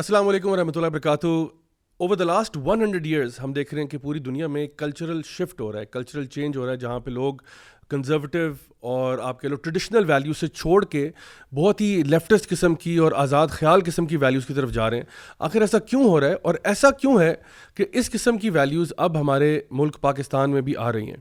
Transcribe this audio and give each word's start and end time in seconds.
السلام 0.00 0.26
علیکم 0.28 0.48
ورحمۃ 0.50 0.70
اللہ 0.76 0.86
وبرکاتہ 0.86 1.26
over 1.26 2.16
the 2.16 2.24
last 2.24 2.56
one 2.64 2.82
hundred 2.82 3.06
years 3.06 3.38
ہم 3.42 3.52
دیکھ 3.52 3.72
رہے 3.74 3.82
ہیں 3.82 3.88
کہ 3.88 3.98
پوری 3.98 4.18
دنیا 4.26 4.46
میں 4.56 4.66
کلچرل 4.78 5.20
شفٹ 5.26 5.60
ہو 5.60 5.70
رہا 5.72 5.80
ہے 5.80 5.86
کلچرل 5.86 6.24
چینج 6.34 6.56
ہو 6.56 6.64
رہا 6.64 6.72
ہے 6.72 6.76
جہاں 6.82 6.98
پہ 7.06 7.10
لوگ 7.10 7.34
کنزرویٹو 7.90 8.38
اور 8.94 9.18
آپ 9.28 9.40
کے 9.40 9.48
لوگ 9.48 9.58
ٹریڈیشنل 9.62 10.04
ویلیو 10.10 10.32
سے 10.40 10.48
چھوڑ 10.48 10.84
کے 10.84 11.08
بہت 11.58 11.80
ہی 11.80 12.02
لیفٹسٹ 12.06 12.48
قسم 12.50 12.74
کی 12.84 12.96
اور 13.06 13.12
آزاد 13.24 13.48
خیال 13.58 13.80
قسم 13.86 14.06
کی 14.06 14.16
ویلیوز 14.26 14.46
کی 14.46 14.54
طرف 14.54 14.72
جا 14.72 14.90
رہے 14.90 14.96
ہیں 14.96 15.04
آخر 15.48 15.60
ایسا 15.60 15.78
کیوں 15.88 16.04
ہو 16.08 16.20
رہا 16.20 16.28
ہے 16.28 16.34
اور 16.50 16.54
ایسا 16.74 16.90
کیوں 17.00 17.18
ہے 17.20 17.34
کہ 17.76 17.86
اس 17.92 18.10
قسم 18.12 18.38
کی 18.44 18.50
ویلیوز 18.60 18.92
اب 19.06 19.20
ہمارے 19.20 19.58
ملک 19.80 20.00
پاکستان 20.00 20.50
میں 20.50 20.60
بھی 20.68 20.76
آ 20.76 20.92
رہی 20.92 21.08
ہیں 21.10 21.20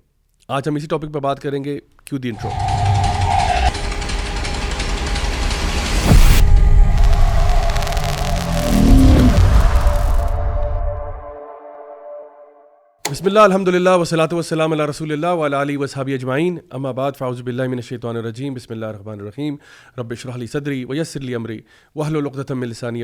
آج 0.57 0.68
ہم 0.70 0.76
اسی 0.76 0.88
ٹاپک 0.96 1.14
پہ 1.14 1.20
بات 1.30 1.42
کریں 1.44 1.64
گے 1.64 1.80
کیوں 2.05 2.20
انٹرو 2.32 2.75
بسم 13.16 13.26
اللہ 13.28 13.40
الحمد 13.40 13.68
للہ 13.74 13.90
وسلاۃ 14.00 14.34
وسلم 14.34 14.72
اللہ 14.72 14.84
رسول 14.90 15.12
اللہ 15.12 15.42
علیہ 15.46 15.58
علیہ 15.58 15.78
وصحبی 15.78 16.14
اجمعین 16.14 16.58
فاؤز 17.18 17.40
بلّہ 17.42 17.68
من 17.70 17.76
الشیطان 17.84 18.16
الرجیم 18.18 18.54
بسم 18.54 18.73
اللہ 18.73 18.86
الرحمن 18.86 19.22
الرحیم 19.22 19.56
رب 20.00 20.14
شرح 20.23 20.36
علی 20.36 20.48
صدری 20.54 20.84
ویسر 20.90 21.22
علی 21.22 21.36
عمری 21.36 21.58
وحل 21.96 22.16
الق 22.18 22.38
السانی 22.58 23.04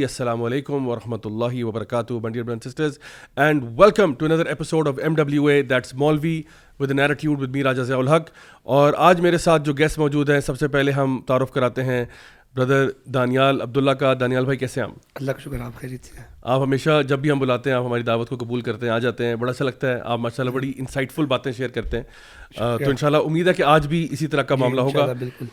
السلام 0.00 0.42
علیکم 0.44 0.88
ورحمۃ 0.88 1.26
اللہ 1.30 1.62
وبرکاتہ 1.64 2.14
burn 2.22 2.60
sisters 2.64 2.98
and 3.46 3.64
welcome 3.80 4.14
to 4.18 4.26
another 4.32 4.46
episode 4.56 4.88
of 4.88 4.98
M 5.02 5.14
W 5.22 5.46
A 5.54 5.60
that's 5.74 5.94
Maulvi 6.04 6.40
with 6.80 6.90
نیرٹیوڈ 7.02 7.42
with 7.42 7.56
میرا 7.56 7.70
الحق 7.98 8.30
اور 8.78 8.92
آج 9.10 9.20
میرے 9.28 9.38
ساتھ 9.48 9.62
جو 9.66 9.72
گیسٹ 9.78 9.98
موجود 9.98 10.30
ہیں 10.30 10.40
سب 10.46 10.58
سے 10.58 10.68
پہلے 10.78 10.90
ہم 11.00 11.20
تعارف 11.26 11.50
کراتے 11.52 11.84
ہیں 11.84 12.04
بردر 12.56 12.88
دانیال 13.14 13.60
عبداللہ 13.62 13.90
کا 14.00 14.12
دانیال 14.20 14.44
بھائی 14.44 14.58
کیسے 14.58 14.80
آپ 14.80 15.40
شکر 15.40 15.60
آپ 15.64 15.76
خیریت 15.80 16.04
سے 16.06 16.20
آپ 16.42 16.60
ہمیشہ 16.62 17.00
جب 17.08 17.18
بھی 17.18 17.30
ہم 17.30 17.38
بلاتے 17.38 17.70
ہیں 17.70 17.76
آپ 17.76 17.84
ہماری 17.84 18.02
دعوت 18.02 18.28
کو 18.28 18.36
قبول 18.40 18.60
کرتے 18.62 18.86
ہیں 18.86 18.92
آ 18.92 18.98
جاتے 19.04 19.26
ہیں 19.26 19.34
بڑا 19.36 19.50
اچھا 19.52 19.64
لگتا 19.64 19.88
ہے 19.92 20.00
آپ 20.04 20.18
ماشاء 20.20 20.42
اللہ 20.44 20.54
بڑی 20.54 20.72
انسائٹ 20.78 21.12
فل 21.12 21.26
باتیں 21.26 21.50
شیئر 21.56 21.68
کرتے 21.74 21.96
ہیں 21.96 22.04
تو 22.84 22.90
انشاءاللہ 22.90 23.18
امید 23.26 23.48
ہے 23.48 23.52
کہ 23.54 23.62
آج 23.76 23.86
بھی 23.94 24.06
اسی 24.10 24.26
طرح 24.26 24.42
کا 24.50 24.54
جی، 24.54 24.60
معاملہ 24.60 24.80
ہوگا 24.80 25.06
بالکل 25.18 25.46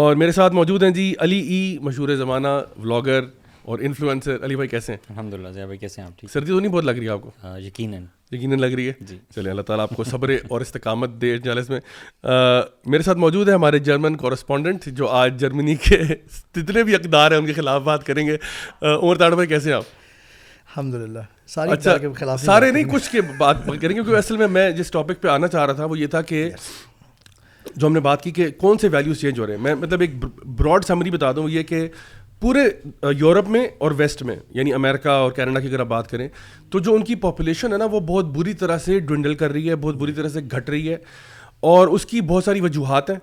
اور 0.00 0.14
میرے 0.22 0.32
ساتھ 0.32 0.54
موجود 0.54 0.82
ہیں 0.82 0.90
جی 1.00 1.12
علی 1.26 1.38
ای 1.54 1.78
مشہور 1.84 2.14
زمانہ 2.16 2.48
ولاگر 2.82 3.22
اور 3.64 3.78
انفلوئنسر 3.86 4.44
علی 4.44 4.54
بھائی 4.56 4.68
کیسے 4.68 4.92
ہیں 4.92 4.98
الحمد 5.10 5.34
للہ 5.34 5.48
ضیاء 5.54 5.64
بھائی 5.66 5.78
کیسے 5.78 6.00
ہیں 6.00 6.06
آپ 6.08 6.18
ٹھیک 6.18 6.30
سردی 6.30 6.50
تو 6.52 6.58
نہیں 6.60 6.72
بہت 6.72 6.84
لگ 6.84 6.94
رہی 6.98 7.04
ہے 7.06 7.10
آپ 7.10 7.20
کو 7.22 7.48
یقیناً 7.60 8.04
یقیناً 8.32 8.58
لگ 8.60 8.74
رہی 8.76 8.86
ہے 8.88 8.92
جی 9.06 9.18
چلے 9.34 9.50
اللہ 9.50 9.62
تعالیٰ 9.68 9.84
آپ 9.90 9.96
کو 9.96 10.04
صبر 10.04 10.30
اور 10.48 10.60
استقامت 10.60 11.10
دے 11.20 11.36
جالس 11.44 11.68
میں 11.70 11.80
میرے 12.92 13.02
ساتھ 13.02 13.18
موجود 13.18 13.48
ہے 13.48 13.54
ہمارے 13.54 13.78
جرمن 13.88 14.16
کورسپونڈنٹ 14.16 14.86
جو 15.00 15.08
آج 15.22 15.38
جرمنی 15.40 15.74
کے 15.88 16.02
جتنے 16.56 16.82
بھی 16.90 16.94
اقدار 16.94 17.30
ہیں 17.30 17.38
ان 17.38 17.46
کے 17.46 17.52
خلاف 17.56 17.82
بات 17.82 18.06
کریں 18.06 18.26
گے 18.26 18.36
عمر 18.94 19.18
تاڑ 19.18 19.32
بھائی 19.34 19.48
کیسے 19.48 19.70
ہیں 19.70 19.76
آپ 19.76 19.84
الحمد 20.74 20.94
للہ 20.94 21.18
اچھا 21.70 21.96
خلاف 22.18 22.40
سارے 22.42 22.70
نہیں 22.70 22.84
کچھ 22.92 23.10
کے 23.10 23.20
بات 23.38 23.66
کریں 23.66 23.82
گے 23.88 23.92
کیونکہ 23.94 24.16
اصل 24.16 24.36
میں 24.36 24.46
میں 24.58 24.70
جس 24.80 24.90
ٹاپک 24.90 25.20
پہ 25.22 25.28
آنا 25.28 25.48
چاہ 25.48 25.64
رہا 25.66 25.72
تھا 25.72 25.84
وہ 25.92 25.98
یہ 25.98 26.06
تھا 26.14 26.22
کہ 26.30 26.48
جو 27.74 27.86
ہم 27.86 27.92
نے 27.92 28.00
بات 28.04 28.22
کی 28.22 28.30
کہ 28.38 28.50
کون 28.58 28.78
سے 28.78 28.88
ویلیوز 28.92 29.20
چینج 29.20 29.38
ہو 29.40 29.46
رہے 29.46 29.54
ہیں 29.54 29.62
میں 29.62 29.74
مطلب 29.74 30.00
ایک 30.00 30.14
براڈ 30.24 30.84
سمری 30.84 31.10
بتا 31.10 31.30
دوں 31.36 31.48
یہ 31.50 31.62
کہ 31.62 31.86
پورے 32.42 32.60
یورپ 33.18 33.48
میں 33.48 33.66
اور 33.86 33.90
ویسٹ 33.96 34.22
میں 34.28 34.34
یعنی 34.54 34.72
امریکہ 34.74 35.08
اور 35.08 35.32
کینیڈا 35.32 35.60
کی 35.60 35.68
اگر 35.68 35.80
آپ 35.80 35.86
بات 35.88 36.08
کریں 36.10 36.26
تو 36.70 36.78
جو 36.86 36.94
ان 36.94 37.02
کی 37.10 37.14
پاپولیشن 37.24 37.72
ہے 37.72 37.76
نا 37.78 37.84
وہ 37.92 37.98
بہت 38.06 38.30
بری 38.36 38.52
طرح 38.62 38.78
سے 38.86 38.98
ڈونڈل 39.10 39.34
کر 39.42 39.52
رہی 39.52 39.68
ہے 39.70 39.76
بہت 39.84 39.96
بری 40.00 40.12
طرح 40.12 40.28
سے 40.36 40.40
گھٹ 40.54 40.70
رہی 40.70 40.92
ہے 40.92 40.96
اور 41.72 41.88
اس 41.98 42.06
کی 42.12 42.20
بہت 42.32 42.44
ساری 42.44 42.60
وجوہات 42.60 43.10
ہیں 43.10 43.16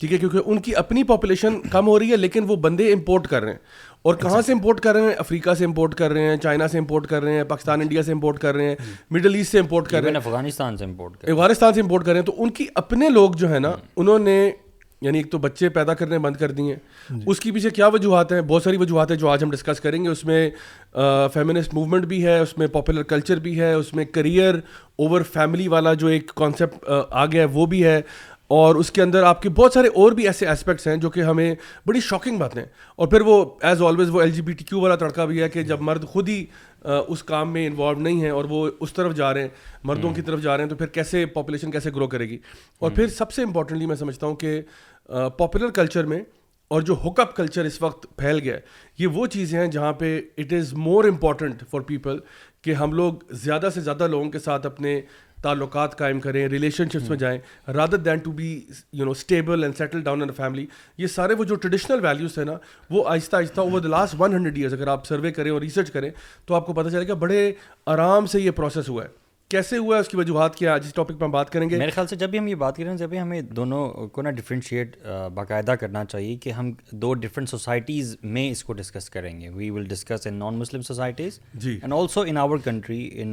ٹھیک 0.00 0.12
ہے 0.12 0.18
کیونکہ 0.18 0.50
ان 0.50 0.60
کی 0.66 0.74
اپنی 0.82 1.02
پاپولیشن 1.12 1.60
کم 1.72 1.86
ہو 1.88 1.98
رہی 1.98 2.10
ہے 2.10 2.16
لیکن 2.16 2.44
وہ 2.48 2.56
بندے 2.66 2.92
امپورٹ 2.92 3.26
کر 3.28 3.42
رہے 3.42 3.50
ہیں 3.52 3.58
اور 4.02 4.14
کہاں 4.20 4.30
اچھا۔ 4.36 4.42
سے 4.42 4.52
امپورٹ 4.52 4.80
کر 4.80 4.94
رہے 4.94 5.02
ہیں 5.08 5.14
افریقہ 5.24 5.54
سے 5.58 5.64
امپورٹ 5.64 5.94
کر 5.94 6.10
رہے 6.12 6.28
ہیں 6.28 6.36
چائنا 6.42 6.68
سے 6.74 6.78
امپورٹ 6.78 7.06
کر 7.06 7.22
رہے 7.22 7.36
ہیں 7.36 7.44
پاکستان 7.54 7.80
انڈیا 7.82 8.02
سے 8.02 8.12
امپورٹ 8.12 8.38
کر 8.42 8.54
رہے 8.54 8.68
ہیں 8.68 8.76
مڈل 9.16 9.34
ایسٹ 9.34 9.52
سے 9.52 9.58
امپورٹ 9.58 9.88
کر 9.88 10.02
رہے 10.02 10.10
ہیں 10.10 10.16
افغانستان 10.16 10.76
سے 10.76 10.84
امپورٹ 10.84 11.16
کر 11.20 11.30
افغانستان 11.32 11.74
سے 11.74 11.80
امپورٹ 11.80 12.04
کر 12.04 12.12
رہے 12.12 12.20
ہیں 12.20 12.26
تو 12.26 12.42
ان 12.42 12.50
کی 12.60 12.66
اپنے 12.84 13.08
لوگ 13.20 13.32
جو 13.44 13.50
ہے 13.52 13.58
نا 13.66 13.72
انہوں 13.96 14.18
نے 14.30 14.40
یعنی 15.02 15.18
ایک 15.18 15.30
تو 15.32 15.38
بچے 15.38 15.68
پیدا 15.76 15.94
کرنے 15.94 16.18
بند 16.18 16.36
کر 16.36 16.50
دیے 16.52 16.74
جی۔ 17.10 17.20
اس 17.30 17.40
کی 17.40 17.50
پیچھے 17.50 17.70
کیا 17.78 17.86
وجوہات 17.92 18.32
ہیں 18.32 18.40
بہت 18.48 18.62
ساری 18.62 18.76
وجوہات 18.76 19.10
ہیں 19.10 19.18
جو 19.18 19.28
آج 19.28 19.44
ہم 19.44 19.50
ڈسکس 19.50 19.80
کریں 19.80 20.02
گے 20.04 20.08
اس 20.08 20.24
میں 20.30 20.40
فیمنسٹ 21.34 21.74
موومنٹ 21.74 22.04
بھی 22.06 22.24
ہے 22.24 22.38
اس 22.38 22.56
میں 22.58 22.66
پاپولر 22.72 23.02
کلچر 23.12 23.38
بھی 23.46 23.58
ہے 23.60 23.72
اس 23.74 23.92
میں 23.94 24.04
کریئر 24.16 24.54
اوور 24.96 25.22
فیملی 25.32 25.68
والا 25.76 25.94
جو 26.02 26.06
ایک 26.16 26.26
کانسیپٹ 26.42 26.88
آ 27.10 27.24
گیا 27.26 27.42
ہے 27.42 27.46
وہ 27.52 27.66
بھی 27.74 27.84
ہے 27.84 28.00
اور 28.56 28.74
اس 28.74 28.90
کے 28.92 29.02
اندر 29.02 29.22
آپ 29.22 29.42
کے 29.42 29.48
بہت 29.56 29.72
سارے 29.72 29.88
اور 30.02 30.12
بھی 30.12 30.24
ایسے 30.26 30.46
اسپیکٹس 30.48 30.86
ہیں 30.86 30.96
جو 31.02 31.10
کہ 31.10 31.20
ہمیں 31.24 31.54
بڑی 31.86 32.00
شاکنگ 32.08 32.38
باتیں 32.38 32.62
اور 32.96 33.08
پھر 33.08 33.20
وہ 33.26 33.44
ایز 33.68 33.82
آلویز 33.88 34.08
وہ 34.12 34.20
L 34.20 34.30
G 34.34 34.42
B 34.42 34.52
T 34.52 34.64
Q 34.64 34.80
والا 34.80 34.96
تڑکا 35.02 35.24
بھی 35.24 35.42
ہے 35.42 35.48
کہ 35.48 35.62
جب 35.68 35.80
مرد 35.88 36.04
خود 36.12 36.28
ہی 36.28 36.44
اس 37.08 37.22
کام 37.24 37.52
میں 37.52 37.66
انوالو 37.66 38.00
نہیں 38.00 38.22
ہے 38.22 38.28
اور 38.30 38.44
وہ 38.48 38.68
اس 38.80 38.92
طرف 38.92 39.14
جا 39.16 39.32
رہے 39.34 39.40
ہیں 39.42 39.48
مردوں 39.84 40.12
کی 40.14 40.22
طرف 40.22 40.42
جا 40.42 40.56
رہے 40.56 40.64
ہیں 40.64 40.70
تو 40.70 40.76
پھر 40.76 40.86
کیسے 40.98 41.24
پاپولیشن 41.34 41.70
کیسے 41.70 41.90
گرو 41.96 42.06
کرے 42.08 42.28
گی 42.28 42.38
اور 42.80 42.90
پھر 42.94 43.06
سب 43.16 43.32
سے 43.32 43.42
امپورٹنٹلی 43.42 43.86
میں 43.86 43.96
سمجھتا 43.96 44.26
ہوں 44.26 44.34
کہ 44.36 44.60
پاپولر 45.08 45.70
کلچر 45.74 46.06
میں 46.06 46.20
اور 46.74 46.82
جو 46.88 46.94
ہک 47.04 47.20
اپ 47.20 47.34
کلچر 47.36 47.64
اس 47.64 47.80
وقت 47.82 48.06
پھیل 48.16 48.38
گیا 48.44 48.56
یہ 48.98 49.06
وہ 49.14 49.24
چیزیں 49.32 49.58
ہیں 49.60 49.66
جہاں 49.70 49.92
پہ 49.98 50.20
it 50.38 50.52
is 50.58 50.72
more 50.74 51.04
important 51.04 51.62
for 51.70 51.80
people 51.86 52.18
کہ 52.62 52.74
ہم 52.74 52.92
لوگ 52.94 53.12
زیادہ 53.42 53.68
سے 53.74 53.80
زیادہ 53.80 54.06
لوگوں 54.10 54.30
کے 54.30 54.38
ساتھ 54.38 54.66
اپنے 54.66 55.00
تعلقات 55.42 55.96
قائم 55.98 56.18
کریں 56.20 56.46
ریلیشن 56.48 56.88
شپس 56.92 57.08
میں 57.10 57.16
جائیں 57.18 57.38
rather 57.74 57.96
than 58.06 58.18
to 58.24 58.32
be 58.38 58.48
you 58.92 59.04
know 59.04 59.10
stable 59.10 59.62
and 59.64 59.76
settle 59.78 60.00
down 60.04 60.30
family 60.36 60.66
یہ 60.98 61.06
سارے 61.14 61.34
وہ 61.38 61.44
جو 61.44 61.54
ٹریڈیشنل 61.62 62.00
ویلیوز 62.04 62.36
ہیں 62.38 62.44
نا 62.44 62.56
وہ 62.90 63.04
آہستہ 63.12 63.36
آہستہ 63.36 63.60
over 63.60 63.80
the 63.80 63.88
last 63.88 64.14
one 64.18 64.34
hundred 64.34 64.56
years 64.58 64.72
اگر 64.72 64.86
آپ 64.96 65.06
سروے 65.06 65.32
کریں 65.32 65.50
اور 65.50 65.60
ریسرچ 65.60 65.90
کریں 65.92 66.10
تو 66.46 66.54
آپ 66.54 66.66
کو 66.66 66.72
پتہ 66.72 66.88
چلے 66.88 67.08
گا 67.08 67.14
بڑے 67.26 67.50
آرام 67.94 68.26
سے 68.34 68.40
یہ 68.40 68.50
پروسیس 68.58 68.88
ہوا 68.88 69.04
ہے 69.04 69.08
کیسے 69.50 69.78
ہوا 69.78 69.96
اس 69.98 70.08
کی 70.08 70.16
وجوہات 70.16 70.54
کیا 70.56 70.76
جس 70.78 70.92
ٹاپک 70.94 71.18
پہ 71.18 71.24
ہم 71.24 71.30
بات 71.30 71.48
کریں 71.50 71.68
گے 71.70 71.76
میرے 71.78 71.90
خیال 71.94 72.06
سے 72.06 72.16
جب 72.16 72.30
بھی 72.30 72.38
ہم 72.38 72.48
یہ 72.48 72.54
بات 72.58 72.76
کریں 72.76 72.96
جب 72.96 73.08
بھی 73.10 73.18
ہمیں 73.20 73.40
دونوں 73.58 73.88
کو 74.14 74.22
نا 74.22 74.30
ڈفرینشیٹ 74.30 74.96
باقاعدہ 75.34 75.70
کرنا 75.80 76.04
چاہیے 76.04 76.36
کہ 76.42 76.50
ہم 76.52 76.70
دو 77.02 77.12
ڈفرینٹ 77.24 77.48
سوسائٹیز 77.50 78.14
میں 78.36 78.48
اس 78.50 78.62
کو 78.64 78.72
ڈسکس 78.80 79.08
کریں 79.10 79.40
گے 79.40 79.48
we 79.54 79.70
will 79.70 79.84
discuss 79.88 80.26
in 80.26 80.34
non 80.38 80.58
Muslim 80.58 80.82
societies 80.90 81.38
G 81.64 81.72
and 81.82 81.92
also 81.94 82.20
in 82.28 82.36
our 82.42 82.58
country 82.64 83.08
in 83.22 83.30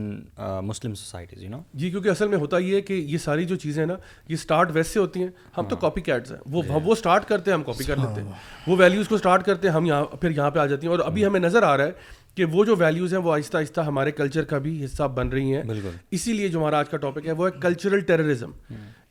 Muslim 0.72 0.96
societies 1.04 1.44
you 1.44 1.50
know 1.50 1.62
جی 1.84 1.90
کیونکہ 1.92 2.10
اصل 2.10 2.28
میں 2.28 2.38
ہوتا 2.38 2.58
یہ 2.58 2.76
ہے 2.76 2.82
کہ 2.90 2.94
یہ 2.94 3.18
ساری 3.26 3.46
جو 3.46 3.56
چیزیں 3.66 3.86
نا 3.86 3.96
یہ 4.30 4.34
اسٹارٹ 4.36 4.72
ویسے 4.76 5.00
ہوتی 5.00 5.24
ہیں 5.24 5.30
ہم 5.58 5.68
تو 5.70 5.76
کاپی 5.86 6.02
ہاں۔ 6.02 6.06
کیٹس 6.06 6.32
ہیں 6.32 6.40
وہ 6.52 6.62
وہ 6.84 6.92
اسٹارٹ 6.92 7.28
کرتے 7.30 7.52
ہیں 7.52 7.58
ہم 7.58 7.64
کاپی 7.64 7.84
کر 7.84 7.98
لیتے 7.98 8.22
ہیں 8.22 8.32
وہ 8.68 8.76
ویلیوز 8.80 9.08
کو 9.08 9.16
اسٹارٹ 9.16 9.46
کرتے 9.46 9.68
ہیں 9.68 9.76
ہم 9.76 9.86
یہاں 9.86 10.04
پھر 10.22 10.32
یہاں 10.38 10.50
پہ 10.52 10.60
آ 10.60 10.66
جاتی 10.66 10.88
ہیں 10.88 10.94
اور 10.96 11.06
ابھی 11.06 11.24
ہاں۔ 11.24 11.30
ہمیں 11.30 11.40
نظر 11.40 11.64
آ 11.64 11.76
رہا 11.78 11.86
ہے 11.86 11.92
کہ 12.38 12.46
وہ 12.52 12.64
جو 12.66 12.76
ویلیوز 12.80 13.14
ہیں 13.14 13.20
وہ 13.22 13.32
آہستہ 13.34 13.58
آہستہ 13.58 13.82
ہمارے 13.82 14.12
کلچر 14.12 14.44
کا 14.50 14.58
بھی 14.64 14.74
حصہ 14.84 15.04
بن 15.14 15.28
رہی 15.30 15.56
ہیں 15.56 15.62
بالکل 15.68 15.96
اسی 16.18 16.34
لیے 16.34 16.48
جو 16.48 16.60
ہمارا 16.60 16.80
آج 16.80 16.90
کا 16.90 16.98
ٹاپک 17.06 17.28
ہے 17.28 17.32
وہ 17.40 17.48
ہے 17.48 17.52
کلچرل 17.62 18.00
ٹیررزم 18.10 18.52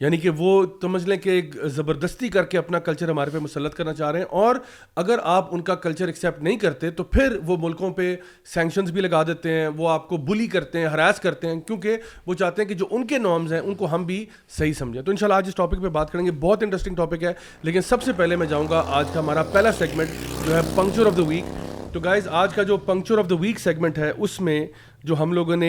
یعنی 0.01 0.17
کہ 0.25 0.31
وہ 0.39 0.51
سمجھ 0.83 1.03
لیں 1.09 1.17
کہ 1.19 1.41
زبردستی 1.79 2.29
کر 2.37 2.45
کے 2.53 2.59
اپنا 2.59 2.79
کلچر 2.89 3.11
ہمارے 3.11 3.31
پہ 3.35 3.39
مسلط 3.49 3.75
کرنا 3.75 3.95
چاہ 3.95 4.11
رہے 4.11 4.19
ہیں 4.19 4.27
اور 4.43 4.57
اگر 5.03 5.19
آپ 5.35 5.55
ان 5.55 5.63
کا 5.71 5.75
کلچر 5.89 6.07
ایکسیپٹ 6.07 6.43
نہیں 6.43 6.57
کرتے 6.67 6.91
تو 7.01 7.05
پھر 7.17 7.37
وہ 7.47 7.57
ملکوں 7.67 7.91
پہ 7.99 8.15
سینکشنز 8.55 8.91
بھی 8.93 9.01
لگا 9.01 9.23
دیتے 9.33 9.53
ہیں 9.61 9.67
وہ 9.77 9.89
آپ 9.91 10.09
کو 10.09 10.17
بلی 10.31 10.47
کرتے 10.57 10.79
ہیں 10.81 10.87
ہراس 10.95 11.21
کرتے 11.27 11.49
ہیں 11.55 11.61
کیونکہ 11.67 11.97
وہ 12.27 12.35
چاہتے 12.35 12.63
ہیں 12.63 12.69
کہ 12.69 12.75
جو 12.75 12.87
ان 12.91 13.07
کے 13.15 13.19
نارمز 13.27 13.53
ہیں 13.53 13.61
ان 13.61 13.75
کو 13.83 13.95
ہم 13.95 14.05
بھی 14.13 14.25
صحیح 14.59 14.73
سمجھیں 14.85 15.03
تو 15.03 15.11
انشاءاللہ 15.11 15.39
آج 15.39 15.49
اس 15.49 15.55
ٹاپک 15.65 15.83
پہ 15.83 15.89
بات 16.01 16.13
کریں 16.13 16.25
گے 16.27 16.31
بہت 16.49 16.63
انٹرسٹنگ 16.63 16.97
ٹاپک 17.05 17.23
ہے 17.25 17.33
لیکن 17.69 17.83
سب 17.93 18.03
سے 18.03 18.13
پہلے 18.17 18.37
میں 18.43 18.47
جاؤں 18.57 18.67
گا 18.71 18.85
آج 18.99 19.07
کا 19.15 19.21
ہمارا 19.21 19.43
پہلا 19.53 19.73
سیگمنٹ 19.79 20.29
جو 20.47 20.57
ہے 20.57 20.61
پنکچر 20.77 21.07
آف 21.07 21.17
دا 21.17 21.23
ویک 21.29 21.66
تو 21.97 22.01
گائز 22.03 22.27
آج 22.39 22.55
کا 22.55 22.63
جو 22.69 22.77
puncture 22.87 23.19
of 23.19 23.29
the 23.29 23.35
week 23.41 23.59
segment 23.61 23.99
ہے 23.99 24.11
اس 24.17 24.41
میں 24.41 24.59
جو 25.07 25.15
ہم 25.21 25.33
لوگوں 25.33 25.57
نے 25.57 25.69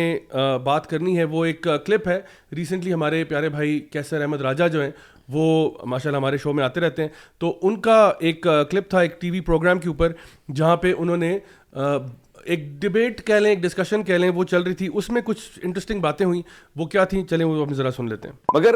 بات 0.63 0.87
کرنی 0.89 1.17
ہے 1.17 1.23
وہ 1.33 1.43
ایک 1.45 1.67
کلپ 1.85 2.07
ہے 2.07 2.19
ریسنٹلی 2.55 2.93
ہمارے 2.93 3.23
پیارے 3.25 3.49
بھائی 3.49 3.79
کیسر 3.91 4.21
احمد 4.21 4.41
راجہ 4.41 4.67
جو 4.73 4.81
ہیں 4.83 4.89
وہ 5.33 5.45
ماشاء 5.89 6.09
اللہ 6.09 6.17
ہمارے 6.17 6.37
شو 6.43 6.53
میں 6.53 6.63
آتے 6.63 6.79
رہتے 6.79 7.01
ہیں 7.01 7.09
تو 7.39 7.57
ان 7.67 7.79
کا 7.81 7.99
ایک 8.19 8.45
کلپ 8.71 8.89
تھا 8.89 8.99
ایک 9.01 9.19
ٹی 9.21 9.31
وی 9.31 9.39
پروگرام 9.51 9.79
کے 9.79 9.87
اوپر 9.89 10.13
جہاں 10.55 10.75
پہ 10.85 10.93
انہوں 10.97 11.17
نے 11.17 11.37
ایک 12.53 12.59
ڈبیٹ 12.81 13.21
کہہ 13.27 13.39
لیں 13.39 13.49
ایک 13.49 13.59
ڈسکشن 13.61 14.03
کہہ 14.03 14.17
لیں 14.17 14.29
وہ 14.35 14.43
چل 14.51 14.61
رہی 14.63 14.73
تھی 14.81 14.87
اس 14.99 15.09
میں 15.15 15.21
کچھ 15.25 15.41
انٹرسٹنگ 15.63 15.99
باتیں 16.01 16.25
ہوئیں 16.25 16.41
وہ 16.79 16.85
کیا 16.93 17.03
تھیں 17.13 17.23
چلیں 17.29 17.43
وہ 17.45 17.61
اپنی 17.61 17.75
ذرا 17.75 17.91
سن 17.91 18.09
لیتے 18.09 18.29
ہیں 18.29 18.35
مگر 18.53 18.75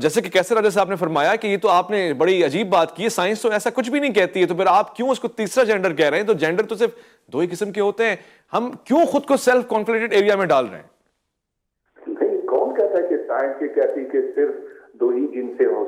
جیسے 0.00 0.20
کہ 0.22 0.28
کیسے 0.36 0.54
راجہ 0.54 0.68
صاحب 0.76 0.90
نے 0.90 0.96
فرمایا 0.96 1.34
کہ 1.36 1.46
یہ 1.48 1.56
تو 1.62 1.68
آپ 1.70 1.90
نے 1.90 2.02
بڑی 2.22 2.42
عجیب 2.44 2.68
بات 2.74 2.94
کی 2.96 3.04
ہے 3.04 3.08
سائنس 3.16 3.42
تو 3.42 3.50
ایسا 3.58 3.70
کچھ 3.80 3.90
بھی 3.90 4.00
نہیں 4.00 4.12
کہتی 4.20 4.40
ہے 4.40 4.46
تو 4.46 4.54
پھر 4.60 4.66
آپ 4.74 4.94
کیوں 4.96 5.08
اس 5.14 5.20
کو 5.20 5.28
تیسرا 5.42 5.64
جینڈر 5.72 5.92
کہہ 6.02 6.08
رہے 6.10 6.18
ہیں 6.20 6.26
تو 6.26 6.32
جینڈر 6.44 6.66
تو 6.72 6.76
صرف 6.84 7.00
دو 7.32 7.38
ہی 7.40 7.46
قسم 7.50 7.72
کے 7.72 7.80
ہوتے 7.80 8.06
ہیں 8.08 8.16
ہم 8.56 8.70
کیوں 8.84 9.04
خود 9.12 9.24
کو 9.26 9.36
سیلف 9.48 9.68
کانفلیٹڈ 9.70 10.12
ایریا 10.20 10.36
میں 10.42 10.46
ڈال 10.54 10.66
رہے 10.72 10.82
ہیں 10.82 12.40
کون 12.54 12.74
کہتا 12.76 12.98
ہے 13.02 13.08
کہ 13.08 13.16
سائنس 13.26 13.62
یہ 13.62 13.74
کہتی 13.80 14.04
کہ 14.12 14.20
صرف 14.34 14.54
دو 15.00 15.08
ہی 15.16 15.26
جن 15.34 15.52
سے 15.58 15.64
ہو 15.74 15.84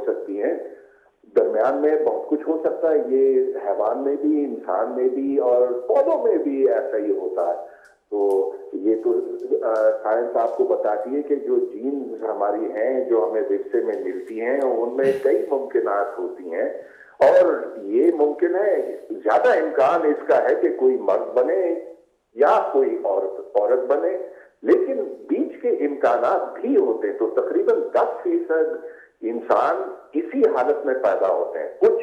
درمیان 1.36 1.80
میں 1.82 1.94
بہت 2.04 2.28
کچھ 2.30 2.48
ہو 2.48 2.56
سکتا 2.64 2.90
ہے 2.90 3.16
یہ 3.16 3.56
حیوان 3.68 4.02
میں 4.04 4.14
بھی 4.24 4.32
انسان 4.44 4.92
میں 4.96 5.08
بھی 5.14 5.36
اور 5.50 5.66
پودوں 5.90 6.16
میں 6.26 6.36
بھی 6.46 6.56
ایسا 6.76 7.00
ہی 7.06 7.14
ہوتا 7.20 7.46
ہے 7.48 7.62
تو 8.14 8.26
یہ 8.86 9.00
تو 9.04 9.12
سائنس 10.02 10.36
آپ 10.42 10.56
کو 10.56 10.64
بتاتی 10.72 11.14
ہے 11.16 11.22
کہ 11.30 11.36
جو 11.46 11.56
جین 11.72 11.96
ہماری 12.28 12.70
ہیں 12.74 12.92
جو 13.10 13.24
ہمیں 13.24 13.40
ورثے 13.50 13.80
میں 13.86 13.94
ملتی 14.04 14.40
ہیں 14.40 14.58
ان 14.68 14.96
میں 14.96 15.12
کئی 15.22 15.42
ممکنات 15.50 16.18
ہوتی 16.18 16.52
ہیں 16.54 16.68
اور 17.28 17.52
یہ 17.96 18.10
ممکن 18.20 18.54
ہے 18.64 18.74
زیادہ 19.24 19.56
امکان 19.62 20.06
اس 20.10 20.26
کا 20.28 20.40
ہے 20.48 20.54
کہ 20.62 20.74
کوئی 20.82 20.96
مرد 21.10 21.32
بنے 21.38 21.60
یا 22.44 22.54
کوئی 22.72 22.96
عورت 23.04 23.56
عورت 23.58 23.84
بنے 23.92 24.16
لیکن 24.68 25.00
بیچ 25.30 25.60
کے 25.62 25.70
امکانات 25.86 26.48
بھی 26.58 26.76
ہوتے 26.76 27.08
ہیں 27.08 27.18
تو 27.18 27.26
تقریباً 27.38 27.80
دس 27.96 28.14
فیصد 28.22 28.70
انسان 29.32 29.76
اسی 30.20 30.42
حالت 30.56 30.84
میں 30.86 30.94
پیدا 31.04 31.28
ہوتے 31.32 31.58
ہیں 31.58 31.68
کچھ 31.80 32.02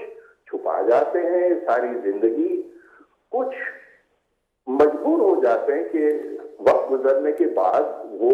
چھپا 0.50 0.81
جاتے 0.89 1.19
ہیں 1.25 1.50
ساری 1.68 1.94
زندگی 2.06 2.62
کچھ 3.38 3.57
مجبور 4.79 5.19
ہو 5.27 5.33
جاتے 5.44 5.73
ہیں 5.77 5.83
کہ 5.91 6.09
وقت 6.69 6.89
گزرنے 6.91 7.31
کے 7.41 7.45
بعد 7.59 7.83
وہ 8.23 8.33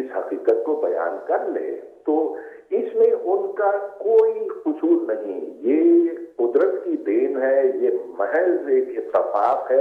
اس 0.00 0.04
حقیقت 0.16 0.64
کو 0.66 0.76
بیان 0.84 1.16
کر 1.28 1.46
لے 1.56 1.70
تو 2.06 2.16
اس 2.74 2.94
میں 2.94 3.10
ان 3.12 3.52
کا 3.58 3.70
کوئی 3.98 4.32
نہیں 5.06 5.40
یہ 5.68 6.08
قدرت 6.38 6.84
کی 6.84 6.96
دین 7.06 7.36
ہے 7.42 7.60
یہ 7.84 7.90
محض 8.18 8.68
ایک 8.74 8.88
اتفاق 8.98 9.72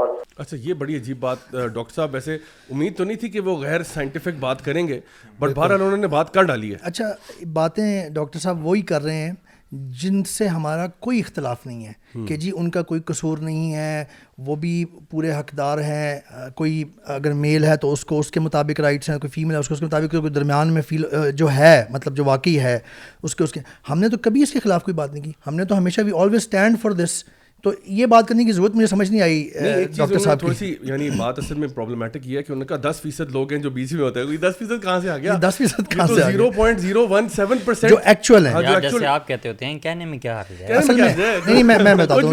اور 0.00 0.08
اچھا 0.44 0.56
یہ 0.62 0.74
بڑی 0.80 0.96
عجیب 0.96 1.20
بات 1.20 1.50
ڈاکٹر 1.52 1.94
صاحب 1.94 2.14
ویسے 2.14 2.36
امید 2.72 2.96
تو 2.96 3.04
نہیں 3.04 3.16
تھی 3.20 3.28
کہ 3.36 3.40
وہ 3.48 3.56
غیر 3.62 3.82
سائنٹیفک 3.94 4.38
بات 4.40 4.64
کریں 4.64 4.86
گے 4.88 5.00
بٹ 5.38 5.54
بہرحال 5.56 5.98
نے 6.00 6.06
بات 6.18 6.34
کر 6.34 6.42
ڈالی 6.52 6.72
ہے 6.72 6.78
اچھا 6.90 7.12
باتیں 7.52 7.88
ڈاکٹر 8.14 8.38
صاحب 8.38 8.66
وہی 8.66 8.82
کر 8.92 9.02
رہے 9.02 9.22
ہیں 9.24 9.32
جن 9.72 10.22
سے 10.26 10.46
ہمارا 10.48 10.86
کوئی 11.00 11.20
اختلاف 11.20 11.64
نہیں 11.66 11.86
ہے 11.86 12.24
کہ 12.28 12.36
جی 12.36 12.50
ان 12.56 12.70
کا 12.70 12.82
کوئی 12.90 13.00
قصور 13.06 13.38
نہیں 13.38 13.72
ہے 13.74 14.04
وہ 14.46 14.56
بھی 14.56 14.84
پورے 15.10 15.32
حقدار 15.34 15.78
ہیں 15.84 16.18
کوئی 16.56 16.82
اگر 17.14 17.32
میل 17.34 17.64
ہے 17.64 17.76
تو 17.82 17.92
اس 17.92 18.04
کو 18.04 18.18
اس 18.18 18.30
کے 18.30 18.40
مطابق 18.40 18.80
رائٹس 18.80 19.08
ہیں 19.10 19.18
کوئی 19.18 19.30
فیمیل 19.34 19.54
ہے 19.54 19.60
اس 19.60 19.68
کو 19.68 19.74
اس 19.74 19.80
کے 19.80 19.86
مطابق 19.86 20.10
کوئی 20.14 20.32
درمیان 20.32 20.72
میں 20.74 20.82
فیل 20.88 21.04
جو 21.36 21.50
ہے 21.52 21.84
مطلب 21.90 22.16
جو 22.16 22.24
واقعی 22.24 22.58
ہے 22.60 22.78
اس 23.22 23.34
کے 23.36 23.44
اس 23.44 23.52
کے 23.52 23.60
ہم 23.90 23.98
نے 24.00 24.08
تو 24.08 24.18
کبھی 24.22 24.42
اس 24.42 24.52
کے 24.52 24.60
خلاف 24.64 24.84
کوئی 24.84 24.94
بات 24.94 25.12
نہیں 25.12 25.22
کی 25.24 25.32
ہم 25.46 25.54
نے 25.56 25.64
تو 25.64 25.78
ہمیشہ 25.78 26.00
we 26.06 26.12
always 26.20 26.40
stand 26.42 26.80
for 26.82 26.90
this 27.04 27.22
تو 27.66 27.72
یہ 27.86 28.06
بات 28.06 28.26
کرنے 28.28 28.44
کی 28.44 28.52
ضرورت 28.52 28.74
مجھے 28.76 28.86
سمجھ 28.86 29.10
نہیں 29.10 29.20
آئی 29.22 29.86
ڈاکٹر 29.96 30.18
صاحب 30.24 30.40
تھوڑی 30.40 30.54
سی 30.58 30.66
یعنی 30.88 31.08
بات 31.16 31.38
اصل 31.38 31.54
میں 31.58 31.68
پرابلمٹک 31.68 32.26
یہ 32.26 32.36
ہے 32.38 32.42
کہ 32.42 32.52
ان 32.52 32.64
کا 32.66 32.76
دس 32.82 33.00
فیصد 33.02 33.30
لوگ 33.32 33.52
ہیں 33.52 33.58
جو 33.62 33.70
بی 33.78 33.86
سی 33.86 33.96
میں 33.96 34.04
ہوتا 34.04 34.20
ہے 34.20 34.36
دس 34.44 34.54
فیصد 34.58 34.82
کہاں 34.82 34.98
سے 35.00 35.08
آ 35.10 35.16
گیا 35.16 35.34
دس 35.42 35.54
فیصد 35.58 35.90
کہاں 35.92 36.06
سے 36.06 36.14
zero 36.32 36.50
point 36.56 36.80
zero 36.80 37.06
one 37.10 37.28
seven 37.36 37.58
percent 37.64 37.92
جو 37.92 37.96
ایکچوئل 38.04 38.46
ہے 38.46 38.54
جیسے 38.82 39.06
آپ 39.06 39.26
کہتے 39.28 39.48
ہوتے 39.48 39.66
ہیں 39.66 39.78
کہنے 39.82 40.04
میں 40.04 40.18
کیا 40.18 40.40
حرج 40.50 40.60
ہے 40.70 40.74
اصل 40.76 41.00
میں 41.00 41.08
نہیں 41.46 41.62
میں 41.72 41.78
میں 41.84 41.94
بتا 42.04 42.20
دوں 42.20 42.32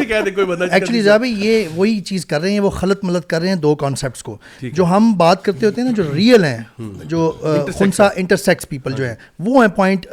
ایکچولی 0.69 1.01
صاحب 1.03 1.25
یہ 1.25 1.65
وہی 1.75 1.99
چیز 2.11 2.25
کر 2.25 2.41
رہے 2.41 2.51
ہیں 2.51 2.59
وہ 2.59 2.69
خلط 2.77 3.03
ملت 3.03 3.27
کر 3.29 3.41
رہے 3.41 3.49
ہیں 3.49 3.55
دو 3.65 3.73
کانسیپٹس 3.85 4.23
کو 4.29 4.37
جو 4.61 4.85
ہم 4.91 5.11
بات 5.23 5.43
کرتے 5.45 5.65
ہوتے 5.65 5.81
ہیں 5.81 5.87
نا 5.87 5.95
جو 5.97 6.03
ریئل 6.13 6.43
ہیں 6.45 6.87
جو 7.15 7.31
خنسا 7.79 8.09
انٹرسیکس 8.15 8.69
پیپل 8.69 8.93
جو 9.01 9.05
ہیں 9.07 9.15
وہ 9.47 9.61
ہیں 9.65 9.71
point 9.75 10.05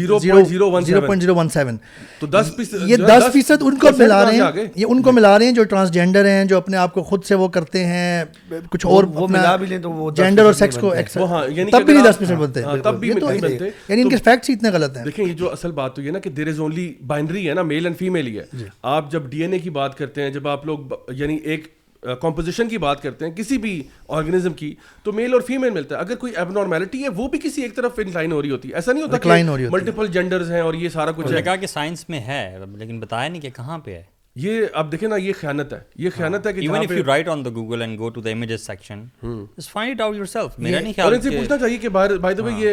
zero 0.00 0.18
point 0.28 1.20
zero 1.22 1.34
one 1.34 1.48
seven 1.54 1.76
تو 2.20 2.26
دس 2.36 2.52
فیصد 2.56 2.88
یہ 2.90 2.96
دس 3.08 3.32
فیصد 3.32 3.62
ان 3.66 3.78
کو 3.78 3.88
ملا 3.98 4.24
رہے 4.24 4.36
ہیں 4.60 4.64
یہ 4.74 4.86
ان 4.88 5.02
کو 5.02 5.12
ملا 5.12 5.38
رہے 5.38 5.46
ہیں 5.46 5.52
جو 5.54 5.64
ٹرانسجینڈر 5.70 6.24
ہیں 6.28 6.44
جو 6.44 6.56
اپنے 6.56 6.76
آپ 6.76 6.94
کو 6.94 7.02
خود 7.02 7.24
سے 7.24 7.34
وہ 7.34 7.48
کرتے 7.56 7.84
ہیں 7.86 8.24
کچھ 8.70 8.86
اور 8.86 9.04
وہ 9.14 9.26
ملا 9.30 9.54
بھی 9.56 9.66
لیں 9.66 9.78
تو 9.82 9.90
وہ 9.92 10.10
جینڈر 10.16 10.44
اور 10.44 10.52
سیکس 10.60 10.78
کو 10.80 11.24
ہاں، 11.26 11.42
یعنی 11.48 11.70
ہاں، 11.72 11.80
تب 11.80 11.86
بھی 11.86 11.94
نہیں 11.94 12.04
دس 12.10 12.18
پرسینٹ 12.18 12.40
بنتے 12.40 12.62
تب 12.82 13.00
بھی 13.00 13.12
نہیں 13.14 13.58
یعنی 13.88 14.00
ان 14.02 14.08
کے 14.08 14.16
فیکٹس 14.24 14.50
اتنے 14.50 14.70
غلط 14.72 14.96
ہیں 14.96 15.04
دیکھیں 15.04 15.24
یہ 15.24 15.32
جو 15.42 15.52
اصل 15.52 15.72
بات 15.80 15.96
تو 15.96 16.02
یہ 16.02 16.10
نا 16.12 16.18
کہ 16.18 16.30
دیر 16.30 16.48
از 16.48 16.60
اونلی 16.60 16.92
بائنڈری 17.06 17.48
ہے 17.48 17.54
نا 17.54 17.62
میل 17.62 17.86
اینڈ 17.86 17.98
فیمیل 17.98 18.26
ہی 18.26 18.38
ہے 18.38 18.44
جی۔ 18.58 18.64
آپ 18.82 19.10
جب 19.12 19.30
ڈی 19.30 19.42
این 19.42 19.52
اے 19.52 19.58
کی 19.58 19.70
بات 19.80 19.98
کرتے 19.98 20.22
ہیں 20.22 20.30
جب 20.30 20.48
آپ 20.48 20.66
لوگ 20.66 20.94
یعنی 21.16 21.36
ایک 21.42 21.74
کمپوزیشن 22.22 22.68
کی 22.68 22.78
بات 22.78 23.00
کرتے 23.02 23.24
ہیں 23.24 23.32
کسی 23.36 23.56
بھی 23.58 23.72
آرگنیزم 24.16 24.52
کی 24.54 24.74
تو 25.02 25.12
میل 25.12 25.32
اور 25.34 25.40
فیمیل 25.46 25.70
ملتا 25.72 25.94
ہے 25.94 26.00
اگر 26.00 26.14
کوئی 26.16 26.32
اب 26.40 26.50
نارمیلٹی 26.52 27.02
ہے 27.02 27.08
وہ 27.16 27.28
بھی 27.28 27.38
کسی 27.42 27.62
ایک 27.62 27.74
طرف 27.76 27.98
انکلائن 28.04 28.32
ہو 28.32 28.40
رہی 28.42 28.50
ہوتی 28.50 28.68
ہے 28.68 28.74
ایسا 28.74 28.92
نہیں 28.92 29.04
ہوتا 29.04 29.68
ملٹیپل 29.72 30.06
جینڈرز 30.12 30.50
ہیں 30.52 30.60
اور 30.60 30.74
یہ 30.82 30.88
سارا 30.98 31.12
کچھ 31.16 31.32
کہا 31.44 31.56
کہ 31.56 31.66
سائنس 31.66 32.08
میں 32.08 32.20
ہے 32.26 32.44
لیکن 32.74 33.00
بتایا 33.00 33.28
نہیں 33.28 33.40
کہ 33.42 33.50
کہاں 33.56 33.78
پہ 33.84 33.94
ہے 33.94 34.02
یہ 34.44 34.64
آپ 34.78 34.90
دیکھیں 34.92 35.08
نا 35.08 35.16
یہ 35.16 35.32
خیال 35.40 35.60
ہے 35.60 35.78
یہ 35.98 36.08
ہاں۔ 36.20 36.28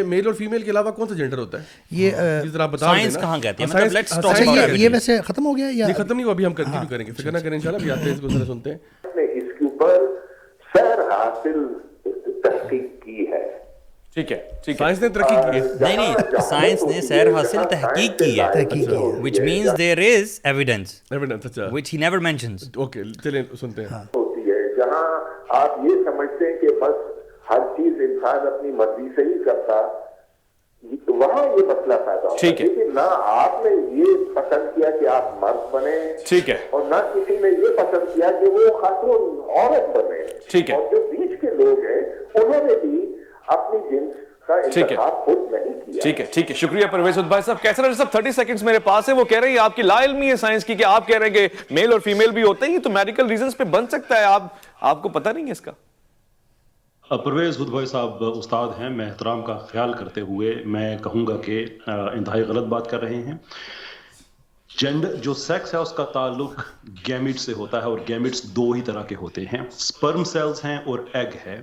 میل 0.05 0.25
ہاں۔ 0.25 0.25
اور 0.25 0.33
فیمیل 0.39 0.61
کے 0.61 0.71
علاوہ 0.71 0.91
کون 0.95 1.07
سا 1.07 1.15
جینڈر 1.15 1.37
ہوتا 1.37 1.59
ہے 1.59 1.63
یہ 1.91 2.11
سائنس 2.79 3.15
ہاں، 3.17 3.21
کہاں 3.21 3.37
کہتے 3.43 3.63
ہیں 3.63 3.85
مطلب 4.45 4.75
یہ 4.75 4.89
ویسے 4.93 5.19
ختم 5.27 5.45
ہو 5.45 5.55
گیا 5.57 5.67
یہ 5.73 5.93
ختم 5.97 6.15
نہیں 6.15 6.25
ہوا 6.25 6.73
کریں 6.89 7.05
گے 7.05 7.11
فکر 7.11 7.31
نہ 7.31 7.37
کریں 7.43 7.55
انشاءاللہ 7.55 7.95
ہیں 8.05 8.11
اس 8.11 8.19
اس 8.23 8.33
کو 8.37 8.45
سنتے 8.53 8.75
کے 9.13 9.65
اوپر 9.65 9.97
حاصل 11.11 11.61
تحقیق 12.43 13.03
کی 13.05 13.25
ہے 13.31 13.45
جہاں 14.17 14.79
آپ 15.09 15.79
یہ 25.83 26.03
سمجھتے 26.05 26.45
ہیں 26.45 26.57
کہ 26.57 26.69
بس 26.81 26.99
ہر 27.49 27.59
چیز 27.75 28.01
انسان 28.01 28.47
اپنی 28.47 28.71
مرضی 28.71 29.07
سے 29.15 29.21
ہی 29.21 29.43
کرتا 29.45 29.81
وہاں 31.17 31.43
یہ 31.57 31.65
مسئلہ 31.65 31.97
پیدا 32.05 32.27
بتلا 32.27 32.51
پائے 32.51 32.87
نہ 32.93 33.05
آپ 33.33 33.65
نے 33.65 33.69
یہ 33.99 34.23
پسند 34.35 34.65
کیا 34.75 34.89
کہ 34.99 35.07
آپ 35.15 35.29
مرد 35.43 35.61
بنے 35.73 35.95
ٹھیک 36.27 36.49
ہے 36.49 36.57
اور 36.71 36.81
نہ 36.93 37.01
کسی 37.13 37.37
نے 37.43 37.49
یہ 37.49 37.75
پسند 37.77 38.15
کیا 38.15 38.31
کہ 38.39 38.49
وہ 38.57 38.69
خاتون 38.81 39.39
عورت 39.59 39.95
بنے 39.97 40.63
اور 40.75 40.83
جو 40.91 41.01
بیچ 41.11 41.39
کے 41.41 41.49
لوگ 41.63 41.85
ہیں 41.89 42.01
انہوں 42.01 42.67
نے 42.67 42.75
بھی 42.85 42.97
اپنی 43.51 43.79
جنس 43.89 44.73
ٹھیک 44.73 44.91
ہے 44.91 44.95
ٹھیک 46.01 46.19
ہے 46.21 46.25
ٹھیک 46.33 46.49
ہے 46.51 46.55
شکریہ 46.55 46.85
پرویز 46.91 47.17
بھائی 47.27 47.41
صاحب 47.45 47.61
کیسا 47.61 47.81
رہے 47.87 47.93
صاحب 47.93 48.17
30 48.17 48.35
سیکنڈز 48.35 48.63
میرے 48.63 48.79
پاس 48.83 49.09
ہیں 49.09 49.15
وہ 49.15 49.23
کہہ 49.29 49.39
رہے 49.39 49.49
ہیں 49.51 49.57
آپ 49.59 49.75
کی 49.75 49.81
لا 49.81 49.99
علمی 50.03 50.29
ہے 50.29 50.35
سائنس 50.35 50.65
کی 50.65 50.75
کہ 50.75 50.85
آپ 50.85 51.07
کہہ 51.07 51.17
رہے 51.17 51.27
ہیں 51.27 51.33
کہ 51.49 51.73
میل 51.75 51.91
اور 51.91 51.99
فیمیل 52.03 52.31
بھی 52.31 52.43
ہوتے 52.43 52.65
ہیں 52.71 52.77
تو 52.83 52.89
میڈیکل 52.89 53.27
ریزنز 53.29 53.57
پہ 53.57 53.63
بن 53.75 53.87
سکتا 53.91 54.17
ہے 54.19 54.23
آپ 54.23 54.43
آپ 54.91 55.01
کو 55.03 55.09
پتہ 55.17 55.29
نہیں 55.29 55.45
ہے 55.45 55.51
اس 55.51 55.61
کا 55.61 55.71
ہاں، 57.11 57.17
پرویز 57.23 57.57
بھد 57.57 57.69
بھائی 57.69 57.85
صاحب 57.85 58.23
استاد 58.25 58.67
ہیں 58.79 58.89
میں 58.89 59.05
احترام 59.09 59.41
کا 59.45 59.57
خیال 59.71 59.93
کرتے 59.93 60.21
ہوئے 60.29 60.53
میں 60.75 60.97
کہوں 61.03 61.25
گا 61.27 61.37
کہ 61.45 61.65
انتہائی 61.93 62.41
غلط 62.51 62.67
بات 62.73 62.89
کر 62.89 62.99
رہے 63.01 63.21
ہیں 63.23 63.35
جینڈر 64.79 65.15
جو 65.23 65.33
سیکس 65.41 65.73
ہے 65.73 65.79
اس 65.79 65.91
کا 65.97 66.03
تعلق 66.13 66.59
گیمٹ 67.07 67.39
سے 67.39 67.53
ہوتا 67.57 67.81
ہے 67.81 67.87
اور 67.89 67.97
گیمٹس 68.07 68.43
دو 68.55 68.71
ہی 68.71 68.81
طرح 68.91 69.03
کے 69.09 69.15
ہوتے 69.15 69.41
ہیں 69.53 69.63
سپرم 69.79 70.23
سیلز 70.31 70.63
ہیں 70.65 70.77
اور 70.85 70.99
ایگ 71.13 71.35
ہے 71.45 71.59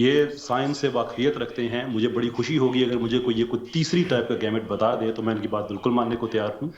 یہ 0.00 0.28
سائنس 0.38 0.76
سے 0.80 0.88
واقفیت 0.92 1.36
رکھتے 1.38 1.68
ہیں 1.68 1.84
مجھے 1.92 2.08
بڑی 2.14 2.28
خوشی 2.36 2.56
ہوگی 2.58 2.82
اگر 2.84 2.96
مجھے 2.98 3.18
کوئی 3.24 3.42
کوئی 3.50 3.64
یہ 3.64 3.72
تیسری 3.72 4.02
ٹائپ 4.08 4.28
کا 4.28 4.34
گیمٹ 4.42 4.62
بتا 4.68 4.94
دے 5.00 5.10
تو 5.16 5.22
میں 5.22 5.34
ان 5.34 5.40
کی 5.40 5.48
بات 5.48 5.68
بالکل 5.70 5.90
ماننے 5.98 6.16
کو 6.20 6.26
تیار 6.34 6.48
ہوں 6.60 6.68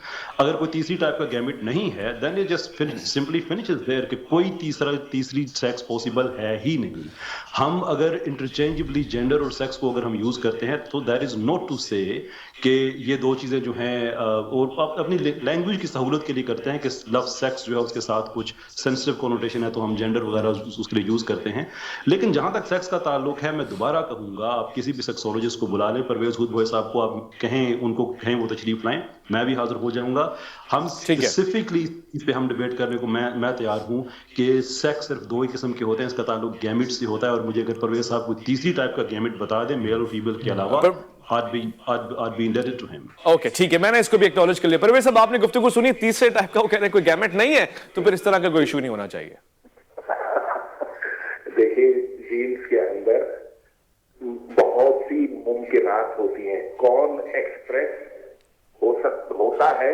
اگر 0.43 0.55
کوئی 0.55 0.69
تیسری 0.71 0.95
ٹائپ 1.03 1.17
کا 1.17 1.25
گیمٹ 1.31 1.63
نہیں 1.69 1.89
ہے 1.95 2.11
then 2.21 2.37
is 2.39 2.47
just 2.49 2.81
simply 3.13 3.41
finish 3.47 3.69
is 3.71 3.81
کہ 4.09 4.15
کوئی 4.29 4.49
تیسرا 4.59 4.91
تیسری 5.11 5.45
سیکس 5.53 5.87
پاسبل 5.87 6.27
ہے 6.39 6.57
ہی 6.65 6.75
نہیں 6.81 7.07
ہم 7.59 7.83
اگر 7.95 8.17
انٹرچینجبلی 8.25 9.03
جینڈر 9.15 9.41
اور 9.45 9.51
سیکس 9.61 9.77
کو 9.77 9.91
اگر 9.93 10.03
ہم 10.05 10.15
یوز 10.23 10.37
کرتے 10.43 10.67
ہیں 10.67 10.77
تو 10.91 10.99
there 11.11 11.21
is 11.27 11.35
not 11.51 11.67
to 11.69 11.77
say 11.87 12.03
کہ 12.61 12.69
یہ 13.05 13.15
دو 13.17 13.33
چیزیں 13.41 13.59
جو 13.59 13.71
ہیں 13.77 14.09
اور 14.23 14.97
اپنی 14.99 15.17
لینگویج 15.17 15.79
کی 15.81 15.87
سہولت 15.87 16.25
کے 16.27 16.33
لیے 16.33 16.43
کرتے 16.49 16.71
ہیں 16.71 16.79
کہ 16.81 16.89
لفظ 17.13 17.39
جو 17.67 17.75
ہے 17.75 17.79
اس 17.81 17.91
کے 17.93 18.01
ساتھ 18.01 18.29
کچھ 18.33 18.53
سینسٹیو 18.75 19.13
کونوٹیشن 19.19 19.63
ہے 19.63 19.69
تو 19.77 19.83
ہم 19.85 19.95
جینڈر 20.01 20.21
وغیرہ 20.23 20.51
اس 20.77 20.87
کے 20.87 20.95
لیے 20.95 21.05
یوز 21.07 21.23
کرتے 21.29 21.49
ہیں 21.55 21.63
لیکن 22.07 22.31
جہاں 22.31 22.51
تک 22.59 22.67
سیکس 22.69 22.87
کا 22.89 22.97
تعلق 23.07 23.43
ہے 23.43 23.51
میں 23.57 23.65
دوبارہ 23.71 24.01
کہوں 24.09 24.35
گا 24.37 24.49
آپ 24.57 24.75
کسی 24.75 24.91
بھی 24.93 25.01
سیکسولوجسٹ 25.03 25.59
کو 25.59 25.65
بلا 25.73 25.89
لیں 25.95 26.03
پرویز 26.07 26.37
خود 26.37 26.49
بوائے 26.51 26.65
صاحب 26.71 26.91
کو 26.93 27.01
آپ 27.03 27.39
کہیں 27.41 27.65
ان 27.73 27.93
کو 27.93 28.05
کہیں 28.23 28.35
وہ 28.41 28.47
تشریف 28.53 28.85
لائیں 28.85 29.01
میں 29.35 29.43
بھی 29.45 29.55
حاضر 29.55 29.75
ہو 29.85 29.89
جاؤں 29.97 30.15
گا 30.15 30.29
ہم 30.73 30.85
اسپیسیفکلی 30.85 31.85
اس 32.13 32.25
پہ 32.25 32.31
ہم 32.31 32.47
ڈبیٹ 32.47 32.77
کرنے 32.77 32.97
کو 33.01 33.07
میں 33.17 33.29
میں 33.43 33.51
تیار 33.57 33.79
ہوں 33.89 34.03
کہ 34.35 34.61
سیکس 34.73 35.07
صرف 35.07 35.29
دو 35.29 35.41
ہی 35.41 35.47
قسم 35.53 35.73
کے 35.79 35.85
ہوتے 35.85 36.03
ہیں 36.03 36.09
اس 36.09 36.15
کا 36.17 36.23
تعلق 36.31 36.61
گیمٹ 36.63 36.91
سے 36.91 37.05
ہوتا 37.13 37.27
ہے 37.27 37.31
اور 37.31 37.41
مجھے 37.47 37.61
اگر 37.61 37.79
پرویز 37.79 38.05
صاحب 38.09 38.25
کو 38.27 38.33
تیسری 38.49 38.71
ٹائپ 38.81 38.95
کا 38.95 39.03
گیمٹ 39.11 39.37
بتا 39.39 39.63
دیں 39.69 39.77
میل 39.85 39.95
اور 39.97 40.05
فیمل 40.11 40.41
کے 40.41 40.51
علاوہ 40.53 40.81
ٹھیک 43.53 43.73
ہے 43.73 43.77
میں 43.79 43.91
نے 43.91 43.99
اس 43.99 44.09
کو 44.09 44.17
بھی 44.17 44.27
اکنالج 44.27 44.59
کر 44.61 44.69
لیا 44.69 44.77
پر 44.77 44.99
صاحب 45.01 45.17
آپ 45.17 45.31
نے 45.31 45.37
گفتگو 45.45 45.69
سنی 45.75 45.91
تیسرے 46.01 46.29
ٹائپ 46.37 46.53
کا 46.53 46.59
وہ 46.61 46.67
کہہ 46.67 46.77
رہے 46.79 46.85
ہیں 46.87 46.91
کوئی 46.91 47.05
گیمٹ 47.05 47.35
نہیں 47.41 47.55
ہے 47.55 47.65
تو 47.93 48.01
پھر 48.01 48.13
اس 48.13 48.23
طرح 48.23 48.37
کا 48.37 48.49
کوئی 48.49 48.63
ایشو 48.65 48.79
نہیں 48.79 48.89
ہونا 48.91 49.07
چاہیے 49.15 49.49
جینس 51.57 52.69
کے 52.69 52.79
اندر 52.79 53.23
بہت 54.59 55.01
سی 55.09 55.25
ممکنات 55.45 56.19
ہوتی 56.19 56.47
ہیں 56.47 56.61
کون 56.83 57.19
ایکسپریس 57.33 57.93
ہو 58.81 58.93
سکتا 59.03 59.35
ہوتا 59.39 59.69
ہے 59.81 59.93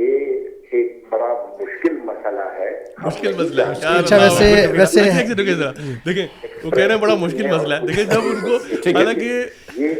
یہ 0.00 0.76
ایک 0.76 1.02
بڑا 1.12 1.32
مشکل 1.60 1.96
مسئلہ 2.06 2.48
ہے 2.58 2.70
مشکل 3.06 3.32
مسئلہ 3.42 3.62
اچھا 3.96 4.16
ویسے 4.22 4.66
ویسے 4.76 5.02
دیکھیں 5.24 6.26
وہ 6.64 6.70
کہہ 6.70 6.82
رہے 6.84 6.94
ہیں 6.94 7.00
بڑا 7.00 7.14
مشکل 7.26 7.46
مسئلہ 7.54 7.74
ہے 7.74 7.86
دیکھیں 7.86 8.04
جب 8.04 8.30
ان 8.34 8.40
کو 8.44 8.56
حالانکہ 8.98 9.42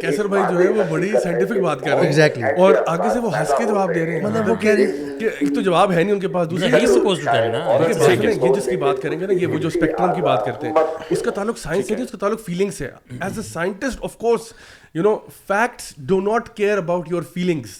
کیسر 0.01 0.27
بھائی 0.27 0.43
جو 0.51 0.59
ہے 0.59 0.67
وہ 0.77 0.83
بڑی 0.89 1.11
سائنٹیفک 1.23 1.59
بات 1.63 1.81
کر 1.85 1.97
رہے 1.97 2.41
ہیں 2.41 2.51
اور 2.65 2.73
آگے 2.87 3.09
سے 3.13 3.19
وہ 3.19 3.35
ہنس 3.37 3.51
کے 3.57 3.65
جواب 3.65 3.93
دے 3.95 4.05
رہے 4.05 4.13
ہیں 4.13 4.21
مطلب, 4.21 4.41
مطلب 4.41 4.51
وہ 4.51 4.55
کہہ 4.61 4.73
رہے 4.75 4.85
ہیں 5.09 5.19
کہ 5.19 5.29
ایک 5.39 5.53
تو 5.55 5.61
جواب 5.61 5.91
ہے 5.91 6.03
نہیں 6.03 6.13
ان 6.13 6.19
کے 6.19 6.27
پاس 6.35 6.49
دوسرا 6.49 6.77
یہ 6.77 6.87
سپوز 6.87 7.19
ٹو 7.23 7.31
ٹیل 7.31 7.51
نا 7.51 8.45
یہ 8.45 8.53
جس 8.55 8.65
کی 8.69 8.77
بات 8.85 9.01
کریں 9.01 9.19
گے 9.19 9.25
نا 9.27 9.33
یہ 9.41 9.47
وہ 9.53 9.57
جو 9.57 9.67
اسپیکٹرم 9.67 10.13
کی 10.15 10.21
بات 10.21 10.45
کرتے 10.45 10.67
ہیں 10.67 10.75
اس 11.15 11.21
کا 11.25 11.31
تعلق 11.35 11.57
سائنس 11.57 11.87
سے 11.87 11.93
نہیں 11.93 12.05
اس 12.05 12.11
کا 12.11 12.17
تعلق 12.21 12.45
فیلنگ 12.45 12.71
سے 12.77 12.85
as 13.19 13.37
a 13.37 13.43
scientist 13.51 14.03
of 14.03 14.15
course 14.23 14.51
you 14.93 15.03
know 15.03 15.17
facts 15.47 15.93
do 16.11 16.21
not 16.31 16.49
care 16.57 16.77
about 16.83 17.11
your 17.11 17.23
feelings 17.33 17.75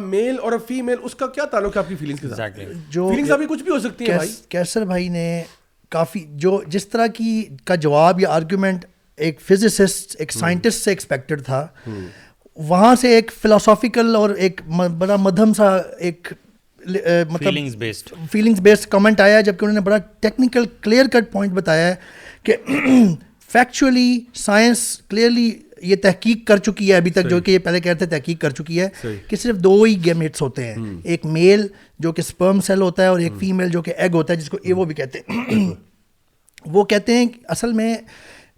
male 0.00 0.38
اور 0.42 0.52
اے 0.52 0.94
اس 1.02 1.14
کا 1.16 1.26
کیا 1.34 1.44
تعلق 1.50 1.76
ہے 1.76 1.80
آپ 1.80 1.88
کی 1.88 1.94
فیلنگس 1.96 2.90
جو 2.94 3.10
کچھ 3.48 3.62
بھی 3.62 3.72
ہو 3.72 3.78
سکتی 3.80 4.10
ہیں 4.10 4.18
کیسر 4.52 4.84
بھائی 4.92 5.08
نے 5.16 5.26
کافی 5.90 6.20
جو 6.44 6.60
جس 6.74 6.88
طرح 6.88 7.06
کی 7.16 7.32
کا 7.66 7.74
جواب 7.84 8.20
یا 8.20 8.30
آرگیومنٹ 8.30 8.84
ایک 9.26 9.40
فزسسٹ 9.46 10.16
ایک 10.18 10.32
سائنٹسٹ 10.32 10.84
سے 10.84 10.90
ایکسپیکٹڈ 10.90 11.42
تھا 11.44 11.66
وہاں 12.68 12.94
سے 13.00 13.14
ایک 13.14 13.30
فلاسافیکل 13.42 14.14
اور 14.16 14.30
ایک 14.46 14.60
بڑا 14.98 15.16
مدھم 15.20 15.52
سا 15.56 15.76
ایک 16.08 16.32
فیلنگس 18.30 18.60
بیسڈ 18.60 18.86
کمنٹ 18.90 19.20
آیا 19.20 19.40
جبکہ 19.40 19.64
انہوں 19.64 19.74
نے 19.74 19.80
بڑا 19.86 19.96
ٹیکنیکل 20.20 20.64
کلیئر 20.82 21.06
کٹ 21.12 21.32
پوائنٹ 21.32 21.52
بتایا 21.54 21.86
ہے 21.88 21.94
کہ 22.44 22.56
فیکچولی 23.52 24.18
سائنس 24.34 24.78
کلیئرلی 25.08 25.50
یہ 25.90 25.96
تحقیق 26.02 26.46
کر 26.46 26.56
چکی 26.66 26.90
ہے 26.90 26.96
ابھی 26.96 27.10
تک 27.16 27.28
جو 27.30 27.40
کہ 27.40 27.50
یہ 27.50 27.58
پہلے 27.64 27.80
کہہ 27.80 27.90
رہے 27.92 27.98
تھے 27.98 28.06
تحقیق 28.18 28.40
کر 28.40 28.50
چکی 28.60 28.80
ہے 28.80 28.88
کہ 29.28 29.36
صرف 29.42 29.56
دو 29.64 29.82
ہی 29.82 29.94
گیمیٹس 30.04 30.42
ہوتے 30.42 30.64
ہیں 30.66 30.94
ایک 31.04 31.26
میل 31.36 31.66
جو 32.06 32.12
کہ 32.12 32.20
اسپرم 32.26 32.60
سیل 32.66 32.80
ہوتا 32.82 33.02
ہے 33.02 33.08
اور 33.08 33.20
ایک 33.26 33.32
فیمیل 33.40 33.68
جو 33.70 33.82
کہ 33.82 33.92
ایگ 33.96 34.14
ہوتا 34.14 34.32
ہے 34.32 34.38
جس 34.38 34.48
کو 34.50 34.58
اے 34.64 34.72
وہ 34.80 34.84
بھی 34.84 34.94
کہتے 34.94 35.20
ہیں 35.28 35.64
وہ 36.72 36.84
کہتے 36.84 37.16
ہیں 37.16 37.24
اصل 37.48 37.72
میں 37.72 37.94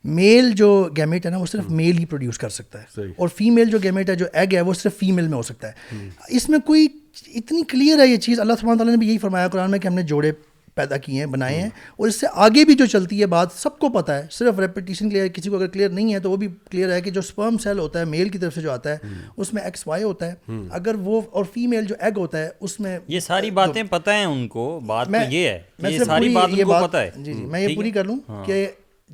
میل 0.05 0.51
جو 0.57 0.69
گیمیٹ 0.97 1.27
ہے 1.27 1.31
نا 1.31 1.39
وہ 1.39 1.47
صرف 1.47 1.71
میل 1.71 1.99
ہی 1.99 2.05
پروڈیوس 2.11 2.39
کر 2.39 2.49
سکتا 2.49 2.81
ہے 2.83 3.07
اور 3.17 3.29
فیمیل 3.39 3.71
جو 3.71 3.79
گیمیٹ 3.83 4.11
ہے 4.11 4.15
جو 4.17 4.27
ایگ 4.33 4.55
ہے 4.55 4.61
وہ 4.61 4.73
صرف 4.75 4.97
فیمیل 4.99 5.29
میں 5.29 5.37
ہو 5.37 5.43
سکتا 5.43 5.69
ہے 5.69 6.09
اس 6.37 6.49
میں 6.49 6.59
کوئی 6.67 6.87
اتنی 7.35 7.63
کلیئر 7.69 7.99
ہے 8.01 8.07
یہ 8.07 8.17
چیز 8.27 8.41
اللہ 8.41 8.53
تعالیٰ 8.61 8.85
نے 8.87 8.97
بھی 8.97 9.09
یہی 9.09 9.19
فرمایا 9.19 9.49
قرآن 9.49 9.71
میں 9.71 9.79
کہ 9.79 9.89
ہم 9.89 9.95
نے 9.95 10.03
جوڑے 10.13 10.31
پیدا 10.75 10.97
کیے 10.97 11.19
ہیں 11.19 11.27
بنائے 11.31 11.61
ہیں 11.61 11.69
اور 11.99 12.09
اس 12.09 12.21
سے 12.21 12.27
آگے 12.45 12.65
بھی 12.65 12.75
جو 12.75 12.87
چلتی 12.87 13.21
ہے 13.21 13.27
بات 13.31 13.49
سب 13.59 13.79
کو 13.79 13.89
پتہ 13.93 14.13
ہے 14.13 14.27
صرف 14.33 14.61
کلیئر 14.99 15.27
کسی 15.35 15.51
کو 15.51 15.57
اگر 15.57 15.67
کلیئر 15.67 15.89
نہیں 15.91 16.13
ہے 16.15 16.19
تو 16.27 16.31
وہ 16.31 16.37
بھی 16.37 16.49
کلیئر 16.71 16.93
ہے 16.93 17.01
کہ 17.03 17.11
جو 17.11 17.21
سیل 17.61 17.79
ہوتا 17.79 18.01
ہے 18.01 18.05
میل 18.05 18.29
کی 18.29 18.39
طرف 18.39 18.55
سے 18.55 18.61
جو 18.61 18.71
آتا 18.73 18.93
ہے 18.93 19.19
اس 19.37 19.53
میں 19.55 19.63
ایکس 19.63 19.87
وائی 19.87 20.03
ہوتا 20.05 20.31
ہے 20.33 20.55
اگر 20.81 20.95
وہ 21.05 21.21
اور 21.31 21.45
فیمیل 21.55 21.85
جو 21.87 21.95
ایگ 22.01 22.19
ہوتا 22.19 22.39
ہے 22.43 22.49
اس 22.61 22.79
میں 22.81 22.99
یہ 23.09 23.21
ساری 23.21 23.51
باتیں 23.61 23.83
پتہ 23.91 24.11
ہیں 24.11 24.25
ان 24.25 24.47
کو 24.49 24.69
بات 24.87 25.09
میں 25.11 25.21
میں 25.21 25.31
یہ 25.31 25.49
یہ 25.89 26.69
جی، 27.17 27.33
جی، 27.33 27.35
ہے 27.55 27.75
پوری 27.75 27.91
کر 27.91 28.05
لوں 28.05 28.17
ہاں. 28.29 28.45
کہ 28.45 28.67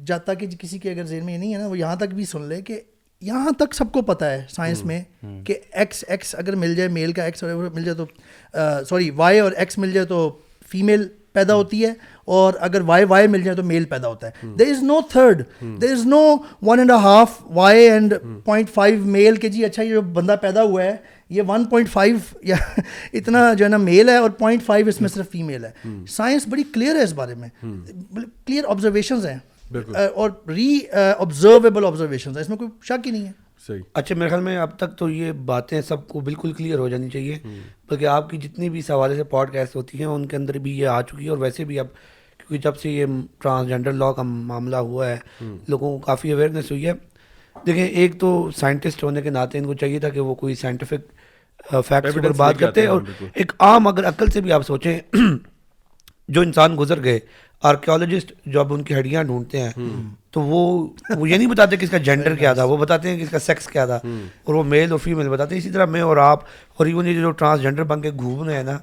تک 0.07 0.39
کہ 0.41 0.47
کسی 0.59 0.79
کے 0.79 0.91
اگر 0.91 1.05
ذہن 1.07 1.25
میں 1.25 1.33
یہ 1.35 1.39
نہیں 1.39 1.55
ہے 1.55 1.59
نا 1.59 1.67
وہ 1.69 1.79
یہاں 1.79 1.97
تک 1.97 2.15
بھی 2.15 2.25
سن 2.25 2.43
لے 2.49 2.61
کہ 2.63 2.81
یہاں 3.27 3.51
تک 3.59 3.75
سب 3.75 3.93
کو 3.93 4.01
پتہ 4.13 4.25
ہے 4.25 4.43
سائنس 4.51 4.85
میں 4.85 5.03
کہ 5.45 5.55
ایکس 5.83 6.05
ایکس 6.09 6.35
اگر 6.39 6.55
مل 6.65 6.75
جائے 6.77 6.89
میل 6.97 7.13
کا 7.13 7.25
ایکس 7.25 7.43
مل 7.43 7.85
جائے 7.85 7.97
تو 7.97 8.05
سوری 8.89 9.09
وائی 9.17 9.39
اور 9.41 9.53
ایکس 9.57 9.79
مل 9.79 9.93
جائے 9.93 10.07
تو 10.07 10.29
فیمیل 10.71 11.07
پیدا 11.33 11.55
ہوتی 11.55 11.85
ہے 11.85 11.93
اور 12.35 12.53
اگر 12.67 12.81
وائی 12.87 13.05
وائی 13.09 13.27
مل 13.29 13.43
جائے 13.43 13.57
تو 13.57 13.63
میل 13.63 13.85
پیدا 13.85 14.09
ہوتا 14.09 14.27
ہے 14.29 14.47
there 14.59 14.71
is 14.73 14.83
no 14.83 15.01
third 15.11 15.43
there 15.83 15.93
is 15.93 16.07
no 16.07 16.21
one 16.67 16.79
and 16.79 16.91
half 17.03 17.31
Y 17.57 17.89
and 17.89 18.15
point 18.45 18.71
five 18.75 19.05
male 19.17 19.37
کے 19.41 19.49
جی 19.49 19.65
اچھا 19.65 19.83
یہ 19.83 19.91
جو 19.91 20.03
بندہ 20.21 20.37
پیدا 20.43 20.63
ہوا 20.63 20.85
ہے 20.85 20.97
یہ 21.37 21.43
ون 21.49 21.65
پوائنٹ 21.71 21.89
فائیو 21.93 22.17
یا 22.49 22.57
اتنا 23.13 23.53
جو 23.53 23.65
ہے 23.65 23.69
نا 23.71 23.77
میل 23.77 24.09
ہے 24.09 24.17
اور 24.17 24.31
پوائنٹ 24.39 24.63
فائیو 24.67 24.89
اس 24.89 25.01
میں 25.01 25.09
صرف 25.15 25.31
فیمیل 25.33 25.65
ہے 25.65 25.95
سائنس 26.09 26.47
بڑی 26.51 26.63
کلیئر 26.75 26.95
ہے 26.97 27.03
اس 27.03 27.13
بارے 27.13 27.35
میں 27.39 27.49
کلیئر 28.15 28.65
آبزرویشنز 28.71 29.27
ہیں 29.27 29.39
اور 29.75 30.31
ری 30.55 30.77
آبزرویبل 31.19 31.85
آبزرویشن 31.85 32.39
اس 32.39 32.49
میں 32.49 32.57
کوئی 32.57 32.69
شک 32.89 33.07
ہی 33.07 33.11
نہیں 33.13 33.25
ہے 33.27 33.33
صحیح 33.67 33.81
اچھا 33.95 34.15
میرے 34.19 34.29
خیال 34.31 34.41
میں 34.43 34.57
اب 34.59 34.77
تک 34.79 34.97
تو 34.99 35.09
یہ 35.11 35.33
باتیں 35.47 35.81
سب 35.87 36.07
کو 36.09 36.21
بالکل 36.29 36.53
کلیئر 36.57 36.79
ہو 36.79 36.89
جانی 36.89 37.09
چاہیے 37.11 37.39
بلکہ 37.91 38.07
آپ 38.07 38.29
کی 38.31 38.37
جتنی 38.39 38.69
بھی 38.71 38.83
سوالے 38.89 39.17
سے 39.17 39.25
پوڈ 39.33 39.53
کاسٹ 39.53 39.77
ہوتی 39.77 39.99
ہیں 39.99 40.05
ان 40.07 40.27
کے 40.29 40.37
اندر 40.37 40.59
بھی 40.67 40.79
یہ 40.79 40.87
آ 40.89 41.01
چکی 41.03 41.25
ہے 41.25 41.31
اور 41.31 41.39
ویسے 41.39 41.65
بھی 41.65 41.79
اب 41.81 41.87
کیونکہ 42.39 42.57
جب 42.69 42.77
سے 42.83 42.91
یہ 42.91 43.07
ٹرانسجینڈر 43.43 43.93
لاء 43.93 44.11
کا 44.13 44.23
معاملہ 44.27 44.77
ہوا 44.91 45.09
ہے 45.09 45.19
لوگوں 45.69 45.91
کو 45.99 46.05
کافی 46.07 46.33
اویئرنیس 46.33 46.71
ہوئی 46.71 46.87
ہے 46.87 46.93
دیکھیں 47.67 47.85
ایک 47.87 48.19
تو 48.21 48.31
سائنٹسٹ 48.57 49.05
ہونے 49.05 49.23
کے 49.23 49.31
ناطے 49.31 49.59
ان 49.59 49.65
کو 49.67 49.75
چاہیے 49.81 49.99
تھا 50.01 50.09
کہ 50.17 50.21
وہ 50.21 50.35
کوئی 50.45 50.55
سائنٹیفک 50.55 51.75
فیکٹس 51.89 52.15
پر 52.15 52.33
بات 52.37 52.59
کرتے 52.59 52.87
اور 52.87 53.03
ایک 53.35 53.53
عام 53.67 53.87
اگر 53.89 54.09
عقل 54.09 54.31
سے 54.31 54.41
بھی 54.41 54.53
آپ 54.53 54.67
سوچیں 54.67 54.99
جو 56.29 56.41
انسان 56.43 56.75
گزر 56.79 57.03
گئے 57.05 57.19
آرکیولوجسٹ 57.69 58.33
جو 58.53 58.61
اب 58.61 58.73
ان 58.75 58.83
کی 58.85 58.95
ہڈیاں 58.95 59.23
ڈھونڈتے 59.25 59.61
ہیں 59.61 59.71
تو 60.33 60.41
وہ 60.43 60.59
وہ 61.19 61.29
یہ 61.29 61.37
نہیں 61.37 61.49
بتاتے 61.49 61.77
کہ 61.77 61.85
اس 61.85 61.91
کا 61.91 61.99
جینڈر 62.09 62.35
کیا 62.37 62.53
تھا 62.55 62.65
وہ 62.71 62.77
بتاتے 62.77 63.09
ہیں 63.09 63.17
کہ 63.17 63.23
اس 63.23 63.31
کا 63.31 63.39
سیکس 63.39 63.67
کیا 63.69 63.85
تھا 63.87 63.99
اور 64.45 64.55
وہ 64.55 64.63
میل 64.73 64.91
اور 64.93 64.99
فیمیل 65.03 65.29
بتاتے 65.29 65.55
ہیں 65.55 65.61
اسی 65.63 65.71
طرح 65.73 65.85
میں 65.93 66.01
اور 66.01 66.17
آپ 66.25 66.41
اور 66.77 66.87
ایون 66.87 67.07
یہ 67.09 67.21
جو 67.21 67.31
ٹرانسجینڈر 67.31 67.85
بن 67.93 68.01
کے 68.03 68.11
گھوم 68.19 68.43
رہے 68.49 68.57
ہیں 68.57 68.63
نا 68.63 68.77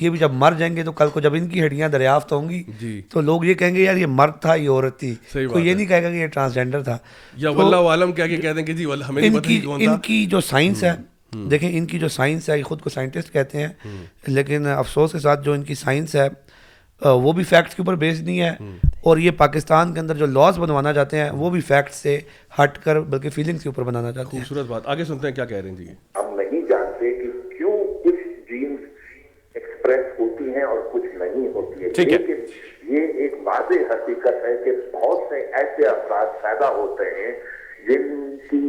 یہ 0.00 0.10
بھی 0.10 0.18
جب 0.18 0.32
مر 0.42 0.54
جائیں 0.58 0.74
گے 0.76 0.82
تو 0.84 0.92
کل 1.00 1.10
کو 1.12 1.20
جب 1.20 1.34
ان 1.34 1.48
کی 1.48 1.64
ہڈیاں 1.66 1.88
دریافت 1.88 2.32
ہوں 2.32 2.48
گی 2.48 2.62
جی۔ 2.80 3.00
تو 3.10 3.20
لوگ 3.20 3.44
یہ 3.44 3.54
کہیں 3.62 3.74
گے 3.74 3.82
یار 3.84 3.96
یہ 3.96 4.06
مرد 4.20 4.40
تھا 4.40 4.54
یہ 4.54 4.68
عورت 4.70 4.98
تھی 5.00 5.14
کوئی 5.32 5.66
یہ 5.68 5.74
نہیں 5.74 5.86
کہے 5.86 6.02
گا 6.02 6.10
کہ 6.10 6.16
یہ 6.16 6.26
ٹرانسجینڈر 6.26 6.80
جی، 6.80 7.46
تھا 8.40 9.76
ان 9.86 9.98
کی 10.02 10.24
جو 10.30 10.40
سائنس 10.40 10.84
ہے 10.84 10.94
دیکھیں 11.50 11.68
ان 11.76 11.86
کی 11.86 11.98
جو 11.98 12.08
سائنس 12.08 12.48
ہے 12.50 12.58
یہ 12.58 12.62
خود 12.64 12.80
کو 12.82 12.90
سائنٹسٹ 12.90 13.32
کہتے 13.32 13.66
ہیں 13.66 14.02
لیکن 14.26 14.66
افسوس 14.76 15.12
کے 15.12 15.18
ساتھ 15.20 15.44
جو 15.44 15.52
ان 15.52 15.62
کی 15.64 15.74
سائنس 15.74 16.14
ہے 16.16 16.28
وہ 17.04 17.32
بھی 17.32 17.42
فیکٹس 17.48 17.74
کے 17.74 17.82
اوپر 17.82 17.94
بیس 17.98 18.20
نہیں 18.22 18.40
ہے 18.40 18.74
اور 19.10 19.16
یہ 19.24 19.30
پاکستان 19.38 19.92
کے 19.94 20.00
اندر 20.00 20.14
جو 20.16 20.26
لاس 20.26 20.58
بنوانا 20.58 20.92
چاہتے 20.92 21.16
ہیں 21.18 21.30
وہ 21.42 21.50
بھی 21.50 21.60
فیکٹ 21.68 21.94
سے 21.94 22.18
ہٹ 22.60 22.78
کر 22.84 23.00
بلکہ 23.12 23.30
فیلنگس 23.34 23.62
کے 23.62 23.68
اوپر 23.68 23.82
بنانا 23.90 24.12
چاہتے 24.12 24.36
ہیں 24.36 24.44
خوبصورت 24.44 24.66
بات 24.70 24.86
آگے 24.94 25.04
سنتے 25.10 25.28
ہیں 25.28 25.34
کیا 25.34 25.44
کہہ 25.52 25.56
رہے 25.60 25.68
ہیں 25.70 25.76
جی 25.76 25.88
ہم 26.18 26.34
نہیں 26.40 26.66
جانتے 26.70 27.12
کہ 27.20 27.30
کیوں 27.56 27.76
کچھ 28.04 28.50
جینز 28.50 28.84
ایکسپریس 29.56 30.18
ہوتی 30.18 30.52
ہیں 30.54 30.64
اور 30.72 30.78
کچھ 30.92 31.06
نہیں 31.22 31.48
ہوتی 31.54 31.84
ہے 31.84 32.04
لیکن 32.10 32.44
یہ 32.94 33.22
ایک 33.22 33.34
واضح 33.46 33.86
حقیقت 33.94 34.44
ہے 34.46 34.56
کہ 34.64 34.72
بہت 34.98 35.28
سے 35.28 35.40
ایسے 35.60 35.86
افراد 35.88 36.40
پیدا 36.42 36.68
ہوتے 36.76 37.10
ہیں 37.20 37.32
جن 37.88 38.36
کی 38.50 38.64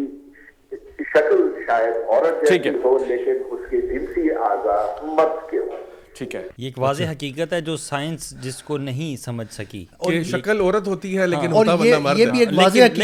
شکل 1.16 1.44
شاید 1.68 1.96
عورت 2.08 2.50
جیسی 2.50 2.76
ہو 2.84 2.98
لیکن 3.08 3.44
اس 3.52 3.70
کے 3.70 3.82
جنسی 3.94 4.32
اعضاء 4.50 4.86
مرد 5.06 5.50
کے 5.52 5.58
ہوں 5.58 5.88
ٹھیک 6.20 6.36
ہے 6.36 6.42
یہ 6.58 6.66
ایک 6.66 6.78
واضح 6.80 7.04
حقیقت 7.12 7.54
ہے 7.54 7.60
جو 7.68 7.76
سائنس 7.84 8.30
جس 8.44 8.62
کو 8.70 8.78
نہیں 8.88 9.16
سمجھ 9.24 9.46
سکی 9.54 9.84
کہ 10.08 10.22
شکل 10.32 10.60
عورت 10.60 10.88
ہوتی 10.88 11.18
ہے 11.18 11.28
لیکن 11.28 11.48
ہاں، 11.54 11.58
ہوتا 11.58 11.76
بندہ 11.82 12.00
مرد 12.08 12.20
یہ 12.20 12.26
بھی 12.32 12.40
ایک 12.40 12.50
واضح 12.58 13.02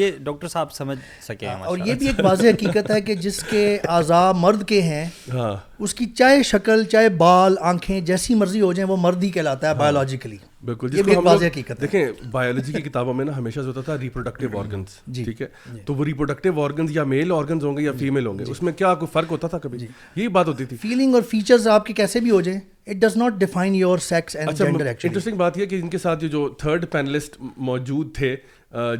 یہ 0.00 0.16
ڈاکٹر 0.28 0.48
صاحب 0.54 0.72
سمجھ 0.72 0.98
سکے 1.26 1.48
ہیں 1.48 1.62
اور 1.70 1.78
یہ 1.86 1.94
بھی 2.02 2.06
ایک 2.08 2.24
واضح 2.24 2.48
حقیقت 2.48 2.90
ہے 2.90 3.00
کہ 3.08 3.14
جس 3.26 3.42
کے 3.50 3.64
اعضاء 3.96 4.30
مرد 4.44 4.66
کے 4.68 4.80
ہیں 4.82 5.04
ہاں۔ 5.34 5.54
اس 5.86 5.94
کی 5.94 6.06
چاہے 6.18 6.42
شکل 6.52 6.84
چاہے 6.92 7.08
بال 7.22 7.54
آنکھیں 7.72 8.00
جیسی 8.12 8.34
مرضی 8.44 8.60
ہو 8.60 8.72
جائیں 8.78 8.90
وہ 8.90 8.96
مرد 9.08 9.22
ہی 9.24 9.30
کہلاتا 9.36 9.68
ہے 9.68 9.74
بایولوجیکلی 9.82 10.36
ہاں۔ 10.36 10.57
بالکل 10.64 10.88
جس 10.90 11.06
کو 11.06 11.74
دیکھیں 11.80 12.04
بایولوجی 12.32 12.72
کی 12.72 12.80
کتابوں 12.88 13.12
میں 13.14 13.24
نا 13.24 13.36
ہمیشہ 13.36 13.60
ہوتا 13.66 13.80
تھا 13.84 13.96
ریپروڈکٹیو 14.00 14.48
جی، 14.48 14.58
آرگنس 14.58 14.96
ٹھیک 15.24 15.42
ہے 15.42 15.46
جی۔ 15.74 15.80
تو 15.86 15.94
وہ 15.94 16.04
ریپروڈکٹیو 16.04 16.60
آرگنس 16.62 16.90
یا 16.96 17.04
میل 17.12 17.32
آرگنس 17.32 17.64
ہوں 17.64 17.76
گے 17.76 17.82
یا 17.82 17.92
فیمل 17.98 18.20
جی، 18.22 18.26
ہوں 18.26 18.38
گے 18.38 18.44
اس 18.50 18.62
میں 18.62 18.72
کیا 18.78 18.90
آپ 18.90 19.00
کو 19.00 19.06
فرق 19.12 19.30
ہوتا 19.32 19.48
تھا 19.48 19.58
کبھی 19.62 19.78
یہی 19.82 20.26
بات 20.38 20.48
ہوتی 20.48 20.64
تھی 20.64 20.76
فیلنگ 20.82 21.14
اور 21.14 21.22
فیچرز 21.30 21.68
آپ 21.74 21.86
کے 21.86 21.92
کیسے 22.00 22.20
بھی 22.20 22.30
ہو 22.30 22.40
جائیں 22.40 22.58
it 22.86 22.96
does 23.02 23.16
not 23.16 23.32
define 23.38 23.74
your 23.74 23.98
sex 24.08 24.36
interesting 24.40 25.36
بات 25.36 25.58
یہ 25.58 25.66
کہ 25.66 25.80
ان 25.80 25.88
کے 25.90 25.98
ساتھ 25.98 26.24
جو 26.24 26.48
تھرڈ 26.58 26.84
پینلسٹ 26.92 27.36
موجود 27.70 28.14
تھے 28.16 28.34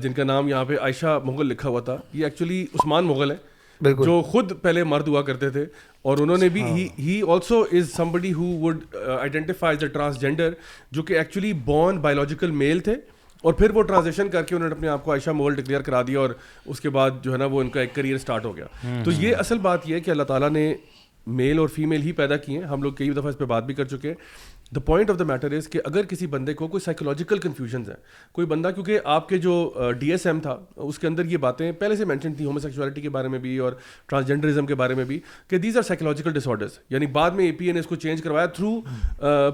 جن 0.02 0.12
کا 0.16 0.24
نام 0.24 0.48
یہاں 0.48 0.64
پہ 0.64 0.76
عائشہ 0.80 1.18
مغل 1.24 1.46
لکھا 1.46 1.68
ہوا 1.68 1.80
تھا 1.88 1.96
یہ 2.12 2.24
ایکچولی 2.24 2.62
عثمان 2.74 3.04
مغل 3.06 3.30
ہے 3.30 3.36
جو 3.86 4.20
خود 4.30 4.52
پہلے 4.62 4.82
مرد 4.84 5.08
ہوا 5.08 5.22
کرتے 5.22 5.50
تھے 5.50 5.64
اور 6.10 6.18
انہوں 6.20 6.36
نے 6.38 6.48
بھی 6.52 6.62
ہاں۔ 6.62 6.76
He 6.98 7.20
also 7.32 7.60
is 7.72 7.92
somebody 7.96 8.32
who 8.34 8.46
would 8.60 8.96
identify 9.18 9.76
a 9.80 9.86
transgender 9.88 10.52
جو 10.92 11.02
کہ 11.02 11.18
ایکچولی 11.18 11.52
بورن 11.64 11.98
بایولوجیکل 12.00 12.50
میل 12.62 12.80
تھے 12.84 12.94
اور 13.42 13.52
پھر 13.54 13.70
وہ 13.74 13.82
ٹرانزیکشن 13.82 14.28
کر 14.28 14.42
کے 14.42 14.54
انہوں 14.54 14.68
نے 14.68 14.74
اپنے 14.74 14.88
آپ 14.88 15.04
کو 15.04 15.10
عائشہ 15.12 15.30
مول 15.30 15.54
ڈکلیئر 15.54 15.80
کرا 15.88 16.02
دیا 16.06 16.20
اور 16.20 16.30
اس 16.64 16.80
کے 16.80 16.90
بعد 16.98 17.22
جو 17.22 17.32
ہے 17.32 17.36
نا 17.38 17.44
وہ 17.50 17.60
ان 17.60 17.68
کا 17.76 17.80
ایک 17.80 17.94
کریئر 17.94 18.14
اسٹارٹ 18.14 18.44
ہو 18.44 18.56
گیا 18.56 18.66
ہاں۔ 18.84 19.02
تو 19.04 19.10
یہ 19.18 19.36
اصل 19.38 19.58
بات 19.68 19.88
یہ 19.88 19.94
ہے 19.94 20.00
کہ 20.00 20.10
اللہ 20.10 20.22
تعالیٰ 20.30 20.50
نے 20.50 20.72
میل 21.40 21.58
اور 21.58 21.68
فیمیل 21.68 22.02
ہی 22.02 22.12
پیدا 22.18 22.36
کیے 22.44 22.58
ہیں 22.58 22.66
ہم 22.66 22.82
لوگ 22.82 22.92
کئی 22.98 23.10
دفعہ 23.12 23.28
اس 23.30 23.38
پہ 23.38 23.44
بات 23.44 23.64
بھی 23.64 23.74
کر 23.74 23.84
چکے 23.86 24.08
ہیں 24.08 24.14
the 24.74 24.80
point 24.86 25.10
of 25.10 25.18
the 25.18 25.24
matter 25.24 25.52
is 25.56 25.68
کہ 25.72 25.80
اگر 25.84 26.04
کسی 26.08 26.26
بندے 26.32 26.52
کو 26.54 26.66
کوئی 26.68 26.80
سائیکولوجیکل 26.84 27.38
کنفیوژنز 27.40 27.88
ہیں 27.90 27.96
کوئی 28.36 28.46
بندہ 28.46 28.70
کیونکہ 28.74 28.98
آپ 29.12 29.28
کے 29.28 29.38
جو 29.46 29.52
ڈی 29.98 30.10
ایس 30.12 30.26
ایم 30.26 30.40
تھا 30.40 30.56
اس 30.86 30.98
کے 30.98 31.06
اندر 31.06 31.24
یہ 31.30 31.36
باتیں 31.44 31.70
پہلے 31.78 31.96
سے 31.96 32.04
مینشن 32.10 32.34
تھیں 32.36 32.58
سیکچولیٹی 32.62 33.00
کے 33.00 33.08
بارے 33.16 33.28
میں 33.28 33.38
بھی 33.38 33.56
اور 33.58 33.72
ٹرانسجنڈرزم 34.08 34.66
کے 34.66 34.74
بارے 34.82 34.94
میں 34.94 35.04
بھی 35.04 35.18
کہ 35.50 35.58
these 35.58 35.76
are 35.76 35.82
psychological 35.88 36.32
dish 36.38 36.48
orders 36.48 36.78
یعنی 36.90 37.06
بعد 37.16 37.30
میں 37.36 37.44
اے 37.46 37.52
پی 37.58 37.66
اے 37.66 37.72
نے 37.72 37.80
اس 37.80 37.86
کو 37.86 37.96
چینج 38.02 38.22
کروایا 38.22 38.46
تھرو 38.58 38.78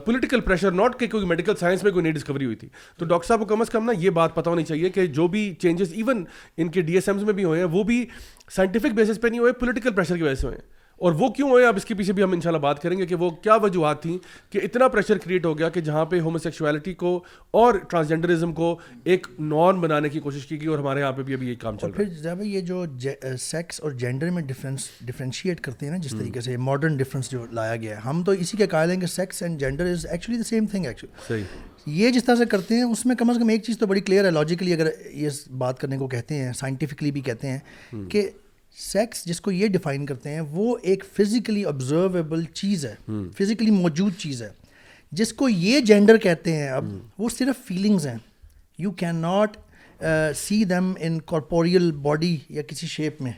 پولیٹیکل 0.05 0.41
پریشر 0.49 0.71
ناٹ 0.81 0.99
کہ 1.01 1.07
کیونکہ 1.07 1.29
میڈیکل 1.29 1.57
سائنس 1.61 1.85
میں 1.85 1.93
کوئی 1.93 2.03
نئی 2.03 2.13
ڈسکوری 2.13 2.45
ہوئی 2.45 2.57
تھی 2.57 2.69
تو 2.99 3.05
ڈاکٹر 3.05 3.27
صاحب 3.29 3.41
کو 3.41 3.47
کم 3.55 3.61
از 3.61 3.71
کم 3.71 3.85
نا 3.91 3.93
یہ 4.01 4.11
بات 4.21 4.35
پتہ 4.35 4.51
ہونی 4.51 4.65
چاہیے 4.65 4.91
کہ 4.99 5.07
جو 5.21 5.27
بھی 5.37 5.53
چینجز 5.63 5.93
ایون 5.95 6.25
ان 6.57 6.69
کے 6.71 6.81
ڈی 6.91 6.95
ایس 6.95 7.09
ایمز 7.09 7.23
میں 7.25 7.33
بھی 7.35 7.45
ہوئے 7.45 7.59
ہیں 7.61 7.67
وہ 7.73 7.83
بھی 7.93 8.05
سائنٹیفک 8.57 8.95
بیسس 8.95 9.21
پہ 9.21 9.29
نہیں 9.29 9.41
ہوئے 9.41 9.53
پولیٹیکل 9.61 9.93
پریشر 9.95 10.17
کی 10.17 10.23
وجہ 10.23 10.35
سے 10.35 10.47
ہوئے 10.47 10.57
ہیں 10.61 10.73
اور 11.05 11.13
وہ 11.19 11.29
کیوں 11.37 11.49
ہوئے 11.51 11.65
اب 11.67 11.77
اس 11.77 11.85
کے 11.85 11.95
پیچھے 11.95 12.13
بھی 12.19 12.23
ہم 12.23 12.33
انشاءاللہ 12.33 12.59
بات 12.61 12.81
کریں 12.83 12.97
گے 12.99 13.07
کہ 13.07 13.15
وہ 13.23 13.29
کیا 13.45 13.55
وجوہات 13.63 14.01
تھیں 14.03 14.17
کہ 14.53 14.59
اتنا 14.65 14.87
پریشر 14.93 15.19
کریٹ 15.25 15.47
ہو 15.47 15.57
گیا 15.59 15.69
کہ 15.71 15.81
جہاں 15.89 16.05
پہ 16.13 16.21
ہومو 16.27 16.39
سیکشویلٹی 16.45 16.93
کو 17.03 17.09
اور 17.63 17.75
ٹرانسجنڈرزم 17.89 18.53
کو 18.61 18.69
ایک 19.15 19.27
نارم 19.51 19.81
بنانے 19.81 20.09
کی 20.09 20.21
کوشش 20.27 20.47
کی 20.47 20.59
گئی 20.61 20.67
اور 20.75 20.79
ہمارے 20.79 21.01
یہاں 21.01 21.13
پہ 21.17 21.23
بھی 21.23 21.35
ابھی 21.35 21.49
یہ 21.49 21.55
کام 21.61 21.77
چل 21.79 21.91
رہا 21.91 21.99
ہے 21.99 22.05
پھر 22.09 22.23
جناب 22.23 22.43
یہ 22.43 22.61
جو 22.71 22.85
سیکس 23.41 23.81
اور 23.81 23.91
جینڈر 24.05 24.31
میں 24.39 24.43
ڈفرینس 24.43 24.89
ڈفرینشیٹ 25.07 25.61
کرتے 25.67 25.87
ہیں 25.87 25.93
نا 25.93 25.99
جس 26.07 26.15
طریقے 26.19 26.41
سے 26.49 26.57
ماڈرن 26.71 26.97
ڈفرینس 26.97 27.31
جو 27.31 27.45
لایا 27.59 27.75
گیا 27.83 27.97
ہے 27.97 28.01
ہم 28.09 28.23
تو 28.27 28.33
اسی 28.45 28.57
کے 28.59 28.67
قائل 28.77 28.91
ہیں 28.91 29.01
کہ 29.01 29.07
sex 29.17 29.43
and 29.43 29.61
gender 29.61 29.91
is 29.91 30.07
actually 30.11 30.39
the 30.39 30.49
same 30.49 30.67
thing 30.73 30.87
actually 30.87 31.43
یہ 32.01 32.11
جس 32.11 32.25
طرح 32.25 32.35
سے 32.37 32.47
کرتے 32.57 32.75
ہیں 32.77 32.83
اس 32.83 33.05
میں 33.07 33.17
کم 33.17 33.31
از 33.31 33.37
کم 33.41 33.49
ایک 33.55 33.63
چیز 33.65 33.79
تو 33.79 33.87
بڑی 33.87 34.01
کلیئر 34.01 34.25
ہے 34.25 34.31
لاجیکلی 34.31 34.73
اگر 34.73 34.89
یہ 35.13 35.29
بات 35.65 35.79
کرنے 35.81 35.99
کو 35.99 36.09
کہتے 36.17 36.35
ہیں 36.45 36.53
سائنٹیفکلی 36.65 37.11
بھی 37.19 37.21
کہتے 37.31 37.51
ہیں 37.57 38.05
کہ 38.11 38.29
سیکس 38.83 39.25
جس 39.27 39.41
کو 39.41 39.51
یہ 39.53 39.69
ڈیفائن 39.73 40.07
کرتے 40.07 40.31
ہیں 40.35 40.41
وہ 40.51 40.77
ایک 40.83 41.05
فزیکلی 41.17 41.65
آبزرویبل 41.67 42.45
چیز 42.61 42.85
ہے 42.87 42.95
فزیکلی 43.39 43.71
موجود 43.71 44.17
چیز 44.19 44.43
ہے 44.43 44.49
جس 45.19 45.33
کو 45.33 45.49
یہ 45.49 45.81
جینڈر 45.91 46.17
کہتے 46.23 46.55
ہیں 46.57 46.69
اب 46.77 46.85
وہ 47.19 47.29
صرف 47.37 47.65
فیلنگز 47.67 48.07
ہیں 48.07 48.17
you 48.79 48.91
can 49.03 49.17
not 49.23 49.57
see 50.37 50.63
them 50.71 50.93
in 51.07 51.21
corporeal 51.27 51.91
body 52.03 52.37
یا 52.49 52.63
کسی 52.69 52.87
شیپ 52.87 53.21
میں 53.23 53.33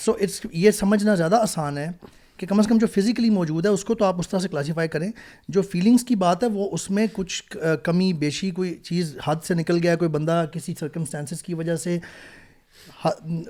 سو 0.00 0.12
اٹس 0.20 0.40
یہ 0.52 0.70
سمجھنا 0.80 1.14
زیادہ 1.14 1.36
آسان 1.42 1.78
ہے 1.78 1.88
کہ 2.36 2.46
کم 2.46 2.58
از 2.58 2.66
کم 2.68 2.78
جو 2.78 2.86
فزیکلی 2.94 3.30
موجود 3.30 3.66
ہے 3.66 3.70
اس 3.70 3.84
کو 3.84 3.94
تو 3.94 4.04
آپ 4.04 4.18
اس 4.18 4.28
طرح 4.28 4.40
سے 4.40 4.48
کلاسیفائی 4.48 4.88
کریں 4.88 5.10
جو 5.54 5.62
فیلنگس 5.62 6.04
کی 6.04 6.14
بات 6.24 6.42
ہے 6.42 6.48
وہ 6.52 6.68
اس 6.74 6.90
میں 6.90 7.06
کچھ 7.12 7.56
uh, 7.58 7.76
کمی 7.84 8.12
بیشی 8.20 8.50
کوئی 8.50 8.74
چیز 8.84 9.16
ہاتھ 9.26 9.46
سے 9.46 9.54
نکل 9.54 9.78
گیا 9.82 9.96
کوئی 9.96 10.08
بندہ 10.10 10.44
کسی 10.52 10.74
سرکمسٹانسز 10.80 11.42
کی 11.42 11.54
وجہ 11.54 11.76
سے 11.84 11.98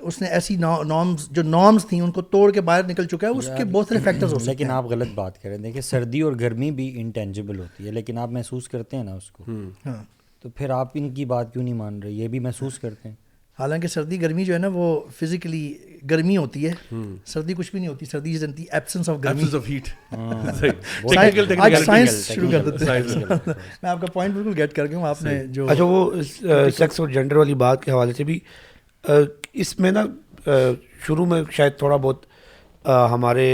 اس 0.07 0.21
نے 0.21 0.27
ایسی 0.27 0.55
نارمز 0.59 1.27
جو 1.35 1.43
نارمز 1.43 1.85
تھیں 1.89 1.99
ان 2.01 2.11
کو 2.11 2.21
توڑ 2.21 2.51
کے 2.53 2.61
باہر 2.69 2.87
نکل 2.89 3.05
چکا 3.11 3.27
ہے 3.27 3.37
اس 3.37 3.49
کے 3.57 3.65
بہت 3.71 3.87
سارے 3.87 3.99
فیکٹرز 4.03 4.33
ہو 4.33 4.39
سکتے 4.39 4.51
ہیں 4.51 4.57
لیکن 4.57 4.71
آپ 4.71 4.85
غلط 4.91 5.13
بات 5.15 5.41
کر 5.41 5.47
رہے 5.49 5.55
ہیں 5.55 5.63
دیکھیں 5.63 5.81
سردی 5.89 6.21
اور 6.27 6.33
گرمی 6.39 6.69
بھی 6.79 6.91
انٹینجبل 7.01 7.59
ہوتی 7.59 7.85
ہے 7.85 7.91
لیکن 7.91 8.17
آپ 8.17 8.31
محسوس 8.39 8.67
کرتے 8.69 8.97
ہیں 8.97 9.03
نا 9.03 9.13
اس 9.15 9.29
کو 9.31 9.43
ہاں۔ 9.85 10.01
تو 10.43 10.49
پھر 10.55 10.69
آپ 10.77 10.89
ان 10.99 11.09
کی 11.13 11.25
بات 11.25 11.51
کیوں 11.53 11.63
نہیں 11.63 11.73
مان 11.73 12.01
رہے 12.03 12.11
یہ 12.11 12.27
بھی 12.27 12.39
محسوس 12.47 12.79
کرتے 12.79 13.09
ہیں 13.09 13.15
حالانکہ 13.59 13.87
سردی 13.87 14.21
گرمی 14.21 14.43
جو 14.45 14.53
ہے 14.53 14.57
نا 14.59 14.67
وہ 14.73 14.85
فزیکلی 15.19 15.59
گرمی 16.09 16.37
ہوتی 16.37 16.65
ہے 16.67 16.71
سردی 17.33 17.53
کچھ 17.57 17.69
بھی 17.71 17.79
نہیں 17.79 17.89
ہوتی 17.89 18.05
سردی 18.05 18.33
جنتی 18.39 18.65
ایبسنس 18.71 19.09
آف 19.09 19.17
گرمی 19.23 19.39
ایبسنس 19.39 19.55
آف 19.55 20.63
ہیٹ 21.43 21.59
آج 21.59 21.75
سائنس 21.85 22.27
شروع 22.29 22.51
کر 22.51 22.69
دیتے 22.69 22.85
ہیں 22.91 23.29
میں 23.81 23.89
آپ 23.89 24.01
کا 24.01 24.07
پوائنٹ 24.13 24.33
بلکل 24.35 24.59
گیٹ 24.61 24.73
کر 24.75 24.85
گئے 24.87 24.95
ہوں 24.95 25.07
آپ 25.07 25.21
نے 25.23 25.39
جو 25.57 25.67
اچھا 25.69 25.83
وہ 25.83 26.11
سیکس 26.77 26.99
اور 26.99 27.09
جنڈر 27.09 27.35
والی 27.35 27.53
بات 27.65 27.83
کے 27.83 27.91
حوالے 27.91 28.13
سے 28.17 28.23
بھی 28.31 28.39
اس 29.07 29.77
میں 29.79 29.91
نا 29.91 30.03
شروع 31.05 31.25
میں 31.25 31.41
شاید 31.51 31.77
تھوڑا 31.77 31.95
بہت 31.95 32.25
ہمارے 33.11 33.47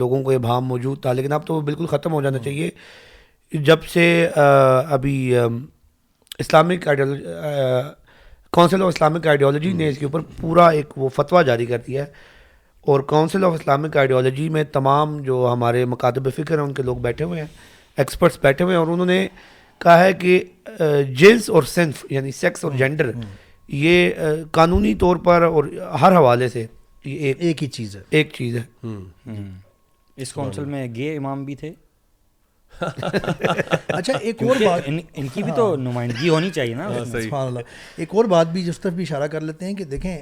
لوگوں 0.00 0.22
کو 0.22 0.32
یہ 0.32 0.38
بھام 0.38 0.64
موجود 0.68 1.02
تھا 1.02 1.12
لیکن 1.12 1.32
اب 1.32 1.46
تو 1.46 1.54
وہ 1.54 1.60
بالکل 1.68 1.86
ختم 1.90 2.12
ہو 2.12 2.20
جانا 2.22 2.38
ہاں۔ 2.38 2.44
چاہیے 2.44 2.70
جب 3.64 3.84
سے 3.92 4.04
ابھی 4.96 5.16
Islamic 6.40 6.86
ideology 6.88 7.92
council 8.52 8.82
of 8.82 8.88
Islamic 8.94 9.26
ideology 9.26 9.72
نے 9.72 9.84
ہاں۔ 9.84 9.92
اس 9.92 9.98
کے 9.98 10.04
اوپر 10.06 10.20
پورا 10.40 10.68
ایک 10.76 10.98
وہ 10.98 11.08
فتویٰ 11.16 11.44
جاری 11.46 11.66
کر 11.66 11.78
دیا 11.86 12.04
ہے 12.04 12.10
اور 12.90 13.00
کونسل 13.14 13.44
آف 13.44 13.52
اسلامک 13.60 13.96
آئیڈیالوجی 13.96 14.48
میں 14.54 14.64
تمام 14.72 15.20
جو 15.28 15.46
ہمارے 15.52 15.84
مکاتب 15.94 16.28
فکر 16.36 16.58
ہیں 16.58 16.64
ان 16.64 16.72
کے 16.74 16.82
لوگ 16.82 16.96
بیٹھے 17.06 17.24
ہوئے 17.24 17.40
ہیں 17.40 17.48
ایکسپرٹس 18.00 18.38
بیٹھے 18.42 18.64
ہوئے 18.64 18.76
ہیں 18.76 18.80
اور 18.82 18.92
انہوں 18.92 19.06
نے 19.06 19.26
کہا 19.82 20.02
ہے 20.04 20.12
کہ 20.22 20.42
جنس 21.18 21.50
اور 21.50 21.62
صنف 21.74 22.04
یعنی 22.10 22.30
سیکس 22.40 22.64
اور 22.64 22.72
جینڈر 22.78 23.14
ہاں۔ 23.14 23.24
یہ 23.68 24.10
قانونی 24.50 24.94
طور 25.04 25.16
پر 25.24 25.42
اور 25.42 25.64
ہر 26.00 26.16
حوالے 26.16 26.48
سے 26.48 26.66
ایک 27.02 27.62
ہی 27.62 27.66
چیز 27.68 27.96
ہے 27.96 28.00
ایک 28.10 28.32
چیز 28.36 28.56
ہے 28.56 28.62
اس 30.22 30.32
کونسل 30.32 30.64
میں 30.64 30.86
گے 30.94 31.16
امام 31.16 31.44
بھی 31.44 31.54
تھے 31.56 31.72
اچھا 32.82 34.12
ایک 34.20 34.42
اور 34.42 34.56
بات 34.64 34.82
ان 34.88 35.28
کی 35.34 35.42
بھی 35.42 35.52
تو 35.56 35.64
ہاں۔ 35.68 35.76
نمائندگی 35.82 36.28
ہونی 36.28 36.50
چاہیے 36.54 36.74
نا 36.74 36.86
ہاں، 36.90 37.46
ایک 38.00 38.14
اور 38.14 38.24
بات 38.32 38.50
بھی 38.52 38.62
جس 38.64 38.78
طرف 38.80 38.92
بھی 38.94 39.02
اشارہ 39.04 39.26
کر 39.32 39.40
لیتے 39.40 39.66
ہیں 39.66 39.74
کہ 39.74 39.84
دیکھیں 39.94 40.16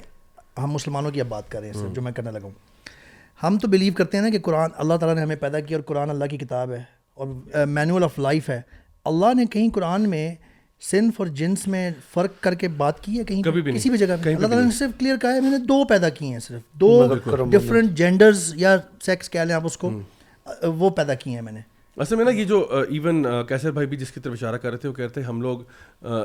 ہم 0.59 0.71
مسلمانوں 0.73 1.11
کی 1.11 1.21
اب 1.21 1.27
بات 1.29 1.51
کریں 1.51 1.71
جو 1.95 2.03
میں 2.03 2.13
کرنے 2.17 2.31
لگا 2.31 2.45
ہوں 2.45 2.53
ہم 3.43 3.59
تو 3.63 3.69
بلیو 3.69 3.93
کرتے 3.97 4.17
ہیں 4.17 4.25
نا 4.25 4.31
کہ 4.31 4.39
قرآن 4.45 4.71
اللہ 4.85 4.97
تعالیٰ 5.01 5.17
نے 5.17 5.23
ہمیں 5.23 5.37
پیدا 5.41 5.61
کیا 5.61 5.77
اور 5.79 5.83
قرآن 5.89 6.11
اللہ 6.11 6.25
کی 6.31 6.39
کتاب 6.39 6.73
ہے 6.73 6.83
اور 7.17 7.67
مینول 7.79 8.05
آف 8.05 8.19
لائف 8.29 8.49
ہے 8.51 8.61
اللہ 9.13 9.35
نے 9.37 9.47
کہیں 9.53 9.69
قرآن 9.75 10.09
میں 10.11 10.29
اور 11.19 11.27
جنس 11.37 11.67
میں 11.69 11.91
فرق 12.13 12.41
کر 12.43 12.55
کے 12.63 12.69
بات 12.83 13.03
کی 13.03 13.19
ہے 13.19 13.23
کہیں 13.25 13.43
کبھی 13.43 13.63
بھی 13.69 13.73
کسی 13.73 13.91
بھی 13.91 13.99
جگہ 13.99 14.13
اللہ 14.25 14.47
تعالیٰ 14.49 14.63
نے 14.65 14.71
صرف 14.79 14.91
کلیئر 14.99 15.17
کہا 15.21 15.35
ہے 15.35 15.41
میں 15.41 15.51
نے 15.51 15.59
دو 15.69 15.85
پیدا 15.89 16.09
کیے 16.19 16.33
ہیں 16.33 16.39
صرف 16.47 16.61
دو 16.81 17.15
ڈفرینٹ 17.51 17.93
جینڈرز 17.99 18.53
یا 18.57 18.77
سیکس 19.07 19.31
کہہ 19.31 19.45
لیں 19.47 19.55
آپ 19.55 19.67
اس 19.67 19.77
کو 19.85 19.91
وہ 20.79 20.91
پیدا 20.99 21.15
کیے 21.25 21.35
ہیں 21.35 21.43
میں 21.43 21.53
نے 21.53 21.61
اصل 22.03 22.17
میں 22.17 22.25
نا 22.25 22.31
یہ 22.31 22.45
جو 22.45 22.59
ایون 22.89 23.25
کیسر 23.49 23.71
بھائی 23.73 23.87
بھی 23.89 23.97
جس 23.97 24.11
کی 24.13 24.21
طرف 24.21 24.33
اشارہ 24.33 24.57
کر 24.63 24.71
رہے 24.71 24.79
تھے 24.79 24.89
وہ 24.89 24.95
کہتے 24.95 25.21
ہیں 25.21 25.27
ہم 25.29 25.41
لوگ 25.43 25.59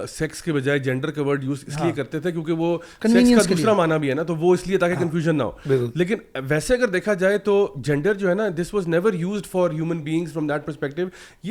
سیکس 0.09 0.41
کے 0.43 0.53
بجائے 0.53 0.79
جینڈر 0.87 1.11
کا 1.11 1.21
ورڈ 1.27 1.43
یوز 1.43 1.63
اس 1.67 1.75
لیے 1.75 1.83
ہاں۔ 1.89 1.95
کرتے 1.95 2.19
تھے 2.19 2.31
کیونکہ 2.31 2.53
وہ 2.63 2.77
سیکس 3.05 3.47
کا 3.47 3.53
دوسرا 3.55 3.73
مانا 3.73 3.97
بھی 3.97 4.09
ہے 4.09 4.13
نا 4.13 4.23
تو 4.31 4.35
وہ 4.35 4.53
اس 4.53 4.65
لیے 4.67 4.77
تاکہ 4.77 4.95
کنفیوژن 4.99 5.41
ہاں۔ 5.41 5.49
نہ 5.67 5.73
ہو 5.73 5.85
لیکن 6.01 6.17
ویسے 6.47 6.73
اگر 6.73 6.87
دیکھا 6.95 7.13
جائے 7.21 7.37
تو 7.45 7.53
جینڈر 7.87 8.13
جو 8.23 8.29
ہے 8.29 8.33
نا 8.35 8.47
this 8.57 8.73
was 8.73 8.87
never 8.87 9.13
used 9.19 9.45
for 9.51 9.69
human 9.73 10.01
beings 10.03 10.33
from 10.33 10.47
that 10.47 10.65
perspective 10.65 11.01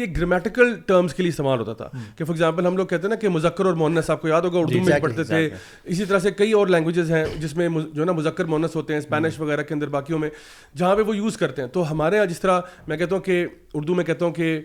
یہ 0.01 0.07
گرامیٹیکل 0.17 0.75
ٹرمس 0.87 1.15
کے 1.15 1.23
لیے 1.23 1.31
استعمال 1.31 1.59
ہوتا 1.59 1.73
تھا 1.73 1.89
ہاں۔ 1.95 2.03
کہ 2.19 2.25
فار 2.25 2.35
ایگزامپل 2.35 2.67
ہم 2.67 2.77
لوگ 2.77 2.87
کہتے 2.87 3.03
ہیں 3.07 3.15
نا 3.15 3.21
کہ 3.21 3.29
مذکر 3.37 3.65
اور 3.65 3.75
مونس 3.83 4.11
آپ 4.11 4.21
کو 4.23 4.29
یاد 4.29 4.43
ہوگا 4.49 4.59
اردو 4.59 4.73
جی، 4.73 4.81
میں 4.91 4.99
پڑھتے 5.03 5.25
تھے 5.31 5.49
اسی 5.85 6.05
طرح 6.05 6.19
سے 6.19 6.31
کئی 6.43 6.53
اور 6.59 6.67
لینگویجز 6.77 7.11
ہیں 7.13 7.25
جس 7.41 7.57
میں 7.57 7.69
جو 7.71 8.01
ہے 8.01 8.07
نا 8.07 8.13
مذکر 8.21 8.45
مونس 8.55 8.77
ہوتے 8.77 8.93
ہیں 8.93 9.01
اسپینش 9.01 9.41
وغیرہ 9.41 9.63
کے 9.69 9.75
اندر 9.75 9.89
باقیوں 9.99 10.19
میں 10.19 10.31
جہاں 10.77 10.95
پہ 10.97 11.03
وہ 11.09 11.17
یوز 11.17 11.37
کرتے 11.37 11.63
ہیں 11.63 11.69
تو 11.73 11.91
ہمارے 11.91 12.17
یہاں 12.17 12.27
جس 12.27 12.41
طرح 12.41 12.61
میں 12.89 12.97
کہتا 12.97 13.15
ہوں 13.15 13.23
کہ 13.23 13.45
اردو 13.75 13.95
میں 13.95 14.05
کہتا 14.05 14.25
ہوں 14.25 14.33
کہ 14.33 14.61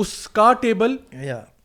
اس 0.00 0.08
کا 0.32 0.52
ٹیبل 0.60 0.96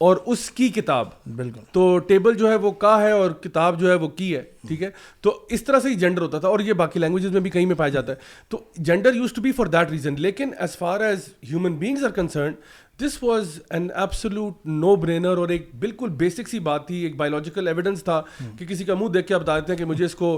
اور 0.05 0.17
اس 0.33 0.49
کی 0.51 0.67
کتاب 0.75 1.09
بالکل 1.35 1.61
تو 1.71 1.81
ٹیبل 2.07 2.33
جو 2.37 2.49
ہے 2.49 2.55
وہ 2.63 2.71
کا 2.83 2.99
ہے 3.01 3.11
اور 3.11 3.31
کتاب 3.41 3.79
جو 3.79 3.89
ہے 3.89 3.93
وہ 4.03 4.07
کی 4.21 4.35
ہے 4.35 4.41
ٹھیک 4.67 4.81
ہے 4.83 4.89
تو 5.27 5.37
اس 5.57 5.63
طرح 5.63 5.79
سے 5.79 5.89
ہی 5.89 5.95
جینڈر 6.03 6.21
ہوتا 6.21 6.39
تھا 6.39 6.47
اور 6.47 6.59
یہ 6.69 6.73
باقی 6.81 6.99
لینگویجز 6.99 7.31
میں 7.33 7.41
بھی 7.41 7.49
کہیں 7.49 7.65
میں 7.65 7.75
پایا 7.75 7.89
جاتا 7.93 8.11
ہے 8.11 8.17
تو 8.49 8.59
gender 8.89 9.15
used 9.15 9.33
to 9.33 9.41
be 9.41 9.51
for 9.61 9.65
that 9.75 9.91
reason 9.91 10.15
لیکن 10.21 10.51
as 10.59 10.77
far 10.77 10.99
as 11.09 11.27
human 11.49 11.75
beings 11.85 12.03
are 12.05 12.11
concern 12.15 12.53
this 13.01 13.17
was 13.21 13.49
an 13.75 13.87
absolute 13.95 14.65
no 14.65 14.95
brainer 14.97 15.37
اور 15.37 15.49
ایک 15.53 15.67
بالکل 15.79 16.09
بیسک 16.19 16.47
سی 16.49 16.59
بات 16.67 16.85
تھی 16.87 16.95
ایک 17.03 17.15
بایولوجیکل 17.17 17.67
ایویڈنس 17.67 18.03
تھا 18.03 18.21
کہ 18.57 18.65
کسی 18.65 18.83
کا 18.83 18.93
منہ 18.99 19.09
دیکھ 19.13 19.27
کے 19.27 19.33
آپ 19.35 19.41
بتا 19.41 19.57
دیتے 19.59 19.71
ہیں 19.73 19.77
کہ 19.77 19.85
مجھے 19.85 20.03
اس 20.05 20.15
کو 20.15 20.37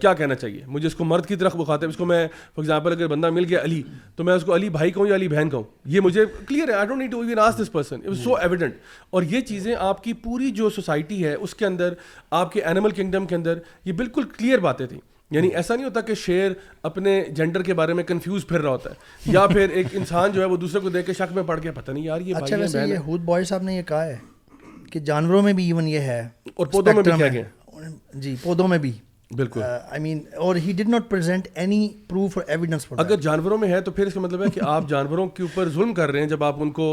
کیا 0.00 0.12
کہنا 0.20 0.34
چاہیے 0.34 0.60
مجھے 0.74 0.86
اس 0.86 0.94
کو 0.94 1.04
مرد 1.12 1.26
کی 1.26 1.36
طرف 1.36 1.56
بخاتے 1.56 1.86
ہیں 1.86 1.90
اس 1.90 1.96
کو 1.96 2.04
میں 2.12 2.26
فار 2.28 2.62
ایگزامپل 2.62 2.92
اگر 2.92 3.06
بندہ 3.14 3.30
مل 3.30 3.44
گیا 3.48 3.62
علی 3.64 3.82
تو 4.16 4.24
میں 4.24 4.34
اس 4.34 4.44
کو 4.46 4.54
علی 4.56 4.68
بھائی 4.78 4.90
کہوں 4.92 5.06
یا 5.08 5.14
علی 5.14 5.28
بہن 5.28 5.50
کہوں 5.50 5.62
یہ 5.94 6.00
مجھے 6.04 6.24
کلیئر 6.48 6.68
ہے 6.68 6.74
آئی 6.74 6.86
ڈونٹ 6.88 7.00
نیٹ 7.02 7.14
وی 7.14 7.26
وی 7.26 7.34
ناس 7.34 7.60
this 7.62 7.72
person 7.72 8.08
it 8.08 8.16
so 8.22 8.34
evident 8.40 8.74
اور 9.10 9.22
یہ 9.30 9.40
چیزیں 9.48 9.74
آپ 9.78 10.04
کی 10.04 10.12
پوری 10.26 10.50
جو 10.62 10.70
سوسائٹی 10.76 11.24
ہے 11.24 11.34
اس 11.34 11.54
کے 11.54 11.66
اندر 11.66 11.94
آپ 12.42 12.52
کے 12.52 12.62
اینیمل 12.62 12.90
کنگڈم 13.00 13.26
کے 13.26 13.34
اندر 13.34 13.58
یہ 13.84 13.92
بالکل 14.02 14.28
کلیئر 14.36 14.58
باتیں 14.70 14.86
تھیں 14.86 15.00
یعنی 15.34 15.48
ایسا 15.56 15.74
نہیں 15.74 15.84
ہوتا 15.84 16.00
کہ 16.08 16.14
شیر 16.14 16.52
اپنے 16.88 17.20
جینڈر 17.36 17.62
کے 17.68 17.74
بارے 17.74 17.92
میں 17.94 18.04
کنفیوز 18.04 18.46
پھر 18.48 18.60
رہا 18.62 18.70
ہوتا 18.70 18.90
ہے 18.90 19.32
یا 19.32 19.46
پھر 19.46 19.68
ایک 19.70 19.86
انسان 19.96 20.32
جو 20.32 20.40
ہے 20.40 20.46
وہ 20.48 20.56
دوسرے 20.56 20.80
کو 20.80 20.88
دیکھ 20.96 21.06
کے 21.06 21.12
شک 21.18 21.32
میں 21.34 21.42
پڑ 21.46 21.58
گیا 21.62 21.72
پتہ 21.74 21.90
نہیں 21.90 22.04
یار 22.04 22.20
یہ 22.20 22.34
اچھا 22.42 22.56
ویسے 22.58 22.84
یہ 22.88 22.98
ہود 23.06 23.24
بوائے 23.24 23.44
صاحب 23.50 23.62
نے 23.62 23.74
یہ 23.76 23.82
کہا 23.88 24.04
ہے 24.06 24.16
کہ 24.92 25.00
جانوروں 25.10 25.42
میں 25.42 25.52
بھی 25.52 25.64
ایون 25.64 25.88
یہ 25.88 26.00
ہے 26.10 26.20
اور 26.56 26.66
پودوں 26.72 26.92
میں 26.92 27.02
بھی 27.02 27.22
ہے 27.22 27.40
جی 28.20 28.34
پودوں 28.42 28.68
میں 28.68 28.78
بھی 28.78 28.92
بالکل 29.36 29.62
آئی 29.62 30.00
مین 30.02 30.18
اور 30.46 30.56
he 30.66 30.72
did 30.76 30.88
not 30.88 31.08
present 31.10 31.48
any 31.54 31.88
proof 32.08 32.36
or 32.38 32.44
evidence 32.48 32.86
اگر 32.98 33.20
جانوروں 33.20 33.58
میں 33.58 33.68
ہے 33.72 33.80
تو 33.80 33.90
پھر 33.92 34.06
اس 34.06 34.14
کا 34.14 34.20
مطلب 34.20 34.42
ہے 34.44 34.50
کہ 34.54 34.60
آپ 34.74 34.88
جانوروں 34.88 35.26
کے 35.28 35.42
اوپر 35.42 35.68
ظلم 35.74 35.94
کر 35.94 36.10
رہے 36.10 36.20
ہیں 36.20 36.28
جب 36.28 36.44
آپ 36.44 36.62
ان 36.62 36.70
کو 36.78 36.88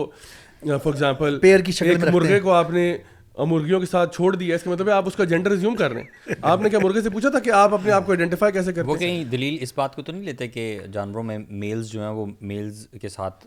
فار 0.63 0.77
ایگزامپل 0.93 1.39
پیر 1.39 1.59
کی 1.61 1.71
شکل 1.71 2.11
مرغے 2.13 2.39
کو 2.39 2.51
آپ 2.53 2.69
نے 2.73 2.95
اور 3.33 3.47
مرغیوں 3.47 3.79
کے 3.79 3.85
ساتھ 3.85 4.15
چھوڑ 4.15 4.35
دیا 4.35 4.55
اس 4.55 4.63
کے 4.63 4.69
مطلب 4.69 4.89
آپ 4.91 5.07
اس 5.07 5.15
کا 5.15 5.23
جینڈر 5.31 5.51
ریزیوم 5.51 5.75
کر 5.75 5.91
رہے 5.91 6.01
ہیں 6.27 6.33
آپ 6.51 6.61
نے 6.61 6.69
کیا 6.69 6.79
مرغے 6.83 7.01
سے 7.01 7.09
پوچھا 7.09 7.29
تھا 7.29 7.39
کہ 7.47 7.51
آپ 7.59 7.73
اپنے 7.73 7.91
آپ 7.91 8.05
کو 8.05 8.11
آئیڈینٹیفائی 8.11 8.51
کیسے 8.53 8.73
کرتے 8.73 8.81
ہیں 8.81 8.89
وہ 8.93 8.99
کہیں 8.99 9.23
دلیل 9.31 9.57
اس 9.61 9.73
بات 9.77 9.95
کو 9.95 10.01
تو 10.01 10.11
نہیں 10.11 10.23
لیتے 10.23 10.47
کہ 10.47 10.63
جانوروں 10.93 11.23
میں 11.29 11.37
میلز 11.65 11.91
جو 11.91 12.01
ہیں 12.01 12.09
وہ 12.19 12.25
میلز 12.41 12.85
کے 13.01 13.09
ساتھ 13.09 13.45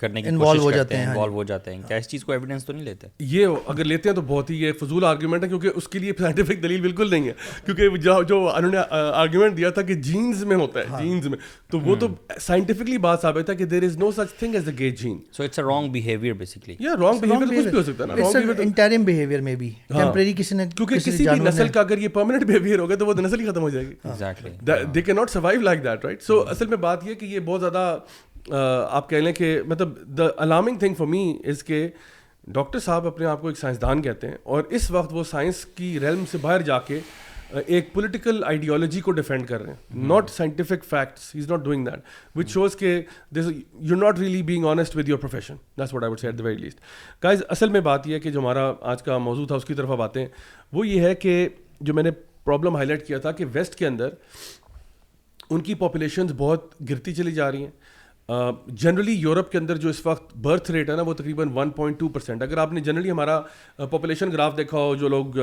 کرنے 0.00 0.22
کی 0.22 0.28
انوالو 0.28 0.62
ہو 0.62 0.70
جاتے 0.72 0.96
ہیں 0.96 1.02
انوالو 1.06 1.20
ہاں 1.20 1.30
جی۔ 1.30 1.34
ہو 1.38 1.42
جاتے 1.50 1.74
ہیں 1.74 1.82
کیا 1.88 1.96
اس 2.02 2.06
چیز 2.08 2.24
کو 2.24 2.32
ایویڈنس 2.32 2.64
تو 2.64 2.72
نہیں 2.72 2.84
لیتے 2.84 3.06
یہ 3.32 3.46
اگر 3.72 3.84
لیتے 3.92 4.08
ہیں 4.08 4.14
تو 4.16 4.22
بہت 4.26 4.50
ہی 4.50 4.56
یہ 4.62 4.72
فضول 4.80 5.04
آرگیومنٹ 5.04 5.42
ہے 5.44 5.48
کیونکہ 5.48 5.68
اس 5.80 5.88
کے 5.94 5.98
لیے 6.04 6.12
سائنٹیفک 6.20 6.62
دلیل 6.62 6.80
بالکل 6.80 7.10
نہیں 7.10 7.28
ہے 7.28 7.32
کیونکہ 7.66 7.96
جو 8.06 8.16
انہوں 8.56 8.70
نے 8.70 8.78
آرگیومنٹ 8.98 9.56
دیا 9.56 9.70
تھا 9.78 9.82
کہ 9.90 9.94
جینز 10.08 10.44
میں 10.52 10.56
ہوتا 10.62 10.80
ہے 10.80 11.02
جینز 11.04 11.26
ہاں۔ 11.26 11.30
میں 11.34 11.38
تو 11.72 11.80
وہ 11.88 11.96
تو 12.00 12.08
سائنٹیفکلی 12.46 12.98
بات 13.06 13.20
ثابت 13.22 13.50
ہے 13.50 13.54
کہ 13.56 13.64
there 13.74 13.82
is 13.90 13.96
no 14.04 14.10
such 14.16 14.34
thing 14.38 14.54
as 14.60 14.68
a 14.68 14.74
gay 14.78 14.90
gene 15.02 15.18
so 15.36 15.42
it's 15.42 15.58
a 15.58 15.64
wrong 15.68 15.90
behaviour 15.92 16.34
basically 16.42 16.76
یا 16.84 16.94
رانگ 17.00 17.26
بیہیویئر 17.26 17.58
کچھ 17.58 17.68
بھی 17.70 17.78
ہو 17.78 17.82
سکتا 17.82 18.04
ہے 18.04 18.44
نا 18.46 18.60
انٹرم 18.62 19.04
بیہیویئر 19.10 19.40
میں 19.48 19.54
بھی 19.62 19.70
ٹیمپریری 19.88 20.32
کسی 20.36 20.54
نے 20.56 20.66
کیونکہ 20.76 20.98
کسی 21.04 21.28
بھی 21.28 21.40
نسل 21.48 21.68
کا 21.74 21.80
اگر 21.80 21.98
یہ 21.98 22.08
پرماننٹ 22.18 22.44
بیہیویئر 22.50 22.78
ہوگا 22.78 22.94
تو 22.94 23.06
وہ 23.06 23.14
نسل 23.22 23.40
ہی 23.40 23.46
ختم 23.50 23.62
ہو 23.62 23.70
جائے 23.70 23.86
گی 23.86 23.94
exactly 24.04 24.50
they 24.94 25.02
can 25.02 25.16
not 25.16 25.30
survive 25.30 25.60
like 25.60 25.82
that 25.84 26.04
right 26.04 26.22
so 26.22 26.40
اصل 26.50 26.66
میں 26.66 26.76
بات 26.88 27.06
یہ 27.06 27.14
کہ 27.20 27.26
یہ 27.34 27.40
بہت 27.46 27.60
زیادہ 27.60 27.86
آپ 28.88 29.08
کہہ 29.10 29.16
لیں 29.18 29.32
کہ 29.32 29.60
مطلب 29.68 29.96
the 30.18 30.26
alarming 30.44 30.76
thing 30.78 30.94
for 30.98 31.06
me 31.06 31.22
is 31.48 31.62
کہ 31.64 31.86
ڈاکٹر 32.52 32.78
صاحب 32.80 33.06
اپنے 33.06 33.26
آپ 33.26 33.40
کو 33.40 33.48
ایک 33.48 33.58
سائنسدان 33.58 34.02
کہتے 34.02 34.28
ہیں 34.28 34.36
اور 34.52 34.62
اس 34.78 34.90
وقت 34.90 35.12
وہ 35.14 35.24
سائنس 35.30 35.64
کی 35.74 35.98
ریلم 36.00 36.24
سے 36.30 36.38
باہر 36.42 36.62
جا 36.62 36.78
کے 36.86 37.00
ایک 37.66 37.92
پولیٹیکل 37.92 38.42
آئیڈیالوجی 38.46 39.00
کو 39.00 39.12
ڈیفینڈ 39.12 39.46
کر 39.48 39.60
رہے 39.62 39.72
ہیں 39.72 40.04
not 40.08 40.30
scientific 40.30 40.84
facts 40.90 41.30
is 41.36 41.48
not 41.50 41.60
doing 41.64 41.84
that 41.86 42.36
which 42.38 42.50
shows 42.50 42.76
کہ 42.78 43.00
this 43.36 43.50
you 43.88 43.96
not 43.96 44.18
really 44.18 44.42
being 44.50 44.64
honest 44.70 44.96
with 44.96 45.08
your 45.08 45.18
profession 45.18 45.54
this 45.82 45.94
what 45.94 46.04
I 46.04 46.14
see 46.20 46.26
at 46.26 46.38
the 46.38 46.44
very 46.44 46.60
least 46.62 46.80
guys 47.24 47.42
اصل 47.48 47.68
میں 47.68 47.80
بات 47.88 48.06
یہ 48.08 48.14
ہے 48.14 48.20
کہ 48.20 48.30
جو 48.30 48.40
ہمارا 48.40 48.72
آج 48.92 49.02
کا 49.02 49.18
موضوع 49.26 49.46
تھا 49.46 49.54
اس 49.56 49.64
کی 49.64 49.74
طرف 49.74 49.88
باتیں 49.98 50.24
وہ 50.72 50.86
یہ 50.86 51.00
ہے 51.06 51.14
کہ 51.24 51.48
جو 51.80 51.94
میں 51.94 52.02
نے 52.02 52.10
پرابلم 52.44 52.76
ہائی 52.76 52.88
لائٹ 52.88 53.06
کیا 53.06 53.18
تھا 53.18 53.32
کہ 53.40 53.44
ویسٹ 53.52 53.74
کے 53.78 53.86
اندر 53.86 54.08
ان 55.50 55.60
کی 55.62 55.74
پاپولیشنز 55.74 56.32
بہت 56.36 56.74
گرتی 56.90 57.14
چلی 57.14 57.32
جا 57.32 57.50
رہی 57.52 57.62
ہیں 57.64 57.70
جنرلی 58.80 59.12
یورپ 59.20 59.50
کے 59.52 59.58
اندر 59.58 59.76
جو 59.84 59.88
اس 59.88 60.04
وقت 60.06 60.36
برتھ 60.42 60.70
ریٹ 60.70 60.90
ہے 60.90 60.94
نا 60.96 61.02
وہ 61.06 61.12
تقریباً 61.20 61.48
ون 61.54 61.70
پوائنٹ 61.78 61.98
ٹو 62.00 62.08
پرسینٹ 62.16 62.42
اگر 62.42 62.56
آپ 62.64 62.72
نے 62.72 62.80
جنرلی 62.88 63.10
ہمارا 63.10 63.40
پاپولیشن 63.76 64.32
گراف 64.32 64.56
دیکھا 64.56 64.78
ہو 64.78 64.94
جو 65.00 65.08
لوگ 65.08 65.38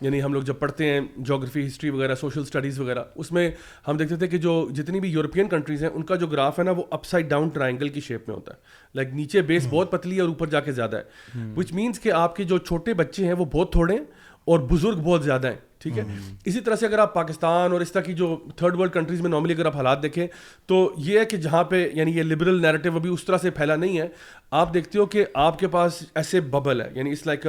یعنی 0.00 0.22
ہم 0.22 0.32
لوگ 0.32 0.42
جب 0.42 0.58
پڑھتے 0.58 0.90
ہیں 0.92 1.00
جاگرفی 1.26 1.66
ہسٹری 1.66 1.90
وغیرہ 1.90 2.14
سوشل 2.20 2.40
اسٹڈیز 2.40 2.78
وغیرہ 2.80 3.02
اس 3.24 3.32
میں 3.32 3.50
ہم 3.88 3.96
دیکھتے 3.96 4.16
تھے 4.16 4.26
کہ 4.28 4.38
جو 4.46 4.54
جتنی 4.76 5.00
بھی 5.00 5.08
یورپین 5.10 5.48
کنٹریز 5.48 5.82
ہیں 5.82 5.90
ان 5.94 6.02
کا 6.04 6.14
جو 6.22 6.26
گراف 6.26 6.58
ہے 6.58 6.64
نا 6.64 6.70
وہ 6.76 6.84
اپ 6.98 7.06
سائڈ 7.06 7.28
ڈاؤن 7.30 7.48
ٹرائنگل 7.54 7.88
کی 7.88 8.00
شیپ 8.08 8.28
میں 8.28 8.36
ہوتا 8.36 8.52
ہے 8.54 8.58
لائک 8.94 9.12
نیچے 9.14 9.42
بیس 9.50 9.62
hmm. 9.62 9.72
بہت 9.72 9.90
پتلی 9.92 10.16
ہے 10.16 10.20
اور 10.20 10.28
اوپر 10.28 10.46
جا 10.50 10.60
کے 10.68 10.72
زیادہ 10.72 10.96
ہے 10.96 11.52
وچ 11.56 11.66
hmm. 11.66 11.76
مینس 11.80 12.00
کہ 12.00 12.12
آپ 12.24 12.36
کے 12.36 12.44
جو 12.54 12.58
چھوٹے 12.58 12.94
بچے 13.02 13.24
ہیں 13.26 13.32
وہ 13.38 13.44
بہت 13.52 13.72
تھوڑے 13.72 13.94
ہیں 13.94 14.02
اور 14.52 14.58
بزرگ 14.70 14.98
بہت 15.04 15.24
زیادہ 15.24 15.48
ہیں 15.48 15.56
ٹھیک 15.82 15.98
ہے 15.98 16.02
اسی 16.50 16.60
طرح 16.66 16.76
سے 16.80 16.86
اگر 16.86 16.98
آپ 16.98 17.14
پاکستان 17.14 17.72
اور 17.72 17.80
اس 17.80 17.92
طرح 17.92 18.02
کی 18.02 18.12
جو 18.14 18.36
تھرڈ 18.56 18.76
ورلڈ 18.80 18.92
کنٹریز 18.92 19.20
میں 19.20 19.30
نارملی 19.30 19.54
اگر 19.54 19.66
آپ 19.66 19.76
حالات 19.76 20.02
دیکھیں 20.02 20.26
تو 20.66 20.76
یہ 21.06 21.18
ہے 21.18 21.24
کہ 21.32 21.36
جہاں 21.46 21.62
پہ 21.70 21.86
یعنی 21.94 22.16
یہ 22.16 22.22
لبرل 22.22 22.60
نیریٹو 22.62 22.96
ابھی 22.96 23.10
اس 23.12 23.24
طرح 23.24 23.38
سے 23.42 23.50
پھیلا 23.60 23.76
نہیں 23.76 23.98
ہے 23.98 24.06
آپ 24.62 24.74
دیکھتے 24.74 24.98
ہو 24.98 25.06
کہ 25.16 25.24
آپ 25.46 25.58
کے 25.58 25.68
پاس 25.76 26.02
ایسے 26.22 26.40
ببل 26.56 26.80
ہے 26.82 26.88
یعنی 26.94 27.10
اس 27.12 27.26
لائک 27.26 27.46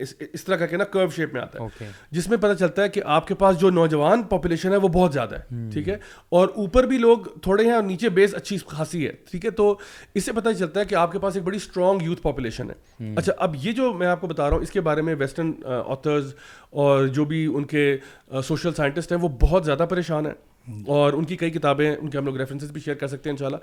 اس 0.00 0.44
طرح 0.44 0.56
کا 0.56 1.44
جس 2.12 2.28
میں 2.28 2.36
پتا 2.36 2.54
چلتا 2.54 2.82
ہے 2.82 2.88
کہ 2.88 3.00
آپ 3.14 3.26
کے 3.26 3.34
پاس 3.38 3.58
جو 3.60 3.70
نوجوان 3.70 4.22
پاپولیشن 4.30 4.72
ہے 4.72 4.76
وہ 4.76 4.88
بہت 4.92 5.12
زیادہ 5.12 5.34
ہے 5.34 5.54
hmm. 5.54 5.70
ٹھیک 5.72 5.88
ہے 5.88 5.96
اور 6.38 6.48
اوپر 6.62 6.86
بھی 6.86 6.98
لوگ 6.98 7.24
تھوڑے 7.42 7.64
ہیں 7.64 7.72
اور 7.72 7.82
نیچے 7.82 8.08
بیس 8.18 8.34
اچھی 8.34 8.56
خاصی 8.66 9.04
ہے 9.06 9.12
ٹھیک 9.30 9.44
ہے 9.44 9.50
تو 9.60 9.74
اس 10.14 10.24
سے 10.24 10.32
پتا 10.32 10.54
چلتا 10.54 10.80
ہے 10.80 10.84
کہ 10.84 10.94
آپ 11.02 11.12
کے 11.12 11.18
پاس 11.18 11.36
ایک 11.36 11.44
بڑی 11.44 11.56
اسٹرانگ 11.56 12.02
یوتھ 12.02 12.22
پاپولیشن 12.22 12.70
ہے 12.70 12.74
hmm. 13.02 13.14
اچھا 13.18 13.32
اب 13.46 13.54
یہ 13.62 13.72
جو 13.80 13.92
میں 13.98 14.06
آپ 14.06 14.20
کو 14.20 14.26
بتا 14.26 14.48
رہا 14.48 14.56
ہوں 14.56 14.62
اس 14.62 14.70
کے 14.70 14.80
بارے 14.90 15.02
میں 15.08 15.14
ویسٹرن 15.18 15.52
uh, 15.66 16.20
اور 16.82 17.06
جو 17.16 17.24
بھی 17.24 17.44
ان 17.54 17.64
کے 17.64 17.82
سوشل 18.44 18.68
uh, 18.68 18.74
سائنٹسٹ 18.76 19.12
ہیں 19.12 19.18
وہ 19.22 19.28
بہت 19.40 19.64
زیادہ 19.64 19.86
پریشان 19.90 20.26
ہیں 20.26 20.32
اور 20.94 21.12
ان 21.12 21.24
کی 21.24 21.36
کئی 21.36 21.50
کتابیں 21.50 21.90
ان 21.94 22.10
کے 22.10 22.18
ہم 22.18 22.24
لوگ 22.26 22.36
ریفرنسز 22.36 22.70
بھی 22.72 22.80
شیئر 22.84 22.94
کر 22.96 23.06
سکتے 23.08 23.28
ہیں 23.28 23.32
انشاءاللہ 23.34 23.56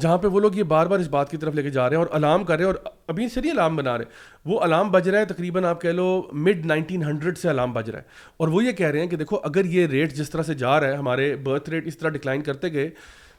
جہاں 0.00 0.16
پہ 0.18 0.26
وہ 0.32 0.40
لوگ 0.40 0.54
یہ 0.56 0.62
بار 0.72 0.86
بار 0.86 0.98
اس 0.98 1.08
بات 1.08 1.30
کی 1.30 1.36
طرف 1.36 1.54
لے 1.54 1.62
کے 1.62 1.70
جا 1.70 1.88
رہے 1.88 1.96
ہیں 1.96 2.02
اور 2.02 2.14
الارم 2.16 2.44
کر 2.44 2.56
رہے 2.56 2.64
ہیں 2.64 2.72
اور 2.72 2.92
ابھی 3.08 3.28
سے 3.28 3.40
نہیں 3.40 3.50
الارم 3.52 3.76
بنا 3.76 3.96
رہے 3.98 4.04
وہ 4.52 4.60
علام 4.64 4.90
بج 4.92 5.08
رہا 5.08 5.18
ہے 5.18 5.24
تقریباً 5.32 5.64
آپ 5.64 5.80
کہہ 5.80 5.90
لو 6.02 6.06
مڈ 6.32 6.66
نائنٹین 6.66 7.02
ہنڈریڈ 7.04 7.38
سے 7.38 7.48
الارم 7.48 7.72
بج 7.72 7.90
رہا 7.90 7.98
ہے 7.98 8.32
اور 8.36 8.48
وہ 8.56 8.64
یہ 8.64 8.72
کہہ 8.72 8.86
رہے 8.90 9.00
ہیں 9.00 9.08
کہ 9.08 9.16
دیکھو 9.16 9.38
اگر 9.44 9.64
یہ 9.76 9.86
ریٹ 9.92 10.12
جس 10.16 10.30
طرح 10.30 10.42
سے 10.42 10.54
جا 10.64 10.78
رہا 10.80 10.88
ہے 10.92 10.96
ہمارے 10.96 11.34
برتھ 11.44 11.70
ریٹ 11.70 11.86
اس 11.86 11.98
طرح 11.98 12.08
ڈکلائن 12.18 12.42
کرتے 12.42 12.72
گئے 12.72 12.90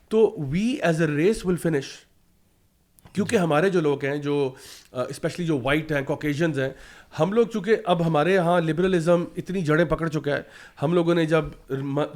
تو 0.09 0.29
we 0.51 0.65
as 0.83 1.01
a 1.01 1.07
race 1.15 1.45
will 1.45 1.57
finish 1.61 1.85
کیونکہ 3.13 3.35
ہمارے 3.35 3.69
جو 3.69 3.79
لوگ 3.81 4.03
ہیں 4.05 4.15
جو 4.21 4.33
اسپیشلی 5.09 5.45
جو 5.45 5.57
وائٹ 5.63 5.91
ہیں 5.91 6.01
کوکیشنز 6.07 6.59
ہیں 6.59 6.69
ہم 7.19 7.31
لوگ 7.33 7.47
چونکہ 7.53 7.75
اب 7.91 8.05
ہمارے 8.05 8.33
یہاں 8.33 8.59
لبرلزم 8.61 9.23
اتنی 9.37 9.61
جڑیں 9.65 9.83
پکڑ 9.85 10.07
چکا 10.09 10.35
ہے 10.35 10.41
ہم 10.81 10.93
لوگوں 10.93 11.15
نے 11.15 11.25
جب 11.33 11.45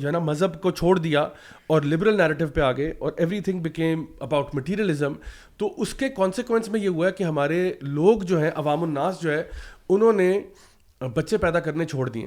ہے 0.03 0.12
نا 0.12 0.19
مذہب 0.27 0.62
کو 0.62 0.71
چھوڑ 0.71 0.97
دیا 0.99 1.27
اور 1.73 1.81
لبرل 1.91 2.17
نیرٹیو 2.17 2.47
پہ 2.53 2.62
آ 2.67 2.71
گئے 2.77 2.91
اور 2.99 3.12
every 3.17 3.39
thing 3.47 3.60
became 3.63 4.05
about 4.27 4.55
materialism 4.55 5.13
تو 5.58 5.73
اس 5.81 5.93
کے 6.03 6.10
کانسیکوینس 6.17 6.69
میں 6.69 6.79
یہ 6.79 6.88
ہوا 6.89 7.08
ہے 7.08 7.12
کہ 7.17 7.23
ہمارے 7.23 7.60
لوگ 7.81 8.21
جو 8.31 8.39
ہیں 8.41 8.51
عوام 8.63 8.84
الناس 8.84 9.21
جو 9.21 9.31
ہے 9.34 9.43
انہوں 9.95 10.13
نے 10.21 10.31
بچے 11.15 11.38
پیدا 11.38 11.60
کرنے 11.67 11.86
چھوڑ 11.86 12.08
دیے 12.10 12.25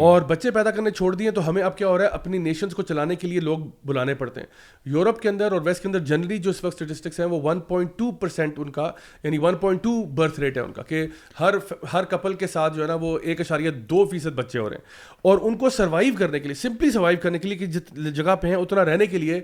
اور 0.00 0.22
بچے 0.28 0.50
پیدا 0.50 0.70
کرنے 0.70 0.90
چھوڑ 0.90 1.14
دیے 1.14 1.30
تو 1.30 1.48
ہمیں 1.48 1.62
اب 1.62 1.76
کیا 1.78 1.88
ہو 1.88 1.96
رہا 1.98 2.04
ہے 2.04 2.10
اپنی 2.18 2.38
نیشنز 2.38 2.74
کو 2.74 2.82
چلانے 2.82 3.14
کے 3.16 3.26
لیے 3.28 3.40
لوگ 3.40 3.60
بلانے 3.86 4.14
پڑتے 4.14 4.40
ہیں 4.40 4.46
یورپ 4.92 5.18
کے 5.20 5.28
اندر 5.28 5.52
اور 5.52 5.60
ویسٹ 5.64 5.82
کے 5.82 5.88
اندر 5.88 5.98
جنرلی 6.10 6.38
جو 6.46 6.50
اس 6.50 6.62
وقت 6.64 6.80
اسٹیٹسٹکس 6.82 7.20
ہیں 7.20 7.26
وہ 7.28 7.40
ون 7.42 7.60
پوائنٹ 7.68 7.90
ٹو 7.98 8.10
پرسینٹ 8.20 8.58
ان 8.58 8.70
کا 8.72 8.90
یعنی 9.22 9.38
one 9.42 9.56
point 9.60 9.82
two 9.82 10.02
birth 10.14 10.40
rate 10.40 10.56
ہے 10.56 10.62
ان 10.62 10.72
کا 10.72 10.82
کہ 10.88 11.06
ہر 11.40 11.54
ہر 11.92 12.04
کپل 12.10 12.34
کے 12.34 12.46
ساتھ 12.52 12.76
جو 12.76 12.82
ہے 12.82 12.88
نا 12.88 12.94
وہ 13.00 13.18
ایک 13.22 13.40
اشاریہ 13.40 13.70
دو 13.90 14.04
فیصد 14.10 14.34
بچے 14.36 14.58
ہو 14.58 14.68
رہے 14.70 14.76
ہیں 14.76 15.15
اور 15.26 15.38
ان 15.48 15.56
کو 15.58 15.68
سروائیو 15.74 16.14
کرنے 16.18 16.38
کے 16.40 16.48
لیے 16.48 16.54
سمپلی 16.54 16.90
سروائیو 16.90 17.18
کرنے 17.22 17.38
کے 17.38 17.48
لیے 17.48 17.56
کہ 17.58 17.66
جت 17.76 17.88
جگہ 18.14 18.34
پہ 18.40 18.48
ہیں 18.48 18.54
اتنا 18.56 18.84
رہنے 18.84 19.06
کے 19.14 19.18
لیے 19.18 19.40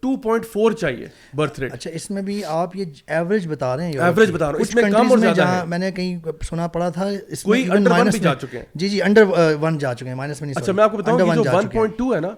ٹو 0.00 0.14
پوائنٹ 0.22 0.46
فور 0.52 0.72
چاہیے 0.80 1.06
برتھ 1.40 1.60
ریٹ 1.60 1.72
اچھا 1.72 1.90
اس 1.98 2.10
میں 2.10 2.22
بھی 2.28 2.40
آپ 2.54 2.74
یہ 2.76 2.84
ایوریج 3.18 3.46
بتا 3.48 3.76
رہے 3.76 3.86
ہیں 3.90 3.98
ایوریج 4.06 4.30
بتا 4.30 4.46
رہا 4.46 4.54
ہوں 4.56 4.60
اس 4.62 4.74
میں 4.74 4.82
کم 4.92 5.10
اور 5.10 5.18
زیادہ 5.18 5.46
ہے 5.48 5.62
میں 5.74 5.78
نے 5.78 5.90
کہیں 5.98 6.16
سنا 6.48 6.66
پڑا 6.76 6.88
تھا 6.96 7.06
اس 7.36 7.42
کوئی 7.42 7.62
انڈر 7.76 7.90
ون 7.98 8.08
بھی 8.12 8.18
جا 8.26 8.34
چکے 8.42 8.58
ہیں 8.58 8.64
جی 8.82 8.88
جی 8.94 9.00
انڈر 9.02 9.24
ون 9.60 9.78
جا 9.84 9.92
چکے 9.94 10.08
ہیں 10.08 10.14
مائنس 10.22 10.40
میں 10.40 10.48
نہیں 10.48 10.60
اچھا 10.62 10.72
میں 10.80 10.84
آپ 10.84 10.90
کو 10.92 10.96
بتاؤں 10.98 11.18
کہ 11.18 11.34
جو 11.34 11.44
ون 11.52 11.68
پوائنٹ 11.74 11.96
ٹو 11.98 12.14
ہے 12.14 12.20
نا 12.26 12.32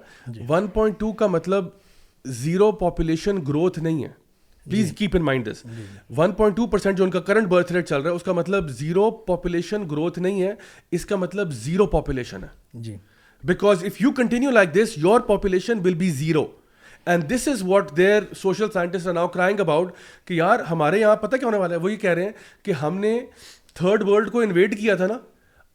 ون 0.49 0.67
پوائنٹ 0.75 0.99
ٹو 1.01 1.13
کا 1.23 1.27
مطلب 1.39 1.69
زیرو 2.45 2.71
پاپولیشن 2.85 3.39
گروتھ 3.49 3.79
نہیں 3.89 4.05
ہے 4.05 4.11
please 4.71 4.93
keep 4.97 5.17
in 5.17 5.23
mind 5.25 5.47
this 5.51 5.65
one 6.17 6.33
point 6.33 6.57
two 6.57 6.67
percent 6.73 6.99
جو 6.99 7.05
ان 7.05 7.11
کا 7.11 7.21
کرنٹ 7.21 7.47
برتھ 7.49 7.73
ریٹ 7.73 7.89
چل 7.89 8.01
رہا 8.01 8.11
ہے 8.11 8.15
اس 8.17 8.23
کا 8.23 8.33
مطلب 8.33 8.69
زیرو 8.79 9.11
پاپولیشن 9.27 9.83
گروتھ 9.91 10.19
نہیں 10.19 10.43
ہے 10.43 10.53
اس 10.99 11.05
کا 11.07 11.17
مطلب 11.17 11.53
زیرو 11.65 11.87
پاپولیشن 11.97 12.45
ہے 12.45 12.81
جی 12.83 12.95
because 13.47 13.85
if 13.85 14.01
you 14.03 14.11
continue 14.17 14.51
like 14.51 14.73
this 14.75 14.93
your 14.99 15.21
population 15.27 15.81
will 15.85 15.95
be 15.95 16.11
zero 16.11 16.45
and 17.07 17.29
this 17.35 17.47
is 17.49 17.63
what 17.67 17.97
their 17.97 18.23
social 18.43 18.71
scientist 18.75 19.07
now 19.15 19.29
crying 19.35 19.61
about 19.61 19.93
کہ 20.27 20.35
یار 20.35 20.61
ہمارے 20.71 21.01
یہاں 21.01 21.17
پتہ 21.21 21.37
کیا 21.37 21.47
ہونے 21.47 21.59
والا 21.59 21.75
ہے 21.75 21.81
وہ 21.81 21.93
یہ 21.93 21.97
کہہ 22.07 22.11
رہے 22.15 22.25
ہیں 22.25 22.33
کہ 22.65 22.73
ہم 22.83 22.99
نے 23.01 23.19
تھرڈ 23.79 24.09
ورلڈ 24.09 24.31
کو 24.31 24.41
انویٹ 24.41 24.79
کیا 24.81 24.95
تھا 24.97 25.07
نا 25.07 25.19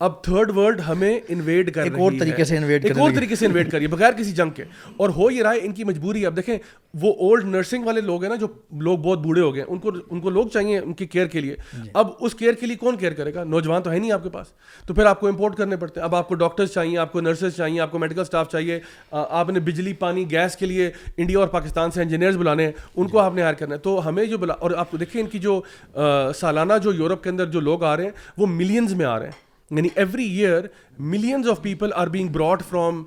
اب 0.02 0.22
تھرڈ 0.24 0.52
ورلڈ 0.56 0.80
ہمیں 0.88 1.20
انویڈ 1.30 1.74
کر 1.74 1.84
ایک 1.84 1.98
اور 2.00 2.12
طریقے 2.20 2.44
سے 2.46 2.58
انویڈ 2.58 2.86
ایک 2.86 2.98
اور 2.98 3.12
طریقے 3.16 3.36
سے 3.36 3.46
انویڈ 3.46 3.70
کریے 3.72 3.88
بغیر 3.88 4.12
کسی 4.18 4.32
جنگ 4.34 4.50
کے 4.56 4.64
اور 4.98 5.10
ہو 5.16 5.30
یہ 5.32 5.42
رہا 5.44 5.52
ہے 5.54 5.66
ان 5.66 5.72
کی 5.76 5.84
مجبوری 5.84 6.26
اب 6.26 6.36
دیکھیں 6.36 6.58
وہ 7.02 7.12
اولڈ 7.30 7.46
نرسنگ 7.56 7.86
والے 7.86 8.02
لوگ 8.02 8.22
ہیں 8.24 8.30
نا 8.30 8.36
جو 8.44 8.48
لوگ 8.88 8.98
بہت 8.98 9.20
بوڑھے 9.24 9.42
ہو 9.42 9.54
گئے 9.56 9.64
ان 9.68 9.78
کو 9.80 9.92
ان 10.10 10.22
کو 10.22 10.30
لوگ 10.30 10.48
چاہیے 10.54 10.78
ان 10.80 10.94
کی 11.02 11.06
کیئر 11.16 11.28
کے 11.34 11.42
لیے 11.42 11.56
جی۔ 11.74 11.90
اب 12.02 12.12
اس 12.20 12.36
کیئر 12.40 12.54
کے 12.60 12.66
لیے 12.68 12.76
کون 12.84 12.98
کیئر 12.98 13.14
کرے 13.14 13.34
گا 13.34 13.44
نوجوان 13.44 13.82
تو 13.84 13.92
ہے 13.92 13.98
نہیں 14.00 14.12
آپ 14.12 14.24
کے 14.24 14.30
پاس 14.38 14.54
تو 14.88 14.94
پھر 14.94 15.06
آپ 15.06 15.20
کو 15.20 15.28
امپورٹ 15.28 15.56
کرنے 15.58 15.78
پڑتے 15.84 16.00
ہیں 16.00 16.06
اب 16.06 16.16
آپ 16.16 16.28
کو 16.28 16.36
ڈاکٹرس 16.46 16.72
چاہیے 16.74 16.98
آپ 16.98 17.12
کو 17.12 17.22
نرسز 17.22 17.58
چاہیے 17.58 17.80
آپ 17.82 17.92
کو 17.92 18.00
میڈیکل 18.00 18.22
اسٹاف 18.22 18.52
چاہیے 18.52 18.80
آپ 19.12 19.50
نے 19.50 19.60
بجلی 19.68 19.94
پانی 20.06 20.26
گیس 20.32 20.56
کے 20.58 20.66
لیے 20.66 20.90
انڈیا 21.18 21.40
اور 21.40 21.48
پاکستان 21.58 21.92
سے 21.96 22.02
انجینئرز 22.02 22.38
بلانے 22.38 22.66
ہیں 22.66 22.72
ان 22.96 23.08
کو 23.08 23.18
جی۔ 23.20 23.26
آپ 23.26 23.36
نے 23.36 23.42
ہائر 23.42 23.54
کرنا 23.62 23.76
ہے 23.76 23.80
تو 23.90 24.00
ہمیں 24.08 24.24
جو 24.26 24.38
بلا 24.38 24.54
اور 24.60 24.72
آپ 24.86 24.92
دیکھیں 25.00 25.22
ان 25.22 25.28
کی 25.36 25.40
جو 25.50 25.60
سالانہ 26.40 26.78
جو 26.84 26.94
یورپ 27.04 27.24
کے 27.24 27.30
اندر 27.30 27.50
جو 27.52 27.60
لوگ 27.72 27.84
آ 27.84 27.96
رہے 27.98 28.04
ہیں 28.04 28.12
وہ 28.38 28.48
ملینز 28.56 28.94
میں 28.94 29.06
آ 29.06 29.18
رہے 29.20 29.26
ہیں 29.28 29.48
یعنی 29.78 29.90
every 29.98 30.24
year 30.42 30.66
millions 31.14 31.48
of 31.50 31.62
people 31.64 31.94
are 32.04 32.08
being 32.16 32.30
brought 32.34 32.62
from 32.70 33.04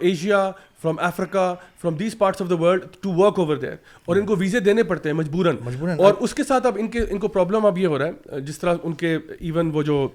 Asia 0.00 0.50
from 0.82 0.98
Africa 1.06 1.54
from 1.80 1.94
these 1.96 2.16
parts 2.18 2.42
of 2.42 2.50
the 2.50 2.56
world 2.60 2.82
to 3.02 3.12
work 3.14 3.38
over 3.40 3.56
there 3.62 3.72
اور 4.06 4.16
ان 4.16 4.26
کو 4.26 4.36
ویزے 4.38 4.60
دینے 4.60 4.82
پڑتے 4.92 5.08
ہیں 5.08 5.16
مجبوراً 5.16 5.96
اور 5.98 6.14
اس 6.20 6.34
کے 6.34 6.44
ساتھ 6.48 6.66
اب 6.66 6.76
ان 6.80 6.88
کے 6.90 7.00
ان 7.10 7.18
کو 7.18 7.28
پرابلم 7.36 7.66
اب 7.66 7.78
یہ 7.78 7.86
ہو 7.86 7.98
رہا 7.98 8.06
ہے 8.06 8.30
uh, 8.36 8.40
جس 8.46 8.58
طرح 8.58 8.74
ان 8.82 8.92
کے 9.02 9.16
ایون 9.38 9.70
وہ 9.74 9.82
جو 9.92 10.06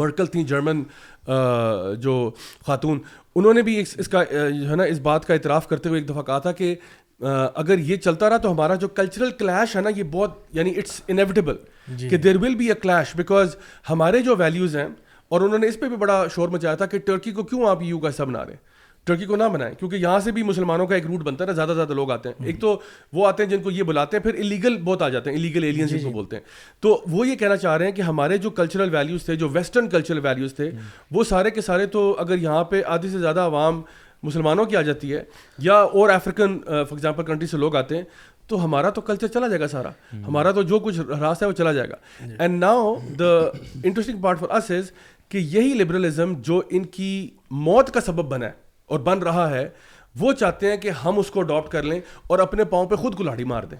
مرکل 0.00 0.26
تھیں 0.26 0.42
جرمن 0.50 0.82
uh, 1.30 1.94
جو 2.00 2.30
خاتون 2.66 2.98
انہوں 3.36 3.54
نے 3.54 3.62
بھی 3.62 3.78
اس 3.80 4.08
کا 4.10 4.18
uh, 4.22 4.50
جو 4.60 4.70
ہے 4.70 4.76
نا 4.76 4.84
اس 4.92 4.98
بات 5.08 5.24
کا 5.26 5.34
اعتراف 5.34 5.68
کرتے 5.68 5.88
ہوئے 5.88 6.00
ایک 6.00 6.08
دفعہ 6.08 6.22
کہا 6.22 6.38
تھا 6.46 6.52
کہ 6.60 6.74
اگر 7.32 7.78
یہ 7.88 7.96
چلتا 7.96 8.28
رہا 8.30 8.36
تو 8.46 8.50
ہمارا 8.52 8.74
جو 8.84 8.88
کلچرل 8.88 9.30
کلیش 9.38 9.76
ہے 9.76 9.80
نا 9.82 9.90
یہ 9.96 10.02
بہت 10.10 10.34
یعنی 10.56 10.72
اٹس 10.78 11.00
انیویٹیبل 11.08 11.56
جی۔ 11.96 12.08
کہ 12.08 12.16
there 12.26 12.36
will 12.42 12.54
be 12.54 12.68
a 12.68 12.74
clash 12.82 13.14
because 13.16 13.56
ہمارے 13.90 14.20
جو 14.22 14.36
ویلیوز 14.38 14.76
ہیں 14.76 14.86
اور 15.32 15.40
انہوں 15.40 15.58
نے 15.58 15.66
اس 15.68 15.78
پہ 15.80 15.88
بھی 15.88 15.96
بڑا 15.96 16.22
شور 16.34 16.48
مچایا 16.48 16.74
تھا 16.80 16.86
کہ 16.94 16.98
ٹرکی 17.06 17.30
کو 17.38 17.42
کیوں 17.52 17.68
آپ 17.68 17.82
یو 17.82 17.98
کا 17.98 18.08
حصہ 18.08 18.22
بنا 18.22 18.44
رہے 18.44 18.52
ہیں 18.52 18.72
ٹرکی 19.06 19.24
کو 19.26 19.36
نہ 19.36 19.44
بنائیں 19.52 19.74
کیونکہ 19.78 19.96
یہاں 19.96 20.18
سے 20.24 20.32
بھی 20.32 20.42
مسلمانوں 20.42 20.86
کا 20.86 20.94
ایک 20.94 21.06
روٹ 21.06 21.22
بنتا 21.24 21.44
نا 21.44 21.52
زیادہ 21.52 21.72
زیادہ 21.76 21.92
لوگ 21.94 22.10
آتے 22.10 22.28
ہیں 22.38 22.46
ایک 22.48 22.60
تو 22.60 22.78
وہ 23.12 23.26
آتے 23.28 23.42
ہیں 23.42 23.50
جن 23.50 23.62
کو 23.62 23.70
یہ 23.70 23.82
بلاتے 23.90 24.16
ہیں 24.16 24.22
پھر 24.24 24.34
الیگل 24.44 24.76
بہت 24.84 25.02
آ 25.02 25.08
جاتے 25.14 25.30
ہیں 25.30 25.36
الیگل 25.38 25.60
جی، 25.60 25.66
ایلینس 25.66 25.90
کو 25.90 25.96
جی۔ 25.98 26.10
بولتے 26.12 26.36
ہیں 26.36 26.42
تو 26.82 27.00
وہ 27.10 27.26
یہ 27.28 27.34
کہنا 27.38 27.56
چاہ 27.56 27.76
رہے 27.76 27.86
ہیں 27.86 27.92
کہ 27.92 28.02
ہمارے 28.02 28.38
جو 28.46 28.50
کلچرل 28.60 28.94
ویلیوز 28.94 29.24
تھے 29.24 29.36
جو 29.42 29.48
ویسٹرن 29.52 29.88
کلچرل 29.88 30.20
ویلیوز 30.26 30.54
تھے 30.56 30.70
وہ 31.14 31.24
سارے 31.30 31.50
کے 31.50 31.60
سارے 31.68 31.86
تو 31.96 32.14
اگر 32.20 32.38
یہاں 32.42 32.64
پہ 32.72 32.82
آدھے 32.96 33.08
سے 33.08 33.18
زیادہ 33.18 33.40
عوام 33.40 33.80
مسلمانوں 34.24 34.64
کی 34.64 34.76
آ 34.76 34.80
جاتی 34.82 35.12
ہے 35.14 35.22
یا 35.68 35.74
اور 36.00 36.10
افریقن 36.10 36.58
فار 36.62 36.92
ایگزامپل 36.92 37.24
کنٹری 37.24 37.46
سے 37.46 37.56
لوگ 37.64 37.76
آتے 37.76 37.96
ہیں 37.96 38.04
تو 38.48 38.64
ہمارا 38.64 38.90
تو 38.96 39.00
کلچر 39.00 39.26
چلا 39.34 39.48
جائے 39.48 39.60
گا 39.60 39.68
سارا 39.68 39.90
ہمارا 40.26 40.50
تو 40.58 40.62
جو 40.70 40.78
کچھ 40.86 41.00
راست 41.20 41.42
ہے 41.42 41.46
وہ 41.48 41.52
چلا 41.60 41.72
جائے 41.72 41.88
گا 41.90 41.96
and 42.44 42.58
now 42.64 42.94
the 43.18 43.30
interesting 43.82 44.20
part 44.22 44.40
for 44.40 44.56
us 44.56 44.70
is 44.78 44.90
کہ 45.30 45.38
یہی 45.56 45.74
لبرلزم 45.78 46.34
جو 46.48 46.60
ان 46.78 46.84
کی 46.98 47.10
موت 47.68 47.90
کا 47.94 48.00
سبب 48.06 48.28
بنا 48.34 48.46
ہے 48.46 48.52
اور 48.94 49.00
بن 49.10 49.18
رہا 49.28 49.50
ہے 49.50 49.68
وہ 50.20 50.32
چاہتے 50.40 50.70
ہیں 50.70 50.76
کہ 50.84 50.90
ہم 51.04 51.18
اس 51.18 51.30
کو 51.36 51.40
اڈاپٹ 51.40 51.70
کر 51.72 51.82
لیں 51.92 52.00
اور 52.30 52.38
اپنے 52.48 52.64
پاؤں 52.74 52.86
پہ 52.90 52.96
خود 53.04 53.18
گلاڑی 53.20 53.44
مار 53.52 53.62
دیں 53.70 53.78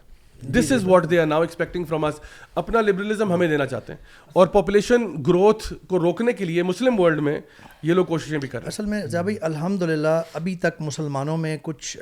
this 0.52 0.70
is 0.72 0.84
what 0.86 1.08
they 1.10 1.18
are 1.20 1.26
now 1.26 1.40
expecting 1.42 1.84
from 1.88 2.04
us 2.04 2.14
اپنا 2.62 2.80
لبرلزم 2.80 3.32
ہمیں 3.32 3.46
دینا 3.48 3.66
چاہتے 3.66 3.92
ہیں 3.92 4.00
اور 4.38 4.46
پاپولیشن 4.54 5.04
گروتھ 5.26 5.72
کو 5.88 5.98
روکنے 6.00 6.32
کے 6.32 6.44
لیے 6.44 6.62
مسلم 6.62 6.98
ورلڈ 7.00 7.20
میں 7.22 7.38
یہ 7.82 7.94
لوگ 7.94 8.04
کوششیں 8.06 8.38
بھی 8.38 8.48
کر 8.48 8.58
رہے 8.58 8.62
ہیں 8.64 8.68
اصل 8.72 8.86
میں 8.90 9.00
جی 9.06 9.18
بھائی 9.22 9.36
الحمد 9.48 9.82
للہ 9.82 10.20
ابھی 10.34 10.54
تک 10.62 10.80
مسلمانوں 10.80 11.36
میں 11.36 11.56
کچھ 11.62 11.96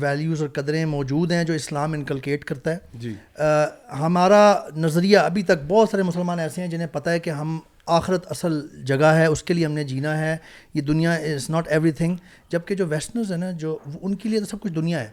ویلیوز 0.00 0.42
اور 0.42 0.48
قدریں 0.54 0.84
موجود 0.94 1.32
ہیں 1.32 1.42
جو 1.44 1.54
اسلام 1.54 1.92
انکلکیٹ 1.92 2.44
کرتا 2.44 2.72
ہے 2.74 2.78
جی 3.00 3.14
ہمارا 4.00 4.42
نظریہ 4.76 5.18
ابھی 5.18 5.42
تک 5.42 5.62
بہت 5.68 5.88
سارے 5.90 6.02
مسلمان 6.02 6.40
ایسے 6.40 6.60
ہیں 6.62 6.68
جنہیں 6.68 6.88
پتہ 6.92 7.10
ہے 7.10 7.20
کہ 7.20 7.30
ہم 7.30 7.58
آخرت 7.96 8.26
اصل 8.30 8.60
جگہ 8.86 9.06
ہے 9.16 9.24
اس 9.26 9.42
کے 9.42 9.54
لیے 9.54 9.64
ہم 9.66 9.72
نے 9.72 9.84
جینا 9.84 10.18
ہے 10.18 10.36
یہ 10.74 10.80
دنیا 10.82 11.12
از 11.34 11.48
ناٹ 11.50 11.68
ایوری 11.72 11.90
تھنگ 12.00 12.16
جبکہ 12.52 12.74
جو 12.74 12.86
ویسٹنرز 12.88 13.30
ہیں 13.32 13.38
نا 13.38 13.50
جو 13.60 13.76
ان 14.00 14.14
کے 14.14 14.28
لیے 14.28 14.40
تو 14.40 14.46
سب 14.50 14.60
کچھ 14.62 14.72
دنیا 14.72 15.00
ہے 15.04 15.08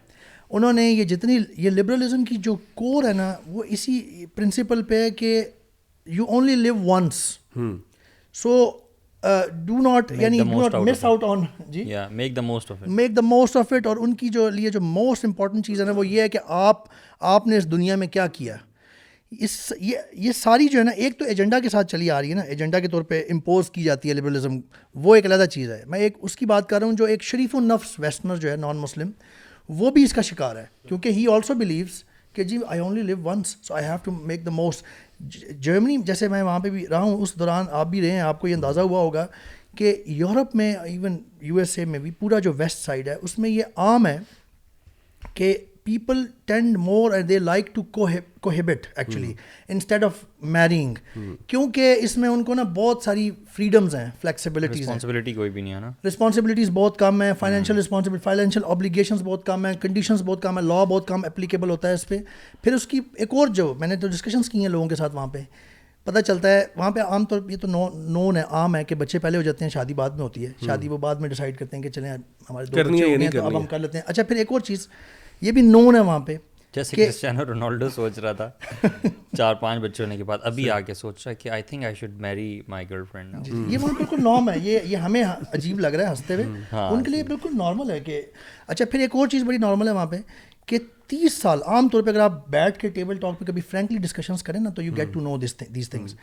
انہوں 0.49 0.73
نے 0.73 0.89
یہ 0.89 1.03
جتنی 1.03 1.37
یہ 1.57 1.69
لبرلزم 1.69 2.23
کی 2.25 2.35
جو 2.43 2.55
کور 2.81 3.03
ہے 3.07 3.13
نا 3.13 3.31
وہ 3.51 3.63
اسی 3.67 4.25
پرنسپل 4.35 4.83
پہ 4.89 5.01
ہے 5.03 5.09
کہ 5.21 5.41
you 6.17 6.25
only 6.33 6.55
live 6.55 6.75
once 6.85 7.15
so 8.41 8.59
do 9.65 9.77
not 9.81 10.11
یعنی 10.19 10.39
miss 10.45 11.03
out 11.05 11.23
on 11.27 11.43
G 11.71 11.83
make 12.15 12.35
the 12.35 12.41
most 12.41 12.71
of 12.71 12.83
make 12.87 13.15
the 13.15 13.21
most 13.21 13.55
of 13.57 13.73
it 13.73 13.87
اور 13.87 13.97
ان 14.01 14.13
کی 14.15 14.29
جو 14.33 14.49
لیے 14.49 14.69
جو 14.71 14.81
موسٹ 14.81 15.25
امپورٹنٹ 15.25 15.65
چیز 15.67 15.81
ہے 15.81 15.85
نا 15.85 15.91
وہ 15.95 16.07
یہ 16.07 16.21
ہے 16.21 16.29
کہ 16.29 16.39
آپ 16.63 16.83
آپ 17.33 17.47
نے 17.47 17.57
اس 17.57 17.71
دنیا 17.71 17.95
میں 18.03 18.07
کیا 18.11 18.27
کیا 18.33 18.55
اس 19.39 19.61
یہ 20.15 20.31
ساری 20.35 20.67
جو 20.71 20.77
ہے 20.79 20.83
نا 20.83 20.91
ایک 21.05 21.17
تو 21.19 21.25
ایجنڈا 21.25 21.59
کے 21.63 21.69
ساتھ 21.69 21.87
چلی 21.91 22.09
آ 22.11 22.21
رہی 22.21 22.29
ہے 22.29 22.35
نا 22.35 22.41
ایجنڈا 22.41 22.79
کے 22.79 22.87
طور 22.89 23.01
پہ 23.09 23.21
امپوز 23.31 23.69
کی 23.71 23.83
جاتی 23.83 24.09
ہے 24.09 24.13
لبرلزم 24.13 24.59
وہ 25.03 25.15
ایک 25.15 25.25
علیحدہ 25.25 25.45
چیز 25.51 25.71
ہے 25.71 25.81
میں 25.95 25.99
ایک 25.99 26.17
اس 26.21 26.35
کی 26.37 26.45
بات 26.53 26.69
کر 26.69 26.79
رہا 26.79 26.87
ہوں 26.87 26.93
جو 26.97 27.05
ایک 27.05 27.23
شریف 27.31 27.55
و 27.55 27.59
نفس 27.61 27.95
ویسٹنر 27.99 28.37
جو 28.45 28.49
ہے 28.51 28.55
نان 28.57 28.77
مسلم 28.77 29.09
وہ 29.79 29.89
بھی 29.91 30.03
اس 30.03 30.13
کا 30.13 30.21
شکار 30.23 30.55
ہے 30.55 30.65
کیونکہ 30.87 31.09
ہی 31.09 31.25
آلسو 31.33 31.53
بلیوس 31.59 32.03
کہ 32.33 32.43
جی 32.43 32.57
I 32.67 32.79
only 32.79 33.01
live 33.01 33.17
once 33.23 33.55
so 33.67 33.73
I 33.73 33.85
have 33.85 33.95
to 34.03 34.11
make 34.25 34.45
the 34.45 34.51
most 34.51 34.85
Germany 35.61 35.95
جیسے 36.05 36.27
میں 36.29 36.41
وہاں 36.43 36.59
پہ 36.59 36.69
بھی 36.69 36.87
رہا 36.87 37.01
ہوں 37.01 37.21
اس 37.21 37.33
دوران 37.39 37.65
آپ 37.79 37.87
بھی 37.87 38.01
رہے 38.01 38.11
ہیں 38.11 38.19
آپ 38.21 38.39
کو 38.41 38.47
یہ 38.47 38.55
اندازہ 38.55 38.79
ہوا 38.81 38.99
ہوگا 39.01 39.25
کہ 39.77 39.95
یورپ 40.07 40.55
میں 40.55 40.73
ایون 40.83 41.17
یو 41.41 41.57
ایس 41.59 41.77
اے 41.79 41.85
میں 41.85 41.99
بھی 41.99 42.11
پورا 42.19 42.39
جو 42.43 42.53
ویسٹ 42.57 42.85
سائڈ 42.85 43.07
ہے 43.07 43.15
اس 43.21 43.37
میں 43.39 43.49
یہ 43.49 43.63
عام 43.87 44.07
ہے 44.07 44.17
کہ 45.33 45.55
people 45.87 46.23
tend 46.51 46.77
more 46.77 47.11
and 47.15 47.27
they 47.29 47.37
like 47.39 47.67
to 47.75 47.81
cohabit 47.97 48.85
actually 48.95 49.33
instead 49.73 50.03
of 50.03 50.13
marrying 50.55 50.95
کیونکہ 51.51 51.97
اس 52.07 52.15
میں 52.23 52.29
ان 52.29 52.43
کو 52.43 52.53
نا 52.53 52.63
بہت 52.79 53.03
ساری 53.03 53.29
فریڈمز 53.55 53.95
ہیں 53.95 54.05
فلیکسیبلٹیز 54.21 54.89
کوئی 55.35 55.49
بھی 55.49 55.61
نہیں 55.61 55.73
ہے 55.73 56.07
رسپانسبلٹیز 56.07 56.69
بہت 56.73 56.97
کم 56.99 57.21
ہیں 57.21 57.31
فائنینشیل 57.39 57.77
رسپانسبل 57.79 58.17
فائنینشیل 58.23 58.63
آبلیگیشنس 58.75 59.21
بہت 59.25 59.45
کم 59.45 59.65
ہیں 59.65 59.73
کنڈیشنس 59.81 60.21
بہت 60.25 60.41
کم 60.41 60.57
ہیں 60.57 60.65
لا 60.67 60.83
بہت 60.83 61.07
کم 61.07 61.25
اپلیکیبل 61.25 61.69
ہوتا 61.69 61.87
ہے 61.87 61.93
اس 61.93 62.07
پہ 62.07 62.17
پھر 62.63 62.73
اس 62.73 62.87
کی 62.93 62.99
ایک 63.17 63.33
اور 63.33 63.47
جو 63.61 63.73
میں 63.79 63.87
نے 63.87 63.95
تو 64.01 64.07
ڈسکشنس 64.17 64.49
کی 64.49 64.61
ہیں 64.61 64.69
لوگوں 64.75 64.87
کے 64.89 64.95
ساتھ 65.03 65.15
وہاں 65.15 65.27
پہ 65.37 65.43
پتہ 66.09 66.19
چلتا 66.27 66.49
ہے 66.51 66.65
وہاں 66.75 66.89
پہ 66.95 66.99
عام 67.11 67.23
طور 67.29 67.39
پہ 67.47 67.51
یہ 67.51 67.57
تو 67.61 67.67
نون 67.93 68.37
ہے 68.37 68.41
عام 68.57 68.75
ہے 68.75 68.83
کہ 68.89 68.95
بچے 68.95 69.19
پہلے 69.19 69.37
ہو 69.37 69.41
جاتے 69.43 69.65
ہیں 69.65 69.69
شادی 69.69 69.93
بعد 69.93 70.09
میں 70.17 70.23
ہوتی 70.23 70.45
ہے 70.45 70.49
hmm. 70.51 70.65
شادی 70.65 70.87
وہ 70.89 70.97
بعد 70.97 71.15
میں 71.21 71.29
ڈیسائڈ 71.29 71.57
کرتے 71.57 71.75
ہیں 71.75 71.83
کہ 71.83 71.89
چلیں 71.97 72.09
ہمارے 72.49 72.65
دو 72.65 72.77
بچے 72.77 73.03
ہو 73.03 73.09
گئے 73.09 73.17
ہیں 73.23 73.31
تو 73.31 73.45
اب 73.45 73.57
ہم 73.57 73.65
کر 73.69 73.79
لیتے 73.79 73.97
ہیں 73.97 74.05
اچھا 74.07 74.23
پھر 74.27 74.35
ایک 74.43 74.51
اور 74.51 74.59
چیز 74.69 74.87
یہ 75.41 75.51
بھی 75.51 75.61
نون 75.61 75.95
ہے 75.95 75.99
وہاں 75.99 76.19
پہ 76.27 76.35
جیسے 76.75 76.95
کرسچینو 76.95 77.43
رونالڈو 77.45 77.87
سوچ 77.95 78.17
رہا 78.19 78.31
تھا 78.39 78.49
چار 79.37 79.53
پانچ 79.59 79.81
بچے 79.83 80.03
ہونے 80.03 80.17
کے 80.17 80.23
بعد 80.23 80.37
ابھی 80.45 80.69
آ 80.71 80.79
کے 80.87 80.93
سوچ 80.93 81.25
رہا 81.25 81.33
کہ 81.39 81.49
I 81.49 81.63
think 81.67 81.85
I 81.85 81.95
should 81.95 82.19
marry 82.21 82.49
my 82.67 82.89
girl 82.89 83.03
friend 83.11 83.47
یہ 83.71 83.77
وہاں 83.81 83.93
بالکل 83.97 84.23
نارم 84.23 84.49
ہے 84.49 84.57
یہ 84.63 84.79
یہ 84.85 84.97
ہمیں 85.05 85.23
عجیب 85.23 85.79
لگ 85.79 85.87
رہا 85.95 86.05
ہے 86.05 86.09
ہنستے 86.09 86.35
ہوئے 86.35 86.61
ہاں، 86.73 86.87
ان 86.91 87.03
کے 87.03 87.11
لیے 87.11 87.23
بالکل 87.27 87.57
نارمل 87.57 87.91
ہے 87.91 87.99
کہ 88.05 88.21
اچھا 88.67 88.85
پھر 88.91 88.99
ایک 88.99 89.15
اور 89.15 89.27
چیز 89.31 89.43
بڑی 89.47 89.57
نارمل 89.61 89.87
ہے 89.87 89.93
وہاں 89.93 90.05
پہ 90.11 90.17
کہ 90.67 90.79
تیس 91.07 91.33
سال 91.41 91.59
عام 91.73 91.87
طور 91.91 92.03
پہ 92.03 92.09
اگر 92.09 92.19
آپ 92.19 92.47
بیٹھ 92.51 92.77
کے 92.79 92.89
ٹیبل 92.97 93.17
ٹاک 93.17 93.39
پہ 93.39 93.45
کبھی 93.45 93.61
فرینکلی 93.69 93.97
ڈسکشنس 94.03 94.43
کریں 94.43 94.59
نا 94.59 94.69
تو 94.75 94.81
you 94.81 94.93
get 94.97 95.13
to 95.13 95.19
know 95.21 95.37
this 95.45 95.59
these 95.75 95.89
things 95.89 96.15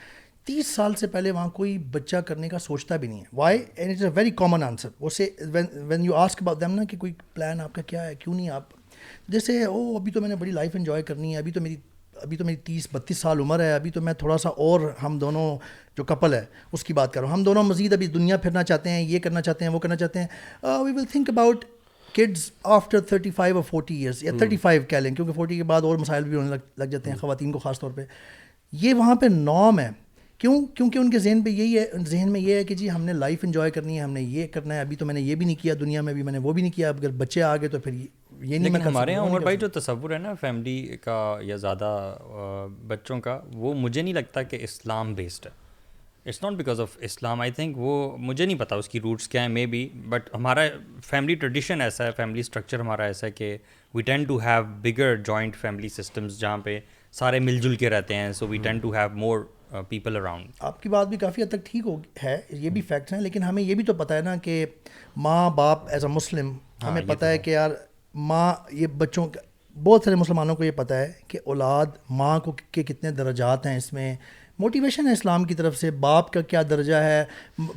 تیس 0.47 0.75
سال 0.75 0.95
سے 1.01 1.07
پہلے 1.13 1.31
وہاں 1.31 1.49
کوئی 1.59 1.77
بچہ 1.93 2.17
کرنے 2.31 2.49
کا 2.49 2.59
سوچتا 2.59 2.97
بھی 3.05 3.09
نہیں 3.09 3.21
ہے 3.21 3.25
why 3.37 3.59
and 3.77 3.91
it's 3.93 4.03
a 4.05 4.11
very 4.15 4.31
common 4.43 4.63
answer 4.63 4.89
وہ 5.01 5.11
سے 5.17 5.29
when 5.53 6.05
you 6.05 6.15
ask 6.25 6.43
about 6.43 6.61
them 6.61 6.75
نا 6.75 6.85
کہ 6.91 6.97
کوئی 6.97 7.13
پلان 7.35 7.61
آپ 7.61 7.73
کا 7.75 7.83
کیا 7.87 8.07
ہے 8.07 8.15
کیوں 8.19 8.35
نہیں 8.35 8.51
آپ 8.59 8.83
جیسے 9.33 9.63
او 9.65 9.97
ابھی 9.97 10.13
تو 10.13 10.21
میں 10.21 10.29
نے 10.29 10.35
بڑی 10.37 10.51
لائف 10.51 10.71
انجوائے 10.77 11.03
کرنی 11.03 11.33
ہے 11.33 11.39
ابھی 11.39 11.53
تو 11.53 11.61
میری 11.61 11.77
ابھی 12.23 12.37
تو 12.37 12.45
میری 12.45 12.57
تیس 12.67 12.87
بتیس 12.93 13.19
سال 13.19 13.41
عمر 13.41 13.61
ہے 13.61 13.73
ابھی 13.75 13.91
تو 13.91 14.01
میں 14.03 14.13
تھوڑا 14.19 14.37
سا 14.39 14.49
اور 14.65 14.81
ہم 15.03 15.19
دونوں 15.19 15.47
جو 15.97 16.05
کپل 16.11 16.35
ہے 16.35 16.45
اس 16.73 16.85
کی 16.85 16.93
بات 16.95 17.13
کر 17.13 17.21
رہا 17.21 17.29
ہوں 17.29 17.37
ہم 17.37 17.43
دونوں 17.45 17.63
مزید 17.65 17.93
ابھی 17.93 18.07
دنیا 18.17 18.37
پھرنا 18.43 18.63
چاہتے 18.65 18.91
ہیں 18.91 19.01
یہ 19.09 19.19
کرنا 19.25 19.43
چاہتے 19.49 19.65
ہیں 19.65 19.73
وہ 19.73 19.79
کرنا 19.79 19.97
چاہتے 19.97 20.21
ہیں 20.21 20.27
we 20.85 20.93
will 20.97 21.05
think 21.13 21.29
about 21.31 21.65
kids 22.15 22.51
after 22.77 23.01
thirty 23.11 23.31
five 23.37 23.57
اور 23.57 23.63
فورٹی 23.69 23.95
ایئرس 23.99 24.23
یا 24.25 24.33
تھرٹی 24.39 24.57
فائیو 24.63 24.83
کہہ 24.89 24.99
لیں 24.99 25.15
کیونکہ 25.15 25.33
فورٹی 25.37 25.57
کے 25.57 25.63
بعد 25.73 25.83
اور 25.85 25.97
مسائل 25.99 26.25
بھی 26.25 26.37
ہونے 26.37 26.51
لگ 26.51 26.79
لگ 26.81 26.87
جاتے 26.91 27.11
ہیں 27.11 27.17
خواتین 27.21 27.53
کو 27.53 27.59
خاص 27.59 27.81
طور 27.81 27.91
پہ 27.95 28.05
یہ 28.83 28.95
وہاں 28.95 29.15
پہ 29.21 29.27
نام 29.33 29.79
ہے 29.81 29.89
کیوں 30.41 30.61
کیونکہ 30.77 30.99
ان 30.99 31.11
کے 31.11 31.19
ذہن 31.19 31.43
پہ 31.43 31.51
یہی 31.51 31.79
ہے 31.79 31.87
ذہن 32.11 32.31
میں 32.33 32.41
یہ 32.41 32.55
ہے 32.55 32.65
کہ 32.65 32.75
جی 32.75 32.91
ہم 32.91 33.03
نے 33.05 33.13
لائف 33.13 33.45
انجوائے 33.45 33.71
کرنی 33.71 33.97
ہے 33.99 34.03
ہم 34.03 34.13
نے 34.13 34.23
یہ 34.23 34.47
کرنا 34.55 34.75
ہے 34.75 34.81
ابھی 34.81 34.97
تو 34.97 35.07
میں 35.07 35.15
نے 35.15 35.21
یہ 35.21 35.35
بھی 35.35 35.47
نہیں 35.47 35.63
کیا 35.63 35.75
دنیا 35.81 36.01
میں 36.03 36.15
بھی 36.15 36.23
میں 36.23 36.33
نے 36.33 36.39
وہ 36.43 36.53
بھی 36.53 36.63
نہیں 36.63 36.73
کیا 36.77 36.89
اگر 36.89 37.11
بچے 37.19 37.43
آ 37.43 37.57
گئے 37.57 37.69
تو 37.69 37.79
پھر 37.81 37.93
یہ 38.47 38.59
نہیں 38.59 38.83
ہمارے 38.85 39.13
یہاں 39.13 39.25
عمر 39.27 39.41
بھائی 39.41 39.57
جو 39.57 39.69
تصور 39.75 40.11
ہے 40.11 40.19
نا 40.19 40.33
فیملی 40.41 40.77
کا 41.05 41.17
یا 41.45 41.57
زیادہ 41.67 41.91
بچوں 42.87 43.21
کا 43.27 43.41
وہ 43.65 43.73
مجھے 43.75 44.01
نہیں 44.03 44.15
لگتا 44.15 44.43
کہ 44.53 44.59
اسلام 44.63 45.13
بیسڈ 45.15 45.47
ہے 45.47 45.51
it's 46.29 46.43
not 46.43 46.53
because 46.57 46.81
of 46.81 46.97
Islam 47.07 47.41
I 47.41 47.51
think 47.57 47.79
وہ 47.79 47.95
مجھے 48.19 48.45
نہیں 48.45 48.59
پتا 48.59 48.77
اس 48.83 48.89
کی 48.89 49.01
روٹس 49.01 49.29
کیا 49.29 49.41
ہیں 49.43 49.49
مے 49.49 49.65
بی 49.75 49.89
بٹ 50.13 50.29
ہمارا 50.35 50.61
فیملی 51.07 51.35
ٹریڈیشن 51.43 51.81
ایسا 51.81 52.07
ہے 52.07 52.11
فیملی 52.17 52.41
اسٹرکچر 52.41 52.81
ہمارا 52.81 53.05
ایسا 53.11 53.27
ہے 53.27 53.31
کہ 53.33 53.57
we 53.95 54.03
tend 54.03 54.25
to 54.29 54.37
have 54.45 54.63
bigger 54.83 55.17
joint 55.25 55.57
family 55.61 55.89
systems 55.97 56.39
جہاں 56.41 56.59
پہ 56.65 56.79
سارے 57.21 57.41
مل 57.41 57.59
جل 57.63 57.77
کے 57.83 57.91
رہتے 57.91 58.15
ہیں 58.17 58.33
so 58.39 58.49
we 58.49 58.59
tend 58.63 58.79
to 58.83 58.93
have 58.95 59.09
more 59.19 59.41
people 59.89 60.17
around 60.17 60.47
آپ 60.71 60.83
کی 60.83 60.89
بات 60.89 61.09
بھی 61.09 61.17
کافی 61.19 61.43
حد 61.43 61.51
تک 61.51 61.67
ٹھیک 61.71 61.87
ہو 61.87 61.97
ہے 62.23 62.37
یہ 62.61 62.71
بھی 62.71 62.81
فیکٹس 62.89 63.13
ہیں 63.13 63.21
لیکن 63.21 63.43
ہمیں 63.43 63.63
یہ 63.63 63.75
بھی 63.75 63.85
تو 63.85 63.95
پتہ 64.05 64.15
ہے 64.15 64.21
نا 64.31 64.37
کہ 64.43 64.65
ماں 65.27 65.49
باپ 65.61 65.89
ایز 65.95 66.05
اے 66.05 66.11
مسلم 66.13 66.57
ہمیں 66.85 67.03
پتہ 67.09 67.25
ہے 67.25 67.39
کہ 67.39 67.51
یار 67.51 67.71
ماں 68.15 68.53
یہ 68.73 68.87
بچوں 68.99 69.27
بہت 69.85 70.03
سارے 70.05 70.17
مسلمانوں 70.17 70.55
کو 70.57 70.65
یہ 70.65 70.71
پتہ 70.77 70.95
ہے 70.95 71.11
کہ 71.29 71.39
اولاد 71.45 71.87
ماں 72.11 72.39
کو 72.41 72.53
کے 72.73 72.83
کتنے 72.83 73.11
درجات 73.13 73.67
ہیں 73.67 73.77
اس 73.77 73.93
میں 73.93 74.15
موٹیویشن 74.59 75.07
ہے 75.07 75.13
اسلام 75.13 75.45
کی 75.45 75.55
طرف 75.55 75.77
سے 75.77 75.91
باپ 76.01 76.31
کا 76.33 76.41
کیا 76.51 76.61
درجہ 76.71 76.97
ہے 77.03 77.25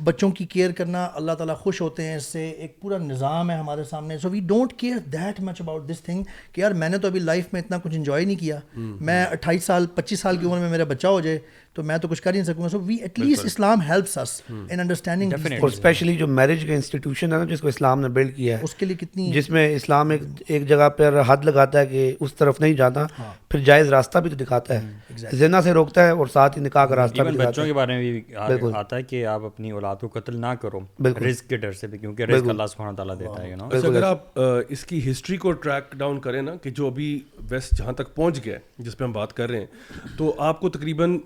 بچوں 0.04 0.30
کی 0.38 0.44
کیئر 0.52 0.72
کرنا 0.78 1.04
اللہ 1.16 1.32
تعالیٰ 1.38 1.56
خوش 1.62 1.80
ہوتے 1.80 2.04
ہیں 2.06 2.16
اس 2.16 2.24
سے 2.32 2.48
ایک 2.48 2.78
پورا 2.80 2.98
نظام 3.06 3.50
ہے 3.50 3.56
ہمارے 3.56 3.84
سامنے 3.84 4.18
so 4.18 4.30
we 4.30 4.40
don't 4.48 4.72
care 4.80 4.98
that 5.12 5.40
much 5.48 5.60
about 5.60 5.88
this 5.90 6.00
thing 6.04 6.22
کہ 6.52 6.60
یار 6.60 6.72
میں 6.82 6.88
نے 6.88 6.98
تو 6.98 7.08
ابھی 7.08 7.20
لائف 7.20 7.52
میں 7.52 7.60
اتنا 7.60 7.78
کچھ 7.84 7.96
انجوائے 7.96 8.24
نہیں 8.24 8.36
کیا 8.40 8.58
میں 8.76 9.22
اٹھائیس 9.30 9.64
سال 9.64 9.86
پچیس 9.94 10.20
سال 10.20 10.36
کی 10.36 10.46
عمر 10.46 10.58
میں 10.58 10.70
میرا 10.70 10.84
بچہ 10.88 11.06
ہو 11.06 11.20
جائے 11.20 11.38
تو 11.78 11.82
میں 11.88 11.96
تو 12.02 12.08
کچھ 12.08 12.20
کر 12.22 12.34
ہی 12.34 12.38
نہیں 12.40 12.46
سکوں 12.46 12.62
گا 12.62 12.68
so 12.68 12.78
we 12.84 12.94
at 13.02 13.18
least 13.18 13.44
Islam 13.46 13.80
helps 13.88 14.16
us 14.18 14.30
in 14.70 14.80
understanding 14.80 15.32
اور 15.60 15.68
اسپیشلی 15.70 16.14
جو 16.16 16.26
میرج 16.26 16.64
کا 16.66 16.72
انسٹیٹیوشن 16.74 17.32
ہے 17.32 17.38
نا 17.38 17.44
جس 17.52 17.60
کو 17.60 17.68
اسلام 17.68 18.00
نے 18.00 18.08
بلڈ 18.16 18.34
کیا 18.36 18.56
ہے 18.58 18.62
اس 18.64 18.72
کے 18.74 18.86
لیے 18.86 18.96
کتنی 19.00 19.30
جس 19.32 19.48
میں 19.56 19.68
اسلام 19.74 20.10
ایک 20.10 20.22
ایک 20.48 20.66
جگہ 20.68 20.88
پر 20.96 21.20
حد 21.26 21.44
لگاتا 21.44 21.78
ہے 21.80 21.86
کہ 21.86 22.12
اس 22.20 22.34
طرف 22.34 22.60
نہیں 22.60 22.72
جانا 22.80 23.06
ہاں۔ 23.18 23.32
پھر 23.50 23.60
جائز 23.64 23.88
راستہ 23.92 24.18
بھی 24.24 24.30
تو 24.30 24.36
دکھاتا 24.36 24.74
ہے 24.74 24.80
hmm. 24.80 25.30
زنا 25.38 25.60
سے 25.62 25.72
روکتا 25.72 26.04
ہے 26.06 26.10
اور 26.10 26.26
ساتھ 26.32 26.58
ہی 26.58 26.62
نکاح 26.62 26.86
کا 26.86 26.96
راستہ 26.96 27.22
بھی 27.28 27.36
بچوں 27.38 27.64
کے 27.66 27.72
بارے 27.72 27.92
میں 27.98 28.10
بھی 28.58 28.74
آتا 28.76 28.96
ہے 28.96 29.02
کہ 29.02 29.24
آپ 29.26 29.44
اپنی 29.44 29.70
اولاد 29.70 29.96
کو 30.00 30.08
قتل 30.12 30.40
نہ 30.40 30.46
کرو 30.62 30.80
رزق 31.26 31.48
کے 31.50 31.56
ڈر 31.56 31.72
سے 31.80 31.86
بھی 31.86 31.98
کیونکہ 31.98 32.24
رزق 32.32 32.48
اللہ 32.48 32.66
سبحانہ 32.72 32.96
تعالیٰ 32.96 33.18
دیتا 33.20 33.42
ہے 33.42 33.54
نا 33.58 33.68
اگر 33.88 34.02
آپ 34.10 34.38
اس 34.68 34.84
کی 34.90 35.00
ہسٹری 35.10 35.36
کو 35.46 35.52
ٹریک 35.62 35.94
ڈاؤن 35.98 36.18
کریں 36.26 36.40
نا 36.42 36.54
کہ 36.62 36.70
جو 36.80 36.86
ابھی 36.86 37.08
ویسٹ 37.50 37.76
جہاں 37.78 37.92
تک 38.02 38.14
پہنچ 38.14 38.44
گئے 38.44 38.58
جس 38.88 38.98
پہ 38.98 39.04
ہم 39.04 39.12
بات 39.12 39.32
کر 39.36 39.50
رہے 39.50 39.58
ہیں 39.60 40.16
تو 40.18 40.34
آپ 40.50 40.60
کو 40.60 40.68
تقریباً 40.76 41.18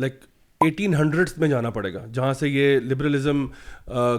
لائک 0.00 0.24
ایٹین 0.64 0.94
ہنڈریڈس 0.94 1.36
میں 1.38 1.48
جانا 1.48 1.70
پڑے 1.70 1.92
گا 1.94 2.04
جہاں 2.14 2.32
سے 2.34 2.48
یہ 2.48 2.78
لبرلزم 2.90 3.46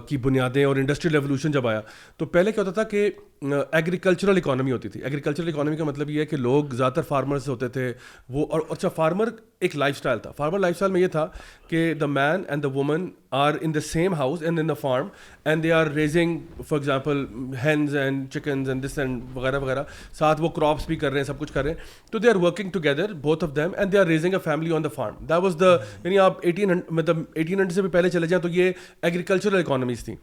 کی 0.08 0.18
بنیادیں 0.26 0.64
اور 0.66 0.76
انڈسٹریل 0.76 1.14
ریولیوشن 1.14 1.52
جب 1.52 1.68
آیا 1.68 1.82
تو 2.18 2.26
پہلے 2.36 2.52
کیا 2.52 2.64
ہوتا 2.64 2.72
تھا 2.82 2.90
کہ 2.90 3.10
ایگریکلچرل 3.42 4.38
اکانومی 4.38 4.72
ہوتی 4.72 4.90
تھی 4.90 5.02
ایگریکلچرل 5.04 5.48
اکانومی 5.48 5.78
کا 5.78 5.84
مطلب 5.84 6.10
یہ 6.10 6.20
ہے 6.20 6.26
کہ 6.26 6.38
لوگ 6.38 6.72
زیادہ 6.76 6.94
تر 6.94 7.02
فارمرز 7.08 7.48
ہوتے 7.50 7.68
تھے 7.76 7.92
وہ 8.34 8.46
اور 8.52 8.62
اچھا 8.70 8.90
فارمر 8.96 9.30
ایک 9.66 9.76
لائف 9.76 9.96
اسٹائل 9.96 10.20
تھا 10.20 10.32
فارمر 10.38 10.60
لائف 10.60 10.76
اسٹائل 10.76 10.92
میں 10.92 11.02
یہ 11.02 11.08
تھا 11.16 11.28
کہ 11.68 11.94
the 12.02 12.06
man 12.06 12.44
and 12.48 12.64
the 12.64 12.68
woman 12.76 13.08
are 13.42 13.54
in 13.62 13.74
the 13.74 13.80
same 13.92 14.14
house 14.14 14.42
and 14.46 14.60
in 14.60 14.70
the 14.70 14.74
farm 14.82 15.08
and 15.44 15.64
they 15.64 15.72
are 15.72 15.88
raising 15.96 16.38
for 16.68 16.78
example 16.80 17.24
hens 17.64 17.96
and 17.96 18.30
chickens 18.34 18.70
and 18.70 18.86
this 18.86 18.98
and 19.00 19.24
وغیرہ 19.36 19.60
وغیرہ 19.60 19.84
ساتھ 20.20 20.42
وہ 20.42 20.50
crops 20.60 20.88
بھی 20.88 20.96
کر 20.96 21.12
رہے 21.12 21.20
ہیں 21.20 21.26
سب 21.28 21.40
کچھ 21.40 21.54
کر 21.54 21.64
رہے 21.64 21.72
ہیں 21.72 22.12
تو 22.12 22.18
they 22.20 22.30
are 22.30 22.42
working 22.44 22.70
together 22.74 23.14
both 23.22 23.44
of 23.44 23.56
them 23.56 23.72
and 23.78 23.92
they 23.92 23.98
are 23.98 24.06
raising 24.14 24.34
a 24.34 24.40
family 24.44 24.76
on 24.76 24.84
the 24.84 24.90
farm 24.96 25.26
that 25.30 25.44
was 25.44 25.56
the 25.60 25.72
یعنی 26.04 26.20
آپ 26.20 26.40
ایٹین 26.46 26.80
مطلب 26.90 27.22
ایٹین 27.34 27.60
ہنڈریڈ 27.60 27.76
سے 27.76 27.82
بھی 27.82 27.90
پہلے 27.98 28.10
چلے 28.10 28.28
جائیں 28.28 28.42
تو 28.44 28.50
یہ 28.60 28.72
ایگریکلچرل 29.02 29.60
اکانومیز 29.60 30.04
تھیں 30.06 30.16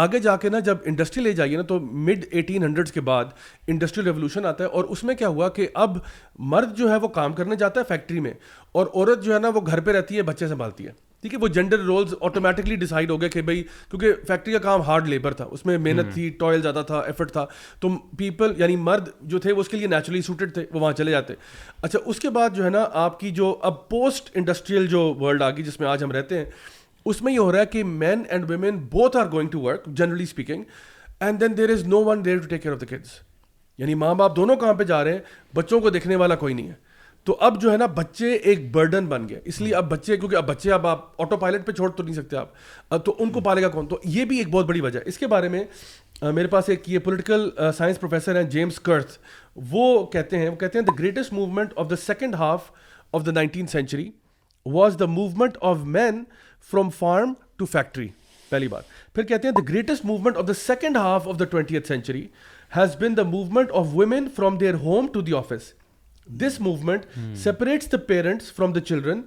آگے 0.00 0.18
جا 0.24 0.34
کے 0.42 0.48
نا 0.48 0.58
جب 0.66 0.76
انڈسٹری 0.86 1.22
لے 1.22 1.32
جائیے 1.38 1.56
نا 1.56 1.62
تو 1.68 1.78
مڈ 1.80 2.24
ایٹین 2.30 2.62
ہنڈریڈس 2.64 2.92
کے 2.92 3.00
بعد 3.08 3.24
انڈسٹریل 3.68 4.06
ریولوشن 4.06 4.46
آتا 4.46 4.64
ہے 4.64 4.68
اور 4.78 4.84
اس 4.90 5.02
میں 5.04 5.14
کیا 5.14 5.28
ہوا 5.28 5.48
کہ 5.58 5.66
اب 5.84 5.96
مرد 6.52 6.76
جو 6.76 6.90
ہے 6.90 6.96
وہ 7.02 7.08
کام 7.16 7.32
کرنے 7.40 7.56
جاتا 7.60 7.80
ہے 7.80 7.84
فیکٹری 7.88 8.20
میں 8.26 8.32
اور 8.80 8.86
عورت 8.94 9.22
جو 9.24 9.34
ہے 9.34 9.38
نا 9.38 9.48
وہ 9.54 9.60
گھر 9.66 9.80
پہ 9.80 9.90
رہتی 9.96 10.16
ہے 10.16 10.22
بچے 10.30 10.48
سنبھالتی 10.48 10.86
ہے 10.86 10.92
ٹھیک 11.20 11.34
ہے 11.34 11.38
وہ 11.40 11.48
جینڈر 11.56 11.78
رولز 11.86 12.14
آٹومیٹکلی 12.20 12.76
ڈیسائڈ 12.76 13.10
ہو 13.10 13.20
گئے 13.20 13.28
کہ 13.30 13.42
بھائی 13.48 13.62
کیونکہ 13.90 14.12
فیکٹری 14.28 14.52
کا 14.52 14.58
کام 14.62 14.80
ہارڈ 14.86 15.08
لیبر 15.08 15.32
تھا 15.40 15.44
اس 15.50 15.64
میں 15.66 15.76
محنت 15.78 16.12
تھی 16.14 16.28
ٹوائل 16.38 16.62
زیادہ 16.62 16.82
تھا 16.86 16.98
ایفرٹ 17.00 17.32
تھا 17.32 17.44
تو 17.80 17.88
پیپل 18.18 18.52
یعنی 18.60 18.76
مرد 18.90 19.08
جو 19.34 19.38
تھے 19.44 19.52
وہ 19.52 19.60
اس 19.60 19.68
کے 19.68 19.76
لیے 19.76 19.86
نیچرلی 19.88 20.22
سوٹیڈ 20.30 20.54
تھے 20.54 20.64
وہ 20.72 20.80
وہاں 20.80 20.92
چلے 21.02 21.10
جاتے 21.10 21.34
اچھا 21.80 21.98
اس 22.04 22.20
کے 22.20 22.30
بعد 22.40 22.54
جو 22.56 22.64
ہے 22.64 22.70
نا 22.70 22.86
آپ 23.04 23.20
کی 23.20 23.30
جو 23.42 23.56
اب 23.70 23.88
پوسٹ 23.90 24.30
انڈسٹریل 24.34 24.86
جو 24.96 25.00
ورلڈ 25.20 25.42
آ 25.42 25.50
گئی 25.50 25.62
جس 25.64 25.80
میں 25.80 25.88
آج 25.88 26.04
ہم 26.04 26.12
رہتے 26.12 26.38
ہیں 26.38 26.44
اس 27.10 27.20
میں 27.22 27.32
یہ 27.32 27.38
ہو 27.38 27.50
رہا 27.52 27.60
ہے 27.60 27.66
کہ 27.66 27.82
man 27.84 28.22
and 28.30 28.50
women 28.50 28.76
both 28.90 29.16
are 29.16 29.30
going 29.32 29.48
to 29.50 29.60
work 29.60 29.86
generally 29.96 30.24
speaking 30.24 30.62
and 31.22 31.40
then 31.40 31.56
there 31.56 31.70
is 31.72 31.86
no 31.86 32.02
one 32.04 32.24
there 32.24 32.38
to 32.38 32.48
take 32.48 32.62
care 32.62 32.74
of 32.74 32.80
the 32.80 32.86
kids 32.96 33.10
یعنی 33.78 33.94
ماں 34.02 34.14
باپ 34.14 34.36
دونوں 34.36 34.56
کہاں 34.56 34.74
پہ 34.78 34.84
جا 34.84 35.02
رہے 35.04 35.12
ہیں 35.12 35.20
بچوں 35.56 35.80
کو 35.80 35.90
دیکھنے 35.90 36.16
والا 36.22 36.34
کوئی 36.44 36.54
نہیں 36.54 36.68
ہے 36.68 36.74
تو 37.24 37.36
اب 37.46 37.60
جو 37.62 37.70
ہے 37.72 37.76
نا 37.76 37.86
بچے 37.94 38.30
ایک 38.32 38.70
برڈن 38.74 39.06
بن 39.08 39.28
گئے 39.28 39.40
اس 39.50 39.60
لیے 39.60 39.74
اب 39.74 39.90
بچے 39.90 40.16
کیونکہ 40.16 40.36
اب 40.36 40.46
بچے 40.48 40.70
اب 40.72 40.86
آپ 40.86 41.20
آٹو 41.22 41.36
پائلٹ 41.42 41.66
پہ 41.66 41.72
چھوڑ 41.72 41.88
تو 41.96 42.02
نہیں 42.02 42.14
سکتے 42.14 42.36
آپ 42.36 42.50
تو 43.04 43.14
ان 43.18 43.30
کو 43.30 43.38
hmm. 43.38 43.44
پالے 43.44 43.62
گا 43.62 43.68
کون 43.74 43.86
تو 43.88 43.98
یہ 44.04 44.24
بھی 44.32 44.38
ایک 44.38 44.48
بہت 44.50 44.66
بڑی 44.66 44.80
وجہ 44.80 44.98
ہے 44.98 45.08
اس 45.08 45.18
کے 45.18 45.26
بارے 45.34 45.48
میں 45.48 45.62
میرے 46.34 46.46
پاس 46.48 46.68
ایک 46.68 46.88
یہ 46.90 46.98
پولیٹیکل 47.04 47.48
سائنس 47.76 48.00
پروفیسر 48.00 48.36
ہیں 48.36 48.42
جیمس 48.50 48.80
کرتھ 48.88 49.12
وہ 49.70 49.84
کہتے 50.12 50.38
ہیں 50.38 50.48
وہ 50.48 50.56
کہتے 50.56 50.78
ہیں 50.78 50.84
the 50.86 50.92
greatest 50.98 51.32
movement 51.32 51.72
of 51.76 51.90
the 51.90 51.96
second 52.06 52.34
half 52.38 52.70
of 53.14 53.26
the 53.26 53.32
nineteen 53.32 53.66
century 53.76 54.10
was 54.74 54.96
the 55.00 55.06
movement 55.14 55.56
of 55.70 55.78
men 55.98 56.22
from 56.70 56.88
farm 56.98 57.32
to 57.56 57.64
factory 57.72 58.08
پہلی 58.48 58.68
بات 58.68 58.84
پھر 59.14 59.22
کہتے 59.32 59.48
ہیں 59.48 59.54
the 59.54 59.64
greatest 59.68 60.04
movement 60.06 60.36
of 60.38 60.48
the 60.48 60.52
second 60.66 60.96
half 60.96 61.28
of 61.28 61.38
the 61.40 61.44
twenty 61.54 61.76
century 61.88 62.26
has 62.76 62.96
been 63.00 63.16
the 63.16 63.22
movement 63.36 63.70
of 63.80 63.86
women 63.94 64.28
from 64.36 64.56
their 64.58 64.74
home 64.86 65.06
to 65.14 65.20
the 65.28 65.32
office 65.36 65.72
this 66.42 66.60
movement 66.68 67.18
separates 67.42 67.92
the 67.92 67.96
parents 68.08 68.52
from 68.56 68.72
the 68.72 68.80
children 68.90 69.20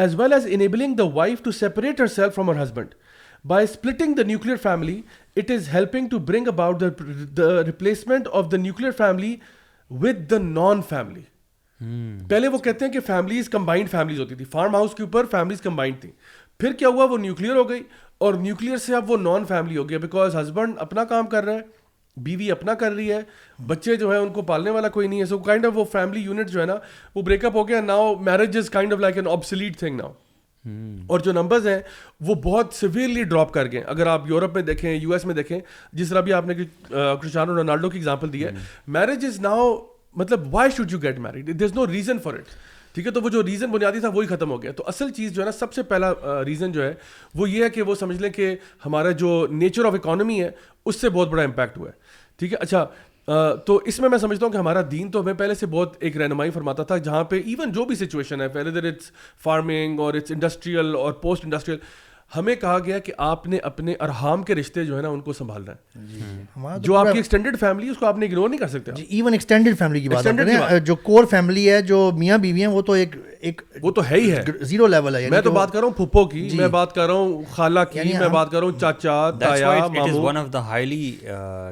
as 0.00 0.14
well 0.20 0.32
as 0.32 0.46
enabling 0.50 0.94
the 0.96 1.04
wife 1.14 1.42
to 1.42 1.50
separate 1.60 2.00
herself 2.16 2.34
from 2.34 2.50
her 2.50 2.62
husband 2.62 2.94
by 3.50 3.64
splitting 3.70 4.14
the 4.14 4.22
nuclear 4.26 4.56
family 4.62 5.00
it 5.36 5.50
is 5.50 5.68
helping 5.72 6.08
to 6.10 6.18
bring 6.32 6.48
about 6.48 6.82
replacement 7.66 8.28
of 8.32 8.50
the 8.52 8.56
nuclear 8.56 8.90
family 8.98 9.34
with 10.02 10.30
the 10.30 10.38
non 10.42 10.80
family 10.88 11.20
پہلے 12.28 12.48
وہ 12.48 12.58
کہتے 12.64 12.84
ہیں 12.84 12.92
کہ 12.92 13.00
families 13.06 13.50
families 13.50 13.50
combined 13.52 13.94
ہوتی 14.18 14.34
تھی 14.34 14.44
farm 14.52 14.74
house 14.74 14.94
کے 14.96 15.02
اوپر 15.02 15.26
families 15.30 15.60
combined 15.60 16.00
تھیں 16.00 16.10
پھر 16.60 16.72
کیا 16.78 16.88
ہوا 16.88 17.04
وہ 17.10 17.18
نیوکلیئر 17.18 17.56
ہو 17.56 17.68
گئی 17.68 17.82
اور 18.26 18.34
نیوکلیئر 18.42 18.76
سے 18.84 18.94
اب 18.96 19.10
وہ 19.10 19.16
نان 19.22 19.44
فیملی 19.48 19.76
ہو 19.76 19.88
گیا 19.88 19.98
بیکاز 20.02 20.36
ہسبینڈ 20.36 20.74
اپنا 20.80 21.04
کام 21.14 21.26
کر 21.34 21.44
رہا 21.44 21.54
ہے 21.54 21.74
بیوی 22.26 22.50
اپنا 22.50 22.74
کر 22.82 22.92
رہی 22.92 23.10
ہے 23.12 23.20
بچے 23.66 23.96
جو 24.02 24.12
ہے 24.12 24.18
ان 24.18 24.28
کو 24.32 24.42
پالنے 24.50 24.70
والا 24.76 24.88
کوئی 24.92 25.08
نہیں 25.08 25.20
ہے 25.20 25.24
سو 25.32 25.38
کائنڈ 25.48 25.66
آف 25.66 25.72
وہ 25.78 25.84
فیملی 25.92 26.20
یونٹ 26.20 26.50
جو 26.50 26.60
ہے 26.60 26.66
نا 26.66 26.74
وہ 27.14 27.22
بریک 27.22 27.44
اپ 27.44 27.56
ہو 27.56 27.66
گیا 27.68 27.80
now 27.80 28.14
marriage 28.28 28.56
is 28.58 28.70
kind 28.76 28.92
of 28.92 28.98
like 29.00 29.16
an 29.18 29.28
obsolete 29.32 29.76
thing 29.78 30.00
now 30.00 30.12
اور 31.12 31.20
جو 31.24 31.32
نمبرز 31.32 31.66
ہیں 31.68 31.78
وہ 32.26 32.34
بہت 32.44 32.72
سویئرلی 32.74 33.22
ڈراپ 33.32 33.52
کر 33.54 33.70
گئے 33.72 33.80
اگر 33.92 34.06
آپ 34.12 34.20
یورپ 34.28 34.54
میں 34.54 34.62
دیکھیں 34.70 34.92
یو 34.92 35.12
ایس 35.12 35.24
میں 35.24 35.34
دیکھیں 35.34 35.58
جس 35.92 36.08
طرح 36.08 36.20
بھی 36.28 36.32
آپ 36.32 36.46
نے 36.46 36.54
کرسچانو 36.88 37.54
رونالڈو 37.56 37.90
کی 37.90 37.98
ایگزامپل 37.98 38.32
دی 38.32 38.44
ہے 38.44 38.50
میرج 38.96 39.24
از 39.26 39.38
ناؤ 39.40 39.68
مطلب 40.22 40.54
why 40.54 40.70
should 40.76 40.92
you 40.92 40.98
get 41.02 41.18
married 41.28 41.58
there 41.58 41.64
is 41.64 41.74
no 41.74 41.86
reason 41.92 42.18
for 42.22 42.34
it 42.34 42.48
ٹھیک 42.96 43.06
ہے 43.06 43.10
تو 43.12 43.20
وہ 43.22 43.28
جو 43.28 43.42
ریزن 43.46 43.70
بنیادی 43.70 44.00
تھا 44.00 44.08
وہی 44.12 44.26
ختم 44.26 44.50
ہو 44.50 44.60
گیا 44.62 44.70
تو 44.76 44.82
اصل 44.88 45.10
چیز 45.16 45.32
جو 45.34 45.40
ہے 45.40 45.44
نا 45.46 45.52
سب 45.52 45.72
سے 45.74 45.82
پہلا 45.88 46.10
ریزن 46.46 46.70
جو 46.72 46.82
ہے 46.82 46.92
وہ 47.36 47.48
یہ 47.50 47.64
ہے 47.64 47.68
کہ 47.70 47.82
وہ 47.88 47.94
سمجھ 48.00 48.16
لیں 48.22 48.30
کہ 48.32 48.54
ہمارا 48.84 49.10
جو 49.22 49.46
نیچر 49.50 49.84
آف 49.84 49.94
اکانومی 49.94 50.40
ہے 50.42 50.50
اس 50.86 51.00
سے 51.00 51.08
بہت 51.16 51.28
بڑا 51.30 51.42
امپیکٹ 51.42 51.76
ہوا 51.78 51.88
ہے 51.88 51.92
ٹھیک 52.38 52.52
ہے 52.52 52.58
اچھا 52.66 52.84
تو 53.66 53.76
اس 53.92 53.98
میں 54.00 54.08
میں 54.08 54.18
سمجھتا 54.18 54.44
ہوں 54.46 54.52
کہ 54.52 54.58
ہمارا 54.58 54.82
دین 54.90 55.10
تو 55.10 55.20
ہمیں 55.22 55.34
پہلے 55.42 55.54
سے 55.62 55.66
بہت 55.74 55.96
ایک 56.00 56.16
رہنمائی 56.22 56.50
فرماتا 56.56 56.82
تھا 56.90 56.96
جہاں 57.10 57.22
پہ 57.34 57.40
ایون 57.44 57.72
جو 57.72 57.84
بھی 57.84 57.94
سچویشن 58.04 58.40
ہے 58.40 58.48
پہلے 58.58 58.70
در 58.80 58.86
اٹس 58.88 59.10
فارمنگ 59.44 60.00
اور 60.00 60.14
اٹس 60.14 60.30
انڈسٹریل 60.34 60.94
اور 61.00 61.12
پوسٹ 61.26 61.44
انڈسٹریل 61.44 61.78
ہمیں 62.36 62.54
کہا 62.60 62.78
گیا 62.84 62.98
کہ 62.98 63.12
آپ 63.24 63.46
نے 63.48 63.58
اپنے 63.68 63.94
ارحام 64.04 64.42
کے 64.42 64.54
رشتے 64.54 64.84
جو 64.84 64.96
ہے 64.96 65.02
نا 65.02 65.08
ان 65.08 65.20
کو 65.26 65.32
سنبھالنا 65.32 65.72
ہے 65.72 66.06
جی۔ 66.06 66.22
جو 66.86 66.96
آپ 66.96 67.06
کی 67.12 67.18
ایکسٹینڈیڈ 67.18 67.58
فیملی 67.60 67.88
اس 67.88 67.96
کو 67.98 68.06
آپ 68.06 68.18
نے 68.18 68.26
اگنور 68.26 68.48
نہیں 68.48 68.60
کر 68.60 68.68
سکتے 68.68 68.92
ایون 69.08 69.32
ایکسٹینڈیڈ 69.32 69.78
فیملی 69.78 70.00
کی 70.00 70.08
بات 70.08 70.26
ہے 70.70 70.80
جو 70.90 70.94
کور 71.10 71.24
فیملی 71.30 71.68
ہے 71.70 71.80
جو 71.92 71.98
میاں 72.18 72.38
بیوی 72.46 72.60
ہیں 72.60 72.68
وہ 72.72 72.82
تو 72.88 72.92
ایک 73.44 73.62
وہ 73.82 73.90
تو 73.96 74.02
ہے 74.10 74.20
ہی 74.20 74.30
ہے 74.32 74.42
زیرو 74.72 74.86
لیول 74.86 75.14
ہے 75.16 75.20
یعنی 75.22 75.30
میں 75.34 75.40
تو 75.42 75.50
بات 75.52 75.72
کر 75.72 75.78
رہا 75.80 75.86
ہوں 75.88 76.06
پھپھو 76.06 76.24
کی 76.28 76.48
جی۔ 76.48 76.56
میں 76.56 76.68
بات 76.78 76.94
کر 76.94 77.06
رہا 77.06 77.14
ہوں 77.14 77.42
خالہ 77.54 77.80
کی 77.92 77.98
یعنی 77.98 78.18
میں 78.18 78.28
بات 78.28 78.50
کر 78.50 78.58
رہا 78.60 78.68
ہوں 78.68 78.78
چاچا 78.80 79.30
تایا 79.40 79.76
مامو 79.94 80.20
one 80.22 80.36
of 80.36 80.52
the 80.52 80.60
highly 80.72 81.12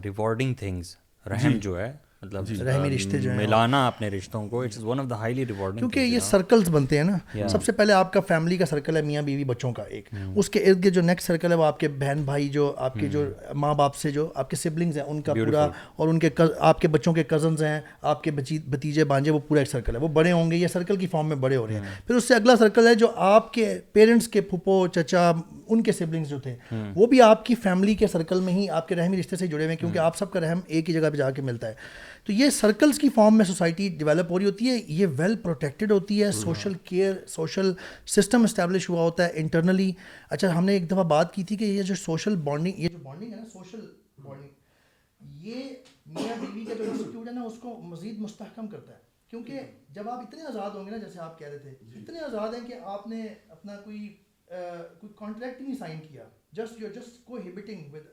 rewarding 0.05 0.55
things 0.63 0.97
رحم 1.31 1.51
جی۔ 1.53 1.59
جو 1.63 1.79
ہے 1.81 1.93
مطلب 2.25 2.47
جی. 2.47 2.57
رحمی 2.65 2.95
رشتے 2.95 3.19
جو 3.21 3.31
ہیں 3.31 3.37
ملانا 3.39 3.87
اپنے 3.87 4.09
رشتوں 4.11 4.47
کو 4.49 4.63
it's 4.63 4.79
one 4.83 5.01
of 5.01 5.09
the 5.11 5.17
highly 5.19 5.47
rewarding 5.47 5.79
کیونکہ 5.79 6.01
یہ 6.01 6.19
سرکلز 6.29 6.69
بنتے 6.75 6.97
ہیں 6.99 7.05
نا 7.05 7.49
سب 7.49 7.65
سے 7.65 7.73
پہلے 7.81 7.93
آپ 7.93 8.13
کا 8.13 8.21
فیملی 8.29 8.57
کا 8.57 8.67
سرکل 8.67 8.97
ہے 8.97 9.03
میاں 9.03 9.23
بیوی 9.23 9.45
بچوں 9.45 9.73
کا 9.73 9.83
ایک 9.89 10.09
hmm. 10.15 10.33
اس 10.37 10.51
کے 10.51 10.59
ارد 10.61 10.85
گرد 10.85 10.95
جو 10.95 11.03
نیکسٹ 11.03 11.27
سرکل 11.27 11.51
ہے 11.51 11.57
وہ 11.57 11.65
آپ 11.65 11.81
کے 11.81 11.89
بہن 12.03 12.23
بھائی 12.25 12.49
جو 12.59 12.73
آپ 12.87 12.95
کے 13.01 13.09
جو 13.09 13.21
hmm. 13.25 13.55
ماں 13.65 13.75
باپ 13.83 13.97
سے 13.97 14.11
جو 14.11 14.29
آپ 14.35 14.51
کے 14.51 14.57
سبلنگز 14.57 14.99
ہیں 14.99 15.05
ان 15.05 15.21
کا 15.23 15.35
پورا 15.35 15.67
اور 15.97 16.09
ان 16.09 16.19
کے 16.19 16.29
آپ 16.59 16.81
کے 16.81 16.89
بچوں 16.97 17.13
کے 17.15 17.25
کزنز 17.35 17.63
ہیں 17.63 17.81
آپ 18.13 18.23
کے 18.25 18.31
بھتیجے 18.43 19.05
بانجے 19.15 19.31
وہ 19.31 19.39
پورا 19.49 19.61
ایک 19.61 19.69
سرکل 19.71 19.97
ہے 19.97 20.01
وہ 20.01 20.09
بڑے 20.19 20.33
ہوں 20.33 20.51
گے 20.51 20.57
یہ 20.57 20.67
سرکل 20.73 20.97
کی 20.97 21.07
فارم 21.11 21.29
میں 21.29 21.37
بڑے 21.47 21.57
ہو 21.57 21.67
رہے 21.67 21.75
ہیں 21.75 21.81
hmm. 21.81 22.07
پھر 22.07 22.15
اس 22.17 22.29
سے 22.29 22.35
اگلا 22.35 22.57
سرکل 22.59 22.87
ہے 22.89 22.95
جو 23.05 23.11
آپ 23.33 23.53
کے 23.53 23.79
پیرنٹس 23.93 24.29
کے 24.29 24.41
پھپھو 24.51 24.87
چچا 24.95 25.31
ان 25.69 25.83
کے 25.83 25.93
سبلنگس 25.93 26.29
جو 26.29 26.39
تھے 26.41 26.55
وہ 26.97 27.07
بھی 27.07 27.21
آپ 27.23 27.45
کی 27.45 27.55
فیملی 27.63 27.95
کے 28.01 28.07
سرکل 28.13 28.41
میں 28.45 28.53
ہی 28.55 28.69
آپ 28.79 28.89
کے 28.89 28.95
رحمی 28.97 29.19
رشتے 29.21 29.37
سے 29.37 29.47
جڑے 29.47 29.63
ہوئے 29.65 29.73
ہیں 29.75 29.79
کیونکہ 29.81 29.99
آپ 29.99 30.17
سب 30.17 30.31
کا 30.33 30.41
رحم 30.41 30.59
ایک 30.67 30.89
ہی 30.89 30.95
جگہ 30.95 31.11
پہ 31.13 31.17
جا 31.17 31.31
کے 31.37 31.43
ملتا 31.43 31.69
ہے 31.69 31.73
تو 32.27 32.33
یہ 32.33 32.51
سرکلز 32.57 32.99
کی 32.99 33.09
فارم 33.15 33.37
میں 33.37 33.45
سوسائٹی 33.45 33.89
ڈیولپ 33.99 34.31
ہو 34.33 34.39
رہی 34.39 34.47
ہوتی 34.47 34.69
ہے 34.71 34.75
یہ 34.77 35.07
ویل 35.17 35.31
well 35.31 35.41
پروٹیکٹڈ 35.43 35.91
ہوتی 35.93 36.23
ہے 36.23 36.31
social 36.33 36.75
care 36.89 37.15
social 37.29 37.73
system 38.15 38.43
establish 38.45 38.89
ہوا 38.91 39.03
ہوتا 39.03 39.25
ہے 39.27 39.31
انٹرنلی 39.41 39.91
اچھا 40.31 40.57
ہم 40.59 40.65
نے 40.65 40.73
ایک 40.73 40.91
دفعہ 40.91 41.03
بات 41.15 41.35
کی 41.35 41.43
تھی 41.49 41.57
کہ 41.57 41.65
یہ 41.65 41.83
جو 41.91 41.95
سوشل 42.03 42.37
بانڈنگ 42.45 42.79
یہ 42.83 42.89
جو 42.89 42.99
بانڈنگ 43.03 43.33
ہے 43.33 43.37
نا 43.37 43.45
سوشل 43.53 43.85
بانڈنگ 44.23 45.45
یہ 45.47 45.63
میاں 46.15 46.37
بیوی 46.41 46.65
کا 46.69 46.75
جو 46.79 46.91
انسٹیٹیوٹ 46.91 47.29
ہے 47.29 47.33
نا 47.33 47.43
اس 47.47 47.59
کو 47.63 47.77
مزید 47.91 48.21
مستحکم 48.21 48.67
کرتا 48.67 48.93
ہے 48.93 48.99
کیونکہ 49.31 49.61
جب 49.95 50.09
آپ 50.11 50.21
اتنے 50.27 50.43
آزاد 50.49 50.71
ہوں 50.75 50.85
گے 50.87 50.91
نا 50.91 50.97
جیسے 50.97 51.21
آپ 51.21 51.39
کہہ 51.39 51.47
رہے 51.49 51.59
تھے 51.59 51.71
اتنے 52.01 52.21
آزاد 52.31 52.55
ہیں 52.55 52.67
کہ 52.69 52.79
آپ 52.95 53.07
نے 53.09 53.23
اپنا 53.49 53.77
کوئی 53.85 54.07
کوئی 55.01 55.13
کانٹریکٹ 55.19 55.61
نہیں 55.61 55.75
سائن 55.79 55.99
کیا 56.11 56.25
جسٹ 56.57 56.81
یو 56.81 56.89
جسٹ 56.97 57.25
کو 57.25 57.37
ہیبٹنگ 57.45 57.95
ود 57.95 58.07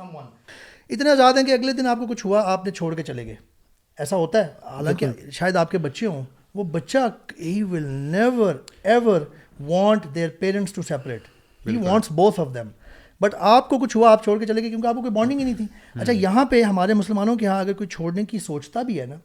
اتنا 0.00 1.10
آزاد 1.12 1.34
ہیں 1.36 1.42
کہ 1.46 1.52
اگلے 1.52 1.72
دن 1.80 1.86
آپ 1.86 1.98
کو 1.98 2.06
کچھ 2.06 2.24
ہوا 2.26 2.42
آپ 2.52 2.64
نے 2.64 2.70
چھوڑ 2.76 2.94
کے 2.94 3.02
چلے 3.02 3.24
گئے 3.26 3.34
ایسا 4.02 4.16
ہوتا 4.16 4.44
ہے 4.46 4.68
حالانکہ 4.74 5.06
شاید 5.38 5.56
آپ 5.56 5.70
کے 5.70 5.78
بچے 5.86 6.06
ہوں 6.06 6.22
وہ 6.54 6.64
بچہ 6.76 6.98
ہی 7.40 7.62
will 7.70 7.82
never 8.14 8.54
ever 8.92 9.20
want 9.66 10.06
their 10.14 10.28
parents 10.38 10.72
to 10.72 10.82
separate 10.88 11.26
he 11.68 11.76
wants 11.86 12.10
both 12.22 12.40
of 12.40 12.48
them 12.54 12.68
but 13.20 13.34
آپ 13.54 13.68
کو 13.68 13.78
کچھ 13.78 13.96
ہوا 13.96 14.10
آپ 14.12 14.24
چھوڑ 14.24 14.38
کے 14.38 14.46
چلے 14.46 14.60
گئے 14.62 14.68
کیونکہ 14.70 14.86
آپ 14.86 14.94
کو 14.94 15.00
کوئی 15.00 15.12
بانڈنگ 15.18 15.38
ہی 15.38 15.44
نہیں 15.44 15.54
تھی 15.56 15.66
اچھا 16.00 16.12
یہاں 16.12 16.44
پہ 16.50 16.62
ہمارے 16.62 16.94
مسلمانوں 16.94 17.36
کے 17.36 17.44
یہاں 17.44 17.60
اگر 17.60 17.72
کوئی 17.82 17.88
چھوڑنے 17.96 18.24
کی 18.30 18.38
سوچتا 18.48 18.82
بھی 18.88 19.00
ہے 19.00 19.06
نا 19.06 19.16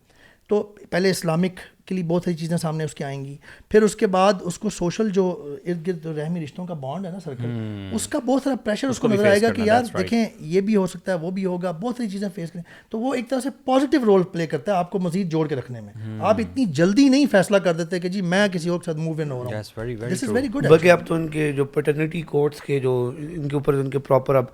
تو 0.49 0.61
پہلے 0.89 1.09
اسلامک 1.11 1.59
کے 1.87 1.95
لیے 1.95 2.03
بہت 2.07 2.23
ساری 2.25 2.35
چیزیں 2.37 2.55
سامنے 2.61 2.83
اس 2.83 2.93
کی 2.95 3.03
آئیں 3.03 3.23
گی 3.25 3.35
پھر 3.69 3.81
اس 3.83 3.95
کے 3.95 4.07
بعد 4.15 4.41
اس 4.49 4.57
کو 4.59 4.69
سوشل 4.77 5.09
جو 5.17 5.23
ارد 5.65 5.85
گرد 5.87 6.05
رحمی 6.17 6.43
رشتوں 6.43 6.65
کا 6.65 6.73
بانڈ 6.83 7.05
ہے 7.05 7.11
نا 7.11 7.19
سرکل 7.25 7.91
اس 7.99 8.07
کا 8.15 8.19
بہت 8.25 8.43
سارا 8.43 8.55
پریشر 8.63 8.89
اس 8.95 8.99
کو 8.99 9.07
نظر 9.07 9.25
آئے 9.29 9.41
گا 9.41 9.51
کہ 9.53 9.61
یار 9.65 9.83
دیکھیں 9.97 10.23
یہ 10.55 10.61
بھی 10.69 10.75
ہو 10.75 10.85
سکتا 10.93 11.11
ہے 11.13 11.17
وہ 11.21 11.31
بھی 11.37 11.45
ہوگا 11.45 11.71
بہت 11.81 11.97
ساری 11.97 12.09
چیزیں 12.09 12.27
فیس 12.35 12.51
کریں 12.51 12.63
تو 12.89 12.99
وہ 12.99 13.13
ایک 13.15 13.29
طرح 13.29 13.39
سے 13.43 13.49
پازیٹیو 13.65 14.05
رول 14.05 14.23
پلے 14.31 14.47
کرتا 14.55 14.71
ہے 14.71 14.77
آپ 14.77 14.89
کو 14.91 14.99
مزید 15.07 15.31
جوڑ 15.31 15.47
کے 15.47 15.55
رکھنے 15.61 15.81
میں 15.81 15.93
آپ 16.31 16.39
اتنی 16.45 16.65
جلدی 16.81 17.07
نہیں 17.15 17.25
فیصلہ 17.31 17.57
کر 17.67 17.73
دیتے 17.81 17.99
کہ 18.05 18.09
جی 18.17 18.21
میں 18.35 18.47
کسی 18.53 18.69
اور 18.69 18.79
کے 18.79 18.85
ساتھ 18.91 18.97
موو 18.97 19.21
ان 19.21 19.31
ہو 19.31 19.43
رہا 19.43 19.55
ہوں 19.55 19.61
دس 20.09 20.23
از 20.23 20.29
ویری 20.35 20.47
گڈ 20.53 20.67
بلکہ 20.69 20.91
اب 20.91 21.05
تو 21.07 21.15
ان 21.15 21.27
کے 21.37 21.51
جو 21.57 21.65
پیٹرنیٹی 21.77 22.21
کورٹس 22.33 22.61
کے 22.61 22.79
جو 22.87 22.97
ان 23.27 23.47
کے 23.47 23.55
اوپر 23.55 23.73
ان 23.79 23.89
کے 23.89 23.99
پراپر 24.09 24.35
اب 24.35 24.45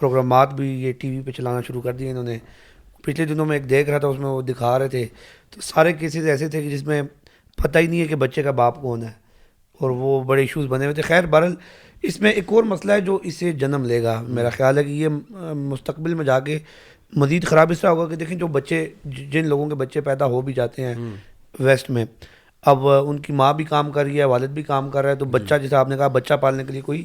پروگرامات 0.00 0.52
بھی 0.54 0.68
یہ 0.82 0.92
ٹی 1.00 1.10
وی 1.16 1.20
پہ 1.24 1.30
چلانا 1.40 1.60
شروع 1.66 1.82
کر 1.82 1.92
دیے 2.02 2.10
انہوں 2.10 2.24
نے 2.24 2.38
پچھلے 3.04 3.24
دنوں 3.26 3.46
میں 3.46 3.56
ایک 3.56 3.68
دیکھ 3.70 3.88
رہا 3.90 3.98
تھا 3.98 4.08
اس 4.08 4.18
میں 4.20 4.28
وہ 4.30 4.42
دکھا 4.42 4.78
رہے 4.78 4.88
تھے 4.88 5.06
تو 5.54 5.60
سارے 5.62 5.92
کیسز 6.00 6.26
ایسے 6.32 6.48
تھے 6.48 6.62
کہ 6.62 6.70
جس 6.70 6.82
میں 6.86 7.00
پتہ 7.62 7.78
ہی 7.78 7.86
نہیں 7.86 8.00
ہے 8.00 8.06
کہ 8.06 8.16
بچے 8.16 8.42
کا 8.42 8.50
باپ 8.60 8.80
کون 8.82 9.02
ہے 9.02 9.10
اور 9.80 9.90
وہ 10.02 10.22
بڑے 10.24 10.40
ایشوز 10.42 10.66
بنے 10.68 10.84
ہوئے 10.84 10.94
تھے 10.94 11.02
خیر 11.02 11.26
برحال 11.34 11.54
اس 12.08 12.20
میں 12.20 12.30
ایک 12.30 12.52
اور 12.52 12.62
مسئلہ 12.72 12.92
ہے 12.92 13.00
جو 13.10 13.18
اسے 13.30 13.52
جنم 13.62 13.84
لے 13.88 14.02
گا 14.02 14.20
میرا 14.36 14.50
خیال 14.56 14.78
ہے 14.78 14.84
کہ 14.84 14.90
یہ 14.90 15.08
مستقبل 15.72 16.14
میں 16.20 16.24
جا 16.24 16.38
کے 16.48 16.58
مزید 17.22 17.44
خراب 17.48 17.70
اس 17.72 17.80
طرح 17.80 17.90
ہوگا 17.90 18.08
کہ 18.08 18.16
دیکھیں 18.16 18.36
جو 18.38 18.46
بچے 18.58 18.84
جن 19.32 19.46
لوگوں 19.48 19.68
کے 19.68 19.74
بچے 19.84 20.00
پیدا 20.10 20.26
ہو 20.34 20.40
بھی 20.42 20.52
جاتے 20.52 20.84
ہیں 20.84 20.94
ویسٹ 21.60 21.90
میں 21.96 22.04
اب 22.72 22.86
ان 22.88 23.18
کی 23.20 23.32
ماں 23.42 23.52
بھی 23.54 23.64
کام 23.64 23.90
کر 23.92 24.04
رہی 24.04 24.18
ہے 24.18 24.24
والد 24.32 24.50
بھی 24.58 24.62
کام 24.62 24.90
کر 24.90 25.02
رہا 25.02 25.10
ہے 25.10 25.16
تو 25.16 25.24
بچہ 25.36 25.54
جیسے 25.62 25.76
آپ 25.76 25.88
نے 25.88 25.96
کہا 25.96 26.06
بچہ 26.16 26.34
پالنے 26.40 26.64
کے 26.64 26.72
لیے 26.72 26.80
کوئی 26.82 27.04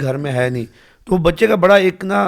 گھر 0.00 0.16
میں 0.26 0.32
ہے 0.32 0.48
نہیں 0.48 0.64
تو 1.10 1.16
بچے 1.28 1.46
کا 1.46 1.54
بڑا 1.64 1.74
ایک 1.76 2.04
نا 2.04 2.22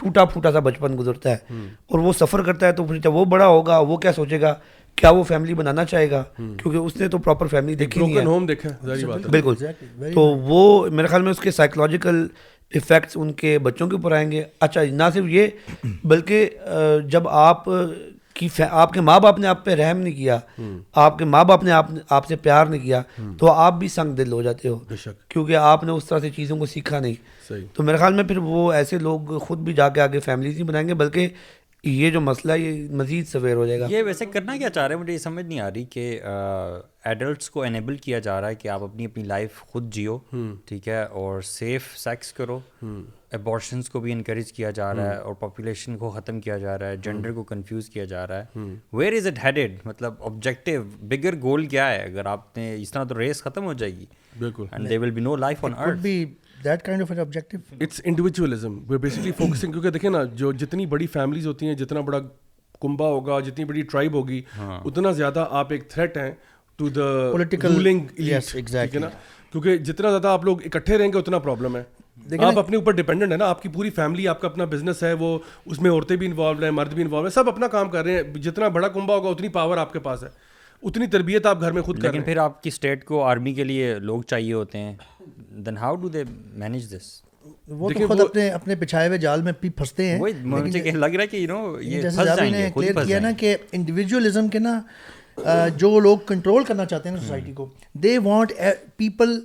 ٹوٹا 0.00 0.24
پھوٹا 0.24 0.50
سا 0.52 0.58
بچپن 0.66 0.96
گزرتا 0.98 1.30
ہے 1.30 1.58
اور 1.92 1.98
وہ 2.00 2.12
سفر 2.18 2.42
کرتا 2.44 2.66
ہے 2.66 2.72
تو 2.72 2.84
پھر 2.86 2.98
جب 3.06 3.14
وہ 3.14 3.24
بڑا 3.34 3.46
ہوگا 3.46 3.78
وہ 3.88 3.96
کیا 4.04 4.12
سوچے 4.12 4.40
گا 4.40 4.54
کیا 5.00 5.10
وہ 5.16 5.22
فیملی 5.28 5.54
بنانا 5.54 5.84
چاہے 5.84 6.10
گا 6.10 6.22
کیونکہ 6.36 6.76
اس 6.76 6.96
نے 7.00 7.08
تو 7.08 7.18
پراپر 7.26 7.46
فیملی 7.50 7.74
دیکھی 7.82 8.06
نہیں 8.06 8.52
ہے 8.52 9.18
بالکل 9.30 9.54
تو 10.14 10.20
وہ 10.48 10.60
میرے 10.92 11.06
خیال 11.08 11.22
میں 11.22 11.30
اس 11.30 11.38
کے 11.40 11.50
سائیکولوجیکل 11.58 12.26
افیکٹس 12.76 13.16
ان 13.20 13.32
کے 13.40 13.58
بچوں 13.68 13.88
کے 13.88 13.96
اوپر 13.96 14.12
آئیں 14.16 14.30
گے 14.32 14.42
اچھا 14.66 14.82
نہ 14.98 15.02
صرف 15.14 15.24
یہ 15.30 15.46
بلکہ 16.12 16.48
جب 17.10 17.28
آپ 17.44 17.64
آپ 18.70 18.92
کے 18.92 19.00
ماں 19.00 19.18
باپ 19.20 19.38
نے 19.38 19.46
آپ 19.46 19.64
پہ 19.64 19.70
رحم 19.74 19.98
نہیں 20.00 20.14
کیا 20.16 20.38
آپ 21.04 21.18
کے 21.18 21.24
ماں 21.24 21.42
باپ 21.44 21.62
نے 21.64 21.70
آپ 22.10 22.26
سے 22.28 22.36
پیار 22.42 22.66
نہیں 22.66 22.80
کیا 22.80 23.00
تو 23.38 23.50
آپ 23.52 23.74
بھی 23.78 23.88
سنگ 23.94 24.14
دل 24.16 24.32
ہو 24.32 24.40
جاتے 24.42 24.68
ہو 24.68 24.78
کیونکہ 24.98 25.56
آپ 25.56 25.84
نے 25.84 25.92
اس 25.92 26.04
طرح 26.08 26.18
سے 26.18 26.30
چیزوں 26.36 26.58
کو 26.58 26.66
سیکھا 26.66 27.00
نہیں 27.00 27.48
تو 27.74 27.82
میرے 27.82 27.96
خیال 27.98 28.14
میں 28.14 28.24
پھر 28.24 28.36
وہ 28.42 28.72
ایسے 28.72 28.98
لوگ 28.98 29.38
خود 29.46 29.58
بھی 29.64 29.72
جا 29.74 29.88
کے 29.88 30.00
آگے 30.00 30.20
فیملیز 30.24 30.54
نہیں 30.54 30.66
بنائیں 30.68 30.86
گے 30.88 30.94
بلکہ 31.02 31.28
یہ 31.84 32.10
جو 32.10 32.20
مسئلہ 32.20 32.52
یہ 32.56 32.88
مزید 32.96 33.26
سویر 33.28 33.54
ہو 33.56 33.66
جائے 33.66 33.78
گا 33.80 33.86
یہ 33.90 34.02
ویسے 34.06 34.26
کرنا 34.32 34.56
کیا 34.56 34.70
چاہ 34.70 34.86
رہے 34.86 34.94
ہیں 34.94 35.00
مجھے 35.02 35.12
یہ 35.12 35.18
سمجھ 35.18 35.44
نہیں 35.44 35.60
آ 35.60 35.68
رہی 35.74 35.84
کہ 35.90 36.10
ایڈلٹس 36.24 37.50
کو 37.50 37.62
انیبل 37.62 37.96
کیا 38.06 38.18
جا 38.26 38.40
رہا 38.40 38.48
ہے 38.48 38.54
کہ 38.54 38.68
آپ 38.68 38.82
اپنی 38.82 39.04
اپنی 39.04 39.22
لائف 39.24 39.60
خود 39.70 39.92
جیو 39.94 40.18
ٹھیک 40.68 40.88
ہے 40.88 41.02
اور 41.22 41.40
سیف 41.52 41.96
سیکس 41.98 42.32
کرو 42.32 42.58
ایبارشنس 43.32 43.88
کو 43.90 44.00
بھی 44.00 44.12
انکریج 44.12 44.52
کیا 44.52 44.70
جا 44.78 44.92
رہا 44.94 45.10
ہے 45.10 45.16
اور 45.16 45.34
پاپولیشن 45.40 45.96
کو 45.98 46.10
ختم 46.10 46.40
کیا 46.40 46.56
جا 46.58 46.78
رہا 46.78 46.88
ہے 46.90 46.96
جینڈر 47.02 47.32
کو 47.32 47.42
کنفیوز 47.44 47.88
کیا 47.90 48.04
جا 48.12 48.26
رہا 48.26 48.42
ہے 48.56 48.64
ویئر 48.96 49.12
از 49.16 49.26
اٹ 49.26 49.38
ہیڈیڈ 49.44 49.78
مطلب 49.86 50.22
آبجیکٹیو 50.30 50.82
بگر 51.10 51.36
گول 51.42 51.66
کیا 51.74 51.88
ہے 51.90 52.02
اگر 52.04 52.26
آپ 52.26 52.56
نے 52.56 52.74
اس 52.82 52.90
طرح 52.92 53.04
تو 53.08 53.18
ریس 53.18 53.42
ختم 53.42 53.64
ہو 53.64 53.72
جائے 53.72 53.92
گی 53.98 54.06
بالکل 54.38 54.86
کیونکہ 57.92 59.90
دیکھیں 59.92 60.10
نا 60.10 60.22
جو 60.36 60.50
جتنی 60.52 60.86
بڑی 60.86 61.06
فیملیز 61.12 61.46
ہوتی 61.46 61.66
ہیں 61.66 61.74
جتنا 61.74 62.00
بڑا 62.08 62.18
کنبا 62.80 63.06
ہوگا 63.08 63.38
جتنی 63.46 63.64
بڑی 63.64 63.82
ٹرائب 63.90 64.14
ہوگی 64.14 64.40
اتنا 64.66 65.10
زیادہ 65.22 65.46
آپ 65.62 65.72
ایک 65.72 65.88
تھریٹ 65.90 66.16
ہیں 66.16 66.30
ٹو 66.76 66.88
دا 66.98 67.06
پولیٹیکل 67.32 67.82
کیونکہ 69.52 69.76
جتنا 69.86 70.10
زیادہ 70.10 70.28
آپ 70.28 70.44
لوگ 70.44 70.60
اکٹھے 70.64 70.98
رہیں 70.98 71.12
گے 71.12 71.18
اتنا 71.18 71.38
پرابلم 71.38 71.76
ہے 71.76 71.82
آپ 72.44 72.58
اپنے 72.58 72.76
اوپر 72.76 72.92
ڈیپینڈنٹ 72.92 73.32
ہے 73.32 73.36
نا 73.36 73.46
آپ 73.50 73.62
کی 73.62 73.68
پوری 73.72 73.90
فیملی 73.94 74.26
آپ 74.28 74.40
کا 74.40 74.48
اپنا 74.48 74.64
بزنس 74.72 75.02
ہے 75.02 75.12
وہ 75.20 75.38
اس 75.66 75.80
میں 75.82 75.90
عورتیں 75.90 76.14
بھی 76.16 76.26
انوالوڈ 76.26 76.62
ہیں 76.64 76.70
مرد 76.70 76.92
بھی 76.94 77.02
انوالو 77.02 77.26
ہیں 77.26 77.32
سب 77.34 77.48
اپنا 77.48 77.66
کام 77.68 77.88
کر 77.90 78.04
رہے 78.04 78.14
ہیں 78.14 78.22
جتنا 78.42 78.68
بڑا 78.76 78.88
کنبا 78.88 79.14
ہوگا 79.14 79.28
اتنی 79.28 79.48
پاور 79.56 79.76
آپ 79.78 79.92
کے 79.92 79.98
پاس 80.08 80.22
ہے 80.24 80.28
اتنی 80.88 81.06
تربیت 81.14 81.46
آپ 81.46 81.60
گھر 81.60 81.72
میں 81.72 81.82
خود 81.82 82.04
لیکن 82.04 82.22
پھر 82.24 82.36
آپ 82.44 82.62
کی 82.62 82.68
اسٹیٹ 82.68 83.04
کو 83.04 83.22
آرمی 83.24 83.52
کے 83.54 83.64
لیے 83.64 83.94
لوگ 84.00 84.22
چاہیے 84.30 84.52
ہوتے 84.52 84.78
ہیں 84.78 84.94
then 85.66 85.76
how 85.78 85.96
do 86.02 86.08
they 86.08 86.22
manage 86.62 86.90
this 86.96 87.10
وہ 87.78 87.90
تو 87.98 88.06
خود 88.06 88.20
اپنے 88.20 88.48
اپنے 88.50 88.74
پچھائے 88.80 89.06
ہوئے 89.08 89.18
جال 89.18 89.42
میں 89.42 89.52
پھنستے 89.62 90.06
ہیں 90.10 90.32
لگ 90.94 91.06
رہا 91.06 91.22
ہے 91.22 91.26
کہ 91.26 91.46
کلیئر 92.74 93.04
کیا 93.06 93.18
نا 93.20 93.30
کہ 93.38 93.56
انڈیویجولیزم 93.72 94.48
کے 94.48 94.58
نا 94.58 94.80
جو 95.78 95.98
لوگ 96.00 96.18
کنٹرول 96.26 96.64
کرنا 96.68 96.84
چاہتے 96.86 97.08
ہیں 97.08 97.16
نا 97.16 97.22
سوسائٹی 97.22 97.52
کو 97.56 97.66
they 98.02 98.16
want 98.24 98.52
people 98.96 99.38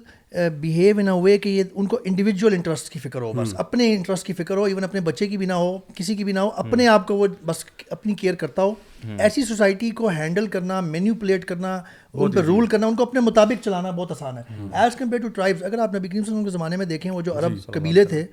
behave 0.60 0.98
in 1.00 1.08
a 1.08 1.14
way 1.22 1.38
کہ 1.38 1.50
یہ 1.50 1.64
ان 1.74 1.86
کو 1.88 1.98
انڈیویجول 2.06 2.54
انٹرسٹ 2.54 2.90
کی 2.94 3.00
فکر 3.00 3.22
ہو 3.22 3.32
بس 3.36 3.54
اپنے 3.60 3.92
انٹرسٹ 3.94 4.26
کی 4.28 4.34
فکر 4.34 4.58
ہو 4.58 4.64
ایون 4.64 4.84
اپنے 4.84 5.00
بچے 5.02 5.28
کی 5.28 5.38
بھی 5.38 5.46
نہ 5.46 5.54
ہو 5.54 5.78
کسی 5.96 6.16
کی 6.16 6.24
بھی 6.24 6.34
نہ 6.34 6.40
ہو 6.40 6.50
اپنے 6.64 6.88
آپ 6.88 7.08
کو 7.08 7.16
وہ 7.18 7.28
بس 7.46 7.64
اپنی 7.92 8.14
کیئر 8.22 8.36
کرتا 8.40 8.62
ہو 8.64 8.74
ایسی 9.20 9.44
سوسائٹی 9.46 9.90
کو 10.00 10.08
ہینڈل 10.10 10.48
کرنا 10.56 10.80
مینیو 10.82 11.14
پلیٹ 11.20 11.46
کرنا 11.46 11.76
ان 12.14 12.32
پہ 12.32 12.40
رول 12.48 12.68
کرنا 12.68 12.88
ان 12.88 12.96
کو 12.96 13.04
اپنے 13.04 13.20
مطابق 13.20 13.64
چلانا 13.66 13.92
بہت 13.92 14.12
آسان 14.12 14.38
ہے 14.38 14.44
ایز 14.84 14.96
کمپیئر 15.00 15.22
ٹو 15.22 15.28
ٹرائبس 15.36 15.64
اگر 15.66 15.80
آپ 15.84 15.94
نے 15.94 16.00
بگنس 16.08 16.30
کے 16.44 16.50
زمانے 16.50 16.78
میں 16.78 16.86
دیکھیں 16.86 17.10
وہ 17.12 17.22
جو 17.22 17.32
جی، 17.32 17.38
عرب 17.40 17.58
قبیلے 17.74 18.06
تھے 18.06 18.26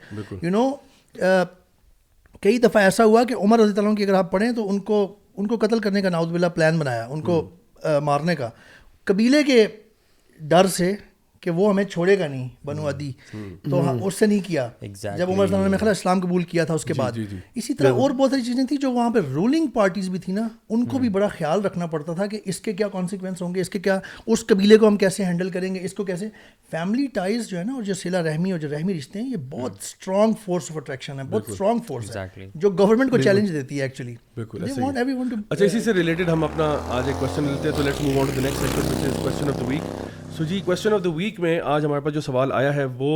یو 0.43 0.51
نو 0.51 0.69
کئی 2.43 2.59
دفعہ 2.59 2.83
ایسا 2.83 3.05
ہوا 3.05 3.25
کہ 3.29 3.35
عمر 3.45 3.61
رضی 3.61 3.73
تعالیٰ 3.75 3.95
کی 3.97 4.05
اگر 4.05 4.15
آپ 4.19 4.31
پڑھیں 4.33 4.51
تو 4.57 4.69
ان 4.71 4.81
کو 4.91 5.05
ان 5.37 5.47
کو 5.47 5.57
قتل 5.61 5.79
کرنے 5.87 6.03
کا 6.03 6.21
بلّہ 6.33 6.47
پلان 6.55 6.79
بنایا 6.79 7.07
ان 7.11 7.21
کو 7.31 7.41
مارنے 8.05 8.37
کا 8.37 8.51
قبیلے 9.05 9.43
کے 9.43 9.67
ڈر 10.49 10.67
سے 10.77 10.95
کہ 11.43 11.51
وہ 11.51 11.69
ہمیں 11.71 11.83
چھوڑے 11.85 12.19
گا 12.19 12.27
نہیں 12.27 12.49
بنو 12.67 12.87
ادی 12.89 13.11
تو 13.71 13.81
ہاں، 13.87 13.95
اس 14.07 14.15
سے 14.19 14.27
نہیں 14.27 14.41
کیا 14.47 14.67
جب 14.81 15.31
عمر 15.31 15.47
صلی 15.47 15.55
اللہ 15.55 15.67
علیہ 15.67 15.75
وسلم 15.75 15.89
اسلام 15.91 16.21
قبول 16.21 16.43
کیا 16.51 16.65
تھا 16.65 16.75
اس 16.75 16.85
کے 16.85 16.95
جی، 16.95 16.99
بعد 17.01 17.13
جی، 17.15 17.25
جی۔ 17.31 17.37
اسی 17.63 17.75
طرح 17.81 17.99
اور 18.03 18.11
بہت 18.21 18.31
ساری 18.31 18.43
چیزیں 18.49 18.63
تھیں 18.73 18.79
جو 18.85 18.91
وہاں 18.93 19.11
پہ 19.15 19.19
رولنگ 19.33 19.67
پارٹیز 19.75 20.09
بھی 20.09 20.19
تھیں 20.27 20.35
نا 20.35 20.47
ان 20.77 20.85
کو 20.93 20.99
بھی 20.99 21.09
بڑا 21.17 21.29
خیال 21.37 21.65
رکھنا 21.65 21.87
پڑتا 21.95 22.13
تھا 22.21 22.27
کہ 22.35 22.41
اس 22.53 22.61
کے 22.67 22.73
کیا 22.81 22.89
کانسیکوینس 22.93 23.43
ہوں 23.43 23.55
گے 23.55 23.61
اس 23.61 23.71
کے 23.71 23.79
کیا 23.89 23.99
اس 24.27 24.47
قبیلے 24.53 24.77
کو 24.85 24.89
ہم 24.89 24.97
کیسے 25.05 25.25
ہینڈل 25.25 25.51
کریں 25.57 25.75
گے 25.75 25.81
اس 25.85 25.95
کو 25.95 26.05
کیسے 26.13 26.29
فیملی 26.71 27.07
ٹائز 27.15 27.49
جو 27.49 27.59
ہے 27.59 27.65
نا 27.65 27.75
اور 27.75 27.83
جو 27.91 27.95
سیلا 28.03 28.23
رحمی 28.23 28.53
اور 28.53 28.61
جو 28.61 28.69
رحمی 28.77 28.97
رشتے 28.99 29.21
ہیں 29.23 29.29
یہ 29.31 29.37
بہت 29.51 29.79
اسٹرانگ 29.83 30.33
فورس 30.45 30.71
آف 30.71 30.77
اٹریکشن 30.77 31.19
ہے 31.21 31.25
بہت 31.31 31.49
اسٹرانگ 31.49 31.79
فورس 31.89 32.17
ہے 32.17 32.49
جو 32.55 32.71
گورنمنٹ 32.79 33.11
کو 33.11 33.19
چیلنج 33.23 33.53
دیتی 33.53 33.79
ہے 33.79 33.83
ایکچولی 33.83 34.15
اچھا 35.49 35.65
اسی 35.65 35.81
سے 35.81 35.93
ریلیٹڈ 35.95 36.29
ہم 36.29 36.45
اپنا 36.45 36.75
آج 36.99 37.07
ایک 37.09 37.19
کوشچن 37.21 37.45
لیتے 37.53 37.69
ہیں 37.69 37.77
تو 37.77 37.83
let's 37.83 38.01
move 38.01 38.21
on 38.21 38.27
to 38.27 38.41
the 38.41 38.45
next 38.47 38.61
section 38.79 38.95
which 38.95 39.07
is 39.07 39.23
question 39.25 39.49
of 39.49 39.61
the 39.61 39.67
week 39.75 40.31
so 40.37 40.45
G 40.49 40.61
question 40.65 40.93
of 40.95 41.03
the 41.05 41.09
week 41.15 41.39
میں 41.41 41.59
آج 41.71 41.85
ہمارے 41.87 42.01
پاس 42.05 42.13
جو 42.15 42.21
سوال 42.21 42.53
آیا 42.55 42.75
ہے 42.75 42.85
وہ 42.99 43.11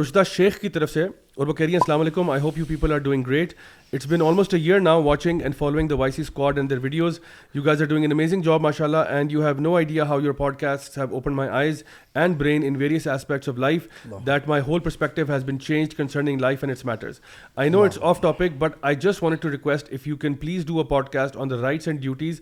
رشدہ 0.00 0.22
شیخ 0.30 0.58
کی 0.60 0.68
طرف 0.76 0.90
سے 0.90 1.02
اور 1.04 1.46
وہ 1.46 1.52
کہہ 1.52 1.64
رہی 1.66 1.72
ہیں 1.72 1.78
السلام 1.80 2.00
علیکم 2.00 2.30
I 2.30 2.40
hope 2.42 2.58
you 2.58 2.64
people 2.68 2.92
are 2.92 2.98
doing 3.06 3.22
great 3.28 3.52
it's 3.92 4.06
been 4.12 4.22
almost 4.26 4.54
a 4.54 4.60
year 4.60 4.80
now 4.80 5.02
watching 5.04 5.42
and 5.44 5.56
following 5.58 5.88
the 5.88 5.94
the 5.94 5.98
Y 6.00 6.12
C 6.12 6.22
squad 6.22 6.58
and 6.58 6.70
their 6.70 6.78
videos 6.82 7.18
you 7.54 7.62
guys 7.64 7.82
are 7.82 7.86
doing 7.88 8.04
an 8.04 8.12
amazing 8.12 8.42
job 8.48 8.60
ماشاء 8.60 8.84
اللہ 8.84 9.10
and 9.16 9.32
you 9.32 9.42
have 9.46 9.60
no 9.62 9.74
idea 9.76 10.04
how 10.08 10.20
your 10.24 10.32
podcast 10.60 10.98
have 10.98 11.14
open 11.14 11.34
my 11.40 11.50
eyes 11.64 11.82
and 12.14 12.36
brain 12.38 12.62
in 12.66 12.76
various 12.82 13.06
aspects 13.06 13.48
of 13.48 13.58
life 13.66 13.88
that 14.26 14.48
my 14.48 14.62
whole 14.68 14.80
perspective 14.88 15.22
has 15.32 15.44
been 15.44 15.60
change 15.66 15.94
concerning 15.96 16.40
life 16.40 16.64
and 16.64 16.76
it's 16.76 16.84
matters 16.84 17.20
I 17.64 17.70
no 17.70 17.82
it's 17.84 17.98
off 18.12 18.20
topic 18.22 18.56
but 18.58 18.78
I 18.92 18.96
just 19.08 19.22
want 19.22 19.42
to 19.42 19.50
request 19.50 19.92
if 19.92 20.06
you 20.08 20.16
can 20.26 20.34
please 20.44 20.66
do 20.66 20.80
a 20.88 21.00
cast 21.12 21.36
on 21.36 21.50
the 21.50 21.60
rights 21.62 21.88
and 21.88 22.00
duties 22.02 22.40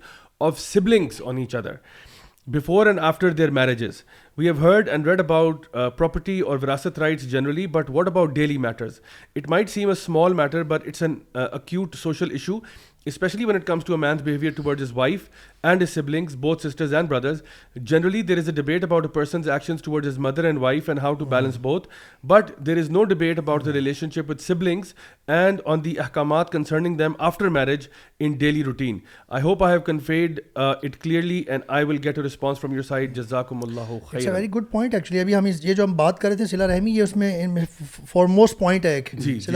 of 0.51 0.61
siblings 0.61 1.23
on 1.27 1.37
each 1.39 1.55
other 1.57 1.75
before 2.51 2.89
and 2.89 2.99
after 2.99 3.33
their 3.33 3.51
marriages. 3.51 4.05
We 4.35 4.47
have 4.47 4.59
heard 4.59 4.89
and 4.89 5.07
read 5.07 5.21
about 5.21 5.67
uh, 5.75 5.91
property 5.91 6.41
or 6.43 6.59
virasat 6.59 6.99
rights 6.99 7.27
generally, 7.27 7.67
but 7.67 7.89
what 7.89 8.09
about 8.09 8.35
daily 8.35 8.59
matters? 8.59 9.01
It 9.35 9.49
might 9.49 9.69
seem 9.69 9.91
a 9.91 9.97
small 9.97 10.35
matter, 10.35 10.65
but 10.65 10.85
it's 10.87 11.03
an 11.03 11.25
uh, 11.35 11.49
acute 11.53 11.95
social 11.95 12.31
issue 12.31 12.61
especially 13.11 13.45
it 13.55 13.65
comes 13.67 13.85
to 13.85 13.93
to 13.93 13.97
man's 13.99 14.21
behaviour 14.23 14.61
toward 14.67 14.81
his 14.81 14.89
his 14.89 14.93
wife 14.97 15.21
and 15.65 15.83
siblings 15.89 16.35
both 16.41 16.67
sisters 16.67 16.93
and 16.95 17.09
brothers 17.09 17.41
generally 17.93 18.21
there 18.23 18.39
is 18.39 18.49
a 18.49 18.55
debate 18.63 18.85
about 18.85 19.05
a 19.07 19.09
person's 19.15 19.49
actions 19.51 19.89
his 20.07 20.19
mother 20.27 20.45
and 20.45 20.59
wife 20.61 20.89
and 20.89 21.01
how 21.03 21.15
to 21.19 21.25
balance 21.35 21.57
both 21.63 21.89
but 22.33 22.51
there 22.67 22.77
is 22.79 22.91
no 22.91 23.05
debate 23.15 23.39
about 23.39 23.65
the 23.67 23.73
relationship 24.15 24.31
with 24.31 24.43
siblings 24.43 24.95
and 25.29 25.61
on 25.75 25.85
the 25.85 25.97
احکامات 26.05 26.51
concerning 26.53 26.97
them 26.99 27.13
after 27.31 27.49
marriage 27.59 27.87
in 28.21 28.33
daily 28.39 28.63
routine 28.65 28.99
I 29.29 29.43
hope 29.45 29.65
I 29.65 29.73
have 29.75 29.81
conveyed 29.87 30.41
it 30.65 30.97
clearly 31.03 31.43
and 31.49 31.63
I 31.69 31.85
will 31.85 31.99
get 32.05 32.19
a 32.19 32.25
response 32.27 32.61
from 32.61 32.75
your 32.75 32.83
side 32.89 33.17
جزاک 33.17 33.53
اللہ 33.67 33.93
very 34.13 34.51
good 34.55 34.71
point 34.73 34.95
actually 34.95 35.21
ابھی 35.21 35.35
ہم 35.37 35.47
ہم 35.47 35.53
یہ 35.63 35.75
جو 35.75 35.87
بات 36.03 36.19
کر 36.21 36.29
رہے 36.29 36.37
تھے 36.37 36.45
سلا 36.47 36.59
سلا 36.65 36.73
رحمی 36.75 36.77
رحمی 36.81 36.97
یہ 36.99 37.03
اس 37.03 37.17
میں 37.17 37.47
میں 37.49 37.65
فار 38.13 38.27
موسٹ 38.39 38.59
پوائنٹ 38.59 38.85
ہے 38.87 38.91
ہے 38.95 39.01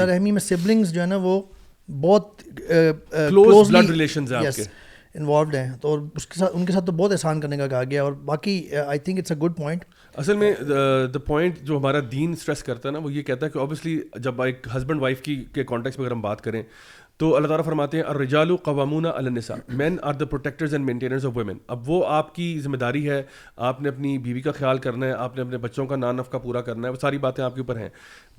ایک 0.09 0.39
سبلنگس 0.43 0.93
جو 0.95 1.07
نا 1.07 1.17
وہ 1.23 1.41
بہت 2.01 2.43
کلوز 3.11 3.71
بلڈ 3.75 3.91
ریلیشنز 3.91 4.33
ہیں 4.33 4.39
آپ 4.47 4.57
کے 4.57 4.63
انوالوڈ 5.19 5.55
ہیں 5.55 5.71
تو 5.81 5.97
اس 6.17 6.27
کے 6.27 6.39
ساتھ 6.39 6.57
ان 6.57 6.65
کے 6.67 6.73
ساتھ 6.73 6.85
تو 6.87 6.93
بہت 6.93 7.13
احسان 7.13 7.41
کرنے 7.41 7.57
کا 7.57 7.67
کہا 7.69 7.83
گیا 7.91 8.03
اور 8.03 8.13
باقی 8.31 8.61
I 8.87 8.99
think 8.99 9.19
it's 9.19 9.33
a 9.33 9.37
good 9.47 9.57
point 9.57 9.85
اصل 10.23 10.37
میں 10.37 10.53
دا 11.15 11.19
پوائنٹ 11.27 11.61
جو 11.67 11.77
ہمارا 11.79 11.99
دین 12.13 12.33
اسٹریس 12.33 12.63
کرتا 12.65 12.89
ہے 12.89 12.93
نا 12.93 12.99
وہ 13.05 13.13
یہ 13.13 13.23
کہتا 13.23 13.47
ہے 13.47 13.51
کہ 13.51 13.59
اوبیسلی 13.59 14.01
جب 14.25 14.43
ایک 14.43 14.67
ہسبینڈ 14.77 15.03
وائف 15.03 15.21
کی 15.23 15.37
کے 15.55 15.65
کانٹیکس 15.65 15.99
میں 15.99 16.07
اگر 16.07 16.15
ہم 16.15 16.21
بات 16.23 16.41
کریں 16.45 16.63
تو 17.19 17.35
اللہ 17.37 17.47
تعالیٰ 17.49 17.65
فرماتے 17.65 17.97
ہیں 17.97 18.05
الرجال 18.05 18.55
قوامون 18.65 19.05
النساء 19.07 19.55
men 19.77 19.95
are 20.09 20.15
the 20.15 20.25
protectors 20.31 20.73
and 20.75 20.85
maintenance 20.87 21.25
of 21.25 21.37
women 21.37 21.59
اب 21.75 21.89
وہ 21.91 22.03
آپ 22.13 22.35
کی 22.35 22.49
ذمہ 22.63 22.77
داری 22.77 23.09
ہے 23.09 23.23
آپ 23.69 23.81
نے 23.83 23.89
اپنی 23.89 24.17
بیوی 24.27 24.41
کا 24.43 24.53
خیال 24.59 24.79
کرنا 24.87 25.07
ہے 25.07 25.13
آپ 25.27 25.37
نے 25.37 25.43
اپنے 25.43 25.59
بچوں 25.59 25.87
کا 25.93 25.97
نانف 25.97 26.29
کا 26.31 26.39
پورا 26.39 26.61
کرنا 26.63 26.87
ہے 26.89 26.93
وہ 26.93 26.99
ساری 27.01 27.19
باتیں 27.19 27.43
آپ 27.45 27.55
کے 27.55 27.61
اوپر 27.61 27.77
ہیں 27.79 27.89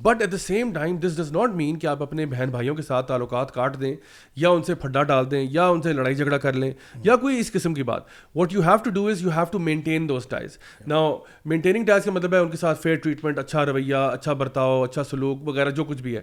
but 0.08 0.22
at 0.22 0.32
the 0.32 0.38
same 0.38 0.74
time 0.74 0.98
this 1.06 1.18
does 1.18 1.32
not 1.36 1.56
mean 1.62 1.80
کہ 1.80 1.88
آپ 1.88 2.02
اپنے 2.04 2.26
بہن 2.34 2.50
بھائیوں 2.52 2.76
کے 2.76 2.82
ساتھ 2.90 3.08
تعلقات 3.08 3.54
کاٹ 3.54 3.80
دیں 3.82 3.96
یا 4.44 4.50
ان 4.50 4.62
سے 4.68 4.76
پھڈا 4.84 5.04
ڈال 5.14 5.32
دیں 5.32 5.44
یا 5.52 5.66
ان 5.68 5.82
سے 5.82 5.94
لڑائی 5.94 6.16
جھگڑا 6.16 6.38
کر 6.46 6.54
لیں 6.66 6.72
یا 7.06 7.16
کوئی 7.26 7.40
اس 7.40 7.52
قسم 7.52 7.74
کی 7.74 7.84
بات 7.92 8.04
what 8.36 8.54
you 8.54 8.62
have 8.68 8.76
to 8.84 8.90
do 9.00 9.08
is 9.08 9.22
you 9.24 9.30
have 9.36 9.46
to 9.52 9.60
maintain 9.72 10.08
those 10.10 10.28
ties 10.30 10.58
now 10.88 11.18
maintaining 11.56 11.86
ties 11.86 12.04
کا 12.06 12.12
مطلب 12.12 12.34
ہے 12.34 12.40
ان 12.40 12.50
کے 12.52 12.58
ساتھ 12.58 12.82
فیئر 12.82 12.96
ٹریٹمنٹ 13.08 13.40
اچھا 13.40 13.66
رویہ 13.66 14.06
اچھا 14.12 14.34
برتاؤ 14.44 14.82
اچھا 14.84 15.04
سلوک 15.12 15.48
وغیرہ 15.48 15.70
جو 15.70 15.84
کچھ 15.94 16.02
بھی 16.02 16.16
ہے 16.18 16.22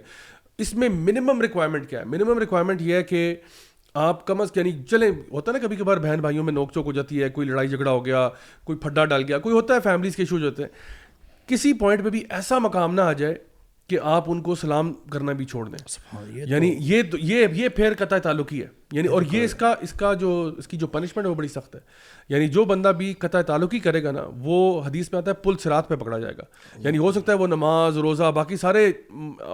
اس 0.61 0.73
میں 0.73 0.89
منیمم 0.89 1.41
ریکوائرمنٹ 1.41 1.89
کیا 1.89 1.99
ہے 1.99 2.05
منیمم 2.09 2.37
ریکوائرمنٹ 2.39 2.81
یہ 2.81 2.95
ہے 2.95 3.03
کہ 3.03 3.33
آپ 4.03 4.25
کم 4.27 4.41
از 4.41 4.51
یعنی 4.55 4.71
چلیں 4.91 5.09
ہوتا 5.31 5.51
نا 5.51 5.57
کبھی 5.61 5.75
کبھار 5.77 5.97
بہن 6.05 6.21
بھائیوں 6.21 6.43
میں 6.43 6.53
نوک 6.53 6.71
چوک 6.73 6.85
ہو 6.85 6.91
جاتی 6.93 7.21
ہے 7.23 7.29
کوئی 7.37 7.47
لڑائی 7.47 7.67
جھگڑا 7.67 7.89
ہو 7.91 8.05
گیا 8.05 8.27
کوئی 8.63 8.77
پھڈا 8.83 9.05
ڈال 9.05 9.23
گیا 9.27 9.37
کوئی 9.47 9.55
ہوتا 9.55 9.75
ہے 9.75 9.79
فیملیز 9.83 10.15
کے 10.15 10.21
ایشوز 10.23 10.43
ہوتے 10.43 10.63
ہیں 10.63 10.69
کسی 11.49 11.73
پوائنٹ 11.79 12.03
پہ 12.03 12.09
بھی 12.09 12.23
ایسا 12.37 12.59
مقام 12.59 12.95
نہ 12.95 13.01
آ 13.01 13.13
جائے 13.23 13.35
کہ 13.89 13.97
آپ 14.11 14.23
ان 14.31 14.41
کو 14.41 14.53
سلام 14.55 14.91
کرنا 15.11 15.31
بھی 15.39 15.45
چھوڑ 15.45 15.67
دیں 15.69 16.39
یعنی 16.49 16.67
یہ 16.79 16.93
یہ 17.13 17.33
یہ 17.39 17.47
یہ 17.55 17.69
پھیر 17.75 17.93
تعلق 18.21 18.53
ہی 18.53 18.61
ہے 18.61 18.67
یعنی 18.93 19.07
اور 19.17 19.21
یہ 19.31 19.43
اس 19.43 19.53
کا 19.55 19.73
اس 19.81 19.93
کا 19.99 20.13
جو 20.23 20.31
اس 20.57 20.67
کی 20.67 20.77
جو 20.77 20.87
پنشمنٹ 20.87 21.25
ہے 21.25 21.29
وہ 21.29 21.35
بڑی 21.35 21.47
سخت 21.47 21.75
ہے 21.75 21.79
یعنی 22.29 22.47
جو 22.55 22.63
بندہ 22.71 22.91
بھی 22.97 23.13
قطع 23.19 23.41
تعلق 23.47 23.73
ہی 23.73 23.79
کرے 23.79 24.03
گا 24.03 24.11
نا 24.11 24.23
وہ 24.43 24.57
حدیث 24.85 25.11
میں 25.11 25.17
آتا 25.19 25.31
ہے 25.31 25.35
پل 25.43 25.57
سرات 25.63 25.87
پہ 25.89 25.95
پکڑا 26.03 26.19
جائے 26.19 26.33
گا 26.37 26.43
یعنی 26.85 26.97
ہو 26.97 27.11
سکتا 27.11 27.31
ہے 27.33 27.37
وہ 27.37 27.47
نماز 27.47 27.97
روزہ 28.07 28.31
باقی 28.35 28.57
سارے 28.57 28.91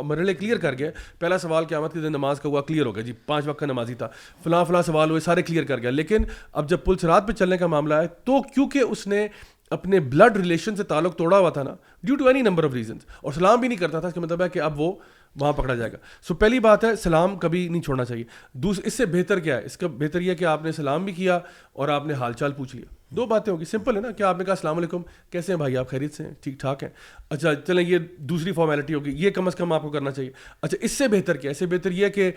مرحلے 0.04 0.34
کلیئر 0.34 0.58
کر 0.68 0.78
گئے 0.80 0.92
پہلا 1.20 1.38
سوال 1.46 1.66
قیامت 1.70 1.94
کے 1.94 2.02
دن 2.02 2.12
نماز 2.12 2.40
کا 2.42 2.50
ہوا 2.50 2.62
کلیئر 2.68 2.86
ہو 2.86 2.96
گیا 2.96 3.04
جی 3.04 3.14
پانچ 3.26 3.48
وقت 3.48 3.60
کا 3.60 3.66
نمازی 3.66 3.94
تھا 4.04 4.08
فلاں 4.44 4.64
فلاں 4.66 4.82
سوال 4.92 5.10
ہوئے 5.10 5.22
سارے 5.30 5.42
کلیئر 5.52 5.64
کر 5.74 5.80
گیا 5.82 5.90
لیکن 5.90 6.24
اب 6.62 6.70
جب 6.70 6.84
پل 6.84 6.98
سرات 7.02 7.28
پہ 7.28 7.34
چلنے 7.44 7.58
کا 7.58 7.68
معاملہ 7.76 7.94
ہے 8.04 8.08
تو 8.26 8.42
کیونکہ 8.54 8.80
اس 8.90 9.08
نے 9.16 9.28
اپنے 9.74 10.00
بلڈ 10.14 10.38
ریلیشن 10.38 10.76
سے 10.76 10.84
تعلق 10.84 11.16
توڑا 11.18 11.38
ہوا 11.40 11.50
تھا 11.58 11.64
نا 11.64 11.74
due 12.04 12.16
to 12.16 12.28
any 12.28 12.42
number 12.42 12.64
of 12.64 12.74
reasons 12.74 13.06
اور 13.22 13.34
سلام 13.34 13.60
بھی 13.60 13.68
نہیں 13.68 13.80
کرتا 13.80 14.00
تھا 14.00 14.08
اس 14.08 14.14
کا 14.14 14.22
مطلب 14.22 14.42
ہے 14.44 14.50
کہ 14.56 14.60
اب 14.62 14.80
وہ 14.80 14.92
وہاں 15.40 15.52
پکڑا 15.60 15.76
جائے 15.76 15.92
گا 15.92 15.98
سو 16.28 16.34
پہلی 16.42 16.60
بات 16.68 16.84
ہے 16.84 16.96
سلام 17.04 17.36
کبھی 17.46 17.68
نہیں 17.68 17.82
چھوڑنا 17.82 18.06
چاہیے 18.06 18.24
دوسرے 18.64 18.88
اس 18.88 18.94
سے 18.94 19.06
بہتر 19.18 19.40
کیا 19.48 19.58
ہے 19.58 19.66
اس 19.66 19.78
کا 19.84 19.88
بہتر 20.00 20.22
یہ 20.22 20.34
کہ 20.42 20.46
آپ 20.56 20.64
نے 20.64 20.72
سلام 20.82 21.06
بھی 21.06 21.14
کیا 21.22 21.40
اور 21.82 21.90
آپ 22.00 22.06
نے 22.08 22.14
حال 22.24 22.34
چال 22.44 22.52
پوچھ 22.58 22.76
لیا 22.76 23.00
دو 23.16 23.26
باتیں 23.28 23.52
ہوگی 23.52 23.66
سمپل 23.66 23.96
ہے 23.96 24.02
نا 24.02 24.10
کیا 24.18 24.28
آپ 24.30 24.38
نے 24.38 24.44
کہا 24.46 24.52
السلام 24.54 24.78
علیکم 24.78 25.02
کیسے 25.32 25.52
ہیں 25.52 25.58
بھائی 25.58 25.76
آپ 25.78 25.90
خرید 25.90 26.12
سے 26.14 26.24
ہیں 26.24 26.32
ٹھیک 26.44 26.60
ٹھاک 26.60 26.84
ہیں 26.84 26.90
اچھا 27.36 27.54
چلیں 27.68 27.84
یہ 27.84 27.98
دوسری 28.32 28.52
فارمیلٹی 28.60 28.94
ہوگی 28.94 29.12
یہ 29.26 29.30
کم 29.40 29.48
از 29.48 29.56
کم 29.56 29.74
آپ 29.74 29.82
کو 29.82 29.90
کرنا 29.90 30.12
چاہیے 30.12 30.32
اچھا 30.62 30.78
اس 30.82 30.92
سے 30.92 31.08
بہتر 31.16 31.38
کیا 31.38 31.52
اس 31.52 31.58
سے 31.60 31.66
بہتر 31.74 31.92
یہ 31.92 32.10
کہ 32.20 32.32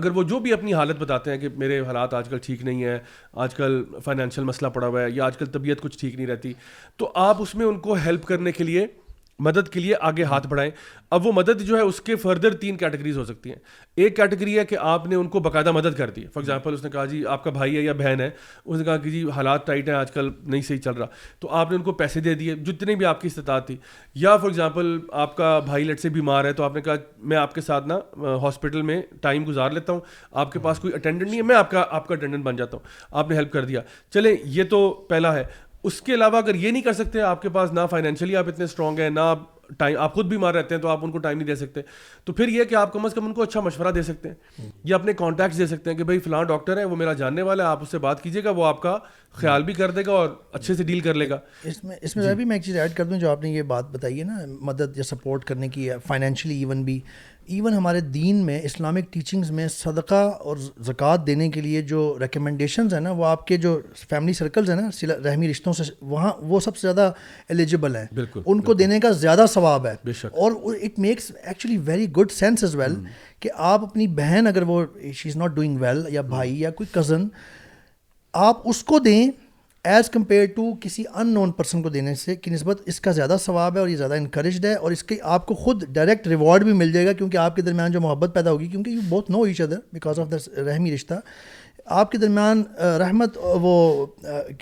اگر 0.00 0.10
وہ 0.16 0.22
جو 0.34 0.38
بھی 0.40 0.52
اپنی 0.52 0.74
حالت 0.74 0.98
بتاتے 1.00 1.30
ہیں 1.30 1.38
کہ 1.38 1.48
میرے 1.64 1.80
حالات 1.86 2.14
آج 2.14 2.28
کل 2.28 2.38
ٹھیک 2.42 2.62
نہیں 2.64 2.84
ہے 2.84 2.98
آج 3.44 3.54
کل 3.54 3.82
فائنینشیل 4.04 4.44
مسئلہ 4.44 4.68
پڑا 4.74 4.86
ہوا 4.86 5.02
ہے 5.02 5.10
یا 5.10 5.24
آج 5.26 5.36
کل 5.38 5.46
طبیعت 5.58 5.80
کچھ 5.82 5.98
ٹھیک 5.98 6.14
نہیں 6.14 6.26
رہتی 6.26 6.52
تو 6.98 7.10
آپ 7.26 7.42
اس 7.42 7.54
میں 7.54 7.66
ان 7.66 7.78
کو 7.88 7.94
ہیلپ 8.04 8.24
کرنے 8.26 8.52
کے 8.52 8.64
لیے 8.64 8.86
مدد 9.46 9.68
کے 9.72 9.80
لیے 9.80 9.94
آگے 10.08 10.24
ہاتھ 10.30 10.46
بڑھائیں 10.48 10.70
اب 11.16 11.26
وہ 11.26 11.30
مدد 11.34 11.60
جو 11.66 11.76
ہے 11.76 11.80
اس 11.82 12.00
کے 12.06 12.16
فردر 12.24 12.54
تین 12.60 12.76
کیٹیگریز 12.76 13.16
ہو 13.18 13.24
سکتی 13.24 13.50
ہیں 13.50 13.56
ایک 14.04 14.16
کیٹیگری 14.16 14.58
ہے 14.58 14.64
کہ 14.70 14.76
آپ 14.90 15.06
نے 15.08 15.14
ان 15.16 15.28
کو 15.28 15.40
باقاعدہ 15.46 15.72
مدد 15.72 15.96
کر 15.98 16.10
دی 16.16 16.24
فار 16.34 16.42
ایگزامپل 16.42 16.74
اس 16.74 16.82
نے 16.84 16.90
کہا 16.90 17.04
جی 17.12 17.24
آپ 17.36 17.44
کا 17.44 17.50
بھائی 17.50 17.76
ہے 17.76 17.82
یا 17.82 17.92
بہن 18.02 18.20
ہے 18.20 18.28
اس 18.64 18.78
نے 18.78 18.84
کہا 18.84 18.96
کہ 19.06 19.10
جی 19.10 19.24
حالات 19.36 19.66
ٹائٹ 19.66 19.88
ہیں 19.88 19.94
آج 19.96 20.10
کل 20.12 20.28
نہیں 20.42 20.62
صحیح 20.68 20.78
چل 20.84 20.96
رہا 20.98 21.06
تو 21.40 21.48
آپ 21.62 21.70
نے 21.70 21.76
ان 21.76 21.82
کو 21.82 21.92
پیسے 22.02 22.20
دے 22.28 22.34
دیے 22.42 22.54
جتنے 22.70 22.94
بھی 23.02 23.06
آپ 23.12 23.20
کی 23.20 23.28
استطاعت 23.28 23.66
تھی 23.66 23.76
یا 24.24 24.36
فار 24.36 24.48
ایگزامپل 24.48 24.98
آپ 25.24 25.36
کا 25.36 25.58
بھائی 25.66 25.84
لٹ 25.84 26.00
سے 26.00 26.08
بیمار 26.18 26.44
ہے 26.44 26.52
تو 26.60 26.64
آپ 26.64 26.74
نے 26.74 26.80
کہا 26.88 26.94
میں 27.32 27.36
آپ 27.36 27.54
کے 27.54 27.60
ساتھ 27.70 27.86
نا 27.88 27.98
ہاسپٹل 28.42 28.82
میں 28.92 29.00
ٹائم 29.20 29.44
گزار 29.48 29.70
لیتا 29.70 29.92
ہوں 29.92 30.00
آپ 30.44 30.52
کے 30.52 30.58
پاس 30.68 30.78
کوئی 30.80 30.94
اٹینڈنٹ 30.94 31.28
نہیں 31.28 31.40
ہے 31.40 31.46
میں 31.52 31.56
آپ 31.56 31.70
کا 31.70 31.84
آپ 32.00 32.06
کا 32.08 32.14
اٹینڈنٹ 32.14 32.44
بن 32.44 32.56
جاتا 32.56 32.76
ہوں 32.76 33.16
آپ 33.22 33.30
نے 33.30 33.36
ہیلپ 33.36 33.52
کر 33.52 33.64
دیا 33.72 33.80
چلیں 34.14 34.34
یہ 34.58 34.64
تو 34.70 34.80
پہلا 35.08 35.34
ہے 35.34 35.44
اس 35.88 36.00
کے 36.02 36.14
علاوہ 36.14 36.36
اگر 36.36 36.54
یہ 36.54 36.70
نہیں 36.70 36.82
کر 36.82 36.92
سکتے 36.92 37.20
آپ 37.22 37.40
کے 37.42 37.48
پاس 37.48 37.72
نہ 37.72 37.80
فائنینشلی 37.90 38.36
آپ 38.36 38.48
اتنے 38.48 38.64
اسٹرانگ 38.64 38.98
ہیں 38.98 39.08
نہ 39.10 39.20
آپ 39.20 39.42
ٹائم 39.78 39.96
آپ 40.02 40.14
خود 40.14 40.26
بیمار 40.26 40.54
رہتے 40.54 40.74
ہیں 40.74 40.82
تو 40.82 40.88
آپ 40.88 41.04
ان 41.04 41.10
کو 41.12 41.18
ٹائم 41.24 41.36
نہیں 41.38 41.46
دے 41.46 41.54
سکتے 41.56 41.80
تو 42.24 42.32
پھر 42.32 42.48
یہ 42.48 42.64
کہ 42.70 42.74
آپ 42.74 42.92
کم 42.92 43.04
از 43.06 43.12
کم 43.14 43.24
ان 43.26 43.34
کو 43.34 43.42
اچھا 43.42 43.60
مشورہ 43.60 43.90
دے 43.94 44.02
سکتے 44.02 44.28
ہیں 44.28 44.68
یا 44.84 44.96
اپنے 44.96 45.12
کانٹیکٹس 45.20 45.58
دے 45.58 45.66
سکتے 45.66 45.90
ہیں 45.90 45.96
کہ 45.98 46.04
بھائی 46.04 46.18
فلاں 46.24 46.42
ڈاکٹر 46.44 46.76
ہے 46.78 46.84
وہ 46.84 46.96
میرا 46.96 47.12
جاننے 47.20 47.42
والا 47.48 47.64
ہے 47.64 47.68
آپ 47.68 47.82
اس 47.82 47.90
سے 47.90 47.98
بات 48.06 48.22
کیجیے 48.22 48.44
گا 48.44 48.50
وہ 48.56 48.64
آپ 48.66 48.80
کا 48.82 48.96
خیال 49.40 49.62
بھی 49.64 49.72
کر 49.74 49.90
دے 49.98 50.02
گا 50.06 50.12
اور 50.12 50.28
اچھے 50.52 50.74
سے 50.74 50.82
ڈیل 50.84 51.00
کر 51.00 51.14
لے 51.14 51.28
گا 51.30 51.38
اس 51.64 51.82
میں 51.84 51.96
اس 52.00 52.16
میں 52.16 52.34
میں 52.44 52.56
ایک 52.56 52.64
چیز 52.64 52.76
ایڈ 52.78 52.94
کر 52.96 53.04
دوں 53.04 53.18
جو 53.18 53.30
آپ 53.30 53.42
نے 53.42 53.50
یہ 53.50 53.62
بات 53.74 53.90
بتائی 53.90 54.18
ہے 54.20 54.24
نا 54.24 54.38
مدد 54.70 54.96
یا 54.96 55.02
سپورٹ 55.10 55.44
کرنے 55.44 55.68
کی 55.78 55.88
فائنینشلی 56.06 56.56
ایون 56.58 56.82
بھی 56.84 57.00
ایون 57.54 57.74
ہمارے 57.74 58.00
دین 58.14 58.36
میں 58.46 58.58
اسلامک 58.64 59.04
ٹیچنگز 59.12 59.50
میں 59.58 59.66
صدقہ 59.68 60.14
اور 60.48 60.56
زکوٰۃ 60.86 61.26
دینے 61.26 61.48
کے 61.50 61.60
لیے 61.60 61.80
جو 61.92 62.02
ریکمنڈیشنز 62.20 62.92
ہیں 62.94 63.00
نا 63.00 63.10
وہ 63.20 63.24
آپ 63.26 63.46
کے 63.46 63.56
جو 63.64 63.72
فیملی 64.10 64.32
سرکلز 64.40 64.70
ہیں 64.70 64.76
نا 64.80 65.14
رحمی 65.24 65.50
رشتوں 65.50 65.72
سے 65.78 65.82
وہاں 66.12 66.30
وہ 66.50 66.60
سب 66.66 66.76
سے 66.76 66.86
زیادہ 66.86 67.10
ایلیجبل 67.48 67.96
ہیں 67.96 68.04
بالکل 68.14 68.40
ان 68.46 68.60
کو 68.68 68.74
دینے 68.82 69.00
کا 69.00 69.10
زیادہ 69.24 69.44
ثواب 69.54 69.86
ہے 69.86 69.94
اور 70.32 70.52
it 70.82 70.98
makes 71.06 71.30
actually 71.42 71.76
very 71.90 72.08
good 72.18 72.30
sense 72.38 72.64
as 72.64 72.74
well 72.82 72.94
کہ 73.40 73.50
آپ 73.72 73.84
اپنی 73.84 74.06
بہن 74.22 74.46
اگر 74.46 74.62
وہ 74.70 74.84
she 75.22 75.28
is 75.28 75.36
not 75.36 75.54
doing 75.56 75.80
well 75.80 76.04
یا 76.14 76.22
بھائی 76.34 76.58
یا 76.60 76.70
کوئی 76.80 76.94
کزن 77.00 77.26
آپ 78.48 78.68
اس 78.68 78.82
کو 78.92 78.98
دیں 79.08 79.30
ایز 79.88 80.08
کمپیئر 80.12 80.44
ٹو 80.54 80.62
کسی 80.80 81.02
ان 81.14 81.32
نون 81.34 81.50
پرسن 81.56 81.82
کو 81.82 81.88
دینے 81.90 82.14
سے 82.22 82.34
کہ 82.36 82.50
نسبت 82.50 82.80
اس 82.86 83.00
کا 83.00 83.10
زیادہ 83.18 83.36
ثواب 83.42 83.74
ہے 83.76 83.80
اور 83.80 83.88
یہ 83.88 83.96
زیادہ 83.96 84.14
انکریجڈ 84.14 84.64
ہے 84.64 84.72
اور 84.74 84.92
اس 84.92 85.02
کے 85.04 85.16
آپ 85.34 85.46
کو 85.46 85.54
خود 85.54 85.84
ڈائریکٹ 85.94 86.26
ریوارڈ 86.28 86.64
بھی 86.64 86.72
مل 86.80 86.92
جائے 86.92 87.06
گا 87.06 87.12
کیونکہ 87.18 87.36
آپ 87.36 87.56
کے 87.56 87.62
درمیان 87.62 87.92
جو 87.92 88.00
محبت 88.00 88.34
پیدا 88.34 88.50
ہوگی 88.52 88.66
کیونکہ 88.68 88.90
یو 88.90 89.00
بہت 89.08 89.30
know 89.30 89.42
each 89.42 89.60
other 89.60 89.78
because 89.92 90.18
of 90.20 90.30
the 90.30 90.62
رحمی 90.66 90.94
رشتہ 90.94 91.14
آپ 91.98 92.10
کے 92.10 92.18
درمیان 92.18 92.62
رحمت 93.00 93.36
وہ 93.60 94.06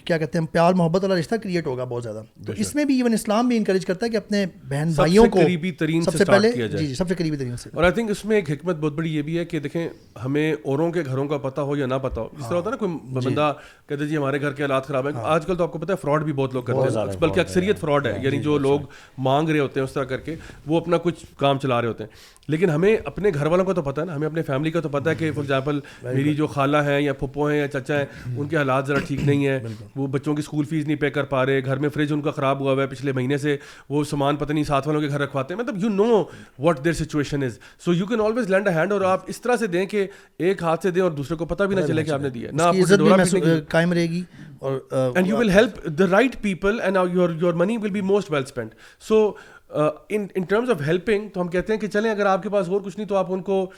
کیا 0.05 0.17
کہتے 0.19 0.39
ہیں 0.39 0.45
پیار 0.53 0.75
محبت 0.75 1.03
والا 1.05 1.15
رشتہ 1.19 1.35
کریٹ 1.43 1.67
ہوگا 1.67 1.85
بہت 1.89 2.03
زیادہ 2.03 2.21
تو 2.47 2.53
اس 2.65 2.75
میں 2.75 2.85
بھی 2.85 2.95
ایون 2.97 3.13
اسلام 3.13 3.49
بھی 3.49 3.57
انکریج 3.57 3.85
کرتا 3.87 4.07
ہے 4.07 4.11
کہ 4.11 4.17
اپنے 4.17 4.45
بہن 4.69 4.93
بھائیوں 4.97 5.25
کو 5.31 5.39
قریبی 5.41 5.73
ترین 5.81 6.03
سب 6.03 6.15
سے 6.19 6.25
پہلے 6.25 6.51
جی 6.59 6.87
جی 6.87 6.95
سب 6.95 7.09
سے 7.09 7.15
قریبی 7.15 7.37
ترین 7.37 7.57
سے 7.63 7.71
اور 7.75 7.85
آئی 7.85 7.93
تھنک 7.93 8.11
اس 8.11 8.25
میں 8.25 8.37
ایک 8.37 8.51
حکمت 8.51 8.77
بہت 8.77 8.93
بڑی 8.93 9.15
یہ 9.17 9.23
بھی 9.23 9.37
ہے 9.39 9.45
کہ 9.45 9.59
دیکھیں 9.67 9.87
ہمیں 10.25 10.53
اوروں 10.53 10.91
کے 10.93 11.03
گھروں 11.07 11.27
کا 11.29 11.39
پتہ 11.49 11.61
ہو 11.71 11.77
یا 11.77 11.87
نہ 11.87 11.95
پتہ 12.03 12.21
ہو 12.21 12.25
اس 12.33 12.49
طرح 12.49 12.57
ہاں۔ 12.57 12.57
ہوتا 12.57 12.71
ہے 12.71 12.75
نا 12.75 12.87
کوئی 12.87 12.91
جی۔ 13.23 13.29
بندہ 13.29 13.53
کہتے 13.89 14.07
جی 14.07 14.17
ہمارے 14.17 14.41
گھر 14.41 14.53
کے 14.53 14.63
حالات 14.63 14.87
خراب 14.87 15.09
ہیں 15.09 15.15
ہاں۔ 15.17 15.25
آج 15.35 15.47
کل 15.47 15.57
تو 15.57 15.65
آپ 15.65 15.73
کو 15.73 15.79
پتہ 15.79 15.93
ہے 15.93 15.97
فراڈ 16.03 16.25
بھی 16.25 16.33
بہت 16.43 16.55
لوگ 16.55 16.63
کرتے 16.63 16.97
ہیں 17.03 17.17
بلکہ 17.21 17.41
اکثریت 17.41 17.81
فراڈ 17.81 18.07
ہے 18.07 18.13
ہاں۔ 18.13 18.25
یعنی 18.25 18.37
جی، 18.37 18.43
جو 18.43 18.59
لوگ 18.69 18.81
مانگ 19.29 19.49
رہے 19.49 19.59
ہوتے 19.61 19.81
ہیں 19.81 19.85
اس 19.87 19.93
طرح 19.95 20.05
کر 20.13 20.21
کے 20.29 20.37
وہ 20.67 20.81
اپنا 20.81 20.97
کچھ 21.05 21.25
کام 21.39 21.59
چلا 21.59 21.81
رہے 21.81 21.89
ہوتے 21.89 22.05
ہیں 22.05 22.37
لیکن 22.49 22.71
ہمیں 22.71 22.95
اپنے 23.05 23.31
گھر 23.35 23.47
والوں 23.47 23.65
کا 23.65 23.73
تو 23.75 23.83
پتہ 23.83 24.01
ہے 24.01 24.07
نا 24.07 24.15
ہمیں 24.15 24.27
اپنے 24.27 24.43
فیملی 24.43 24.71
کا 24.71 24.81
تو 24.81 24.89
پتہ 24.89 25.11
ہے 25.11 25.15
کہ 25.15 25.31
فار 25.33 25.43
ایگزامپل 25.43 25.79
میری 26.03 26.33
جو 26.35 26.47
خالہ 26.53 26.77
ہیں 26.85 27.01
یا 27.01 27.13
پھپھو 27.21 27.47
ہیں 27.49 27.59
یا 27.59 27.67
چچا 27.69 27.99
ہیں 27.99 28.05
ان 28.39 28.49
کے 28.49 28.57
حالات 28.57 28.87
ذرا 28.89 28.99
ٹھیک 29.07 29.21
نہیں 29.25 29.47
ہیں 29.49 29.59
وہ 29.97 30.07
بچوں 30.15 30.35
کی 30.35 30.41
اسکول 30.43 30.65
فیس 30.71 30.85
نہیں 30.87 30.97
پے 31.01 31.11
کر 31.17 31.25
پا 31.35 31.45
رہے 31.47 31.65
گھر 31.65 31.79
میں 31.79 31.89
فریج 31.95 32.13
ان 32.13 32.21
کا 32.23 32.31
خراب 32.39 32.61
ہوا 32.61 32.73
ہوا 32.73 32.83
ہے 32.83 32.87
پچھلے 32.91 33.13
مہینے 33.19 33.39
سے 33.39 33.57
وہ 33.91 34.03
سامان 34.11 34.37
پتہ 34.37 34.53
نہیں 34.53 34.65
ساتھ 34.65 34.89
والوں 34.89 35.01
کے 35.03 35.09
گھر 35.09 35.21
رکھواتے 35.21 35.55
ہیں 35.55 35.61
مطلب 35.61 35.83
you 35.83 35.89
know 35.95 36.23
what 36.59 36.85
their 36.85 36.93
situation 37.03 37.43
is 37.47 37.59
so 37.85 37.95
you 37.95 38.07
can 38.07 38.21
always 38.27 38.49
lend 38.51 38.69
a 38.69 38.75
hand 38.75 38.93
اور 38.93 39.01
آپ 39.11 39.25
اس 39.35 39.41
طرح 39.43 39.57
سے 39.57 39.67
دیں 39.77 39.85
کہ 39.93 40.07
ایک 40.39 40.63
ہاتھ 40.63 40.83
سے 40.83 40.91
دیں 40.91 41.03
اور 41.03 41.11
دوسرے 41.21 41.37
کو 41.37 41.45
پتہ 41.55 41.65
بھی 41.73 41.77
نہ 41.77 41.87
چلے 41.87 42.05
کہ 42.05 42.11
آپ 42.11 42.21
نے 42.23 42.31
دیا 42.41 42.51
نہ 42.53 43.59
قائم 43.71 43.93
رہے 43.93 44.07
گی 44.11 44.23
اور 44.59 44.79
and 45.15 45.27
you 45.29 45.37
will 45.37 45.51
help 45.51 45.87
the 45.99 46.07
right 46.11 46.41
people 46.43 46.81
and 46.83 46.97
your 47.15 47.31
your 47.41 47.55
money 47.65 47.77
will 47.83 47.91
be 47.91 48.01
most 48.15 48.31
well 48.33 48.43
spend 48.47 48.71
so 49.09 49.27
in 49.75 50.27
terms 50.49 50.71
of 50.71 50.81
helping 50.87 51.29
تو 51.33 51.41
ہم 51.41 51.49
کہتے 51.49 51.73
ہیں 51.73 51.81
کہ 51.81 51.87
چلیں 51.87 52.11
اگر 52.11 52.27
آپ 52.27 52.43
کے 52.43 52.49
پاس 52.51 52.69
اور 52.69 52.81
کچھ 52.85 52.97
نہیں 52.99 53.09
تو 53.09 53.17
آپ 53.17 53.33
ان 53.33 53.43
کو 53.43 53.71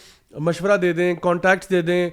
مشورہ 0.49 0.77
دے 0.83 0.93
دیں 0.93 1.15
کانٹیکٹس 1.23 1.71
دے 1.71 1.81
دیں 1.83 2.09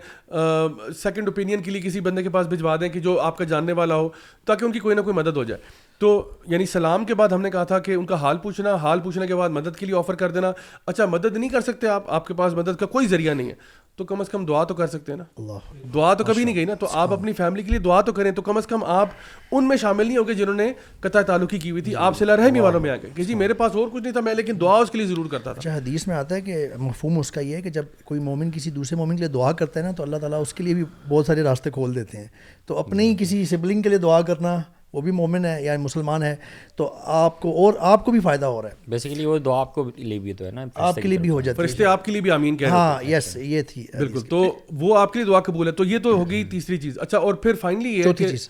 سیکنڈ 1.01 1.27
اوپینین 1.27 1.61
کے 1.63 1.71
لیے 1.71 1.81
کسی 1.81 1.99
بندے 2.07 2.23
کے 2.23 2.29
پاس 2.35 2.47
بھجوا 2.47 2.75
دیں 2.81 2.89
کہ 2.89 2.99
جو 2.99 3.19
آپ 3.21 3.37
کا 3.37 3.43
جاننے 3.51 3.71
والا 3.81 3.95
ہو 3.95 4.09
تاکہ 4.45 4.65
ان 4.65 4.71
کی 4.71 4.79
کوئی 4.79 4.95
نہ 4.95 5.01
کوئی 5.01 5.15
مدد 5.15 5.37
ہو 5.37 5.43
جائے 5.43 5.61
تو 5.99 6.09
یعنی 6.51 6.65
سلام 6.71 7.05
کے 7.05 7.13
بعد 7.21 7.29
ہم 7.31 7.41
نے 7.41 7.49
کہا 7.51 7.63
تھا 7.73 7.79
کہ 7.85 7.91
ان 7.95 8.05
کا 8.05 8.15
حال 8.21 8.37
پوچھنا 8.43 8.73
حال 8.83 8.99
پوچھنے 9.03 9.27
کے 9.27 9.35
بعد 9.35 9.49
مدد 9.49 9.75
کے 9.77 9.85
لیے 9.85 9.95
آفر 9.97 10.15
کر 10.15 10.31
دینا 10.31 10.51
اچھا 10.85 11.05
مدد 11.05 11.37
نہیں 11.37 11.49
کر 11.49 11.61
سکتے 11.71 11.87
آپ 11.87 12.09
آپ 12.13 12.27
کے 12.27 12.33
پاس 12.37 12.53
مدد 12.57 12.79
کا 12.79 12.85
کوئی 12.97 13.07
ذریعہ 13.07 13.33
نہیں 13.33 13.49
ہے 13.49 13.55
تو 13.97 14.03
کم 14.05 14.19
از 14.21 14.27
کم 14.29 14.43
دعا 14.45 14.63
تو 14.69 14.73
کر 14.79 14.87
سکتے 14.87 15.11
ہیں 15.11 15.17
نا 15.17 15.23
اللہ 15.37 15.87
دعا 15.93 16.13
تو 16.13 16.23
کبھی 16.23 16.43
نہیں 16.43 16.55
گئی 16.55 16.65
نا 16.65 16.73
تو 16.79 16.87
آپ 17.03 17.13
اپنی 17.13 17.31
فیملی 17.37 17.63
کے 17.63 17.71
لیے 17.71 17.79
دعا 17.85 17.99
تو 18.09 18.13
کریں 18.13 18.29
تو 18.31 18.41
کم 18.47 18.57
از 18.57 18.67
کم 18.67 18.83
آپ 18.95 19.09
ان 19.51 19.67
میں 19.67 19.77
شامل 19.81 20.07
نہیں 20.07 20.17
ہو 20.17 20.25
گئے 20.27 20.35
جنہوں 20.41 20.53
نے 20.55 20.67
قطع 21.01 21.21
تعلقی 21.29 21.59
کی 21.59 21.71
ہوئی 21.71 21.81
تھی 21.83 21.95
آپ 22.07 22.17
سے 22.17 22.25
رحمی 22.25 22.59
والوں 22.59 22.79
میں 22.79 22.89
آ 22.89 22.95
گئے 23.03 23.09
کہ 23.15 23.23
جی 23.29 23.35
میرے 23.35 23.53
پاس 23.61 23.75
اور 23.75 23.87
کچھ 23.93 24.03
نہیں 24.03 24.13
تھا 24.13 24.21
میں 24.27 24.33
لیکن 24.35 24.59
دعا 24.61 24.75
اس 24.79 24.91
کے 24.91 24.97
لیے 24.97 25.07
ضرور 25.07 25.29
کرتا 25.31 25.53
تھا 25.53 25.59
اچھا 25.61 25.75
حدیث 25.77 26.07
میں 26.07 26.15
آتا 26.15 26.35
ہے 26.35 26.41
کہ 26.41 26.67
مفہوم 26.79 27.19
اس 27.19 27.31
کا 27.31 27.41
یہ 27.41 27.55
ہے 27.55 27.61
کہ 27.61 27.69
جب 27.79 27.85
کوئی 28.05 28.19
مومن 28.29 28.51
کسی 28.55 28.71
دوسرے 28.71 28.97
مومن 28.97 29.15
کے 29.15 29.21
لیے 29.23 29.33
دعا 29.39 29.51
کرتا 29.61 29.79
ہے 29.79 29.85
نا 29.85 29.91
تو 29.97 30.03
اللہ 30.03 30.17
تعالیٰ 30.25 30.41
اس 30.41 30.53
کے 30.53 30.63
لیے 30.63 30.73
بھی 30.73 30.83
بہت 31.09 31.25
سارے 31.27 31.43
راستے 31.43 31.69
کھول 31.79 31.95
دیتے 31.95 32.17
ہیں 32.17 32.27
تو 32.67 32.77
اپنے 32.79 33.09
ہی 33.09 33.15
کسی 33.19 33.43
سبلنگ 33.55 33.81
کے 33.81 33.89
لیے 33.89 33.97
دعا 34.07 34.21
کرنا 34.31 34.55
وہ 34.93 35.01
بھی 35.01 35.11
مومن 35.11 35.45
ہے 35.45 35.57
یا 35.63 35.75
مسلمان 35.79 36.23
ہے 36.23 36.35
تو 36.77 36.89
آپ 37.21 37.39
کو 37.41 37.49
اور 37.65 37.73
آپ 37.91 38.03
کو 38.05 38.11
بھی 38.11 38.19
فائدہ 38.27 38.45
ہو 38.45 38.61
رہا 38.61 38.69
ہے 38.69 38.89
بیسیکلی 38.89 39.25
وہ 39.25 39.37
دعا 39.47 39.59
آپ 39.61 39.73
کو 39.75 39.89
لیے 39.97 40.19
بھی 40.19 40.33
تو 40.33 40.45
ہے 40.45 40.51
نا 40.51 40.63
آپ 40.89 40.95
کے 41.01 41.07
لیے 41.07 41.17
بھی 41.23 41.29
ہو 41.29 41.39
جاتا 41.41 41.61
ہے 41.61 41.67
فرشتے 41.67 41.85
آپ 41.85 42.05
کے 42.05 42.11
لیے 42.11 42.21
بھی 42.21 42.31
آمین 42.31 42.57
کہہ 42.57 42.67
ہاں 42.71 43.03
یس 43.09 43.35
یہ 43.41 43.61
تھی 43.67 43.85
بالکل 43.97 44.21
تو 44.29 44.43
وہ 44.81 44.97
آپ 44.97 45.11
کے 45.13 45.19
لیے 45.19 45.25
دعا 45.31 45.39
قبول 45.49 45.67
ہے 45.67 45.71
تو 45.71 45.83
یہ 45.85 45.99
تو 46.03 46.15
ہو 46.17 46.29
گئی 46.29 46.43
تیسری 46.51 46.77
چیز 46.85 46.99
اچھا 47.01 47.17
اور 47.17 47.33
پھر 47.45 47.55
فائنلی 47.61 47.93
یہ 47.97 48.03
چوتھی 48.03 48.29
چیز 48.29 48.47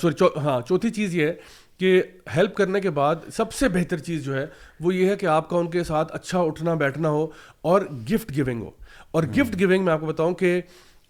سوری 0.00 0.28
ہاں 0.44 0.60
چوتھی 0.68 0.90
چیز 0.98 1.14
یہ 1.14 1.26
ہے 1.26 1.34
کہ 1.78 2.00
ہیلپ 2.36 2.54
کرنے 2.56 2.80
کے 2.80 2.90
بعد 2.98 3.16
سب 3.36 3.52
سے 3.52 3.68
بہتر 3.68 3.98
چیز 4.08 4.24
جو 4.24 4.34
ہے 4.36 4.44
وہ 4.82 4.94
یہ 4.94 5.10
ہے 5.10 5.16
کہ 5.20 5.26
آپ 5.32 5.48
کا 5.50 5.56
ان 5.56 5.70
کے 5.70 5.84
ساتھ 5.84 6.12
اچھا 6.14 6.40
اٹھنا 6.40 6.74
بیٹھنا 6.82 7.08
ہو 7.16 7.26
اور 7.72 7.82
گفٹ 8.12 8.34
گیونگ 8.36 8.62
ہو 8.64 8.70
اور 9.16 9.24
گفٹ 9.38 9.58
گیونگ 9.58 9.84
میں 9.84 9.92
آپ 9.92 10.00
کو 10.00 10.06
بتاؤں 10.06 10.34
کہ 10.42 10.60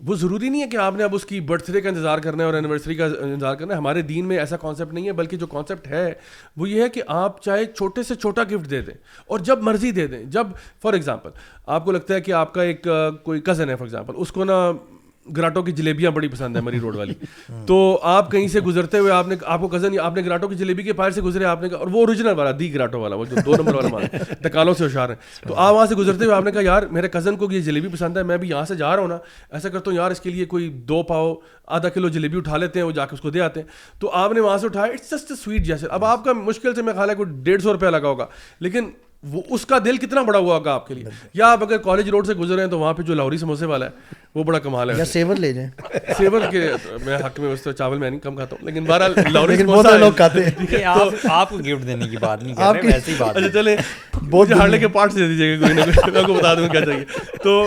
وہ 0.07 0.15
ضروری 0.21 0.49
نہیں 0.49 0.63
ہے 0.63 0.67
کہ 0.71 0.77
آپ 0.77 0.95
نے 0.97 1.05
اب 1.05 1.15
اس 1.15 1.25
کی 1.27 1.39
برتھ 1.49 1.71
ڈے 1.73 1.81
کا 1.81 1.89
انتظار 1.89 2.19
کرنا 2.25 2.43
ہے 2.43 2.47
اور 2.47 2.55
اینیورسری 2.55 2.95
کا 2.95 3.05
انتظار 3.07 3.55
کرنا 3.55 3.73
ہے 3.73 3.79
ہمارے 3.79 4.03
دین 4.09 4.27
میں 4.29 4.39
ایسا 4.39 4.57
کانسیپٹ 4.65 4.93
نہیں 4.95 5.07
ہے 5.07 5.13
بلکہ 5.21 5.37
جو 5.37 5.47
کانسیپٹ 5.55 5.87
ہے 5.91 6.13
وہ 6.57 6.69
یہ 6.69 6.83
ہے 6.83 6.89
کہ 6.95 7.03
آپ 7.21 7.41
چاہے 7.45 7.65
چھوٹے 7.73 8.03
سے 8.09 8.15
چھوٹا 8.15 8.43
گفٹ 8.51 8.71
دے 8.71 8.81
دیں 8.87 8.95
اور 9.27 9.39
جب 9.51 9.63
مرضی 9.69 9.91
دے 10.01 10.07
دیں 10.07 10.23
جب 10.37 10.47
فار 10.83 10.93
ایگزامپل 10.95 11.31
آپ 11.77 11.85
کو 11.85 11.93
لگتا 11.93 12.15
ہے 12.15 12.21
کہ 12.21 12.33
آپ 12.43 12.53
کا 12.55 12.63
ایک 12.63 12.87
کوئی 13.23 13.41
کزن 13.47 13.71
ہے 13.71 13.77
فار 13.77 13.87
ایگزامپل 13.87 14.21
اس 14.23 14.33
کو 14.33 14.45
نا 14.45 14.59
گراٹو 15.37 15.63
کی 15.63 15.73
جلیبیاں 15.73 16.11
بڑی 16.15 16.29
پسند 16.29 16.57
ہیں 16.57 16.63
مری 16.63 16.81
روڈ 16.81 16.97
والی 16.97 17.13
تو 17.67 17.77
آپ 18.11 18.31
کہیں 18.31 18.47
سے 18.49 18.61
گزرتے 18.61 18.99
ہوئے 18.99 19.13
آپ 19.13 19.29
نے 19.29 19.37
آپ 19.55 19.61
کو 19.61 19.69
کزن 19.69 19.99
آپ 20.03 20.15
نے 20.17 20.23
گراٹو 20.25 20.49
کی 20.49 20.55
جلیبی 20.57 20.83
کے 20.83 20.93
پائر 21.01 21.11
سے 21.11 21.23
گزرے 21.23 21.45
آپ 21.45 21.63
نے 21.63 21.69
کہا 21.69 21.79
اور 21.79 21.87
وہ 21.93 22.01
اوریجنل 22.01 22.39
والا 22.39 22.51
دی 22.59 22.73
گراٹو 22.75 23.01
والا 23.01 23.17
وہ 23.17 23.25
جو 23.31 23.37
دو 23.47 23.57
نمبر 23.63 23.93
والا 23.93 24.25
تکالوں 24.49 24.75
سے 24.79 24.85
ہوشار 24.85 25.09
ہیں 25.09 25.17
تو 25.49 25.55
آپ 25.55 25.75
وہاں 25.75 25.87
سے 25.87 25.95
گزرتے 25.95 26.25
ہوئے 26.25 26.37
آپ 26.37 26.45
نے 26.45 26.53
کہا 26.53 26.61
یار 26.65 26.83
میرے 26.97 27.09
کزن 27.13 27.37
کو 27.37 27.51
یہ 27.53 27.61
جلیبی 27.69 27.89
پسند 27.93 28.17
ہے 28.17 28.23
میں 28.33 28.37
بھی 28.45 28.49
یہاں 28.49 28.65
سے 28.69 28.75
جا 28.75 28.95
رہا 28.97 29.01
ہوں 29.03 29.09
نا 29.09 29.19
ایسا 29.51 29.69
کرتا 29.69 29.91
ہوں 29.91 29.97
یار 29.97 30.11
اس 30.11 30.21
کے 30.21 30.31
لیے 30.31 30.45
کوئی 30.57 30.69
دو 30.89 31.03
پاؤ 31.13 31.35
آدھا 31.77 31.89
کلو 31.89 32.09
جلیبی 32.17 32.37
اٹھا 32.37 32.57
لیتے 32.57 32.79
ہیں 32.79 32.87
وہ 32.87 32.91
جا 32.97 33.07
کے 33.07 33.15
اس 33.15 33.21
کو 33.21 33.31
دے 33.31 33.41
آتے 33.41 33.61
ہیں 33.61 33.67
تو 34.01 34.11
آپ 34.25 34.33
نے 34.33 34.41
وہاں 34.41 34.59
سے 34.59 34.67
اٹھایا 34.67 34.93
اٹس 34.93 35.11
جسٹ 35.11 35.33
سویٹ 35.43 35.65
جیسے 35.67 35.87
اب 35.91 36.05
آپ 36.05 36.25
کا 36.25 36.33
مشکل 36.45 36.75
سے 36.75 36.83
میں 36.83 36.93
خیال 36.95 37.11
ہے 37.11 37.15
کوئی 37.15 37.31
ڈیڑھ 37.43 37.63
سو 37.63 37.73
روپیہ 37.73 37.89
لگا 37.89 38.09
ہوگا 38.09 38.27
لیکن 38.67 38.91
وہ 39.33 39.41
اس 39.55 39.65
کا 39.67 39.79
دل 39.85 39.97
کتنا 39.97 40.23
بڑا 40.23 40.39
ہوا 40.39 40.57
ہوگا 40.57 40.73
آپ 40.73 40.87
کے 40.87 40.95
لیے 40.95 41.05
یا 41.35 41.51
آپ 41.53 41.63
اگر 41.65 41.79
کالج 41.85 42.09
روڈ 42.11 42.27
سے 42.27 42.35
گزر 42.35 42.55
رہے 42.55 42.65
ہیں 42.65 42.71
تو 42.71 42.79
وہاں 42.79 42.93
پہ 42.95 43.03
جو 43.03 43.15
لاہوری 43.15 43.37
سموسے 43.39 43.67
والا 43.67 43.87
ہے 43.87 44.15
وہ 44.35 44.45
بڑا 44.45 44.59
کمال 44.59 44.91
ہے 44.99 45.05
سیور 45.13 45.37
لے 45.45 45.53
جائیں 45.53 45.69
سیور 46.19 46.47
کے 46.51 46.63
میں 47.05 47.17
حق 47.25 47.41
میں 47.41 47.55
تو 47.65 47.73
چاول 47.73 47.99
میں 47.99 48.11
نہیں 48.11 48.21
کم 48.21 48.37
کھاتا 48.37 48.57
ہوں 48.59 48.67
لیکن 48.67 48.85
بہرحال 48.85 49.15
لاہوری 49.33 49.57
سموسہ 49.57 49.95
لوگ 50.01 50.13
کھاتے 50.17 50.45
ہیں 50.45 50.85
آپ 50.85 51.49
کو 51.51 51.59
گفٹ 51.59 51.87
دینے 51.87 52.09
کی 52.09 52.17
بات 52.21 52.43
نہیں 52.43 52.55
آپ 52.67 52.77
کی 53.07 53.15
بات 53.19 53.37
اچھا 53.37 53.49
چلیں 53.61 53.77
بہت 54.31 54.49
جھاڑنے 54.49 54.79
کے 54.79 54.89
پارٹس 54.99 55.17
دے 55.19 55.29
دیجیے 55.29 55.59
گا 55.61 55.65
کوئی 55.65 55.75
نہ 55.81 55.97
کوئی 56.01 56.17
آپ 56.21 56.27
کو 56.27 56.33
بتا 56.35 56.55
دوں 56.55 56.69
کیا 56.73 56.85
چاہیے 56.85 57.05
تو 57.43 57.63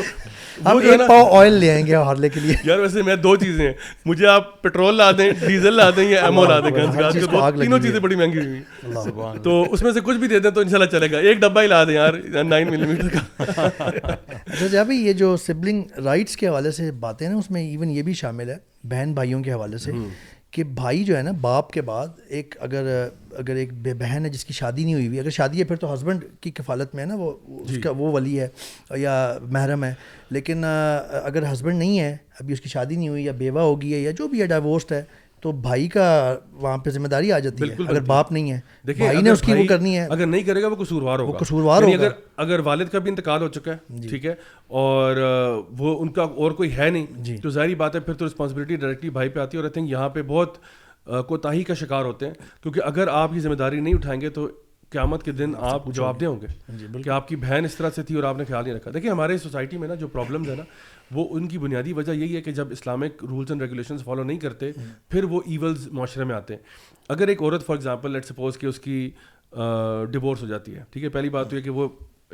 ہم 0.66 0.78
ایک 0.78 1.02
پاؤ 1.08 1.28
آئل 1.40 1.54
لے 1.54 1.70
آئیں 1.72 1.86
گے 1.88 1.94
ہارلے 1.96 2.30
کے 2.30 2.40
لیے 2.40 2.54
یار 2.66 2.80
ویسے 2.80 3.02
میں 3.06 3.16
دو 3.24 3.36
چیزیں 3.44 3.66
ہیں 3.66 3.74
مجھے 4.06 4.26
آپ 4.28 4.62
پیٹرول 4.62 4.96
لا 4.98 5.10
دیں 5.18 5.30
ڈیزل 5.46 5.74
لا 5.74 5.90
دیں 5.96 6.04
یا 6.10 6.24
ایمو 6.26 6.46
لا 6.46 6.60
دیں 6.64 6.72
گنز 6.76 7.28
کا 7.32 7.50
تینوں 7.60 7.80
چیزیں 7.84 8.00
بڑی 8.00 8.16
مہنگی 8.16 8.40
ہوئی 8.84 9.40
تو 9.44 9.62
اس 9.74 9.84
میں 9.84 9.92
سے 9.92 10.00
کچھ 10.06 10.18
بھی 10.18 10.28
دے 10.28 10.40
دیں 10.40 10.50
تو 10.52 10.62
انشاءاللہ 10.62 10.90
چلے 10.92 11.12
گا 11.12 11.20
ایک 11.30 11.38
ڈبہ 11.42 11.62
ہی 11.62 11.68
لا 11.68 11.84
دیں 11.88 11.94
یار 11.94 12.14
نائن 12.44 12.72
ملی 12.72 12.86
میٹر 12.94 13.10
کا 13.14 13.70
اچھا 13.78 14.68
جہاں 14.68 14.84
جی، 14.90 14.96
یہ 15.06 15.14
جو 15.24 15.36
سبلنگ 15.46 16.00
رائٹس 16.06 16.38
کے 16.38 16.48
حوالے 16.48 16.72
سے 16.72 16.92
باتیں 17.06 17.28
نا 17.28 17.36
اس 17.38 17.52
میں 17.52 17.62
ایون 17.62 17.90
یہ 17.90 18.02
بھی 18.10 18.14
شامل 18.24 18.50
ہے 18.50 18.58
بہن 18.92 19.14
بھائیوں 19.14 19.42
کے 19.44 19.54
حوالے 19.54 19.78
سے 19.78 19.92
کہ 20.52 20.64
بھائی 20.78 21.04
جو 21.06 21.16
ہے 21.18 21.22
نا 21.24 21.32
باپ 21.42 21.70
کے 21.72 21.82
بعد 21.90 22.08
ایک 22.36 22.56
اگر 22.60 22.88
اگر 23.38 23.56
ایک 23.56 23.74
بے 23.84 23.94
بہن 23.94 24.26
ہے 24.26 24.30
جس 24.30 24.46
کی 24.46 24.54
شادی 24.54 24.84
نہیں 24.84 24.94
ہوئی 24.94 25.08
ہوئی 25.08 25.20
اگر 25.20 25.30
شادی 25.32 25.60
ہے 25.60 25.64
پھر 25.64 25.76
تو 25.82 25.94
ہسبینڈ 25.94 26.24
کی 26.42 26.52
کفالت 26.58 26.96
میں 26.96 27.04
ہے 27.04 27.08
نا 27.10 27.16
وہ 27.16 27.32
اس 27.60 27.70
جی۔ 27.72 27.82
کا 27.82 27.90
وہ 27.98 28.12
ولی 28.14 28.40
ہے 28.40 28.48
یا 29.00 29.14
محرم 29.50 29.84
ہے 29.84 29.94
لیکن 30.30 30.64
اگر 30.68 31.52
ہسبینڈ 31.52 31.78
نہیں 31.80 32.00
ہے 32.00 32.16
ابھی 32.40 32.54
اس 32.54 32.62
کی 32.62 32.70
شادی 32.70 32.96
نہیں 32.96 33.10
ہوئی 33.10 33.26
یا 33.26 33.32
بیوہ 33.44 33.62
ہوگی 33.62 33.94
ہے 33.94 34.00
یا 34.00 34.12
جو 34.18 34.28
بھی 34.28 34.42
ہے 34.42 34.46
ڈائیورسڈ 34.48 34.92
ہے 34.92 35.04
تو 35.42 35.52
بھائی 35.66 35.88
کا 35.90 36.06
وہاں 36.62 36.78
پہ 36.84 36.90
ذمہ 36.90 37.08
داری 37.08 37.32
آ 37.32 37.38
جاتی 37.40 37.64
بلکل 37.64 37.86
ہے 37.88 37.92
اگر 37.92 38.02
باپ 38.08 38.32
نہیں 38.32 38.52
ہے 38.52 38.60
بھائی 38.98 39.22
نے 39.22 39.30
اس 39.30 39.42
کی 39.42 39.54
وہ 39.54 39.64
کرنی 39.70 39.98
ہے 39.98 40.06
اگر 40.12 40.26
نہیں 40.26 40.44
کرے 40.44 40.62
گا 40.62 40.68
وہ 40.68 40.76
قصوروار 40.84 41.20
ہوگا 41.20 41.38
قصوروار 41.38 41.82
یعنی 41.82 41.96
ہوگا 41.96 42.06
اگر 42.10 42.16
اگر 42.54 42.66
والد 42.66 42.90
کا 42.92 43.00
بھی 43.06 43.10
انتقال 43.10 43.42
ہو 43.42 43.48
چکا 43.58 43.72
ہے 43.74 44.00
جی۔ 44.02 44.08
ٹھیک 44.10 44.26
ہے 44.26 44.34
اور 44.84 45.18
وہ 45.78 45.96
ان 46.02 46.12
کا 46.18 46.24
اور 46.24 46.52
کوئی 46.62 46.76
ہے 46.78 46.90
نہیں 46.90 47.06
جی۔ 47.26 47.38
تو 47.44 47.50
ظاہری 47.58 47.76
بات 47.84 47.96
ہے 47.96 48.00
پھر 48.10 48.14
تو 48.22 48.26
رسپانسبلٹی 48.28 48.76
ڈائریکٹلی 48.86 49.10
بھائی 49.20 49.30
پہ 49.36 49.40
آتی 49.40 49.58
ہے 49.58 49.62
اور 49.62 49.70
آئی 49.70 49.74
تھنک 49.74 49.90
یہاں 49.92 50.10
پہ 50.18 50.22
بہت 50.28 50.58
کوتاہی 51.28 51.64
کا 51.64 51.74
شکار 51.74 52.06
ہوتے 52.06 52.28
ہیں 52.28 52.34
کیونکہ 52.62 52.82
اگر 52.86 53.08
آپ 53.12 53.36
یہ 53.36 53.40
ذمہ 53.42 53.56
داری 53.64 53.80
نہیں 53.80 53.94
اٹھائیں 53.94 54.20
گے 54.22 54.30
تو 54.40 54.48
قیامت 54.92 55.24
کے 55.24 55.32
دن 55.40 55.52
آپ 55.72 55.86
جواب 55.94 56.20
دیں 56.20 56.28
ہوں 56.28 56.40
گے 56.42 56.48
جی، 56.78 56.88
کہ 57.02 57.10
آپ 57.16 57.28
کی 57.28 57.36
بہن 57.46 57.66
اس 57.66 57.76
طرح 57.76 57.90
سے 57.96 58.04
تھی 58.04 58.16
اور 58.16 58.24
آپ 58.24 58.38
نے 58.38 58.46
خیال 58.46 58.64
نہیں 58.64 58.74
رکھا 58.76 58.92
دیکھیں 58.94 59.10
ہمارے 59.12 59.38
سوسائٹی 59.38 59.78
میں 59.78 59.88
نا 59.88 59.96
جو 59.96 60.08
پرابلمز 60.08 60.50
ہیں 60.50 60.56
نا 60.56 60.64
وہ 61.16 61.28
ان 61.38 61.48
کی 61.48 61.58
بنیادی 61.58 61.94
وجہ 61.94 62.12
یہی 62.12 62.36
ہے 62.36 62.42
کہ 62.42 62.52
جب 62.60 62.72
Islamic 62.72 63.24
rules 63.30 63.52
and 63.52 63.62
regulations 63.62 64.04
follow 64.06 64.24
نہیں 64.24 64.40
کرتے 64.40 64.72
پھر 65.10 65.24
وہ 65.32 65.42
ایولز 65.46 65.88
معاشرے 65.92 66.24
میں 66.32 66.36
آتے 66.36 66.54
ہیں 66.56 66.62
اگر 67.18 67.28
ایک 67.28 67.42
عورت 67.42 67.66
فار 67.66 67.76
ایگزامپل 67.76 68.12
لیٹ 68.12 68.26
سپوز 68.26 68.58
کہ 68.58 68.66
اس 68.68 68.80
کی 68.80 69.00
ڈیورس 70.12 70.42
ہو 70.44 70.48
جاتی 70.48 70.76
ہے 70.76 70.84
ٹھیک 70.92 71.04
ہے 71.04 71.10
پہلی 71.10 71.30
بات 71.30 71.50
تو 71.50 71.56
یہ 71.58 71.62
کہ 71.62 71.70
وہ 71.80 71.88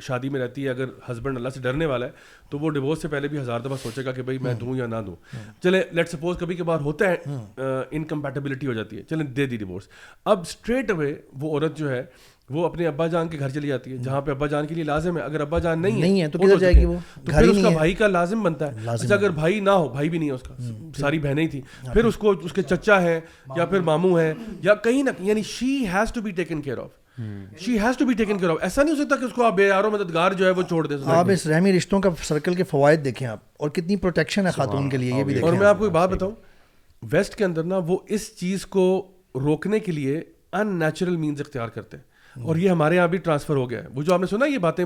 شادی 0.03 0.30
میں 0.30 0.39
رہتی 0.39 0.63
ہے 0.65 0.69
اگر 0.69 0.86
ہسبینڈ 1.09 1.38
اللہ 1.38 1.49
سے 1.55 1.59
ڈرنے 1.61 1.86
والا 1.86 2.05
ہے 2.05 2.11
تو 2.51 2.59
وہ 2.59 2.69
ڈیورس 2.78 3.01
سے 3.01 3.07
پہلے 3.09 3.28
بھی 3.34 3.38
ہزار 3.39 3.59
دفعہ 3.59 3.76
سوچے 3.84 4.03
گا 4.05 4.11
کہ 4.13 4.21
بھائی 4.21 4.38
میں 4.47 4.53
دوں 4.59 4.76
یا 4.78 4.86
نہ 4.88 4.95
دوں 5.05 5.15
چلے 5.63 5.82
لیٹ 5.91 6.09
سپوز 6.09 6.38
کبھی 6.39 6.55
کبھار 6.55 6.80
ہوتا 6.86 7.09
ہے 7.11 7.71
انکمپیٹیبلٹی 7.97 8.67
ہو 8.67 8.73
جاتی 8.73 8.97
ہے 8.97 9.03
چلیں 9.09 9.26
دے 9.26 9.45
دی 9.53 9.57
ڈیورس 9.57 9.88
اب 10.34 10.39
اسٹریٹ 10.47 10.91
اوے 10.91 11.13
وہ 11.41 11.51
عورت 11.57 11.78
جو 11.78 11.89
ہے 11.91 12.03
وہ 12.54 12.66
اپنے 12.66 12.86
ابا 12.88 13.06
جان 13.08 13.28
کے 13.28 13.38
گھر 13.39 13.50
چلی 13.50 13.68
جاتی 13.68 13.91
ہے 13.91 13.98
جہاں 14.04 14.20
پہ 14.22 14.32
ابا 14.32 14.48
جان 14.48 14.66
کے 14.68 14.76
لیے 14.76 14.84
لازم 14.84 15.16
ہے 15.18 15.22
اگر 15.22 15.41
ابا 15.41 15.60
جان 15.60 15.82
نہیں 15.82 16.20
ہے 16.22 16.28
تو 16.32 16.39
کدھر 16.39 16.60
جائے 16.60 16.74
گی 16.76 16.84
وہ 16.86 16.96
تو 17.16 17.32
پھر 17.32 17.48
اس 17.50 17.56
کا 17.64 17.70
کا 17.70 17.78
بھائی 17.78 17.96
لازم 18.12 18.43
بنتا 18.43 18.68
ہے 18.72 18.89
اچھا 18.91 19.16
اگر 19.16 19.30
بھائی 19.30 19.54
بھائی 19.54 19.60
نہ 19.66 19.70
ہو 19.80 19.88
بھی 20.10 20.18
نہیں 20.18 20.30
ہے 20.30 20.34
اس 20.34 20.43
کا 20.48 20.56
ساری 21.00 21.20
بہنیں 21.20 21.48
تھی 21.52 21.62
پھر 21.93 22.06
اس 22.06 22.18
کو 22.18 22.32
اس 22.43 22.54
کے 22.54 22.62
چچا 22.70 23.02
ہے 23.02 23.20
یا 23.58 23.66
پھر 23.66 23.80
مامو 23.89 24.18
ہے 24.20 24.34
یا 24.64 24.76
کہیں 24.86 25.02
نہ 25.04 25.10
یعنی 25.32 25.88
ہو 25.88 26.96
سکتا 28.93 29.82
مددگار 29.89 30.32
جو 30.38 30.46
ہے 30.46 30.52
وہ 30.52 30.64
چھوڑ 30.70 30.88
فوائد 32.70 33.04
دیکھیں 33.06 33.28
آپ 33.28 33.39
اور 33.66 33.70
کتنی 33.76 33.96
اور 34.54 35.54
میں 35.54 35.68
آپ 35.68 35.80
کو 35.80 35.89
بات 35.89 36.10
بتاؤں 36.10 36.32
ویسٹ 37.12 37.36
کے 37.36 37.43
اندر 37.46 37.64
نا 37.64 37.78
وہ 37.88 37.98
اس 38.18 38.30
چیز 38.39 38.66
کو 38.76 38.86
روکنے 39.43 39.80
کے 39.86 39.91
لیے 39.91 40.22
ان 40.60 40.78
نیچرل 40.80 41.16
مینز 41.18 41.41
اختیار 41.41 41.68
کرتے 41.70 41.98
اور 42.43 42.55
یہ 42.57 42.69
ہمارے 42.69 42.95
یہاں 42.95 43.07
بھی 43.07 43.17
ٹرانسفر 43.17 43.55
ہو 43.55 43.69
گیا 43.69 43.79
ہے 43.83 43.88
وہ 43.95 43.95
وہ 43.95 44.01
جو 44.01 44.05
جو 44.07 44.13
آپ 44.13 44.19
نے 44.21 44.27
سنا 44.27 44.45
یہ 44.45 44.57
باتیں 44.57 44.83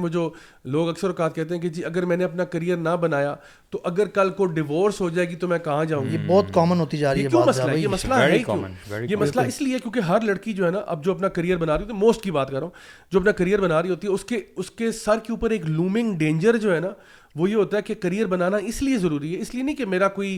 لوگ 0.72 0.90
اکثر 0.90 1.08
اوقات 1.08 1.36
کہتے 1.36 1.54
ہیں 1.54 1.62
کہ 1.62 1.70
جی 1.70 1.84
اگر 1.86 2.06
میں 2.06 2.18
نے 2.18 2.24
اپنا 2.24 2.44
کریئر 2.56 2.78
نہ 2.78 2.96
بنایا 3.02 3.34
تو 3.72 3.80
اگر 3.92 4.08
کل 4.14 4.30
کو 4.38 4.46
ڈیورس 4.58 5.00
ہو 5.02 5.10
جائے 5.10 5.30
گی 5.30 5.36
تو 5.44 5.48
میں 5.48 5.60
کہاں 5.64 5.86
جاؤں 5.92 6.06
گی 6.10 6.14
یہ 6.14 6.28
بہت 6.28 6.54
کامن 6.54 6.80
ہوتی 6.80 6.98
جا 6.98 7.14
رہی 7.14 7.24
ہے 7.24 7.30
جو 7.30 7.44
مسئلہ 7.48 7.72
ہے 7.72 7.78
یہ 7.80 7.88
مسئلہ 7.88 9.02
یہ 9.10 9.16
مسئلہ 9.20 9.42
اس 9.48 9.62
لیے 9.62 9.80
کیونکہ 9.80 10.10
ہر 10.10 10.22
لڑکی 10.26 10.54
جو 10.54 10.66
ہے 10.66 10.72
نا 10.72 10.82
اب 10.88 11.04
جو 11.06 11.12
اپنا 11.14 11.28
کریئر 11.38 11.58
بنا 11.58 11.78
رہی 11.78 11.84
ہوتی 11.84 11.94
ہے 11.96 12.00
موسٹ 12.06 12.22
کی 12.24 12.32
بات 12.32 12.50
کر 12.52 12.58
رہا 12.60 12.64
ہوں 12.68 13.12
جو 13.12 13.20
اپنا 13.20 13.32
کریئر 13.42 13.60
بنا 13.62 13.82
رہی 13.82 13.90
ہوتی 13.90 14.08
ہے 14.08 14.14
اس 14.14 14.26
کے 14.26 14.40
اس 14.58 14.72
کے 14.82 14.92
سر 15.06 15.20
کے 15.24 15.32
اوپر 15.34 15.52
ایک 15.58 15.66
لومنگ 15.70 16.16
ڈینجر 16.18 16.58
جو 16.68 16.76
ہے 16.76 16.80
نا 16.80 16.90
وہ 17.36 17.50
یہ 17.50 17.56
ہوتا 17.56 17.78
ہے 17.78 17.82
کہ 17.86 17.94
کریئر 18.02 18.26
بنانا 18.28 18.58
اس 18.70 18.82
لیے 18.82 18.98
ضروری 18.98 19.34
ہے 19.36 19.40
اس 19.42 19.54
لیے 19.54 19.64
نہیں 19.64 19.76
کہ 19.76 19.86
میرا 19.86 20.08
کوئی 20.18 20.38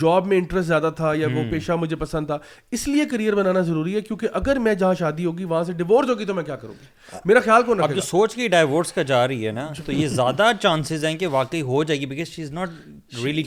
جاب 0.00 0.26
میں 0.26 0.36
انٹرسٹ 0.38 0.66
زیادہ 0.66 0.90
تھا 0.96 1.12
یا 1.16 1.26
وہ 1.34 1.42
پیشہ 1.50 1.72
مجھے 1.80 1.96
پسند 1.96 2.26
تھا 2.26 2.38
اس 2.78 2.86
لیے 2.88 3.04
کریئر 3.10 3.34
بنانا 3.34 3.60
ضروری 3.68 3.94
ہے 3.94 4.00
کیونکہ 4.08 4.28
اگر 4.40 4.58
میں 4.64 4.74
جہاں 4.74 4.94
شادی 4.98 5.24
ہوگی 5.24 5.44
وہاں 5.44 5.62
سے 5.64 5.72
ڈیورس 5.82 6.08
ہوگی 6.10 6.24
تو 6.24 6.34
میں 6.34 6.42
کیا 6.44 6.56
کروں 6.56 6.74
گی 6.80 7.20
میرا 7.24 7.40
خیال 7.44 7.62
کو 7.66 7.74
جو 7.94 8.00
سوچ 8.06 8.34
کے 8.34 8.48
ڈائیورس 8.56 8.92
کا 8.92 9.02
جا 9.12 9.26
رہی 9.28 9.46
ہے 9.46 9.52
نا 9.52 9.68
جی۔ 9.76 9.82
تو 9.86 9.92
یہ 9.92 10.06
زیادہ 10.18 10.50
چانسز 10.60 11.04
ہیں 11.04 11.16
کہ 11.18 11.26
واقعی 11.38 11.62
ہو 11.72 11.82
جائے 11.84 12.00
گی 12.00 12.06
because 12.06 12.28
she 12.34 12.42
is 12.42 12.52
not 12.52 12.70
really 13.22 13.42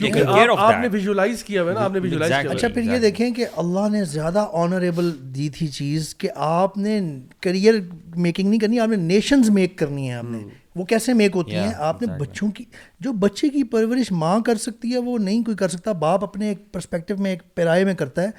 آپ 0.56 0.74
نے 0.82 0.88
ویژولاز 0.92 1.44
کیا 1.44 1.62
ہوا 1.62 1.72
نا 1.72 1.84
آپ 1.84 1.92
نے 1.92 2.00
ویژولاز 2.02 2.32
کیا 2.40 2.50
اچھا 2.50 2.68
پھر 2.74 2.82
یہ 2.92 2.98
دیکھیں 3.08 3.30
کہ 3.34 3.46
اللہ 3.64 3.88
نے 3.92 4.04
زیادہ 4.18 4.46
آنریبل 4.64 5.10
دی 5.36 5.48
تھی 5.58 5.66
چیز 5.80 6.14
کہ 6.18 6.28
آپ 6.52 6.76
نے 6.78 7.00
کریئر 7.42 7.80
میکنگ 8.16 8.48
نہیں 8.48 8.60
کرنی 8.60 8.80
آپ 8.80 8.88
نے 8.88 8.96
نیشنز 8.96 9.50
میک 9.58 9.78
کرنی 9.78 10.08
ہے 10.08 10.14
آپ 10.14 10.30
نے 10.30 10.42
وہ 10.76 10.84
کیسے 10.84 11.12
میک 11.14 11.36
ہوتی 11.36 11.54
ہیں 11.56 11.72
آپ 11.88 12.02
نے 12.02 12.06
بچوں 12.20 12.50
کی 12.56 12.64
جو 13.04 13.12
بچے 13.24 13.48
کی 13.48 13.62
پرورش 13.74 14.10
ماں 14.22 14.38
کر 14.46 14.56
سکتی 14.64 14.92
ہے 14.92 14.98
وہ 15.06 15.18
نہیں 15.18 15.42
کوئی 15.44 15.56
کر 15.56 15.68
سکتا 15.74 15.92
باپ 16.04 16.24
اپنے 16.24 16.48
ایک 16.48 16.58
پرسپیکٹو 16.72 17.14
میں 17.26 17.30
ایک 17.30 17.42
پیرائے 17.56 17.84
میں 17.84 17.94
کرتا 18.00 18.22
ہے 18.22 18.30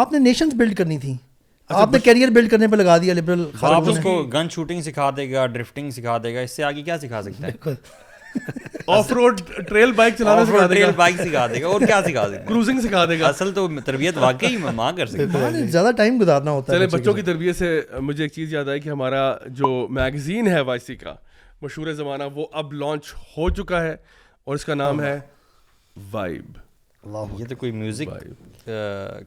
آپ 0.00 0.12
نے 0.12 0.18
نیشنز 0.28 0.54
بلڈ 0.60 0.76
کرنی 0.76 0.98
تھی 1.04 1.12
اچھا، 1.68 1.80
آپ 1.82 1.92
نے 1.92 1.98
کیریئر 2.04 2.30
بلڈ 2.34 2.50
کرنے 2.50 2.66
پہ 2.68 2.76
لگا 2.76 2.96
دیا 3.02 3.14
لبرل 3.14 3.44
آپ 3.70 3.88
اس 3.90 3.98
کو 4.02 4.14
گن 4.32 4.48
شوٹنگ 4.50 4.80
سکھا 4.82 5.10
دے 5.16 5.30
گا 5.32 5.46
ڈرفٹنگ 5.56 5.90
سکھا 5.96 6.16
دے 6.24 6.34
گا 6.34 6.40
اس 6.40 6.56
سے 6.56 6.64
آگے 6.64 6.82
کیا 6.82 6.98
سکھا 6.98 7.22
سکتا 7.22 7.46
ہے 7.48 7.74
آف 8.94 9.12
روڈ 9.12 9.40
ٹریل 9.68 9.92
بائک 9.96 10.14
چلانا 10.18 10.44
سکھا 10.44 10.66
دے 10.70 10.80
گا 10.82 10.90
بائک 10.96 11.20
سکھا 11.22 11.46
دے 11.54 11.62
گا 11.62 11.66
اور 11.68 11.80
کیا 11.86 12.00
سکھا 12.06 12.26
دے 12.28 12.38
گا 12.38 12.44
کروزنگ 12.48 12.80
سکھا 12.80 13.04
دے 13.10 13.18
گا 13.20 13.26
اصل 13.28 13.52
تو 13.54 13.66
تربیت 13.84 14.18
واقعی 14.28 14.56
ماں 14.74 14.92
کر 14.96 15.06
سکتا 15.14 15.46
ہے 15.50 15.66
زیادہ 15.66 15.90
ٹائم 15.96 16.20
گزارنا 16.20 16.50
ہوتا 16.50 16.78
ہے 16.78 16.86
بچوں 16.92 17.12
کی 17.14 17.22
تربیت 17.30 17.56
سے 17.58 17.80
مجھے 18.10 18.24
ایک 18.24 18.32
چیز 18.32 18.52
یاد 18.54 18.68
آئی 18.68 18.80
کہ 18.80 18.88
ہمارا 18.90 19.30
جو 19.62 19.86
میگزین 20.00 20.46
ہے 20.48 20.60
وائسی 20.72 20.96
کا 20.96 21.14
مشہور 21.62 21.92
زمانہ 21.96 22.22
وہ 22.34 22.46
اب 22.60 22.72
لانچ 22.72 23.12
ہو 23.36 23.48
چکا 23.58 23.82
ہے 23.82 23.94
اور 24.46 24.54
اس 24.54 24.64
کا 24.64 24.74
نام 24.74 25.00
ہے 25.02 25.18
وائب 26.12 26.56
یہ 27.38 27.44
تو 27.48 27.56
کوئی 27.56 27.70
میوزک 27.72 28.68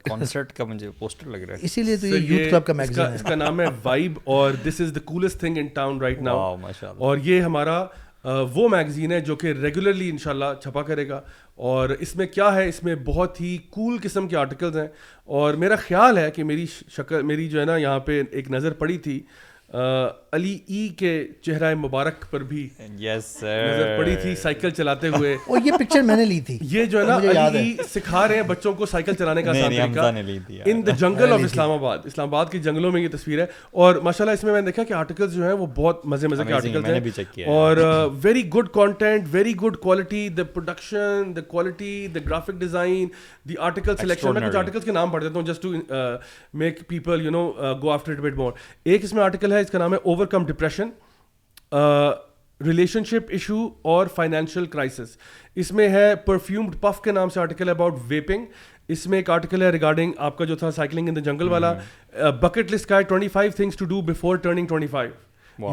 کانسرٹ 0.05 0.51
کا 0.53 0.63
مجھے 0.65 0.89
پوسٹر 0.99 1.27
لگ 1.35 1.43
رہا 1.47 1.53
ہے 1.53 1.65
اسی 1.65 1.83
لیے 1.83 1.95
تو 1.97 2.07
یہ 2.07 2.27
یوتھ 2.31 2.49
کلب 2.51 2.65
کا 2.65 2.73
میگزین 2.73 3.05
ہے 3.05 3.15
اس 3.15 3.21
کا 3.27 3.35
نام 3.35 3.61
ہے 3.61 3.65
وائب 3.83 4.17
اور 4.35 4.51
this 4.67 4.81
is 4.81 4.91
the 4.95 4.99
coolest 5.13 5.39
thing 5.39 5.57
in 5.57 5.67
town 5.77 6.01
right 6.01 6.21
now 6.21 6.55
اور 6.97 7.17
یہ 7.23 7.41
ہمارا 7.41 7.83
وہ 8.53 8.67
میگزین 8.69 9.11
ہے 9.11 9.19
جو 9.27 9.35
کہ 9.43 9.51
ریگولرلی 9.61 10.09
انشاءاللہ 10.09 10.45
چھپا 10.63 10.81
کرے 10.87 11.07
گا 11.09 11.21
اور 11.69 11.89
اس 12.05 12.15
میں 12.15 12.25
کیا 12.27 12.53
ہے 12.55 12.67
اس 12.69 12.83
میں 12.83 12.95
بہت 13.05 13.39
ہی 13.41 13.57
کول 13.69 13.97
قسم 14.03 14.27
کے 14.27 14.35
آرٹیکلز 14.37 14.77
ہیں 14.77 14.87
اور 15.41 15.53
میرا 15.63 15.75
خیال 15.87 16.17
ہے 16.17 16.29
کہ 16.35 16.43
میری 16.51 16.65
شکل 16.97 17.21
میری 17.31 17.47
جو 17.49 17.59
ہے 17.59 17.65
نا 17.65 17.77
یہاں 17.77 17.99
پہ 18.09 18.21
ایک 18.31 18.51
نظر 18.51 18.73
پڑی 18.83 18.97
تھی 19.07 19.21
علی 20.33 20.57
ای 20.67 20.87
کے 20.97 21.11
چہرہ 21.45 21.73
مبارک 21.79 22.29
پر 22.31 22.43
بھی 22.49 22.67
نظر 22.99 23.95
پڑی 23.97 24.15
تھی 24.21 24.33
سائیکل 24.41 24.69
چلاتے 24.77 25.07
ہوئے 25.15 25.33
اور 25.47 25.59
یہ 25.65 25.71
پکچر 25.79 26.01
میں 26.09 26.15
نے 26.15 26.25
لی 26.25 26.39
تھی 26.47 26.57
یہ 26.71 26.85
جو 26.91 26.99
ہے 27.01 27.05
نا 27.07 27.45
علی 27.47 27.75
سکھا 27.93 28.27
رہے 28.27 28.35
ہیں 28.35 28.43
بچوں 28.47 28.73
کو 28.73 28.85
سائیکل 28.91 29.13
چلانے 29.19 29.41
کا 29.43 29.51
آسان 29.51 29.75
طریقہ 29.93 30.69
ان 30.69 30.85
دا 30.87 30.91
جنگل 30.99 31.33
آف 31.33 31.39
اسلام 31.45 31.71
آباد 31.71 32.05
اسلام 32.05 32.27
آباد 32.27 32.51
کے 32.51 32.59
جنگلوں 32.67 32.91
میں 32.91 33.01
یہ 33.01 33.07
تصویر 33.11 33.39
ہے 33.41 33.45
اور 33.85 33.95
ماشاءاللہ 34.09 34.33
اس 34.37 34.43
میں 34.43 34.53
میں 34.53 34.61
نے 34.61 34.65
دیکھا 34.65 34.83
کہ 34.83 34.93
آرٹیکل 34.93 35.29
جو 35.33 35.43
ہیں 35.45 35.53
وہ 35.53 35.65
بہت 35.75 36.05
مزے 36.13 36.27
مزے 36.27 36.43
کے 36.47 36.53
آرٹیکلز 36.53 37.17
ہیں 37.37 37.45
اور 37.55 37.77
very 38.23 38.47
good 38.55 38.69
content 38.73 39.27
very 39.31 39.53
good 39.63 39.77
quality 39.83 40.27
the 40.37 40.43
production 40.53 41.35
the 41.35 41.41
quality 41.55 41.95
the 42.15 42.19
graphic 42.27 42.59
design 42.59 43.07
the 43.49 43.57
article 43.69 43.97
selection 44.01 44.33
میں 44.33 44.47
کچھ 44.47 44.55
آرٹیکلس 44.57 44.85
کے 44.85 44.91
نام 44.91 45.09
پڑھ 45.11 45.23
دیتا 45.23 45.39
ہوں 45.39 45.45
just 45.47 45.61
to 45.63 45.73
make 46.65 46.87
people 46.87 47.25
you 47.25 47.31
know 47.31 47.47
go 47.81 47.89
after 47.91 48.11
it 48.11 48.19
but 48.29 48.37
more 48.37 48.53
ایک 48.83 49.03
اس 49.03 49.13
میں 49.13 49.23
آرٹیکل 49.23 49.53
ہے 49.53 49.61
اس 49.61 49.71
کا 49.71 49.77
نام 49.79 49.93
ہے 49.93 49.97
اوور 50.19 50.27
کم 50.31 50.45
ڈپریشن 50.45 50.89
ریلیشن 52.67 53.03
شپ 53.09 53.29
ایشو 53.37 53.57
اور 53.91 54.07
فائنینشیل 54.15 54.65
کرائسس 54.71 55.15
اس 55.61 55.71
میں 55.79 55.87
ہے 55.89 56.13
پرفیومڈ 56.25 56.75
پف 56.81 56.99
کے 57.01 57.11
نام 57.11 57.29
سے 57.35 57.39
آرٹیکل 57.39 57.69
اباؤٹ 57.69 57.93
ویپنگ 58.07 58.45
اس 58.93 59.05
میں 59.07 59.17
ایک 59.17 59.29
آرٹیکل 59.29 59.61
ہے 59.61 59.69
ریگارڈنگ 59.71 60.13
آپ 60.27 60.37
کا 60.37 60.45
جو 60.45 60.55
تھا 60.63 60.71
سائیکلنگ 60.75 61.07
ان 61.09 61.15
دا 61.15 61.19
جنگل 61.29 61.49
والا 61.49 61.73
بکٹ 62.41 62.73
لسٹ 62.73 62.83
uh, 62.83 62.89
کا 62.89 62.97
ہے 62.97 63.01
twenty 63.09 63.27
five 63.33 63.51
things 63.55 63.75
to 63.77 63.85
do 63.93 64.01
before 64.11 64.35
turning 64.47 64.67
twenty 64.67 64.87
five 64.97 65.11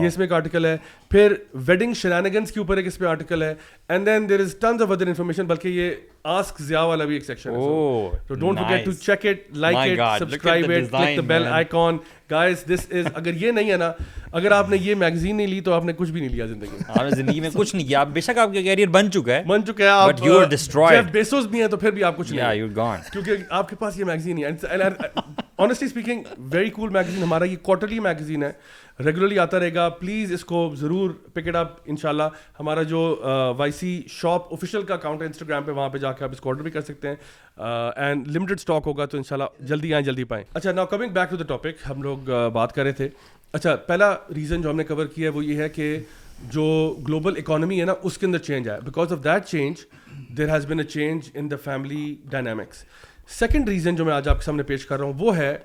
یہ 0.01 0.07
اس 0.07 0.17
میں 0.19 0.27
ایک 0.27 0.33
آرٹیکل 0.33 0.65
ہے 0.65 0.77
پھر 1.11 1.33
ویڈنگ 1.67 1.93
شنانگنس 1.97 2.53
کے 2.53 2.61
اوپر 2.61 2.77
ایک 2.77 2.87
اس 2.87 3.01
میں 3.01 3.09
آرٹیکل 3.09 3.43
ہے 3.43 3.55
and 3.89 4.07
then 4.07 4.29
there 4.29 4.41
is 4.41 4.55
tons 4.61 4.83
of 4.83 4.91
other 4.93 5.07
information 5.07 5.47
بلکہ 5.47 5.69
یہ 5.69 5.91
آسک 6.39 6.61
ضیا 6.69 6.83
والا 6.85 7.05
بھی 7.05 7.15
ایک 7.15 7.25
سیکشن 7.25 7.51
ہے 7.51 8.19
تو 8.29 8.35
don't 8.35 8.59
forget 8.59 8.85
to 8.85 8.93
check 9.03 9.27
it 9.31 9.57
like 9.67 10.01
it 10.01 10.19
subscribe 10.19 10.71
it 10.71 10.81
click 10.91 11.17
the 11.17 11.23
bell 11.27 11.47
icon 11.51 11.97
guys 12.31 12.65
this 12.69 12.87
is 12.93 13.07
اگر 13.17 13.35
یہ 13.43 13.53
نہیں 13.53 13.71
ہے 13.71 13.77
نا 13.77 13.91
اگر 14.39 14.51
آپ 14.53 14.69
نے 14.71 14.77
یہ 14.83 14.95
میگزین 15.03 15.37
نہیں 15.37 15.47
لی 15.47 15.61
تو 15.69 15.73
آپ 15.73 15.85
نے 15.85 15.93
کچھ 15.97 16.11
بھی 16.13 16.21
نہیں 16.21 16.31
لیا 16.33 16.47
زندگی 16.47 17.01
میں 17.01 17.11
زندگی 17.11 17.41
میں 17.41 17.51
کچھ 17.55 17.75
نہیں 17.75 17.87
کیا 17.89 18.03
بے 18.15 18.21
شک 18.29 18.39
آپ 18.39 18.53
کا 18.55 18.61
کیریئر 18.63 18.89
بن 18.97 19.11
چکا 19.13 19.35
ہے 19.35 19.43
بن 19.49 19.65
چکا 19.67 19.85
ہے 19.85 19.89
آپ 19.89 20.25
یو 20.27 20.39
آر 20.39 20.45
ڈسٹرائڈ 20.51 21.11
بیسوس 21.13 21.47
بھی 21.53 21.61
ہیں 21.61 21.69
تو 21.69 21.77
پھر 21.85 21.91
بھی 21.99 22.05
آپ 22.05 22.17
کچھ 22.17 22.33
نہیں 22.33 22.55
یو 22.55 22.67
گون 22.77 22.99
کیونکہ 23.13 23.45
آپ 23.59 23.69
کے 23.69 23.77
پاس 23.79 23.99
یہ 23.99 24.05
میگزین 24.05 24.39
ہے 24.39 24.91
honestly 25.57 25.87
speaking 25.87 26.23
very 26.53 26.71
cool 26.71 26.91
magazine 26.93 27.23
ہمارا 27.23 27.45
یہ 27.45 27.57
کوارٹرلی 27.65 28.01
میگزین 28.09 28.43
ہے 28.43 28.51
ریگولرلی 29.05 29.39
آتا 29.39 29.59
رہے 29.61 29.75
گا 29.75 29.89
پلیز 29.99 30.33
اس 30.33 30.45
کو 30.45 30.59
ضرور 30.81 31.11
پک 31.33 31.49
اٹ 31.49 31.57
اپ 31.57 31.71
ان 31.85 31.97
شاء 32.03 32.09
اللہ 32.09 32.29
ہمارا 32.61 32.83
جو 32.93 32.99
وائی 33.59 33.73
سی 33.79 33.89
شاپ 34.11 34.53
آفیشیل 34.55 34.83
کا 34.87 34.95
اکاؤنٹ 34.95 35.23
ہے 35.23 35.27
انسٹاگرام 35.27 35.63
پہ 35.65 35.71
وہاں 35.73 35.89
پہ 35.89 35.99
جا 36.05 36.13
کے 36.13 36.25
آپ 36.25 36.31
اس 36.33 36.41
کو 36.41 36.51
آڈر 36.51 36.63
بھی 36.63 36.71
کر 36.71 36.81
سکتے 36.83 37.09
ہیں 37.09 37.15
اینڈ 38.07 38.29
لمیٹڈ 38.37 38.59
اسٹاک 38.61 38.83
ہوگا 38.87 39.07
تو 39.07 39.17
ان 39.19 39.23
شاء 39.29 39.37
اللہ 39.37 39.65
جلدی 39.69 39.93
آئیں 39.95 40.05
جلدی 40.07 40.25
پائیں 40.33 40.43
اچھا 40.53 40.73
now 40.73 40.87
coming 40.95 41.13
back 41.13 41.31
to 41.31 41.37
the 41.37 41.45
topic 41.49 41.83
ہم 41.91 42.03
لوگ 42.03 42.31
بات 42.53 42.75
کر 42.75 42.83
رہے 42.85 42.93
تھے 43.01 43.09
اچھا 43.53 43.75
پہلا 43.91 44.13
ریزن 44.37 44.63
جو 44.63 44.71
ہم 44.71 44.77
نے 44.77 44.85
کور 44.85 45.05
کیا 45.15 45.29
ہے 45.31 45.35
وہ 45.37 45.45
یہ 45.45 45.63
ہے 45.63 45.69
کہ 45.69 45.99
جو 46.53 46.65
گلوبل 47.09 47.37
اکانومی 47.45 47.81
ہے 47.81 47.85
نا 47.87 47.95
اس 48.03 48.19
کے 48.19 48.27
اندر 48.27 48.39
چینج 48.49 48.69
آیا 48.69 48.79
because 48.85 49.13
of 49.13 49.25
that 49.25 49.45
change 49.49 49.85
there 50.39 50.55
has 50.55 50.67
been 50.67 50.79
a 50.79 50.85
change 50.97 51.31
in 51.35 51.51
the 51.51 51.57
family 51.65 52.05
dynamics 52.31 52.85
second 53.39 53.69
reason 53.69 53.97
جو 53.97 54.05
میں 54.05 54.13
آج 54.15 54.29
آپ 54.29 54.39
کے 54.39 54.45
سامنے 54.45 54.63
پیش 54.73 54.87
کر 54.87 54.99
رہا 54.99 55.07
ہوں 55.07 55.15
وہ 55.19 55.37
ہے 55.37 55.57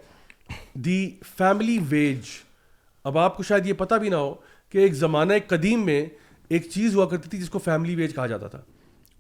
دی 0.86 1.10
فیملی 1.38 1.78
ویج 1.90 2.30
اب 3.10 3.18
آپ 3.18 3.38
کو 3.38 3.44
شاید 3.44 3.66
یہ 3.68 3.74
پتہ 3.78 3.96
بھی 4.02 4.10
نہ 4.10 4.16
ہو 4.16 4.34
کہ 4.70 4.78
ایک 4.78 4.94
زمانہ 4.96 5.34
قدیم 5.48 5.86
میں 5.86 6.06
ایک 6.54 6.70
چیز 6.70 6.96
ہوا 6.96 7.06
کرتی 7.10 7.30
تھی 7.30 7.38
جس 7.40 7.50
کو 7.50 7.60
فیملی 7.66 7.96
ویج 7.96 8.14
کہا 8.16 8.26
جاتا 8.28 8.48
تھا 8.48 8.62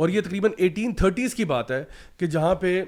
اور 0.04 0.10
یہ 0.10 0.22
تقریباً 0.26 0.52
ایٹین 0.58 0.94
تھرٹیز 0.96 1.36
کی 1.36 1.46
بات 1.46 1.72
ہے 1.72 1.84
کہ 2.20 2.26
جہاں 2.36 2.54
پہ 2.64 2.82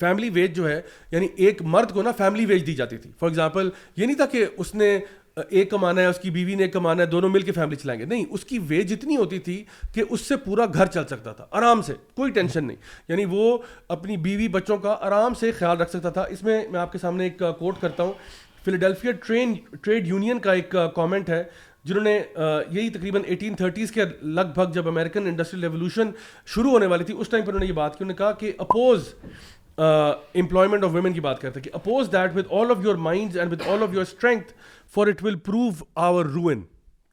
فیملی 0.00 0.28
ویج 0.30 0.54
جو 0.56 0.68
ہے 0.68 0.80
یعنی 1.12 1.26
ایک 1.46 1.62
مرد 1.74 1.92
کو 1.92 2.02
نا 2.02 2.10
فیملی 2.18 2.44
ویج 2.46 2.66
دی 2.66 2.74
جاتی 2.74 2.96
تھی 2.98 3.10
فار 3.20 3.28
ایگزامپل 3.28 3.68
یہ 3.96 4.06
نہیں 4.06 4.16
تھا 4.16 4.26
کہ 4.32 4.44
اس 4.56 4.74
نے 4.74 4.98
ایک 5.48 5.70
کمانا 5.70 6.00
ہے 6.00 6.06
اس 6.06 6.18
کی 6.22 6.30
بیوی 6.30 6.54
نے 6.54 6.62
ایک 6.62 6.72
کمانا 6.72 7.02
ہے 7.02 7.06
دونوں 7.08 7.28
مل 7.28 7.42
کے 7.42 7.52
فیملی 7.52 7.76
چلائیں 7.76 7.98
گے 8.00 8.04
نہیں 8.06 8.24
اس 8.30 8.44
کی 8.44 8.58
ویج 8.68 8.92
اتنی 8.92 9.16
ہوتی 9.16 9.38
تھی 9.48 9.62
کہ 9.94 10.04
اس 10.10 10.20
سے 10.20 10.36
پورا 10.44 10.66
گھر 10.74 10.86
چل 10.86 11.06
سکتا 11.10 11.32
تھا 11.32 11.46
آرام 11.58 11.82
سے 11.86 11.92
کوئی 12.16 12.32
ٹینشن 12.38 12.64
نہیں 12.64 12.76
یعنی 13.08 13.24
وہ 13.30 13.56
اپنی 13.96 14.16
بیوی 14.26 14.48
بچوں 14.56 14.76
کا 14.84 14.96
آرام 15.08 15.34
سے 15.40 15.52
خیال 15.58 15.80
رکھ 15.80 15.90
سکتا 15.90 16.10
تھا 16.18 16.22
اس 16.36 16.42
میں 16.42 16.62
میں 16.70 16.80
آپ 16.80 16.92
کے 16.92 16.98
سامنے 16.98 17.24
ایک 17.24 17.42
کوٹ 17.58 17.80
کرتا 17.80 18.02
ہوں 18.02 18.12
فلیڈیلفیا 18.64 19.12
ٹرین 19.26 19.54
ٹریڈ 19.82 20.06
یونین 20.08 20.38
کا 20.46 20.52
ایک 20.52 20.74
کامنٹ 20.96 21.28
ہے 21.30 21.42
جنہوں 21.88 22.02
نے 22.04 22.12
یہی 22.36 22.88
تقریباً 22.90 23.22
ایٹین 23.26 23.54
تھرٹیز 23.56 23.92
کے 23.92 24.04
لگ 24.34 24.52
بھگ 24.54 24.72
جب 24.72 24.88
امیریکن 24.88 25.26
انڈسٹریل 25.26 25.62
ریولوشن 25.64 26.10
شروع 26.54 26.70
ہونے 26.70 26.86
والی 26.92 27.04
تھی 27.04 27.14
اس 27.18 27.28
ٹائم 27.28 27.44
پہ 27.44 27.48
انہوں 27.48 27.60
نے 27.60 27.66
یہ 27.66 27.72
بات 27.78 27.96
کی 27.98 28.04
انہوں 28.04 28.12
نے 28.12 28.16
کہا 28.18 28.32
کہ 28.40 28.52
اپوز 28.64 29.08
امپلائمنٹ 29.78 30.84
آف 30.84 30.90
ویمن 30.94 31.12
کی 31.12 31.20
بات 31.26 31.40
کرتے 31.40 31.60
ہیں 31.60 31.64
کہ 31.64 31.70
oppose 31.76 32.08
that 32.12 32.36
with 32.36 32.52
all 32.60 32.70
of 32.70 32.84
your 32.84 32.94
mind 33.08 33.36
with 33.52 33.62
all 33.72 33.82
of 33.82 33.92
your 33.94 34.02
strength 34.02 34.52
for 34.94 35.06
it 35.08 35.24
will 35.24 35.36
prove 35.48 35.70
our 36.06 36.26
ruin 36.34 36.60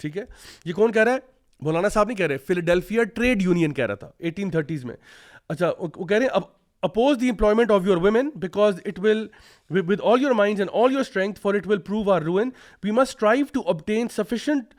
ٹھیک 0.02 0.18
ہے 0.18 0.24
یہ 0.66 0.74
کون 0.74 0.92
کہہ 0.92 1.04
رہا 1.04 1.14
ہے 1.14 1.36
مولانا 1.66 1.90
صاحب 1.90 2.08
نہیں 2.08 2.18
کہہ 2.18 2.28
رہے 2.28 2.38
فلیڈیلفیا 2.48 3.04
ٹریڈ 3.14 3.42
یونین 3.44 3.74
کہہ 3.74 3.86
رہا 3.86 3.96
تھا 4.06 4.10
ایٹین 4.28 4.50
تھرٹیز 4.52 4.86
میں 4.86 4.96
اچھا 5.50 5.72
وہ 5.78 6.06
کہہ 6.06 6.18
رہے 6.18 6.26
ہیں 6.26 6.34
اب 6.34 6.42
oppose 6.84 7.18
the 7.22 7.30
employment 7.30 7.72
of 7.72 7.86
your 7.88 7.98
women 8.02 8.28
because 8.40 8.80
it 8.86 9.00
will 9.04 9.26
with 9.90 10.02
all 10.10 10.22
your 10.22 10.32
minds 10.40 10.60
and 10.62 10.72
all 10.82 10.92
your 10.94 11.02
strength 11.02 11.40
for 11.42 11.54
it 11.56 11.68
will 11.68 11.78
prove 11.86 12.12
our 12.14 12.22
ruin 12.22 12.50
we 12.84 12.92
must 12.92 13.20
strive 13.20 13.46
to 13.54 13.62
obtain 13.70 14.08
sufficient 14.16 14.74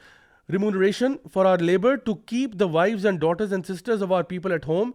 remuneration 0.52 1.14
for 1.32 1.44
our 1.46 1.58
labour 1.70 1.96
to 2.04 2.14
keep 2.32 2.52
the 2.60 2.64
wives 2.74 3.06
and 3.06 3.20
daughters 3.20 3.52
and 3.52 3.66
sisters 3.74 4.02
of 4.02 4.12
our 4.18 4.22
people 4.28 4.52
at 4.52 4.68
home 4.68 4.90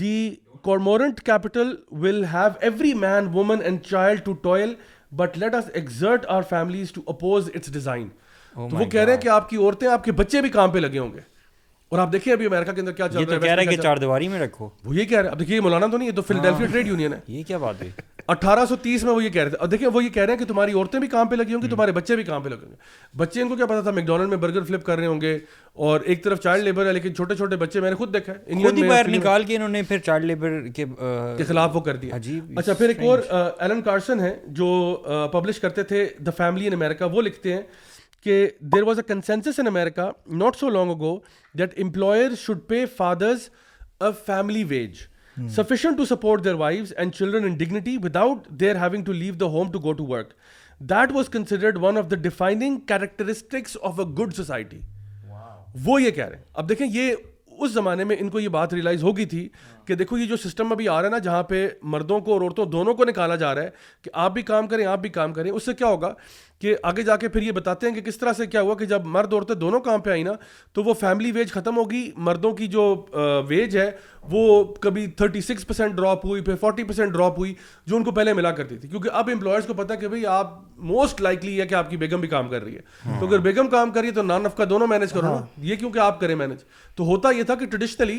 the 0.00 0.34
cormorant 0.64 1.20
capital 1.26 1.74
will 2.02 2.24
have 2.32 2.48
every 2.60 2.92
man 3.06 3.26
woman 3.34 3.62
and 3.64 3.80
child 3.90 4.20
to 4.24 4.32
toil 4.48 4.74
but 5.16 5.38
let 5.38 5.54
us 5.54 5.70
exert 5.74 6.26
our 6.36 6.42
families 6.50 6.92
to 6.92 7.02
oppose 7.08 7.50
it's 7.54 7.72
design 7.72 8.08
وہ 8.56 8.84
کہہ 8.90 9.00
رہے 9.00 9.12
ہیں 9.14 9.20
کہ 9.20 9.28
آپ 9.28 9.48
کی 9.48 9.56
عورتیں 9.62 9.88
آپ 9.88 10.04
کے 10.04 10.12
بچے 10.22 10.40
بھی 10.42 10.48
کام 10.50 10.70
پہ 10.70 10.78
لگے 10.78 10.98
ہوں 10.98 11.12
گے 11.14 11.20
اور 11.88 11.98
آپ 12.00 12.12
دیکھیں 12.12 12.32
ابھی 12.32 12.46
امریکہ 12.46 12.72
کے 12.74 12.80
اندر 12.80 12.92
کیا 12.92 13.06
چل 13.08 13.22
رہا 13.24 13.34
ہے 13.34 13.40
کہہ 13.40 13.52
رہے 13.54 13.64
ہیں 13.64 13.70
کہ 13.76 13.82
چار 13.82 13.96
دیواری 13.96 14.28
میں 14.28 14.38
رکھو 14.40 14.68
وہ 14.84 14.94
یہ 14.94 15.04
کہہ 15.04 15.16
رہے 15.18 15.24
ہیں 15.24 15.32
اب 15.32 15.40
دیکھیں 15.40 15.60
مولانا 15.60 15.86
تو 15.90 15.98
نہیں 15.98 16.08
یہ 16.08 16.14
تو 16.16 16.22
فلڈیلفیا 16.22 16.66
ٹریڈ 16.72 16.88
یونین 16.88 17.12
ہے 17.12 17.18
یہ 17.34 17.42
کیا 17.46 17.58
بات 17.64 17.82
ہے 17.82 17.90
اٹھارہ 18.34 18.64
سو 18.68 18.76
تیس 18.86 19.04
میں 19.04 19.12
وہ 19.12 19.22
یہ 19.24 19.28
کہہ 19.28 19.42
رہے 19.42 19.48
تھے 19.50 19.56
اور 19.60 19.68
دیکھیں 19.68 19.86
وہ 19.92 20.02
یہ 20.04 20.08
کہہ 20.08 20.22
رہے 20.22 20.32
ہیں 20.32 20.38
کہ 20.38 20.44
تمہاری 20.44 20.72
عورتیں 20.72 20.98
بھی 21.00 21.08
کام 21.08 21.28
پہ 21.28 21.36
لگی 21.36 21.54
ہوں 21.54 21.62
گی 21.62 21.68
تمہارے 21.70 21.92
بچے 21.92 22.16
بھی 22.16 22.24
کام 22.24 22.42
پہ 22.42 22.48
لگیں 22.48 22.68
گے 22.70 22.74
بچے 23.16 23.42
ان 23.42 23.48
کو 23.48 23.56
کیا 23.56 23.66
پتا 23.66 23.80
تھا 23.80 23.90
میکڈونلڈ 24.00 24.28
میں 24.28 24.36
برگر 24.36 24.64
فلپ 24.68 24.84
کر 24.84 24.98
رہے 24.98 25.06
ہوں 25.06 25.20
گے 25.20 25.38
اور 25.88 26.00
ایک 26.04 26.24
طرف 26.24 26.40
چائلڈ 26.40 26.64
لیبر 26.64 26.86
ہے 26.86 26.92
لیکن 26.92 27.14
چھوٹے 27.14 27.36
چھوٹے 27.36 27.56
بچے 27.56 27.80
میں 27.80 27.90
نے 27.90 27.96
خود 27.96 28.12
دیکھا 28.14 28.32
ہے 28.32 28.38
انگلینڈ 28.46 28.78
میں 28.78 28.88
باہر 28.88 29.08
نکال 29.16 29.44
کے 29.44 29.56
انہوں 29.56 29.68
نے 29.78 29.82
پھر 29.88 29.98
چائلڈ 30.06 30.24
لیبر 30.24 30.60
کے 30.76 30.84
کے 31.36 31.44
خلاف 31.48 31.76
وہ 31.76 31.80
کر 31.90 31.96
دیا 32.06 32.16
اچھا 32.56 32.72
پھر 32.78 32.88
ایک 32.88 33.02
اور 33.08 33.18
ایلن 33.58 33.82
کارسن 33.90 34.20
ہے 34.20 34.34
جو 34.62 34.70
پبلش 35.32 35.60
کرتے 35.60 35.82
تھے 35.94 36.08
دا 36.26 36.30
فیملی 36.36 36.66
ان 36.66 36.74
امریکہ 36.82 37.14
وہ 37.14 37.22
لکھتے 37.22 37.52
ہیں 37.54 37.62
کہ 38.24 38.46
there 38.74 38.82
was 38.82 38.98
a 39.00 39.32
in 39.62 39.66
America 39.66 40.10
not 40.38 40.56
so 40.60 40.68
long 40.70 40.90
ago 40.90 41.16
that 41.58 41.78
employer 41.82 42.34
should 42.42 42.66
pay 42.68 42.84
fathers 42.96 43.48
a 44.02 44.08
family 44.26 44.64
wage 44.72 44.98
sufficient 45.56 45.96
to 45.98 46.04
support 46.14 46.44
their 46.44 46.54
wives 46.62 46.92
and 46.96 47.12
children 47.14 47.44
in 47.44 47.54
dignity 47.58 47.96
without 48.04 48.46
their 48.60 48.76
having 48.80 49.04
to 49.04 49.12
leave 49.12 49.34
the 49.40 49.46
home 49.56 49.70
to 49.72 49.78
go 49.82 49.92
to 49.98 50.06
work 50.08 50.32
that 50.90 51.12
was 51.14 51.28
considered 51.32 51.78
one 51.82 51.98
of 51.98 52.10
the 52.10 52.16
defining 52.26 52.76
characteristics 52.88 53.76
of 53.82 54.00
a 54.00 54.04
good 54.22 54.34
society 54.36 54.80
وہ 55.84 56.00
یہ 56.02 56.10
کہہ 56.10 56.26
رہے 56.26 56.36
ہیں 56.36 56.42
اب 56.54 56.68
دیکھیں 56.68 56.86
یہ 56.92 57.14
اس 57.60 57.70
زمانے 57.72 58.04
میں 58.04 58.16
ان 58.20 58.28
کو 58.30 58.40
یہ 58.40 58.48
بات 58.54 58.72
ریلائز 58.74 59.02
ہوگی 59.02 59.24
تھی 59.26 59.48
کہ 59.86 59.94
دیکھو 59.94 60.16
یہ 60.18 60.26
جو 60.26 60.36
سسٹم 60.36 60.72
ابھی 60.72 60.88
آ 60.88 60.94
رہا 61.00 61.06
ہے 61.06 61.10
نا 61.12 61.18
جہاں 61.26 61.42
پہ 61.50 61.66
مردوں 61.94 62.18
کو 62.20 62.32
اور 62.32 62.40
عورتوں 62.40 62.64
دونوں 62.72 62.94
کو 62.94 63.04
نکالا 63.04 63.36
جا 63.42 63.54
رہا 63.54 63.62
ہے 63.62 63.68
کہ 64.02 64.10
آپ 64.24 64.32
بھی 64.34 64.42
کام 64.50 64.66
کریں 64.68 64.84
آپ 64.86 64.98
بھی 65.02 65.08
کام 65.10 65.32
کریں 65.32 65.50
اس 65.50 65.64
سے 65.66 65.74
کیا 65.74 65.86
ہوگا 65.88 66.12
کہ 66.60 66.74
آگے 66.88 67.02
جا 67.02 67.16
کے 67.16 67.28
پھر 67.28 67.42
یہ 67.42 67.52
بتاتے 67.52 67.86
ہیں 67.86 67.94
کہ 67.94 68.00
کس 68.10 68.16
طرح 68.18 68.32
سے 68.36 68.46
کیا 68.46 68.60
ہوا 68.62 68.74
کہ 68.74 68.84
جب 68.92 69.06
مرد 69.16 69.32
اور 69.32 69.42
تو 70.72 70.82
وہ 70.84 70.94
فیملی 71.00 71.30
ویج 71.32 71.50
ختم 71.52 71.76
ہوگی 71.76 72.10
مردوں 72.26 72.50
کی 72.56 72.66
جو 72.68 72.82
ویج 73.48 73.76
ہے 73.78 73.90
وہ 74.30 74.44
کبھی 74.80 75.06
تھرٹی 75.16 75.40
سکس 75.40 75.66
پرسینٹ 75.66 75.94
ڈراپ 75.96 76.24
ہوئی 76.26 76.40
پھر 76.44 76.54
فورٹی 76.60 76.84
پرسینٹ 76.84 77.12
ڈراپ 77.12 77.38
ہوئی 77.38 77.52
جو 77.86 77.96
ان 77.96 78.04
کو 78.04 78.10
پہلے 78.12 78.32
ملا 78.34 78.50
کرتی 78.52 78.76
تھی 78.78 78.88
کیونکہ 78.88 79.10
اب 79.20 79.28
امپلائرس 79.32 79.66
کو 79.66 79.74
پتا 79.74 79.94
کہ 79.94 80.08
بھائی 80.08 80.24
آپ 80.26 80.52
موسٹ 80.90 81.20
لائکلی 81.22 81.60
ہے 81.60 81.66
کہ 81.66 81.74
آپ 81.74 81.90
کی 81.90 81.96
بیگم 81.96 82.20
بھی 82.20 82.28
کام 82.28 82.48
کر 82.48 82.62
رہی 82.62 82.74
ہے 82.76 83.18
تو 83.20 83.26
اگر 83.26 83.38
بیگم 83.46 83.68
کام 83.70 83.90
کر 83.92 84.00
رہی 84.00 84.08
ہے 84.08 84.14
تو 84.14 84.22
نان 84.22 84.46
کا 84.56 84.64
دونوں 84.70 84.86
مینج 84.86 85.12
کرو 85.12 85.26
نا 85.26 85.32
ہاں۔ 85.32 85.42
یہ 85.66 85.76
کیونکہ 85.76 85.98
آپ 85.98 86.18
کریں 86.20 86.34
مینج 86.34 86.64
تو 86.96 87.04
ہوتا 87.06 87.30
یہ 87.36 87.42
تھا 87.46 87.54
کہ 87.54 87.66
ٹریڈیشنلی 87.66 88.18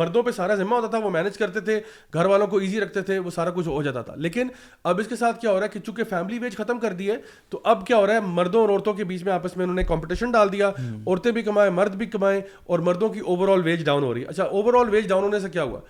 مردوں 0.00 0.22
پہ 0.22 0.30
سارا 0.36 0.54
ذمہ 0.60 0.74
ہوتا 0.74 0.88
تھا 0.88 0.98
وہ 1.04 1.10
مینج 1.10 1.38
کرتے 1.38 1.60
تھے 1.70 1.80
گھر 2.14 2.24
والوں 2.34 2.46
کو 2.46 2.58
ایزی 2.58 2.80
رکھتے 2.80 3.02
تھے 3.10 3.18
وہ 3.18 3.30
سارا 3.34 3.50
کچھ 3.56 3.68
ہو 3.68 3.82
جاتا 3.82 4.02
تھا 4.02 4.14
لیکن 4.16 4.48
اب 4.92 5.00
اس 5.00 5.08
کے 5.08 5.16
ساتھ 5.16 5.40
کیا 5.40 5.50
ہو 5.50 5.58
رہا 5.58 5.64
ہے 5.66 5.70
کہ 5.72 5.80
چونکہ 5.86 6.04
فیملی 6.10 6.38
ویج 6.42 6.56
ختم 6.56 6.78
کر 6.86 6.92
دی 7.02 7.10
ہے 7.10 7.16
تو 7.54 7.60
اب 7.70 7.86
کیا 7.86 7.96
ہو 7.96 8.06
رہا 8.06 8.14
ہے 8.14 8.20
مردوں 8.34 8.60
اور 8.60 8.68
عورتوں 8.68 8.92
کے 8.94 9.04
بیچ 9.08 9.22
میں 9.24 9.32
آپس 9.32 9.56
میں 9.56 9.64
انہوں 9.64 9.76
نے 9.76 9.82
کمپٹیشن 9.88 10.30
ڈال 10.30 10.50
دیا 10.52 10.68
عورتیں 10.84 11.30
بھی 11.32 11.42
کمائیں 11.48 11.70
مرد 11.72 11.94
بھی 11.96 12.06
کمائیں 12.14 12.40
اور 12.74 12.78
مردوں 12.88 13.08
کی 13.08 13.18
اوور 13.32 13.48
آل 13.52 13.60
ویج 13.64 13.84
ڈاؤن 13.86 14.02
ہو 14.04 14.12
رہی 14.14 14.22
ہے 14.22 14.26
اچھا 14.28 14.44
اوور 14.58 14.74
آل 14.78 14.88
ویج 14.94 15.08
ڈاؤن 15.08 15.22
ہونے 15.24 15.40
سے 15.40 15.48
کیا 15.56 15.62
ہوا 15.62 15.80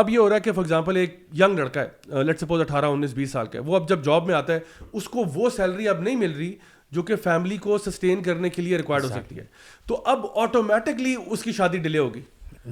اب 0.00 0.10
یہ 0.10 0.18
ہو 0.18 0.28
رہا 0.28 0.36
ہے 0.36 0.40
کہ 0.44 0.52
فار 0.52 0.64
ایگزامپل 0.64 0.96
ایک 1.02 1.16
ینگ 1.40 1.58
لڑکا 1.58 1.82
ہے 1.82 2.22
لیٹ 2.24 2.40
سپوز 2.40 2.60
اٹھارہ 2.60 2.84
انیس 2.94 3.12
بیس 3.14 3.30
سال 3.32 3.46
کا 3.52 3.58
ہے 3.58 3.64
وہ 3.66 3.76
اب 3.76 3.88
جب 3.88 4.02
جاب 4.04 4.26
میں 4.26 4.34
آتا 4.34 4.52
ہے 4.54 4.58
اس 4.92 5.08
کو 5.08 5.24
وہ 5.34 5.50
سیلری 5.56 5.88
اب 5.88 6.00
نہیں 6.02 6.16
مل 6.24 6.32
رہی 6.38 6.52
جو 6.96 7.02
کہ 7.02 7.16
فیملی 7.24 7.56
کو 7.68 7.78
سسٹین 7.86 8.22
کرنے 8.22 8.48
کے 8.56 8.62
لیے 8.62 8.76
ریکوائرڈ 8.78 9.04
ہو 9.04 9.08
سکتی 9.10 9.38
ہے 9.38 9.44
تو 9.88 10.02
اب 10.14 10.26
آٹومیٹکلی 10.42 11.14
اس 11.26 11.42
کی 11.42 11.52
شادی 11.52 11.78
ڈیلے 11.86 11.98
ہوگی 11.98 12.20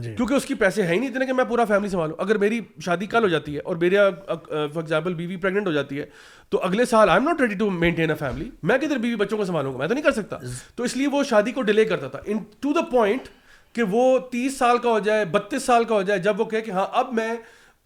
جی۔ 0.02 0.14
کیونکہ 0.16 0.34
اس 0.34 0.44
کی 0.44 0.54
پیسے 0.60 0.82
ہیں 0.86 0.94
ہی 0.94 0.98
نہیں 0.98 1.10
اتنے 1.10 1.26
کہ 1.26 1.32
میں 1.32 1.44
پورا 1.48 1.64
فیملی 1.64 1.88
سنبھالوں 1.88 2.16
اگر 2.22 2.38
میری 2.38 2.60
شادی 2.84 3.06
کل 3.12 3.22
ہو 3.24 3.28
جاتی 3.28 3.54
ہے 3.54 3.60
اور 3.64 3.76
میرے 3.80 3.96
فار 3.96 4.82
ایگزامپل 4.82 5.14
بیوی 5.14 5.36
پریگنٹ 5.44 5.66
ہو 5.66 5.72
جاتی 5.72 5.98
ہے 6.00 6.04
تو 6.50 6.60
اگلے 6.64 6.84
سال 6.90 7.08
I 7.10 7.18
am 7.20 7.28
not 7.28 7.40
ready 7.40 7.54
to 7.58 7.70
maintain 7.70 8.10
a 8.10 8.16
family 8.18 8.48
میں 8.70 8.78
کدھر 8.82 8.98
بیوی 9.04 9.16
بچوں 9.16 9.38
کو 9.38 9.44
سنبھالوں 9.44 9.72
گا 9.72 9.78
میں 9.78 9.88
تو 9.88 9.94
نہیں 9.94 10.04
کر 10.04 10.12
سکتا 10.12 10.36
تو 10.74 10.82
اس 10.84 10.96
لیے 10.96 11.06
وہ 11.12 11.22
شادی 11.30 11.52
کو 11.52 11.62
ڈیلے 11.62 11.84
کرتا 11.84 12.08
تھا 12.08 12.18
ان 12.26 12.38
ٹو 12.60 12.72
دا 12.72 12.80
پوائنٹ 12.90 13.28
کہ 13.74 13.82
وہ 13.90 14.18
تیس 14.32 14.56
سال 14.58 14.78
کا 14.82 14.90
ہو 14.90 14.98
جائے 15.08 15.24
بتیس 15.30 15.62
سال 15.62 15.84
کا 15.84 15.94
ہو 15.94 16.02
جائے 16.08 16.18
جب 16.26 16.40
وہ 16.40 16.44
کہے 16.44 16.60
کہ 16.60 16.70
ہاں 16.70 16.86
اب 16.98 17.12
میں 17.14 17.34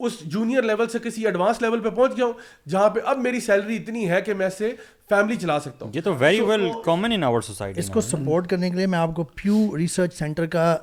اس 0.06 0.18
جونیئر 0.32 0.62
لیول 0.62 0.88
سے 0.88 0.98
کسی 1.04 1.24
ایڈوانس 1.26 1.60
لیول 1.62 1.80
پہ 1.82 1.90
پہنچ 1.94 2.16
گیا 2.16 2.24
ہوں 2.24 2.32
جہاں 2.70 2.90
پہ 2.94 3.00
اب 3.12 3.18
میری 3.18 3.40
سیلری 3.46 3.76
اتنی 3.76 4.08
ہے 4.10 4.20
کہ 4.26 4.34
میں 4.40 4.48
سے 4.58 4.72
فیملی 5.08 5.36
چلا 5.42 5.58
سکتا 5.60 5.84
ہوں 5.84 5.92
یہ 5.94 6.00
تو 6.04 6.14
very 6.18 6.40
well 6.50 6.68
common 6.84 7.12
in 7.12 7.22
our 7.24 7.40
society 7.42 7.80
اس 7.80 7.88
کو 7.94 8.00
سپورٹ 8.00 8.46
کرنے 8.50 8.70
کے 8.70 8.76
لیے 8.76 8.86
میں 8.92 8.98
آپ 8.98 9.14
کو 9.16 9.24
پیو 9.42 9.56
ریسرچ 9.78 10.14
سینٹر 10.18 10.46
کا 10.54 10.76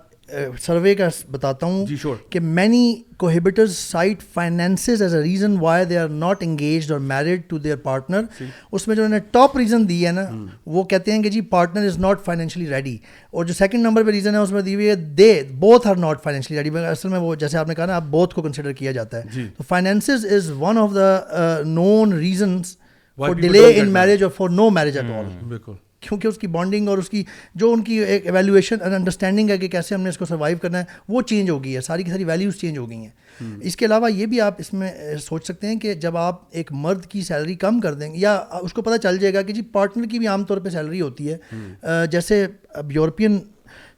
سروے 0.61 0.93
کا 0.95 1.07
بتاتا 1.31 1.65
ہوں 1.65 1.85
جی 1.85 1.95
شور 2.01 2.15
کہ 2.29 2.39
many 2.39 2.93
cohabiters 3.19 3.75
cite 3.77 4.21
finances 4.33 5.01
as 5.01 5.13
a 5.15 5.21
reason 5.23 5.57
why 5.61 5.85
they 5.89 5.97
are 5.97 6.07
not 6.09 6.37
engaged 6.43 6.91
or 6.91 6.99
married 6.99 7.41
to 7.47 7.57
their 7.57 7.75
partner 7.83 8.23
اس 8.71 8.87
میں 8.87 8.95
جو 8.95 9.03
انہوں 9.03 9.17
نے 9.19 9.23
ٹاپ 9.31 9.57
ریزن 9.57 9.87
دی 9.89 10.05
ہے 10.05 10.11
نا 10.11 10.25
وہ 10.65 10.83
کہتے 10.93 11.11
ہیں 11.11 11.21
کہ 11.23 11.29
جی 11.29 11.41
partner 11.51 11.85
is 11.87 11.97
not 12.07 12.23
financially 12.25 12.67
ready 12.69 12.97
اور 13.33 13.45
جو 13.45 13.53
سیکنڈ 13.57 13.83
نمبر 13.85 14.03
پہ 14.05 14.11
ریزن 14.11 14.35
ہے 14.35 14.39
اس 14.39 14.51
میں 14.51 14.61
دی 14.61 14.75
ہوئی 14.75 14.89
ہے 14.89 14.95
they 15.19 15.31
both 15.59 15.87
are 15.87 15.95
not 16.05 16.23
financially 16.23 16.57
ready 16.63 16.77
اصل 16.85 17.09
میں 17.09 17.19
وہ 17.19 17.35
جیسے 17.45 17.57
آپ 17.57 17.67
نے 17.67 17.75
کہا 17.75 17.85
نا 17.85 17.95
آپ 17.95 18.03
بوتھ 18.11 18.33
کو 18.35 18.41
کنسیڈر 18.41 18.71
کیا 18.81 18.91
جاتا 18.91 19.17
ہے 19.17 19.23
جی. 19.33 19.47
تو 19.57 19.63
finances 19.67 20.25
is 20.33 20.51
one 20.59 20.77
of 20.77 20.95
the 20.95 21.57
known 21.65 22.13
reasons 22.17 22.75
for 23.17 23.33
delay 23.41 23.65
in 23.79 23.93
marriage 23.93 24.23
or 24.23 24.31
for 24.37 24.49
no 24.49 24.69
marriage 24.69 24.97
at 24.97 25.11
all 25.17 25.31
بالکل 25.47 25.83
کیونکہ 26.09 26.27
اس 26.27 26.37
کی 26.37 26.47
بانڈنگ 26.55 26.87
اور 26.87 26.97
اس 26.97 27.09
کی 27.09 27.23
جو 27.61 27.71
ان 27.73 27.81
کی 27.83 27.97
ایک 28.13 28.25
ویلویشن 28.33 28.91
انڈرسٹینڈنگ 28.95 29.49
ہے 29.49 29.57
کہ 29.57 29.67
کیسے 29.75 29.95
ہم 29.95 30.01
نے 30.01 30.09
اس 30.09 30.17
کو 30.17 30.25
سروائیو 30.25 30.57
کرنا 30.61 30.79
ہے 30.79 30.85
وہ 31.09 31.21
چینج 31.31 31.49
ہو 31.49 31.63
گئی 31.63 31.75
ہے 31.75 31.81
ساری 31.87 32.03
کی 32.03 32.11
ساری 32.11 32.23
ویلیوز 32.25 32.57
چینج 32.59 32.77
ہو 32.77 32.89
گئی 32.89 32.97
ہیں 32.97 33.49
اس 33.69 33.77
کے 33.77 33.85
علاوہ 33.85 34.11
یہ 34.11 34.25
بھی 34.33 34.41
آپ 34.41 34.55
اس 34.59 34.71
میں 34.81 34.91
سوچ 35.23 35.45
سکتے 35.47 35.67
ہیں 35.67 35.79
کہ 35.79 35.93
جب 36.05 36.17
آپ 36.17 36.41
ایک 36.57 36.71
مرد 36.83 37.05
کی 37.11 37.21
سیلری 37.31 37.55
کم 37.65 37.79
کر 37.83 37.93
دیں 38.01 38.13
گے 38.13 38.19
یا 38.19 38.35
اس 38.61 38.73
کو 38.73 38.81
پتہ 38.81 38.97
چل 39.03 39.17
جائے 39.19 39.33
گا 39.33 39.41
کہ 39.49 39.53
جی 39.53 39.61
پارٹنر 39.77 40.05
کی 40.11 40.19
بھی 40.19 40.27
عام 40.27 40.43
طور 40.51 40.57
پہ 40.63 40.69
سیلری 40.77 41.01
ہوتی 41.01 41.31
ہے 41.33 42.05
جیسے 42.11 42.45
اب 42.81 42.91
یورپین 42.95 43.39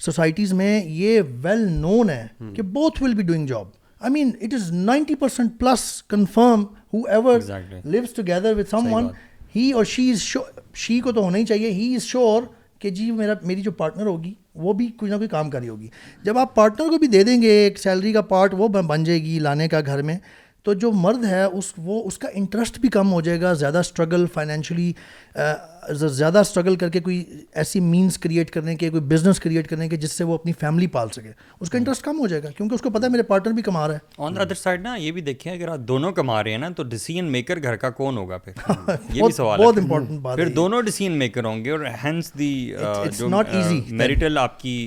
سوسائٹیز 0.06 0.54
میں 0.62 0.74
یہ 0.88 1.22
ویل 1.42 1.68
نون 1.82 2.10
ہے 2.10 2.26
کہ 2.56 2.62
both 2.80 3.02
will 3.04 3.14
be 3.16 3.24
doing 3.34 3.48
job 3.48 3.68
I 4.00 4.12
mean 4.14 4.32
it 4.44 4.54
is 4.54 4.72
ninety 4.72 5.16
percent 5.20 5.60
plus 5.60 5.82
confirm 6.10 6.64
who 6.94 7.02
ever 7.16 7.40
to 7.42 8.16
together 8.16 8.58
with 8.58 8.70
someone 8.94 9.08
he 9.58 9.72
or 9.80 9.86
she 9.92 10.10
is 10.12 10.22
show 10.22 10.40
she 10.86 11.00
کو 11.04 11.12
تو 11.12 11.22
ہونا 11.24 11.38
ہی 11.38 11.46
چاہیے 11.52 11.70
ہی 11.78 11.94
از 11.96 12.02
شیور 12.12 12.42
کہ 12.80 12.90
جی 12.98 13.10
میرا 13.20 13.34
میری 13.52 13.62
جو 13.68 13.72
پارٹنر 13.78 14.06
ہوگی 14.06 14.34
وہ 14.66 14.74
بھی 14.82 14.88
کچھ 14.98 15.10
نہ 15.12 15.16
کوئی 15.22 15.28
کام 15.30 15.50
کر 15.50 15.60
رہی 15.60 15.70
ہوگی 15.70 15.88
جب 16.24 16.38
آپ 16.38 16.54
پارٹنر 16.56 16.90
کو 16.92 16.98
بھی 17.04 17.08
دے 17.16 17.24
دیں 17.30 17.42
گے 17.42 17.52
ایک 17.64 17.80
سیلری 17.80 18.12
کا 18.14 18.22
پارٹ 18.34 18.54
وہ 18.58 18.68
بن 18.82 19.04
جائے 19.04 19.20
گی 19.24 19.40
لانے 19.48 19.68
کا 19.74 19.80
گھر 19.86 20.02
میں 20.10 20.18
تو 20.66 20.74
جو 20.84 20.92
مرد 21.06 21.26
ہے 21.26 21.44
اس 21.44 21.72
وہ 21.84 22.02
اس 22.08 22.18
کا 22.18 22.28
انٹرسٹ 22.40 22.80
بھی 22.82 22.90
کم 22.96 23.12
ہو 23.14 23.22
جائے 23.28 23.42
گا 23.42 23.54
زیادہ 23.64 23.78
اسٹرگل 23.88 24.26
فائنینشلی 24.34 24.92
زیادہ 25.96 26.40
اسٹرگل 26.40 26.76
کر 26.76 26.90
کے 26.90 27.00
کوئی 27.02 27.24
ایسی 27.62 27.80
مینس 27.80 28.18
کریٹ 28.20 28.50
کرنے 28.52 28.76
کے 28.76 28.90
کوئی 28.90 29.02
بزنس 29.08 29.40
کریٹ 29.40 29.68
کرنے 29.68 29.88
کے 29.90 29.98
جس 29.98 30.12
سے 30.12 30.24
وہ 30.24 30.34
اپنی 30.34 30.52
فیملی 30.60 30.88
پال 30.96 31.10
سکے 31.16 31.32
اس 31.60 31.70
کا 31.70 31.78
انٹرسٹ 31.78 32.04
کم 32.04 32.20
ہو 32.20 32.28
جائے 32.28 32.44
گا 32.44 32.50
کیونکہ 32.58 32.76
اس 32.76 32.82
کو 32.82 32.90
پتا 32.90 33.06
ہے 33.06 33.12
میرے 33.12 33.24
پارٹنر 33.32 33.54
بھی 33.54 33.62
کما 33.64 33.88
رہا 33.88 33.94
ہے 33.94 34.24
آن 34.26 34.36
دا 34.36 34.42
ادر 34.42 34.56
سائڈ 34.62 34.82
نا 34.84 34.96
یہ 35.00 35.12
بھی 35.12 35.22
دیکھیں 35.22 35.52
اگر 35.54 35.68
آپ 35.72 35.80
دونوں 35.88 36.12
کما 36.20 36.44
رہے 36.44 36.52
ہیں 36.52 36.58
نا 36.58 36.70
تو 36.78 36.84
ڈیسیجن 36.94 37.32
میکر 37.32 37.64
گھر 37.64 37.76
کا 37.86 37.90
کون 38.02 38.18
ہوگا 38.18 38.38
پھر 38.38 38.54
یہ 39.14 39.22
بھی 39.22 39.32
سوال 39.36 39.60
بہت 39.62 39.78
امپورٹنٹ 39.78 40.20
بات 40.22 40.38
پھر 40.38 40.50
دونوں 40.56 40.82
ڈیسیجن 40.90 41.18
میکر 41.20 41.46
ہوں 41.46 41.64
گے 41.66 41.72
اور 41.72 41.86
hence 42.04 42.34
the 42.40 42.54
not 43.30 43.54
easy 43.56 43.82
marital 43.90 44.38
آپ 44.38 44.60
کی 44.60 44.78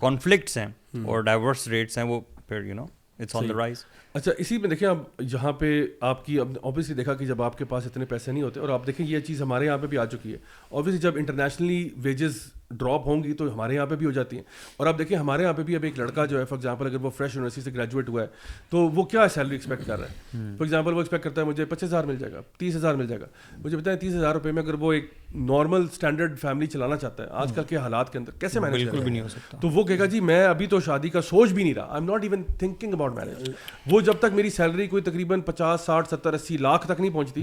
کانفلکٹس 0.00 0.58
uh, 0.58 0.64
ہیں 0.64 1.04
اور 1.06 1.20
ڈائیورس 1.30 1.62
hmm. 1.66 1.72
ریٹس 1.76 1.98
ہیں 1.98 2.04
وہ 2.04 2.20
پھر 2.48 2.64
you 2.64 2.74
know 2.74 2.86
it's 3.20 3.36
on 3.36 3.48
the 3.48 3.54
rise 3.58 3.84
اچھا 4.14 4.32
اسی 4.38 4.56
میں 4.58 4.68
دیکھیں 4.68 4.86
آپ 4.88 5.20
جہاں 5.30 5.52
پہ 5.58 5.70
آپ 6.06 6.24
کی 6.24 6.38
اب 6.40 6.56
اویسلی 6.62 6.94
دیکھا 6.94 7.14
کہ 7.16 7.26
جب 7.26 7.42
آپ 7.42 7.56
کے 7.58 7.64
پاس 7.68 7.86
اتنے 7.86 8.04
پیسے 8.06 8.32
نہیں 8.32 8.42
ہوتے 8.42 8.60
اور 8.60 8.68
آپ 8.68 8.86
دیکھیں 8.86 9.04
یہ 9.06 9.20
چیز 9.26 9.40
ہمارے 9.42 9.66
یہاں 9.66 9.78
پہ 9.82 9.86
بھی 9.86 9.98
آ 9.98 10.04
چکی 10.12 10.32
ہے 10.32 10.38
اوبیسلی 10.70 10.98
جب 11.00 11.16
انٹرنیشنلی 11.18 11.88
ویجز 12.02 12.36
ڈراپ 12.78 13.06
ہوں 13.08 13.22
گی 13.24 13.32
تو 13.38 13.52
ہمارے 13.52 13.74
یہاں 13.74 13.86
پہ 13.86 13.96
بھی 13.96 14.06
ہو 14.06 14.10
جاتی 14.18 14.36
ہیں 14.36 14.42
اور 14.76 14.86
آپ 14.86 14.98
دیکھیں 14.98 15.16
ہمارے 15.16 15.42
یہاں 15.42 15.52
پہ 15.52 15.62
بھی 15.70 15.76
اب 15.76 15.82
ایک 15.84 15.98
لڑکا 15.98 16.26
جو 16.26 16.38
ہے 16.38 16.44
فار 16.44 16.56
ایگزامپل 16.58 16.86
اگر 16.86 17.04
وہ 17.04 17.10
فریش 17.16 17.34
یونیورسٹی 17.34 17.60
سے 17.62 17.70
گریجویٹ 17.74 18.08
ہوا 18.08 18.22
ہے 18.22 18.26
تو 18.70 18.78
وہ 18.94 19.02
کیا 19.14 19.26
سیلری 19.34 19.54
ایکسپیکٹ 19.56 19.86
کر 19.86 19.98
رہا 20.00 20.08
ہے 20.08 20.54
فار 20.58 20.64
ایگزامپل 20.66 20.92
وہ 20.94 21.00
ایکسپیکٹ 21.00 21.24
کرتا 21.24 21.40
ہے 21.40 21.46
مجھے 21.46 21.64
پچیس 21.70 21.84
ہزار 21.88 22.04
مل 22.04 22.16
جائے 22.18 22.32
گا 22.32 22.40
تیس 22.58 22.76
ہزار 22.76 22.94
مل 22.94 23.06
جائے 23.08 23.20
گا 23.20 23.26
مجھے 23.64 23.76
بتائیں 23.76 23.98
تیس 24.00 24.14
ہزار 24.14 24.34
روپئے 24.34 24.52
میں 24.52 24.62
اگر 24.62 24.74
وہ 24.82 24.92
ایک 24.92 25.10
نارمل 25.34 25.84
اسٹینڈرڈ 25.92 26.38
فیملی 26.38 26.66
چلانا 26.66 26.96
چاہتا 26.96 27.22
ہے 27.22 27.28
آج 27.40 27.52
کل 27.54 27.64
کے 27.68 27.76
حالات 27.76 28.12
کے 28.12 28.18
اندر 28.18 28.32
کیسے 28.40 28.60
مینیج 28.60 28.82
بالکل 28.82 29.00
بھی 29.02 29.10
نہیں 29.10 29.20
ہو 29.22 29.28
سکتا 29.28 29.58
تو 29.60 29.68
وہ 29.74 29.84
کہے 29.84 29.98
گا 29.98 30.04
جی 30.12 30.20
میں 30.30 30.42
ابھی 30.46 30.66
تو 30.72 30.80
شادی 30.86 31.08
کا 31.10 31.22
سوچ 31.22 31.50
بھی 31.50 31.62
نہیں 31.62 31.74
رہا 31.74 31.84
I'm 32.02 32.10
not 32.10 32.22
even 32.24 32.42
thinking 32.58 32.92
about 32.94 33.14
marriage 33.18 33.48
وہ 33.90 34.00
جب 34.00 34.18
تک 34.20 34.34
میری 34.34 34.50
سیلری 34.56 34.86
کوئی 34.86 35.02
تقریباً 35.02 35.40
پچاس 35.46 35.80
ساٹھ 35.86 36.08
ستر 36.14 36.32
اسی 36.34 36.56
لاکھ 36.66 36.86
تک 36.86 37.00
نہیں 37.00 37.12
پہنچتی 37.14 37.42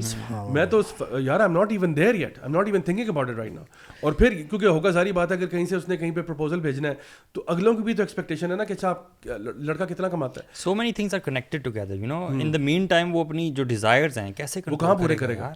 میں 0.53 0.65
تو 0.73 0.81
یار 1.19 1.39
I 1.39 1.49
am 1.49 1.57
not 1.57 1.71
even 1.71 1.95
there 1.95 2.15
yet 2.15 2.37
I 2.37 2.43
am 2.43 2.55
not 2.55 2.67
even 2.67 2.81
thinking 2.81 3.09
about 3.09 3.29
it 3.29 3.37
right 3.37 3.53
نا 3.53 3.61
اور 4.01 4.11
پھر 4.19 4.35
کیونکہ 4.49 4.65
ہوگا 4.65 4.91
ساری 4.91 5.11
بات 5.19 5.31
ہے 5.31 5.35
اگر 5.37 5.47
کہیں 5.53 5.65
سے 5.69 5.75
اس 5.75 5.87
نے 5.89 5.97
کہیں 5.97 6.11
پہ 6.15 6.21
پرپوزل 6.27 6.59
بھیجنا 6.65 6.89
ہے 6.89 6.93
تو 7.33 7.43
اگلوں 7.55 7.73
کی 7.75 7.83
بھی 7.83 7.93
تو 7.93 8.03
ایکسپیکٹیشن 8.03 8.51
ہے 8.51 8.55
نا 8.55 8.63
کہ 8.63 8.73
اچھا 8.73 8.89
آپ 8.89 9.25
لڑکا 9.39 9.85
کتنا 9.93 10.09
کماتا 10.15 10.41
ہے 10.43 10.51
so 10.63 10.75
many 10.75 10.91
things 10.99 11.13
are 11.13 11.19
connected 11.25 11.63
together 11.65 11.95
you 11.95 12.07
know 12.07 12.25
in 12.41 12.53
the 12.53 12.57
meantime 12.93 13.15
وہ 13.15 13.23
اپنی 13.25 13.49
جو 13.57 13.63
ڈیزائرز 13.73 14.17
ہیں 14.17 14.31
کیسے 14.37 14.61
وہ 14.71 14.77
کہاں 14.77 14.95
پورے 14.95 15.15
کرے 15.15 15.37
گا 15.37 15.51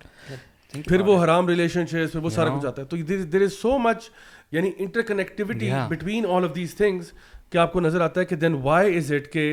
پھر 0.88 1.02
وہ 1.06 1.24
حرام 1.24 1.48
ریلیشن 1.50 1.86
شپس 1.88 2.12
پھر 2.12 2.20
وہ 2.24 2.30
سارا 2.30 2.58
کچھ 2.58 2.66
آتا 2.66 2.82
ہے 2.82 2.88
تو 2.88 2.98
دیر 3.32 3.42
از 3.42 3.54
سو 3.54 3.78
مچ 3.80 4.10
یعنی 4.52 4.72
interconnectivity 5.08 5.70
between 5.90 6.26
all 6.36 6.44
of 6.44 6.56
these 6.56 6.74
things 6.76 7.12
کہ 7.52 7.58
آپ 7.58 7.74
کو 7.74 7.80
نظر 7.82 8.02
آتا 8.02 8.20
ہے 8.22 8.26
کہ 8.26 8.36
دین 8.36 8.54
وائی 8.64 8.96
از 8.98 9.12
اٹ 9.14 9.32
کہ 9.34 9.46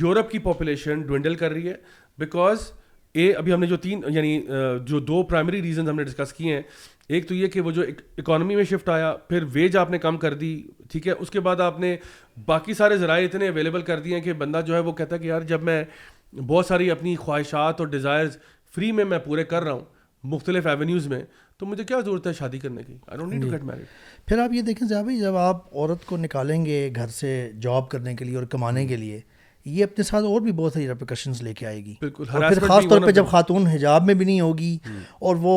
یورپ 0.00 0.30
کی 0.30 0.38
پاپولیشن 0.48 1.00
ڈوینڈل 1.06 1.34
کر 1.34 1.50
رہی 1.52 1.68
ہے 1.68 1.74
بیکاز 2.18 2.70
اے 3.14 3.30
ابھی 3.34 3.52
ہم 3.52 3.60
نے 3.60 3.66
جو 3.66 3.76
تین 3.86 4.00
یعنی 4.14 4.40
جو 4.86 4.98
دو 5.00 5.22
پرائمری 5.28 5.62
ریزنز 5.62 5.88
ہم 5.88 5.96
نے 5.96 6.04
ڈسکس 6.04 6.32
کیے 6.32 6.54
ہیں 6.54 6.62
ایک 7.16 7.28
تو 7.28 7.34
یہ 7.34 7.46
کہ 7.48 7.60
وہ 7.60 7.70
جو 7.78 7.82
اکانومی 8.18 8.56
میں 8.56 8.64
شفٹ 8.70 8.88
آیا 8.94 9.12
پھر 9.28 9.44
ویج 9.52 9.76
آپ 9.76 9.90
نے 9.90 9.98
کم 9.98 10.16
کر 10.24 10.34
دی 10.42 10.50
ٹھیک 10.92 11.06
ہے 11.08 11.12
اس 11.18 11.30
کے 11.30 11.40
بعد 11.46 11.60
آپ 11.66 11.78
نے 11.80 11.96
باقی 12.46 12.74
سارے 12.80 12.96
ذرائع 12.98 13.24
اتنے 13.26 13.48
اویلیبل 13.48 13.82
کر 13.82 14.00
دیے 14.00 14.14
ہیں 14.14 14.22
کہ 14.22 14.32
بندہ 14.42 14.60
جو 14.66 14.74
ہے 14.74 14.80
وہ 14.88 14.92
کہتا 14.98 15.14
ہے 15.16 15.20
کہ 15.20 15.26
یار 15.26 15.42
جب 15.52 15.62
میں 15.70 15.82
بہت 16.46 16.66
ساری 16.66 16.90
اپنی 16.90 17.14
خواہشات 17.16 17.80
اور 17.80 17.88
ڈیزائرز 17.88 18.36
فری 18.74 18.92
میں 18.92 19.04
میں 19.12 19.18
پورے 19.24 19.44
کر 19.52 19.62
رہا 19.62 19.72
ہوں 19.72 19.84
مختلف 20.24 20.66
ایونیوز 20.66 21.06
میں 21.08 21.20
تو 21.58 21.66
مجھے 21.66 21.84
کیا 21.84 21.98
ضرورت 22.04 22.26
ہے 22.26 22.32
شادی 22.38 22.58
کرنے 22.58 22.82
کی 22.86 22.94
I 23.06 23.18
don't 23.18 23.32
need 23.32 23.42
to 23.42 23.48
get 23.52 23.62
married 23.64 23.82
پھر 24.28 24.38
آپ 24.42 24.52
یہ 24.54 24.62
دیکھیں 24.62 24.86
بھائی 25.02 25.18
جب 25.20 25.36
آپ 25.36 25.74
عورت 25.74 26.04
کو 26.06 26.16
نکالیں 26.16 26.64
گے 26.66 26.88
گھر 26.96 27.08
سے 27.18 27.50
جاب 27.62 27.88
کرنے 27.90 28.14
کے 28.16 28.24
لیے 28.24 28.36
اور 28.36 28.44
کمانے 28.52 28.86
کے 28.86 28.96
لیے 28.96 29.20
یہ 29.64 29.84
اپنے 29.84 30.04
ساتھ 30.04 30.24
اور 30.24 30.40
بھی 30.40 30.52
بہت 30.58 30.72
ساری 30.72 30.88
ریپیکشنز 30.88 31.42
لے 31.42 31.52
کے 31.54 31.66
آئے 31.66 31.84
گی 31.84 31.94
بالکل 32.00 32.24
خاص 32.66 32.84
طور 32.90 33.06
پہ 33.06 33.10
جب 33.12 33.26
خاتون 33.30 33.66
حجاب 33.66 34.04
میں 34.06 34.14
بھی 34.14 34.26
نہیں 34.26 34.40
ہوگی 34.40 34.76
اور 35.20 35.36
وہ 35.40 35.54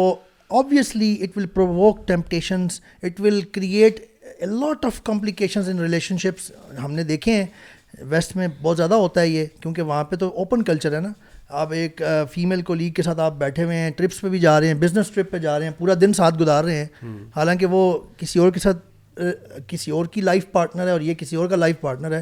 obviously 0.59 1.15
it 1.23 1.37
will 1.37 1.45
provoke 1.53 2.07
temptations 2.07 2.79
it 3.03 3.21
will 3.21 3.41
create 3.55 3.99
lot 4.47 4.85
of 4.85 5.01
complications 5.03 5.69
in 5.69 5.79
relationships 6.21 6.51
ہم 6.83 6.91
نے 6.93 7.03
دیکھے 7.03 7.35
ہیں 7.35 8.03
ویسٹ 8.09 8.35
میں 8.35 8.47
بہت 8.61 8.77
زیادہ 8.77 8.93
ہوتا 8.95 9.21
ہے 9.21 9.27
یہ 9.27 9.45
کیونکہ 9.61 9.81
وہاں 9.89 10.03
پہ 10.09 10.15
تو 10.15 10.29
اوپن 10.37 10.63
کلچر 10.63 10.95
ہے 10.95 10.99
نا 11.01 11.11
آپ 11.59 11.71
ایک 11.73 12.01
فیمیل 12.33 12.61
کولیگ 12.65 12.91
کے 12.93 13.03
ساتھ 13.03 13.19
آپ 13.19 13.33
بیٹھے 13.37 13.63
ہوئے 13.63 13.77
ہیں 13.77 13.89
ٹرپس 13.97 14.19
پہ 14.21 14.29
بھی 14.29 14.39
جا 14.39 14.59
رہے 14.59 14.67
ہیں 14.67 14.73
بزنس 14.81 15.09
ٹرپ 15.11 15.31
پہ 15.31 15.37
جا 15.45 15.57
رہے 15.59 15.65
ہیں 15.67 15.73
پورا 15.77 15.93
دن 16.01 16.13
ساتھ 16.13 16.37
گزار 16.39 16.63
رہے 16.63 16.83
ہیں 16.83 17.15
حالانکہ 17.35 17.65
وہ 17.71 17.81
کسی 18.17 18.39
اور 18.39 18.51
کے 18.51 18.59
ساتھ 18.59 19.17
کسی 19.67 19.91
اور 19.91 20.05
کی 20.11 20.21
لائف 20.21 20.45
پارٹنر 20.51 20.85
ہے 20.87 20.91
اور 20.91 21.01
یہ 21.01 21.13
کسی 21.17 21.35
اور 21.35 21.47
کا 21.49 21.55
لائف 21.55 21.79
پارٹنر 21.81 22.11
ہے 22.15 22.21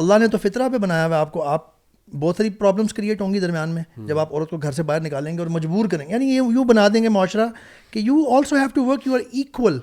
اللہ 0.00 0.18
نے 0.20 0.26
تو 0.28 0.38
فطرہ 0.42 0.68
پہ 0.72 0.78
بنایا 0.78 1.06
ہوا 1.06 1.14
ہے 1.16 1.20
آپ 1.20 1.32
کو 1.32 1.44
آپ 1.48 1.72
بہت 2.20 2.36
ساری 2.36 2.50
پرابلمس 2.58 2.94
کریٹ 2.94 3.20
ہوں 3.20 3.34
گی 3.34 3.40
درمیان 3.40 3.68
میں 3.74 3.82
جب 4.06 4.18
آپ 4.18 4.32
عورت 4.34 4.50
کو 4.50 4.56
گھر 4.56 4.72
سے 4.72 4.82
باہر 4.88 5.00
نکالیں 5.00 5.32
گے 5.34 5.38
اور 5.42 5.46
مجبور 5.56 5.86
کریں 5.90 6.06
گے 6.06 6.12
یعنی 6.12 6.24
یہ 6.30 6.40
یوں 6.54 6.64
بنا 6.68 6.88
دیں 6.94 7.02
گے 7.02 7.08
معاشرہ 7.08 7.46
کہ 7.90 7.98
you 8.06 8.16
also 8.36 8.56
have 8.56 8.68
to 8.74 8.84
work 8.84 9.06
you 9.06 9.14
are 9.14 9.20
equal 9.32 9.78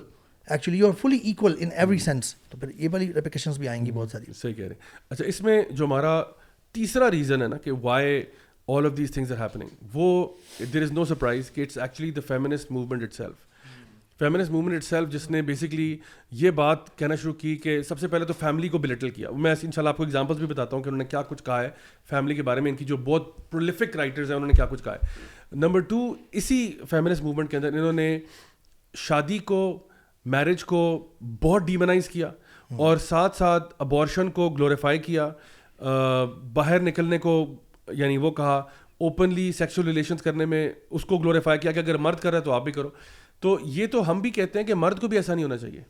actually 0.50 0.78
you 0.78 0.86
are 0.86 0.92
fully 1.00 1.16
equal 1.28 1.54
in 1.60 1.68
every 1.76 1.98
sense 2.04 2.34
تو 2.50 2.58
پھر 2.58 2.70
یہ 2.82 2.88
والی 2.92 3.12
ریپیکیشنس 3.14 3.58
بھی 3.58 3.68
آئیں 3.68 3.84
گی 3.86 3.90
بہت 3.94 4.10
ساری 4.10 4.32
صحیح 4.42 4.54
کہہ 4.54 4.64
رہے 4.64 4.74
ہیں 4.74 5.02
اچھا 5.10 5.24
اس 5.24 5.40
میں 5.42 5.60
جو 5.70 5.84
ہمارا 5.84 6.20
تیسرا 6.78 7.10
ریزن 7.10 7.42
ہے 7.42 7.48
نا 7.48 7.56
کہ 7.64 7.70
why 7.82 8.22
all 8.68 8.86
of 8.86 8.92
these 8.96 9.10
things 9.12 9.32
are 9.32 9.38
happening 9.40 9.86
وہ 9.94 10.26
دیر 10.72 10.82
از 10.82 10.92
نو 10.92 11.04
سرپرائز 11.04 11.50
کہ 11.50 11.60
it's 11.62 11.78
actually 11.78 12.10
the 12.16 12.20
feminist 12.26 12.70
movement 12.72 13.02
itself 13.14 13.50
feminist 14.18 14.50
movement 14.50 14.74
itself 14.84 15.08
جس 15.12 15.30
نے 15.30 15.40
بیسکلی 15.42 15.96
یہ 16.40 16.50
بات 16.58 16.96
کہنا 16.98 17.14
شروع 17.22 17.32
کی 17.38 17.54
کہ 17.62 17.80
سب 17.88 17.98
سے 18.00 18.08
پہلے 18.08 18.24
تو 18.24 18.32
فیملی 18.40 18.68
کو 18.68 18.78
بلیٹل 18.78 19.10
کیا 19.10 19.30
میں 19.44 19.54
ان 19.62 19.70
شاء 19.72 19.80
اللہ 19.82 19.88
آپ 19.88 19.96
کو 19.96 20.02
ایگزامپلس 20.02 20.38
بھی 20.38 20.46
بتاتا 20.46 20.76
ہوں 20.76 20.82
کہ 20.82 20.88
انہوں 20.88 20.98
نے 20.98 21.04
کیا 21.04 21.22
کچھ 21.28 21.42
کہا 21.44 21.60
ہے 21.62 21.70
فیملی 22.10 22.34
کے 22.34 22.42
بارے 22.48 22.60
میں 22.60 22.70
ان 22.70 22.76
کی 22.76 22.84
جو 22.92 22.96
بہت 23.04 23.30
پرولیفک 23.50 23.96
رائٹرز 23.96 24.30
ہیں 24.30 24.36
انہوں 24.36 24.48
نے 24.48 24.54
کیا 24.54 24.66
کچھ 24.70 24.82
کہا 24.84 24.92
ہے 24.92 25.56
نمبر 25.64 25.80
ٹو 25.92 26.00
اسی 26.42 26.66
فیمنسٹ 26.90 27.22
موومنٹ 27.22 27.50
کے 27.50 27.56
اندر 27.56 27.72
انہوں 27.72 27.92
نے 27.92 28.18
شادی 29.08 29.38
کو 29.50 29.60
میرج 30.36 30.64
کو 30.70 30.82
بہت 31.42 31.62
ڈیمنائز 31.66 32.08
کیا 32.08 32.30
اور 32.84 32.96
ساتھ 33.08 33.36
ساتھ 33.36 33.74
ابورشن 33.82 34.30
کو 34.36 34.48
گلوریفائی 34.58 34.98
کیا 34.98 35.28
باہر 36.54 36.80
نکلنے 36.82 37.18
کو 37.18 37.34
یعنی 37.98 38.16
وہ 38.26 38.30
کہا 38.40 38.56
اوپنلی 39.08 39.50
سیکسل 39.58 39.84
ریلیشنس 39.86 40.22
کرنے 40.22 40.44
میں 40.46 40.68
اس 40.98 41.04
کو 41.04 41.18
گلوریفائی 41.18 41.58
کیا 41.58 41.72
کہ 41.72 41.78
اگر 41.78 41.96
مرد 42.06 42.20
کر 42.20 42.30
رہا 42.30 42.38
ہے 42.38 42.44
تو 42.44 42.52
آپ 42.52 42.64
بھی 42.64 42.72
کرو 42.72 42.88
تو 43.42 43.56
یہ 43.76 43.86
تو 43.92 44.10
ہم 44.10 44.20
بھی 44.20 44.30
کہتے 44.30 44.58
ہیں 44.58 44.66
کہ 44.66 44.74
مرد 44.74 45.00
کو 45.00 45.08
بھی 45.12 45.16
ایسا 45.16 45.34
نہیں 45.34 45.44
ہونا 45.44 45.56
چاہیے 45.58 45.80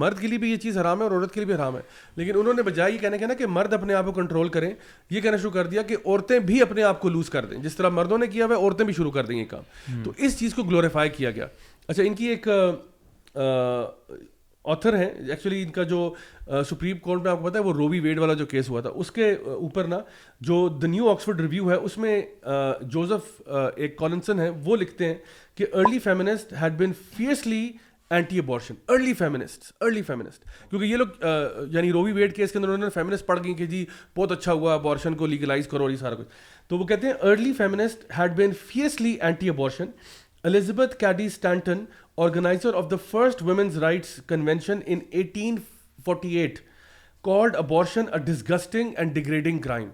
مرد 0.00 0.18
کے 0.20 0.26
لیے 0.28 0.38
بھی 0.38 0.50
یہ 0.50 0.56
چیز 0.62 0.78
حرام 0.78 0.98
ہے 0.98 1.02
اور 1.04 1.12
عورت 1.12 1.32
کے 1.34 1.40
لیے 1.40 1.46
بھی 1.46 1.54
حرام 1.54 1.76
ہے 1.76 1.80
لیکن 2.16 2.38
انہوں 2.38 2.54
نے 2.54 2.62
بجائے 2.62 2.92
یہ 2.92 2.98
کہنا 3.00 3.16
کہنا 3.16 3.34
کہ 3.34 3.46
مرد 3.50 3.72
اپنے 3.72 3.94
آپ 3.94 4.04
کو 4.06 4.12
کنٹرول 4.12 4.48
کریں 4.56 4.72
یہ 5.10 5.20
کہنا 5.20 5.36
شروع 5.36 5.50
کر 5.50 5.66
دیا 5.66 5.82
کہ 5.92 5.96
عورتیں 6.04 6.38
بھی 6.50 6.60
اپنے 6.62 6.82
آپ 6.88 7.00
کو 7.00 7.08
لوز 7.08 7.30
کر 7.30 7.44
دیں 7.46 7.58
جس 7.62 7.76
طرح 7.76 7.88
مردوں 7.98 8.18
نے 8.18 8.26
کیا 8.34 8.46
ہے 8.50 8.54
عورتیں 8.54 8.84
بھی 8.86 8.94
شروع 8.94 9.10
کر 9.10 9.26
دیں 9.26 9.36
یہ 9.38 9.44
کام 9.48 10.02
تو 10.04 10.12
اس 10.16 10.38
چیز 10.38 10.54
کو 10.54 10.62
گلوریفائی 10.62 11.10
کیا 11.16 11.30
گیا 11.30 11.46
اچھا 11.86 12.02
ان 12.02 12.14
کی 12.14 12.26
ایک 12.34 12.48
آتھر 14.70 14.96
ہیں 14.98 15.06
ایکچولی 15.30 15.62
ان 15.62 15.70
کا 15.72 15.82
جو 15.90 15.98
سپریم 16.70 16.94
uh, 16.96 17.00
کورٹ 17.02 17.22
میں 17.22 17.30
آپ 17.30 17.38
کو 17.40 17.44
پتا 17.48 17.58
ہے 17.58 17.64
وہ 17.64 17.72
روبی 17.72 17.98
ویڈ 18.06 18.18
والا 18.18 18.32
جو 18.40 18.46
کیس 18.46 18.68
ہوا 18.70 18.80
تھا 18.80 18.90
اس 19.02 19.10
کے 19.18 19.30
uh, 19.32 19.52
اوپر 19.54 19.84
نا 19.88 19.98
جو 20.48 20.58
دا 20.82 20.86
نیو 20.86 21.08
آکسفرڈ 21.10 21.40
ریویو 21.40 21.70
ہے 21.70 21.76
اس 21.88 21.96
میں 21.98 22.20
جوزف 22.96 23.40
ایک 23.76 23.96
کالنسن 23.98 24.40
ہے 24.40 24.48
وہ 24.64 24.76
لکھتے 24.76 25.04
ہیں 25.06 25.14
کہ 25.58 25.66
early 25.72 25.98
feminist 26.08 26.52
had 26.62 26.76
been 26.78 26.92
fiercely 27.16 27.66
anti 28.16 28.38
abortion 28.38 28.74
early 28.92 29.14
feminist 29.14 29.64
early 29.80 30.02
feminist 30.02 30.44
کیونکہ 30.70 30.84
یہ 30.86 30.96
لوگ 30.96 31.08
uh, 31.24 31.74
یعنی 31.74 31.92
روبی 31.92 32.12
ویڈ 32.20 32.34
کیس 32.36 32.52
کے 32.52 32.58
اندر 32.58 32.68
انہوں 32.68 32.84
نے 32.84 32.90
فیمنسٹ 32.94 33.26
پڑھ 33.26 33.40
گئی 33.44 33.54
کہ 33.62 33.66
جی 33.72 33.84
بہت 34.16 34.32
اچھا 34.32 34.52
ہوا 34.52 34.74
ابارشن 34.74 35.14
کو 35.22 35.26
لیگلائز 35.36 35.68
کرو 35.68 35.82
اور 35.82 35.90
یہ 35.90 36.04
سارا 36.06 36.14
کچھ 36.14 36.68
تو 36.68 36.78
وہ 36.78 36.84
کہتے 36.92 37.06
ہیں 37.06 37.14
early 37.30 37.52
feminist 37.58 38.04
had 38.18 38.36
been 38.36 38.52
fiercely 38.72 39.16
anti 39.20 39.48
abortion 39.48 39.90
Elizabeth 40.48 40.96
Cady 40.98 41.24
Stanton 41.26 41.84
organiser 42.24 42.74
of 42.74 42.84
the 42.90 42.96
first 43.10 43.42
women's 43.46 43.76
rights 43.82 44.20
in 44.70 44.98
eighteen 45.10 45.58
forty 46.04 46.28
eight 46.38 46.58
called 47.24 47.56
abortion 47.56 48.08
a 48.14 48.18
disgusting 48.32 48.94
and 48.98 49.14
degrading 49.14 49.58
crime 49.66 49.88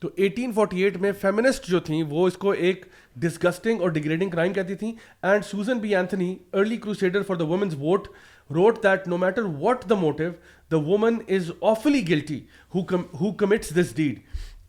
تو 0.00 0.08
ایٹین 0.24 0.52
فورٹی 0.56 0.82
ایٹ 0.84 0.96
میں 1.02 1.10
فیمنسٹ 1.20 1.66
جو 1.70 1.80
تھیں 1.88 2.02
وہ 2.10 2.26
اس 2.26 2.36
کو 2.44 2.50
ایک 2.68 2.84
disgusting 3.24 3.80
اور 3.80 3.90
degrading 3.98 4.30
crime 4.30 4.52
کہتی 4.52 4.74
تھیں 4.84 4.92
and 5.30 5.44
Susan 5.44 5.78
B 5.86 5.94
Anthony 5.96 6.34
early 6.52 6.76
crusader 6.84 7.22
for 7.28 7.36
the 7.36 7.44
woman's 7.50 7.74
vote 7.80 8.08
wrote 8.54 8.82
that 8.82 9.08
no 9.08 9.16
matter 9.26 9.44
what 9.58 9.88
the 9.90 9.94
motto 10.04 10.28
the 10.72 10.78
woman 10.90 11.18
is 11.36 11.50
awfully 11.74 12.08
guilty 12.08 12.40
who 12.74 13.32
commits 13.44 13.76
this 13.80 13.94
deed 13.96 14.20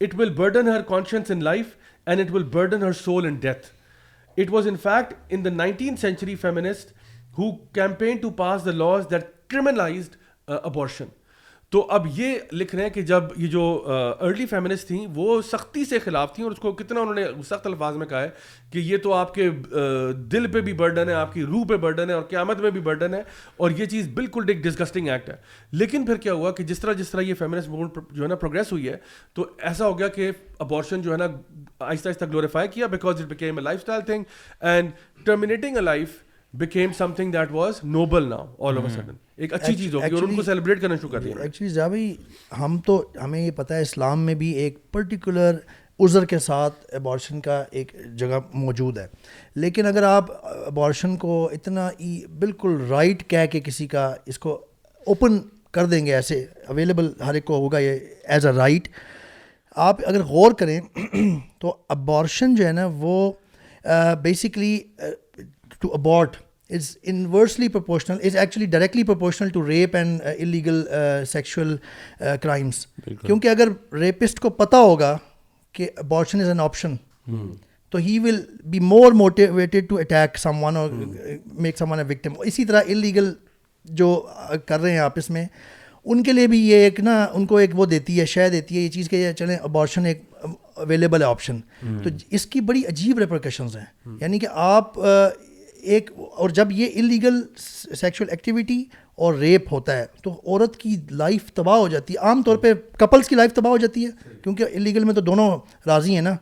it 0.04 0.20
will 0.20 0.34
burden 0.44 0.68
her 0.68 0.82
conscience 0.90 1.32
in 1.32 1.44
life 1.44 1.76
and 2.06 2.20
it 2.22 2.34
will 2.36 2.44
burden 2.60 2.84
her 2.84 2.94
soul 3.06 3.26
in 3.28 3.36
death 3.48 3.76
it 4.42 4.52
was 4.54 4.68
in 4.68 4.76
fact 4.84 5.14
in 5.34 5.44
the 5.46 5.50
nineteen 5.50 5.96
century 6.02 6.36
feminist 6.42 6.92
who 7.38 7.52
campaign 7.74 8.18
to 8.22 8.30
pass 8.44 8.66
the 8.66 8.72
laws 8.72 9.10
that 9.12 9.24
criminalised 9.52 10.16
abortion 10.64 11.06
تو 11.72 11.82
اب 11.92 12.06
یہ 12.16 12.38
لکھ 12.52 12.74
رہے 12.76 12.84
ہیں 12.84 12.90
کہ 12.94 13.02
جب 13.08 13.24
یہ 13.38 13.48
جو 13.52 13.64
ارلی 13.88 14.46
فیمنسٹ 14.50 14.88
تھیں 14.88 15.06
وہ 15.16 15.42
سختی 15.50 15.84
سے 15.86 15.98
خلاف 16.04 16.34
تھیں 16.36 16.44
اور 16.46 16.52
اس 16.52 16.60
کو 16.62 16.72
کتنا 16.82 17.00
انہوں 17.00 17.14
نے 17.16 17.26
سخت 17.48 17.66
الفاظ 17.68 17.96
میں 17.98 18.06
کہا 18.08 18.22
ہے 18.22 18.30
کہ 18.72 18.80
یہ 18.80 18.98
تو 19.04 19.14
آپ 19.14 19.34
کے 19.34 19.50
دل 20.32 20.48
پہ 20.52 20.62
بھی 20.70 20.74
برڈن 20.84 21.10
ہے 21.10 21.14
آپ 21.14 21.34
کی 21.34 21.44
روح 21.46 21.66
پہ 21.70 21.78
برڈن 21.88 22.10
ہے 22.10 22.14
اور 22.16 22.24
قیامت 22.30 22.62
میں 22.62 22.72
بھی 22.78 22.82
برڈن 22.82 23.14
ہے 23.14 23.22
اور 23.58 23.72
یہ 23.78 23.86
چیز 23.94 24.08
بالکل 24.16 24.46
ایک 24.54 24.64
ڈسگسٹنگ 24.64 25.10
ایکٹ 25.12 25.30
ہے 25.30 25.36
لیکن 25.84 26.06
پھر 26.06 26.18
کیا 26.28 26.34
ہوا 26.34 26.52
کہ 26.58 26.64
جس 26.72 26.80
طرح 26.80 26.94
جس 27.02 27.10
طرح 27.12 27.22
یہ 27.22 27.34
فیمنسٹ 27.40 27.70
موومنٹ 27.70 27.98
جو 28.16 28.24
ہے 28.24 28.28
نا 28.30 28.36
پروگرس 28.46 28.72
ہوئی 28.72 28.88
ہے 28.90 28.96
تو 29.36 29.48
ایسا 29.72 29.88
ہو 29.88 30.00
گیا 30.00 30.08
کہ 30.20 30.32
ابارشن 30.68 31.02
جو 31.02 31.12
ہے 31.14 31.18
نا 31.18 31.28
آہستہ 31.80 32.08
آہستہ 32.10 32.26
گلوریفائی 32.26 32.68
کیا 32.74 32.88
because 32.88 33.22
it 33.22 33.28
became 33.30 33.58
a 33.58 33.64
lifestyle 33.80 34.02
thing 34.06 34.24
and 34.60 34.92
terminating 35.26 35.76
a 35.76 35.82
life 35.82 36.10
became 36.58 36.92
something 37.16 37.32
that 37.32 37.52
was 37.52 37.80
noble 37.84 38.30
now 38.30 38.46
all 38.68 38.78
over 38.78 38.90
sudden 38.90 39.16
ایک 39.38 39.54
اچھی 39.54 39.76
چیز 39.76 39.96
ہوگی 39.96 40.16
اور 40.16 40.24
ان 40.24 40.36
کو 40.36 40.42
سیلیبریٹ 40.44 40.82
کرنا 40.82 40.96
شروع 40.96 41.10
کر 41.12 41.20
دیا 41.22 41.36
ایکچولی 41.44 41.70
جا 41.74 41.88
بھائی 41.88 42.16
ہم 42.60 42.78
تو 42.86 43.04
ہمیں 43.24 43.40
یہ 43.40 43.52
پتہ 43.56 43.74
ہے 43.74 43.82
اسلام 43.82 44.24
میں 44.26 44.34
بھی 44.36 44.52
ایک 44.64 44.80
پرٹیکولر 44.92 45.58
عذر 46.06 46.26
کے 46.32 46.40
ساتھ 46.40 46.94
ابارشن 46.96 47.40
کا 47.42 47.64
ایک 47.80 47.96
جگہ 48.18 48.40
موجود 48.54 48.98
ہے 48.98 49.06
لیکن 49.62 49.86
اگر 49.86 50.04
آپ 50.04 50.32
ابارشن 50.66 51.16
کو 51.18 51.34
اتنا 51.54 51.90
بالکل 52.40 52.78
رائٹ 52.90 53.28
کہہ 53.30 53.46
کے 53.52 53.60
کسی 53.66 53.88
کا 53.94 54.14
اس 54.26 54.40
کو 54.40 54.54
اوپن 55.08 55.38
کر 55.78 55.86
دیں 55.86 56.06
گے 56.06 56.14
ایسے 56.16 56.46
اویلیبل 56.68 57.12
ہر 57.26 57.34
ایک 57.34 57.46
کو 57.46 57.58
ہوگا 57.60 57.80
یہ 57.80 57.98
ایز 58.34 58.46
اے 58.46 58.52
رائٹ 58.56 58.88
آپ 59.86 60.00
اگر 60.08 60.22
غور 60.30 60.52
کریں 60.60 60.80
تو 61.62 61.76
ابارشن 61.96 62.56
جو 62.56 62.66
ہے 62.68 62.72
نا 62.74 62.86
وہ 62.98 63.14
basically 64.22 64.78
to 65.80 65.94
abort 65.94 66.36
is 66.76 66.98
inversely 67.12 67.68
proportional 67.74 68.18
is 68.28 68.36
actually 68.38 68.66
directly 68.72 69.04
proportional 69.04 69.50
to 69.54 69.66
rape 69.68 69.96
and 69.96 70.22
illegal 70.38 70.84
sexual 71.32 71.76
crimes 72.44 72.86
کیونکہ 73.26 73.48
اگر 73.50 73.68
ریپسٹ 74.02 74.40
کو 74.40 74.50
پتہ 74.64 74.76
ہوگا 74.86 75.16
کہ 75.74 75.90
ابارشن 75.98 76.42
از 76.42 76.48
این 76.48 76.60
آپشن 76.60 76.96
تو 77.92 77.98
he 78.08 78.18
will 78.20 78.42
be 78.72 78.80
more 78.80 79.12
motivated 79.22 79.90
to 79.90 79.98
attack 79.98 80.38
someone 80.64 80.78
or 80.78 80.90
make 81.54 81.78
someone 81.92 82.00
a 82.00 82.06
victim 82.10 82.34
اسی 82.46 82.66
طرح 82.66 82.82
illegal 82.86 83.34
جو 84.02 84.10
کر 84.68 84.80
رہے 84.80 84.92
ہیں 84.92 85.00
آپ 85.00 85.20
اس 85.20 85.30
میں 85.30 85.46
ان 86.12 86.22
کے 86.24 86.34
لیے 86.34 86.48
بھی 86.48 86.60
یہ 86.70 86.84
ایک 86.84 87.00
نا 87.04 87.16
ان 87.36 87.46
کو 87.46 87.58
ایک 87.58 87.70
وہ 87.80 87.86
دیتی 87.94 88.20
ہے 88.20 88.26
شے 88.34 88.48
دیتی 88.50 88.76
ہے 88.76 88.82
یہ 88.82 88.90
چیز 88.90 89.10
کہ 89.10 89.32
چلیں 89.38 89.56
ابارشن 89.56 90.06
ایک 90.06 90.22
اویلیبل 90.44 91.22
ہے 91.24 91.28
آپشن 91.28 91.60
تو 92.04 92.10
اس 92.38 92.46
کی 92.54 92.60
بڑی 92.70 92.82
عجیب 92.90 93.20
ریپریکشنز 93.20 93.76
ہیں 93.78 93.84
یعنی 94.22 94.40
کہ 94.40 94.48
آپ 94.72 95.00
ایک 95.04 96.10
اور 96.38 96.50
جب 96.60 96.72
یہ 96.72 96.90
انلیگل 96.94 97.42
سیکشل 97.58 98.30
ایکٹیویٹی 98.30 98.84
اور 99.26 99.34
ریپ 99.36 99.72
ہوتا 99.74 99.98
ہے 99.98 100.06
تو 100.24 100.30
عورت 100.46 100.78
کی 100.78 100.96
لائف 101.22 101.52
تباہ 101.56 101.78
ہو 101.80 101.88
جاتی 101.88 102.14
ہے 102.14 102.28
عام 102.28 102.42
طور 102.46 102.58
پہ 102.66 102.74
کپلس 103.00 103.28
کی 103.30 103.36
لائف 103.36 103.54
تباہ 103.54 103.72
ہو 103.72 103.78
جاتی 103.86 104.06
ہے 104.06 104.34
کیونکہ 104.44 104.66
انلیگل 104.72 105.04
میں 105.10 105.14
تو 105.14 105.22
دونوں 105.32 105.50
راضی 105.88 106.16
ہیں 106.16 106.22
نا 106.22 106.36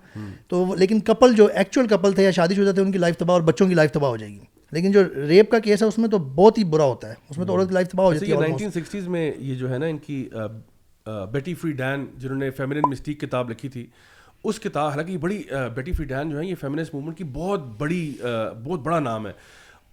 تو 0.54 0.66
لیکن 0.80 1.00
کپل 1.12 1.34
جو 1.36 1.48
ایکچوئل 1.54 1.88
کپل 1.96 2.14
تھے 2.14 2.24
یا 2.24 2.32
شادی 2.40 2.56
شدہ 2.56 2.72
تھے 2.76 2.82
ان 2.82 2.92
کی 2.92 2.98
لائف 2.98 3.18
تباہ 3.18 3.36
اور 3.36 3.42
بچوں 3.52 3.68
کی 3.68 3.74
لائف 3.82 3.92
تباہ 3.92 4.10
ہو 4.10 4.18
جائے 4.18 4.32
گی 4.32 4.40
لیکن 4.76 4.92
جو 4.92 5.02
ریپ 5.28 5.50
کا 5.52 5.60
کیس 5.66 5.82
ہے 5.82 5.88
اس 5.88 5.98
میں 6.04 6.08
تو 6.10 6.18
بہت 6.36 6.58
ہی 6.58 6.64
برا 6.72 6.84
ہوتا 6.92 7.10
ہے 7.10 7.14
اس 7.30 7.38
میں 7.38 7.46
تو 7.48 7.54
عورت 7.54 7.72
لائف 7.74 7.88
تباہ 7.90 8.06
ہو 8.06 8.14
جاتی 8.14 8.32
ہے 8.32 8.40
نائنٹین 8.40 8.72
سکسٹیز 8.78 9.08
میں 9.16 9.22
یہ 9.50 9.56
جو 9.62 9.70
ہے 9.74 9.78
نا 9.78 9.86
ان 9.94 9.98
کی 10.08 10.18
بیٹی 11.36 11.54
فری 11.62 11.72
ڈین 11.84 12.06
جنہوں 12.24 12.38
نے 12.38 12.50
فیمنن 12.58 12.90
مسٹیک 12.92 13.20
کتاب 13.22 13.50
لکھی 13.52 13.70
تھی 13.76 13.86
اس 14.52 14.60
کتاب 14.60 14.90
حالانکہ 14.92 15.12
یہ 15.12 15.18
بڑی 15.28 15.42
بیٹی 15.76 15.94
فری 16.00 16.06
ڈین 16.06 16.30
جو 16.30 16.40
ہے 16.40 16.46
یہ 16.46 16.56
فیمنسٹ 16.62 16.94
موومنٹ 16.94 17.18
کی 17.18 17.24
بہت 17.38 17.68
بڑی 17.78 18.02
بہت 18.24 18.80
بڑا 18.90 19.00
نام 19.08 19.28
ہے 19.28 19.32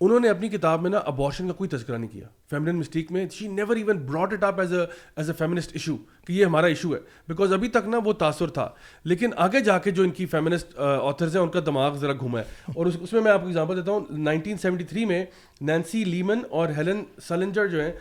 انہوں 0.04 0.20
نے 0.20 0.28
اپنی 0.28 0.48
کتاب 0.48 0.80
میں 0.82 0.90
نا 0.90 0.98
ابارشن 1.10 1.46
کا 1.48 1.52
کوئی 1.56 1.68
تذکرہ 1.70 1.96
نہیں 1.96 2.10
کیا 2.10 2.26
فیملی 2.50 2.72
مسٹیک 2.76 3.10
میں 3.12 3.24
she 3.32 3.46
never 3.48 3.76
even 3.76 3.98
it 4.18 4.44
up 4.44 4.58
as 4.60 4.72
as 4.72 5.28
a 5.28 5.32
a 5.32 5.32
feminist 5.38 5.72
issue 5.72 5.94
کہ 6.26 6.32
یہ 6.32 6.44
ہمارا 6.44 6.66
ایشو 6.72 6.92
ہے 6.94 6.98
بیکاز 7.28 7.52
ابھی 7.52 7.68
تک 7.76 7.86
نا 7.88 7.98
وہ 8.04 8.12
تاثر 8.22 8.50
تھا 8.56 8.68
لیکن 9.12 9.30
آگے 9.46 9.60
جا 9.68 9.76
کے 9.84 9.90
جو 9.98 10.02
ان 10.02 10.10
کی 10.18 10.26
فیمنسٹ 10.34 10.78
آتھرز 10.88 11.36
ہیں 11.36 11.42
ان 11.42 11.48
کا 11.56 11.60
دماغ 11.66 11.96
ذرا 12.06 12.12
گھوما 12.20 12.40
ہے 12.40 12.72
اور 12.74 12.86
اس 12.86 13.12
میں 13.12 13.20
میں 13.28 13.32
آپ 13.32 13.40
کو 13.42 13.46
اگزامپل 13.48 13.76
دیتا 13.80 13.92
ہوں 13.92 14.18
نائنٹین 14.30 14.56
سیونٹی 14.62 14.84
تھری 14.94 15.04
میں 15.12 15.24
نینسی 15.72 16.04
لیمن 16.04 16.40
اور 16.62 16.68
ہیلن 16.76 17.02
سلنجر 17.28 17.66
جو 17.76 17.82
ہیں 17.82 17.92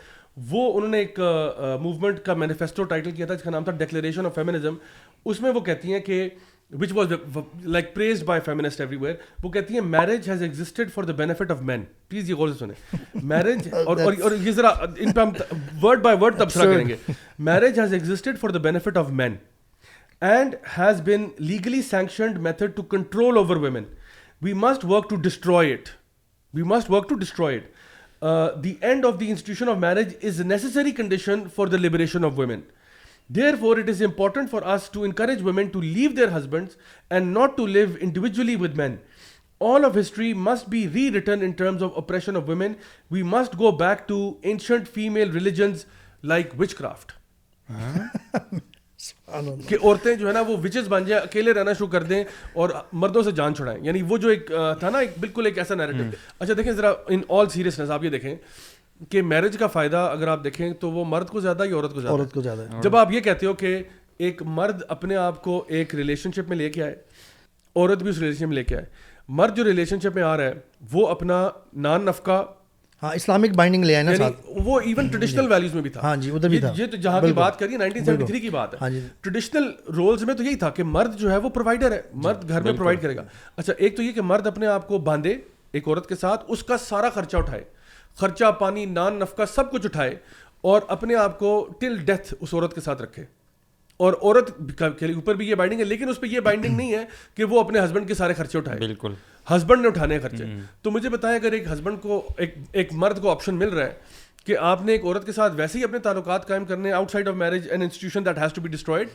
وہ 0.50 0.70
انہوں 0.74 0.88
نے 0.90 0.98
ایک 0.98 1.18
موومنٹ 1.20 2.18
کا 2.26 2.34
مینیفیسٹو 2.42 2.82
ٹائٹل 2.92 3.10
کیا 3.16 3.26
تھا 3.26 3.34
جس 3.34 3.42
کا 3.42 3.50
نام 3.50 3.64
تھا 3.64 3.72
ڈکلیریشن 3.84 4.26
آف 4.26 4.34
فیمنزم 4.34 4.74
اس 5.32 5.40
میں 5.40 5.50
وہ 5.54 5.60
کہتی 5.70 5.92
ہیں 5.92 6.00
کہ 6.10 6.28
which 6.80 6.92
was 6.94 7.12
like 7.72 7.92
praised 7.94 8.24
by 8.26 8.40
feminist 8.44 8.80
everywhere 9.00 9.14
وہ 9.42 9.48
کہتی 9.56 9.74
ہیں 9.74 9.80
marriage 9.94 10.28
has 10.30 10.42
existed 10.42 10.90
for 10.92 11.04
the 11.04 11.12
benefit 11.16 11.50
of 11.50 11.60
men 11.70 11.82
please 12.08 12.30
یہ 12.30 12.34
غور 12.34 12.48
سے 12.48 12.54
سنیں 12.58 13.18
میرج 13.32 13.68
oh, 13.74 13.98
اور 14.22 14.32
یہ 14.44 14.50
ذرا 14.50 14.68
ان 14.78 15.12
پہ 15.12 15.20
ہم 15.20 15.32
ورڈ 15.82 16.02
بائی 16.02 16.16
ورڈ 16.20 16.38
تبصرہ 16.38 16.72
کریں 16.72 16.86
گے 16.88 16.96
marriage 17.48 17.80
has 17.80 17.92
existed 17.92 18.38
for 18.40 18.50
the 18.50 18.58
benefit 18.68 18.96
of 18.98 19.10
men 19.20 19.34
and 20.30 20.54
has 20.78 21.00
been 21.04 21.28
legally 21.48 21.82
sanctioned 21.90 22.38
method 22.48 22.76
to 22.76 22.82
control 22.96 23.36
over 23.36 23.56
women 23.66 23.84
we 24.42 24.52
must 24.66 24.84
work 24.92 25.10
to 25.10 25.16
destroy 25.28 25.58
it 25.58 25.88
we 26.54 26.62
must 26.74 26.90
work 26.90 27.08
to 27.08 27.14
destroy 27.14 27.46
it 27.54 28.62
the 28.64 28.74
end 28.80 29.06
of 29.06 29.20
the 29.20 29.28
institution 29.30 29.68
of 29.68 29.76
marriage 29.88 30.14
is 30.22 30.40
necessary 30.46 30.90
condition 31.02 31.48
for 31.54 31.66
the 31.66 31.76
liberation 31.86 32.24
of 32.24 32.38
women 32.38 32.60
therefore 33.60 33.76
it 33.78 33.88
is 33.88 34.02
important 34.02 34.50
for 34.50 34.62
us 34.74 34.82
to 34.82 34.88
to 34.88 34.90
to 34.92 35.00
to 35.00 35.04
encourage 35.04 35.42
women 35.44 35.66
women 35.74 35.84
leave 35.94 36.10
leave 36.16 36.36
husbands 36.36 36.76
and 37.10 37.32
not 37.36 37.60
individually 38.00 38.56
with 38.60 38.74
men 38.78 38.96
all 38.96 39.84
of 39.84 39.84
of 39.90 39.94
of 39.96 39.96
history 40.00 40.32
must 40.32 40.60
must 40.62 40.68
be 40.70 40.86
rewritten 41.14 41.42
in 41.44 41.50
terms 41.60 41.82
oppression 41.94 42.36
we 43.10 43.22
go 43.58 43.70
back 43.78 44.12
ancient 44.12 44.88
female 44.94 45.30
religions 45.36 45.84
like 46.32 46.52
witchcraft 46.74 47.12
کہ 49.68 49.76
عورتیں 49.82 50.14
جو 50.14 50.26
ہے 50.28 50.32
نا 50.32 50.40
وہ 50.48 50.56
وچز 50.64 50.88
بن 50.88 51.04
جائیں 51.04 51.22
اکیلے 51.22 51.52
رہنا 51.52 51.72
شروع 51.78 51.88
کر 51.92 52.02
دیں 52.12 52.22
اور 52.62 52.70
مردوں 53.04 53.22
سے 53.22 53.30
جان 53.40 53.54
چھڑائیں 53.54 53.78
یعنی 53.84 54.02
وہ 54.08 54.16
جو 54.24 54.28
ایک 54.28 54.50
تھا 54.80 54.90
نا 54.90 54.98
ایک 54.98 55.14
بالکل 55.20 55.46
ایک 55.46 55.58
ایسا 55.58 55.74
نیریٹو 55.74 56.02
اچھا 56.38 56.54
دیکھیں 56.56 56.72
ذرا 56.72 56.92
ان 57.14 57.20
آل 57.38 57.46
انس 57.64 57.90
آپ 57.90 58.04
یہ 58.04 58.10
دیکھیں 58.10 58.34
کہ 59.10 59.22
میرج 59.22 59.56
کا 59.58 59.66
فائدہ 59.66 59.96
اگر 60.12 60.28
آپ 60.28 60.42
دیکھیں 60.44 60.70
تو 60.80 60.90
وہ 60.90 61.04
مرد 61.08 61.28
کو 61.28 61.40
زیادہ 61.40 61.64
یا 61.68 61.74
عورت 61.76 61.94
کو 61.94 62.00
زیادہ 62.00 62.14
عورت 62.16 62.32
کو 62.34 62.42
زیادہ 62.42 62.60
ہے 62.72 62.80
جب 62.82 62.96
آپ 62.96 63.12
یہ 63.12 63.20
کہتے 63.20 63.46
ہو 63.46 63.52
کہ 63.62 63.82
ایک 64.28 64.42
مرد 64.58 64.82
اپنے 64.88 65.16
آپ 65.16 65.42
کو 65.44 65.62
ایک 65.76 65.94
ریلیشن 65.94 66.32
شپ 66.36 66.48
میں 66.48 66.56
لے 66.56 66.68
کے 66.70 66.82
آئے 66.82 66.94
عورت 67.76 68.02
بھی 68.02 68.10
اس 68.10 68.18
ریلیشن 68.18 68.48
میں 68.48 68.54
لے 68.56 68.64
کے 68.64 68.76
آئے 68.76 68.84
مرد 69.38 69.56
جو 69.56 69.64
ریلیشن 69.64 70.00
شپ 70.00 70.14
میں 70.14 70.22
آ 70.22 70.36
رہا 70.36 70.44
ہے 70.44 70.52
وہ 70.92 71.06
اپنا 71.08 71.48
نان 71.86 72.04
نفقہ 72.06 72.42
ہاں 73.02 73.14
اسلامک 73.14 73.54
بائنڈنگ 73.56 73.84
لے 73.84 73.94
آئے 73.96 74.02
نا 74.04 74.10
یعنی 74.12 74.60
وہ 74.64 74.78
ایون 74.80 75.08
ٹریڈیشنل 75.08 75.50
ویلیوز 75.52 75.74
میں 75.74 75.82
بھی 75.82 75.90
تھا 75.90 76.00
ہاں 76.02 76.14
جی 76.16 76.30
ادھر 76.34 76.48
بھی 76.48 76.58
تھا 76.60 76.72
یہ 76.76 76.86
تو 76.90 76.96
جہاں 77.04 77.20
کی 77.20 77.32
بات 77.36 77.58
کریے 77.58 77.76
نائنٹین 77.76 78.04
سیونٹی 78.04 78.24
تھری 78.26 78.40
کی 78.40 78.48
بات 78.50 78.74
ہے 78.82 78.88
ٹریڈیشنل 79.20 79.62
ہاں 79.62 79.70
جی۔ 79.86 79.92
رولز 79.96 80.22
میں 80.24 80.34
تو 80.34 80.42
یہی 80.42 80.54
تھا 80.56 80.70
کہ 80.76 80.82
مرد 80.96 81.16
جو 81.18 81.30
ہے 81.30 81.36
وہ 81.36 81.48
پرووائڈر 81.56 81.92
ہے 81.92 82.00
جی، 82.12 82.18
مرد 82.26 82.48
گھر 82.48 82.62
میں 82.62 82.72
پرووائڈ 82.72 83.00
کرے 83.02 83.16
گا 83.16 83.24
اچھا 83.56 83.72
ایک 83.76 83.96
تو 83.96 84.02
یہ 84.02 84.12
کہ 84.12 84.22
مرد 84.24 84.46
اپنے 84.46 84.66
آپ 84.76 84.86
کو 84.88 84.98
باندھے 85.10 85.36
ایک 85.72 85.88
عورت 85.88 86.08
کے 86.08 86.16
ساتھ 86.20 86.44
اس 86.48 86.62
کا 86.64 86.76
سارا 86.78 87.08
خرچہ 87.14 87.36
اٹھائے 87.36 87.64
خرچہ 88.20 88.50
پانی 88.58 88.84
نان 88.86 89.18
نفقہ 89.18 89.42
سب 89.54 89.70
کچھ 89.72 89.86
اٹھائے 89.86 90.14
اور 90.72 90.82
اپنے 90.96 91.14
آپ 91.16 91.38
کو 91.38 91.52
ٹل 91.78 91.96
ڈیتھ 92.06 92.34
اس 92.40 92.52
عورت 92.54 92.74
کے 92.74 92.80
ساتھ 92.80 93.02
رکھے 93.02 93.24
اور 94.06 94.12
عورت 94.20 94.48
کے 94.98 95.12
اوپر 95.14 95.34
بھی 95.36 95.48
یہ 95.48 95.54
بائنڈنگ 95.54 95.78
ہے 95.80 95.84
لیکن 95.84 96.08
اس 96.08 96.20
پہ 96.20 96.26
یہ 96.26 96.40
بائنڈنگ 96.46 96.76
نہیں 96.76 96.92
ہے 96.92 97.04
کہ 97.34 97.44
وہ 97.52 97.60
اپنے 97.60 97.80
ہسبینڈ 97.84 98.08
کے 98.08 98.14
سارے 98.14 98.34
خرچے 98.34 98.58
اٹھائے 98.58 98.78
بالکل 98.78 99.12
ہسبینڈ 99.54 99.82
نے 99.82 99.88
اٹھانے 99.88 100.18
خرچے 100.20 100.44
تو 100.82 100.90
مجھے 100.90 101.08
بتائیں 101.08 101.38
اگر 101.38 101.52
ایک 101.58 101.66
ہسبینڈ 101.72 102.00
کو 102.02 102.22
ایک 102.38 102.54
ایک 102.82 102.92
مرد 103.04 103.20
کو 103.22 103.30
آپشن 103.30 103.54
مل 103.58 103.68
رہا 103.68 103.84
ہے 103.84 104.20
کہ 104.46 104.56
آپ 104.70 104.82
نے 104.84 104.92
ایک 104.92 105.04
عورت 105.04 105.26
کے 105.26 105.32
ساتھ 105.32 105.52
ویسے 105.56 105.78
ہی 105.78 105.84
اپنے 105.84 105.98
تعلقات 106.06 106.46
قائم 106.48 106.64
کرنے 106.64 106.92
outside 107.10 107.28
of 107.28 107.34
marriage 107.44 107.68
and 107.70 107.82
institution 107.82 108.24
that 108.26 108.38
has 108.42 108.52
to 108.52 108.60
be 108.60 108.68
destroyed 108.68 109.08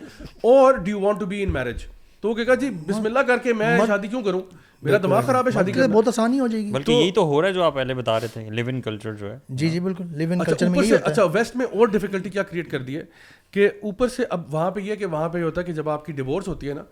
اور 0.52 0.74
they 0.84 0.94
want 0.94 1.20
to 1.20 1.26
be 1.34 1.42
in 1.44 1.52
marriage 1.54 1.86
تو 2.22 2.30
وہ 2.30 2.34
کہے 2.36 2.46
گا 2.48 2.54
جی 2.62 2.70
بسم 2.88 3.06
اللہ 3.06 3.20
کر 3.28 3.38
کے 3.44 3.54
میں 3.54 3.78
شادی 3.88 4.08
کیوں 4.08 4.22
کروں 4.24 4.40
میرا 4.84 4.98
دماغ 5.04 5.22
خراب 5.26 5.48
ہے 5.48 5.52
شادی 5.52 5.72
کے 5.72 5.88
بہت 5.94 6.08
آسانی 6.08 6.40
ہو 6.40 6.48
جائے 6.48 6.64
گی 6.66 6.72
بلکہ 6.72 6.92
یہی 6.92 7.12
تو 7.12 7.24
ہو 7.28 7.42
رہا 7.42 7.48
ہے 7.48 7.54
جو 7.54 7.64
آپ 7.64 7.76
پہلے 7.76 7.94
بتا 7.94 8.20
رہے 8.20 8.28
تھے 8.34 8.44
لیو 8.60 8.68
ان 8.70 8.82
کلچر 8.82 9.14
جو 9.20 9.32
ہے 9.32 9.38
جی 9.62 9.70
جی 9.70 9.80
بالکل 9.88 10.06
لیو 10.18 10.32
ان 10.32 10.44
کلچر 10.44 10.70
میں 10.70 10.80
اچھا 11.04 11.24
ویسٹ 11.34 11.56
میں 11.56 11.66
اور 11.66 11.88
ڈیفیکلٹی 11.98 12.30
کیا 12.30 12.44
کریٹ 12.52 12.70
کر 12.72 12.82
دی 12.90 12.98
ہے 12.98 13.04
کہ 13.52 13.70
اوپر 13.82 14.08
سے 14.16 14.24
اب 14.38 14.54
وہاں 14.54 14.72
پہ 14.72 14.80
یہ 14.90 14.96
کہ 14.96 15.06
وہاں 15.16 15.30
پہ 15.30 15.38
یہ 15.38 15.44
ہوتا 15.44 15.62
ہے 15.62 15.66
کہ 15.66 15.74
جب 15.82 15.90
آپ 15.90 16.06
کی 16.06 16.14
ڈیورس 16.22 16.48
ہوتی 16.48 16.70
ہے 16.70 16.74
نا 16.74 16.84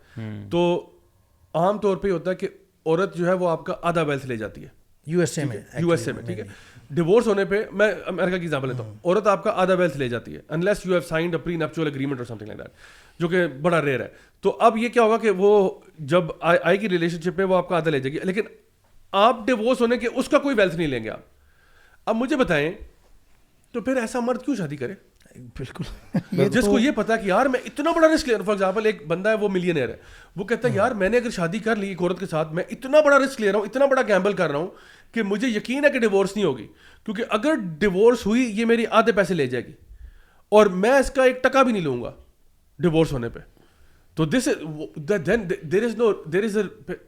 تو 0.52 0.64
عام 1.64 1.78
طور 1.88 1.98
پہ 1.98 2.08
یہ 2.08 2.14
ہوتا 2.14 2.32
ہے 2.32 2.36
کہ 2.36 2.48
عورت 2.86 3.16
جو 3.18 3.28
ہے 3.28 3.34
وہ 3.44 3.50
آپ 3.50 3.66
کا 3.66 3.74
آدھا 3.92 4.02
ویلتھ 4.10 4.26
لے 4.28 4.38
جاتی 4.38 4.64
ہے 4.64 4.70
یو 5.12 5.20
ایس 5.20 5.38
اے 5.40 5.46
میں 5.46 5.58
یو 5.80 5.92
ایس 5.92 6.08
اے 6.08 6.14
میں 6.14 6.24
ٹھیک 6.26 6.40
ہے 6.40 6.44
ڈیورس 6.96 7.28
ہونے 7.28 7.44
پہ 7.52 7.62
میں 7.80 7.92
امریکہ 8.08 8.36
کی 8.38 8.42
ایگزامپل 8.44 8.68
لیتا 8.70 8.84
ہوں 8.84 8.94
عورت 9.04 9.28
آپ 9.28 9.44
کا 9.44 9.52
آدھا 9.62 9.74
ویلتھ 9.78 9.98
لے 9.98 10.08
جاتی 10.10 10.36
ہے 10.36 10.40
unless 10.58 10.86
you 10.86 10.92
have 10.94 11.02
signed 11.08 11.36
a prenuptial 11.58 11.88
agreement 11.88 12.20
or 12.20 12.26
something 12.26 12.48
like 12.48 12.60
that 12.60 12.72
جو 13.20 13.28
کہ 13.28 13.46
بڑا 13.62 13.82
ریئر 13.86 14.00
ہے 14.00 14.08
تو 14.42 14.56
اب 14.62 14.78
یہ 14.78 14.90
کیا 14.94 15.04
ہوگا 15.04 15.18
کہ 15.18 15.30
وہ 15.44 15.52
جب 16.14 16.24
آئی 16.52 16.78
کی 16.78 16.90
ریلیشن 16.90 17.22
شپ 17.22 17.38
پہ 17.38 17.44
وہ 17.52 17.56
آپ 17.58 17.70
کا 17.70 17.78
آدھا 17.78 17.92
لے 17.92 18.00
جائے 18.00 18.14
گی 18.14 18.20
لیکن 18.28 18.48
آپ 19.24 19.46
ڈیوس 19.46 19.82
ہونے 19.82 19.98
کے 19.98 20.08
اس 20.14 20.30
کا 20.30 20.40
کوئی 20.40 20.56
ویلتھ 20.56 20.76
نہیں 20.76 20.88
لیں 20.88 21.04
گے 21.04 21.10
آپ 21.10 21.20
اب 22.10 22.16
مجھے 22.16 22.36
بتائیں 22.38 22.72
تو 23.74 23.82
پھر 23.82 23.96
ایسا 23.98 24.20
مرد 24.24 24.42
کیوں 24.46 24.56
شادی 24.56 24.76
کرے 24.78 24.94
بالکل 25.60 26.44
جس 26.52 26.66
کو 26.66 26.78
یہ 26.80 26.92
پتا 26.96 27.16
کہ 27.16 27.28
یار 27.28 27.46
میں 27.54 27.60
اتنا 27.66 27.92
بڑا 27.96 28.08
رسک 28.14 28.28
لے 28.28 28.34
رہا 28.34 28.40
ہوں 28.40 28.46
فار 28.46 28.54
ایگزامپل 28.54 28.86
ایک 28.86 29.06
بندہ 29.08 29.30
ہے 29.30 29.38
وہ 29.42 29.50
ملین 29.54 29.78
وہ 30.36 30.44
کہتا 30.46 30.68
ہے 30.68 30.74
ہاں۔ 30.74 30.78
یار 30.84 30.92
میں 31.02 31.10
نے 31.10 31.18
اگر 31.18 31.30
شادی 31.38 31.60
کر 31.66 31.76
لی 31.76 31.94
عورت 32.00 32.20
کے 32.20 32.26
ساتھ 32.34 32.54
میں 32.60 32.64
اتنا 32.72 33.00
بڑا 33.06 33.18
رسک 33.26 33.42
لے 33.42 33.52
رہا 33.52 33.60
ہوں 33.60 33.66
اتنا 33.66 33.86
بڑا 33.96 34.02
گیمبل 34.08 34.34
کر 34.34 34.50
رہا 34.52 34.58
ہوں 34.60 34.68
کہ 35.14 35.24
مجھے 35.32 35.48
یقین 35.48 35.86
ہے 35.86 35.90
کہ 35.90 36.00
ڈیوس 36.00 36.36
نہیں 36.36 36.46
ہوگی 36.46 36.68
کیونکہ 37.06 37.34
اگر 37.40 37.56
ڈیوس 37.80 38.26
ہوئی 38.26 38.44
یہ 38.60 38.66
میری 38.66 38.86
آدھے 39.00 39.12
پیسے 39.20 39.34
لے 39.34 39.48
جائے 39.56 39.66
گی 39.68 39.74
اور 40.60 40.66
میں 40.84 40.94
اس 41.00 41.10
کا 41.16 41.24
ایک 41.24 41.44
ٹکا 41.44 41.64
بھی 41.64 41.72
نہیں 41.74 41.84
لوں 41.84 42.02
گا 42.04 42.12
ڈیورس 42.82 43.12
ہونے 43.14 43.30
پہ 43.34 43.40
تو 44.16 44.26
this 44.26 44.48
then 45.28 45.46
there 45.72 45.84
is 45.84 45.96
no 45.98 46.12
there 46.34 46.44
از 46.44 46.58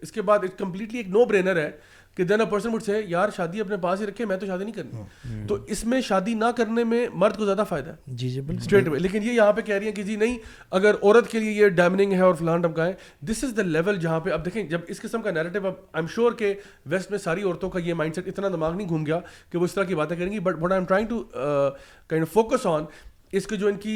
اس 0.01 0.11
کے 0.11 0.21
بعد 0.29 0.39
کمپلیٹلی 0.57 0.97
ایک 0.97 1.07
نو 1.09 1.23
برینر 1.25 1.55
ہے 1.57 1.69
کہ 2.15 2.23
دین 2.23 2.41
اے 2.41 2.45
پرسن 2.51 2.73
وڈ 2.73 2.83
سے 2.83 2.99
یار 3.07 3.29
شادی 3.35 3.59
اپنے 3.61 3.77
پاس 3.81 3.99
ہی 4.01 4.05
رکھے 4.05 4.25
میں 4.25 4.37
تو 4.37 4.45
شادی 4.45 4.63
نہیں 4.63 4.73
کرنی 4.75 5.45
تو 5.47 5.57
اس 5.75 5.83
میں 5.85 5.99
شادی 6.07 6.33
نہ 6.33 6.45
کرنے 6.57 6.83
میں 6.91 7.05
مرد 7.23 7.37
کو 7.37 7.45
زیادہ 7.45 7.63
فائدہ 7.69 7.89
ہے 7.89 7.95
جی 8.21 8.29
جی 8.29 8.41
بالکل 8.41 8.61
اسٹریٹ 8.61 8.87
میں 8.87 8.99
لیکن 8.99 9.23
یہ 9.23 9.31
یہاں 9.33 9.53
پہ 9.53 9.61
کہہ 9.65 9.75
رہی 9.75 9.85
ہیں 9.87 9.93
کہ 9.95 10.03
جی 10.03 10.15
نہیں 10.15 10.37
اگر 10.79 10.95
عورت 11.01 11.29
کے 11.31 11.39
لیے 11.39 11.51
یہ 11.61 11.67
ڈیمننگ 11.81 12.13
ہے 12.13 12.21
اور 12.29 12.33
فلان 12.39 12.61
ڈمکائیں 12.61 12.91
ہے 12.93 13.25
دس 13.31 13.43
از 13.43 13.55
دا 13.57 13.63
لیول 13.75 13.99
جہاں 13.99 14.19
پہ 14.19 14.29
اب 14.33 14.45
دیکھیں 14.45 14.61
جب 14.69 14.81
اس 14.87 15.01
قسم 15.01 15.21
کا 15.21 15.31
نیریٹو 15.31 15.59
اب 15.65 15.65
آئی 15.65 15.75
ایم 16.01 16.07
شیور 16.15 16.33
کہ 16.37 16.53
ویسٹ 16.91 17.11
میں 17.11 17.19
ساری 17.23 17.43
عورتوں 17.43 17.69
کا 17.69 17.79
یہ 17.85 17.93
مائنڈ 18.01 18.15
سیٹ 18.15 18.27
اتنا 18.27 18.49
دماغ 18.53 18.75
نہیں 18.75 18.87
گھوم 18.87 19.05
گیا 19.05 19.19
کہ 19.51 19.57
وہ 19.57 19.65
اس 19.65 19.73
طرح 19.73 19.83
کی 19.91 19.95
باتیں 19.95 20.15
کریں 20.17 20.31
گی 20.31 20.39
but 20.39 20.71
I'm 20.79 20.85
trying 20.87 21.07
to 21.09 21.23
kind 22.07 22.27
focus 22.33 22.65
on 22.75 22.85
اس 23.35 23.47
کے 23.47 23.55
جو 23.61 23.67
ان 23.67 23.75
کی 23.83 23.95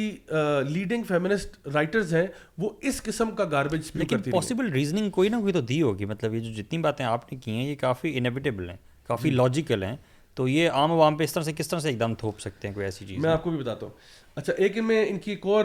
لیڈنگ 0.68 1.02
فیمنسٹ 1.08 1.56
رائٹرز 1.74 2.14
ہیں 2.14 2.26
وہ 2.60 2.70
اس 2.88 3.02
قسم 3.02 3.30
کا 3.36 3.44
گاربیج 3.50 3.90
لیکن 3.94 4.22
پاسبل 4.30 4.70
ریزننگ 4.72 5.10
کوئی 5.10 5.28
نہ 5.28 5.36
کوئی 5.40 5.52
تو 5.52 5.60
دی 5.72 5.80
ہوگی 5.82 6.04
مطلب 6.06 6.34
یہ 6.34 6.40
جو 6.40 6.52
جتنی 6.62 6.78
باتیں 6.78 7.04
آپ 7.04 7.32
نے 7.32 7.38
کی 7.44 7.50
ہیں 7.50 7.66
یہ 7.68 7.74
کافی 7.80 8.16
انیویٹیبل 8.18 8.68
ہیں 8.70 8.76
کافی 9.08 9.30
لاجیکل 9.30 9.82
ہیں 9.82 9.96
تو 10.34 10.46
یہ 10.48 10.70
عام 10.80 10.92
عوام 10.92 11.16
پہ 11.16 11.24
اس 11.24 11.32
طرح 11.32 11.42
سے 11.44 11.52
کس 11.52 11.68
طرح 11.68 11.80
سے 11.80 11.88
ایک 11.88 11.98
دم 12.00 12.14
تھوپ 12.18 12.40
سکتے 12.40 12.68
ہیں 12.68 12.74
کوئی 12.74 12.84
ایسی 12.86 13.06
چیز 13.06 13.18
میں 13.24 13.30
آپ 13.30 13.42
کو 13.44 13.50
بھی 13.50 13.58
بتاتا 13.58 13.86
ہوں 13.86 13.92
اچھا 14.34 14.52
ایک 14.56 14.78
میں 14.90 15.04
ان 15.08 15.18
کی 15.26 15.30
ایک 15.30 15.46
اور 15.46 15.64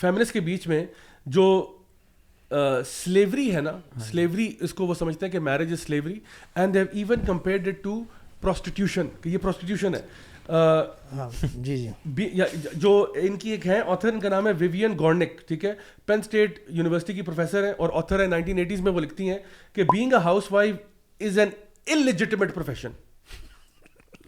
فیمنسٹ 0.00 0.32
کے 0.32 0.40
بیچ 0.50 0.66
میں 0.68 0.84
جو 1.38 1.46
سلیوری 2.86 3.54
ہے 3.54 3.60
نا 3.60 3.70
سلیوری 4.10 4.46
ہاں 4.46 4.50
جی۔ 4.50 4.56
اس 4.64 4.74
کو 4.74 4.86
وہ 4.86 4.94
سمجھتے 4.94 5.26
ہیں 5.26 5.30
کہ 5.32 5.38
marriage 5.48 5.72
is 5.72 5.80
slavery 5.80 6.18
and 6.54 6.74
they 6.74 6.84
even 6.92 7.24
compared 7.26 7.68
to 7.82 8.02
prostitution 8.40 9.06
کہ 9.22 9.28
یہ 9.28 9.38
پروسٹیٹیوشن 9.38 9.94
ہے 9.94 10.00
ہاں، 10.48 11.28
جی 11.64 11.76
جی 11.76 12.26
جو 12.80 12.90
ان 13.22 13.36
کی 13.38 13.50
ایک 13.50 13.66
ہے 13.66 13.80
ان 14.04 14.18
کا 14.20 14.28
نام 14.28 14.46
ہے 14.46 14.52
ویوین 14.58 14.94
گورنک 14.98 15.40
ٹھیک 15.48 15.64
ہے 15.64 15.72
پین 16.06 16.18
اسٹیٹ 16.20 16.58
یونیورسٹی 16.68 17.12
کی 17.14 17.22
پروفیسر 17.22 17.64
ہیں 17.64 17.72
اور 17.78 17.90
آتھر 18.02 18.20
ہیں 18.20 18.26
نائنٹین 18.28 18.58
ایٹیز 18.58 18.80
میں 18.80 18.92
وہ 18.92 19.00
لکھتی 19.00 19.28
ہیں 19.30 19.38
کہ 19.72 19.82
being 19.92 20.12
a 20.12 20.18
housewife 20.52 20.74
is 21.28 21.38
an 21.38 21.50
profession 22.38 22.90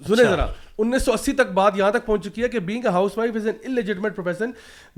سنیں 0.06 0.20
اچھا۔ 0.24 0.30
ذرا 0.30 0.46
انیس 0.82 1.02
سو 1.02 1.12
اسی 1.12 1.32
تک 1.38 1.50
بات 1.54 1.76
یہاں 1.78 1.90
تک 1.92 2.04
پہنچ 2.06 2.24
چکی 2.24 2.42
ہے 2.42 2.48
کہ 2.48 2.58
being 2.70 2.84
a 2.84 2.90
housewife 3.18 3.36
is 3.36 3.46
an 3.52 4.00
profession 4.08 4.50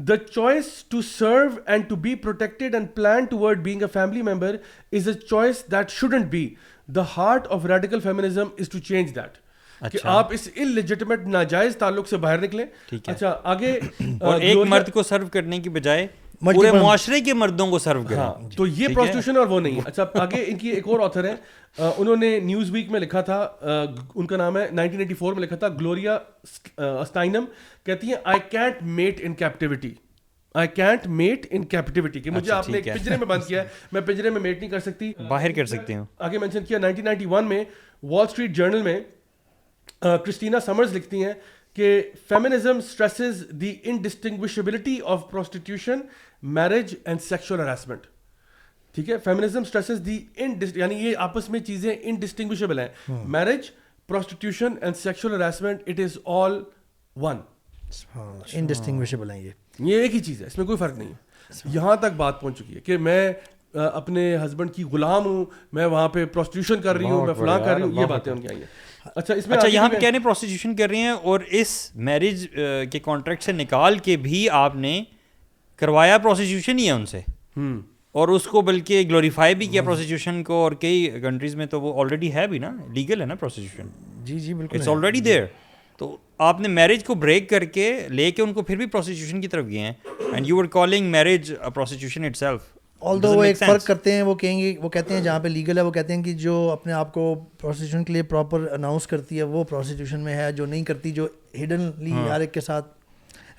the 0.08 0.16
choice 0.30 0.64
to 0.90 1.02
serve 1.10 1.48
and 1.66 1.88
to 1.88 1.96
be 2.06 2.14
protected 2.26 2.74
and 2.74 2.88
plan 2.94 3.24
toward 3.38 3.62
being 3.62 3.82
a 3.82 3.88
family 3.92 4.22
member 4.30 4.56
is 4.92 5.08
a 5.08 5.14
choice 5.28 5.64
that 5.72 5.90
shouldn't 5.90 6.24
be 6.30 6.48
the 6.96 7.02
heart 7.16 7.46
of 7.54 7.66
radical 7.66 8.00
feminism 8.04 8.48
is 8.58 8.68
to 8.70 8.78
change 8.78 9.14
that 9.16 9.44
کہ 9.80 9.86
اچھا۔ 9.96 10.10
آپ 10.18 10.32
اس 10.32 10.48
ان 10.54 10.68
legitimate 10.74 11.26
ناجائز 11.26 11.76
تعلق 11.78 12.08
سے 12.08 12.16
باہر 12.24 12.42
نکلیں 12.42 12.64
اچھا 13.06 13.34
آگے 13.54 13.78
اور 14.20 14.40
ایک 14.40 14.56
مرد 14.68 14.90
کو 14.92 15.02
سرو 15.02 15.26
کرنے 15.32 15.58
کی 15.60 15.68
بجائے 15.70 16.06
پورے 16.54 16.70
معاشرے 16.72 17.20
کے 17.26 17.34
مردوں 17.34 17.66
کو 17.70 17.78
سرو 17.78 18.02
کریں 18.08 18.16
ہاں، 18.18 18.32
جی، 18.50 18.56
تو 18.56 18.66
یہ 18.66 18.88
پروسٹیوشن 18.94 19.36
اور 19.36 19.46
وہ 19.48 19.60
نہیں 19.60 19.80
اچھا 19.84 20.04
آگے 20.20 20.42
ان 20.46 20.58
کی 20.58 20.68
ایک 20.70 20.88
اور 20.88 21.00
آتھر 21.04 21.24
ہے 21.24 21.34
انہوں 21.96 22.16
نے 22.20 22.38
نیوز 22.44 22.70
ویک 22.70 22.90
میں 22.90 23.00
لکھا 23.00 23.20
تھا 23.30 23.38
ان 24.14 24.26
کا 24.26 24.36
نام 24.36 24.56
ہے 24.56 24.66
1984 24.80 25.32
میں 25.34 25.42
لکھا 25.42 25.56
تھا 25.56 25.68
گلوریا 25.80 26.18
اسٹائنم 26.82 27.44
کہتی 27.86 28.06
ہیں 28.08 28.16
I 28.24 28.38
can't 28.50 28.82
mate 28.98 29.20
in 29.26 29.34
captivity 29.42 29.92
I 30.60 30.68
can't 30.74 31.06
mate 31.20 31.46
in 31.50 31.64
captivity 31.74 32.20
کہ 32.20 32.30
مجھے 32.30 32.46
اچھا، 32.52 32.56
آپ 32.58 32.68
نے 32.68 32.78
ایک 32.78 32.94
پجرے 33.00 33.16
میں 33.16 33.26
بند 33.26 33.42
کیا 33.48 33.62
ہے 33.62 33.66
میں 33.92 34.00
پجرے 34.06 34.30
میں 34.30 34.40
میٹ 34.40 34.60
نہیں 34.60 34.70
کر 34.70 34.80
سکتی 34.80 35.12
باہر 35.28 35.52
کر 35.56 35.66
سکتی 35.74 35.94
ہوں 35.96 36.04
آگے 36.28 36.38
مینشن 36.38 36.64
کیا 36.68 36.78
1991 36.86 37.46
میں 37.48 37.64
وال 38.10 38.26
سٹریٹ 38.30 38.54
جرنل 38.56 38.82
میں 38.82 38.98
کرسٹینا 40.24 40.60
سمرز 40.66 40.94
لکھتی 40.96 41.24
ہیں 41.24 41.32
کہ 41.74 41.88
feminism 42.28 42.76
stresses 42.84 43.42
the 43.60 43.74
indistinguishability 43.92 44.98
of 45.14 45.30
prostitution 45.30 46.00
marriage 46.58 46.94
and 47.04 47.22
sexual 47.22 47.60
harassment 47.60 48.06
ٹھیک 48.94 49.10
ہے 49.10 49.16
فیمنزم 49.24 49.62
اسٹریسز 49.66 50.00
دی 50.06 50.18
ان 50.44 50.54
یعنی 50.76 50.94
یہ 51.06 51.16
آپس 51.28 51.48
میں 51.50 51.60
چیزیں 51.66 51.94
انڈسٹنگوشیبل 52.00 52.78
ہیں 52.80 52.88
marriage 53.38 53.70
prostitution 54.08 54.74
and 54.80 54.96
sexual 54.96 55.34
harassment 55.34 55.88
it 55.88 56.00
is 56.04 56.18
all 56.40 56.62
one 57.22 57.36
indistinguishable 58.52 59.30
ہیں 59.30 59.40
یہ 59.42 59.52
یہ 59.92 60.00
ایک 60.02 60.14
ہی 60.14 60.20
چیز 60.24 60.40
ہے 60.42 60.46
اس 60.46 60.58
میں 60.58 60.66
کوئی 60.66 60.78
فرق 60.78 60.98
نہیں 60.98 61.08
ہے 61.12 61.68
یہاں 61.74 61.94
تک 62.00 62.12
بات 62.16 62.40
پہنچ 62.40 62.58
چکی 62.58 62.74
ہے 62.74 62.80
کہ 62.86 62.96
میں 63.08 63.32
اپنے 63.92 64.22
ہسبینڈ 64.44 64.72
کی 64.74 64.84
غلام 64.92 65.24
ہوں 65.26 65.44
میں 65.78 65.84
وہاں 65.86 66.08
پہ 66.08 66.24
پروسٹیوشن 66.34 66.80
کر 66.82 66.96
رہی 66.96 67.10
ہوں 67.10 67.26
میں 67.26 67.34
فلاں 67.38 67.58
کر 67.64 67.74
رہی 67.74 67.82
ہوں 67.82 67.92
یہ 68.00 68.06
باتیں 68.12 68.32
ان 68.32 68.40
کی 68.40 68.48
آئی 68.48 68.58
ہیں 68.58 68.85
اچھا 69.14 69.34
اس 69.34 69.46
میں 69.48 69.56
اچھا، 69.56 69.68
یہاں 69.68 69.88
پہ 70.00 70.06
نہیں 70.10 70.22
پروسیوشن 70.22 70.74
کر 70.76 70.88
رہے 70.90 70.96
ہیں 70.98 71.10
اور 71.10 71.40
اس 71.60 71.68
میرج 72.08 72.46
کے 72.92 72.98
کانٹریکٹ 73.02 73.42
سے 73.42 73.52
نکال 73.52 73.98
کے 74.04 74.16
بھی 74.26 74.48
آپ 74.62 74.74
نے 74.76 75.02
کروایا 75.80 76.18
پروسیٹیوشن 76.18 76.78
ہی 76.78 76.86
ہے 76.86 76.90
ان 76.92 77.06
سے 77.06 77.20
اور 78.18 78.28
اس 78.34 78.44
کو 78.46 78.60
بلکہ 78.66 79.02
گلوریفائی 79.08 79.54
بھی 79.54 79.66
کیا 79.66 79.82
پروسیٹیوشن 79.82 80.42
کو 80.44 80.62
اور 80.62 80.72
کئی 80.80 81.06
کنٹریز 81.22 81.54
میں 81.54 81.66
تو 81.70 81.80
وہ 81.80 82.00
آلریڈی 82.02 82.32
ہے 82.34 82.46
بھی 82.48 82.58
نا 82.58 82.70
لیگل 82.94 83.20
ہے 83.20 83.26
نا 83.26 83.34
پروسیوشن 83.40 83.88
جی 84.24 84.38
جی 84.40 84.54
بالکل 84.54 84.88
آلریڈی 84.90 85.20
دیر 85.20 85.44
تو 85.98 86.16
آپ 86.46 86.60
نے 86.60 86.68
میرج 86.68 87.04
کو 87.04 87.14
بریک 87.14 87.48
کر 87.50 87.64
کے 87.74 87.92
لے 88.10 88.30
کے 88.30 88.42
ان 88.42 88.52
کو 88.54 88.62
پھر 88.70 88.76
بھی 88.76 88.86
پروسیٹیوشن 88.86 89.40
کی 89.40 89.48
طرف 89.48 89.66
گئے 89.70 89.78
ہیں 89.78 89.92
and 90.32 90.46
you 90.48 90.58
are 90.60 90.64
calling 90.72 91.10
marriage 91.10 91.52
prostitution 91.74 92.24
although 93.22 93.32
وہ 93.36 93.42
ایک 93.44 93.56
فرق 93.58 93.84
کرتے 93.86 94.12
ہیں 94.12 94.22
وہ 94.22 94.34
کہیں 94.34 94.58
گے 94.58 94.74
وہ 94.82 94.88
کہتے 94.90 95.14
ہیں 95.14 95.20
جہاں 95.22 95.40
پہ 95.40 95.48
لیگل 95.48 95.78
ہے 95.78 95.82
وہ 95.82 95.90
کہتے 95.92 96.14
ہیں 96.14 96.22
کہ 96.22 96.32
جو 96.44 96.54
اپنے 96.72 96.92
آپ 96.92 97.12
کو 97.14 97.34
پروسیٹیوشن 97.60 98.04
کے 98.04 98.12
لیے 98.12 98.22
پراپر 98.28 98.66
اناؤنس 98.72 99.06
کرتی 99.06 99.38
ہے 99.38 99.42
وہ 99.56 99.64
پروسیٹیوشن 99.70 100.20
میں 100.24 100.34
ہے 100.36 100.50
جو 100.52 100.66
نہیں 100.66 100.84
کرتی 100.84 101.10
جو 101.12 101.26
ہڈنلی 101.62 102.12
ہر 102.12 102.28
ہاں. 102.30 102.38
ایک 102.38 102.54
کے 102.54 102.60
ساتھ 102.60 102.92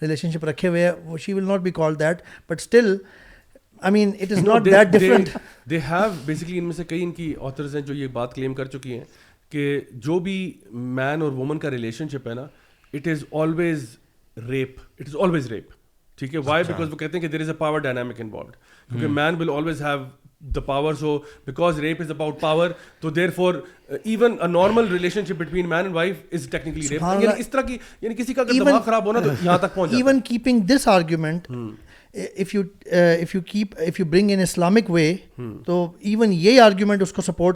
ریلیشن 0.01 0.31
شپ 0.31 0.45
رکھے 0.45 0.67
ہوئے 0.67 0.88
ہیں 0.88 1.17
she 1.21 1.33
will 1.33 1.47
not 1.47 1.59
be 1.61 1.71
call 1.71 1.99
that 1.99 2.21
but 2.49 2.61
still 2.61 2.95
I 3.81 3.93
mean 3.93 4.11
it 4.21 4.31
is 4.31 4.43
not 4.47 4.65
that 4.65 4.91
different 4.93 5.29
they 5.69 5.79
have 5.89 6.09
basically 6.25 6.57
ان 6.57 6.63
میں 6.65 6.73
سے 6.75 6.83
کئی 6.83 7.03
ان 7.03 7.11
کی 7.21 7.33
آتھرز 7.47 7.75
ہیں 7.75 7.81
جو 7.81 7.93
یہ 7.93 8.07
بات 8.13 8.33
کلیم 8.35 8.53
کر 8.53 8.65
چکی 8.77 8.97
ہیں 8.97 9.03
کہ 9.51 9.79
جو 10.05 10.19
بھی 10.19 10.38
مین 10.99 11.21
اور 11.21 11.31
وومن 11.31 11.59
کا 11.59 11.71
ریلیشن 11.71 12.09
شپ 12.11 12.27
ہے 12.27 12.33
نا 12.33 12.47
it 12.93 13.07
is 13.07 13.23
always 13.41 13.85
rape 14.49 14.79
it 14.99 15.07
is 15.07 15.15
always 15.23 15.47
rape 15.51 15.75
ٹھیک 16.19 16.33
ہے 16.33 16.39
وائی 16.43 16.61
اچھا. 16.63 16.73
بیکاز 16.73 16.91
وہ 16.91 16.97
کہتے 16.97 17.17
ہیں 17.17 17.21
کہ 17.21 17.27
there 17.31 17.41
is 17.41 17.49
a 17.49 17.53
power 17.57 17.79
dynamic 17.79 18.21
involved 18.21 18.55
کیونکہ 18.89 19.07
men 19.13 19.35
will 19.39 19.49
always 19.55 19.81
have 19.81 20.03
the 20.55 20.59
power 20.61 20.81
power 20.93 20.93
so 20.99 21.17
because 21.45 21.79
rape 21.79 22.01
is 22.01 22.11
about 22.11 22.39
تو 23.01 23.09
uh, 23.09 23.17
یعنی 23.31 23.93
سپورٹ 26.15 26.53
یعنی 28.01 28.15
hmm. 28.15 28.19
uh, 28.53 28.59
hmm. 28.59 28.81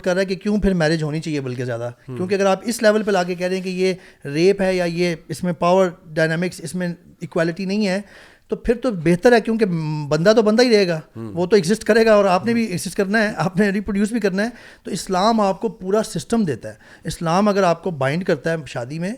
کر 0.02 0.16
رہا 0.16 0.22
ہے 0.22 0.26
کیوں 0.36 0.58
پھر 0.62 0.74
میرج 0.74 1.04
ہونی 1.04 1.20
چاہیے 1.22 1.42
بلکہ 1.42 1.66
زیادہ 1.66 1.92
hmm. 2.10 2.16
کیونکہ 2.16 2.34
آپ 2.48 2.62
اس 2.70 2.82
لیول 2.84 3.02
پہ 3.04 3.12
لا 3.12 3.24
کے 3.24 3.36
کہہ 3.36 3.48
رہے 3.48 3.56
ہیں 3.56 3.64
کہ 3.64 3.70
یہ 3.70 3.94
ریپ 4.34 4.62
ہے 4.62 4.74
یا 4.76 4.86
یہ 4.92 5.16
اس 5.30 5.44
میں 5.44 5.54
پاور 5.60 5.90
ڈائنمکس 6.14 6.74
نہیں 7.36 7.88
ہے 7.88 8.02
تو 8.52 8.56
پھر 8.66 8.74
تو 8.84 8.90
بہتر 9.04 9.32
ہے 9.32 9.40
کیونکہ 9.42 9.66
بندہ 10.10 10.32
تو 10.36 10.42
بندہ 10.44 10.64
ہی 10.64 10.70
رہے 10.76 10.88
گا 10.88 11.00
وہ 11.34 11.46
تو 11.52 11.56
ایگزٹ 11.56 11.84
کرے 11.88 12.06
گا 12.06 12.14
اور 12.16 12.26
آپ 12.30 12.46
نے 12.46 12.54
بھی 12.54 12.64
ایگزٹ 12.64 12.96
کرنا 12.98 13.22
ہے 13.24 13.32
آپ 13.44 13.56
نے 13.58 13.70
ریپروڈیوس 13.78 14.12
بھی 14.12 14.20
کرنا 14.20 14.44
ہے 14.44 14.50
تو 14.84 14.92
اسلام 14.92 15.40
آپ 15.42 15.62
کو 15.62 15.70
پورا 15.78 16.02
سسٹم 16.06 16.44
دیتا 16.48 16.70
ہے 16.70 17.08
اسلام 17.12 17.48
اگر 17.48 17.64
آپ 17.64 17.84
کو 17.84 17.92
بائنڈ 18.02 18.26
کرتا 18.28 18.52
ہے 18.54 18.58
شادی 18.68 19.00
میں 19.00 19.12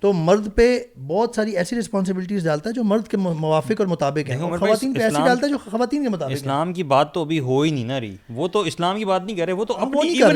تو 0.00 0.12
مرد 0.12 0.46
پہ 0.54 0.66
بہت 1.06 1.34
ساری 1.36 1.56
ایسی 1.58 1.76
ریسپانسبلٹیز 1.76 2.44
ڈالتا 2.44 2.68
ہے 2.68 2.74
جو 2.74 2.84
مرد 2.84 3.08
کے 3.08 3.16
موافق 3.16 3.80
اور 3.80 3.86
مطابق 3.88 4.30
مطابق 4.30 4.52
ہیں 4.52 4.58
خواتین 4.58 4.58
خواتین 4.68 4.92
پہ 4.94 5.00
ایسی 5.02 5.16
ڈالتا 5.24 5.46
ہے 5.46 5.50
جو 5.50 6.18
کے 6.18 6.34
اسلام 6.34 6.72
کی 6.72 6.82
بات 6.92 7.12
تو 7.14 7.22
ابھی 7.22 7.40
ہو 7.48 7.60
ہی 7.60 7.70
نہیں 7.70 7.84
نا 7.84 7.98
وہ 8.38 8.48
تو 8.56 8.60
اسلام 8.70 8.98
کی 8.98 9.04
بات 9.04 9.24
نہیں 9.24 9.36
کر 9.36 9.44
رہے 9.44 9.52
وہ 9.58 9.64
تو 9.72 9.76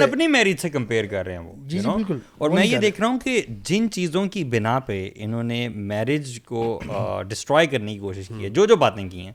اپنی 0.05 0.27
میرج 0.35 0.61
سے 0.62 0.69
کمپیئر 0.71 1.07
کر 1.15 1.25
رہے 1.27 1.37
ہیں 1.37 1.43
وہ 1.45 1.53
جی, 1.67 1.79
جی، 1.79 1.89
بالکل 1.89 2.19
اور 2.39 2.51
میں 2.51 2.67
یہ 2.67 2.79
دیکھ 2.79 3.01
رہا 3.01 3.09
ہوں 3.09 3.19
کہ 3.25 3.41
جن 3.69 3.91
چیزوں 3.91 4.25
کی 4.35 4.45
بنا 4.55 4.79
پہ 4.87 5.09
انہوں 5.15 5.43
نے 5.53 5.67
میرج 5.95 6.39
کو 6.47 6.79
ڈسٹرائے 7.29 7.67
کرنے 7.75 7.93
کی 7.93 7.99
کوشش 8.01 8.29
کی 8.37 8.45
ہے 8.45 8.49
جو 8.59 8.67
جو 8.67 8.77
باتیں 8.85 9.09
کی 9.09 9.27
ہیں 9.27 9.33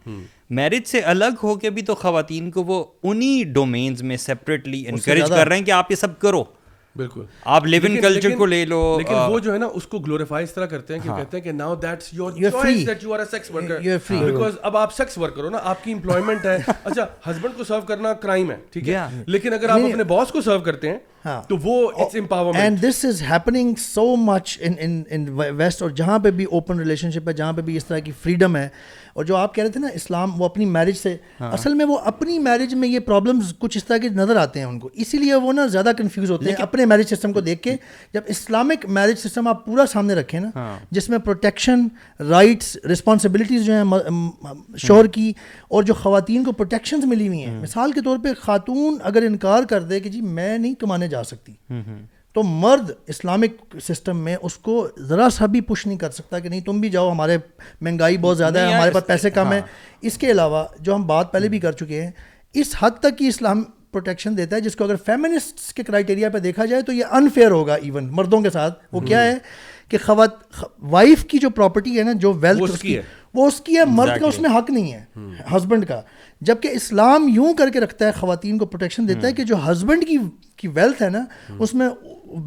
میرج 0.60 0.88
سے 0.88 1.00
الگ 1.14 1.44
ہو 1.44 1.56
کے 1.64 1.70
بھی 1.70 1.82
تو 1.88 1.96
خواتین 1.96 2.52
کو 2.52 2.64
وہ 2.68 2.84
انہی 3.10 3.44
ڈومینز 3.54 4.04
میں 4.12 4.18
سیپریٹلی 4.28 4.84
انکریج 4.88 5.28
کر 5.30 5.48
رہے 5.48 5.58
ہیں 5.58 5.66
کہ 5.66 5.72
آپ 5.72 5.92
یہ 5.92 5.96
سب 6.06 6.20
کرو 6.20 6.44
بالکل 6.98 7.22
آپ 7.56 7.64
ان 7.84 9.60
کو 9.90 10.00
اس 10.40 10.54
طرح 10.54 10.66
کرتے 10.66 10.96
ہیں 10.96 11.10
اچھا 16.84 17.06
ہسبینڈ 17.30 17.58
کو 17.58 17.64
سرو 17.64 17.82
کرنا 17.88 18.14
کرائم 18.22 18.52
ہے 18.52 18.98
لیکن 19.28 19.56
باس 20.08 20.32
کو 20.32 20.42
سرو 20.42 20.60
کرتے 20.66 20.90
ہیں 20.90 20.98
ہاں۔ 21.26 21.42
تو 21.48 21.56
مچ 24.18 24.58
oh, 24.64 25.70
اور 25.82 25.90
جہاں 25.96 26.18
پہ 26.24 26.32
بھی 26.32 26.44
اوپن 26.52 26.78
ریلیشن 26.80 27.12
شپ 27.12 27.28
ہے 27.28 27.34
جہاں 27.40 27.54
پہ 27.54 27.62
بھی 27.62 27.76
اس 27.78 27.86
طرح 27.86 28.00
کی 28.06 28.12
فریڈم 28.22 28.56
ہے 28.56 28.68
اور 29.20 29.26
جو 29.26 29.36
آپ 29.36 29.53
کہہ 29.55 29.63
رہے 29.63 29.72
تھے 29.72 29.80
نا 29.80 29.88
اسلام 29.93 30.32
وہ 30.41 30.45
اپنی 30.45 30.65
میرج 30.65 30.95
سے 30.97 31.15
ہاں۔ 31.39 31.49
اصل 31.53 31.74
میں 31.76 31.86
وہ 31.86 31.97
اپنی 32.11 32.38
میرج 32.39 32.74
میں 32.82 32.88
یہ 32.88 32.99
پرابلمز 33.07 33.51
کچھ 33.59 33.78
اس 33.78 33.86
طرح 33.86 33.97
کے 34.03 34.09
نظر 34.17 34.36
آتے 34.41 34.59
ہیں 34.59 34.65
ان 34.65 34.78
کو 34.80 34.89
اسی 35.05 35.17
لیے 35.17 35.36
وہ 35.45 35.53
نا 35.53 35.65
زیادہ 35.74 35.91
کنفیوز 35.97 36.30
ہوتے 36.32 36.49
ہیں 36.49 36.55
اپنے 36.63 36.86
میرج 36.91 37.13
سسٹم 37.13 37.34
کو 37.34 37.39
دیکھ 37.47 37.61
کے 37.61 37.76
جب 38.13 38.30
اسلامک 38.36 38.86
میرج 38.99 39.17
سسٹم 39.28 39.47
آپ 39.47 39.65
پورا 39.65 39.86
سامنے 39.93 40.13
رکھے 40.20 40.39
نا 40.45 40.49
ہاں۔ 40.55 40.78
جس 40.95 41.09
میں 41.09 41.17
پروٹیکشن 41.26 41.86
رائٹس 42.30 42.76
ریسپانسبلٹیز 42.89 43.65
جو 43.65 43.74
ہیں 43.82 44.80
شوہر 44.86 45.07
کی 45.17 45.32
اور 45.74 45.84
جو 45.84 45.93
خواتین 46.03 46.43
کو 46.43 46.51
پروٹیکشنز 46.61 47.05
ملی 47.13 47.28
ہوئی 47.28 47.43
ہیں 47.43 47.51
ہاں۔ 47.53 47.61
مثال 47.61 47.91
کے 47.97 48.01
طور 48.05 48.17
پہ 48.24 48.34
خاتون 48.41 48.97
اگر 49.11 49.26
انکار 49.30 49.63
کر 49.70 49.82
دے 49.91 49.99
کہ 49.99 50.09
جی 50.15 50.22
میں 50.39 50.57
نہیں 50.57 50.76
کمانے 50.86 51.07
جا 51.15 51.24
سکتی 51.34 51.53
تو 52.34 52.42
مرد 52.44 52.90
اسلامک 53.10 53.76
سسٹم 53.88 54.18
میں 54.24 54.36
اس 54.42 54.56
کو 54.66 54.74
ذرا 55.10 55.30
سا 55.38 55.46
بھی 55.54 55.62
پوش 55.70 55.86
نہیں 55.86 55.97
کر 55.97 56.10
سکتا 56.18 56.39
کہ 56.39 56.50
نہیں 56.50 56.62
تم 56.66 56.80
بھی 56.82 56.89
جاؤ 56.96 57.10
ہمارے 57.12 57.38
مہنگائی 57.82 58.18
بہت 58.22 58.38
زیادہ 58.38 58.60
ہے 58.60 58.74
ہمارے 58.74 58.92
پاس 58.92 59.06
پیسے 59.08 59.30
کم 59.38 59.51
ہیں 59.51 59.60
ہاں۔ 59.60 59.97
اس 60.08 60.18
کے 60.18 60.32
علاوہ 60.32 60.64
جو 60.80 60.96
ہم 60.96 61.06
بات 61.08 61.32
پہلے 61.32 61.50
بھی 61.50 61.60
کر 61.60 61.72
چکے 61.82 62.01
ہیں 62.04 62.12
اس 62.62 62.76
حد 62.80 63.00
تک 63.01 63.18
کی 63.18 63.28
اسلام 63.28 63.64
پروٹیکشن 63.92 64.38
دیتا 64.38 64.56
ہے 64.56 64.62
جس 64.62 64.76
کو 64.76 64.84
اگر 64.84 64.96
فیمنسٹ 65.06 65.72
کے 65.76 65.84
کرائٹیریا 65.84 66.30
پہ 66.34 66.38
دیکھا 66.39 66.66
جائے 66.72 66.82
تو 66.88 66.92
یہ 66.93 67.14
انفیئر 67.20 67.51
ہوگا 67.51 67.76
ایون 67.86 68.10
مردوں 68.18 68.42
کے 68.42 68.50
ساتھ 68.54 68.80
وہ 68.96 69.00
کیا 69.08 69.24
ہے 69.24 69.38
کہ 69.89 69.97
خوات 70.06 70.34
وائف 70.92 71.24
کی 71.30 71.38
جو 71.42 71.50
پراپرٹی 71.50 71.97
ہے 71.97 72.04
نا 72.04 72.12
جو 72.26 72.34
ویلتھ 72.42 72.72
اس 72.72 72.82
کی 72.82 72.96
ہے 72.97 73.01
وہ 73.34 73.47
اس 73.47 73.60
کی 73.66 73.78
ہے 73.78 73.84
مرد 73.88 74.20
کا 74.22 74.28
اس 74.28 74.39
میں 74.39 74.50
حق 74.58 74.70
نہیں 74.70 74.92
ہے 74.93 75.46
ہسبینڈ 75.56 75.88
کا 75.88 76.00
جبکہ 76.50 76.68
اسلام 76.76 77.28
یوں 77.34 77.54
کر 77.58 77.70
کے 77.74 77.80
رکھتا 77.80 78.06
ہے 78.08 78.12
خواتین 78.20 78.58
کو 78.58 78.66
پروٹیکشن 78.66 79.08
دیتا 79.08 79.28
ہے 79.28 79.32
کہ 79.39 79.43
جو 79.51 79.56
ہسبینڈ 79.66 80.06
کی 80.08 80.18
کی 80.58 80.68
ویلتھ 80.74 81.01
ہے 81.04 81.10
نا 81.10 81.24
اس 81.60 81.74
میں 81.82 81.88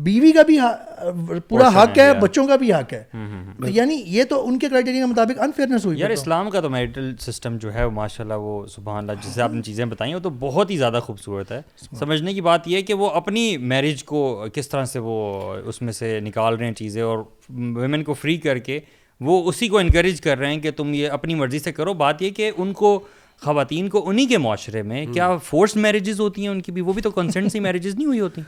بیوی 0.05 0.31
کا 0.33 0.43
بھی 0.47 0.59
پورا 1.49 1.69
حق 1.75 1.99
ہے 1.99 2.13
بچوں 2.21 2.47
کا 2.47 2.57
بھی 2.57 2.73
حق 2.73 2.93
ہے 2.93 3.03
یعنی 3.75 3.95
یہ 4.07 4.25
تو 4.29 4.47
ان 4.49 4.59
کے 4.59 4.69
کرائٹیریا 4.69 5.07
مطابق 5.07 5.41
انفیئرنیس 5.43 5.87
ہوئی 5.87 5.99
یار 6.01 6.11
اسلام 6.11 6.51
کا 6.51 6.61
تو 6.61 6.69
میرٹل 6.71 7.13
سسٹم 7.21 7.57
جو 7.61 7.73
ہے 7.75 7.87
ماشاء 7.99 8.25
اللہ 8.25 8.35
وہ 8.41 8.67
سبحان 8.75 9.09
اللہ 9.09 9.21
جسے 9.27 9.43
آپ 9.43 9.53
نے 9.53 9.63
چیزیں 9.63 9.85
بتائیں 9.85 10.15
وہ 10.15 10.21
تو 10.23 10.31
بہت 10.41 10.71
ہی 10.71 10.77
زیادہ 10.77 11.01
خوبصورت 11.07 11.51
ہے 11.53 11.61
سمجھنے 11.99 12.35
کی 12.35 12.41
بات 12.41 12.69
یہ 12.69 12.77
ہے 12.77 12.83
کہ 12.83 12.95
وہ 13.03 13.09
اپنی 13.21 13.57
میرج 13.75 14.05
کو 14.05 14.23
کس 14.55 14.69
طرح 14.69 14.85
سے 14.93 14.99
وہ 15.11 15.19
اس 15.67 15.83
میں 15.83 15.93
سے 15.93 16.19
نکال 16.27 16.57
رہے 16.57 16.67
ہیں 16.67 16.75
چیزیں 16.79 17.01
اور 17.03 17.19
ویمن 17.79 18.05
کو 18.05 18.15
فری 18.15 18.37
کر 18.47 18.59
کے 18.71 18.79
وہ 19.25 19.43
اسی 19.49 19.69
کو 19.69 19.79
انکریج 19.79 20.21
کر 20.21 20.39
رہے 20.39 20.53
ہیں 20.53 20.61
کہ 20.61 20.71
تم 20.77 20.95
یہ 20.95 21.09
اپنی 21.17 21.35
مرضی 21.35 21.59
سے 21.59 21.73
کرو 21.73 21.95
بات 21.95 22.23
یہ 22.23 22.31
کہ 22.37 22.51
ان 22.57 22.73
کو 22.73 22.99
خواتین 23.43 23.89
کو 23.91 24.09
انہی 24.09 24.25
کے 24.27 24.39
معاشرے 24.39 24.83
میں 24.89 25.05
کیا 25.13 25.37
فورس 25.45 25.75
میرجز 25.85 26.21
ہوتی 26.21 26.43
ہیں 26.43 26.49
ان 26.49 26.61
کی 26.63 26.73
بھی 26.73 26.83
وہ 26.83 26.93
بھی 26.93 27.03
تو 27.03 27.11
کنسنٹ 27.11 27.53
سی 27.53 27.61
میرجز 27.61 27.95
نہیں 27.95 28.07
ہوئی 28.07 28.21
ہوتی 28.21 28.43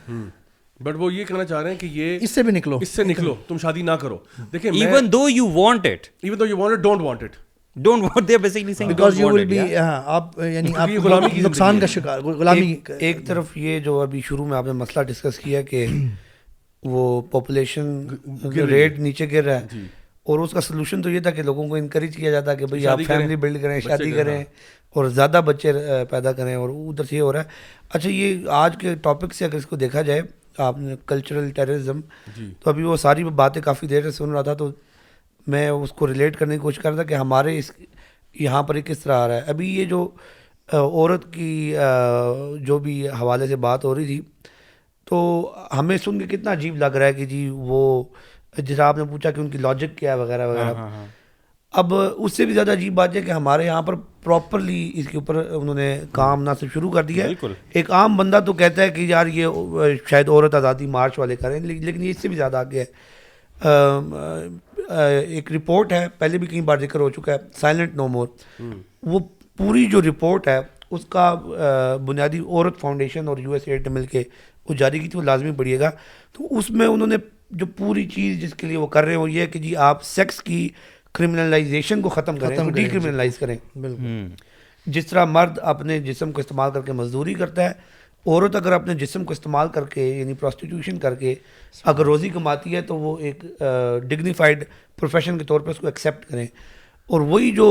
بٹ 0.82 0.94
وہ 0.98 1.12
یہ 1.14 1.24
کہنا 1.24 1.44
چاہ 1.44 1.62
رہے 1.62 1.70
ہیں 1.70 1.78
کہ 1.78 1.86
یہ 1.92 2.18
اس 2.22 2.30
سے 2.34 2.42
بھی 2.42 2.52
نکلو 2.52 2.78
اس 2.82 2.88
سے 2.88 3.04
نکلو 3.04 3.34
تم 3.48 3.58
شادی 3.62 3.82
نہ 3.82 3.90
کرو 4.00 4.16
دیکھیں 4.52 4.70
even 4.70 5.12
though 5.12 5.28
you 5.28 5.48
want 5.52 5.86
it 5.86 6.06
even 6.22 6.38
though 6.38 6.46
you 6.46 6.56
want 6.58 6.78
don't 6.82 7.02
want 7.02 7.22
it 7.22 7.36
don't 7.84 8.02
want 8.02 8.28
they 8.28 8.38
basically 8.38 8.74
saying 8.74 8.88
because 8.88 9.20
you 9.20 9.28
will 9.34 9.44
be 9.48 9.58
آپ 9.84 10.38
یعنی 10.52 10.72
آپ 10.76 10.88
غلامی 11.04 11.30
کی 11.34 11.40
نقصان 11.40 11.78
کا 11.80 11.86
شکار 11.94 12.20
غلامی 12.24 12.74
ایک 12.98 13.24
طرف 13.26 13.56
یہ 13.56 13.78
جو 13.84 13.98
ابھی 14.00 14.20
شروع 14.28 14.46
میں 14.46 14.56
آپ 14.58 14.66
نے 14.66 14.72
مسئلہ 14.82 15.02
ڈسکس 15.08 15.38
کیا 15.38 15.62
کہ 15.70 15.86
وہ 16.90 17.20
پاپولیشن 17.30 18.06
ریٹ 18.70 18.98
نیچے 18.98 19.30
گر 19.32 19.44
رہا 19.44 19.60
ہے 19.60 19.86
اور 20.32 20.38
اس 20.38 20.50
کا 20.52 20.60
سلوشن 20.60 21.02
تو 21.02 21.10
یہ 21.10 21.20
تھا 21.20 21.30
کہ 21.30 21.42
لوگوں 21.42 21.68
کو 21.68 21.74
انکریج 21.76 22.16
کیا 22.16 22.30
جاتا 22.30 22.54
کہ 22.54 22.66
بھئی 22.66 22.86
آپ 22.88 23.00
فیملی 23.06 23.36
بلڈ 23.36 23.62
کریں 23.62 23.80
شادی 23.84 24.10
کریں 24.12 24.38
اور 24.96 25.04
زیادہ 25.14 25.40
بچے 25.44 25.72
پیدا 26.10 26.32
کریں 26.32 26.54
اور 26.54 26.68
ادھر 26.70 27.04
سے 27.10 27.16
یہ 27.16 27.20
ہو 27.20 27.32
رہا 27.32 27.40
ہے 27.42 27.72
اچھا 27.88 28.10
یہ 28.10 28.48
آج 28.62 28.76
کے 28.80 28.94
ٹاپک 29.02 29.34
سے 29.34 29.44
اگر 29.44 29.56
اس 29.58 29.66
کو 29.66 29.76
دیکھا 29.76 30.02
جائے 30.02 30.20
آپ 30.62 30.78
نے 30.78 30.94
کلچرل 31.06 31.50
ٹیررزم 31.54 32.00
جی۔ 32.36 32.52
تو 32.62 32.70
ابھی 32.70 32.82
وہ 32.84 32.96
ساری 32.96 33.24
باتیں 33.36 33.60
کافی 33.62 33.86
دیر 33.86 34.02
سے 34.10 34.10
سن 34.16 34.30
رہا 34.32 34.42
تھا 34.42 34.54
تو 34.54 34.70
میں 35.52 35.68
اس 35.68 35.90
کو 35.98 36.06
ریلیٹ 36.06 36.36
کرنے 36.36 36.54
کی 36.54 36.60
کوشش 36.60 36.78
کر 36.78 36.88
رہا 36.90 36.96
تھا 37.02 37.08
کہ 37.08 37.14
ہمارے 37.14 37.56
اس 37.58 37.70
یہاں 38.40 38.62
پر 38.68 38.76
یہ 38.76 38.82
کس 38.82 38.98
طرح 38.98 39.16
آ 39.22 39.26
رہا 39.28 39.34
ہے 39.36 39.40
ابھی 39.50 39.74
یہ 39.78 39.84
جو 39.86 40.08
عورت 40.72 41.32
کی 41.32 41.74
جو 42.66 42.78
بھی 42.84 43.08
حوالے 43.08 43.46
سے 43.46 43.56
بات 43.66 43.84
ہو 43.84 43.94
رہی 43.94 44.06
تھی 44.06 44.20
تو 45.10 45.18
ہمیں 45.78 45.96
سن 46.04 46.18
کے 46.18 46.36
کتنا 46.36 46.52
عجیب 46.52 46.76
لگ 46.82 46.96
رہا 46.96 47.06
ہے 47.06 47.14
کہ 47.14 47.24
جی 47.32 47.48
وہ 47.52 47.80
جیسے 48.58 48.82
آپ 48.82 48.98
نے 48.98 49.04
پوچھا 49.10 49.30
کہ 49.30 49.40
ان 49.40 49.50
کی 49.50 49.58
لاجک 49.58 49.96
کیا 49.98 50.12
ہے 50.12 50.18
وغیرہ 50.18 50.46
وغیرہ 50.48 50.64
ہاں، 50.64 50.74
ہاں، 50.74 50.88
ہاں۔ 50.96 51.06
اب 51.82 51.92
اس 52.24 52.32
سے 52.36 52.44
بھی 52.46 52.54
زیادہ 52.54 52.70
عجیب 52.72 52.94
بات 52.94 53.14
ہے 53.16 53.20
کہ 53.22 53.30
ہمارے 53.30 53.64
یہاں 53.66 53.82
پر 53.82 53.94
پراپرلی 54.24 54.80
اس 55.00 55.06
کے 55.10 55.16
اوپر 55.18 55.34
انہوں 55.36 55.74
نے 55.74 55.86
کام 56.12 56.42
نہ 56.42 56.50
صرف 56.60 56.72
شروع 56.74 56.90
کر 56.90 57.02
دیا 57.04 57.24
ہے 57.24 57.48
ایک 57.78 57.90
عام 57.98 58.16
بندہ 58.16 58.40
تو 58.46 58.52
کہتا 58.60 58.82
ہے 58.82 58.88
کہ 58.90 59.00
یار 59.08 59.26
یہ 59.38 59.86
شاید 60.10 60.28
عورت 60.28 60.54
آزادی 60.54 60.86
مارچ 60.98 61.18
والے 61.18 61.36
کریں 61.36 61.58
لیکن 61.60 62.02
یہ 62.02 62.10
اس 62.10 62.20
سے 62.22 62.28
بھی 62.28 62.36
زیادہ 62.36 62.56
آگے 62.56 62.84
ہے 62.84 63.72
ایک 65.36 65.52
رپورٹ 65.52 65.92
ہے 65.92 66.06
پہلے 66.18 66.38
بھی 66.38 66.46
کئی 66.46 66.60
بار 66.70 66.78
ذکر 66.78 67.00
ہو 67.00 67.08
چکا 67.16 67.32
ہے 67.32 67.38
سائلنٹ 67.60 67.94
نو 67.96 68.06
مور 68.16 68.26
وہ 69.14 69.20
پوری 69.56 69.84
جو 69.96 70.02
رپورٹ 70.08 70.48
ہے 70.48 70.58
اس 70.96 71.04
کا 71.10 71.32
بنیادی 72.06 72.38
عورت 72.48 72.80
فاؤنڈیشن 72.80 73.28
اور 73.28 73.38
یو 73.38 73.52
ایس 73.52 73.62
ایڈ 73.68 73.88
مل 73.98 74.06
کے 74.12 74.22
وہ 74.68 74.74
جاری 74.78 74.98
کی 74.98 75.08
تھی 75.08 75.18
وہ 75.18 75.24
لازمی 75.24 75.50
پڑھیے 75.56 75.80
گا 75.80 75.90
تو 76.36 76.56
اس 76.58 76.70
میں 76.70 76.86
انہوں 76.86 77.06
نے 77.06 77.16
جو 77.62 77.66
پوری 77.76 78.04
چیز 78.14 78.40
جس 78.40 78.54
کے 78.58 78.66
لیے 78.66 78.76
وہ 78.76 78.86
کر 78.94 79.04
رہے 79.04 79.12
ہیں 79.12 79.20
وہ 79.20 79.30
یہ 79.30 79.46
کہ 79.52 79.58
جی 79.60 79.74
آپ 79.88 80.02
سیکس 80.04 80.42
کی 80.42 80.68
کرمنلائزیشن 81.18 82.00
کو 82.02 82.08
ختم 82.08 82.36
کریں 82.38 82.70
ڈیکرمنلائز 82.74 83.32
جی، 83.34 83.38
کریں 83.40 83.56
بالکل 83.80 84.90
جس 84.92 85.06
طرح 85.06 85.24
مرد 85.24 85.58
اپنے 85.72 85.98
جسم 86.06 86.32
کو 86.32 86.40
استعمال 86.40 86.70
کر 86.74 86.80
کے 86.86 86.92
مزدوری 86.92 87.34
کرتا 87.34 87.64
ہے 87.68 87.72
عورت 88.26 88.56
اگر 88.56 88.72
اپنے 88.72 88.94
جسم 89.02 89.24
کو 89.24 89.32
استعمال 89.32 89.68
کر 89.74 89.84
کے 89.94 90.06
یعنی 90.06 90.34
پروسٹیٹیوشن 90.40 90.98
کر 90.98 91.14
کے 91.20 91.34
اگر 91.92 92.04
روزی 92.04 92.28
کماتی 92.34 92.74
ہے 92.74 92.80
تو 92.88 92.96
وہ 92.98 93.16
ایک 93.26 93.44
ڈگنیفائڈ 94.08 94.64
پروفیشن 95.00 95.38
کے 95.38 95.44
طور 95.52 95.60
پہ 95.66 95.70
اس 95.70 95.76
کو 95.80 95.86
ایکسیپٹ 95.86 96.24
کریں 96.30 96.46
اور 97.12 97.20
وہی 97.30 97.50
جو 97.56 97.68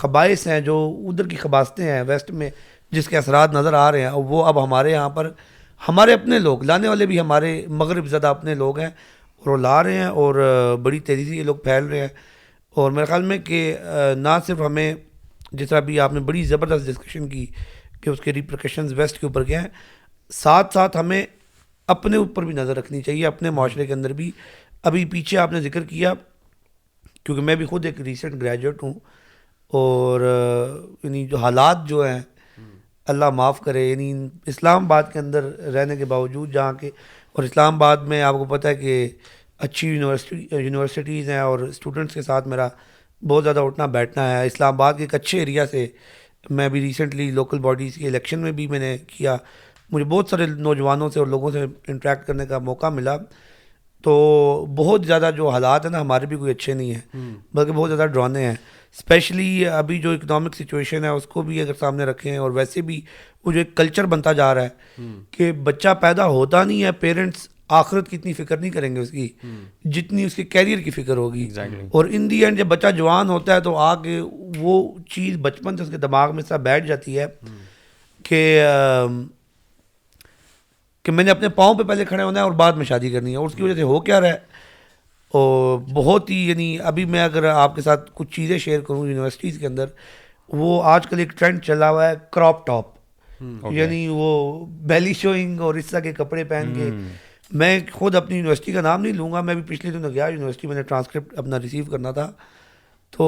خباعث 0.00 0.46
ہیں 0.46 0.60
جو 0.70 0.76
ادھر 1.08 1.28
کی 1.28 1.36
خباستیں 1.42 1.84
ہیں 1.86 2.02
ویسٹ 2.06 2.30
میں 2.42 2.50
جس 2.96 3.08
کے 3.08 3.16
اثرات 3.18 3.52
نظر 3.54 3.74
آ 3.82 3.90
رہے 3.92 4.00
ہیں 4.02 4.10
وہ 4.32 4.44
اب 4.46 4.62
ہمارے 4.64 4.90
یہاں 4.92 5.08
پر 5.18 5.30
ہمارے 5.88 6.12
اپنے 6.12 6.38
لوگ 6.38 6.64
لانے 6.70 6.88
والے 6.88 7.06
بھی 7.12 7.20
ہمارے 7.20 7.50
مغرب 7.82 8.06
زدہ 8.16 8.26
اپنے 8.26 8.54
لوگ 8.64 8.78
ہیں 8.78 8.90
اور 9.38 9.48
وہ 9.50 9.56
لا 9.62 9.82
رہے 9.82 9.96
ہیں 9.98 10.10
اور 10.24 10.34
بڑی 10.82 11.00
تیزی 11.10 11.24
سے 11.28 11.36
یہ 11.36 11.42
لوگ 11.44 11.56
پھیل 11.64 11.84
رہے 11.84 12.00
ہیں 12.00 12.08
اور 12.82 12.90
میرے 12.92 13.04
خیال 13.06 13.22
میں 13.26 13.36
کہ 13.44 13.58
نہ 14.18 14.28
صرف 14.46 14.60
ہمیں 14.60 14.92
جس 15.58 15.68
طرح 15.68 15.80
بھی 15.80 15.98
آپ 16.00 16.12
نے 16.12 16.20
بڑی 16.28 16.42
زبردست 16.44 16.86
ڈسکشن 16.86 17.28
کی 17.28 17.44
کہ 18.02 18.10
اس 18.10 18.18
کے 18.20 18.32
ریپریکشنز 18.32 18.92
ویسٹ 18.96 19.20
کے 19.20 19.26
اوپر 19.26 19.44
کیا 19.50 19.60
ہیں 19.62 19.68
ساتھ 20.42 20.74
ساتھ 20.74 20.96
ہمیں 20.96 21.22
اپنے 21.94 22.16
اوپر 22.16 22.44
بھی 22.44 22.54
نظر 22.54 22.76
رکھنی 22.76 23.00
چاہیے 23.02 23.26
اپنے 23.26 23.50
معاشرے 23.58 23.86
کے 23.86 23.92
اندر 23.92 24.12
بھی 24.18 24.30
ابھی 24.90 25.04
پیچھے 25.14 25.38
آپ 25.38 25.52
نے 25.52 25.60
ذکر 25.68 25.84
کیا 25.94 26.12
کیونکہ 27.24 27.42
میں 27.44 27.54
بھی 27.60 27.66
خود 27.66 27.86
ایک 27.86 28.00
ریسنٹ 28.10 28.40
گریجویٹ 28.42 28.82
ہوں 28.82 28.94
اور 29.80 30.20
یعنی 31.04 31.26
جو 31.28 31.36
حالات 31.46 31.88
جو 31.88 32.06
ہیں 32.06 32.20
اللہ 33.14 33.30
معاف 33.40 33.60
کرے 33.64 33.86
یعنی 33.88 34.12
اسلام 34.52 34.84
آباد 34.84 35.10
کے 35.12 35.18
اندر 35.18 35.44
رہنے 35.74 35.96
کے 35.96 36.04
باوجود 36.12 36.52
جہاں 36.54 36.72
کے 36.80 36.90
اور 37.34 37.44
اسلام 37.44 37.74
آباد 37.74 38.06
میں 38.12 38.22
آپ 38.30 38.34
کو 38.38 38.44
پتہ 38.56 38.68
ہے 38.68 38.74
کہ 38.84 39.08
اچھی 39.64 39.88
یونیورسٹی 39.88 40.46
یونیورسٹیز 40.62 41.28
ہیں 41.30 41.38
اور 41.38 41.58
اسٹوڈنٹس 41.68 42.14
کے 42.14 42.22
ساتھ 42.22 42.48
میرا 42.48 42.68
بہت 43.28 43.44
زیادہ 43.44 43.60
اٹھنا 43.60 43.86
بیٹھنا 43.96 44.30
ہے 44.30 44.46
اسلام 44.46 44.74
آباد 44.74 44.94
کے 44.96 45.02
ایک 45.02 45.14
اچھے 45.14 45.38
ایریا 45.40 45.66
سے 45.66 45.86
میں 46.56 46.64
ابھی 46.66 46.80
ریسنٹلی 46.80 47.30
لوکل 47.34 47.58
باڈیز 47.58 47.94
کے 47.94 48.06
الیکشن 48.08 48.38
میں 48.38 48.52
بھی 48.58 48.66
میں 48.68 48.78
نے 48.78 48.96
کیا 49.16 49.36
مجھے 49.92 50.04
بہت 50.04 50.28
سارے 50.30 50.46
نوجوانوں 50.66 51.08
سے 51.10 51.18
اور 51.18 51.26
لوگوں 51.26 51.50
سے 51.50 51.64
انٹریکٹ 51.88 52.26
کرنے 52.26 52.46
کا 52.46 52.58
موقع 52.68 52.88
ملا 52.98 53.16
تو 54.04 54.14
بہت 54.78 55.06
زیادہ 55.06 55.30
جو 55.36 55.48
حالات 55.48 55.84
ہیں 55.84 55.92
نا 55.92 56.00
ہمارے 56.00 56.26
بھی 56.26 56.36
کوئی 56.36 56.50
اچھے 56.52 56.74
نہیں 56.74 56.94
ہیں 56.94 57.34
بلکہ 57.56 57.72
بہت 57.72 57.90
زیادہ 57.90 58.08
ڈرانے 58.12 58.44
ہیں 58.46 58.52
اسپیشلی 58.54 59.66
ابھی 59.68 59.98
جو 60.02 60.12
اکنامک 60.14 60.54
سچویشن 60.56 61.04
ہے 61.04 61.08
اس 61.08 61.26
کو 61.32 61.42
بھی 61.42 61.60
اگر 61.60 61.74
سامنے 61.80 62.04
رکھے 62.04 62.30
ہیں 62.30 62.38
اور 62.38 62.50
ویسے 62.58 62.82
بھی 62.90 63.00
وہ 63.44 63.52
جو 63.52 63.58
ایک 63.58 63.74
کلچر 63.76 64.06
بنتا 64.12 64.32
جا 64.40 64.54
رہا 64.54 64.64
ہے 64.64 65.06
کہ 65.36 65.50
بچہ 65.70 65.94
پیدا 66.00 66.26
ہوتا 66.36 66.62
نہیں 66.64 66.82
ہے 66.84 66.92
پیرنٹس 67.00 67.48
آخرت 67.74 68.08
کی 68.08 68.16
اتنی 68.16 68.32
فکر 68.32 68.56
نہیں 68.56 68.70
کریں 68.70 68.94
گے 68.94 69.00
اس 69.00 69.10
کی 69.10 69.28
جتنی 69.94 70.24
اس 70.24 70.34
کے 70.34 70.42
کیریئر 70.44 70.78
کی 70.80 70.90
فکر 70.90 71.16
ہوگی 71.16 71.48
اور 71.92 72.04
ان 72.10 72.28
دی 72.30 72.44
اینڈ 72.44 72.58
جب 72.58 72.66
بچہ 72.66 72.90
جوان 72.96 73.28
ہوتا 73.30 73.54
ہے 73.54 73.60
تو 73.60 73.76
آ 73.76 73.94
کے 74.02 74.20
وہ 74.58 74.74
چیز 75.14 75.36
بچپن 75.42 75.76
سے 75.76 75.82
اس 75.82 75.90
کے 75.90 75.96
دماغ 76.06 76.34
میں 76.36 76.58
بیٹھ 76.62 76.86
جاتی 76.86 77.18
ہے 77.18 77.26
کہ 78.28 78.42
کہ 81.04 81.12
میں 81.12 81.24
نے 81.24 81.30
اپنے 81.30 81.48
پاؤں 81.56 81.74
پہ 81.78 81.82
پہلے 81.88 82.04
کھڑے 82.04 82.22
ہونا 82.22 82.38
ہے 82.40 82.44
اور 82.44 82.52
بعد 82.60 82.72
میں 82.76 82.84
شادی 82.84 83.10
کرنی 83.10 83.32
ہے 83.32 83.36
اور 83.36 83.46
اس 83.46 83.54
کی 83.54 83.62
وجہ 83.62 83.74
سے 83.74 83.82
ہو 83.82 83.98
کیا 84.06 84.20
رہا 84.20 84.28
ہے 84.32 84.54
اور 85.38 85.78
بہت 85.94 86.30
ہی 86.30 86.36
یعنی 86.48 86.76
ابھی 86.90 87.04
میں 87.14 87.22
اگر 87.24 87.44
آپ 87.50 87.74
کے 87.76 87.82
ساتھ 87.82 88.10
کچھ 88.14 88.30
چیزیں 88.36 88.56
شیئر 88.58 88.80
کروں 88.80 89.06
یونیورسٹیز 89.06 89.58
کے 89.58 89.66
اندر 89.66 89.86
وہ 90.62 90.82
آج 90.94 91.06
کل 91.10 91.18
ایک 91.18 91.32
ٹرینڈ 91.38 91.62
چلا 91.64 91.90
ہوا 91.90 92.08
ہے 92.08 92.14
کراپ 92.32 92.66
ٹاپ 92.66 92.94
hmm, 93.42 93.72
یعنی 93.74 94.06
وہ 94.10 94.66
بیلی 94.92 95.12
شوئنگ 95.20 95.60
اور 95.60 95.74
اس 95.74 95.86
طرح 95.86 96.00
کے 96.00 96.12
کپڑے 96.12 96.44
پہن 96.44 96.72
کے 96.76 96.88
hmm. 96.88 97.06
میں 97.60 97.78
خود 97.92 98.14
اپنی 98.14 98.36
یونیورسٹی 98.36 98.72
کا 98.72 98.80
نام 98.82 99.00
نہیں 99.02 99.12
لوں 99.12 99.30
گا 99.32 99.40
میں 99.40 99.54
بھی 99.54 99.62
پچھلے 99.66 99.90
دنوں 99.92 100.12
گیا 100.14 100.26
یونیورسٹی 100.26 100.66
میں 100.68 100.76
نے 100.76 100.82
ٹرانسکرپٹ 100.82 101.38
اپنا 101.38 101.60
ریسیو 101.60 101.84
کرنا 101.90 102.10
تھا 102.12 102.30
تو 103.16 103.26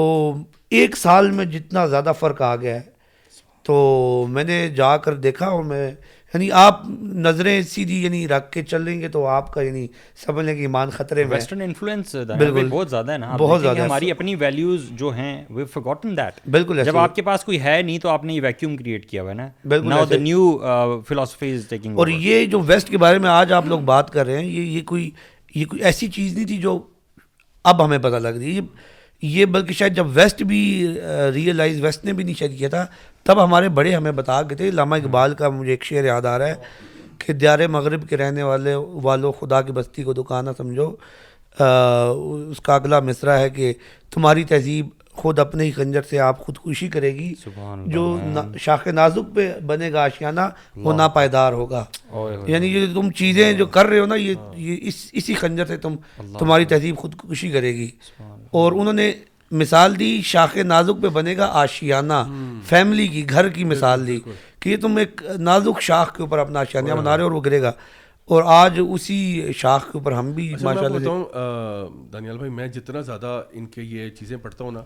ایک 0.79 0.97
سال 0.97 1.31
میں 1.33 1.45
جتنا 1.53 1.85
زیادہ 1.87 2.13
فرق 2.21 2.43
آ 2.43 2.55
گیا 2.57 2.75
ہے 2.75 2.81
تو 3.67 4.25
میں 4.31 4.45
نے 4.45 4.67
جا 4.77 4.97
کر 5.05 5.15
دیکھا 5.15 5.47
اور 5.47 5.63
میں 5.65 5.91
یعنی 6.35 6.51
آپ 6.61 6.81
نظریں 7.27 7.61
سیدھی 7.71 8.03
یعنی 8.03 8.27
رکھ 8.29 8.51
کے 8.53 8.63
چل 8.63 8.83
لیں 8.85 9.01
گے 9.01 9.09
تو 9.09 9.25
آپ 9.37 9.53
کا 9.53 9.61
یعنی 9.63 9.87
سمجھ 10.27 10.45
لیں 10.47 10.55
گے 10.57 10.61
ایمان 10.61 10.91
خطرے 10.97 11.25
میں 11.25 11.31
ویسٹرن 11.33 11.61
انفلوئنس 11.63 12.15
بالکل 12.15 12.69
بہت 12.71 12.91
زیادہ 12.91 13.13
ہے 13.13 13.19
نا 13.19 13.37
بہت 13.41 13.61
زیادہ 13.61 13.79
ہماری 13.83 14.11
اپنی 14.11 14.35
ویلیوز 14.41 14.89
جو 15.03 15.11
ہیں 15.17 15.33
وی 15.55 15.65
فگوٹن 15.75 16.17
دیٹ 16.17 16.41
بالکل 16.57 16.83
جب 16.85 16.97
آپ 16.99 17.15
کے 17.17 17.23
پاس 17.31 17.45
کوئی 17.45 17.61
ہے 17.63 17.81
نہیں 17.83 17.99
تو 17.99 18.09
آپ 18.09 18.25
نے 18.25 18.35
یہ 18.35 18.43
ویکیوم 18.45 18.77
کریٹ 18.77 19.09
کیا 19.11 19.23
ہوا 19.23 19.31
ہے 19.31 19.37
نا 19.37 19.49
بالکل 19.75 19.89
now 19.89 20.05
the 20.11 20.17
new 20.27 21.01
philosophy 21.09 21.53
is 21.55 21.67
taking 21.69 21.99
اور 21.99 22.09
یہ 22.27 22.45
جو 22.57 22.61
ویسٹ 22.73 22.91
کے 22.91 22.99
بارے 23.07 23.19
میں 23.27 23.31
آج 23.31 23.53
آپ 23.53 23.67
لوگ 23.73 23.81
بات 23.95 24.11
کر 24.13 24.27
رہے 24.27 24.39
ہیں 24.39 24.47
یہ 24.47 24.63
یہ 24.77 24.83
کوئی 24.93 25.11
یہ 25.55 25.65
کوئی 25.65 25.83
ایسی 25.83 26.07
چیز 26.21 26.35
نہیں 26.35 26.47
تھی 26.47 26.59
جو 26.69 26.79
اب 27.73 27.85
ہمیں 27.85 27.99
پتہ 27.99 28.17
لگ 28.17 28.37
رہی 28.39 28.57
ہے 28.59 28.97
یہ 29.23 29.45
بلکہ 29.45 29.73
شاید 29.75 29.95
جب 29.97 30.07
ویسٹ 30.17 30.43
بھی 30.49 30.59
ریئلائز 31.35 31.81
ویسٹ 31.85 32.05
نے 32.05 32.13
بھی 32.13 32.25
نہیں 32.25 32.35
شاید 32.39 32.59
کیا 32.59 32.69
تھا 32.69 32.85
تب 33.27 33.43
ہمارے 33.45 33.69
بڑے 33.79 33.95
ہمیں 33.95 34.11
بتا 34.13 34.41
گئے 34.51 34.57
تھے 34.57 34.69
علامہ 34.69 34.97
اقبال 35.03 35.35
کا 35.35 35.49
مجھے 35.51 35.71
ایک 35.71 35.85
شعر 35.85 36.05
یاد 36.05 36.27
آ 36.27 36.37
رہا 36.39 36.47
ہے 36.47 37.09
کہ 37.25 37.33
دیار 37.33 37.67
مغرب 37.71 38.09
کے 38.09 38.17
رہنے 38.17 38.43
والے 38.43 38.75
والوں 39.03 39.33
خدا 39.41 39.61
کی 39.63 39.73
بستی 39.73 40.03
کو 40.03 40.13
دکانہ 40.15 40.51
سمجھو 40.57 40.89
اس 41.61 42.61
کا 42.65 42.75
اگلا 42.75 43.01
مصرع 43.01 43.37
ہے 43.39 43.49
کہ 43.51 43.73
تمہاری 44.15 44.45
تہذیب 44.49 44.89
خود 45.21 45.39
اپنے 45.43 45.65
ہی 45.65 45.71
خنجر 45.77 46.03
سے 46.11 46.19
آپ 46.25 46.39
خود 46.47 46.57
کرے 46.93 47.15
گی 47.15 47.33
جو 47.95 48.05
شاخ 48.65 48.87
نازک 48.99 49.35
پہ 49.35 49.49
بنے 49.67 49.93
گا 49.93 50.03
آشیانہ 50.03 50.41
وہ 50.85 50.93
ناپائیدار 51.01 51.53
ہوگا 51.61 51.85
یعنی 52.55 52.67
یہ 52.75 52.87
تم 52.95 53.11
چیزیں 53.21 53.47
جو 53.63 53.67
کر 53.77 53.87
رہے 53.87 53.99
ہو 54.01 54.07
نا 54.07 54.15
یہ 54.19 54.91
اسی 55.21 55.35
خنجر 55.41 55.65
سے 55.73 55.77
تم 55.87 55.97
تمہاری 56.39 56.65
تہذیب 56.75 57.07
کرے 57.53 57.73
گی 57.77 57.91
اور 58.61 58.73
انہوں 58.81 58.99
نے 59.03 59.13
مثال 59.61 59.99
دی 59.99 60.09
شاخ 60.31 60.57
نازک 60.71 61.01
پہ 61.03 61.09
بنے 61.19 61.37
گا 61.37 61.47
آشیانہ 61.63 62.21
فیملی 62.71 63.07
کی 63.17 63.29
گھر 63.31 63.49
کی 63.59 63.65
مثال 63.75 64.07
دی 64.07 64.19
کہ 64.61 64.69
یہ 64.69 64.77
تم 64.87 64.97
ایک 65.03 65.23
نازک 65.51 65.81
شاخ 65.89 66.15
کے 66.17 66.23
اوپر 66.23 66.39
اپنا 66.45 66.61
آشیانہ 66.61 66.93
بنا 67.01 67.17
رہے 67.17 67.25
اور 67.31 67.37
وہ 67.39 67.41
گرے 67.47 67.61
گا 67.67 67.73
اور 68.37 68.43
آج 68.61 68.81
اسی 68.89 69.19
شاخ 69.65 69.85
کے 69.91 69.99
اوپر 69.99 70.13
ہم 70.13 70.31
بھی 70.39 70.47
اچھا، 70.55 70.65
ماشاء 70.67 71.11
اللہ 72.15 72.43
میں 72.57 72.67
جتنا 72.81 73.01
زیادہ 73.11 73.41
ان 73.61 73.67
کے 73.77 73.83
یہ 73.95 74.09
چیزیں 74.19 74.37
پڑھتا 74.43 74.65
ہوں 74.65 74.73
نا 74.79 74.83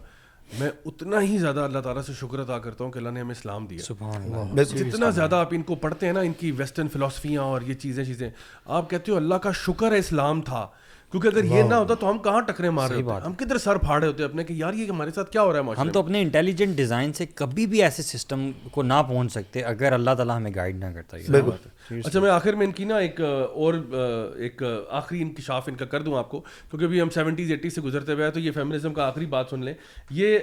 میں 0.58 0.70
اتنا 0.86 1.20
ہی 1.22 1.36
زیادہ 1.38 1.60
اللہ 1.64 1.78
تعالیٰ 1.84 2.02
سے 2.06 2.12
شکر 2.20 2.38
ادا 2.38 2.58
کرتا 2.64 2.84
ہوں 2.84 2.90
کہ 2.92 2.98
اللہ 2.98 3.10
نے 3.10 3.20
ہمیں 3.20 3.34
اسلام 3.34 3.66
دیا 3.66 4.62
جتنا 4.62 5.10
زیادہ 5.18 5.36
آپ 5.36 5.48
ان 5.56 5.62
کو 5.70 5.74
پڑھتے 5.84 6.06
ہیں 6.06 6.12
نا 6.12 6.20
ان 6.28 6.32
کی 6.40 6.50
ویسٹرن 6.56 6.88
فلاسفیاں 6.92 7.42
اور 7.52 7.60
یہ 7.66 7.74
چیزیں 7.84 8.04
چیزیں 8.04 8.28
آپ 8.80 8.90
کہتے 8.90 9.12
ہو 9.12 9.16
اللہ 9.16 9.42
کا 9.46 9.52
شکر 9.64 9.92
ہے 9.92 9.98
اسلام 9.98 10.40
تھا 10.50 10.66
کیونکہ 11.12 11.28
اگر 11.28 11.44
یہ 11.44 11.62
نہ 11.68 11.74
ہوتا 11.74 11.94
تو 12.00 12.08
ہم 12.10 12.18
کہاں 12.24 12.40
ٹکرے 12.46 12.68
مار 12.70 12.90
رہے 12.90 13.00
ہم 13.24 13.32
کدھر 13.38 13.58
سر 13.58 13.76
پھاڑے 13.78 14.06
ہوتے 14.06 14.22
ہیں 14.22 14.28
اپنے 14.28 14.44
یار 14.58 14.72
یہ 14.74 14.86
ہمارے 14.90 15.10
ساتھ 15.14 15.30
کیا 15.32 15.42
ہو 15.42 15.52
رہا 15.52 15.60
ہے 15.76 15.80
ہم 15.80 15.90
تو 15.92 16.00
اپنے 16.02 16.20
انٹیلیجنٹ 16.22 16.76
ڈیزائن 16.76 17.12
سے 17.18 17.26
کبھی 17.40 17.66
بھی 17.72 17.82
ایسے 17.82 18.02
سسٹم 18.02 18.50
کو 18.72 18.82
نہ 18.82 19.00
پہنچ 19.08 19.32
سکتے 19.32 19.62
اگر 19.72 19.92
اللہ 19.92 20.14
تعالیٰ 20.16 20.36
ہمیں 20.36 20.50
گائیڈ 20.54 20.78
نہ 20.84 20.92
کرتا 20.94 21.16
اچھا 22.04 22.20
میں 22.20 22.30
آخر 22.30 22.54
میں 22.60 22.66
ان 22.66 22.72
کی 22.72 22.84
نا 22.84 22.98
ایک 22.98 23.20
اور 23.20 23.74
ایک 24.38 24.62
آخری 25.02 25.20
انکشاف 25.22 25.68
ان 25.68 25.74
کا 25.76 25.84
کر 25.94 26.02
دوں 26.02 26.16
آپ 26.18 26.30
کو 26.30 26.40
کیونکہ 26.70 26.84
ابھی 26.84 27.00
ہم 27.02 27.10
سیونٹیز 27.14 27.50
ایٹی 27.50 27.70
سے 27.70 27.80
گزرتے 27.90 28.12
ہوئے 28.12 28.24
ہیں 28.24 28.32
تو 28.34 28.40
یہ 28.40 28.50
فیمنزم 28.54 28.94
کا 28.94 29.06
آخری 29.08 29.26
بات 29.36 29.50
سن 29.50 29.64
لیں 29.64 29.74
یہ 30.20 30.38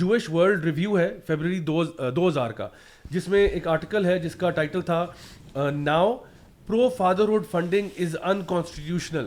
جوش 0.00 0.30
ورلڈ 0.30 0.64
ریویو 0.64 0.98
ہے 0.98 1.08
فیبرری 1.26 1.58
دو 2.10 2.28
ہزار 2.28 2.50
کا 2.60 2.68
جس 3.10 3.28
میں 3.28 3.46
ایک 3.48 3.68
آرٹیکل 3.68 4.04
ہے 4.06 4.18
جس 4.28 4.34
کا 4.44 4.50
ٹائٹل 4.60 4.80
تھا 4.92 5.04
now 5.76 6.16
pro 6.66 6.88
fatherhood 6.98 7.46
funding 7.52 8.00
is 8.02 8.16
unconstitutional 8.22 9.26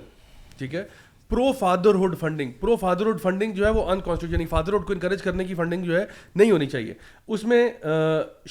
ٹھیک 0.57 0.75
ہے 0.75 0.83
pro 1.29 1.51
fatherhood 1.59 2.15
funding 2.19 2.51
pro 2.59 2.75
fatherhood 2.79 3.21
funding 3.21 3.53
جو 3.53 3.65
ہے 3.65 3.69
وہ 3.77 3.83
انکانسٹیوشن 3.91 4.33
یعنی 4.33 4.45
فادرہڈ 4.47 4.83
کو 4.87 4.93
انکریج 4.93 5.21
کرنے 5.21 5.45
کی 5.45 5.55
فنڈنگ 5.55 5.83
جو 5.85 5.99
ہے 5.99 6.03
نہیں 6.35 6.51
ہونی 6.51 6.65
چاہیے 6.69 6.93
اس 7.35 7.43
میں 7.51 7.67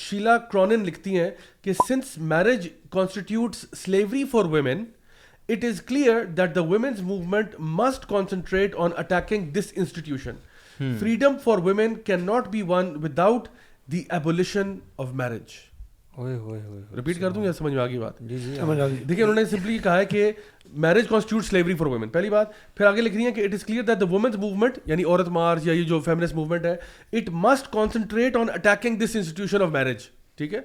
شیلا 0.05 0.37
کرونن 0.53 0.85
لکھتی 0.87 1.19
ہیں 1.19 1.31
کہ 1.63 1.73
since 1.89 2.17
marriage 2.35 2.69
constitutes 2.93 3.65
slavery 3.83 4.25
for 4.33 4.45
women 4.55 4.85
it 5.49 5.65
is 5.65 5.81
clear 5.87 6.25
that 6.39 6.55
the 6.55 6.63
women's 6.71 7.01
movement 7.11 7.55
must 7.83 8.09
concentrate 8.11 8.77
on 8.85 8.91
attacking 8.99 9.47
this 9.59 9.73
institution 9.77 10.93
freedom 11.01 11.37
for 11.45 11.59
women 11.65 11.95
cannot 12.27 12.49
be 12.53 12.63
won 12.69 12.95
without 13.05 13.49
the 13.93 14.03
abolition 14.19 14.75
of 15.05 15.13
marriage 15.23 15.53
repeat 16.97 17.21
کر 17.21 17.31
دوں 17.31 17.45
یا 17.45 17.53
سمجھ 17.53 17.73
میں 17.75 17.83
آ 17.83 17.87
گئی 17.87 17.99
بات 17.99 18.19
جی، 18.21 18.39
جی، 18.39 18.55
دیکھیے 18.55 19.23
انہوں 19.23 19.35
نے 19.35 19.45
سمپلی 19.51 19.79
کہا 19.83 19.97
ہے 19.99 20.05
کہ 20.07 20.31
marriage 20.85 21.07
constitute 21.09 21.45
slavery 21.45 21.75
for 21.77 21.87
women 21.87 22.09
پہلی 22.09 22.31
بات 22.31 22.51
پھر 22.77 22.87
آگے 22.87 23.01
لکھ 23.03 23.15
رہی 23.17 23.25
ہیں 23.25 23.33
کہ 23.35 23.45
it 23.45 23.55
is 23.55 23.65
clear 23.65 23.83
that 23.85 24.01
the 24.01 24.07
women's 24.11 24.37
movement 24.39 24.79
یعنی 24.87 25.05
عورت 25.05 25.29
مارچ 25.39 25.67
یا 25.67 25.73
یہ 25.73 25.83
جو 25.95 26.01
فیمنس 26.05 26.33
موومنٹ 26.35 26.65
ہے 26.67 26.75
it 27.19 27.31
must 27.47 27.73
concentrate 27.73 28.37
on 28.37 28.51
attacking 28.55 29.05
this 29.05 29.17
institution 29.17 29.63
of 29.63 29.71
marriage 29.71 30.07
ٹھیک 30.39 30.55
ہے 30.55 30.61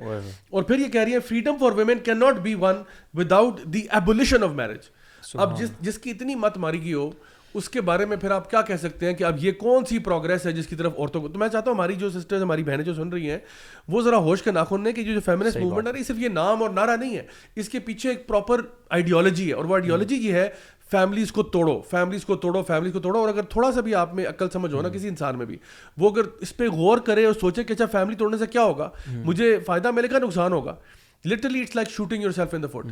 اور 0.52 0.64
پھر 0.64 0.80
یہ 0.80 0.88
کہہ 0.94 1.02
رہی 1.02 1.14
ہیں 1.14 1.20
freedom 1.28 1.58
for 1.60 1.72
women 1.80 2.00
can 2.06 2.20
not 2.20 2.40
be 2.44 2.54
won 2.62 2.82
without 3.18 3.62
the 3.74 3.82
abolition 3.90 4.44
of 4.44 4.52
marriage 4.62 4.90
اب 5.34 5.58
جس 5.60 5.70
جس 5.82 5.98
کی 6.00 6.10
اتنی 6.12 6.36
مت 6.46 6.58
ماری 6.58 6.82
گئی 6.84 6.94
ہو 6.94 7.10
اس 7.56 7.70
کے 7.70 7.82
بارے 7.82 8.06
میں 8.06 8.18
پھر 8.18 8.32
آپ 8.32 8.50
کیا 8.50 8.62
کہہ 8.68 8.76
سکتے 8.82 9.06
ہیں 9.06 9.14
کہ 9.18 9.24
اب 9.24 9.44
یہ 9.44 9.52
کون 9.60 9.86
سی 9.90 9.98
پروگرس 10.08 10.46
ہے 10.46 10.52
جس 10.54 10.68
کی 10.68 10.76
طرف 10.76 10.94
عورتوں 10.98 11.22
کو 11.22 11.28
تو 11.30 11.40
میں 11.40 11.48
چاہتا 11.50 11.70
ہوں 11.70 11.78
ہماری 11.78 11.94
جو 12.00 12.10
سسٹرز 12.10 12.42
ہماری 12.44 12.64
بہنیں 12.64 12.84
جو 12.86 12.94
سن 12.94 13.10
رہی 13.14 13.30
ہیں 13.32 13.38
وہ 13.92 14.02
ذرا 14.02 14.18
ہوش 14.28 14.44
کے 14.44 14.52
ناخن 14.52 14.92
کہ 14.96 15.04
جو 15.04 15.20
موومنٹ 15.60 15.88
ہے 15.96 16.04
صرف 16.04 16.20
یہ 16.20 16.30
نام 16.34 16.62
اور 16.64 16.70
نعرہ 16.70 16.96
نہیں 16.98 17.16
ہے 17.16 17.24
اس 17.60 17.70
کے 17.70 17.80
پیچھے 17.88 18.10
ایک 18.10 18.28
پراپر 18.28 18.62
آئیڈیالوجی 18.98 19.48
ہے 19.48 19.54
اور 19.54 19.66
وہ 19.66 19.76
آئیڈیالوجی 19.76 20.16
یہ 20.28 20.34
ہے 20.34 20.50
فیملیز 20.92 21.32
کو 21.32 21.44
توڑو 21.56 21.80
فیملیز 21.90 22.24
کو 22.26 22.36
توڑو 22.46 22.62
فیملیز 22.68 22.94
کو 22.94 23.00
توڑو 23.00 23.20
اور 23.20 23.30
اگر 23.30 23.42
تھوڑا 23.50 23.72
سا 23.72 23.82
بھی 23.88 23.94
آپ 23.96 24.14
میں 24.16 24.26
عقل 24.28 24.50
سمجھ 24.54 24.74
ہو 24.74 24.82
نا 24.82 24.90
کسی 24.90 25.08
انسان 25.08 25.38
میں 25.38 25.46
بھی 25.46 25.58
وہ 26.00 26.10
اگر 26.12 26.28
اس 26.42 26.56
پہ 26.58 26.68
غور 26.74 26.98
کرے 27.08 27.26
اور 27.26 27.34
سوچے 27.42 27.64
کہ 27.64 27.74
اچھا 27.74 27.86
فیملی 27.92 28.16
توڑنے 28.18 28.38
سے 28.38 28.48
کیا 28.52 28.64
ہوگا 28.64 28.90
مجھے 29.26 29.58
فائدہ 29.66 29.92
ملے 29.96 30.08
گا 30.12 30.20
نقصان 30.26 30.54
ہوگا 30.54 30.76
literally 31.30 31.62
it's 31.62 31.76
like 31.76 31.90
shooting 31.92 32.22
your 32.24 32.32
self 32.36 32.54
in 32.54 32.64
the 32.64 32.68
foot 32.72 32.86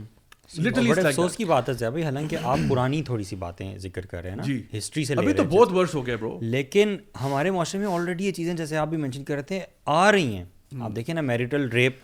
افسوس 0.63 1.35
کی 1.37 1.45
بات 1.45 1.69
ہے 1.81 1.89
بھائی 1.91 2.03
حالانکہ 2.03 2.35
آپ 2.43 2.57
پرانی 2.69 3.01
تھوڑی 3.05 3.23
سی 3.23 3.35
باتیں 3.35 3.77
ذکر 3.79 4.05
کر 4.05 4.21
رہے 4.21 4.29
ہیں 4.29 4.37
نا 4.37 4.43
ہسٹری 4.77 5.03
جی۔ 5.03 5.05
سے 5.05 5.13
ابھی 5.21 5.33
تو 5.37 5.43
بہت 5.51 5.71
ورس 5.73 5.95
ہو 5.95 6.05
گیا 6.07 6.15
برو 6.19 6.37
لیکن 6.41 6.95
ہمارے 7.23 7.51
معاشرے 7.51 7.79
میں 7.79 7.87
آلریڈی 7.93 8.25
یہ 8.25 8.31
چیزیں 8.37 8.53
جیسے 8.53 8.77
آپ 8.77 8.87
بھی 8.89 8.97
مینشن 8.97 9.23
کر 9.23 9.33
رہے 9.33 9.43
تھے 9.43 9.59
آ 9.85 10.11
رہی 10.11 10.35
ہیں 10.35 10.43
آپ 10.81 10.95
دیکھیں 10.95 11.13
نا 11.15 11.21
میریٹل 11.31 11.67
ریپ 11.73 11.95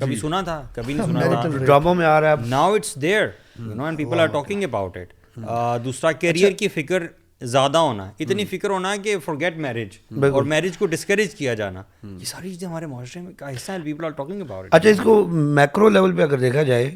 کبھی 0.00 0.14
جی۔ 0.14 0.20
سنا 0.20 0.40
تھا 0.48 0.60
کبھی 0.74 0.94
نہیں 0.94 1.06
سنا 1.06 1.26
تھا 1.40 1.48
ڈراموں 1.64 1.94
میں 1.94 2.06
آ 2.06 2.20
رہا 2.20 2.30
ہے 2.30 2.48
now 2.48 2.72
it's 2.74 2.94
there 3.02 3.26
you 3.58 3.74
know 3.74 3.84
and 3.84 3.98
people 3.98 4.20
are 4.20 4.26
talking 4.38 4.64
about 4.64 4.96
it 5.02 5.84
دوسرا 5.84 6.12
کیریئر 6.12 6.46
اچھا۔ 6.46 6.56
کی 6.56 6.68
فکر 6.80 7.06
زیادہ 7.42 7.78
ہونا 7.78 8.10
اتنی 8.20 8.44
فکر 8.50 8.70
ہونا 8.70 8.96
کہ 9.04 9.18
فار 9.24 9.34
گیٹ 9.40 9.56
میرج 9.68 9.96
اور 10.32 10.42
میرج 10.42 10.76
کو 10.78 10.86
ڈسکریج 10.96 11.34
کیا 11.34 11.54
جانا 11.54 11.82
یہ 12.02 12.24
ساری 12.26 12.50
چیزیں 12.52 12.68
ہمارے 12.68 12.86
معاشرے 12.96 13.22
میں 13.22 13.32
کا 13.38 13.50
حصہ 13.56 13.72
ہے 13.72 13.78
پیپل 13.84 14.04
آر 14.04 14.10
ٹاکنگ 14.20 14.40
اباؤٹ 14.40 14.74
اچھا 14.74 14.88
اس 14.90 15.00
کو 15.04 15.22
میکرو 15.36 15.88
لیول 15.88 16.16
پہ 16.16 16.22
اگر 16.22 16.38
دیکھا 16.40 16.62
جائے 16.62 16.90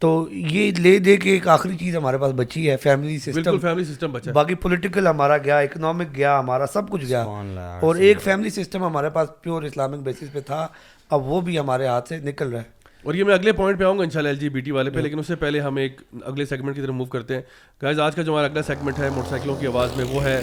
تو 0.00 0.08
یہ 0.30 0.70
لے 0.82 0.98
دے 1.04 1.16
کے 1.16 1.30
ایک 1.30 1.46
آخری 1.48 1.76
چیز 1.78 1.94
ہمارے 1.96 2.18
پاس 2.18 2.32
بچی 2.36 2.68
ہے 2.70 2.76
فیملی 2.80 3.16
فیملی 3.18 3.42
سسٹم 3.58 3.82
سسٹم 3.92 4.12
بچا 4.12 4.32
باقی 4.34 4.54
پولیٹیکل 4.64 5.06
ہمارا 5.06 5.36
گیا 5.44 5.58
اکنامک 5.58 6.14
گیا 6.16 6.38
ہمارا 6.38 6.66
سب 6.72 6.90
کچھ 6.90 7.04
گیا 7.04 7.22
اور 7.86 7.96
ایک 8.08 8.20
فیملی 8.22 8.50
سسٹم 8.56 8.82
ہمارے 8.84 9.10
پاس 9.10 9.28
پیور 9.42 9.62
اسلامک 9.68 10.02
بیسس 10.04 10.32
پہ 10.32 10.40
تھا 10.46 10.66
اب 11.18 11.26
وہ 11.28 11.40
بھی 11.48 11.58
ہمارے 11.58 11.86
ہاتھ 11.86 12.08
سے 12.08 12.18
نکل 12.24 12.50
رہا 12.52 12.60
ہے 12.62 12.74
اور 13.04 13.14
یہ 13.14 13.24
میں 13.24 13.34
اگلے 13.34 13.52
پوائنٹ 13.60 13.78
پہ 13.78 13.84
آؤں 13.84 13.98
گا 13.98 14.08
شاء 14.12 14.18
اللہ 14.20 14.28
ایل 14.28 14.38
جی 14.38 14.48
بی 14.48 14.60
ٹی 14.66 14.70
والے 14.70 14.90
پہ 14.90 15.00
لیکن 15.00 15.18
اس 15.18 15.26
سے 15.26 15.36
پہلے 15.46 15.60
ہم 15.60 15.76
ایک 15.76 16.00
اگلے 16.26 16.44
سیگمنٹ 16.46 16.76
کی 16.76 16.82
طرف 16.82 16.94
موو 16.94 17.04
کرتے 17.14 17.34
ہیں 17.34 17.42
گائز 17.82 18.00
آج 18.00 18.14
کا 18.16 18.22
جو 18.22 18.32
ہمارا 18.32 18.46
اگلا 18.46 18.62
سیگمنٹ 18.66 18.98
ہے 18.98 19.08
موٹر 19.14 19.28
سائیکلوں 19.30 19.56
کی 19.60 19.66
آواز 19.66 19.96
میں 19.96 20.04
وہ 20.12 20.22
ہے 20.24 20.40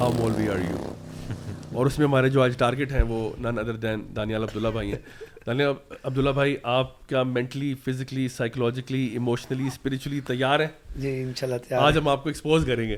how 0.00 0.10
moral 0.18 0.32
we 0.38 0.48
are 0.50 0.58
you 0.70 0.84
اور 1.78 1.86
اس 1.86 1.98
میں 1.98 2.06
ہمارے 2.06 2.28
جو 2.30 2.42
آج 2.42 2.56
ٹارگیٹ 2.58 2.92
ہیں 2.92 3.02
وہ 3.08 3.28
نن 3.46 3.58
عبداللہ 3.58 4.68
بھائی 4.72 4.90
ہیں 4.92 4.98
دانیا 5.46 5.72
عبداللہ 6.04 6.30
بھائی 6.34 6.56
آپ 6.70 7.06
کیا 7.08 7.22
mentally 7.22 7.74
physically 7.84 8.26
psychologically 8.36 9.00
emotionally 9.12 9.66
spiritually 9.66 10.20
تیار 10.26 10.60
ہیں 10.60 10.66
جی 11.00 11.08
ان 11.22 11.32
شاء 11.38 11.46
اللہ 11.46 11.58
تیار 11.68 11.80
آج 11.82 11.98
ہم 11.98 12.08
آپ 12.08 12.22
کو 12.22 12.28
ایکسپوز 12.28 12.64
کریں 12.66 12.88
گے 12.88 12.96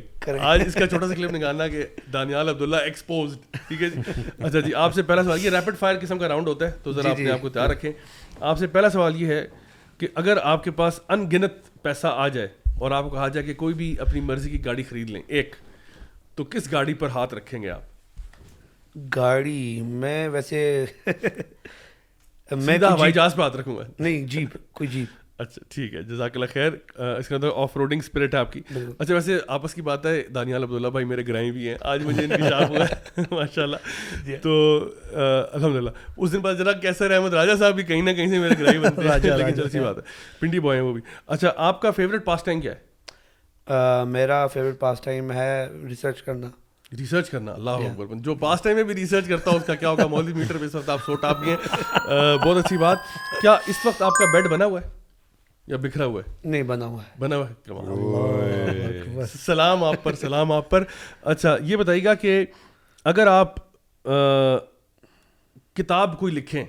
آج 0.51 0.63
اس 0.67 0.75
کا 0.75 0.87
چھوٹا 0.87 1.09
سا 1.09 1.15
کلپ 1.15 1.31
نکالنا 1.33 1.67
کہ 1.75 1.85
دانیال 2.13 2.49
عبداللہ 2.49 2.77
ایکسپوز 2.85 3.37
ٹھیک 3.67 3.83
ہے 3.83 3.89
جی 3.91 4.15
اچھا 4.47 4.61
جی 4.61 4.73
آپ 4.85 4.95
سے 4.95 5.03
پہلا 5.11 5.23
سوال 5.23 5.45
یہ 5.45 5.51
ریپڈ 5.57 5.77
فائر 5.79 5.99
قسم 6.03 6.19
کا 6.19 6.29
راؤنڈ 6.29 6.49
ہوتا 6.49 6.67
ہے 6.67 6.71
تو 6.83 6.93
ذرا 6.99 7.03
جی، 7.03 7.11
اپنے 7.11 7.25
جی، 7.25 7.31
آپ 7.31 7.43
کو 7.43 7.49
تیار 7.49 7.69
جی۔ 7.69 7.75
رکھیں 7.75 8.39
آپ 8.53 8.59
سے 8.59 8.67
پہلا 8.79 8.91
سوال 8.91 9.21
یہ 9.23 9.27
ہے 9.35 9.45
کہ 9.99 10.09
اگر 10.25 10.37
آپ 10.43 10.65
کے 10.65 10.71
پاس 10.81 11.01
ان 11.09 11.27
گنت 11.33 11.63
پیسہ 11.83 12.13
آ 12.15 12.29
جائے 12.39 12.49
اور 12.79 12.91
آپ 12.99 13.05
کو 13.05 13.11
کہا 13.17 13.27
جائے 13.35 13.47
کہ 13.47 13.55
کوئی 13.65 13.75
بھی 13.83 13.95
اپنی 14.07 14.21
مرضی 14.33 14.51
کی 14.51 14.65
گاڑی 14.65 14.83
خرید 14.91 15.11
لیں 15.11 15.23
ایک 15.39 15.55
تو 16.37 16.45
کس 16.55 16.73
گاڑی 16.73 16.95
پر 17.03 17.11
ہاتھ 17.15 17.35
رکھیں 17.35 17.61
گے 17.63 17.69
آپ 17.71 18.97
گاڑی 19.17 19.59
میں 19.87 20.29
ویسے 20.33 20.67
میں 22.57 22.77
ہوائی 22.79 23.13
جی- 23.13 23.21
جہاز 23.21 23.35
پہ 23.37 23.43
ہاتھ 23.43 23.57
رکھوں 23.57 23.77
گا 23.77 23.85
نہیں 23.99 24.27
جیپ 24.33 24.57
کوئی 24.77 24.89
جیپ 24.93 25.17
اچھا 25.41 25.63
ٹھیک 25.75 25.93
ہے 25.95 26.03
جزاک 26.03 26.37
اللہ 26.37 26.47
خیر 26.53 26.73
اس 26.95 27.29
کے 27.29 27.35
آف 27.55 27.77
روڈنگ 27.77 27.99
اسپرٹ 28.05 28.35
ہے 28.35 28.39
آپ 28.39 28.53
کی 28.53 28.61
اچھا 28.99 29.15
ویسے 29.15 29.37
آپس 29.57 29.75
کی 29.75 29.83
بات 29.89 30.07
ہے 30.07 30.23
دانیال 30.35 30.63
عبداللہ 30.63 30.89
بھائی 30.97 31.05
میرے 31.07 31.27
گرائیں 31.27 31.51
بھی 31.53 31.69
ہیں 31.69 31.77
آج 31.91 32.03
مجھے 32.05 32.27
ماشاء 33.31 33.63
اللہ 33.63 33.77
جی۔ 34.27 34.37
تو 34.43 34.55
الحمد 35.15 35.77
للہ 35.77 35.91
اس 36.17 36.33
دن 36.33 36.41
بعد 36.41 36.55
ذرا 36.59 36.73
جناب 36.81 37.13
احمد 37.13 37.35
راجا 37.35 37.57
صاحب 37.59 37.75
بھی 37.75 37.83
کہیں 37.85 38.03
نہ 38.03 38.13
کہیں 38.17 38.29
سے 38.31 38.39
میرے 38.39 38.55
گرائی 38.61 38.79
بات 38.85 39.75
ہے 39.75 40.03
پنڈی 40.41 40.61
بوائے 40.61 40.81
ہیں 40.81 40.87
وہ 40.87 40.93
بھی 40.93 41.03
اچھا 41.27 41.53
آپ 41.69 41.81
کا 41.83 41.91
فیوریٹ 41.97 42.25
پاس 42.25 42.43
ٹائم 42.45 42.61
کیا 42.61 42.73
ہے 42.75 44.05
میرا 44.11 44.47
فیوریٹ 44.53 44.79
پاس 44.81 45.01
ٹائم 45.01 45.33
ہے 45.33 45.51
ریسرچ 45.89 46.23
کرنا 46.23 46.51
ریسرچ 46.97 47.29
کرنا 47.31 47.53
اللہ 47.53 47.71
اکبر 47.87 48.15
جو 48.25 48.35
پاس 48.41 48.63
ٹائم 48.63 48.77
میں 48.77 48.83
بھی 48.85 48.95
ریسرچ 48.95 49.27
کرتا 49.29 49.51
ہوں 49.51 49.59
اس 49.59 49.65
کا 49.65 49.75
کیا 49.75 49.89
ہوگا 49.89 50.07
مولوی 50.11 50.33
میٹر 50.33 50.59
پہ 50.59 50.65
اس 50.65 50.75
وقت 50.75 50.89
آپ 50.91 51.01
سوٹ 51.07 51.25
آپ 51.25 51.43
گئے 51.45 51.57
بہت 52.45 52.65
اچھی 52.65 52.77
بات 52.79 52.97
کیا 53.41 53.57
اس 53.69 53.85
وقت 53.87 54.03
آپ 54.03 54.13
کا 54.19 54.27
بیڈ 54.33 54.49
بنا 54.53 54.65
ہوا 54.65 54.81
ہے 54.83 54.89
یا 55.71 55.77
بکھرا 55.77 56.05
ہوا 56.05 56.23
ہے 56.27 56.49
نہیں 56.49 56.63
بنا 56.71 56.87
ہوا 56.87 57.03
ہے 57.03 57.19
بنا 57.19 57.37
ہوا 57.69 58.49
ہے 58.49 59.27
سلام 59.33 59.85
آپ 59.85 60.03
پر 60.03 60.15
سلام 60.21 60.53
آپ 60.53 60.71
پر 60.71 60.85
اچھا 61.33 61.57
یہ 61.65 61.77
بتائیے 61.77 62.05
گا 62.05 62.15
کہ 62.23 62.45
اگر 63.13 63.27
آپ 63.33 63.55
کتاب 65.77 66.19
کوئی 66.21 66.33
لکھیں 66.35 66.65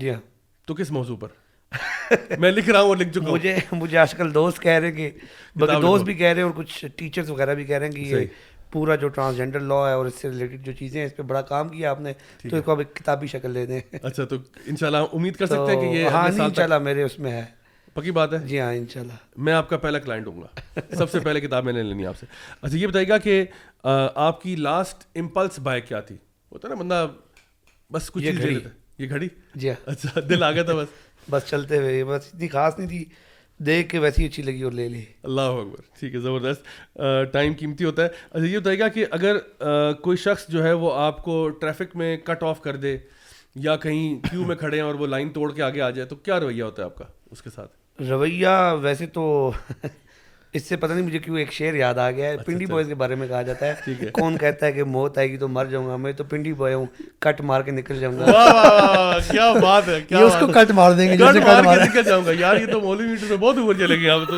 جی 0.00 0.10
ہاں 0.10 0.18
تو 0.66 0.74
کس 0.74 0.90
موضوع 0.90 1.16
پر 1.16 2.34
میں 2.38 2.50
لکھ 2.52 2.68
رہا 2.70 2.80
ہوں 2.80 2.88
اور 2.88 2.96
لکھ 2.96 3.12
چکا 3.14 3.30
مجھے 3.32 3.56
مجھے 3.72 3.96
آج 3.98 4.12
کل 4.14 4.32
دوست 4.34 4.60
کہہ 4.62 4.78
رہے 4.80 4.90
ہیں 4.90 4.94
کہ 5.56 5.78
دوست 5.82 6.04
بھی 6.04 6.14
کہہ 6.14 6.26
رہے 6.32 6.42
ہیں 6.42 6.48
اور 6.48 6.52
کچھ 6.56 6.84
ٹیچرز 6.96 7.30
وغیرہ 7.30 7.54
بھی 7.54 7.64
کہہ 7.64 7.78
رہے 7.78 7.86
ہیں 7.86 7.92
کہ 7.94 8.00
یہ 8.14 8.24
پورا 8.72 8.94
جو 9.00 9.08
ٹرانسجینڈر 9.08 9.60
لا 9.60 9.74
ہے 9.88 9.92
اور 9.94 10.06
اس 10.06 10.14
سے 10.20 10.28
ریلیٹڈ 10.30 10.64
جو 10.66 10.72
چیزیں 10.78 11.00
ہیں 11.00 11.06
اس 11.06 11.16
پہ 11.16 11.22
بڑا 11.32 11.40
کام 11.50 11.68
کیا 11.68 11.90
آپ 11.90 12.00
نے 12.00 12.12
تو 12.50 12.56
اس 12.56 12.64
کو 12.64 12.70
اب 12.72 12.78
ایک 12.78 12.94
کتابی 12.96 13.26
شکل 13.32 13.50
لے 13.50 13.64
دیں 13.66 13.80
اچھا 14.02 14.24
تو 14.30 14.36
انشاءاللہ 14.66 14.98
امید 15.16 15.36
کر 15.36 15.46
سکتے 15.46 15.72
ہیں 15.74 15.80
کہ 15.80 15.96
یہ 15.96 16.08
ہاں 16.14 16.26
انشاءاللہ 16.28 16.78
میرے 16.88 17.02
اس 17.02 17.18
میں 17.26 17.32
ہے 17.32 17.44
پکی 17.94 18.10
بات 18.20 18.32
ہے 18.34 18.38
جی 18.46 18.58
ہاں 18.60 18.72
انشاءاللہ 18.74 19.12
میں 19.44 19.52
آپ 19.52 19.68
کا 19.68 19.76
پہلا 19.84 19.98
کلائنٹ 20.06 20.26
ہوں 20.26 20.40
گا 20.42 20.80
سب 20.96 21.10
سے 21.10 21.20
پہلے 21.24 21.40
کتاب 21.40 21.64
میں 21.64 21.72
نے 21.72 21.82
لینی 21.82 22.06
آپ 22.06 22.16
سے 22.20 22.26
اچھا 22.60 22.76
یہ 22.76 22.86
بتائیے 22.86 23.08
گا 23.08 23.18
کہ 23.28 23.44
آپ 24.28 24.42
کی 24.42 24.56
لاسٹ 24.66 25.06
امپلس 25.18 25.58
بائی 25.70 25.80
کیا 25.82 26.00
تھی 26.10 26.16
ہوتا 26.52 26.68
ہے 26.68 26.74
نا 26.74 26.80
بندہ 26.80 27.06
بس 27.92 28.10
کچھ 28.10 28.24
یہ 29.04 29.08
گھڑی 29.10 29.28
جی 29.54 29.68
ہاں 29.68 29.76
اچھا 29.90 30.20
دل 30.28 30.42
آ 30.42 30.50
تھا 30.60 30.72
بس 30.74 31.04
بس 31.30 31.42
چلتے 31.48 31.76
ہوئے 31.78 32.02
بس 32.04 32.30
اتنی 32.34 32.48
خاص 32.48 32.78
نہیں 32.78 32.88
تھی 32.88 33.04
دیکھ 33.64 33.88
کے 33.88 33.98
ویسی 33.98 34.24
اچھی 34.26 34.42
لگی 34.42 34.62
اور 34.62 34.72
لے 34.72 34.88
لی 34.88 35.00
اللہ 35.24 35.58
اکبر 35.60 35.80
ٹھیک 35.98 36.14
ہے 36.14 36.20
زبردست 36.20 36.68
ٹائم 37.32 37.52
قیمتی 37.58 37.84
ہوتا 37.84 38.02
ہے 38.04 38.08
اچھا 38.30 38.44
یہ 38.46 38.58
بتائیے 38.58 38.78
گا 38.78 38.88
کہ 38.94 39.04
اگر 39.10 39.36
کوئی 40.02 40.16
شخص 40.24 40.46
جو 40.52 40.64
ہے 40.64 40.72
وہ 40.72 40.92
آپ 41.02 41.22
کو 41.24 41.48
ٹریفک 41.60 41.96
میں 41.96 42.16
کٹ 42.24 42.42
آف 42.48 42.60
کر 42.62 42.76
دے 42.84 42.96
یا 43.64 43.76
کہیں 43.84 44.18
کیو 44.30 44.44
میں 44.46 44.56
کھڑے 44.56 44.76
ہیں 44.76 44.84
اور 44.86 44.94
وہ 44.94 45.06
لائن 45.06 45.28
توڑ 45.32 45.50
کے 45.54 45.62
آگے 45.62 45.80
آ 45.82 45.90
جائے 45.90 46.08
تو 46.08 46.16
کیا 46.16 46.40
رویہ 46.40 46.62
ہوتا 46.62 46.82
ہے 46.82 46.86
آپ 46.86 46.96
کا 46.98 47.04
اس 47.30 47.42
کے 47.42 47.50
ساتھ 47.54 48.02
رویہ 48.08 48.48
ویسے 48.82 49.06
تو 49.12 49.24
اس 50.56 50.62
سے 50.68 50.76
پتہ 50.82 50.92
نہیں 50.92 51.04
مجھے 51.06 51.18
کیوں 51.18 51.38
ایک 51.38 51.52
شعر 51.52 51.74
یاد 51.74 51.98
آ 52.00 52.10
گیا 52.16 52.26
ہے 52.28 52.32
اچھا، 52.32 52.42
پنڈی 52.44 52.64
اچھا۔ 52.64 52.72
بوائز 52.72 52.86
کے 52.88 52.94
بارے 53.00 53.14
میں 53.20 53.26
کہا 53.28 53.40
جاتا 53.46 53.66
ہے 53.68 54.06
کون 54.18 54.36
کہتا 54.38 54.66
ہے 54.66 54.72
کہ 54.72 54.84
موت 54.92 55.18
آئے 55.18 55.30
گی 55.30 55.36
تو 55.38 55.48
مر 55.56 55.66
جاؤں 55.70 55.86
گا 55.88 55.96
میں 56.04 56.12
تو 56.20 56.24
پنڈی 56.30 56.52
بوائے 56.60 56.74
ہوں 56.74 56.86
کٹ 57.24 57.40
مار 57.50 57.62
کے 57.62 57.70
نکل 57.70 57.98
جاؤں 58.00 58.18
گا 58.18 59.18
کیا 59.30 59.50
بات 59.62 59.88
ہے 59.88 59.96
اس 60.22 60.36
کو 60.40 60.46
کٹ 60.54 60.70
مار 60.78 60.92
دیں 61.00 61.08
گے 61.10 61.16
نکل 61.84 62.02
جاؤں 62.06 62.24
گا 62.26 62.32
یار 62.38 62.56
یہ 62.60 62.66
تو 62.72 62.80
مولوی 62.80 63.06
میٹر 63.08 63.26
سے 63.28 63.36
بہت 63.40 63.58
اوپر 63.58 63.74
چلے 63.78 64.00
گئے 64.00 64.10
آپ 64.10 64.28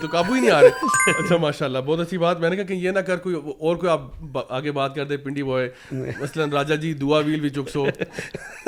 تو 0.00 0.06
قابو 0.12 0.32
ہی 0.32 0.40
نہیں 0.40 0.50
آ 0.50 0.60
رہے 0.62 1.12
اچھا 1.18 1.36
ماشاء 1.46 1.66
اللہ 1.66 1.78
بہت 1.86 2.00
اچھی 2.06 2.18
بات 2.24 2.40
میں 2.40 2.50
نے 2.50 2.56
کہا 2.56 2.64
کہ 2.66 2.74
یہ 2.86 2.90
نہ 2.90 2.98
کر 3.06 3.16
کوئی 3.28 3.34
اور 3.58 3.76
کوئی 3.76 3.92
آپ 3.92 4.38
آگے 4.52 4.72
بات 4.80 4.94
کر 4.94 5.04
دیں 5.04 5.16
پنڈی 5.24 5.42
بوائے 5.42 5.68
مثلاً 6.20 6.52
راجا 6.52 6.74
جی 6.82 6.92
دعا 7.04 7.18
ویل 7.26 7.40
بھی 7.40 7.48
چکس 7.58 7.76
ہو 7.76 7.86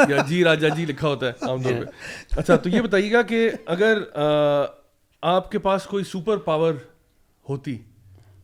یا 0.09 0.23
جی 0.29 0.43
راجا 0.45 0.69
جی 0.77 0.85
لکھا 0.89 1.09
ہوتا 1.09 1.27
ہے 1.27 1.47
عام 1.49 1.62
طور 1.62 1.73
جی۔ 1.73 1.79
پہ 1.85 2.41
اچھا 2.41 2.57
تو 2.62 2.69
یہ 2.69 2.81
بتائیے 2.81 3.12
گا 3.12 3.23
کہ 3.35 3.49
اگر 3.77 3.99
آپ 5.28 5.51
کے 5.51 5.59
پاس 5.64 5.84
کوئی 5.90 6.05
سپر 6.05 6.38
پاور 6.46 6.72
ہوتی 7.48 7.76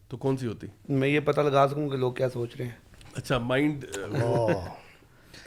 تو 0.09 0.17
کون 0.17 0.37
سی 0.37 0.47
ہوتی 0.47 0.67
میں 1.01 1.09
یہ 1.09 1.21
پتہ 1.25 1.41
لگا 1.41 1.67
سکوں 1.71 1.89
کہ 1.89 1.97
لوگ 1.97 2.13
کیا 2.21 2.29
سوچ 2.31 2.55
رہے 2.59 2.65
ہیں 2.65 3.07
اچھا 3.17 3.39
مائنڈ 3.49 3.85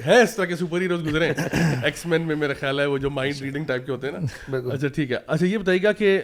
ہے 0.06 0.20
اس 0.24 0.36
طرح 0.36 0.46
کے 0.46 0.56
سپر 0.56 0.82
ہیروز 0.82 1.06
گزرے 1.06 1.30
ایکس 1.40 2.06
مین 2.06 2.28
میں 2.28 2.36
میرا 2.44 2.54
خیال 2.60 2.80
ہے 2.80 2.86
وہ 2.92 2.98
جو 3.06 3.10
مائنڈ 3.10 3.42
ریڈنگ 3.42 3.66
ٹائپ 3.72 3.86
کے 3.86 3.92
ہوتے 3.92 4.10
ہیں 4.12 4.20
نا 4.20 4.58
اچھا 4.74 4.88
ٹھیک 4.96 5.12
ہے 5.12 5.18
اچھا 5.26 5.46
یہ 5.46 5.58
بتائیے 5.58 5.82
گا 5.84 5.92
کہ 6.04 6.18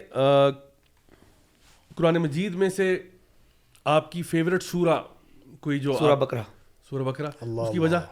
قرآن 1.96 2.18
مجید 2.28 2.56
میں 2.64 2.70
سے 2.76 2.96
آپ 3.98 4.12
کی 4.12 4.22
فیوریٹ 4.36 4.64
سورہ 4.64 5.00
کوئی 5.60 5.80
جو 5.88 5.96
سورہ 6.00 6.16
بکرا 6.26 6.42
سورہ 6.90 7.04
بکرا 7.10 7.30
اس 7.42 7.72
کی 7.72 7.80
وجہ 7.80 8.06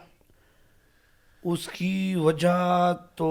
اس 1.50 1.66
کی 1.72 2.14
وجہ 2.22 2.54
تو 3.16 3.26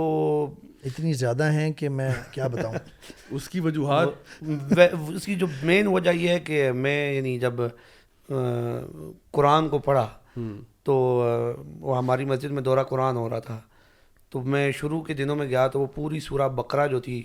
اتنی 0.86 1.14
زیادہ 1.14 1.44
ہیں 1.54 1.72
کہ 1.78 1.90
میں 1.90 2.10
کیا 2.32 2.48
بتاؤں 2.48 2.74
اس 3.36 3.50
کی 3.50 3.60
وجوہات 3.60 4.08
اس 5.14 5.26
کی 5.26 5.36
جو 5.40 5.48
مین 5.64 5.88
وجہ 5.94 6.10
یہ 6.16 6.30
ہے 6.30 6.40
کہ 6.40 6.72
میں 6.72 7.14
یعنی 7.14 7.38
جب 7.40 7.54
قرآن 9.32 9.70
کو 9.70 9.78
پڑھا 9.86 10.08
تو 10.86 10.96
وہ 11.80 11.98
ہماری 11.98 12.26
مسجد 12.26 12.52
میں 12.52 12.62
دورہ 12.64 12.84
قرآن 12.90 13.16
ہو 13.18 13.30
رہا 13.30 13.40
تھا 13.48 13.60
تو 14.32 14.42
میں 14.44 14.72
شروع 14.80 15.02
کے 15.04 15.14
دنوں 15.14 15.36
میں 15.36 15.48
گیا 15.50 15.68
تو 15.74 15.80
وہ 15.82 15.86
پوری 15.96 16.20
سورہ 16.20 16.48
بکرا 16.56 16.86
جو 16.96 17.00
تھی 17.00 17.22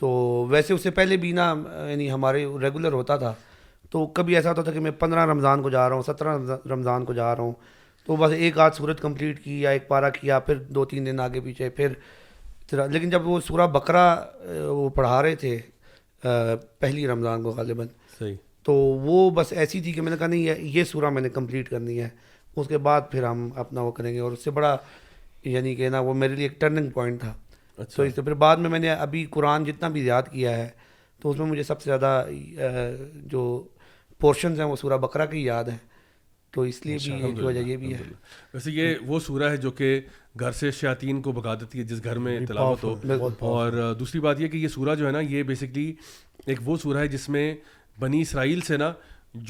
تو 0.00 0.08
ویسے 0.50 0.74
اس 0.74 0.82
سے 0.82 0.90
پہلے 0.98 1.16
بھی 1.16 1.30
نا 1.32 1.54
یعنی 1.90 2.10
ہمارے 2.12 2.44
ریگولر 2.62 2.92
ہوتا 2.92 3.16
تھا 3.16 3.32
تو 3.90 4.06
کبھی 4.16 4.36
ایسا 4.36 4.48
ہوتا 4.50 4.62
تھا 4.62 4.72
کہ 4.72 4.80
میں 4.80 4.90
پندرہ 4.98 5.26
رمضان 5.30 5.62
کو 5.62 5.70
جا 5.70 5.88
رہا 5.88 5.94
ہوں 5.96 6.02
سترہ 6.06 6.36
رمضان 6.72 7.04
کو 7.04 7.12
جا 7.12 7.34
رہا 7.36 7.42
ہوں 7.42 7.52
تو 8.08 8.16
بس 8.16 8.30
ایک 8.32 8.58
آدھ 8.58 8.76
سورت 8.76 9.00
کمپلیٹ 9.00 9.42
کی 9.44 9.60
یا 9.60 9.70
ایک 9.70 9.86
پارا 9.88 10.08
کیا 10.10 10.38
پھر 10.44 10.58
دو 10.76 10.84
تین 10.90 11.06
دن 11.06 11.18
آگے 11.20 11.40
پیچھے 11.44 11.68
پھر 11.80 11.92
لیکن 12.90 13.10
جب 13.10 13.26
وہ 13.28 13.38
سورہ 13.46 13.66
بکرا 13.72 14.04
وہ 14.48 14.88
پڑھا 14.94 15.20
رہے 15.22 15.34
تھے 15.42 15.58
پہلی 16.22 17.06
رمضان 17.06 17.42
کو 17.42 17.50
غالباً 17.56 17.88
صحیح 18.18 18.34
تو 18.66 18.72
وہ 19.08 19.28
بس 19.36 19.52
ایسی 19.56 19.80
تھی 19.80 19.92
کہ 19.92 20.02
میں 20.02 20.10
نے 20.10 20.16
کہا 20.18 20.26
نہیں 20.26 20.58
یہ 20.74 20.84
سورہ 20.92 21.10
میں 21.16 21.22
نے 21.22 21.28
کمپلیٹ 21.34 21.68
کرنی 21.70 22.00
ہے 22.00 22.08
اس 22.56 22.68
کے 22.68 22.78
بعد 22.88 23.00
پھر 23.10 23.24
ہم 23.24 23.48
اپنا 23.64 23.80
وہ 23.82 23.90
کریں 23.98 24.12
گے 24.14 24.18
اور 24.20 24.32
اس 24.32 24.44
سے 24.44 24.50
بڑا 24.58 24.76
یعنی 25.54 25.74
کہ 25.76 25.88
نا 25.96 26.00
وہ 26.08 26.14
میرے 26.22 26.36
لیے 26.36 26.46
ایک 26.48 26.60
ٹرننگ 26.60 26.90
پوائنٹ 26.94 27.20
تھا 27.20 27.32
اچھا۔ 27.76 27.96
تو 27.96 28.02
اس 28.02 28.14
سے 28.16 28.22
پھر 28.22 28.34
بعد 28.44 28.56
میں 28.64 28.70
میں 28.70 28.78
نے 28.78 28.90
ابھی 28.92 29.24
قرآن 29.34 29.64
جتنا 29.64 29.88
بھی 29.98 30.06
یاد 30.06 30.32
کیا 30.32 30.56
ہے 30.56 30.68
تو 31.22 31.30
اس 31.30 31.38
میں 31.38 31.46
مجھے 31.46 31.62
سب 31.62 31.82
سے 31.82 31.90
زیادہ 31.90 32.24
جو 33.34 33.44
پورشنز 34.20 34.60
ہیں 34.60 34.66
وہ 34.66 34.76
سورہ 34.76 34.98
بکرا 35.04 35.24
کی 35.34 35.44
یاد 35.44 35.68
ہیں 35.72 35.76
تو 36.58 36.62
اس 36.68 36.80
لیے 36.86 36.96
بھی 37.00 37.32
بھی 37.32 37.42
یہ 37.42 37.44
وجہ 37.46 37.60
ہے 37.98 38.04
ویسے 38.54 38.70
یہ 38.72 38.94
وہ 39.06 39.18
سورہ 39.26 39.50
ہے 39.50 39.56
جو 39.64 39.70
کہ 39.80 39.88
گھر 40.40 40.52
سے 40.60 40.70
شیاطین 40.78 41.20
کو 41.22 41.32
بھگا 41.32 41.54
دیتی 41.60 41.78
ہے 41.78 41.84
جس 41.90 42.02
گھر 42.04 42.18
میں 42.26 42.38
تلاوت 42.48 42.84
ہو 42.84 43.26
اور 43.52 43.76
دوسری 43.98 44.20
بات 44.20 44.40
یہ 44.40 44.48
کہ 44.54 44.56
یہ 44.62 44.68
سورہ 44.74 44.94
جو 44.98 45.06
ہے 45.06 45.12
نا 45.12 45.20
یہ 45.32 45.42
بیسکلی 45.50 45.92
ایک 46.46 46.60
وہ 46.68 46.76
سورہ 46.84 46.98
ہے 47.04 47.08
جس 47.16 47.28
میں 47.36 47.44
بنی 48.04 48.20
اسرائیل 48.22 48.60
سے 48.70 48.76
نا 48.82 48.92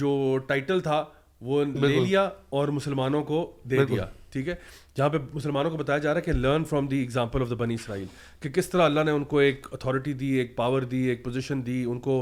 جو 0.02 0.12
ٹائٹل 0.48 0.80
تھا 0.90 1.04
وہ 1.48 1.64
لے 1.86 1.94
لیا 2.00 2.28
اور 2.58 2.68
مسلمانوں 2.80 3.22
کو 3.32 3.40
دے 3.70 3.84
دیا 3.88 4.06
ٹھیک 4.32 4.48
ہے 4.48 4.54
جہاں 4.96 5.08
پہ 5.08 5.18
مسلمانوں 5.32 5.70
کو 5.70 5.76
بتایا 5.76 5.98
جا 6.04 6.12
رہا 6.12 6.20
ہے 6.20 6.24
کہ 6.32 6.38
learn 6.38 6.64
from 6.70 6.86
the 6.88 6.96
example 7.06 7.42
of 7.42 7.50
the 7.50 7.54
بنی 7.64 7.74
اسرائیل 7.80 8.04
کہ 8.42 8.48
کس 8.58 8.68
طرح 8.70 8.84
اللہ 8.84 9.04
نے 9.06 9.10
ان 9.18 9.24
کو 9.34 9.38
ایک 9.46 9.66
اتھارٹی 9.72 10.12
دی 10.22 10.28
ایک 10.42 10.54
پاور 10.56 10.82
دی 10.94 10.98
ایک 11.12 11.24
پوزیشن 11.24 11.64
دی 11.66 11.82
ان 11.90 11.98
کو 12.06 12.16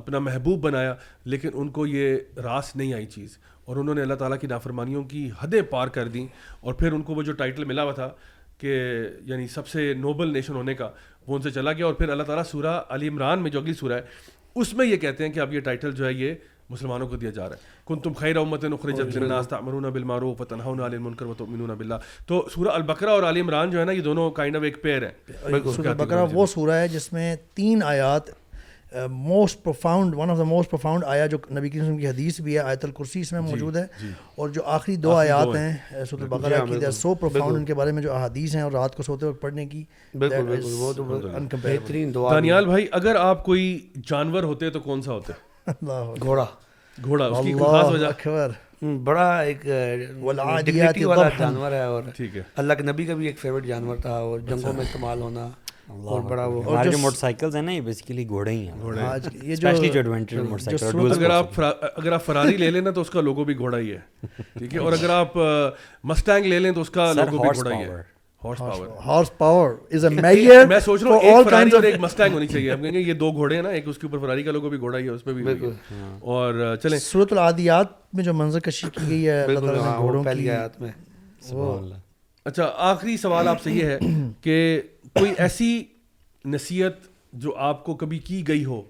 اپنا 0.00 0.18
محبوب 0.28 0.60
بنایا 0.66 0.94
لیکن 1.34 1.50
ان 1.62 1.68
کو 1.78 1.86
یہ 1.86 2.16
راس 2.44 2.74
نہیں 2.76 2.94
آئی 2.94 3.06
چیز 3.16 3.38
اور 3.66 3.76
انہوں 3.76 3.94
نے 3.94 4.02
اللہ 4.02 4.14
تعالیٰ 4.20 4.38
کی 4.40 4.46
نافرمانیوں 4.46 5.02
کی 5.08 5.28
حدیں 5.42 5.60
پار 5.70 5.88
کر 5.96 6.06
دیں 6.14 6.26
اور 6.60 6.72
پھر 6.74 6.90
ان 6.92 7.02
کو 7.08 7.12
وہ 7.14 7.22
جو 7.22 7.32
ٹائٹل 7.42 7.64
ملا 7.64 7.82
ہوا 7.82 7.92
تھا 7.92 8.10
کہ 8.58 8.78
یعنی 9.26 9.46
سب 9.48 9.66
سے 9.68 9.92
نوبل 9.98 10.28
نیشن 10.32 10.54
ہونے 10.56 10.74
کا 10.74 10.88
وہ 11.26 11.36
ان 11.36 11.42
سے 11.42 11.50
چلا 11.50 11.72
گیا 11.72 11.84
اور 11.86 11.94
پھر 11.94 12.08
اللہ 12.08 12.22
تعالیٰ 12.30 12.44
سورہ 12.50 12.80
علی 12.94 13.08
عمران 13.08 13.40
میں 13.42 13.50
جو 13.50 13.58
اگلی 13.60 13.74
سورہ 13.74 13.92
ہے 13.92 14.02
اس 14.60 14.68
میں 14.78 14.86
یہ 14.86 14.96
کہتے 15.04 15.24
ہیں 15.24 15.32
کہ 15.32 15.40
اب 15.40 15.50
یہ 15.54 15.60
ٹائٹل 15.68 15.90
جو 16.00 16.04
ہے 16.06 16.12
یہ 16.12 16.30
مسلمانوں 16.70 17.06
کو 17.08 17.16
دیا 17.22 17.30
جا 17.36 17.44
رہا 17.48 17.54
ہے 17.56 17.60
کن 17.86 17.98
تم 18.00 18.12
خیر 18.18 18.36
امت 18.36 18.64
ناستہ 19.20 19.56
مرونا 19.62 19.88
باللہ 21.74 21.96
تو 22.26 22.34
سورہ 22.54 22.70
البکرا 22.74 23.12
اور 23.12 23.22
علی 23.30 23.40
عمران 23.40 23.68
جو 23.70 23.78
ہے 23.80 23.84
نا 23.84 23.92
یہ 23.92 24.00
دونوں 24.10 24.30
کائنڈ 24.38 24.54
آف 24.56 24.62
ایک 24.70 24.76
پیر 24.82 25.00
ہیں 25.06 25.14
بکرا 25.98 26.24
وہ 26.32 26.46
سورہ 26.54 26.74
ہے 26.80 26.88
جس 26.88 27.06
میں 27.12 27.28
تین 27.54 27.78
آیات 27.94 28.22
most 29.10 29.62
profound 29.64 30.14
one 30.16 30.30
of 30.30 30.36
the 30.38 30.44
most 30.44 30.70
profound 30.70 31.04
آیا 31.06 31.26
جو 31.26 31.36
نبی 31.58 31.68
کریم 31.70 31.96
کی 31.98 32.06
حدیث 32.06 32.40
بھی 32.40 32.54
ہے 32.54 32.58
آیت 32.62 32.84
الکرسی 32.84 33.20
اس 33.20 33.32
میں 33.32 33.40
جی، 33.42 33.50
موجود 33.50 33.76
ہے 33.76 33.84
جی۔ 34.00 34.08
اور 34.36 34.48
جو 34.56 34.62
آخری 34.76 34.96
دو 35.04 35.12
آیات 35.16 35.54
ہیں 35.56 36.04
سورۃ 36.10 36.22
البقرہ 36.22 36.48
جی 36.48 36.54
ہاں، 36.54 36.66
کی 36.66 36.76
دے 36.84 36.90
سو 37.00 37.14
پروفاؤنڈ 37.14 37.56
ان 37.56 37.64
کے 37.64 37.74
بارے 37.74 37.92
میں 37.92 38.02
جو 38.02 38.12
احادیث 38.14 38.54
ہیں 38.54 38.62
اور 38.62 38.72
رات 38.72 38.96
کو 38.96 39.02
سوتے 39.02 39.26
وقت 39.26 39.40
پڑھنے 39.42 39.66
کی 39.66 39.84
بہترین 41.62 42.12
دعا 42.14 42.34
دانیال 42.34 42.66
بھائی 42.66 42.86
اگر 43.00 43.16
آپ 43.20 43.44
کوئی 43.44 43.78
جانور 44.10 44.42
ہوتے 44.42 44.70
تو 44.70 44.80
کون 44.80 45.02
سا 45.02 45.12
ہوتے 45.12 45.72
گھوڑا 46.24 46.44
گھوڑا 47.04 47.26
اس 47.26 47.38
کی 47.44 47.52
خاص 47.58 47.92
وجہ 47.92 48.06
اکبر 48.06 48.50
بڑا 49.04 49.28
ایک 49.40 49.62
ڈگنیٹی 50.64 51.04
والا 51.04 51.28
جانور 51.38 51.72
ہے 51.72 51.82
اور 51.82 52.02
اللہ 52.58 52.72
کے 52.78 52.82
نبی 52.92 53.04
کا 53.06 53.14
بھی 53.14 53.26
ایک 53.26 53.38
فیوریٹ 53.38 53.66
جانور 53.68 53.96
تھا 54.02 54.14
اور 54.16 54.38
جنگوں 54.40 54.56
اچھا۔ 54.58 54.70
میں 54.76 54.80
استعمال 54.84 55.20
ہونا 55.20 55.48
اور 56.12 56.20
بڑا 56.28 56.44
وہ 56.52 56.76
جو 56.90 56.98
موٹر 56.98 57.16
سائیکلز 57.16 57.56
ہیں 57.56 57.62
نا 57.62 57.72
یہ 57.72 57.80
دو 59.20 59.30
گھوڑے 59.32 59.60
ہیں 60.64 62.18
فراری 62.24 62.80
نا 62.80 62.90
اس 63.00 63.10
کا 63.10 63.20
لوگو 63.20 63.44
بھی 63.44 63.56
گھوڑا 63.58 63.78
ہی 63.78 63.90
ہے 63.90 63.98
اور 76.20 76.76
جو 78.22 78.32
منظر 78.34 78.60
کشی 78.60 78.88
کی 78.96 79.06
گئی 79.08 79.28
ہے 79.28 80.58
اچھا 82.44 82.64
آخری 82.90 83.16
سوال 83.16 83.48
آپ 83.48 83.60
سے 83.62 83.70
یہ 83.70 83.84
ہے 83.86 83.98
کہ 84.42 84.54
کوئی 85.18 85.32
ایسی 85.42 85.82
نصیحت 86.52 86.98
جو 87.40 87.52
آپ 87.70 87.84
کو 87.84 87.94
کبھی 87.96 88.18
کی 88.24 88.46
گئی 88.48 88.64
ہو 88.64 88.80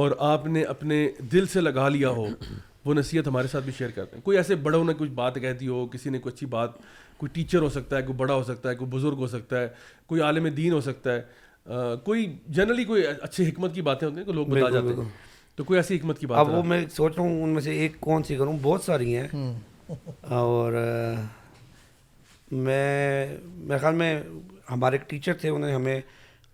اور 0.00 0.10
آپ 0.32 0.46
نے 0.46 0.62
اپنے 0.74 1.06
دل 1.32 1.46
سے 1.52 1.60
لگا 1.60 1.88
لیا 1.88 2.08
ہو 2.18 2.26
وہ 2.84 2.94
نصیحت 2.94 3.26
ہمارے 3.28 3.48
ساتھ 3.50 3.64
بھی 3.64 3.72
شیئر 3.78 3.90
کرتے 3.94 4.16
ہیں 4.16 4.22
کوئی 4.24 4.36
ایسے 4.36 4.54
بڑوں 4.66 4.82
نے 4.84 4.92
کچھ 4.98 5.10
بات 5.14 5.34
کہتی 5.40 5.68
ہو 5.68 5.86
کسی 5.92 6.10
نے 6.10 6.18
کوئی 6.18 6.32
اچھی 6.32 6.46
بات 6.56 6.70
کوئی 7.18 7.28
ٹیچر 7.32 7.62
ہو 7.62 7.68
سکتا 7.70 7.96
ہے 7.96 8.02
کوئی 8.02 8.14
بڑا 8.18 8.34
ہو 8.34 8.42
سکتا 8.44 8.68
ہے 8.70 8.74
کوئی 8.76 8.90
بزرگ 8.96 9.18
ہو 9.20 9.26
سکتا 9.34 9.60
ہے 9.60 9.68
کوئی 10.06 10.20
عالم 10.28 10.46
دین 10.56 10.72
ہو 10.72 10.80
سکتا 10.88 11.14
ہے 11.14 11.22
کوئی 12.04 12.26
جنرلی 12.56 12.84
کوئی 12.84 13.06
اچھے 13.06 13.48
حکمت 13.48 13.74
کی 13.74 13.82
باتیں 13.90 14.06
ہوتی 14.08 14.18
ہیں 14.20 14.26
کہ 14.26 14.32
لوگ 14.32 14.46
بتا 14.46 14.68
جاتے 14.70 14.94
ہیں 15.00 15.08
تو 15.56 15.64
کوئی 15.64 15.78
ایسی 15.78 15.96
حکمت 15.96 16.18
کی 16.18 16.26
بات 16.26 16.46
وہ 16.50 16.62
میں 16.72 16.84
سوچ 16.94 17.14
رہا 17.16 17.22
ہوں 17.22 17.42
ان 17.42 17.48
میں 17.54 17.62
سے 17.62 17.78
ایک 17.80 18.00
کون 18.00 18.22
سی 18.28 18.36
کروں 18.36 18.56
بہت 18.62 18.82
ساری 18.82 19.16
ہیں 19.16 19.56
اور 20.38 20.72
میں 22.50 23.26
میرے 23.66 23.78
خیال 23.78 23.94
میں 23.94 24.16
ہمارے 24.72 24.96
ایک 24.96 25.08
ٹیچر 25.10 25.34
تھے 25.40 25.48
انہوں 25.48 25.68
نے 25.68 25.74
ہمیں 25.74 26.00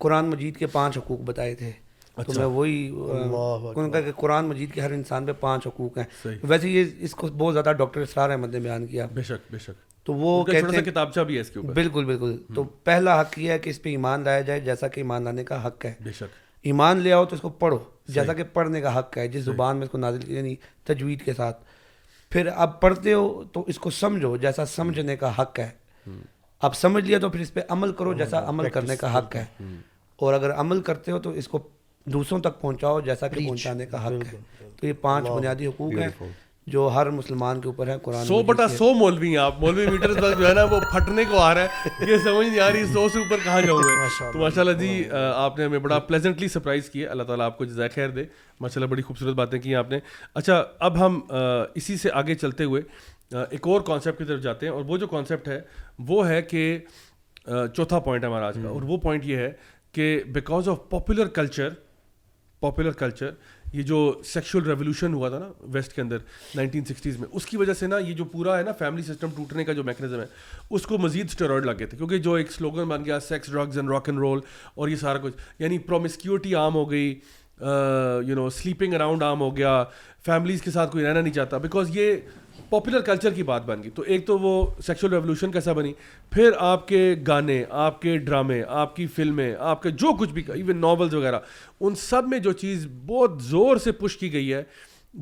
قرآن 0.05 0.25
مجید 0.31 0.57
کے 0.57 0.67
پانچ 0.73 0.97
حقوق 0.99 1.21
بتائے 1.31 1.55
تھے 1.63 1.71
تو 2.15 2.23
اچھا۔ 2.23 2.39
میں 2.39 2.47
وہی 2.57 4.05
کہ 4.05 4.13
قرآن 4.21 4.45
مجید 4.49 4.73
کے 4.75 4.81
ہر 4.81 4.93
انسان 4.93 5.27
پہ 5.27 5.33
پانچ 5.41 5.67
حقوق 5.67 5.99
ہیں 5.99 6.35
ویسے 6.53 6.69
یہ 6.71 6.91
اس 7.07 7.15
کو 7.23 7.29
بہت 7.39 7.53
زیادہ 7.55 7.73
ڈاکٹر 7.79 8.01
اسرار 8.01 8.31
احمد 8.31 8.55
نے 8.55 8.61
بیان 8.67 8.87
کیا 8.87 9.07
بے 9.15 9.23
شک 9.31 9.53
بے 9.53 9.59
شک 9.67 9.87
تو 10.07 10.15
وہ 10.15 10.33
کہتے 10.45 10.77
ہیں 10.77 10.83
کتابچہ 10.85 11.21
بھی 11.29 11.35
ہے 11.37 11.41
اس 11.41 11.51
کے 11.51 11.59
اوپر 11.61 11.73
بالکل 11.75 12.05
بالکل 12.05 12.37
تو 12.55 12.65
پہلا 12.91 13.21
حق 13.21 13.39
یہ 13.39 13.51
ہے 13.51 13.59
کہ 13.65 13.71
اس 13.71 13.83
پہ 13.83 13.91
ایمان 13.91 14.23
لایا 14.25 14.41
جائے 14.49 14.61
جیسا 14.69 14.89
کہ 14.95 15.01
ایمان 15.01 15.23
لانے 15.25 15.45
کا 15.51 15.67
حق 15.67 15.85
ہے 15.85 15.93
بے 16.05 16.13
شک 16.19 16.37
ایمان 16.69 16.99
لے 17.01 17.13
آؤ 17.13 17.25
تو 17.31 17.37
اس 17.37 17.41
کو 17.41 17.49
پڑھو 17.65 17.79
جیسا 18.15 18.33
کہ 18.35 18.43
پڑھنے 18.53 18.81
کا 18.81 18.99
حق 18.99 19.19
ہے 19.19 19.27
جس 19.35 19.43
زبان 19.45 19.77
میں 19.77 19.85
اس 19.87 19.91
کو 19.91 19.99
نازل 19.99 20.31
یعنی 20.37 20.55
تجوید 20.91 21.25
کے 21.25 21.33
ساتھ 21.43 21.63
پھر 22.31 22.49
اب 22.65 22.81
پڑھتے 22.81 23.13
ہو 23.13 23.29
تو 23.53 23.63
اس 23.69 23.79
کو 23.85 23.91
سمجھو 23.99 24.37
جیسا 24.47 24.65
سمجھنے 24.77 25.17
کا 25.17 25.31
حق 25.41 25.59
ہے 25.61 25.69
آپ 26.67 26.75
سمجھ 26.77 27.05
لیا 27.05 27.19
تو 27.19 27.29
پھر 27.31 27.41
اس 27.41 27.53
پہ 27.55 27.61
عمل 27.71 27.93
کرو 27.99 28.11
ہاں، 28.11 28.19
جیسا 28.19 28.45
عمل 28.49 28.69
کرنے 28.71 28.97
کا 28.97 29.17
حق 29.19 29.35
ہے 29.37 29.45
اور 30.27 30.35
اگر 30.35 30.55
عمل 30.61 30.81
کرتے 30.89 31.13
ہو 31.13 31.19
تو 31.27 31.31
اس 31.43 31.49
کو 31.49 31.59
دوسروں 32.15 32.39
تک 32.41 32.61
پہنچاؤ 32.61 33.01
جیسا 33.01 33.29
کہ 33.29 33.39
پہنچانے 33.47 33.87
کا 33.87 34.07
حق 34.07 34.25
ہے 34.33 34.39
تو 34.81 34.87
یہ 34.87 34.93
پانچ 35.01 35.29
بنیادی 35.29 35.67
حقوق 35.67 35.93
ہیں 35.99 36.09
جو 36.73 36.89
ہر 36.95 37.09
مسلمان 37.11 37.61
کے 37.61 37.69
اوپر 37.69 37.87
ہے 37.89 37.97
قرآن 38.03 38.25
سو 38.27 38.43
بٹا 38.49 38.67
سو 38.69 38.93
مولوی 38.95 39.29
ہیں 39.29 39.37
آپ 39.45 39.61
مولوی 39.61 39.87
میٹر 39.91 40.13
جو 40.39 40.47
ہے 40.49 40.53
نا 40.55 40.63
وہ 40.71 40.81
پھٹنے 40.93 41.25
کو 41.31 41.39
آ 41.41 41.53
رہا 41.55 41.63
ہے 41.85 42.11
یہ 42.11 42.17
سمجھ 42.25 42.47
نہیں 42.49 42.59
آ 42.61 42.71
رہی 42.73 42.87
سو 42.93 43.07
سے 43.13 43.19
اوپر 43.19 43.39
کہاں 43.45 43.61
جاؤں 43.67 43.79
گے 43.83 44.33
تو 44.33 44.39
ماشاء 44.39 44.61
اللہ 44.63 44.77
جی 44.79 45.03
آپ 45.35 45.59
نے 45.59 45.65
ہمیں 45.65 45.79
بڑا 45.87 45.99
پلیزنٹلی 46.09 46.49
سرپرائز 46.49 46.89
کیا 46.91 47.11
اللہ 47.11 47.23
تعالیٰ 47.31 47.47
آپ 47.47 47.59
کو 47.59 47.65
جزائے 47.65 47.89
خیر 47.95 48.09
دے 48.19 48.25
ماشاء 48.61 48.81
اللہ 48.81 48.91
بڑی 48.91 49.03
خوبصورت 49.03 49.35
باتیں 49.37 49.59
کی 49.59 49.75
آپ 49.77 49.91
نے 49.91 49.99
اچھا 50.41 50.63
اب 50.89 50.99
ہم 51.07 51.21
اسی 51.83 51.97
سے 52.03 52.11
آگے 52.23 52.35
چلتے 52.35 52.65
ہوئے 52.65 52.83
ایک 53.37 53.67
اور 53.69 53.81
کانسیپٹ 53.87 54.19
کی 54.19 54.25
طرف 54.25 54.41
جاتے 54.43 54.67
ہیں 54.67 54.73
اور 54.73 54.85
وہ 54.89 54.97
جو 54.99 55.07
کانسیپٹ 55.07 55.49
ہے 55.49 55.61
وہ 56.09 56.29
ہے 56.29 56.41
کہ 56.43 56.63
چوتھا 57.47 57.99
پوائنٹ 57.99 58.25
ہے 58.25 58.29
ہمارا 58.29 58.47
آج 58.49 58.57
کا 58.63 58.69
اور 58.69 58.83
وہ 58.87 58.97
پوائنٹ 59.03 59.25
یہ 59.27 59.37
ہے 59.37 59.51
کہ 59.93 60.21
because 60.33 60.69
of 60.69 60.89
popular 60.91 61.29
culture 61.41 61.69
popular 62.61 62.91
culture 63.03 63.31
یہ 63.73 63.83
جو 63.83 63.97
سیکشل 64.25 64.63
ریولیوشن 64.67 65.15
ہوا 65.15 65.29
تھا 65.29 65.39
نا 65.39 65.47
ویسٹ 65.73 65.93
کے 65.95 66.03
اندر 66.03 66.19
نائنٹین 66.55 66.85
سکسٹیز 66.85 67.19
میں 67.21 67.29
اس 67.33 67.47
کی 67.47 67.57
وجہ 67.57 67.73
سے 67.81 67.87
نا 67.87 67.99
یہ 68.07 68.13
جو 68.21 68.25
پورا 68.33 68.57
ہے 68.59 68.63
نا 68.65 68.73
فیملی 68.79 69.03
سسٹم 69.13 69.29
ٹوٹنے 69.37 69.65
کا 69.65 69.73
جو 69.73 69.85
میکنزم 69.85 70.21
ہے 70.21 70.27
اس 70.77 70.87
کو 70.87 70.99
مزید 70.99 71.27
اسٹیرائڈ 71.31 71.65
لگ 71.67 71.75
گئے 71.79 71.87
تھے 71.87 71.97
کیونکہ 71.99 72.19
جو 72.29 72.35
ایک 72.35 72.53
سلوگن 72.53 72.89
بن 72.89 73.05
گیا 73.05 73.21
sex 73.29 73.51
drugs 73.53 73.79
and 73.79 73.91
rock 73.91 74.09
and 74.09 74.21
roll 74.21 74.41
اور 74.75 74.89
یہ 74.89 74.97
سارا 75.01 75.19
کچھ 75.23 75.35
یعنی 75.59 75.79
پرومسکیورٹی 75.93 76.55
عام 76.55 76.75
ہو 76.75 76.91
گئی 76.91 77.09
یو 78.29 78.35
نو 78.37 78.49
سلیپنگ 78.57 78.95
اراؤنڈ 78.95 79.23
عام 79.23 79.41
ہو 79.41 79.57
گیا 79.57 79.83
فیملیز 80.27 80.63
کے 80.63 80.71
ساتھ 80.71 80.93
کوئی 80.93 81.05
رہنا 81.05 81.21
نہیں 81.21 81.33
چاہتا 81.35 81.59
بیکاز 81.69 81.97
یہ 81.97 82.17
پاپولر 82.71 83.01
کلچر 83.01 83.31
کی 83.35 83.43
بات 83.43 83.63
بن 83.67 83.83
گئی 83.83 83.91
تو 83.95 84.03
ایک 84.07 84.27
تو 84.27 84.39
وہ 84.39 84.53
سیکشل 84.87 85.13
ریولیوشن 85.13 85.53
کیسا 85.53 85.73
بنی 85.73 85.93
پھر 86.31 86.53
آپ 86.61 86.87
کے 86.89 87.15
گانے 87.27 87.63
آپ 87.85 88.01
کے 88.03 88.17
ڈرامے 88.19 88.61
آپ 88.83 88.95
کی 88.97 89.07
فلمیں 89.15 89.55
آپ 89.69 89.83
کے 89.83 89.91
جو 90.03 90.13
کچھ 90.19 90.33
بھی 90.33 90.43
ایون 90.55 90.81
ناولز 90.81 91.15
وغیرہ 91.15 91.39
ان 91.81 91.95
سب 92.03 92.29
میں 92.29 92.39
جو 92.49 92.53
چیز 92.63 92.87
بہت 93.07 93.43
زور 93.43 93.77
سے 93.85 93.93
پش 94.01 94.17
کی 94.19 94.33
گئی 94.33 94.53
ہے 94.53 94.63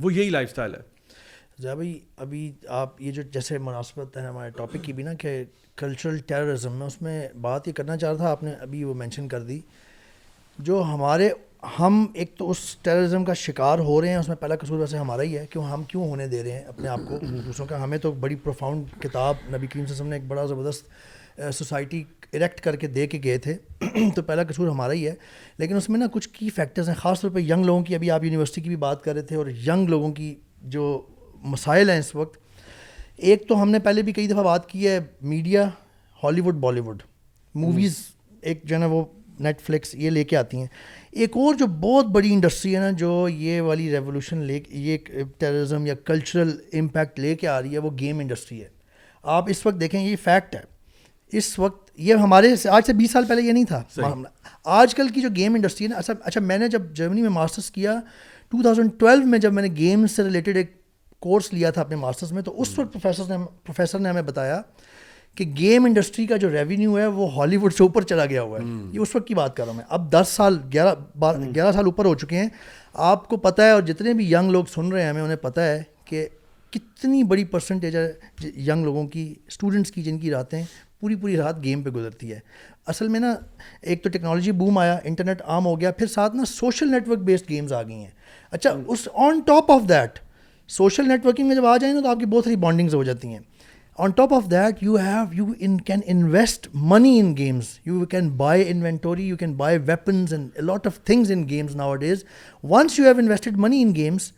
وہ 0.03 0.13
یہی 0.13 0.31
لائف 0.31 0.51
سٹائل 0.51 0.75
ہے 0.75 1.75
بھائی 1.75 1.99
ابھی 2.23 2.51
آپ 2.79 3.01
یہ 3.03 3.13
جو 3.19 3.23
جیسے 3.33 3.59
مناسبت 3.67 4.17
ہے 4.17 4.27
ہمارے 4.27 4.51
ٹاپک 4.57 4.83
کی 4.85 4.93
بھی 4.93 5.03
نا 5.05 5.13
کہ 5.19 5.43
کلچرل 5.83 6.19
ٹیررزم 6.29 6.73
میں 6.79 6.87
اس 6.87 7.01
میں 7.03 7.27
بات 7.41 7.69
یہ 7.69 7.73
کرنا 7.77 7.97
چاہ 7.97 8.11
رہا 8.11 8.17
تھا 8.17 8.31
آپ 8.31 8.43
نے 8.43 8.53
ابھی 8.63 8.83
وہ 8.85 8.95
مینشن 8.95 9.29
کر 9.29 9.43
دی 9.43 9.61
جو 10.69 10.83
ہمارے 10.93 11.31
ہم 11.79 12.05
ایک 12.15 12.35
تو 12.39 12.51
اس 12.51 12.59
ٹیررزم 12.83 13.25
کا 13.25 13.35
شکار 13.35 13.79
ہو 13.87 14.01
رہے 14.01 14.09
ہیں 14.09 14.17
اس 14.17 14.29
میں 14.29 14.37
پہلا 14.41 14.55
قصور 14.61 14.79
ویسے 14.79 14.97
ہمارا 14.99 15.23
ہی 15.23 15.37
ہے 15.39 15.45
کہ 15.51 15.59
ہم 15.73 15.83
کیوں 15.89 16.07
ہونے 16.09 16.27
دے 16.29 16.43
رہے 16.43 16.51
ہیں 16.53 16.65
اپنے 16.69 16.89
آپ 16.89 17.01
کو 17.09 17.19
دوسروں 17.47 17.67
کا 17.67 17.83
ہمیں 17.83 17.97
تو 18.03 18.13
بڑی 18.21 18.35
پروفاؤنڈ 18.45 18.91
کتاب 19.03 19.35
نبی 19.57 19.67
کریم 19.73 19.85
وسلم 19.91 20.07
نے 20.09 20.17
ایک 20.17 20.25
بڑا 20.29 20.45
زبردست 20.47 20.89
سوسائٹی 21.55 22.03
اریکٹ 22.33 22.61
کر 22.61 22.77
کے 22.77 22.87
دے 22.87 23.07
کے 23.07 23.21
گئے 23.25 23.39
تھے 23.45 23.57
تو 24.15 24.23
پہلا 24.27 24.43
قصور 24.49 24.69
ہمارا 24.69 24.93
ہی 24.93 25.07
ہے 25.07 25.15
لیکن 25.59 25.77
اس 25.77 25.89
میں 25.91 25.99
نا 25.99 26.07
کچھ 26.13 26.29
کی 26.39 26.49
فیکٹرز 26.55 26.89
ہیں 26.89 26.97
خاص 26.99 27.21
طور 27.21 27.31
پہ 27.35 27.41
ینگ 27.51 27.65
لوگوں 27.67 27.83
کی 27.85 27.95
ابھی 27.95 28.11
آپ 28.11 28.25
یونیورسٹی 28.25 28.61
کی 28.61 28.69
بھی 28.69 28.77
بات 28.87 29.03
کر 29.05 29.15
رہے 29.15 29.23
تھے 29.27 29.37
اور 29.37 29.47
ینگ 29.67 29.89
لوگوں 29.91 30.13
کی 30.15 30.35
جو 30.77 30.87
مسائل 31.57 31.91
ہیں 31.91 31.99
اس 31.99 32.15
وقت 32.15 32.39
ایک 33.17 33.49
تو 33.49 33.61
ہم 33.63 33.71
نے 33.71 33.79
پہلے 33.89 34.03
بھی 34.03 34.13
کئی 34.13 34.27
دفعہ 34.29 34.43
بات 34.45 34.69
کی 34.69 34.87
ہے 34.89 34.99
میڈیا 35.35 35.69
ہالی 36.23 36.41
ووڈ 36.41 36.55
بالی 36.61 36.81
ووڈ 36.87 37.03
موویز 37.63 38.01
ایک 38.43 38.65
جو 38.69 38.75
ہے 38.75 38.81
نا 38.81 38.87
وہ 38.87 39.05
نیٹ 39.45 39.61
فلکس 39.63 39.95
یہ 39.95 40.11
لے 40.11 40.25
کے 40.25 40.37
آتی 40.37 40.57
ہیں 40.59 40.67
ایک 41.25 41.37
اور 41.37 41.55
جو 41.59 41.67
بہت 41.81 42.07
بڑی 42.15 42.33
انڈسٹری 42.33 42.75
ہے 42.75 42.81
نا 42.81 42.91
جو 42.99 43.11
یہ 43.31 43.61
والی 43.61 43.91
ریولیوشن 43.95 44.39
لے 44.51 44.59
کے 44.61 44.79
یہ 44.79 44.99
ٹیررزم 45.39 45.87
یا 45.87 45.95
کلچرل 46.05 46.57
امپیکٹ 46.81 47.19
لے 47.21 47.35
کے 47.41 47.49
آ 47.49 47.61
رہی 47.63 47.73
ہے 47.73 47.79
وہ 47.87 47.91
گیم 48.01 48.19
انڈسٹری 48.19 48.61
ہے 48.63 48.69
آپ 49.37 49.51
اس 49.51 49.65
وقت 49.67 49.81
دیکھیں 49.81 50.01
یہ 50.03 50.15
فیکٹ 50.25 50.55
ہے 50.55 50.61
اس 51.39 51.59
وقت 51.59 51.85
یہ 52.07 52.15
ہمارے 52.23 52.53
آج 52.73 52.87
سے 52.87 52.93
بیس 52.93 53.11
سال 53.11 53.25
پہلے 53.29 53.43
یہ 53.43 53.53
نہیں 53.53 53.65
تھا 53.69 53.83
آج 54.81 54.95
کل 54.95 55.09
کی 55.15 55.21
جو 55.21 55.29
گیم 55.37 55.55
انڈسٹری 55.55 55.87
ہے 55.87 55.91
نا 55.93 55.99
اچھا 55.99 56.13
اچھا 56.25 56.41
میں 56.41 56.59
نے 56.59 56.69
جب 56.69 56.93
جرمنی 56.97 57.23
میں 57.23 57.31
ماسٹرس 57.31 57.71
کیا 57.71 57.99
ٹو 58.51 58.61
تھاؤزنڈ 58.63 58.91
ٹویلو 58.99 59.27
میں 59.27 59.39
جب 59.39 59.53
میں 59.53 59.63
نے 59.63 59.69
گیمز 59.79 60.11
سے 60.17 60.25
ریلیٹڈ 60.25 60.57
ایک 60.57 60.75
کورس 61.27 61.53
لیا 61.53 61.71
تھا 61.71 61.81
اپنے 61.81 61.97
ماسٹرس 61.97 62.33
میں 62.33 62.43
تو 62.43 62.61
اس 62.63 62.79
وقت 62.79 62.93
پروفیسر 62.93 63.29
نے 63.37 63.45
پروفیسر 63.65 63.99
نے 63.99 64.09
ہمیں 64.09 64.23
بتایا 64.23 64.61
کہ 65.37 65.45
گیم 65.59 65.85
انڈسٹری 65.85 66.27
کا 66.27 66.37
جو 66.43 66.51
ریونیو 66.51 66.99
ہے 66.99 67.07
وہ 67.17 67.27
ہالی 67.35 67.57
ووڈ 67.63 67.73
سے 67.75 67.83
اوپر 67.83 68.03
چلا 68.11 68.25
گیا 68.27 68.43
ہوا 68.43 68.59
ہے 68.59 68.65
یہ 68.93 69.01
اس 69.01 69.15
وقت 69.17 69.27
کی 69.29 69.35
بات 69.35 69.57
کر 69.57 69.63
رہا 69.65 69.71
ہوں 69.71 69.77
میں 69.77 69.85
اب 69.97 70.11
دس 70.13 70.29
سال 70.37 70.57
گیارہ 70.73 70.95
بارہ 71.25 71.51
گیارہ 71.55 71.73
سال 71.73 71.85
اوپر 71.87 72.05
ہو 72.05 72.15
چکے 72.23 72.37
ہیں 72.39 72.49
آپ 73.11 73.29
کو 73.29 73.37
پتہ 73.47 73.63
ہے 73.63 73.71
اور 73.71 73.83
جتنے 73.91 74.13
بھی 74.21 74.33
ینگ 74.33 74.51
لوگ 74.51 74.65
سن 74.75 74.89
رہے 74.93 75.03
ہیں 75.03 75.09
ہمیں 75.09 75.21
انہیں 75.23 75.37
پتہ 75.43 75.61
ہے 75.61 75.83
کہ 76.05 76.27
کتنی 76.73 77.23
بڑی 77.33 77.45
پرسنٹیج 77.55 77.97
ہے 77.97 78.05
ینگ 78.43 78.79
جی، 78.79 78.85
لوگوں 78.85 79.07
کی 79.09 79.33
اسٹوڈنٹس 79.49 79.93
کی 79.93 80.03
جن 80.03 80.19
کی 80.19 80.31
راتیں 80.31 80.63
پوری 81.01 81.17
پوری 81.17 81.37
رات 81.37 81.63
گیم 81.65 81.83
پہ 81.83 81.91
گزرتی 81.91 82.33
ہے 82.33 82.39
اصل 82.93 83.09
میں 83.09 83.21
نا 83.21 83.35
ایک 83.83 84.03
تو 84.05 84.09
ٹیکنالوجی 84.11 84.53
بوم 84.63 84.79
آیا 84.79 84.99
انٹرنیٹ 85.05 85.43
عام 85.45 85.67
ہو 85.67 85.81
گیا 85.81 85.91
پھر 85.99 86.07
ساتھ 86.15 86.37
نا 86.37 86.45
social 86.47 86.91
net 86.91 87.09
work 87.09 87.19
based 87.27 87.49
games 87.51 87.73
آ 87.73 87.83
گئی 87.89 87.95
ہیں 87.99 88.11
اچھا 88.51 88.75
اس 88.87 89.07
on 89.27 89.41
top 89.47 89.71
of 89.73 89.89
that 89.89 90.19
social 90.79 91.09
net 91.09 91.27
working 91.27 91.47
میں 91.47 91.57
جب 91.57 91.67
آ 91.67 91.77
جائیں 91.81 91.95
نا 91.95 92.01
تو 92.01 92.09
آپ 92.11 92.21
کی 92.21 92.27
بہت 92.27 92.45
ساری 92.45 92.57
بانڈنگز 92.67 92.95
ہو 92.95 93.03
جاتی 93.05 93.29
ہیں 93.33 93.39
on 94.05 94.11
top 94.17 94.33
of 94.35 94.51
that 94.51 94.83
you 94.83 94.97
have 94.99 95.23
you 95.35 95.45
in 95.67 95.77
can 95.87 96.01
invest 96.07 96.67
money 96.89 97.19
in 97.21 97.37
games 97.37 97.67
you 97.87 98.05
can 98.11 98.29
buy 98.37 98.65
inventory 98.71 99.27
you 99.27 99.37
can 99.37 99.53
buy 99.57 99.79
weapons 99.87 100.33
and 100.35 100.59
lot 100.63 100.87
of 100.87 100.99
things 101.05 101.31
in 101.33 101.47
games 101.49 101.77
now 101.77 101.91
what 101.91 102.03
is 102.11 102.25
once 102.71 102.99
you 102.99 103.05
have 103.07 103.15
invested 103.19 103.57
money 103.61 103.83
in 103.83 103.95
games 103.95 104.31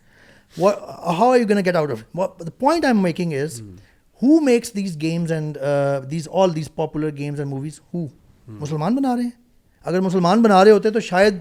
how 0.59 1.33
you 1.35 1.47
can 1.47 1.59
get 1.65 1.75
out 1.75 1.91
of 1.91 2.03
the 2.39 2.49
point 2.59 2.85
I 2.85 2.93
am 2.95 3.01
making 3.03 3.33
is 3.41 3.61
who 4.21 4.39
makes 4.45 4.73
these 4.75 4.97
games 5.01 5.31
and 5.31 5.57
these 6.11 6.27
all 6.33 6.55
these 6.55 6.73
popular 6.75 7.15
games 7.17 7.39
and 7.39 7.51
movies 7.53 7.79
who 7.93 8.05
مسلمان 8.61 8.95
بنا 8.95 9.15
رہے 9.15 9.23
ہیں 9.23 9.29
اگر 9.85 10.01
مسلمان 10.01 10.41
بنا 10.41 10.63
رہے 10.63 10.71
ہوتے 10.71 10.89
تو 10.89 10.99
شاید 11.11 11.37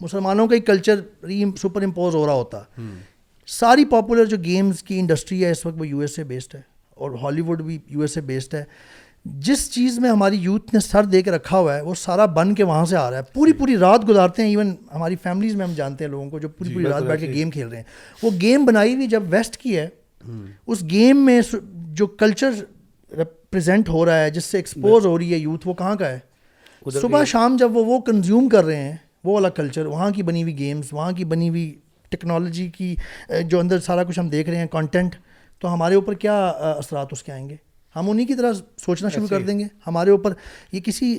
مسلمانوں 0.00 0.46
کا 0.48 0.54
ہی 0.54 0.60
کلچر 0.70 1.00
ری 1.26 1.42
سپر 1.62 1.82
امپوز 1.84 2.14
ہو 2.14 2.24
رہا 2.26 2.32
ہوتا 2.34 2.60
ساری 3.60 3.84
پاپولر 3.90 4.24
جو 4.24 4.36
گیمز 4.44 4.82
کی 4.82 4.98
انڈسٹری 5.00 5.44
ہے 5.44 5.50
اس 5.50 5.66
وقت 5.66 5.78
وہ 5.80 5.86
یو 5.88 5.98
ایس 6.06 6.18
اے 6.18 6.24
بیسڈ 6.32 6.54
ہے 6.54 6.60
اور 6.98 7.10
ہالی 7.22 7.40
ووڈ 7.46 7.62
بھی 7.62 7.78
یو 7.88 8.00
ایس 8.00 8.16
اے 8.16 8.22
بیسڈ 8.26 8.54
ہے 8.54 8.62
جس 9.46 9.70
چیز 9.70 9.98
میں 9.98 10.10
ہماری 10.10 10.36
یوتھ 10.40 10.74
نے 10.74 10.80
سر 10.80 11.04
دے 11.12 11.20
کے 11.22 11.30
رکھا 11.30 11.58
ہوا 11.58 11.74
ہے 11.76 11.80
وہ 11.82 11.94
سارا 12.02 12.26
بن 12.36 12.54
کے 12.54 12.64
وہاں 12.64 12.84
سے 12.92 12.96
آ 12.96 13.10
رہا 13.10 13.18
ہے 13.18 13.22
پوری 13.32 13.50
جی۔ 13.52 13.58
پوری 13.58 13.76
رات 13.76 14.08
گزارتے 14.08 14.42
ہیں 14.42 14.48
ایون 14.48 14.74
ہماری 14.94 15.16
فیملیز 15.22 15.54
میں 15.54 15.66
ہم 15.66 15.72
جانتے 15.76 16.04
ہیں 16.04 16.10
لوگوں 16.10 16.28
کو 16.30 16.38
جو 16.44 16.48
پوری 16.48 16.68
جی، 16.68 16.74
پوری 16.74 16.86
رات 16.92 17.02
بیٹھ 17.08 17.20
کے 17.20 17.26
گیم 17.32 17.50
کھیل 17.56 17.66
رہے 17.68 17.76
ہیں 17.76 17.84
وہ 18.22 18.30
گیم 18.40 18.64
بنائی 18.64 18.94
ہوئی 18.94 19.06
جب 19.16 19.22
ویسٹ 19.30 19.56
کی 19.62 19.76
ہے 19.78 19.88
اس 20.66 20.82
گیم 20.90 21.24
میں 21.24 21.40
جو 22.00 22.06
کلچر 22.22 22.54
ریپرزینٹ 23.18 23.88
ہو 23.88 24.04
رہا 24.06 24.20
ہے 24.24 24.30
جس 24.30 24.44
سے 24.44 24.58
ایکسپوز 24.58 25.06
ہو 25.06 25.18
رہی 25.18 25.32
ہے 25.32 25.38
یوتھ 25.38 25.66
وہ 25.68 25.74
کہاں 25.74 25.94
کا 25.96 26.08
ہے 26.10 26.18
صبح 27.00 27.24
شام 27.34 27.56
جب 27.60 27.76
وہ 27.76 27.98
کنزیوم 28.06 28.48
کر 28.48 28.64
رہے 28.64 28.82
ہیں 28.82 28.96
وہ 29.24 29.34
والا 29.34 29.48
کلچر 29.60 29.86
وہاں 29.86 30.10
کی 30.16 30.22
بنی 30.22 30.42
ہوئی 30.42 30.56
گیمس 30.58 30.92
وہاں 30.92 31.12
کی 31.16 31.24
بنی 31.34 31.48
ہوئی 31.48 31.72
ٹیکنالوجی 32.10 32.68
کی 32.76 32.94
جو 33.50 33.58
اندر 33.60 33.78
سارا 33.86 34.02
کچھ 34.08 34.18
ہم 34.18 34.28
دیکھ 34.28 34.48
رہے 34.50 34.58
ہیں 34.58 34.66
کانٹینٹ 34.72 35.16
تو 35.60 35.72
ہمارے 35.74 35.94
اوپر 35.94 36.14
کیا 36.24 36.36
اثرات 36.76 37.08
اس 37.12 37.22
کے 37.22 37.32
آئیں 37.32 37.48
گے 37.48 37.56
ہم 37.96 38.10
انہیں 38.10 38.26
کی 38.26 38.34
طرح 38.34 38.52
سوچنا 38.84 39.08
شروع 39.08 39.26
کر 39.28 39.42
دیں 39.46 39.58
گے 39.58 39.64
ہمارے 39.86 40.10
اوپر 40.10 40.32
یہ 40.72 40.80
کسی 40.84 41.16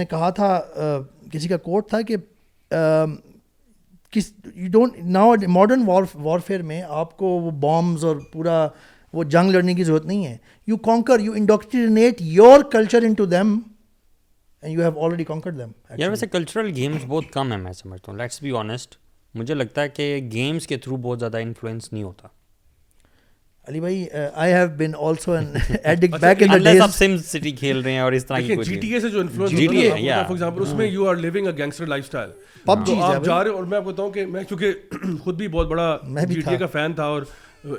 نے 0.00 0.04
کہا 0.10 0.30
تھا 0.40 0.56
کسی 1.32 1.48
کا 1.48 1.56
کوٹ 1.68 1.88
تھا 1.88 2.00
کہ 2.08 2.16
ماڈرن 5.56 5.82
وارفیئر 6.22 6.62
میں 6.72 6.80
آپ 7.02 7.16
کو 7.18 7.26
وہ 7.44 7.50
بامز 7.64 8.04
اور 8.04 8.16
پورا 8.32 8.66
وہ 9.12 9.24
جنگ 9.34 9.50
لڑنے 9.50 9.74
کی 9.74 9.84
ضرورت 9.84 10.04
نہیں 10.06 10.26
ہے 10.26 10.36
you 10.66 10.76
conquer 10.88 11.20
you 11.20 11.32
indoctrinate 11.36 12.20
your 12.22 12.62
culture 12.72 13.02
in 13.06 13.14
to 13.20 13.24
them 13.26 13.58
and 14.62 14.78
you 14.78 14.84
have 14.88 15.00
already 15.04 16.80
ہوں 17.36 18.16
لیٹس 18.18 18.42
بی 18.42 18.56
آنیسٹ 18.58 18.94
مجھے 19.38 19.54
لگتا 19.54 19.82
ہے 19.82 19.88
کہ 19.96 20.14
گیمز 20.32 20.66
کے 20.66 20.76
تھرو 20.84 20.96
بہت 21.08 21.18
زیادہ 21.18 21.36
انفلوئنس 21.40 21.92
نہیں 21.92 22.02
ہوتا 22.02 22.28
علی 23.68 23.80
بھائی 23.80 24.04
I 24.34 24.52
have 24.54 25.06
also 25.06 25.32
an 25.32 25.48
back 26.20 26.42
in 26.42 26.50
the 26.54 26.64
days 26.70 26.82
some 26.98 27.16
city 27.28 27.50
کھیل 27.58 27.80
رہے 27.80 27.92
ہیں 27.92 27.98
اور 28.00 28.12
اس 28.12 28.24
طرح 28.26 28.38
کی 28.46 28.56
جی 28.68 28.74
ٹی 28.80 28.92
اے 28.94 29.00
سے 29.00 29.08
جو 29.10 29.20
انفلوئنس 29.20 29.60
ہوتا 29.60 29.74
ہے 29.80 30.06
فار 30.06 30.24
ایگزامپل 30.30 30.62
اس 30.62 30.72
میں 30.74 30.86
you 30.86 31.12
living 31.12 31.46
a 31.46 31.50
gangster 31.58 31.86
life 31.86 32.06
style 32.06 32.30
pub 32.66 32.86
جی 32.86 32.94
جا 33.24 33.42
رہے 33.44 33.50
اور 33.50 33.64
میں 33.74 33.80
بتاؤں 33.90 34.10
کہ 34.10 34.24
میں 34.26 34.42
چونکہ 34.48 34.72
خود 35.24 35.36
بھی 35.38 35.48
بہت 35.48 35.68
بڑا 35.68 35.96
جی 36.28 36.40
ٹی 36.40 36.50
اے 36.50 36.56
کا 36.58 36.66
فین 36.72 36.92
تھا 36.92 37.04
اور 37.04 37.22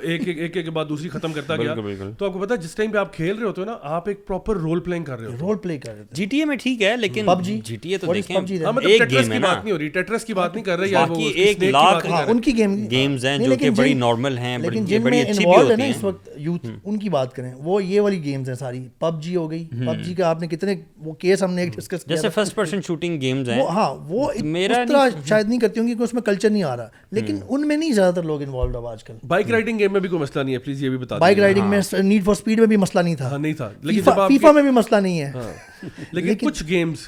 ایک 0.00 0.26
ایک 0.28 0.38
ایک 0.38 0.54
کے 0.64 0.70
بعد 0.70 0.84
دوسری 0.88 1.08
ختم 1.08 1.32
کرتا 1.32 1.56
گیا 1.56 1.74
تو 2.18 2.26
آپ 2.26 2.32
کو 2.32 2.38
پتا 2.38 2.54
جس 2.54 2.74
ٹائم 2.74 2.90
پہ 2.92 2.98
آپ 2.98 3.12
کھیل 3.14 3.34
رہے 3.38 3.46
ہوتے 3.46 3.60
ہو 3.60 3.64
نا 3.66 3.76
آپ 3.94 4.08
ایک 4.08 4.26
پراپر 4.26 4.56
رول 4.60 4.80
پلینگ 4.80 5.04
کر 5.04 5.18
رہے 5.20 5.26
ہو 5.26 5.36
رول 5.46 5.56
پلے 5.62 5.78
کر 5.78 5.94
رہے 5.94 6.02
جی 6.14 6.24
ٹی 6.30 6.38
اے 6.38 6.44
میں 6.44 6.56
ٹھیک 6.62 6.82
ہے 6.82 6.96
لیکن 6.96 7.26
جی۔, 7.42 7.58
جی 7.64 7.76
ٹی 7.82 7.92
اے 7.92 7.98
تو 7.98 8.12
ٹیٹرس 8.12 8.36
جی 8.48 8.54
ہاں، 8.64 8.72
مطلب 8.72 9.10
کی 9.10 9.38
بات 9.38 9.64
نہیں 9.64 9.72
ہو 9.72 9.78
رہی 9.78 9.88
ٹیٹرس 9.94 10.24
کی 10.24 10.34
بات 10.34 10.54
نہیں 10.54 10.64
کر 10.64 10.78
رہی 10.78 11.26
ایک 11.44 11.62
لاکھ 11.64 12.06
ہاں، 12.10 12.22
ان 12.30 12.40
کی 12.40 12.56
گیم 12.58 12.76
گیمز 12.90 13.24
ہیں 13.26 13.36
جو 13.44 13.56
کہ 13.60 13.70
بڑی 13.76 13.94
نارمل 14.04 14.38
ہیں 14.38 14.56
لیکن 14.58 14.84
جن 14.84 15.02
میں 15.04 15.22
انوالو 15.24 15.70
ہے 15.70 15.76
نا 15.76 15.84
اس 15.84 16.02
وقت 16.04 16.28
یوتھ 16.36 16.66
ان 16.84 16.98
کی 16.98 17.08
بات 17.16 17.34
کریں 17.36 17.52
وہ 17.64 17.82
یہ 17.84 18.00
والی 18.00 18.22
گیمز 18.24 18.48
ہیں 18.48 18.56
ساری 18.56 18.86
پب 18.98 19.20
جی 19.22 19.34
ہو 19.36 19.50
گئی 19.50 19.64
پب 19.86 20.02
جی 20.04 20.14
کا 20.14 20.28
آپ 20.28 20.40
نے 20.40 20.46
کتنے 20.54 20.74
وہ 21.04 21.12
کیس 21.24 21.42
ہم 21.42 21.54
نے 21.54 21.62
ایک 21.62 21.76
ڈسکس 21.76 22.04
کیا 22.04 22.14
جیسے 22.16 22.28
فرسٹ 22.34 22.54
پرسن 22.54 22.82
شوٹنگ 22.86 23.20
گیمز 23.20 23.48
ہیں 23.50 23.62
ہاں 23.74 23.92
وہ 24.08 24.30
اس 24.30 24.42
طرح 24.88 25.08
شاید 25.28 25.48
نہیں 25.48 25.58
کرتی 25.60 25.80
ہوں 25.80 25.88
گی 25.88 25.94
کہ 25.94 26.02
اس 26.02 26.14
میں 26.14 26.22
کلچر 26.30 26.50
نہیں 26.50 26.62
آ 26.62 26.76
رہا 26.76 26.88
لیکن 27.18 27.38
ان 27.48 27.68
میں 27.68 27.76
نہیں 27.76 27.92
زیادہ 27.92 28.14
تر 28.14 28.22
لوگ 28.32 28.42
انوالو 28.42 28.78
ہو 28.80 28.86
آج 28.88 29.04
کل 29.04 29.14
بائک 29.28 29.50
رائڈنگ 29.50 29.71
رائڈنگ 29.78 29.78
گیم 29.78 29.92
میں 29.92 30.00
بھی 30.00 30.08
کوئی 30.08 30.20
مسئلہ 30.22 30.42
نہیں 30.42 30.54
ہے 30.54 30.58
پلیز 30.58 30.82
یہ 30.84 30.88
بھی 30.90 30.96
بتا 30.98 31.16
بائک 31.18 31.38
رائڈنگ 31.40 31.66
میں 31.70 31.80
نیڈ 32.02 32.24
فار 32.24 32.32
اسپیڈ 32.32 32.58
میں 32.58 32.66
بھی 32.66 32.76
مسئلہ 32.76 33.00
نہیں 33.02 33.14
تھا 33.16 33.30
ہاں، 33.30 33.38
نہیں 33.38 33.52
تھا 33.52 34.26
فیفا 34.28 34.52
میں 34.52 34.62
بھی 34.62 34.70
مسئلہ 34.76 35.00
نہیں 35.00 35.20
ہے 35.20 35.30
ہاں۔ 35.34 35.84
لیکن 36.12 36.46
کچھ 36.46 36.62
games 36.68 37.06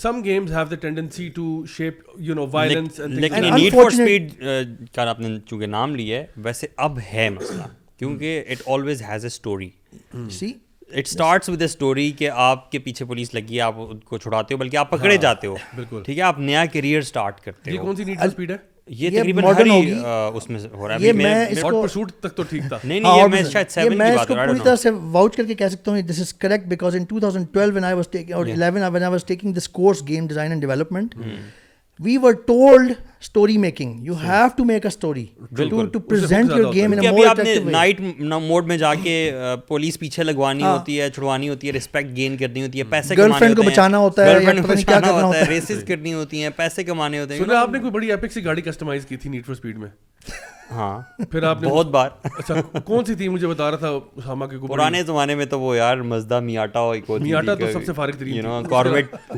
some 0.00 0.20
games 0.24 0.52
have 0.56 0.64
the 0.70 0.74
tendency 0.82 1.28
to 1.34 1.64
shape 1.76 2.00
you 2.28 2.34
know 2.34 2.46
violence 2.52 2.98
لیکن 3.06 3.44
نیڈ 3.54 3.72
فار 3.74 3.86
اسپیڈ 3.90 4.32
کا 4.94 5.08
آپ 5.10 5.20
نے 5.20 5.36
چونکہ 5.50 5.66
نام 5.66 5.94
لیا 5.96 6.20
ہے 6.20 6.26
ویسے 6.44 6.66
اب 6.86 6.98
ہے 7.12 7.28
مسئلہ 7.40 7.66
کیونکہ 7.98 8.42
it 8.50 8.62
always 8.74 9.02
has 9.10 9.24
a 9.24 9.34
story 9.34 9.68
see 10.38 10.52
it 10.92 11.06
starts 11.06 11.48
with 11.48 11.62
a 11.62 11.66
story 11.66 12.10
کہ 12.18 12.30
آپ 12.50 12.70
کے 12.72 12.78
پیچھے 12.78 13.04
پولیس 13.06 13.34
لگی 13.34 13.56
ہے 13.56 13.60
آپ 13.60 13.76
ان 13.90 13.98
کو 14.04 14.18
چھڑاتے 14.18 14.54
ہو 14.54 14.58
بلکہ 14.58 14.76
آپ 14.76 14.90
پکڑے 14.90 15.14
ہاں۔ 15.14 15.22
جاتے 15.22 15.46
ہو 15.46 15.56
بالکل 15.76 16.02
ٹھیک 16.06 16.18
ہے 16.18 16.22
آپ 16.22 16.38
نیا 16.38 16.64
کیریئر 16.72 16.98
اسٹارٹ 16.98 17.40
کرتے 17.44 17.76
ہو 17.76 17.84
کون 17.84 17.96
سی 17.96 18.04
نیڈ 18.04 18.18
فار 18.18 18.28
اسپیڈ 18.28 18.50
ہے 18.50 18.56
یہ 18.88 19.10
یہ 19.10 19.32
اس 19.44 20.32
اس 20.34 20.48
میں 20.50 20.58
میں 20.70 20.70
ہو 20.78 20.88
رہا 20.88 20.96
ہے 21.00 21.60
کو 21.62 21.84
تک 22.20 22.34
تو 22.36 22.42
ٹھیک 22.50 22.68
تھا 22.68 22.76
ہاں، 22.76 22.86
نہیں 22.88 23.00
نہیں 23.00 23.28
میں 23.30 23.42
شاید 23.52 23.78
7 23.78 23.94
میں 23.96 24.10
اس 24.14 24.26
کو 24.26 24.34
پوری 24.34 24.58
طرح 24.64 24.76
سے 24.82 24.90
واؤچ 25.14 25.36
کر 25.36 25.44
کے 25.48 25.54
کہہ 25.60 25.68
سکتا 25.72 25.90
ہوں 25.92 26.00
this 26.10 26.20
is 26.20 26.32
correct 26.44 26.66
because 26.68 26.96
in 26.96 27.04
2012 27.14 27.60
when 27.60 27.74
when 27.76 27.88
I 27.88 27.90
I 27.90 27.94
was 27.94 28.06
was 28.06 28.12
taking 28.12 28.34
taking 29.54 29.54
or 29.54 29.54
11 29.54 29.58
this 29.58 29.68
course 29.80 30.06
game 30.08 30.26
design 30.28 30.50
and 30.50 30.60
development 30.62 31.14
we 32.04 32.16
were 32.22 32.32
told 32.46 32.92
story 33.20 33.56
making 33.58 34.04
you 34.06 34.14
have 34.22 34.46
to 34.56 34.64
make 34.64 34.84
a 34.84 34.88
story 34.88 35.24
to 35.92 35.98
present 36.08 36.50
your 36.56 36.72
game 36.74 36.92
in 36.92 37.06
ابھی 37.06 37.24
آپ 37.26 37.38
نے 37.44 37.54
night 37.70 38.00
mood 38.42 38.66
میں 38.66 38.76
جا 38.78 38.92
کے 39.02 39.14
police 39.68 39.98
پیچھے 40.00 40.22
لگوانی 40.24 40.62
ہوتی 40.62 41.00
ہے 41.00 41.08
چھڑوانی 41.14 41.48
ہوتی 41.48 41.66
ہے 41.66 41.72
ریسپیکٹ 41.72 42.14
گین 42.16 42.36
کرنی 42.36 42.62
ہوتی 42.62 42.78
ہے 42.78 42.84
پیسے 42.90 43.16
گرل 43.18 43.32
فرینڈ 43.38 43.56
کو 43.56 43.62
بچانا 43.66 43.98
ہوتا 44.06 44.26
ہے 44.26 44.34
گرل 44.34 44.44
فرینڈ 44.44 44.62
کو 44.66 44.72
بچانا 44.72 45.10
ہوتا 45.22 45.38
ہے 45.40 45.48
ریسز 45.50 45.82
کرنی 45.88 46.12
ہوتی 46.14 46.42
ہیں 46.42 46.50
پیسے 46.56 46.84
کمانے 46.92 47.20
ہوتے 47.20 47.38
ہیں 47.44 47.56
آپ 47.56 47.70
نے 47.72 47.78
کوئی 47.78 47.90
بڑی 47.92 48.10
ایپک 48.10 48.32
سی 48.32 48.44
گاڑی 48.44 48.62
کسٹمائز 48.70 49.06
کی 49.08 49.16
تھی 49.16 49.30
نیٹ 49.30 49.46
فور 49.46 49.54
سپیڈ 49.54 49.78
میں 49.78 49.88
ہاں 50.70 51.00
پھر 51.30 51.42
آپ 51.42 51.58
بہت 51.62 51.86
بار 51.90 52.08
اچھا، 52.22 52.54
کون 52.84 53.04
سی 53.04 53.14
تھی 53.14 53.28
مجھے 53.28 53.46
بتا 53.46 53.70
رہا 53.70 53.88
تھا 53.88 54.38
پرانے 54.68 55.02
زمانے 55.06 55.34
میں 55.34 55.44
تو 55.50 55.60
وہ 55.60 55.76
یار 55.76 55.96
مزدہ 56.08 56.40
میاٹا 56.40 56.80
تو 57.04 57.70
سب 57.72 57.84
سے 57.84 57.92
اچھا، 58.62 59.32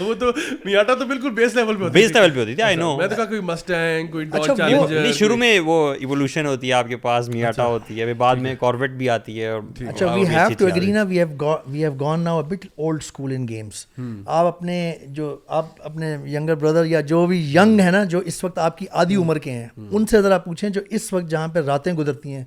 وہ 0.00 0.14
تو 0.20 0.26
میاٹا 0.64 0.94
تو 0.98 1.04
بالکل 1.06 1.30
بیس 1.36 1.54
لیول 1.54 1.76
پہ 1.76 1.88
بیس 1.92 2.10
لیول 2.12 2.30
پہ 2.30 2.40
ہوتی 2.40 2.54
تھی 2.54 4.26
اچھا، 4.40 5.10
شروع 5.18 5.36
میں 5.36 5.58
وہ 5.64 5.76
ایولیوشن 5.94 6.46
ہوتی 6.46 6.68
ہے 6.68 6.72
آپ 6.72 6.88
کے 6.88 6.96
پاس 7.06 7.28
میاٹا 7.28 7.66
ہوتی 7.66 8.00
ہے 17.52 17.90
نا 17.92 18.02
جو 18.10 18.18
اس 18.26 18.42
وقت 18.44 18.58
آپ 18.58 18.76
کی 18.78 18.86
آدھی 18.90 19.16
عمر 19.16 19.38
کے 19.42 19.50
ہیں 19.52 19.66
ان 19.92 20.06
سے 20.10 20.20
ذرا 20.22 20.38
پوچھیں 20.38 20.68
جو 20.70 20.80
اس 20.98 21.12
وقت 21.12 21.30
جہاں 21.30 21.48
پہ 21.52 21.58
راتیں 21.66 21.92
گزرتی 21.94 22.34
ہیں 22.34 22.44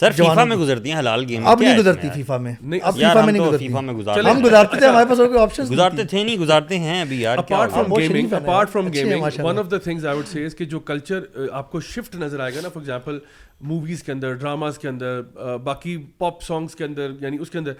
سر 0.00 0.10
فیفا 0.16 0.44
میں 0.48 0.56
گزرتی 0.56 0.90
ہیں 0.90 0.98
حلال 0.98 1.24
گیم 1.28 1.46
اب 1.46 1.60
نہیں 1.62 1.78
گزرتی 1.78 2.08
فیفا 2.14 2.36
میں 2.44 2.52
اب 2.82 2.94
فیفا 2.98 3.24
میں 3.24 3.32
نہیں 3.32 3.42
گزرتی 3.42 3.66
فیفا 3.66 3.80
میں 3.80 3.94
گزارتے 3.94 4.20
ہم 4.28 4.38
گزارتے 4.44 4.78
تھے 4.78 4.86
ہمارے 4.86 5.06
پاس 5.08 5.20
اور 5.20 5.26
کوئی 5.28 5.40
آپشنز 5.40 5.70
گزارتے 5.70 6.04
تھے 6.10 6.22
نہیں 6.22 6.36
گزارتے 6.40 6.78
ہیں 6.78 7.00
ابھی 7.00 7.20
یار 7.20 7.38
apart 7.38 7.72
from 7.72 7.92
gaming 7.94 8.32
apart 8.34 8.70
from 8.72 8.88
gaming 8.92 9.44
one 9.44 9.58
of 9.58 9.70
the 9.70 9.78
things 9.84 10.06
I 10.06 10.18
would 10.18 10.28
say 10.28 10.44
اس 10.46 10.54
کہ 10.58 10.64
جو 10.76 10.80
کلچر 10.90 11.24
آپ 11.52 11.70
کو 11.72 11.80
شفٹ 11.90 12.14
نظر 12.20 12.40
آئے 12.40 12.54
گا 12.54 12.60
نا 12.62 12.68
فار 12.74 12.80
ایگزامپل 12.80 13.18
موویز 13.72 14.02
کے 14.02 14.12
اندر 14.12 14.34
ڈراماز 14.34 14.78
کے 14.78 14.88
اندر 14.88 15.20
باقی 15.64 15.96
پاپ 16.18 16.42
سانگز 16.42 16.74
کے 16.76 16.84
اندر 16.84 17.10
یعنی 17.20 17.38
اس 17.40 17.50
کے 17.50 17.58
اندر 17.58 17.72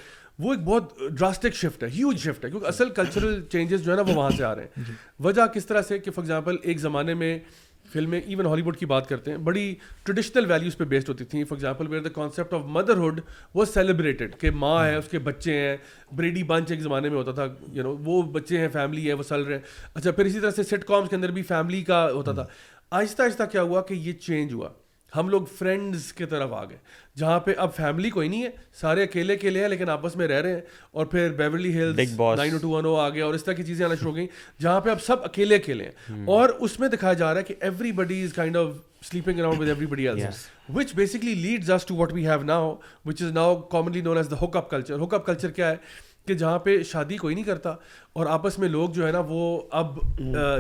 وہ 0.43 0.53
ایک 0.55 0.65
بہت 0.65 0.93
ڈراسٹک 1.11 1.55
شفٹ 1.55 1.83
ہے 1.83 1.89
ہیوج 1.97 2.19
شفٹ 2.19 2.45
ہے 2.45 2.51
کیونکہ 2.51 2.67
اصل 2.67 2.91
کلچرل 2.97 3.41
چینجز 3.53 3.85
جو 3.85 3.91
ہے 3.93 3.97
نا 3.97 4.03
وہ 4.11 4.15
وہاں 4.17 4.31
سے 4.37 4.45
آ 4.45 4.55
رہے 4.55 4.63
ہیں 4.77 4.85
جی۔ 4.87 4.93
وجہ 5.25 5.47
کس 5.55 5.67
طرح 5.67 5.83
سے 5.89 5.99
کہ 5.99 6.11
فار 6.11 6.23
ایگزامپل 6.25 6.57
ایک 6.63 6.79
زمانے 6.81 7.15
میں 7.23 7.39
فلمیں 7.93 8.19
ایون 8.21 8.47
ہالی 8.47 8.63
ووڈ 8.63 8.77
کی 8.79 8.87
بات 8.91 9.09
کرتے 9.09 9.31
ہیں 9.31 9.39
بڑی 9.49 9.65
ٹریڈیشنل 10.05 10.51
ویلیوز 10.51 10.77
پہ 10.77 10.85
بیسڈ 10.93 11.09
ہوتی 11.09 11.25
تھیں 11.33 11.43
for 11.49 11.57
example 11.57 11.87
where 11.89 12.03
the 12.03 12.09
concept 12.15 12.55
of 12.55 12.63
motherhood 12.77 13.21
وہ 13.55 13.65
سیلیبریٹڈ 13.73 14.37
کہ 14.41 14.51
ماں 14.65 14.85
ہے 14.85 14.95
اس 14.97 15.09
کے 15.11 15.19
بچے 15.29 15.59
ہیں 15.59 15.77
بریڈی 16.17 16.43
بنچ 16.53 16.71
ایک 16.71 16.81
زمانے 16.83 17.09
میں 17.09 17.17
ہوتا 17.19 17.33
تھا 17.41 17.47
یو 17.73 17.83
نو 17.83 17.97
وہ 18.05 18.21
بچے 18.39 18.59
ہیں 18.61 18.69
فیملی 18.73 19.09
ہے 19.09 19.13
وہ 19.13 19.23
سل 19.29 19.43
رہے 19.47 19.55
ہیں 19.55 19.63
اچھا 19.95 20.11
پھر 20.11 20.25
اسی 20.25 20.41
طرح 20.41 20.51
سے 20.57 20.63
سیٹ 20.73 20.85
کامس 20.93 21.11
کے 21.11 21.17
اندر 21.17 21.31
بھی 21.31 21.43
فیملی 21.53 21.83
کا 21.93 22.05
ہوتا 22.13 22.33
تھا 22.41 22.47
آہستہ 23.01 23.23
آہستہ 23.23 23.43
کیا 23.53 23.63
ہوا 23.63 23.83
کہ 23.91 23.95
یہ 23.95 24.13
چینج 24.27 24.53
ہوا 24.55 24.69
ہم 25.17 25.29
لوگ 25.29 25.45
فرینڈز 25.59 26.13
کی 26.19 26.25
طرف 26.27 26.53
آ 26.59 26.65
گئے 26.69 26.77
جہاں 27.19 27.39
پہ 27.45 27.53
اب 27.61 27.75
فیملی 27.77 28.11
کوئی 28.11 28.29
نہیں 28.29 28.43
ہے 28.43 28.49
سارے 28.81 29.03
اکیلے 29.05 29.33
اکیلے 29.35 29.61
ہیں 29.61 29.69
لیکن 29.69 29.89
آپس 29.91 30.15
میں 30.17 30.27
رہ 30.29 30.41
رہے 30.43 30.53
ہیں 30.55 30.61
اور 30.93 31.07
پھر 31.07 31.33
Beverley 31.37 31.73
Hills 31.81 32.21
nine 32.39 32.57
to 32.61 32.69
one 32.71 32.87
او 32.87 32.95
آ 33.01 33.09
گیا 33.09 33.25
اور 33.27 33.35
اس 33.35 33.45
طرح 33.45 33.55
کی 33.55 33.63
چیزیں 33.63 33.85
آنا 33.87 33.95
شروع 34.01 34.11
ہو 34.11 34.17
گئیں 34.17 34.27
جہاں 34.63 34.81
پہ 34.81 34.91
اب 34.91 35.03
سب 35.03 35.25
اکیلے 35.25 35.57
اکیلے 35.57 35.85
ہیں 35.85 36.13
hmm. 36.15 36.29
اور 36.29 36.49
اس 36.59 36.79
میں 36.81 36.89
دکھایا 36.89 37.13
جا 37.15 37.33
رہا 37.33 37.41
ہے 37.41 37.45
کہ 37.45 37.55
every 37.61 37.93
body 37.99 38.23
is 38.25 38.33
kind 38.35 38.57
of 38.57 38.71
sleeping 39.11 39.41
around 39.41 39.63
every 39.69 39.87
body 39.87 40.09
which 40.75 40.95
basically 40.95 41.35
leads 41.35 41.71
us 41.71 41.85
to 41.87 41.95
what 41.97 42.13
we 42.13 42.27
have 42.29 42.43
now 42.45 42.75
which 43.07 43.23
is 43.23 43.33
now 43.33 43.55
commonly 43.77 44.01
known 44.01 44.17
as 44.17 44.31
the 44.31 44.37
up 44.43 44.57
up 44.57 44.71
culture 44.71 45.05
culture 45.27 45.51
کیا 45.51 45.71
ہے 45.71 45.77
کہ 46.27 46.35
جہاں 46.39 46.59
پہ 46.65 46.77
شادی 46.91 47.17
کوئی 47.17 47.35
نہیں 47.35 47.45
کرتا 47.45 47.71
اور 48.17 48.27
آپس 48.31 48.59
میں 48.59 48.69
لوگ 48.69 48.91
جو 48.95 49.07
ہے 49.07 49.11
نا 49.13 49.19
وہ 49.29 49.39
اب 49.79 49.99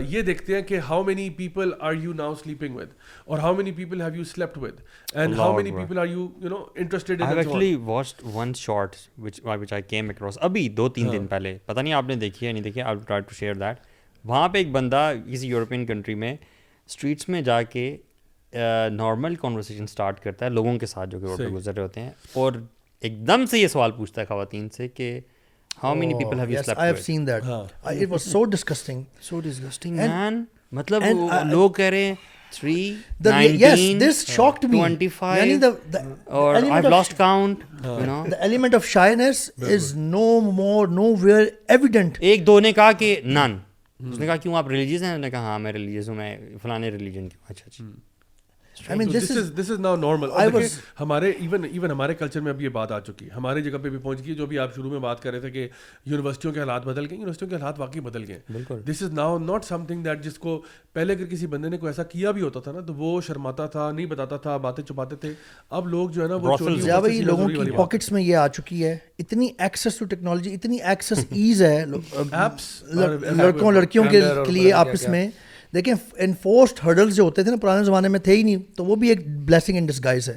یہ 0.08 0.22
دیکھتے 0.26 0.54
ہیں 0.54 0.62
کہ 0.68 0.78
how 0.88 1.02
many 1.04 1.28
people 1.36 1.70
are 1.80 1.92
you 2.02 2.12
now 2.18 2.34
sleeping 2.42 2.76
with 2.76 2.90
اور 3.26 3.38
how 3.38 3.54
many 3.54 3.72
people 3.72 4.00
have 4.02 4.14
you 4.14 4.24
slept 4.32 4.58
with 4.62 4.80
and 5.14 5.34
how 5.38 5.54
many 5.56 5.70
people 5.76 5.98
are 5.98 6.06
you 6.06 6.26
you 6.42 6.48
know 6.50 6.62
interested 6.76 7.22
I 7.22 7.36
actually 7.38 7.74
watched 7.84 8.22
one 8.34 8.52
short 8.56 8.96
which 9.24 9.40
I 9.72 9.82
came 9.88 10.10
across 10.10 10.38
ابھی 10.48 10.68
دو 10.68 10.88
تین 10.98 11.12
دن 11.12 11.26
پہلے 11.26 11.56
پتہ 11.66 11.80
نہیں 11.80 11.92
آپ 11.94 12.08
نے 12.08 12.14
دیکھی 12.24 12.46
ہے 12.46 12.52
نہیں 12.52 12.62
دیکھی 12.62 12.82
I 12.82 12.96
try 13.06 13.22
to 13.28 13.34
share 13.38 13.54
that 13.60 13.86
وہاں 14.28 14.48
پہ 14.48 14.58
ایک 14.58 14.70
بندہ 14.72 15.10
کسی 15.32 15.48
یورپین 15.48 15.84
کنٹری 15.86 16.14
میں 16.14 16.34
اسٹریٹس 16.86 17.28
میں 17.28 17.40
جا 17.42 17.62
کے 17.72 17.96
نارمل 18.92 19.34
کانورسیشن 19.42 19.82
اسٹارٹ 19.82 20.20
کرتا 20.20 20.44
ہے 20.44 20.50
لوگوں 20.50 20.76
کے 20.78 20.86
ساتھ 20.86 21.10
جو 21.10 21.20
کہ 21.36 21.46
گزر 21.54 21.74
رہے 21.74 21.82
ہوتے 21.82 22.00
ہیں 22.00 22.10
اور 22.42 22.52
ایک 23.06 23.26
دم 23.26 23.46
سے 23.50 23.58
یہ 23.58 23.68
سوال 23.68 23.90
پوچھتا 23.96 24.20
ہے 24.20 24.26
خواتین 24.26 24.68
سے 24.76 24.88
کہ 24.88 25.18
how 25.82 25.94
many 25.94 26.14
people 26.14 26.38
have 26.40 26.48
have 26.48 26.56
you 26.56 26.62
slept 26.62 26.78
I 26.80 26.94
seen 27.02 27.26
that 27.26 27.44
it 27.46 28.02
was 28.08 28.22
so 28.22 28.30
so 28.30 28.44
disgusting 28.50 29.04
disgusting 29.44 29.96
man 29.96 30.44
مطلب 30.78 31.02
لوگ 31.50 31.70
کہہ 31.76 31.84
رہے 31.90 32.04
ہیں 32.04 32.14
میں 32.54 33.98
اچھا 33.98 34.56
اچھا 47.66 47.84
ہمارے 51.00 51.30
ایون 51.30 51.64
ہمارے 51.90 52.14
کلچر 52.14 52.40
میں 52.40 52.52
اب 52.52 52.60
یہ 52.62 52.68
بات 52.76 52.92
آ 52.92 52.98
چکی 53.06 53.24
ہے 53.24 53.34
ہمارے 53.34 53.60
جگہ 53.62 53.78
پہ 53.82 53.88
بھی 53.90 53.98
پہنچ 53.98 54.24
گئی 54.26 54.34
جو 54.34 54.46
بھی 54.46 54.58
آپ 54.58 54.74
شروع 54.74 54.90
میں 54.90 54.98
بات 55.00 55.22
کر 55.22 55.30
رہے 55.32 55.40
تھے 55.40 55.50
کہ 55.50 55.68
یونیورسٹیوں 56.06 56.52
کے 56.52 56.60
حالات 56.60 56.86
بدل 56.86 57.00
گئے 57.08 57.16
یونیورسٹیوں 57.16 57.50
کے 57.50 57.56
حالات 57.56 57.80
واقعی 57.80 58.00
بدل 58.08 58.24
گئے 58.28 58.80
this 58.90 59.02
is 59.02 59.12
now 59.14 59.38
not 59.38 59.64
some 59.64 59.84
thing 59.86 60.02
that 60.04 60.22
جس 60.24 60.38
کو 60.44 60.60
پہلے 60.92 61.12
اگر 61.14 61.26
کسی 61.34 61.46
بندے 61.54 61.68
نے 61.68 61.78
کوئی 61.78 61.90
ایسا 61.90 62.02
کیا 62.14 62.30
بھی 62.38 62.42
ہوتا 62.42 62.60
تھا 62.60 62.72
نا 62.72 62.80
تو 62.86 62.94
وہ 62.94 63.20
شرماتا 63.26 63.66
تھا 63.76 63.90
نہیں 63.92 64.06
بتاتا 64.06 64.36
تھا 64.46 64.56
باتیں 64.66 64.82
چھپاتے 64.84 65.16
تھے 65.24 65.32
اب 65.78 65.88
لوگ 65.94 66.10
جو 66.10 66.22
ہے 66.22 66.28
نا 66.28 66.36
وہ 66.42 67.08
لوگوں 67.22 67.48
کی 67.48 67.70
پاکٹس 67.76 68.12
میں 68.12 68.22
یہ 68.22 68.36
آ 68.36 68.46
چکی 68.56 68.84
ہے 68.84 68.96
اتنی 69.18 69.48
ایکسیس 69.58 69.98
ٹو 69.98 70.04
ٹیکنالوجی 70.14 70.54
اتنی 70.54 70.82
ایکسیس 70.82 71.24
ایز 71.30 71.62
ہے 71.62 71.84
لڑکوں 73.42 73.72
لڑکیوں 73.72 74.04
کے 74.10 74.20
لیے 74.50 74.72
آپس 74.84 75.08
میں 75.08 75.28
دیکھیں 75.74 75.94
انفورسڈ 76.24 76.80
ہرڈلز 76.86 77.16
جو 77.16 77.22
ہوتے 77.22 77.42
تھے 77.42 77.50
نا 77.50 77.56
پرانے 77.60 77.84
زمانے 77.84 78.08
میں 78.14 78.18
تھے 78.24 78.34
ہی 78.36 78.42
نہیں 78.42 78.56
تو 78.76 78.84
وہ 78.84 78.96
بھی 79.02 79.08
ایک 79.08 79.26
بلیسنگ 79.46 79.76
ان 79.78 79.86
ڈسگائز 79.86 80.28
ہے 80.28 80.36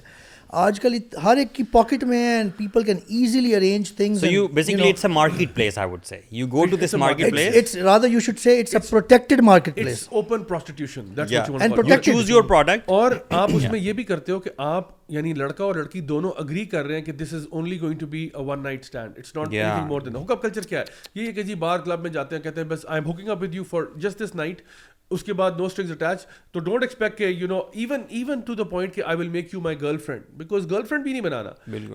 آج 0.63 0.79
کل 0.79 0.95
ہر 1.23 1.37
ایک 1.37 1.51
کی 1.53 1.63
پاکٹ 1.71 2.03
میں 2.09 2.17
ہے 2.23 2.33
and 2.35 2.51
people 2.57 2.83
can 2.83 2.97
easily 3.15 3.53
arrange 3.55 3.91
things 3.95 4.19
so 4.21 4.25
you 4.27 4.45
basically 4.53 4.89
it's 4.89 5.05
a 5.05 5.07
market 5.13 5.53
place 5.55 5.77
I 5.77 5.89
would 5.89 6.05
سے 6.05 6.19
you 6.31 6.47
go 6.51 6.65
to 6.71 6.77
this 6.83 6.93
market 7.03 7.31
place 7.31 7.55
it's 7.57 7.75
rather 7.89 8.11
you 8.11 8.19
should 8.25 8.39
سے 8.43 8.57
it's 8.59 8.75
a 8.75 8.79
protected 8.89 9.41
market 9.49 9.75
place 9.75 9.97
it's 10.03 10.07
open 10.17 10.43
prostitution 10.53 11.09
that's 11.17 11.31
what 11.33 11.49
you 11.49 11.55
want 11.55 11.75
to 12.05 12.11
choose 12.11 12.29
your 12.29 12.43
product 12.53 12.89
اور 12.99 13.11
اپ 13.29 13.49
اس 13.55 13.69
میں 13.71 13.79
یہ 13.79 13.93
بھی 13.93 14.03
کرتے 14.13 14.31
ہو 14.31 14.39
کہ 14.39 14.49
اپ 14.67 14.93
یعنی 15.15 15.33
لڑکا 15.37 15.63
اور 15.63 15.75
لڑکی 15.75 16.01
دونوں 16.13 16.31
اگری 16.43 16.65
کر 16.65 16.85
رہے 16.85 16.95
ہیں 16.95 17.01
کہ 17.05 17.11
دس 17.23 17.33
is 17.33 17.45
only 17.51 17.79
going 17.81 17.99
to 17.99 18.07
be 18.09 18.27
a 18.33 18.41
one 18.51 18.63
night 18.63 18.85
stand 18.85 19.17
it's 19.17 19.35
not 19.35 19.53
more 19.87 20.01
then 20.01 20.15
hook 20.15 20.31
up 20.31 20.41
culture 20.41 20.61
کیا 20.69 20.79
ہے 20.79 21.21
یہ 21.23 21.31
کہ 21.31 21.43
جی 21.51 21.55
بار 21.65 21.79
کلب 21.85 22.01
میں 22.03 22.11
جاتے 22.19 22.35
ہیں 22.35 22.43
کہتے 22.43 22.61
ہیں 22.61 22.67
بس 22.67 22.85
I 22.87 23.01
am 23.01 23.11
hooking 23.11 23.29
up 23.29 23.41
with 23.43 23.55
you 23.55 23.63
for 23.71 23.83
just 24.03 24.23
this 24.23 24.35
night 24.35 24.61
اس 25.11 25.23
کے 25.23 25.33
بعد 25.39 25.51
نو 25.57 25.65
اسٹرنگز 25.65 25.91
اٹیچ 25.91 26.25
تو 26.53 26.59
ڈونٹ 26.59 26.83
ایکسپیکٹ 26.83 27.17
کہ 27.17 27.23
you 27.27 27.47
know 27.47 27.59
even 27.73 28.01
even 28.19 28.39
to 28.45 28.53
the 28.55 28.63
point 28.69 28.93
کہ 28.93 29.01
آئی 29.05 29.17
will 29.17 29.27
make 29.29 29.53
you 29.53 29.59
my 29.61 29.79
girl 29.81 29.97
friend 30.05 30.23
because 30.37 30.69
girl 30.71 30.85
friend 30.89 31.03
بھی 31.03 31.11
نہیں 31.11 31.21
بنانا 31.23 31.51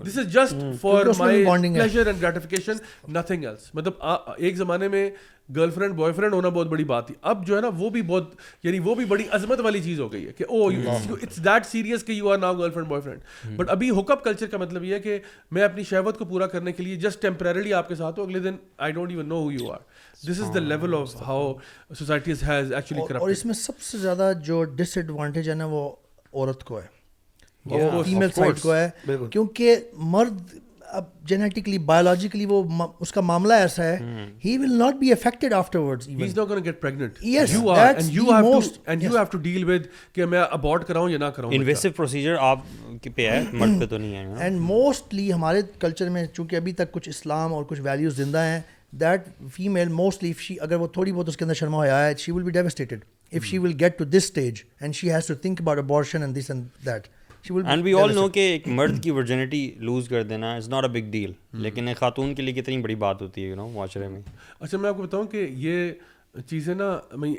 دس 0.07 0.17
is 0.17 0.31
just 0.33 0.63
for 0.81 1.05
my 1.19 1.43
pleasure 1.45 2.07
and 2.07 2.21
gratification 2.21 3.11
nothing 3.17 3.45
else 3.45 3.69
مطلب 3.75 4.05
ایک 4.37 4.55
زمانے 4.57 4.87
میں 4.95 5.09
گرل 5.55 5.69
فرینڈ 5.75 5.93
بوائے 5.95 6.13
فرینڈ 6.13 6.33
ہونا 6.33 6.49
بہت 6.49 6.67
بڑی 6.69 6.83
بات 6.91 7.07
تھی 7.07 7.15
اب 7.29 7.45
جو 7.47 7.55
ہے 7.55 7.61
نا 7.61 7.69
وہ 7.77 7.89
بھی 7.89 8.01
بہت 8.07 8.33
یعنی 8.63 8.79
وہ 8.83 8.93
بھی 8.95 9.05
بڑی 9.05 9.23
عظمت 9.33 9.59
والی 9.63 9.81
چیز 9.83 9.99
ہو 9.99 10.11
گئی 10.13 10.25
ہے 10.27 10.33
کہ 10.37 10.45
او 10.49 10.67
اٹس 10.67 11.43
دیٹ 11.45 11.65
سیریس 11.71 12.03
کہ 12.03 12.11
you 12.11 12.29
are 12.31 12.37
now 12.37 12.53
girl 12.59 12.71
friend 12.73 12.87
boy 12.89 13.01
friend 13.03 13.57
but 13.59 13.69
ابھی 13.69 13.89
ہک 13.99 14.11
اپ 14.11 14.23
کلچر 14.23 14.47
کا 14.51 14.57
مطلب 14.57 14.83
یہ 14.83 14.93
ہے 14.93 14.99
کہ 14.99 15.17
میں 15.57 15.63
اپنی 15.63 15.83
شہوت 15.89 16.17
کو 16.17 16.25
پورا 16.25 16.47
کرنے 16.53 16.71
کے 16.73 16.83
لیے 16.83 16.95
جسٹ 17.05 17.21
ٹیمپرریلی 17.21 17.73
آپ 17.73 17.87
کے 17.89 17.95
ساتھ 17.95 18.19
ہوں 18.19 18.27
اگلے 18.27 18.39
دن 18.49 18.55
I 18.77 18.93
don't 18.93 19.11
even 19.11 19.27
know 19.29 19.41
who 19.43 19.51
you 19.51 19.71
are 19.71 19.79
this 20.29 20.39
is 20.41 20.51
the 20.53 20.59
level 20.59 20.93
of 20.95 21.15
how 21.27 21.53
societies 21.97 22.43
has 22.43 22.73
actually 22.73 23.01
corrupt 23.07 23.21
اور 23.21 23.29
اس 23.29 23.45
میں 23.45 23.53
سب 23.53 23.79
سے 23.91 23.97
زیادہ 23.97 24.31
جو 24.45 24.63
ڈس 24.79 24.97
ایڈوانٹیج 24.97 25.49
ہے 25.49 25.53
نا 25.55 25.65
وہ 25.69 25.87
عورت 26.33 26.63
کو 26.63 26.79
ہے 26.79 26.87
فیمیل 28.05 28.29
سائڈ 28.35 28.59
کو 28.61 28.73
ہے 28.75 28.89
کیونکہ 29.31 29.75
مرد 30.15 30.53
اب 30.99 31.03
جینیٹکلی 31.27 31.77
بایولوجیکلی 31.89 32.45
وہ 32.45 32.61
اس 33.01 33.11
کا 33.13 33.21
معاملہ 33.21 33.53
ایسا 33.65 33.83
ہے 33.83 34.23
ہی 34.45 34.57
ول 34.57 34.77
not 34.79 34.95
be 34.99 35.11
affected 35.11 35.53
after 35.53 35.79
words 35.79 36.07
he 36.07 36.23
is 36.23 36.37
know 36.37 36.45
gone 36.45 36.63
get 36.63 36.79
pregnant 36.81 37.23
yes 37.25 37.53
you 37.61 37.69
are 37.71 37.85
and 37.93 38.11
you 38.13 38.23
have 38.35 38.59
to 38.61 38.69
and 38.85 39.03
you 39.03 39.11
have 39.15 39.23
to 39.31 39.37
deal 39.45 39.63
with 39.69 39.85
کہ 40.13 40.25
میں 40.33 40.41
ابورٹ 40.49 40.85
کراؤں 40.87 41.09
یا 41.09 41.17
نہ 41.17 41.29
کراؤں 41.35 41.53
انویسیو 41.55 41.91
پروسیجر 41.97 42.35
اپ 42.49 42.65
کے 43.01 43.09
پہ 43.15 43.29
ہے 43.29 43.41
مرد 43.53 43.79
پہ 43.79 43.85
تو 43.89 43.97
نہیں 43.97 44.15
ہے 44.15 44.43
اینڈ 44.43 44.59
موسٹلی 44.61 45.31
ہمارے 45.33 45.61
کلچر 45.79 46.09
میں 46.17 46.25
چونکہ 46.33 46.55
ابھی 46.55 46.73
تک 46.83 46.91
کچھ 46.91 47.09
اسلام 47.09 47.53
اور 47.53 47.63
کچھ 47.69 47.79
ویلیوز 47.83 48.15
زندہ 48.17 48.43
ہیں 48.49 48.59
that 48.99 49.27
female 49.53 49.89
mostly 49.93 50.29
if 50.29 50.41
she 50.41 50.55
اگر 50.61 50.75
وہ 50.79 50.87
تھوڑی 50.93 51.11
بہت 51.11 51.29
اس 51.29 51.37
کے 51.37 51.43
اندر 51.43 51.53
شرما 51.55 51.77
ہوا 51.77 52.03
ہے 52.05 52.13
شی 52.17 52.31
will 52.31 52.43
be 52.43 52.51
devastated 52.51 53.03
if 53.37 53.45
she 53.45 53.57
will 53.63 53.73
get 53.79 53.97
to 53.99 54.03
this 54.05 54.23
stage 54.27 54.61
and 54.81 54.95
she 54.95 55.11
has 55.11 55.27
to 55.27 55.33
think 55.41 55.61
about 55.61 55.77
abortion 55.77 56.23
and 56.23 56.37
this 56.37 56.51
and 56.51 56.85
that 56.85 57.07
ایک 58.37 58.67
مرد 58.67 59.01
کی 59.03 59.11
ورجنٹی 59.11 59.65
لوز 59.79 60.07
کر 60.09 60.23
دینا 60.23 60.53
is 60.55 60.67
not 60.69 60.83
a 60.83 60.89
big 60.99 61.09
deal 61.11 61.31
لیکن 61.63 61.87
ایک 61.87 61.97
خاتون 61.97 62.33
کے 62.35 62.41
لیے 62.41 62.53
کتنی 62.61 62.77
بڑی 62.81 62.95
بات 63.05 63.21
ہوتی 63.21 63.43
ہے 63.43 63.47
یو 63.49 63.55
نو 63.55 63.67
معاشرے 63.73 64.07
میں 64.07 64.21
اچھا 64.59 64.77
میں 64.77 64.89
آپ 64.89 64.97
کو 64.97 65.03
بتاؤں 65.03 65.25
کہ 65.27 65.47
یہ 65.57 65.91
چیزیں 66.49 66.73
نا 66.75 66.89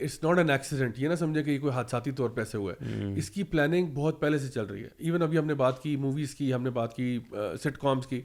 اٹس 0.01 0.23
ناٹ 0.23 0.39
این 0.39 0.51
ایکسیڈنٹ 0.51 0.99
یہ 1.01 1.09
نہ 1.09 1.15
سمجھے 1.19 1.43
کہ 1.43 1.51
یہ 1.51 1.59
کوئی 1.59 1.73
حادثاتی 1.73 2.11
طور 2.17 2.31
پہ 2.31 2.41
ایسے 2.41 2.59
ہوا 2.59 2.73
ہے 2.81 3.13
اس 3.19 3.31
کی 3.31 3.43
پلاننگ 3.53 3.87
بہت 3.95 4.21
پہلے 4.21 4.39
سے 4.39 4.49
چل 4.55 4.65
رہی 4.71 4.83
ہے 4.83 4.89
ایون 4.99 5.23
ابھی 5.23 5.39
ہم 5.39 5.47
نے 5.47 5.55
بات 5.63 5.83
کی 5.83 5.95
موویز 5.97 6.35
کی 6.35 6.53
ہم 6.55 6.63
نے 6.63 6.71
بات 6.81 6.97
کی 6.97 7.19
سٹ 7.63 7.79
کامس 7.83 8.07
کی 8.07 8.21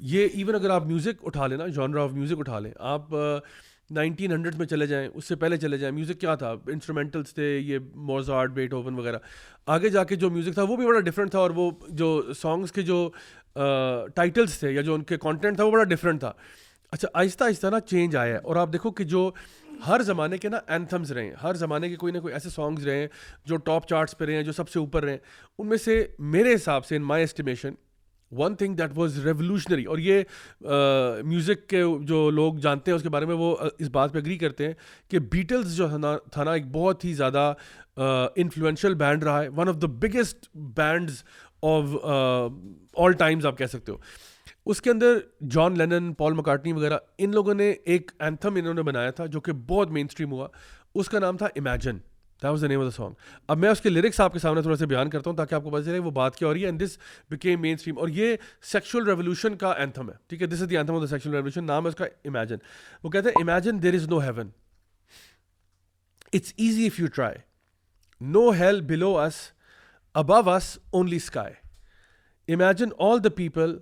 یہ 0.00 0.28
ایون 0.34 0.54
اگر 0.54 0.70
آپ 0.70 0.86
میوزک 0.86 1.26
اٹھا 1.26 1.46
لیں 1.46 1.56
نا 1.58 1.66
جانرا 1.74 2.02
آف 2.04 2.12
میوزک 2.12 2.38
اٹھا 2.38 2.58
لیں 2.60 2.70
آپ 2.94 3.14
نائنٹین 3.94 4.32
ہنڈریڈ 4.32 4.54
میں 4.58 4.66
چلے 4.66 4.86
جائیں 4.86 5.08
اس 5.14 5.24
سے 5.28 5.36
پہلے 5.36 5.56
چلے 5.56 5.78
جائیں 5.78 5.94
میوزک 5.94 6.20
کیا 6.20 6.34
تھا 6.34 6.50
انسٹرومینٹلس 6.72 7.34
تھے 7.34 7.44
یہ 7.58 7.78
موزارٹ 7.94 8.38
آرٹ 8.40 8.50
بیٹ 8.56 8.72
اوون 8.74 8.98
وغیرہ 8.98 9.18
آگے 9.74 9.88
جا 9.88 10.04
کے 10.04 10.16
جو 10.16 10.30
میوزک 10.30 10.54
تھا 10.54 10.62
وہ 10.68 10.76
بھی 10.76 10.86
بڑا 10.86 11.00
ڈفرینٹ 11.08 11.30
تھا 11.30 11.38
اور 11.38 11.50
وہ 11.56 11.70
جو 11.88 12.20
سانگس 12.40 12.72
کے 12.72 12.82
جو 12.92 13.08
ٹائٹلس 14.14 14.58
تھے 14.60 14.70
یا 14.72 14.82
جو 14.82 14.94
ان 14.94 15.02
کے 15.12 15.16
کانٹینٹ 15.22 15.56
تھا 15.56 15.64
وہ 15.64 15.70
بڑا 15.70 15.84
ڈفرینٹ 15.94 16.20
تھا 16.20 16.32
اچھا 16.92 17.08
آہستہ 17.12 17.44
آہستہ 17.44 17.66
نا 17.72 17.80
چینج 17.80 18.16
آیا 18.16 18.32
ہے 18.34 18.38
اور 18.38 18.56
آپ 18.56 18.72
دیکھو 18.72 18.90
کہ 18.90 19.04
جو 19.12 19.30
ہر 19.86 20.02
زمانے 20.02 20.38
کے 20.38 20.48
نا 20.48 20.58
اینتھمز 20.72 21.12
رہے 21.12 21.24
ہیں 21.26 21.34
ہر 21.42 21.54
زمانے 21.62 21.88
کے 21.88 21.96
کوئی 21.96 22.12
نہ 22.12 22.18
کوئی 22.20 22.32
ایسے 22.34 22.50
سانگز 22.50 22.86
رہے 22.86 22.98
ہیں 23.00 23.06
جو 23.46 23.56
ٹاپ 23.66 23.88
چارٹس 23.88 24.16
پہ 24.18 24.24
رہے 24.24 24.34
ہیں 24.36 24.42
جو 24.42 24.52
سب 24.52 24.68
سے 24.68 24.78
اوپر 24.78 25.02
رہے 25.04 25.10
ہیں 25.12 25.18
ان 25.58 25.66
میں 25.68 25.76
سے 25.84 26.04
میرے 26.36 26.54
حساب 26.54 26.84
سے 26.86 26.96
ان 26.96 27.02
مائی 27.06 27.22
estimation 27.22 27.74
one 28.38 28.54
thing 28.58 28.74
that 28.76 28.96
was 28.98 29.18
revolutionary 29.24 29.84
اور 29.94 29.98
یہ 29.98 30.22
میوزک 31.28 31.66
کے 31.68 31.82
جو 32.08 32.28
لوگ 32.34 32.54
جانتے 32.62 32.90
ہیں 32.90 32.96
اس 32.96 33.02
کے 33.02 33.08
بارے 33.14 33.26
میں 33.26 33.34
وہ 33.38 33.56
اس 33.78 33.88
بات 33.92 34.12
پہ 34.12 34.18
اگری 34.18 34.36
کرتے 34.38 34.66
ہیں 34.66 34.74
کہ 35.10 35.18
بیٹلس 35.32 35.76
جو 35.76 35.88
تھا 36.32 36.42
نا 36.44 36.52
ایک 36.52 36.70
بہت 36.72 37.04
ہی 37.04 37.12
زیادہ 37.22 37.52
انفلوئنشیل 38.44 38.94
بینڈ 39.04 39.24
رہا 39.24 39.42
ہے 39.42 39.48
one 39.56 39.68
of 39.68 39.80
the 39.82 39.86
biggest 40.06 40.48
bands 40.76 41.22
of 41.72 41.94
all 43.04 43.12
Times 43.18 43.46
آپ 43.46 43.58
کہہ 43.58 43.66
سکتے 43.72 43.92
ہو 43.92 43.96
اس 44.70 44.80
کے 44.82 44.90
اندر 44.90 45.18
جان 45.50 45.78
لینن 45.78 46.12
پال 46.18 46.32
مکارٹنی 46.34 46.72
وغیرہ 46.72 46.98
ان 47.24 47.30
لوگوں 47.34 47.54
نے 47.54 47.70
ایک 47.92 48.10
اینتھم 48.18 48.54
انہوں 48.58 48.74
نے 48.74 48.82
بنایا 48.90 49.10
تھا 49.18 49.26
جو 49.36 49.40
کہ 49.48 49.52
بہت 49.68 49.90
مین 49.96 50.06
اسٹریم 50.10 50.32
ہوا 50.32 50.48
اس 51.02 51.08
کا 51.10 51.18
نام 51.18 51.36
تھا 51.36 51.46
imagine 51.56 51.98
that 52.44 52.50
was 52.50 52.62
the 52.62 52.66
name 52.68 52.80
of 52.80 52.84
the 52.86 52.90
song 52.96 53.14
اب 53.50 53.58
میں 53.58 53.68
اس 53.70 53.80
کے 53.80 53.88
لیرکس 53.88 54.20
آپ 54.20 54.32
کے 54.32 54.38
سامنے 54.38 54.62
تھوڑا 54.62 54.76
سے 54.76 54.86
بیان 54.86 55.10
کرتا 55.10 55.30
ہوں 55.30 55.36
تاکہ 55.36 55.54
آپ 55.54 55.62
کو 55.64 55.70
پتہ 55.70 55.82
چلے 55.84 55.98
وہ 56.04 56.10
بات 56.18 56.34
کیا 56.36 56.48
ہو 56.48 56.52
رہی 56.54 56.62
ہے 56.62 56.66
and 56.66 56.82
this 56.82 56.96
became 57.30 57.60
main 57.60 57.74
stream 57.78 57.98
اور 57.98 58.08
یہ 58.16 58.34
سیکچل 58.72 59.06
ریولیوشن 59.06 59.56
کا 59.62 59.70
اینتھم 59.84 60.08
ہے 60.10 60.14
ٹھیک 60.28 60.42
ہے 60.42 60.46
this 60.46 60.62
is 60.62 60.70
the 60.70 60.76
anthem 60.78 60.96
of 60.96 61.02
the 61.02 61.06
sexual 61.06 61.30
revolution 61.30 61.64
نام 61.66 61.84
ہے 61.84 61.88
اس 61.88 61.96
کا 61.96 62.04
امیجن 62.26 62.56
وہ 63.02 63.10
کہتے 63.10 63.28
ہیں 63.28 63.40
imagine 63.42 63.82
there 63.82 63.94
is 63.94 64.08
know 64.08 64.18
heaven 64.22 64.48
it's 66.32 66.52
easy 66.56 66.86
if 66.86 67.00
you 67.00 67.06
try 67.14 67.38
know 68.36 68.48
heel 68.58 68.80
blue 68.92 69.16
us 69.20 69.40
Abu 70.24 70.48
us 70.50 70.76
only 70.98 71.16
sky 71.16 72.52
imagine 72.54 72.88
all 73.08 73.24
the 73.24 73.28
people 73.36 73.76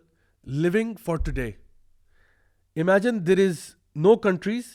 living 0.63 0.95
for 1.05 1.17
to 1.25 1.33
day 1.41 1.51
imagine 2.83 3.27
there 3.27 3.49
is 3.49 3.59
know 4.05 4.17
countries 4.31 4.75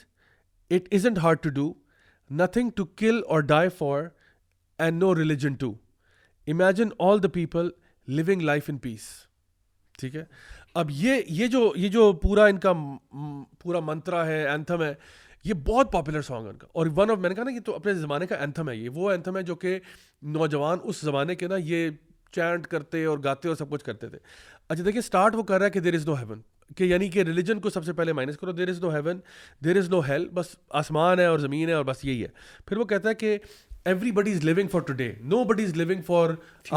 it 0.75 0.93
isn't 0.93 1.17
hard 1.23 1.39
to 1.43 1.49
do 1.61 1.73
nothing 2.35 2.69
to 2.75 2.85
kill 2.97 3.21
اور 3.27 3.41
die 3.49 3.69
for 3.77 4.03
and 4.77 4.99
no 5.03 5.13
religion 5.15 5.53
to 5.59 5.71
imagine 6.51 6.89
all 7.07 7.21
the 7.23 7.27
people 7.33 7.69
living 8.17 8.41
life 8.41 8.63
ان 8.69 8.77
پیس 8.87 9.03
ٹھیک 9.99 10.15
ہے 10.15 10.23
اب 10.79 10.87
یہ 10.93 11.21
یہ 11.37 11.47
جو 11.47 11.71
یہ 11.75 11.89
جو 11.89 12.11
پورا 12.23 12.45
ان 12.45 12.57
کا 12.65 12.73
پورا 13.61 13.79
منترا 13.83 14.25
ہے 14.27 14.43
اینتھم 14.47 14.83
ہے 14.83 14.93
یہ 15.45 15.53
بہت 15.67 15.91
پاپولر 15.91 16.21
سانگ 16.27 16.45
ہے 16.45 16.49
ان 16.51 16.57
کا 16.57 16.67
اور 16.79 16.87
ون 16.95 17.11
آف 17.11 17.17
میں 17.17 17.29
نے 17.29 17.35
کہا 17.35 17.43
نا 17.43 17.51
کہ 17.51 17.59
تو 17.65 17.75
اپنے 17.75 17.93
زمانے 17.93 18.27
کا 18.27 18.35
اینتھم 18.41 18.69
ہے 18.69 18.75
یہ 18.75 18.89
وہ 18.95 19.09
اینتھم 19.11 19.37
ہے 19.37 19.43
جو 19.49 19.55
کہ 19.65 19.77
نوجوان 20.35 20.77
اس 20.83 21.01
زمانے 21.05 21.35
کے 21.35 21.47
نا 21.47 21.55
یہ 21.63 21.89
چینٹ 22.35 22.67
کرتے 22.67 23.03
اور 23.05 23.17
گاتے 23.23 23.47
اور 23.49 23.55
سب 23.55 23.69
کچھ 23.71 23.83
کرتے 23.83 24.09
تھے 24.09 24.17
اچھا 24.69 24.83
دیکھیے 24.85 24.99
اسٹارٹ 24.99 25.35
وہ 25.35 25.43
کر 25.49 25.57
رہا 25.57 25.65
ہے 25.65 25.71
کہ 25.71 25.79
دیر 25.79 25.93
از 25.93 26.05
نو 26.07 26.13
ہیون 26.19 26.41
کہ 26.75 26.83
یعنی 26.83 27.07
کہ 27.09 27.19
ریلیجن 27.27 27.59
کو 27.59 27.69
سب 27.69 27.85
سے 27.85 27.93
پہلے 27.93 28.13
مائنس 28.13 28.37
کرو 28.37 28.51
دیر 28.51 28.69
is 28.69 28.81
know 28.83 28.89
heaven 28.95 29.19
there 29.63 29.77
is 29.77 29.89
know 29.89 29.99
heel 30.07 30.27
بس 30.33 30.47
آسمان 30.79 31.19
ہے 31.19 31.25
اور 31.25 31.39
زمین 31.39 31.67
ہے 31.69 31.73
اور 31.73 31.83
بس 31.85 32.03
یہی 32.05 32.21
ہے 32.21 32.27
پھر 32.67 32.77
وہ 32.77 32.85
کہتا 32.85 33.09
ہے 33.09 33.13
کہ 33.15 33.37
every 33.85 34.11
body 34.11 34.31
is 34.33 34.43
living 34.45 34.67
for 34.71 34.81
today 34.87 35.11
know 35.29 35.43
body 35.49 35.63
is 35.65 35.75
living 35.77 36.01
for 36.07 36.31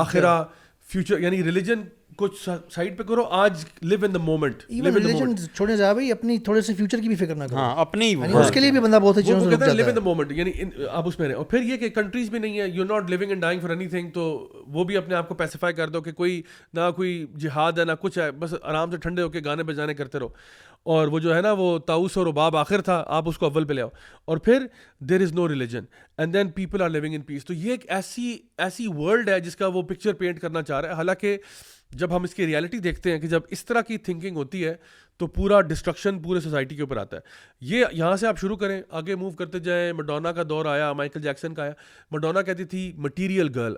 آخرا 0.05 0.43
future 0.91 1.21
یعنی 1.21 1.43
ریلیجن 1.45 1.83
کچھ 2.21 2.49
سائڈ 2.75 2.97
پہ 2.99 3.03
کرو 3.11 3.23
آج 3.43 3.65
لیو 3.91 4.05
in 4.07 4.15
the 4.15 4.19
moment 4.23 4.63
even 4.69 4.95
religion 4.97 5.37
چھوڑنے 5.55 5.77
جا 5.77 5.93
بھائی 5.93 6.11
اپنی 6.13 6.37
تھوڑے 6.49 6.61
سے 6.67 6.75
فیوچر 6.81 7.01
کی 7.03 7.09
بھی 7.09 7.17
فکر 7.25 7.35
نہ 7.35 7.45
کرو 7.51 7.57
ہاں 7.59 7.75
اپنی 7.85 8.11
یعنی 8.11 8.27
اس 8.33 8.35
ہاں۔ 8.35 8.51
کے 8.55 8.61
لیے 8.61 8.71
بھی 8.71 8.81
بندہ 8.87 8.99
بہت 9.03 9.17
ہے 9.19 9.23
چیزوں 9.23 9.39
سے 9.41 9.51
کہتا 9.51 9.67
ہے 9.67 9.75
لیو 9.75 9.79
یعنی 9.85 9.91
ان 9.91 9.97
دا 9.97 10.01
مومنٹ 10.09 10.33
یعنی 10.39 10.53
اپ 10.91 11.09
اس 11.09 11.19
میں 11.19 11.29
رہے 11.29 11.35
اور 11.35 11.45
پھر 11.53 11.63
یہ 11.71 11.77
کہ 11.85 11.89
کنٹریز 12.01 12.29
بھی 12.31 12.39
نہیں 12.39 12.59
ہے 12.61 12.67
you 12.69 12.83
are 12.83 12.89
not 12.89 13.11
living 13.11 13.31
and 13.31 13.43
dining 13.43 13.61
for 13.61 13.71
any 13.77 13.89
thing 13.95 14.11
تو 14.15 14.25
وہ 14.75 14.85
بھی 14.91 14.97
اپنے 14.97 15.15
اپ 15.15 15.29
کو 15.29 15.35
پیسیفائی 15.41 15.75
کر 15.81 15.89
دو 15.97 16.01
کہ 16.09 16.13
کوئی 16.21 16.41
نہ 16.75 16.91
کوئی 16.97 17.25
جہاد 17.47 17.79
ہے 17.79 17.85
نہ 17.85 17.93
کچھ 18.01 18.19
ہے 18.19 18.31
بس 18.45 18.55
آرام 18.63 18.91
سے 18.91 18.97
ٹھنڈے 19.07 19.23
ہو 19.23 19.29
کے 19.37 19.41
گانے 19.45 19.63
بجانے 19.73 19.95
کرتے 20.03 20.19
رہو 20.19 20.29
اور 20.93 21.09
وہ 21.13 21.19
جو 21.25 21.35
ہے 21.37 21.41
نا 21.43 21.53
وہ 21.57 21.67
تاؤس 21.87 22.17
اور 22.19 22.27
رباب 22.27 22.57
آخر 22.57 22.81
تھا 22.83 23.03
آپ 23.17 23.29
اس 23.29 23.39
کو 23.39 23.47
اول 23.47 23.65
پہ 23.67 23.73
لے 23.73 23.83
آؤ 23.83 23.89
اور 24.31 24.37
پھر 24.45 24.67
دیر 25.09 25.21
is 25.23 25.33
no 25.35 25.49
religion 25.49 25.85
and 26.19 26.35
then 26.35 26.51
people 26.61 26.83
are 26.83 26.89
living 26.91 27.15
in 27.15 27.21
پیس 27.33 27.45
تو 27.45 27.55
یہ 27.55 27.71
ایک 27.71 27.85
ایسی 27.99 28.37
ایسی 28.69 28.87
ورلڈ 28.99 29.29
ہے 29.29 29.41
جس 29.41 29.57
کا 29.57 29.67
وہ 29.75 29.83
پکچر 29.91 30.13
پینٹ 30.23 30.41
کرنا 30.41 30.63
چاہ 30.71 30.81
رہا 30.81 30.89
ہے 30.91 30.95
حالانکہ 30.97 31.37
جب 31.99 32.17
ہم 32.17 32.23
اس 32.23 32.35
کی 32.35 32.47
ریالٹی 32.47 32.79
دیکھتے 32.81 33.13
ہیں 33.13 33.19
کہ 33.21 33.27
جب 33.29 33.43
اس 33.53 33.65
طرح 33.67 33.81
کی 33.87 33.97
تھنکنگ 33.99 34.37
ہوتی 34.37 34.65
ہے 34.65 34.75
تو 35.19 35.27
پورا 35.37 35.61
ڈسٹرکشن 35.61 36.19
پورے 36.23 36.41
سوسائٹی 36.41 36.75
کے 36.77 36.83
اوپر 36.83 36.97
آتا 36.97 37.17
ہے 37.17 37.21
یہ 37.71 37.85
یہاں 37.93 38.17
سے 38.17 38.27
آپ 38.27 38.39
شروع 38.41 38.57
کریں 38.57 38.81
آگے 39.01 39.15
موو 39.15 39.31
کرتے 39.39 39.59
جائیں 39.69 39.93
مڈونا 39.93 40.33
کا 40.33 40.43
دور 40.49 40.67
آیا 40.75 40.93
مائیکل 40.93 41.23
جیکسن 41.23 41.55
کا 41.55 41.63
آیا 41.63 41.73
مڈونا 42.13 42.43
کہتی 42.43 42.65
تھی 42.73 42.91
material 42.97 43.49
girl 43.55 43.75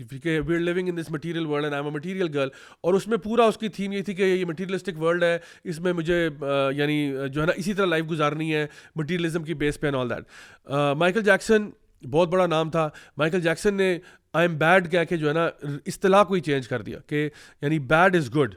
we 0.00 0.18
are 0.54 0.58
living 0.60 0.88
in 0.88 0.96
this 0.96 1.10
material 1.12 1.46
world 1.46 1.64
and 1.64 1.74
M 1.74 1.84
a 1.86 1.90
material 1.96 2.28
girl 2.34 2.48
اور 2.84 2.94
اس 2.94 3.06
میں 3.08 3.16
پورا 3.24 3.44
اس 3.46 3.56
کی 3.58 3.68
تھیم 3.76 3.92
یہ 3.92 4.02
تھی 4.06 4.14
کہ 4.14 4.22
یہ 4.22 4.44
مٹیریلسٹک 4.46 5.00
ورلڈ 5.02 5.22
ہے 5.22 5.36
اس 5.64 5.80
میں 5.80 5.92
مجھے 5.98 6.28
یعنی 6.76 6.98
جو 7.32 7.40
ہے 7.40 7.46
نا 7.46 7.52
اسی 7.56 7.74
طرح 7.74 7.86
لائف 7.86 8.10
گزارنی 8.10 8.54
ہے 8.54 8.66
مٹیریلزم 8.96 9.42
کی 9.44 9.54
بیس 9.62 9.80
پہ 9.80 9.86
and 9.86 9.96
all 9.96 10.10
that 10.10 10.66
Michael 10.98 11.22
Jackson 11.24 11.68
بہت 12.10 12.28
بڑا 12.32 12.46
نام 12.46 12.70
تھا 12.70 12.88
مائیکل 13.16 13.40
جیکسن 13.40 13.74
نے 13.74 13.98
آئی 14.38 14.46
ایم 14.48 14.56
بیڈ 14.58 14.90
کہہ 14.90 15.04
کے 15.08 15.16
جو 15.16 15.28
ہے 15.28 15.32
نا 15.34 15.48
اصطلاح 15.86 16.22
کو 16.24 16.34
ہی 16.34 16.40
چینج 16.48 16.68
کر 16.68 16.82
دیا 16.82 16.98
کہ 17.08 17.28
یعنی 17.62 17.78
بیڈ 17.92 18.16
از 18.16 18.34
گڈ 18.36 18.54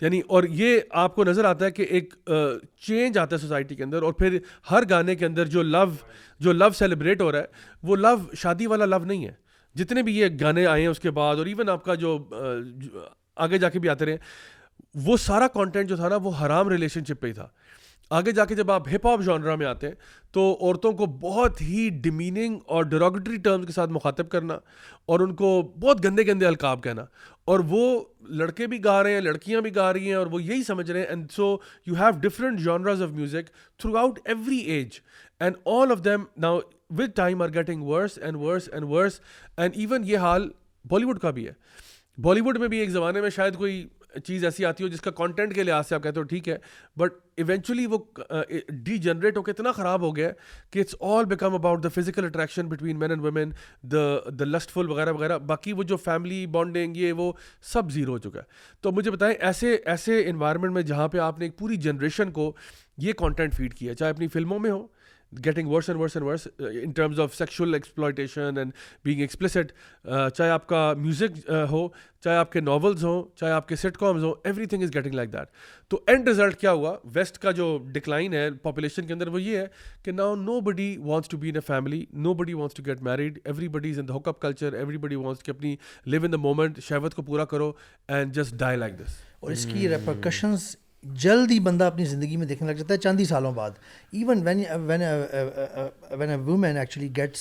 یعنی 0.00 0.20
اور 0.36 0.44
یہ 0.60 0.78
آپ 1.02 1.14
کو 1.14 1.24
نظر 1.24 1.44
آتا 1.44 1.64
ہے 1.64 1.70
کہ 1.70 1.82
ایک 1.96 2.14
چینج 2.86 3.18
آتا 3.18 3.36
ہے 3.36 3.40
سوسائٹی 3.40 3.74
کے 3.74 3.84
اندر 3.84 4.02
اور 4.02 4.12
پھر 4.22 4.38
ہر 4.70 4.88
گانے 4.90 5.14
کے 5.16 5.26
اندر 5.26 5.46
جو 5.56 5.62
لو 5.62 5.84
جو 6.46 6.52
لو 6.52 6.68
سیلیبریٹ 6.78 7.20
ہو 7.20 7.30
رہا 7.32 7.38
ہے 7.40 7.76
وہ 7.88 7.96
لو 7.96 8.08
شادی 8.42 8.66
والا 8.72 8.84
لو 8.84 8.98
نہیں 9.04 9.24
ہے 9.26 9.32
جتنے 9.80 10.02
بھی 10.02 10.16
یہ 10.18 10.28
گانے 10.40 10.66
آئے 10.66 10.80
ہیں 10.80 10.88
اس 10.88 11.00
کے 11.00 11.10
بعد 11.18 11.36
اور 11.42 11.46
ایون 11.46 11.68
آپ 11.70 11.84
کا 11.84 11.94
جو 12.04 12.18
آگے 13.44 13.58
جا 13.58 13.68
کے 13.70 13.78
بھی 13.84 13.88
آتے 13.88 14.04
رہے 14.06 14.16
وہ 15.04 15.16
سارا 15.16 15.46
کانٹینٹ 15.54 15.88
جو 15.88 15.96
تھا 15.96 16.08
نا 16.08 16.16
وہ 16.22 16.30
حرام 16.40 16.68
ریلیشن 16.68 17.04
شپ 17.08 17.20
پہ 17.20 17.26
ہی 17.26 17.32
تھا 17.32 17.48
آگے 18.16 18.32
جا 18.36 18.44
کے 18.44 18.54
جب 18.54 18.70
آپ 18.70 18.88
ہپ 18.94 19.06
ہاپ 19.06 19.20
جانرا 19.26 19.54
میں 19.56 19.66
آتے 19.66 19.86
ہیں 19.88 19.94
تو 20.32 20.42
عورتوں 20.60 20.90
کو 20.96 21.06
بہت 21.20 21.60
ہی 21.62 21.88
ڈیمیننگ 22.02 22.58
اور 22.76 22.84
ڈروگیٹری 22.94 23.36
ٹرمز 23.44 23.66
کے 23.66 23.72
ساتھ 23.72 23.90
مخاطب 23.90 24.28
کرنا 24.30 24.58
اور 25.12 25.20
ان 25.26 25.34
کو 25.34 25.50
بہت 25.80 26.04
گندے 26.04 26.26
گندے 26.26 26.46
القاب 26.46 26.82
کہنا 26.84 27.04
اور 27.52 27.60
وہ 27.68 27.80
لڑکے 28.40 28.66
بھی 28.72 28.82
گا 28.84 29.02
رہے 29.02 29.12
ہیں 29.12 29.20
لڑکیاں 29.20 29.60
بھی 29.68 29.74
گا 29.76 29.92
رہی 29.92 30.06
ہیں 30.08 30.14
اور 30.14 30.26
وہ 30.34 30.42
یہی 30.42 30.62
سمجھ 30.64 30.90
رہے 30.90 31.00
ہیں 31.00 31.06
and 31.06 31.30
so 31.36 31.56
you 31.86 31.94
have 32.00 32.18
different 32.28 32.60
جانراز 32.64 33.02
of 33.02 33.10
music 33.22 33.48
through 33.80 33.96
out 33.98 34.18
every 34.24 34.58
age 34.74 34.98
and 35.46 35.56
all 35.80 35.90
of 35.92 36.04
them 36.04 36.24
now 36.46 36.60
with 36.98 37.16
time 37.16 37.42
are 37.42 37.52
getting 37.54 37.82
worse 37.88 38.18
and 38.22 38.36
worse 38.42 38.68
and 38.72 38.90
worse 38.90 39.20
and 39.56 39.76
even 39.76 40.02
یہ 40.08 40.18
حال 40.28 40.48
بالی 40.90 41.04
ووڈ 41.06 41.18
کا 41.20 41.30
بھی 41.40 41.46
ہے 41.48 41.52
بالی 42.28 42.40
ووڈ 42.40 42.58
میں 42.60 42.68
بھی 42.68 42.78
ایک 42.78 42.90
زمانے 42.90 43.20
میں 43.20 43.30
شاید 43.38 43.54
کوئی 43.56 43.84
چیز 44.24 44.44
ایسی 44.44 44.64
آتی 44.66 44.84
ہو 44.84 44.88
جس 44.88 45.00
کا 45.00 45.10
کانٹینٹ 45.16 45.54
کے 45.54 45.62
لحاظ 45.62 45.88
سے 45.88 45.94
آپ 45.94 46.02
کہتے 46.02 46.20
ہو 46.20 46.24
ٹھیک 46.32 46.48
ہے 46.48 46.56
بٹ 46.98 47.12
ایونچولی 47.48 47.86
وہ 47.90 47.98
ڈی 48.84 48.96
جنریٹ 49.02 49.36
ہو 49.36 49.42
کے 49.42 49.50
اتنا 49.50 49.72
خراب 49.72 50.00
ہو 50.02 50.14
گیا 50.16 50.30
کہ 50.70 50.78
it's 50.80 50.94
all 51.10 51.24
become 51.28 51.54
about 51.54 51.82
the 51.84 51.88
physical 51.94 52.24
attraction 52.24 52.68
between 52.68 52.98
man 52.98 53.10
and 53.10 53.22
women 53.24 53.52
the 53.92 54.04
the 54.38 54.44
list 54.44 54.70
فل 54.72 54.90
وغیرہ 54.90 55.12
وغیرہ 55.12 55.38
باقی 55.52 55.72
وہ 55.72 55.82
جو 55.82 55.96
فیملی 56.04 56.44
بانڈنگ 56.58 56.96
یہ 56.96 57.12
وہ 57.16 57.32
سب 57.72 57.90
زیرو 57.92 58.12
ہو 58.12 58.18
چکا 58.28 58.38
ہے 58.40 58.44
تو 58.82 58.92
مجھے 58.92 59.10
بتائیں 59.10 59.34
ایسے 59.38 59.74
ایسے 59.84 60.20
انوائرمنٹ 60.30 60.72
میں 60.72 60.82
جہاں 60.92 61.08
پہ 61.08 61.18
آپ 61.28 61.38
نے 61.38 61.44
ایک 61.44 61.58
پوری 61.58 61.76
جنریشن 61.88 62.30
کو 62.32 62.52
یہ 63.02 63.12
کانٹینٹ 63.18 63.54
فیڈ 63.56 63.74
کیا 63.74 63.94
چاہے 63.94 64.10
اپنی 64.10 64.28
فلموں 64.28 64.58
میں 64.58 64.70
ہو 64.70 64.86
getting 65.44 65.68
worse 65.70 65.88
and 65.88 66.00
worse 66.00 66.16
and 66.16 66.26
worse 66.28 66.46
in 66.82 66.90
terms 66.96 67.20
of 67.20 67.34
sexual 67.34 67.74
exploitation 67.74 68.58
and 68.58 68.72
being 69.04 69.20
expulsed 69.20 69.72
چاہے 70.36 70.48
آپ 70.50 70.66
کا 70.68 70.92
میوزک 70.96 71.38
uh, 71.50 71.66
ہو 71.70 71.86
چاہے 72.24 72.36
آپ 72.36 72.52
کے 72.52 72.60
ناولز 72.60 73.04
ہوں 73.04 73.22
چاہے 73.40 73.52
آپ 73.52 73.68
کے 73.68 73.76
سیٹ 73.76 73.96
کامز 73.98 74.24
ہوں 74.24 74.32
everything 74.66 74.82
is 74.82 74.94
getting 74.94 75.14
like 75.14 75.32
that 75.32 75.48
تو 75.90 76.00
اینڈ 76.06 76.28
ریزلٹ 76.28 76.56
کیا 76.60 76.72
ہوا 76.72 76.96
ویسٹ 77.14 77.38
کا 77.42 77.50
جو 77.60 77.66
ڈکلائن 77.92 78.34
ہے 78.34 78.48
پاپولیشن 78.62 79.06
کے 79.06 79.12
اندر 79.12 79.28
وہ 79.28 79.42
یہ 79.42 79.58
ہے 79.58 79.66
کہ 80.04 80.12
now 80.12 80.34
nobody 80.68 80.96
wants 81.04 81.28
to 81.28 81.36
be 81.38 81.48
in 81.48 81.56
a 81.56 81.60
family 81.66 82.04
nobody 82.34 82.54
wants 82.54 82.74
to 82.76 82.82
get 82.86 83.02
married 83.08 83.38
everybody 83.78 83.90
is 83.90 83.98
in 83.98 84.08
the 84.08 84.16
hook 84.16 84.28
up 84.28 84.40
culture 84.42 84.72
everybody 85.06 85.14
wants 85.24 85.42
کہ 85.42 85.50
اپنی 85.50 85.74
لیو 86.06 86.24
ان 86.24 86.32
دا 86.32 86.36
مومنٹ 86.46 86.78
شہوت 86.88 87.14
کو 87.14 87.22
پورا 87.22 87.44
کرو 87.54 87.72
and 88.08 88.34
just 88.34 88.54
die 88.58 88.78
like 88.78 88.98
this 88.98 89.20
اور 89.40 89.50
اس 89.52 89.66
کی 89.72 89.88
repercussions 89.88 90.74
جلد 91.22 91.50
ہی 91.50 91.58
بندہ 91.60 91.84
اپنی 91.84 92.04
زندگی 92.04 92.36
میں 92.36 92.46
دیکھنے 92.46 92.68
لگ 92.72 92.78
جاتا 92.78 92.94
ہے 93.08 93.16
ہی 93.18 93.24
سالوں 93.24 93.52
بعد 93.52 93.70
even 94.18 94.40
when 94.46 94.60
when 94.86 95.02
a 95.02 96.36
woman 96.44 96.76
actually 96.78 97.08
gets 97.16 97.40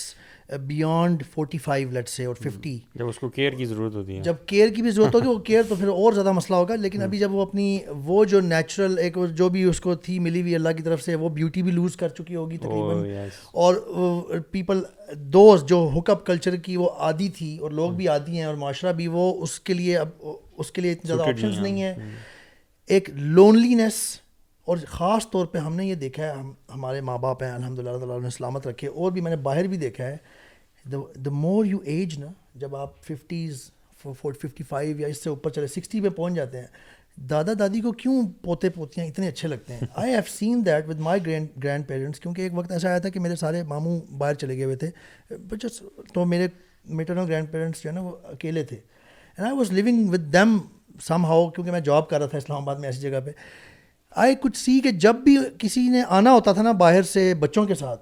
beyond 0.68 1.24
forty 1.34 1.58
five 1.64 1.90
late 1.92 2.10
سے 2.10 2.26
اور 2.26 2.36
ففٹی 2.44 2.78
جب 3.00 3.08
اس 3.10 3.20
کو 3.20 3.30
کیئر 3.36 3.54
کی 3.58 3.66
ضرورت 3.66 3.96
ہوتی 3.96 4.18
ہے 4.18 4.22
جب 4.24 4.36
کیئر 4.46 4.70
کی 4.76 4.82
بھی 4.82 4.92
ضرورت 4.92 5.16
ہوگی 5.16 5.28
وہ 5.28 5.38
کیئر 5.50 5.62
تو 5.70 5.76
پھر 5.76 5.88
اور 5.88 6.14
زیادہ 6.14 6.32
مسئلہ 6.32 6.56
ہوگا 6.58 6.76
لیکن 6.76 6.98
hmm. 7.00 7.06
ابھی 7.08 7.18
جب 7.20 7.34
وہ 7.36 7.42
اپنی 7.42 7.68
وہ 8.06 8.24
جو 8.32 8.40
نیچرل 8.40 8.98
ایک 9.02 9.18
جو 9.36 9.50
بھی 9.50 9.64
اس 9.64 9.80
کو 9.82 9.96
تھی 10.06 10.18
ملی 10.20 10.42
ہوئی 10.42 10.56
اللہ 10.56 10.70
کی 10.78 10.84
طرف 10.84 11.02
سے 11.04 11.16
وہ 11.16 11.30
بیوٹی 11.38 11.64
بھی 11.64 11.72
لوز 11.72 11.96
کر 11.98 12.10
چکی 12.18 12.36
ہوگی 12.36 12.58
تقریباً 12.66 13.06
oh, 13.06 13.30
اور 13.54 14.40
پیپل 14.52 14.82
دوست 15.34 15.70
جو 15.70 15.88
ہک 15.98 16.10
اپ 16.10 16.26
کلچر 16.26 16.56
کی 16.66 16.78
وہ 16.78 16.90
عادی 16.98 17.30
تھی 17.38 17.58
اور 17.62 17.72
لوگ 17.72 17.88
hmm. 17.90 17.98
بھی 17.98 18.08
عادی 18.08 18.38
ہیں 18.38 18.46
اور 18.46 18.56
معاشرہ 18.66 18.92
بھی 19.02 19.08
وہ 19.18 19.32
اس 19.44 19.60
کے 19.60 19.74
لیے 19.74 19.98
اب 19.98 20.10
اس 20.58 20.72
کے 20.72 20.82
لیے 20.82 20.92
اتنے 20.92 21.14
زیادہ 21.16 21.30
آپشنس 21.30 21.60
نہیں 21.60 21.82
ہیں 21.82 21.94
hmm. 21.96 22.20
ایک 22.94 23.10
لونلینیس 23.16 23.96
اور 24.68 24.78
خاص 24.88 25.30
طور 25.32 25.46
پہ 25.52 25.58
ہم 25.58 25.76
نے 25.76 25.86
یہ 25.86 25.96
دیکھا 25.96 26.24
ہے 26.24 26.30
ہم 26.32 26.52
ہمارے 26.74 27.02
ماں 27.02 27.18
باپ 27.18 27.44
ہیں 27.44 27.52
الحمد 27.52 27.80
للہ 27.80 27.98
تعالیٰ 27.98 28.22
نے 28.22 28.30
سلامت 28.38 28.68
رکھے 28.68 28.88
اور 28.88 29.12
بھی 29.12 29.22
میں 29.22 29.32
نے 29.32 29.38
باہر 29.44 29.68
بھی 29.68 29.78
دیکھا 29.78 30.08
ہے 30.08 30.16
دا 31.26 31.30
مور 31.30 31.66
یو 31.66 31.78
ایج 31.94 32.18
نا 32.20 32.26
جب 32.62 32.76
آپ 32.76 33.04
ففٹیز 33.06 33.70
ففٹی 34.22 34.64
فائیو 34.70 35.00
یا 35.00 35.08
اس 35.08 35.24
سے 35.24 35.30
اوپر 35.30 35.50
چلے 35.56 35.68
سکسٹی 35.68 36.02
پہ 36.02 36.10
پہنچ 36.16 36.36
جاتے 36.36 36.60
ہیں 36.60 36.68
دادا 37.30 37.52
دادی 37.60 37.82
کو 37.82 37.92
کیوں 38.02 38.22
پوتے 38.44 38.70
پوتیاں 38.76 39.06
اتنے 39.06 39.28
اچھے 39.28 39.48
لگتے 39.48 39.74
ہیں 39.76 39.88
I 40.02 40.12
have 40.14 40.22
seen 40.38 40.66
that 40.66 40.88
with 40.90 41.00
my 41.08 41.26
grand 41.26 41.50
grandparents 41.88 42.20
کیونکہ 42.20 42.42
ایک 42.42 42.52
وقت 42.58 42.72
ایسا 42.72 42.90
آیا 42.90 43.00
تھا 43.00 43.10
کہ 43.10 43.20
میرے 43.20 43.36
سارے 43.36 43.64
ماموں 43.72 44.00
باہر 44.18 44.34
چلے 44.44 44.56
گئے 44.58 44.66
ہوئے 44.66 44.76
تھے 44.76 45.68
تو 46.14 46.26
میرے 46.26 46.48
میٹرنل 47.00 47.26
گرینڈ 47.32 47.52
پیرنٹس 47.52 47.84
جو 47.84 47.90
ہے 47.90 47.94
نا 47.96 48.02
وہ 48.02 48.16
اکیلے 48.32 48.64
تھے 48.64 48.78
and 49.38 49.46
I 49.48 49.58
was 49.58 49.72
living 49.72 50.10
with 50.14 50.32
them 50.34 50.58
somehow 51.26 51.50
کیونکہ 51.50 51.72
میں 51.72 51.80
جاب 51.80 52.10
کر 52.10 52.20
رہا 52.20 52.28
تھا 52.28 52.38
اسلام 52.38 52.62
آباد 52.62 52.76
میں 52.80 52.88
ایسی 52.90 53.02
جگہ 53.02 53.20
پہ 53.26 53.32
آئی 54.22 54.36
کچھ 54.42 54.58
سی 54.58 54.80
کہ 54.84 54.92
جب 55.06 55.16
بھی 55.24 55.38
کسی 55.60 55.82
نے 55.90 56.02
آنا 56.18 56.32
ہوتا 56.34 56.52
تھا 56.54 56.62
نا 56.62 56.72
باہر 56.80 57.04
سے 57.14 57.34
بچوں 57.40 57.66
کے 57.66 57.76
ساتھ 57.76 58.00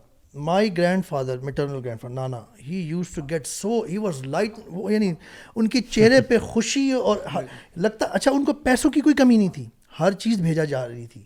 مائی 0.48 0.76
گرینڈ 0.78 1.06
فادر 1.06 1.38
میٹرنل 1.44 2.12
نانا 2.16 2.40
he 2.68 2.80
used 2.88 3.08
to 3.14 3.22
get 3.30 3.48
so 3.48 3.82
he 3.90 3.98
was 3.98 4.22
light 4.26 4.58
یعنی 4.92 5.12
ان 5.56 5.68
کے 5.70 5.82
چہرے 5.90 6.20
پہ 6.30 6.38
خوشی 6.42 6.92
اور 6.92 7.18
لگتا 7.86 8.06
اچھا 8.10 8.32
ان 8.32 8.46
کو 8.46 8.54
پیسوں 8.64 8.92
کی 8.92 9.02
کوئی 9.02 9.16
کمی 9.16 9.38
نہیں 9.38 9.50
تھی 9.54 9.66
ہر 10.00 10.12
چیز 10.26 10.42
بھیجا 10.42 10.64
جا 10.64 10.88
رہی 10.88 11.06
تھی 11.14 11.22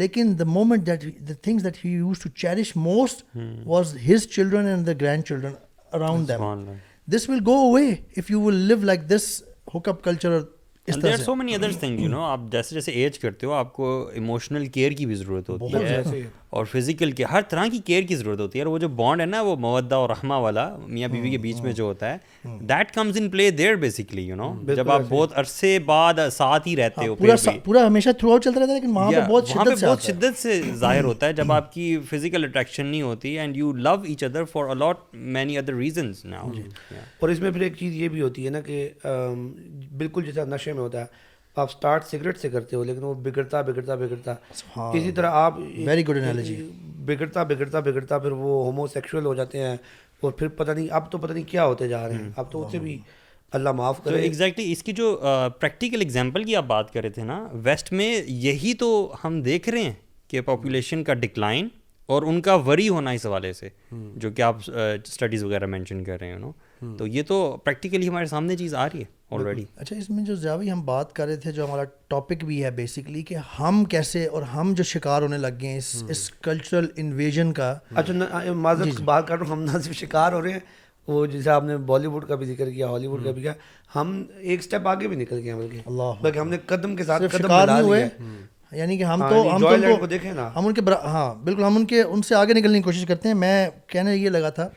لیکن 0.00 0.32
the 0.38 0.44
moment 0.48 0.86
that 0.86 1.04
the 1.28 1.32
things 1.42 1.64
that 1.64 1.84
he 1.84 1.90
used 1.90 2.18
to 2.22 2.28
cherish 2.40 2.72
most 2.76 3.22
was 3.66 3.96
his 4.08 4.26
children 4.34 4.66
and 4.66 4.86
the 4.86 4.92
grandchildren 5.28 5.52
around 5.92 6.30
this 7.14 7.28
will 7.30 7.40
go 7.46 7.56
away 7.66 7.88
if 8.16 8.30
you 8.30 8.40
will 8.40 8.54
live 8.68 8.76
like 8.84 9.08
this 9.10 9.32
hook 9.74 9.88
up 9.88 10.02
culture 10.04 10.38
so 11.24 11.34
many 11.34 11.54
other 11.54 11.72
thing 11.80 12.00
you 12.00 12.08
know 12.10 12.20
آپ 12.24 12.40
جیسے 12.52 12.74
جیسے 12.74 12.92
ایج 12.92 13.18
کرتے 13.18 13.46
ہو 13.46 13.52
آپ 13.52 13.72
کو 13.72 13.92
emotional 14.14 14.66
care 14.74 14.92
کی 14.96 15.06
بھی 15.06 15.14
ضرورت 15.14 15.48
ہوتی 15.50 15.72
ہے 15.74 16.02
اور 16.56 16.64
فزیکل 16.72 17.10
کی 17.18 17.22
ہر 17.30 17.42
طرح 17.50 17.66
کی 17.70 17.78
کیئر 17.84 18.02
کی 18.08 18.16
ضرورت 18.16 18.40
ہوتی 18.40 18.58
ہے 18.58 18.64
اور 18.64 18.70
وہ 18.72 18.78
جو 18.78 18.88
بانڈ 18.98 19.20
ہے 19.20 19.24
نا 19.26 19.40
وہ 19.46 19.54
مودہ 19.62 19.94
اور 19.94 20.08
رحمہ 20.10 20.34
والا 20.44 20.66
میاں 20.86 21.08
بیوی 21.14 21.30
کے 21.30 21.38
بیچ 21.46 21.60
میں 21.60 21.72
جو 21.78 21.84
ہوتا 21.84 22.12
ہے 22.12 22.48
that 22.68 22.92
comes 22.94 23.16
in 23.20 23.28
play 23.30 23.50
there 23.60 23.74
basically 23.84 24.22
you 24.26 24.36
know 24.36 24.50
جب 24.76 24.90
آپ 24.90 25.00
بہت 25.08 25.32
عرصے 25.42 25.78
بعد 25.86 26.20
ساتھ 26.32 26.68
ہی 26.68 26.76
رہتے 26.76 27.04
ہاں، 27.04 27.34
ہو 27.46 27.58
پورا 27.64 27.86
ہمیشہ 27.86 28.10
تھرو 28.18 28.30
آؤٹ 28.32 28.44
چلتا 28.44 28.60
رہتا 28.60 28.70
ہے 28.72 28.80
لیکن 28.80 28.94
وہاں 28.96 29.10
پہ 29.10 29.20
بہت 29.30 29.48
شدت 29.48 29.74
سے 29.78 29.86
بہت 29.86 30.02
شدت 30.06 30.38
سے 30.42 30.60
ظاہر 30.84 31.04
ہوتا 31.10 31.26
ہے 31.26 31.32
جب 31.42 31.52
آپ 31.52 31.72
کی 31.72 31.88
فزیکل 32.10 32.44
اٹریکشن 32.44 32.86
نہیں 32.86 33.02
ہوتی 33.10 33.36
and 33.38 33.56
you 33.56 33.72
love 33.88 33.94
each 34.08 34.24
other 34.24 34.44
for 34.52 34.68
a lot 34.76 35.00
many 35.38 35.58
other 35.58 35.74
reasons 35.84 36.24
now 36.30 36.50
اور 37.18 37.28
اس 37.28 37.40
میں 37.40 37.50
پھر 37.50 37.60
ایک 37.68 37.76
چیز 37.78 37.94
یہ 38.02 38.08
بھی 38.16 38.20
ہوتی 38.20 38.44
ہے 38.46 38.50
نا 38.50 38.60
کہ 38.70 38.88
بالکل 39.02 40.30
جیسا 40.30 40.44
نشے 40.54 40.72
میں 40.72 40.80
ہوتا 40.82 41.00
ہے 41.00 41.32
آپ 41.60 41.68
اسٹارٹ 41.70 42.04
سگریٹ 42.06 42.38
سے 42.38 42.48
کرتے 42.50 42.76
ہو 42.76 42.82
لیکن 42.84 43.02
وہ 43.04 43.12
بگڑتا 43.22 43.60
بگڑتا 43.62 43.94
بگڑتا 43.96 44.34
اسی 44.84 45.10
طرح 45.16 45.30
آپ 45.40 45.58
ویری 45.86 46.06
گڈ 46.08 46.16
انالوجی 46.22 46.56
بگڑتا 47.06 47.42
بگڑتا 47.50 47.80
بگڑتا 47.80 48.18
پھر 48.18 48.32
وہ 48.32 48.64
ہومو 48.66 48.86
سیکشل 48.94 49.26
ہو 49.26 49.34
جاتے 49.34 49.58
ہیں 49.66 49.76
اور 50.24 50.32
پھر 50.32 50.48
پتہ 50.60 50.70
نہیں 50.70 50.88
اب 50.98 51.10
تو 51.12 51.18
پتہ 51.18 51.32
نہیں 51.32 51.44
کیا 51.50 51.64
ہوتے 51.66 51.88
جا 51.88 52.06
رہے 52.08 52.14
ہیں 52.22 52.30
اب 52.36 52.50
تو 52.52 52.66
اسے 52.66 52.78
بھی 52.78 52.98
اللہ 53.58 53.72
معاف 53.80 54.02
کرے 54.04 54.20
ایگزیکٹلی 54.22 54.70
اس 54.72 54.82
کی 54.82 54.92
جو 55.02 55.14
پریکٹیکل 55.60 56.00
ایگزامپل 56.02 56.44
کی 56.44 56.56
آپ 56.56 56.64
بات 56.68 56.92
کر 56.92 57.00
رہے 57.02 57.10
تھے 57.18 57.24
نا 57.24 57.42
ویسٹ 57.64 57.92
میں 57.92 58.12
یہی 58.26 58.74
تو 58.84 58.88
ہم 59.24 59.40
دیکھ 59.42 59.68
رہے 59.68 59.82
ہیں 59.82 59.92
کہ 60.28 60.40
پاپولیشن 60.50 61.04
کا 61.04 61.14
ڈکلائن 61.24 61.68
اور 62.12 62.22
ان 62.26 62.40
کا 62.42 62.54
وری 62.66 62.88
ہونا 62.88 63.10
اس 63.16 63.24
حوالے 63.26 63.52
سے 63.52 63.68
جو 64.24 64.30
کہ 64.30 64.42
آپ 64.42 64.56
اسٹڈیز 64.72 65.44
وغیرہ 65.44 65.66
مینشن 65.74 66.02
کر 66.04 66.18
رہے 66.20 66.32
ہیں 66.32 66.88
تو 66.98 67.06
یہ 67.06 67.22
تو 67.28 67.36
پریکٹیکلی 67.64 68.08
ہمارے 68.08 68.26
سامنے 68.32 68.56
چیز 68.56 68.74
آ 68.74 68.86
رہی 68.88 69.00
ہے 69.00 69.34
آلریڈی 69.36 69.64
اچھا 69.76 69.96
اس 69.96 70.10
میں 70.10 70.24
جو 70.24 70.34
زیادہ 70.34 70.68
ہم 70.68 70.84
بات 70.84 71.12
کر 71.16 71.26
رہے 71.26 71.36
تھے 71.44 71.52
جو 71.52 71.64
ہمارا 71.66 71.84
ٹاپک 72.08 72.44
بھی 72.44 72.62
ہے 72.64 72.70
بیسکلی 72.80 73.22
کہ 73.30 73.36
ہم 73.58 73.84
کیسے 73.90 74.24
اور 74.26 74.42
ہم 74.54 74.72
جو 74.76 74.84
شکار 74.92 75.22
ہونے 75.22 75.38
لگ 75.38 75.58
گئے 75.60 75.76
اس 75.76 75.96
اس 76.08 76.28
کلچرل 76.48 76.86
انویژن 76.96 77.52
کا 77.60 77.74
اچھا 77.94 78.42
معذرت 78.52 78.86
جی، 78.86 78.92
جی۔ 78.96 79.04
بات 79.04 79.28
کر 79.28 79.38
رہا 79.38 79.46
ہوں 79.46 79.52
ہم 79.52 79.62
نہ 79.72 79.78
صرف 79.84 79.94
شکار 80.00 80.32
ہو 80.32 80.42
رہے 80.42 80.52
ہیں 80.52 80.60
وہ 81.08 81.24
جیسے 81.32 81.50
آپ 81.50 81.64
نے 81.64 81.76
بالی 81.86 82.06
ووڈ 82.06 82.24
کا 82.28 82.34
بھی 82.40 82.46
ذکر 82.46 82.70
کیا 82.70 82.86
ہالی 82.88 83.06
ووڈ 83.06 83.24
کا 83.24 83.30
بھی 83.38 83.42
کیا 83.42 83.52
ہم 83.94 84.22
ایک 84.40 84.58
اسٹیپ 84.60 84.88
آگے 84.88 85.08
بھی 85.08 85.16
نکل 85.16 85.40
گئے 85.44 85.80
بلکہ 86.22 86.38
ہم 86.38 86.48
نے 86.48 86.56
قدم 86.66 86.96
کے 86.96 87.04
ساتھ 87.04 87.22
قدم 87.32 87.70
ہوئے 87.80 88.08
یعنی 88.76 88.96
کہ 88.98 89.04
ہم 89.04 89.22
ہاں، 89.22 89.30
تو 89.30 89.36
یعنی 89.36 89.92
ہم 89.98 90.04
دیکھیں 90.10 90.30
ہم 90.32 90.66
ان 90.66 90.74
کے 90.74 90.80
ہاں 91.04 91.24
بالکل 91.44 91.64
ہم 91.64 91.76
ان 91.76 91.86
کے 91.92 92.00
ان 92.02 92.22
سے 92.28 92.34
آگے 92.34 92.52
نکلنے 92.54 92.78
کی 92.78 92.82
کوشش 92.84 93.04
کرتے 93.08 93.28
ہیں 93.28 93.34
میں 93.36 93.56
کہنے 93.92 94.14
یہ 94.16 94.28
لگا 94.30 94.50
تھا 94.58 94.68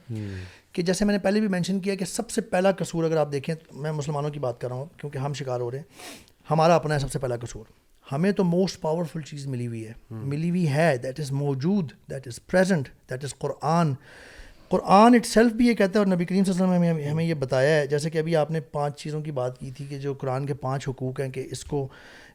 کہ 0.73 0.81
جیسے 0.83 1.05
میں 1.05 1.13
نے 1.13 1.19
پہلے 1.19 1.39
بھی 1.39 1.47
مینشن 1.47 1.79
کیا 1.79 1.95
کہ 1.95 2.05
سب 2.05 2.29
سے 2.29 2.41
پہلا 2.53 2.71
قصور 2.79 3.03
اگر 3.03 3.17
آپ 3.17 3.31
دیکھیں 3.31 3.53
میں 3.83 3.91
مسلمانوں 3.91 4.29
کی 4.29 4.39
بات 4.39 4.59
کر 4.61 4.67
رہا 4.67 4.75
ہوں 4.75 4.85
کیونکہ 4.99 5.17
ہم 5.17 5.33
شکار 5.41 5.59
ہو 5.59 5.69
رہے 5.71 5.77
ہیں 5.77 6.25
ہمارا 6.51 6.75
اپنا 6.75 6.93
ہے 6.95 6.99
سب 6.99 7.11
سے 7.11 7.19
پہلا 7.19 7.35
قصور 7.41 7.63
ہمیں 8.11 8.31
تو 8.31 8.43
موسٹ 8.43 8.79
پاورفل 8.81 9.21
چیز 9.29 9.47
ملی 9.53 9.65
ہوئی 9.67 9.85
ہے 9.87 9.93
ملی 10.11 10.49
ہوئی 10.49 10.67
ہے 10.73 10.95
دیٹ 11.03 11.19
از 11.19 11.31
موجود 11.31 11.91
that 12.09 12.27
is 12.27 12.39
present 12.51 12.87
that 13.09 13.23
is 13.23 13.33
Quran 13.39 13.93
Quran 14.69 15.15
itself 15.25 15.51
بھی 15.55 15.65
یہ 15.67 15.73
کہتا 15.79 15.99
ہے 15.99 16.03
اور 16.05 16.13
نبی 16.13 16.25
کریم 16.25 16.43
صلی 16.43 16.53
اللہ 16.61 16.75
علیہ 16.75 16.91
وسلم 16.91 17.11
ہمیں 17.11 17.23
یہ 17.23 17.33
بتایا 17.41 17.75
ہے 17.77 17.85
جیسے 17.87 18.09
کہ 18.09 18.17
ابھی 18.17 18.35
آپ 18.35 18.51
نے 18.51 18.59
پانچ 18.77 18.97
چیزوں 19.01 19.21
کی 19.23 19.31
بات 19.41 19.57
کی 19.59 19.71
تھی 19.77 19.85
کہ 19.89 19.99
جو 20.05 20.13
قرآن 20.21 20.45
کے 20.45 20.53
پانچ 20.63 20.87
حقوق 20.89 21.19
ہیں 21.21 21.29
کہ 21.31 21.45
اس 21.51 21.63
کو 21.65 21.87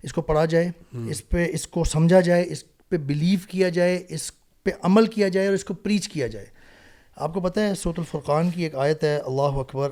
اس 0.04 0.12
کو 0.12 0.22
پڑھا 0.22 0.44
جائے 0.52 0.70
اس 1.10 1.28
پہ 1.28 1.46
اس 1.54 1.66
کو 1.74 1.84
سمجھا 1.90 2.20
جائے 2.28 2.44
اس 2.52 2.64
پہ 2.88 2.96
بلیو 3.06 3.38
کیا 3.48 3.68
جائے 3.78 4.02
اس 4.14 4.30
پہ 4.64 4.70
عمل 4.84 5.06
کیا 5.14 5.28
جائے 5.36 5.46
اور 5.46 5.54
اس 5.54 5.64
کو 5.64 5.74
پریچ 5.74 6.08
کیا 6.08 6.26
جائے 6.34 6.46
آپ 7.26 7.34
کو 7.34 7.40
پتہ 7.40 7.60
ہے 7.60 7.74
سوت 7.78 7.98
الفرقان 7.98 8.50
کی 8.50 8.62
ایک 8.62 8.74
آیت 8.84 9.04
ہے 9.04 9.16
اللہ 9.26 9.58
اکبر 9.62 9.90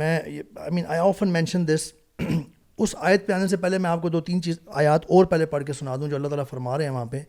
میں 0.00 0.16
آئی 0.22 0.70
مین 0.74 0.86
آئی 0.86 0.98
آفن 1.00 1.32
مینشن 1.32 1.66
دس 1.68 1.92
اس 2.78 2.94
آیت 2.98 3.26
پہ 3.26 3.32
آنے 3.32 3.46
سے 3.48 3.56
پہلے 3.64 3.78
میں 3.78 3.90
آپ 3.90 4.02
کو 4.02 4.08
دو 4.08 4.20
تین 4.28 4.42
چیز 4.42 4.58
آیات 4.82 5.04
اور 5.10 5.24
پہلے 5.34 5.46
پڑھ 5.46 5.64
کے 5.64 5.72
سنا 5.72 5.96
دوں 5.96 6.08
جو 6.08 6.16
اللہ 6.16 6.28
تعالیٰ 6.28 6.44
فرما 6.50 6.76
رہے 6.78 6.84
ہیں 6.84 6.90
وہاں 6.92 7.04
پہ 7.10 7.20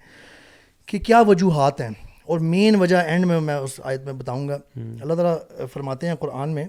کہ 0.85 0.99
کیا 0.99 1.21
وجوہات 1.27 1.81
ہیں 1.81 1.89
اور 2.33 2.39
مین 2.53 2.75
وجہ 2.81 2.97
اینڈ 3.07 3.25
میں 3.25 3.39
میں 3.41 3.55
اس 3.55 3.79
آیت 3.83 4.03
میں 4.05 4.13
بتاؤں 4.13 4.47
گا 4.49 4.57
اللہ 4.75 5.13
تعالیٰ 5.13 5.67
فرماتے 5.73 6.07
ہیں 6.07 6.15
قرآن 6.19 6.53
میں 6.55 6.65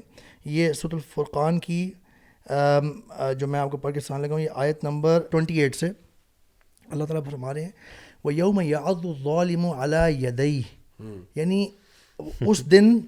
یہ 0.59 0.73
سوت 0.81 0.95
الفرقان 0.95 1.59
کی 1.61 1.91
جو 3.39 3.47
میں 3.47 3.59
آپ 3.61 3.71
کو 3.71 3.77
پڑھ 3.77 3.95
کے 3.95 4.01
سن 4.01 4.21
لگا 4.21 4.33
ہوں 4.33 4.41
یہ 4.41 4.49
آیت 4.55 4.85
نمبر 4.85 5.21
ٹوئنٹی 5.31 5.59
ایٹ 5.61 5.77
سے 5.77 5.87
اللہ 6.91 7.05
تعالیٰ 7.05 7.25
فرما 7.31 7.55
رہے 7.55 7.63
ہیں 7.65 7.71
وہ 8.25 8.35
یومیہ 8.35 8.77
اد 8.91 9.05
الظالم 9.07 9.67
یدئی 10.25 10.61
یعنی 11.37 11.67
اس 12.47 12.65
دن 12.71 12.99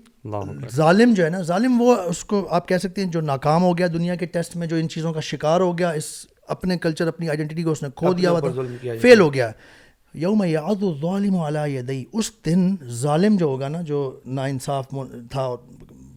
ظالم 0.74 1.12
جو 1.16 1.24
ہے 1.24 1.28
نا 1.30 1.40
ظالم 1.50 1.80
وہ 1.82 1.94
اس 2.08 2.24
کو 2.30 2.46
آپ 2.54 2.66
کہہ 2.68 2.78
سکتے 2.82 3.04
ہیں 3.04 3.10
جو 3.10 3.20
ناکام 3.20 3.62
ہو 3.62 3.76
گیا 3.78 3.86
دنیا 3.92 4.14
کے 4.22 4.26
ٹیسٹ 4.34 4.56
میں 4.56 4.66
جو 4.66 4.76
ان 4.76 4.88
چیزوں 4.94 5.12
کا 5.12 5.20
شکار 5.28 5.60
ہو 5.60 5.76
گیا 5.78 5.90
اس 6.00 6.06
اپنے 6.54 6.76
کلچر 6.78 7.06
اپنی 7.08 7.28
آئیڈینٹی 7.28 7.62
کو 7.62 7.70
اس 7.70 7.82
نے 7.82 7.88
کھو 7.96 8.12
دیا 8.14 8.30
ہوا 8.30 8.40
تھا 8.50 8.94
فیل 9.02 9.20
ہو 9.20 9.32
گیا 9.34 9.50
یوم 10.22 10.42
از 10.42 10.82
الظالم 10.84 11.34
و 11.36 11.46
علی 11.46 11.76
یدئی 11.76 12.04
اس 12.12 12.30
دن 12.46 12.68
ظالم 13.00 13.36
جو 13.38 13.46
ہوگا 13.46 13.68
نا 13.68 13.80
جو 13.90 13.98
نا 14.38 14.44
انصاف 14.44 14.94
تھا 15.30 15.48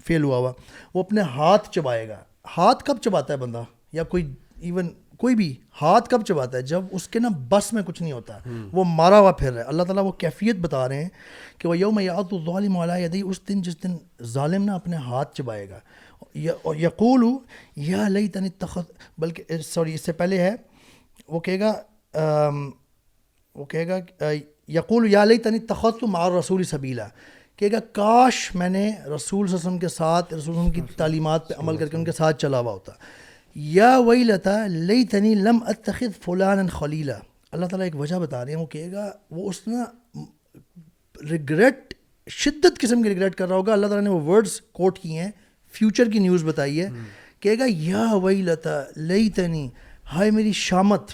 فیل 0.08 0.24
ہوا 0.24 0.38
ہوا 0.38 0.52
وہ 0.94 1.00
اپنے 1.04 1.22
ہاتھ 1.36 1.70
چبائے 1.72 2.08
گا 2.10 2.20
ہاتھ 2.58 2.84
کب 2.86 2.98
چباتا 3.04 3.34
ہے 3.34 3.38
بندہ 3.40 3.64
یا 3.94 4.04
کوئی 4.10 4.32
ایون 4.60 4.88
کوئی 5.20 5.36
بھی 5.36 5.54
ہاتھ 5.82 6.10
کب 6.10 6.24
چباتا 6.26 6.58
ہے 6.58 6.62
جب 6.70 6.84
اس 6.96 7.08
کے 7.10 7.20
نا 7.20 7.30
بس 7.50 7.72
میں 7.74 7.82
کچھ 7.86 8.02
نہیں 8.02 8.12
ہوتا 8.12 8.38
وہ 8.74 8.84
مارا 8.88 9.20
ہوا 9.20 9.32
پھر 9.32 9.52
رہا 9.54 9.62
ہے 9.62 9.68
اللہ 9.68 9.84
تعالیٰ 9.84 10.04
وہ 10.04 10.12
کیفیت 10.24 10.56
بتا 10.62 10.88
رہے 10.90 11.02
ہیں 11.04 11.10
کہ 11.58 11.68
وہ 11.68 11.78
یوم 11.78 12.00
یاد 12.00 12.30
تو 12.30 12.58
علیہ 12.58 12.80
الدئی 12.82 13.22
اس 13.26 13.40
دن 13.50 13.62
جس 13.62 13.82
دن 13.84 13.96
ظالم 14.34 14.64
نا 14.66 14.76
اپنے 14.76 14.96
ہاتھ 15.08 15.36
چبائے 15.36 15.70
گا 15.70 15.80
یقول 16.78 17.24
ہوں 17.24 17.38
یا 17.86 18.08
لئی 18.08 18.28
تن 18.34 18.50
تخت 18.60 19.20
بلکہ 19.20 19.58
سوری 19.68 19.94
اس 19.94 20.06
سے 20.06 20.12
پہلے 20.24 20.42
ہے 20.42 20.54
وہ 21.28 21.40
کہے 21.40 21.60
گا 21.60 21.74
وہ 23.56 23.66
کہے 23.70 23.88
گا 23.88 24.26
یقول 24.74 25.12
یا 25.12 25.24
لئی 25.26 25.38
تن 25.48 25.60
تخت 25.68 26.00
تو 26.00 26.40
رسول 26.40 26.64
سبیلا 26.64 27.08
کہ 27.62 27.68
گا 27.72 27.80
کاش 27.94 28.38
میں 28.56 28.68
نے 28.70 28.84
رسول 29.14 29.54
وسلم 29.54 29.78
کے 29.80 29.88
ساتھ 29.96 30.34
رسول 30.34 30.56
وسلم 30.56 30.72
کی 30.74 30.82
تعلیمات 30.98 31.48
پہ 31.48 31.54
عمل 31.62 31.76
کر 31.78 31.88
کے 31.88 31.98
ان 31.98 32.06
کے 32.06 32.12
ساتھ 32.18 32.38
چلا 32.42 32.60
ہوا 32.60 32.72
ہوتا 32.72 32.92
یا 33.74 33.90
وہی 34.06 34.24
لتا 34.30 34.56
لئی 34.68 35.06
تنی 35.08 35.34
لم 35.42 35.58
اتخذ 35.74 36.16
فلان 36.24 36.68
خلیلہ 36.80 37.18
اللہ 37.52 37.66
تعالیٰ 37.72 37.86
ایک 37.88 37.96
وجہ 38.00 38.20
بتا 38.20 38.44
رہے 38.44 38.52
ہیں 38.54 38.60
وہ 38.60 38.66
کہے 38.74 38.92
گا 38.92 39.06
وہ 39.38 39.48
اس 39.50 39.62
نے 39.68 40.26
ریگریٹ 41.32 41.94
شدت 42.40 42.80
قسم 42.82 43.04
کی 43.04 43.10
ریگریٹ 43.10 43.36
کر 43.36 43.48
رہا 43.48 43.56
ہوگا 43.56 43.74
اللہ 43.74 43.88
تعالیٰ 43.88 44.04
نے 44.04 44.10
وہ 44.16 44.22
ورڈز 44.32 44.60
کوٹ 44.82 45.00
کی 45.00 45.18
ہیں 45.18 45.30
فیوچر 45.78 46.10
کی 46.12 46.20
نیوز 46.28 46.46
بتائی 46.46 46.82
ہے 46.84 46.90
کہے 47.42 47.58
گا 47.60 47.66
یا 47.90 48.06
وہی 48.24 48.42
لتا 48.50 48.82
لئی 49.10 49.30
تنی 49.36 49.68
ہائے 50.16 50.32
میری 50.32 50.52
شامت 50.66 51.14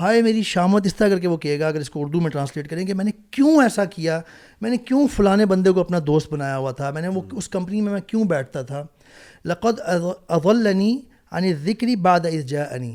ہائے 0.00 0.20
میری 0.22 0.42
شامت 0.42 0.86
اس 0.86 0.94
طرح 0.96 1.08
کر 1.08 1.18
کے 1.20 1.28
وہ 1.28 1.36
کہے 1.42 1.58
گا 1.60 1.66
اگر 1.68 1.80
اس 1.80 1.90
کو 1.90 2.00
اردو 2.02 2.20
میں 2.20 2.30
ٹرانسلیٹ 2.30 2.68
کریں 2.70 2.84
کہ 2.86 2.94
میں 2.94 3.04
نے 3.04 3.10
کیوں 3.30 3.62
ایسا 3.62 3.84
کیا 3.94 4.20
میں 4.60 4.70
نے 4.70 4.76
کیوں 4.86 5.06
فلانے 5.14 5.46
بندے 5.46 5.72
کو 5.72 5.80
اپنا 5.80 5.98
دوست 6.06 6.32
بنایا 6.32 6.56
ہوا 6.56 6.70
تھا 6.80 6.90
میں 6.94 7.02
نے 7.02 7.08
وہ 7.14 7.20
اس 7.36 7.48
کمپنی 7.48 7.80
میں 7.80 7.92
میں 7.92 8.00
کیوں 8.06 8.24
بیٹھتا 8.32 8.62
تھا 8.70 8.84
لقد 9.50 9.80
اضلع 9.86 10.70
عنی 10.70 10.90
یعنی 10.90 11.52
ذکری 11.64 11.94
باد 12.08 12.26
از 12.32 12.54
عنی 12.70 12.94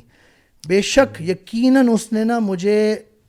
بے 0.68 0.82
شک 0.92 1.22
یقیناً 1.30 1.88
اس 1.94 2.12
نے 2.14 2.24
نا 2.24 2.40
مجھے 2.50 2.76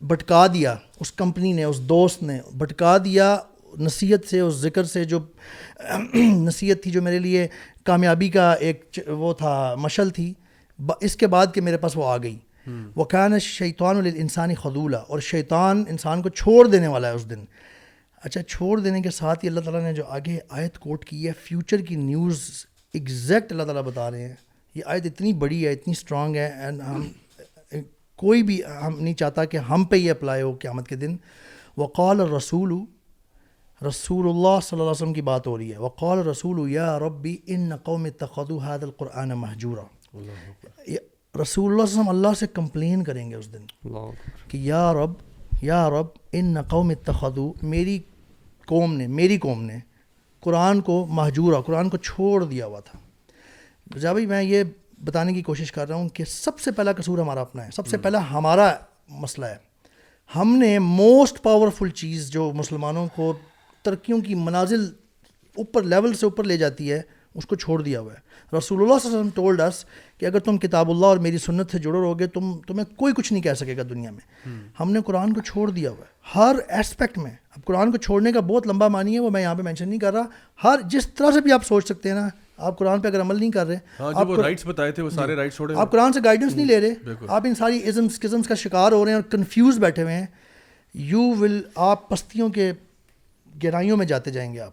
بھٹکا 0.08 0.46
دیا 0.54 0.74
اس 1.00 1.12
کمپنی 1.22 1.52
نے 1.52 1.64
اس 1.64 1.80
دوست 1.88 2.22
نے 2.22 2.38
بھٹکا 2.58 2.96
دیا 3.04 3.36
نصیحت 3.78 4.28
سے 4.30 4.40
اس 4.40 4.54
ذکر 4.60 4.84
سے 4.92 5.04
جو 5.12 5.18
نصیحت 6.46 6.82
تھی 6.82 6.90
جو 6.90 7.02
میرے 7.02 7.18
لیے 7.18 7.46
کامیابی 7.86 8.28
کا 8.30 8.52
ایک 8.60 8.98
وہ 9.18 9.32
تھا 9.38 9.74
مشل 9.80 10.10
تھی 10.16 10.32
اس 11.00 11.16
کے 11.20 11.26
بعد 11.26 11.46
کہ 11.54 11.60
میرے 11.60 11.76
پاس 11.78 11.96
وہ 11.96 12.06
آ 12.12 12.16
گئی 12.22 12.36
وہ 12.96 13.04
کہنا 13.10 13.38
شیطان 13.44 13.96
ال 13.96 14.06
انسانی 14.20 14.54
خدولہ 14.62 14.96
اور 15.08 15.20
شیطان 15.30 15.82
انسان 15.88 16.22
کو 16.22 16.28
چھوڑ 16.40 16.66
دینے 16.66 16.86
والا 16.88 17.08
ہے 17.08 17.14
اس 17.14 17.28
دن 17.30 17.44
اچھا 18.22 18.42
چھوڑ 18.42 18.78
دینے 18.80 19.00
کے 19.02 19.10
ساتھ 19.18 19.44
ہی 19.44 19.48
اللہ 19.48 19.60
تعالیٰ 19.66 19.82
نے 19.82 19.92
جو 19.94 20.04
آگے 20.16 20.38
آیت 20.48 20.78
کوٹ 20.78 21.04
کی 21.04 21.26
ہے 21.26 21.32
فیوچر 21.42 21.80
کی 21.88 21.96
نیوز 21.96 22.40
ایگزیکٹ 22.94 23.52
اللہ 23.52 23.62
تعالیٰ 23.62 23.82
بتا 23.84 24.10
رہے 24.10 24.26
ہیں 24.28 24.34
یہ 24.74 24.82
آیت 24.84 25.06
اتنی 25.06 25.32
بڑی 25.44 25.64
ہے 25.66 25.72
اتنی 25.72 25.92
اسٹرانگ 25.96 26.36
ہے 26.36 26.46
اینڈ 26.64 26.82
ہم 26.88 27.06
کوئی 28.22 28.42
بھی 28.42 28.60
ہم 28.86 28.96
نہیں 29.00 29.14
چاہتا 29.22 29.44
کہ 29.52 29.56
ہم 29.68 29.84
پہ 29.90 29.96
یہ 29.96 30.10
اپلائی 30.10 30.42
ہو 30.42 30.52
قیامت 30.60 30.88
کے 30.88 30.96
دن 30.96 31.16
وہ 31.76 31.86
قول 31.96 32.20
رسول 32.34 32.74
رسول 33.86 34.28
اللہ 34.28 34.58
صلی 34.62 34.78
اللہ 34.78 34.82
علیہ 34.82 34.90
وسلم 34.90 35.12
کی 35.14 35.22
بات 35.32 35.46
ہو 35.46 35.56
رہی 35.58 35.72
ہے 35.72 35.78
وقال 35.78 36.18
رسول 36.26 36.70
یا 36.72 36.98
ربی 36.98 37.36
ان 37.54 37.68
نقو 37.68 37.96
میں 37.98 38.10
تخد 38.18 38.52
حاد 38.62 38.82
القرآن 38.82 39.30
محجورہ 39.44 39.84
رسول 41.38 41.72
اللہ 41.72 41.82
وسلم 41.82 42.08
اللہ 42.08 42.34
سے 42.38 42.46
کمپلین 42.54 43.02
کریں 43.04 43.28
گے 43.30 43.34
اس 43.34 43.52
دن 43.52 43.66
کہ 44.48 44.58
یا 44.62 44.92
رب 44.94 45.12
یا 45.62 45.88
رب 45.90 46.06
ان 46.36 46.52
نقوم 46.54 46.90
اتخذو 46.90 47.52
میری 47.74 47.98
قوم 48.66 48.94
نے 48.96 49.06
میری 49.06 49.38
قوم 49.38 49.62
نے 49.64 49.78
قرآن 50.44 50.80
کو 50.80 51.04
محجورہ 51.10 51.60
قرآن 51.66 51.88
کو 51.90 51.96
چھوڑ 51.96 52.44
دیا 52.44 52.66
ہوا 52.66 52.80
تھا 52.84 52.98
جاں 54.00 54.12
بھائی 54.14 54.26
میں 54.26 54.42
یہ 54.42 54.62
بتانے 55.04 55.32
کی 55.32 55.42
کوشش 55.42 55.72
کر 55.72 55.86
رہا 55.88 55.96
ہوں 55.96 56.08
کہ 56.14 56.24
سب 56.28 56.58
سے 56.60 56.70
پہلا 56.72 56.92
قصور 56.96 57.18
ہمارا 57.18 57.40
اپنا 57.40 57.64
ہے 57.66 57.70
سب 57.76 57.86
سے 57.86 57.98
پہلا 57.98 58.18
ہمارا 58.30 58.70
مسئلہ 59.20 59.46
ہے 59.46 59.56
ہم 60.36 60.56
نے 60.56 60.78
موسٹ 60.78 61.42
پاورفل 61.42 61.90
چیز 62.00 62.28
جو 62.30 62.50
مسلمانوں 62.54 63.06
کو 63.16 63.32
ترقیوں 63.84 64.20
کی 64.26 64.34
منازل 64.46 64.84
اوپر 65.56 65.82
لیول 65.82 66.14
سے 66.14 66.26
اوپر 66.26 66.44
لے 66.44 66.56
جاتی 66.56 66.92
ہے 66.92 67.00
اس 67.34 67.46
کو 67.46 67.54
چھوڑ 67.56 67.80
دیا 67.82 68.00
ہوا 68.00 68.12
ہے 68.12 68.28
رسول 68.56 68.82
اللہ 68.82 68.98
صلی 69.02 69.08
اللہ 69.08 69.16
علیہ 69.20 69.20
وسلم 69.20 69.28
ٹولڈ 69.34 69.60
اس 69.60 69.84
کہ 70.18 70.26
اگر 70.26 70.38
تم 70.48 70.56
کتاب 70.58 70.90
اللہ 70.90 71.06
اور 71.06 71.16
میری 71.26 71.38
سنت 71.38 71.70
سے 71.72 71.78
جڑے 71.78 71.98
رہو 71.98 72.18
گے 72.18 72.26
تم 72.36 72.52
تمہیں 72.66 72.84
کوئی 72.98 73.12
کچھ 73.16 73.32
نہیں 73.32 73.42
کہہ 73.42 73.54
سکے 73.60 73.76
گا 73.76 73.82
دنیا 73.90 74.10
میں 74.10 74.48
ہم 74.80 74.92
نے 74.92 75.00
قرآن 75.06 75.32
کو 75.32 75.40
چھوڑ 75.46 75.68
دیا 75.70 75.90
ہوا 75.90 76.04
ہے 76.04 76.38
ہر 76.38 76.56
اسپیکٹ 76.78 77.18
میں 77.18 77.30
اب 77.56 77.64
قرآن 77.64 77.90
کو 77.92 77.98
چھوڑنے 78.06 78.32
کا 78.32 78.40
بہت 78.50 78.66
لمبا 78.66 78.88
معنی 78.96 79.14
ہے 79.14 79.20
وہ 79.20 79.30
میں 79.36 79.42
یہاں 79.42 79.54
پہ 79.54 79.62
مینشن 79.62 79.88
نہیں 79.88 80.00
کر 80.00 80.12
رہا 80.14 80.22
ہر 80.64 80.80
جس 80.90 81.06
طرح 81.14 81.30
سے 81.34 81.40
بھی 81.40 81.52
آپ 81.52 81.64
سوچ 81.66 81.86
سکتے 81.88 82.08
ہیں 82.08 82.16
نا 82.16 82.28
آپ 82.66 82.78
قرآن 82.78 83.00
پہ 83.00 83.08
اگر 83.08 83.20
عمل 83.20 83.38
نہیں 83.38 83.50
کر 83.50 83.66
رہے 83.66 83.76
ہاں 84.00 84.24
جی، 84.28 84.42
رائٹس 84.42 84.66
بتائے 84.66 84.92
تھے 84.92 85.02
وہ 85.02 85.10
سارے 85.10 85.34
رائٹس 85.36 85.56
چھوڑے 85.56 85.74
آپ 85.80 85.92
قرآن 85.92 86.12
سے 86.12 86.20
گائیڈنس 86.24 86.56
نہیں 86.56 86.66
لے 86.66 86.80
رہے 86.80 86.94
ہاں 87.10 87.14
جی، 87.20 87.26
آپ 87.34 87.46
ان 87.46 87.54
ساری 87.54 88.40
کا 88.48 88.54
شکار 88.64 88.92
ہو 88.92 89.04
رہے 89.04 89.12
ہیں 89.12 89.18
اور 89.20 89.30
کنفیوز 89.30 89.78
بیٹھے 89.84 90.02
ہوئے 90.02 90.14
ہیں 90.14 90.26
یو 91.12 91.20
ول 91.38 91.60
آپ 91.90 92.08
پستیوں 92.08 92.48
کے 92.58 92.72
گہرائیوں 93.64 93.96
میں 93.96 94.06
جاتے 94.06 94.30
جائیں 94.30 94.52
گے 94.52 94.60
آپ 94.60 94.72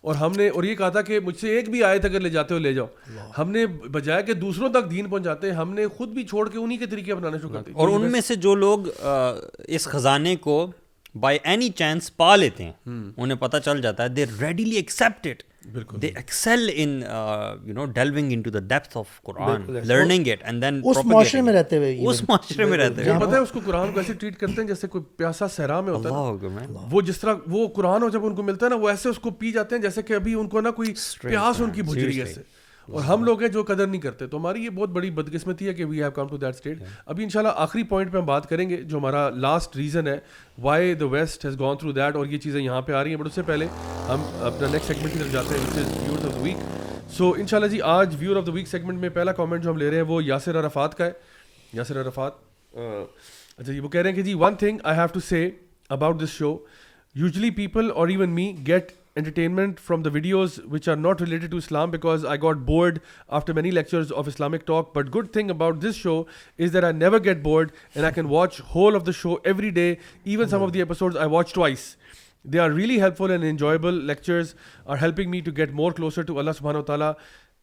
اور 0.00 0.14
ہم 0.14 0.32
نے 0.36 0.48
اور 0.48 0.64
یہ 0.64 0.74
کہا 0.74 0.88
تھا 0.96 1.00
کہ 1.02 1.18
مجھ 1.24 1.36
سے 1.40 1.54
ایک 1.56 1.68
بھی 1.70 1.82
آئے 1.84 1.98
تھے 1.98 2.08
اگر 2.08 2.20
لے 2.20 2.30
جاتے 2.30 2.54
ہو 2.54 2.58
لے 2.58 2.72
جاؤ 2.74 2.86
ہم 3.38 3.50
نے 3.50 3.66
بجائے 3.96 4.22
کہ 4.26 4.32
دوسروں 4.42 4.68
تک 4.72 4.90
دین 4.90 5.08
پہنچاتے 5.08 5.50
ہم 5.60 5.72
نے 5.74 5.86
خود 5.96 6.08
بھی 6.16 6.24
چھوڑ 6.26 6.48
کے 6.48 6.58
انہی 6.58 6.76
کے 6.76 6.86
طریقے 6.90 7.12
اپنانا 7.12 7.36
شروع 7.38 7.50
کر 7.50 7.62
کرتے 7.62 7.78
اور 7.80 7.88
ان 7.94 8.10
میں 8.12 8.20
سے 8.28 8.34
جو 8.46 8.54
لوگ 8.54 8.86
اس 9.78 9.86
خزانے 9.92 10.36
کو 10.48 10.66
بائی 11.20 11.38
اینی 11.42 11.68
چانس 11.76 12.16
پا 12.16 12.34
لیتے 12.36 12.64
ہیں 12.64 13.00
انہیں 13.16 13.38
پتہ 13.38 13.56
چل 13.64 13.80
جاتا 13.82 14.02
ہے 14.04 14.08
دے 14.08 14.24
ریڈیلی 14.40 14.76
ایکسپٹیڈ 14.76 15.42
بالکل 15.72 16.00
they 16.02 16.06
excel 16.16 16.68
in 16.72 16.88
in 17.10 17.68
you 17.68 17.74
know 17.74 17.84
delving 17.94 18.42
to 18.42 18.50
the 18.50 18.58
depth 18.68 18.96
of 18.98 19.20
Quran 19.24 19.62
learning 19.88 20.28
it 20.32 20.42
and 20.44 20.62
then 20.62 20.80
اس 20.82 20.90
اس 20.96 20.98
اس 20.98 21.04
معاشرے 21.04 21.40
معاشرے 21.40 21.40
میں 21.40 21.44
میں 21.44 21.52
رہتے 21.58 21.78
رہتے 21.80 23.00
ہوئے 23.00 23.18
ہوئے 23.18 23.26
پتہ 23.26 23.34
ہے 23.36 23.40
کو 23.52 23.60
کو 23.60 23.60
قرآن 23.70 23.98
ایسے 23.98 24.12
ٹریٹ 24.12 24.36
کرتے 24.40 24.60
ہیں 24.60 24.68
جیسے 24.68 24.86
کوئی 24.92 25.04
پیاسا 25.16 25.48
سہرا 25.56 25.80
میں 25.88 25.92
ہوتا 25.92 26.48
ہے 26.48 26.66
وہ 26.90 27.00
جس 27.10 27.18
طرح 27.20 27.48
وہ 27.54 27.66
قرآن 27.76 28.08
جب 28.12 28.26
ان 28.26 28.34
کو 28.36 28.42
ملتا 28.42 28.66
ہے 28.66 28.70
نا 28.70 28.76
وہ 28.82 28.88
ایسے 28.88 29.08
اس 29.08 29.18
کو 29.24 29.30
پی 29.40 29.52
جاتے 29.52 29.74
ہیں 29.76 29.82
جیسے 29.82 30.02
کہ 30.02 30.12
ابھی 30.14 30.34
ان 30.40 30.48
کو 30.48 30.60
نا 30.60 30.70
کوئی 30.80 30.92
پیاس 31.22 31.60
ان 31.60 31.70
کی 31.74 31.82
بج 31.82 31.98
رہی 32.04 32.12
جیسے 32.12 32.40
اور 32.92 33.04
ہم 33.04 33.24
لوگ 33.24 33.40
ہیں 33.42 33.48
جو 33.52 33.62
قدر 33.68 33.86
نہیں 33.86 34.00
کرتے 34.00 34.26
تو 34.26 34.38
ہماری 34.38 34.64
یہ 34.64 34.70
بہت 34.74 34.88
بڑی 34.90 35.10
بدقسمتی 35.16 35.66
ہے 35.68 35.72
کہ 35.74 35.84
we 35.84 36.02
have 36.02 36.10
come 36.14 36.28
to 36.28 36.36
that 36.36 36.54
state 36.54 36.82
ابھی 37.06 37.24
ان 37.24 37.30
شاء 37.30 37.40
اللہ 37.40 37.52
آخری 37.64 37.82
پوائنٹ 37.90 38.12
پہ 38.12 38.18
ہم 38.18 38.24
بات 38.26 38.48
کریں 38.48 38.68
گے 38.68 38.76
جو 38.82 38.98
ہمارا 38.98 39.28
لاسٹ 39.44 39.76
ریزن 39.76 40.06
ہے 40.08 40.18
why 40.62 40.94
the 41.00 41.06
west 41.12 41.44
has 41.44 41.58
gone 41.60 41.76
through 41.78 41.92
that 41.92 42.16
اور 42.16 42.26
یہ 42.26 42.38
چیزیں 42.44 42.60
یہاں 42.60 42.80
پہ 42.82 42.92
آ 42.92 43.02
رہی 43.02 43.10
ہیں 43.14 43.20
بٹ 43.20 43.26
اس 43.26 43.34
سے 43.34 43.42
پہلے 43.46 43.66
ہم 44.08 44.22
اپنا 44.46 44.68
نیکسٹ 44.72 44.92
سیگمنٹ 44.92 45.12
کی 45.12 45.18
طرف 45.18 45.32
جاتے 45.32 45.54
ہیں 45.54 45.66
which 45.66 46.18
is 46.18 46.24
of 46.24 46.24
the 46.24 46.40
week 46.42 46.56
so 47.16 47.30
ان 47.38 47.46
شاء 47.50 47.56
اللہ 47.58 47.70
جی 47.70 47.80
آج 47.94 48.14
viewer 48.18 48.36
of 48.36 48.46
the 48.46 48.52
week 48.52 48.68
segment 48.68 49.00
میں 49.00 49.08
پہلا 49.18 49.32
کامنٹ 49.42 49.62
جو 49.62 49.70
ہم 49.70 49.76
لے 49.78 49.90
رہے 49.90 49.96
ہیں 49.96 50.04
وہ 50.08 50.22
یاسر 50.24 50.56
ارفات 50.62 50.96
کا 50.98 51.04
ہے 51.06 51.12
یاسر 51.72 52.00
عرفات 52.04 52.32
اچھا 52.78 53.72
جی 53.72 53.80
وہ 53.80 53.88
کہہ 53.88 54.00
رہے 54.00 54.08
ہیں 54.10 54.16
کہ 54.16 54.22
جی 54.22 54.34
one 54.40 54.54
thing 54.58 54.78
I 54.84 54.98
have 54.98 55.06
to 55.12 55.20
say 55.28 55.48
about 55.98 56.22
this 56.22 56.30
show 56.38 56.56
usually 57.14 57.50
people 57.60 57.90
اور 57.94 58.08
even 58.08 58.30
me 58.34 58.52
get 58.66 58.90
entertainment 59.20 59.80
from 59.84 60.04
the 60.06 60.12
videos 60.16 60.56
which 60.74 60.88
are 60.94 60.96
not 60.96 61.20
related 61.20 61.54
to 61.54 61.60
Islam, 61.64 61.90
because 61.94 62.24
I 62.34 62.36
got 62.44 62.64
bored 62.66 63.00
after 63.38 63.56
many 63.60 63.72
lectures 63.78 64.12
of 64.20 64.30
Islamic 64.34 64.66
talk. 64.72 64.92
But 64.98 65.10
good 65.16 65.32
thing 65.38 65.50
about 65.56 65.80
this 65.86 66.00
show 66.04 66.16
is 66.68 66.76
that 66.76 66.88
I 66.90 66.92
never 67.06 67.20
get 67.28 67.42
bored 67.48 67.72
and 67.94 68.10
I 68.12 68.12
can 68.20 68.30
watch 68.36 68.60
whole 68.76 69.02
of 69.02 69.04
the 69.10 69.16
show 69.24 69.40
every 69.54 69.72
day. 69.80 69.88
Even 70.36 70.48
some 70.54 70.62
of 70.68 70.72
the 70.76 70.86
episodes 70.88 71.24
I 71.26 71.26
watch 71.38 71.52
twice. 71.58 71.88
They 72.44 72.58
are 72.66 72.70
really 72.70 72.98
helpful 72.98 73.36
and 73.36 73.44
enjoyable. 73.44 74.00
Lectures 74.14 74.54
are 74.86 74.96
helping 74.96 75.30
me 75.36 75.42
to 75.50 75.58
get 75.60 75.76
more 75.82 75.92
closer 76.00 76.24
to 76.32 76.38
Allah 76.42 76.58
subhanahu 76.62 76.88
wa 76.88 76.90
ta'ala. 76.92 77.10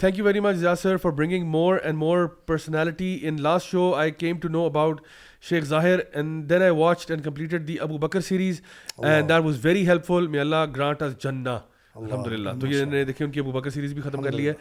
Thank 0.03 0.17
you 0.17 0.23
very 0.23 0.41
much, 0.43 0.57
Zia 0.63 0.75
sir, 0.79 0.97
for 1.05 1.11
bringing 1.19 1.47
more 1.53 1.75
and 1.91 1.97
more 1.97 2.19
personality. 2.51 3.11
In 3.29 3.37
last 3.45 3.73
show, 3.75 3.85
I 4.01 4.09
came 4.15 4.43
to 4.47 4.57
know 4.57 4.65
about 4.73 5.07
Sheikh 5.49 5.63
Zahir 5.67 5.99
and 6.13 6.49
then 6.49 6.61
I 6.61 6.71
watch 6.77 7.09
and 7.11 7.23
completed 7.25 7.67
the 7.67 7.77
Abu 7.85 7.97
Bakr 8.05 8.21
series 8.27 8.61
and 9.03 9.29
that 9.29 9.43
was 9.45 9.65
very 9.65 9.87
helpful 10.05 10.27
Allah 10.39 10.65
grant 10.75 11.01
us 11.03 11.15
جنہ 11.23 11.57
الحمد 11.99 12.27
للہ 12.31 12.49
تو 12.61 12.67
یہ 12.67 12.85
نے 12.91 13.03
دیکھیں 13.05 13.25
ان 13.25 13.31
کی 13.31 13.39
ابو 13.39 13.51
Bakr 13.59 13.69
series 13.69 13.93
بھی 13.93 14.01
ختم 14.01 14.21
کر 14.21 14.31
لی 14.31 14.47
ہے 14.47 14.53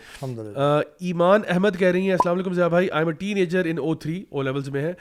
ایمان 1.10 1.42
احمد 1.54 1.78
کہہ 1.78 1.88
رہی 1.90 2.04
ہیں 2.04 2.12
السلام 2.12 2.34
علیکم 2.36 2.54
ضیاء 2.54 2.68
بھائی 2.76 2.90
I 2.90 3.00
am 3.04 3.08
a 3.08 3.14
teenager 3.36 3.64
in 3.70 3.78
O 3.78 3.86
O 3.86 3.94
three 4.04 4.22
levels 4.44 4.68
میں 4.76 4.82
ہے 4.82 4.92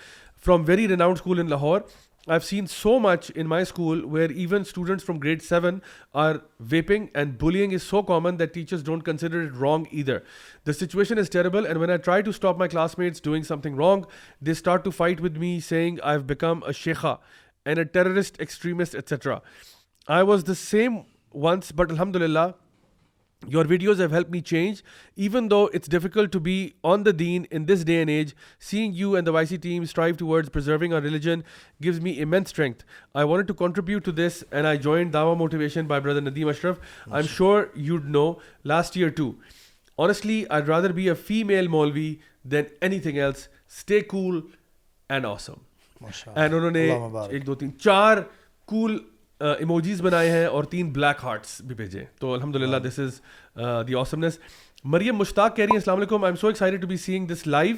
from 0.46 0.64
very 0.68 0.88
renowned 0.88 1.18
school 1.18 1.40
in 1.40 1.50
Lahore 1.50 1.80
I've 2.26 2.46
seen 2.46 2.68
so 2.68 3.02
much 3.02 3.30
in 3.32 3.48
my 3.48 3.66
school 3.66 4.08
where 4.08 4.32
even 4.32 4.64
students 4.64 5.04
from 5.04 5.20
grade 5.20 5.42
7 5.42 5.82
are 6.14 6.42
vaping, 6.64 7.10
and 7.14 7.38
bullying 7.38 7.72
is 7.72 7.84
so 7.84 8.02
common 8.02 8.38
that 8.38 8.54
teachers 8.54 8.82
don't 8.82 9.02
consider 9.02 9.42
it 9.42 9.54
wrong 9.54 9.88
either. 9.92 10.24
The 10.64 10.74
situation 10.74 11.18
is 11.18 11.28
terrible, 11.28 11.66
and 11.66 11.82
when 11.82 11.92
I 11.92 11.98
try 11.98 12.22
to 12.22 12.32
stop 12.32 12.58
my 12.58 12.70
classmates 12.70 13.20
doing 13.20 13.44
something 13.44 13.76
wrong, 13.76 14.06
they 14.42 14.54
start 14.54 14.86
to 14.86 14.92
fight 14.92 15.20
with 15.20 15.36
me, 15.36 15.60
saying 15.60 16.00
I've 16.02 16.26
become 16.26 16.64
a 16.64 16.70
sheikha 16.70 17.20
and 17.66 17.78
a 17.78 17.84
terrorist, 17.84 18.40
extremist, 18.40 18.96
etc. 18.96 19.42
I 20.08 20.24
was 20.24 20.46
the 20.46 20.56
same 20.56 21.06
once, 21.34 21.74
but 21.74 21.92
alhamdulillah, 21.92 22.52
your 23.52 23.66
videos 23.70 24.02
have 24.02 24.10
help 24.14 24.30
me 24.32 24.40
change 24.52 24.82
even 25.24 25.50
though 25.52 25.64
it's 25.74 25.90
difficult 25.92 26.32
to 26.34 26.40
be 26.40 26.56
on 26.92 27.06
the 27.06 27.12
deen 27.20 27.44
in 27.52 27.68
this 27.68 27.86
day 27.86 27.98
and 27.98 28.10
age 28.10 28.34
seeing 28.70 28.96
you 28.98 29.12
and 29.16 29.28
the 29.28 29.32
Y 29.34 29.46
C 29.46 29.58
team 29.64 29.82
strive 29.84 30.16
towards 30.28 30.52
preserving 30.54 30.94
our 30.94 31.02
religion 31.02 31.40
gives 31.84 32.00
me 32.04 32.12
a 32.12 32.26
main 32.34 32.44
strength 32.48 32.84
I 33.14 33.28
want 33.30 33.48
to 33.48 33.54
contribute 33.64 34.06
to 34.06 34.12
this 34.18 34.44
and 34.52 34.66
I 34.68 34.78
join 34.88 35.14
dawah 35.14 35.34
motivation 35.44 35.88
by 35.88 36.02
brother 36.02 36.22
Nadeem 36.30 36.48
Ashraf 36.48 36.78
I 37.10 37.24
am 37.24 37.34
sure 37.36 37.64
you 37.76 37.94
you'd 37.94 38.06
know 38.16 38.32
last 38.72 38.98
year 38.98 39.10
too 39.18 39.32
honestly 40.04 40.44
I 40.50 40.64
rather 40.68 40.92
be 40.94 41.08
a 41.10 41.16
female 41.44 41.68
then 42.52 42.64
anything 43.00 43.18
else 43.18 43.48
stay 43.78 44.00
cool 44.02 44.42
and 45.10 45.26
awesome 45.26 46.08
and 46.36 46.54
انہوں 46.54 46.72
نے 46.72 46.90
ایک 47.30 47.46
دو 47.48 47.56
تین 47.56 47.78
چار 47.80 48.18
کول 48.68 48.98
emojis 49.52 50.02
بنائے 50.02 50.30
ہیں 50.32 50.46
اور 50.46 50.64
تین 50.74 50.92
black 50.94 51.24
hearts 51.24 51.60
بھی 51.68 51.76
بھیجے 51.76 52.04
تو 52.20 52.34
الحمد 52.34 52.56
للہ 52.56 52.78
دس 52.88 53.00
از 53.00 53.20
دی 53.88 53.94
آسمنس 54.00 54.38
مریم 54.94 55.16
مشتاق 55.18 55.56
کہہ 55.56 55.64
رہی 55.66 55.72
ہیں 55.72 55.78
السلام 55.78 55.98
علیکم 55.98 56.24
I 56.24 56.32
am 56.32 56.36
so 56.42 56.48
excited 56.48 56.82
to 56.82 56.88
be 56.88 56.98
seeing 56.98 57.28
this 57.34 57.46
life 57.48 57.78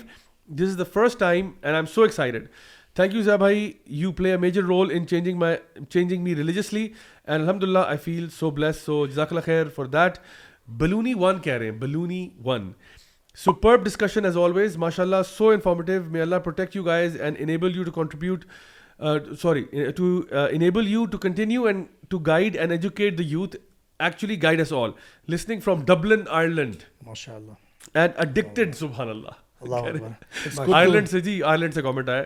this 0.59 0.67
is 0.67 0.77
the 0.79 0.83
first 0.93 1.19
time 1.19 1.45
and 1.45 1.67
I 1.67 1.75
am 1.75 1.85
so 1.93 2.01
excited 2.01 2.47
thank 2.95 3.13
you 3.15 3.21
Zia 3.21 3.35
بھائی 3.35 3.71
you 4.01 4.11
play 4.19 4.31
a 4.31 4.37
major 4.43 4.63
role 4.63 4.91
in 4.95 5.07
changing 5.07 5.37
my 5.39 5.85
changing 5.89 6.23
me 6.23 6.35
religiously 6.35 6.83
and 7.25 7.41
الحمد 7.43 7.63
للہ 7.63 7.79
آئی 7.87 7.97
فیل 8.03 8.29
سو 8.37 8.49
bless 8.59 8.81
سو 8.85 9.05
جزاک 9.07 9.31
اللہ 9.31 9.45
خیر 9.45 9.69
for 9.75 9.85
that 9.97 10.17
بلونی 10.79 11.13
one 11.19 11.39
کہہ 11.43 11.53
رہے 11.53 11.65
ہیں 11.71 11.77
بلونی 11.79 12.27
one 12.45 12.71
superb 13.45 13.85
discussion 13.85 14.25
as 14.25 14.37
always 14.43 14.77
ماشاء 14.83 15.03
اللہ 15.03 15.23
so 15.37 15.49
informative 15.49 16.03
may 16.11 16.21
Allah 16.21 16.35
protect 16.43 16.75
you 16.75 16.83
guys 16.83 17.21
and 17.21 17.37
enable 17.39 17.75
you 17.75 17.83
to 17.83 17.91
contribute 18.01 18.45
sorry 19.41 19.63
to 19.95 20.19
enable 20.51 20.87
you 20.87 21.05
to 21.11 21.17
continue 21.21 21.63
and 21.67 21.85
to 22.09 22.17
guide 22.27 22.57
and 22.59 22.71
educate 22.71 23.17
the 23.17 23.23
youth 23.27 23.55
actually 23.99 24.41
guide 24.43 24.59
us 24.59 24.71
all 24.73 24.91
listening 25.31 25.59
from 25.63 25.83
Dublin 25.85 26.21
Ireland 26.29 26.83
ماشاء 27.05 27.35
اللہ 27.35 27.51
and 27.99 28.11
addicted 28.25 28.75
سبحان 28.75 29.09
اللہ 29.09 29.75
Ireland 30.77 31.09
سے 31.09 31.19
جی 31.21 31.41
Ireland 31.43 31.73
سے 31.73 31.83
government 31.83 32.09
آئے 32.09 32.23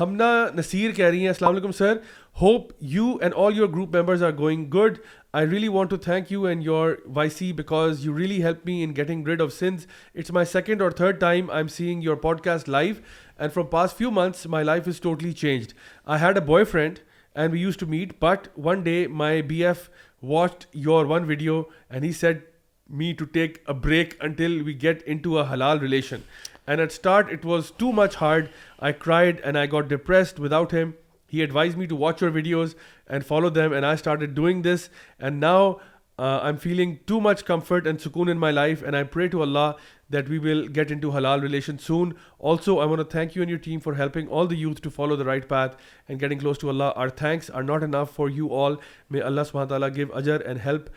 ہمنا 0.00 0.30
نصیر 0.56 0.90
کہہ 0.96 1.06
رہی 1.06 1.20
ہیں 1.20 1.28
السلام 1.28 1.52
علیکم 1.54 1.72
sir 1.72 1.96
hope 2.40 2.72
you 2.94 3.16
and 3.22 3.34
all 3.38 3.56
your 3.56 3.68
group 3.74 3.96
members 3.96 4.22
are 4.24 4.32
going 4.38 4.64
good 4.74 4.98
I 5.38 5.46
really 5.50 5.68
want 5.68 5.90
to 5.90 5.96
thank 5.96 6.32
you 6.32 6.44
and 6.46 6.62
your 6.64 6.90
Y 7.14 7.30
C 7.36 7.52
because 7.62 8.04
you 8.06 8.16
really 8.18 8.42
help 8.44 8.66
me 8.66 8.82
in 8.84 8.94
getting 8.96 9.24
grade 9.26 9.42
of 9.42 9.52
sense 9.58 9.86
it's 10.14 10.30
my 10.32 10.46
second 10.52 10.82
or 10.82 10.90
third 11.00 11.20
time 11.20 11.50
I 11.50 11.60
am 11.60 11.68
seeing 11.76 12.02
your 12.04 12.16
podcast 12.44 12.68
life 12.68 13.00
And 13.38 13.52
from 13.52 13.68
past 13.68 13.96
few 13.96 14.10
months, 14.10 14.46
my 14.46 14.62
life 14.62 14.86
is 14.86 15.00
totally 15.00 15.32
changed. 15.32 15.74
I 16.06 16.18
had 16.18 16.36
a 16.36 16.40
boyfriend 16.40 17.00
and 17.34 17.52
we 17.52 17.58
used 17.58 17.80
to 17.80 17.86
meet, 17.86 18.20
but 18.20 18.56
one 18.56 18.84
day 18.84 19.06
my 19.06 19.42
BF 19.42 19.88
watched 20.20 20.66
your 20.72 21.06
one 21.06 21.26
video 21.26 21.68
and 21.90 22.04
he 22.04 22.12
said 22.12 22.42
me 22.88 23.12
to 23.14 23.26
take 23.26 23.60
a 23.66 23.74
break 23.74 24.16
until 24.20 24.62
we 24.62 24.74
get 24.74 25.02
into 25.02 25.38
a 25.38 25.44
halal 25.44 25.80
relation. 25.80 26.22
And 26.66 26.80
at 26.80 26.92
start 26.92 27.28
it 27.28 27.44
was 27.44 27.72
too 27.72 27.92
much 27.92 28.16
hard. 28.16 28.50
I 28.78 28.92
cried 28.92 29.40
and 29.40 29.58
I 29.58 29.66
got 29.66 29.88
depressed 29.88 30.38
without 30.38 30.70
him. 30.70 30.94
He 31.26 31.42
advised 31.42 31.76
me 31.76 31.88
to 31.88 31.96
watch 31.96 32.20
your 32.20 32.30
videos 32.30 32.76
and 33.08 33.26
follow 33.26 33.50
them, 33.50 33.72
and 33.72 33.84
I 33.84 33.96
started 33.96 34.34
doing 34.34 34.62
this, 34.62 34.88
and 35.18 35.40
now 35.40 35.80
I 36.22 36.46
am 36.46 36.56
feeling 36.62 36.94
too 37.06 37.18
much 37.20 37.42
comfort 37.44 37.86
and 37.86 38.00
سکون 38.00 38.28
in 38.30 38.38
my 38.38 38.54
life 38.54 38.82
and 38.84 38.96
I 38.96 39.04
pray 39.14 39.26
to 39.28 39.40
Allah 39.42 39.70
that 40.12 40.28
we 40.30 40.38
will 40.42 40.64
get 40.76 40.92
into 41.00 41.10
حلال 41.10 41.40
relation 41.42 41.78
soon 41.86 42.12
also 42.50 42.78
I 42.80 42.90
want 42.90 43.10
thank 43.10 43.36
you 43.36 43.42
and 43.42 43.50
your 43.50 43.58
team 43.64 43.78
for 43.84 43.92
helping 43.98 44.28
all 44.38 44.50
the 44.50 44.54
youth 44.58 44.80
to 44.82 44.90
follow 44.94 45.16
the 45.16 45.24
right 45.24 45.48
path 45.48 45.76
and 46.08 46.22
getting 46.22 46.38
close 46.38 46.58
to 46.60 46.68
Allah 46.68 46.92
our 46.94 47.08
thanks 47.22 47.50
are 47.54 47.62
not 47.62 47.82
enough 47.82 48.14
for 48.16 48.28
you 48.34 48.54
all 48.64 48.74
may 49.12 49.20
Allah 49.30 49.48
سبحانہ 49.50 49.68
تعالیٰ 49.68 49.88
give 49.96 50.14
اجر 50.16 50.42
and 50.46 50.60
help 50.64 50.88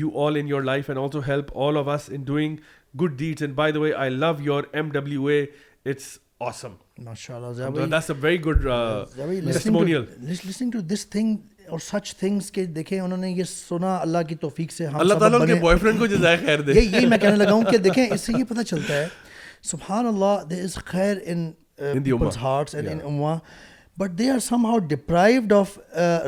you 0.00 0.10
all 0.26 0.36
in 0.40 0.48
your 0.48 0.62
life 0.72 0.90
and 0.90 1.00
also 1.02 1.20
help 1.28 1.56
all 1.68 1.76
of 1.78 1.88
us 1.94 2.10
in 2.16 2.22
doing 2.34 2.56
good 3.02 3.18
deeds 3.18 3.42
and 3.42 3.54
by 3.54 3.72
the 3.72 3.80
way 3.80 3.92
I 3.92 4.10
love 4.10 4.32
your 4.46 4.64
M 4.72 4.90
W 4.92 5.26
A 5.26 5.42
it's 5.90 6.16
awesome 6.48 6.72
ماشاء 7.04 7.36
اللہ 7.36 8.10
very 8.22 8.40
good 8.44 8.64
listening 10.22 10.70
to 10.70 10.78
this 10.94 11.06
thing 11.10 11.36
or 11.68 11.78
such 11.84 12.14
things 12.16 12.50
کے 12.52 12.64
دیکھیں 12.74 12.98
انہوں 13.00 13.18
نے 13.18 13.30
یہ 13.30 13.44
سنا 13.48 13.96
اللہ 14.00 14.22
کی 14.28 14.34
توفیق 14.40 14.72
سے 14.72 14.86
ہم 14.86 14.96
اللہ 15.00 15.14
تعالیٰ 15.20 15.40
ان 15.40 15.46
کے 15.46 15.54
بوائے 15.60 15.78
فرینڈ 15.78 15.98
کو 15.98 16.06
جزائے 16.06 16.36
خیر 16.44 16.60
دے 16.66 16.72
یہ 16.72 16.96
یہی 16.96 17.06
میں 17.06 17.18
کہنے 17.18 17.36
لگا 17.36 17.52
ہوں 17.52 17.62
کہ 17.70 17.78
دیکھیں 17.86 18.06
اس 18.06 18.20
سے 18.26 18.32
یہ 18.38 18.44
پتہ 18.48 18.62
چلتا 18.68 18.94
ہے 18.96 19.06
سبحان 19.70 20.06
اللہ 20.06 20.44
دیر 20.50 20.62
از 20.64 20.74
خیر 20.90 21.16
in 21.24 21.50
people's 22.02 22.36
hearts 22.42 22.74
and 22.74 22.88
in 22.90 22.98
اموا 23.04 23.36
but 23.98 24.18
they 24.18 24.30
are 24.30 24.38
somehow 24.66 24.78
deprived 24.88 25.52
of 25.52 25.78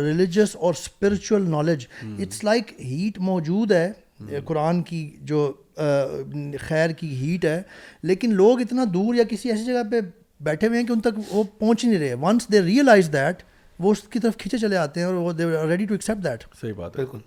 religious 0.01 0.57
or 0.57 0.75
spiritual 0.79 1.49
knowledge 1.51 1.87
it's 2.03 2.45
like 2.45 2.73
hate 2.81 3.19
موجود 3.31 3.73
ہے 3.73 3.89
hmm. 3.91 4.35
uh, 4.37 4.45
قرآن 4.45 4.83
کی 4.83 5.09
جو 5.33 5.53
uh, 5.81 6.55
خیر 6.69 6.91
کی 7.01 7.15
ہیٹ 7.21 7.45
ہے 7.45 7.61
لیکن 8.11 8.35
لوگ 8.35 8.61
اتنا 8.61 8.85
دور 8.95 9.15
یا 9.15 9.25
کسی 9.31 9.51
ایسی 9.51 9.65
جگہ 9.65 9.83
پہ 9.91 10.01
بیٹھے 10.49 10.67
ہوئے 10.69 10.79
ہیں 10.79 10.87
کہ 10.87 10.93
ان 10.93 11.01
تک 11.01 11.19
وہ 11.31 11.43
پہنچ 11.59 11.85
نہیں 11.85 11.99
رہے 11.99 12.15
ونس 12.23 12.51
دے 12.53 12.63
ریئلائز 12.63 13.11
دیٹ 13.13 13.43
وہ 13.79 13.91
اس 13.93 14.01
کی 14.13 14.19
طرف 14.19 14.37
کھینچے 14.39 14.59
چلے 14.59 14.77
آتے 14.77 15.01
ہیں 15.01 15.07
اور 15.07 15.15
وہ 15.15 15.33
ریڈی 15.69 15.85
ٹو 15.87 15.95
ایکسیپٹ 15.95 16.25
دیٹ 16.25 16.45
صحیح 16.61 16.73
بات 16.77 16.99
ہے 16.99 17.03
بالکل 17.05 17.19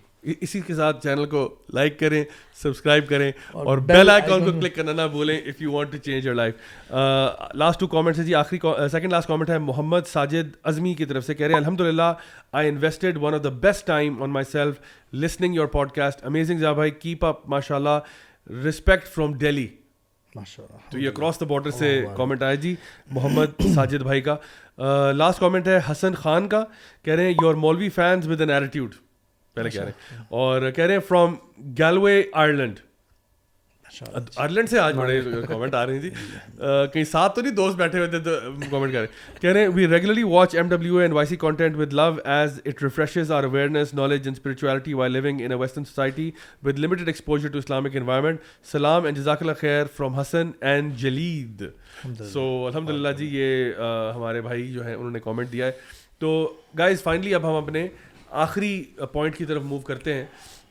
اسی 0.45 0.59
کے 0.65 0.73
ساتھ 0.75 1.01
چینل 1.03 1.25
کو 1.29 1.47
لائک 1.73 1.97
کریں 1.99 2.23
سبسکرائب 2.61 3.07
کریں 3.09 3.31
اور 3.51 3.77
بیل 3.91 4.09
آئکن 4.09 4.43
کو 4.45 4.51
کلک 4.59 4.75
کرنا 4.75 4.93
نہ 4.93 5.07
بولیں 5.11 5.35
if 5.37 5.61
you 5.61 5.71
want 5.71 5.91
to 5.91 5.97
change 6.05 6.25
your 6.27 6.35
life 6.35 6.91
last 7.61 7.79
two 7.79 7.87
comments 7.95 8.19
ہے 8.19 8.23
جی 8.23 8.35
آخری 8.35 8.59
سیکنڈ 8.91 9.11
لاسٹ 9.11 9.27
کامنٹ 9.27 9.49
ہے 9.49 9.57
محمد 9.71 10.07
ساجد 10.11 10.55
ازمی 10.73 10.93
کی 10.95 11.05
طرف 11.05 11.25
سے 11.25 11.33
کہہ 11.33 11.45
رہے 11.45 11.53
ہیں 11.53 11.59
الحمد 11.61 11.81
للہ 11.81 12.13
I 12.61 12.69
invested 12.69 13.17
one 13.21 13.33
of 13.35 13.43
the 13.43 13.49
best 13.67 13.87
time 13.87 14.21
on 14.23 14.31
myself 14.51 14.79
listening 15.23 15.55
your 15.55 15.67
podcast 15.95 16.25
amazing 16.25 16.59
جا 16.59 16.71
بھائی 16.81 16.91
کیپ 16.99 17.25
اپ 17.25 17.47
ماشاء 17.55 17.75
اللہ 17.75 17.99
رسپیکٹ 18.67 19.07
فرام 19.15 19.33
ڈیلی 19.37 19.67
تو 20.35 20.99
یہ 20.99 21.07
اکراس 21.09 21.39
دا 21.39 21.45
بارڈر 21.45 21.71
سے 21.77 21.87
کامنٹ 22.17 22.43
آیا 22.43 22.55
جی 22.65 22.73
محمد 23.15 23.59
ساجد 23.75 24.01
بھائی 24.03 24.21
کا 24.27 24.35
لاسٹ 25.11 25.39
کامنٹ 25.39 25.67
ہے 25.67 25.79
حسن 25.89 26.13
خان 26.15 26.47
کا 26.49 26.63
کہہ 27.03 27.13
رہے 27.15 27.23
ہیں 27.25 27.31
your 27.41 27.55
maulvi 27.63 27.89
fans 27.95 28.27
with 28.27 28.41
an 28.41 28.49
attitude 28.49 28.95
پہلے 29.53 29.69
کہہ 29.69 29.81
رہے 29.83 29.91
ہیں 30.11 30.23
اور 30.41 30.69
کہہ 30.75 30.83
رہے 30.83 30.93
ہیں 30.93 31.01
فرام 31.07 31.35
گیلوے 31.77 32.21
آئرلینڈ 32.43 32.79
آئرلینڈ 34.35 34.69
سے 34.69 34.77
آج 34.79 34.93
بڑے 34.95 35.19
کامنٹ 35.47 35.73
آ 35.75 35.85
رہی 35.85 35.99
تھی 35.99 36.09
کہیں 36.93 37.03
ساتھ 37.11 37.35
تو 37.35 37.41
نہیں 37.41 37.53
دوست 37.55 37.77
بیٹھے 37.77 37.97
ہوئے 37.99 38.09
تھے 38.09 38.19
تو 38.23 38.31
کامنٹ 38.69 38.91
کہہ 38.91 38.99
رہے 38.99 39.07
کہہ 39.39 39.49
رہے 39.53 39.67
we 39.75 39.87
regularly 39.87 40.23
watch 40.23 40.55
M 40.55 40.69
W 40.69 40.97
N 40.99 41.11
Y 41.13 41.27
C 41.27 41.35
content 41.43 41.75
with 41.79 41.93
love 41.93 42.09
as 42.33 42.59
it 42.65 42.83
refreshes 42.83 43.31
our 43.37 43.43
awareness 43.43 43.93
knowledge 43.93 44.27
in 44.27 44.33
spirituality 44.37 44.93
while 45.01 45.11
living 45.11 45.41
in 45.45 45.53
western 45.59 45.85
society 45.85 46.29
with 46.65 46.79
limited 46.79 47.07
exposure 47.07 47.49
to 47.51 47.57
Islamic 47.57 47.95
environment 47.97 48.39
سلام 48.71 49.05
and 49.05 49.17
جزاک 49.17 49.41
اللہ 49.41 49.59
خیر 49.59 49.85
from 49.95 50.13
Hasan 50.19 50.51
and 50.71 50.95
Jaleed 51.01 51.63
so 52.33 52.45
الحمد 52.67 52.89
للہ 52.89 53.11
جی 53.17 53.27
یہ 53.37 53.81
ہمارے 54.15 54.41
بھائی 54.41 54.67
جو 54.73 54.85
ہیں 54.85 54.93
انہوں 54.95 55.11
نے 55.11 55.19
کامنٹ 55.23 55.51
دیا 55.51 55.65
ہے 55.65 55.71
تو 56.19 56.33
گائز 56.77 57.03
فائنلی 57.03 57.33
اب 57.35 57.49
ہم 57.49 57.55
اپنے 57.63 57.87
آخری 58.45 58.83
پوائنٹ 59.13 59.37
کی 59.37 59.45
طرف 59.45 59.63
موو 59.63 59.79
کرتے 59.87 60.13
ہیں 60.13 60.25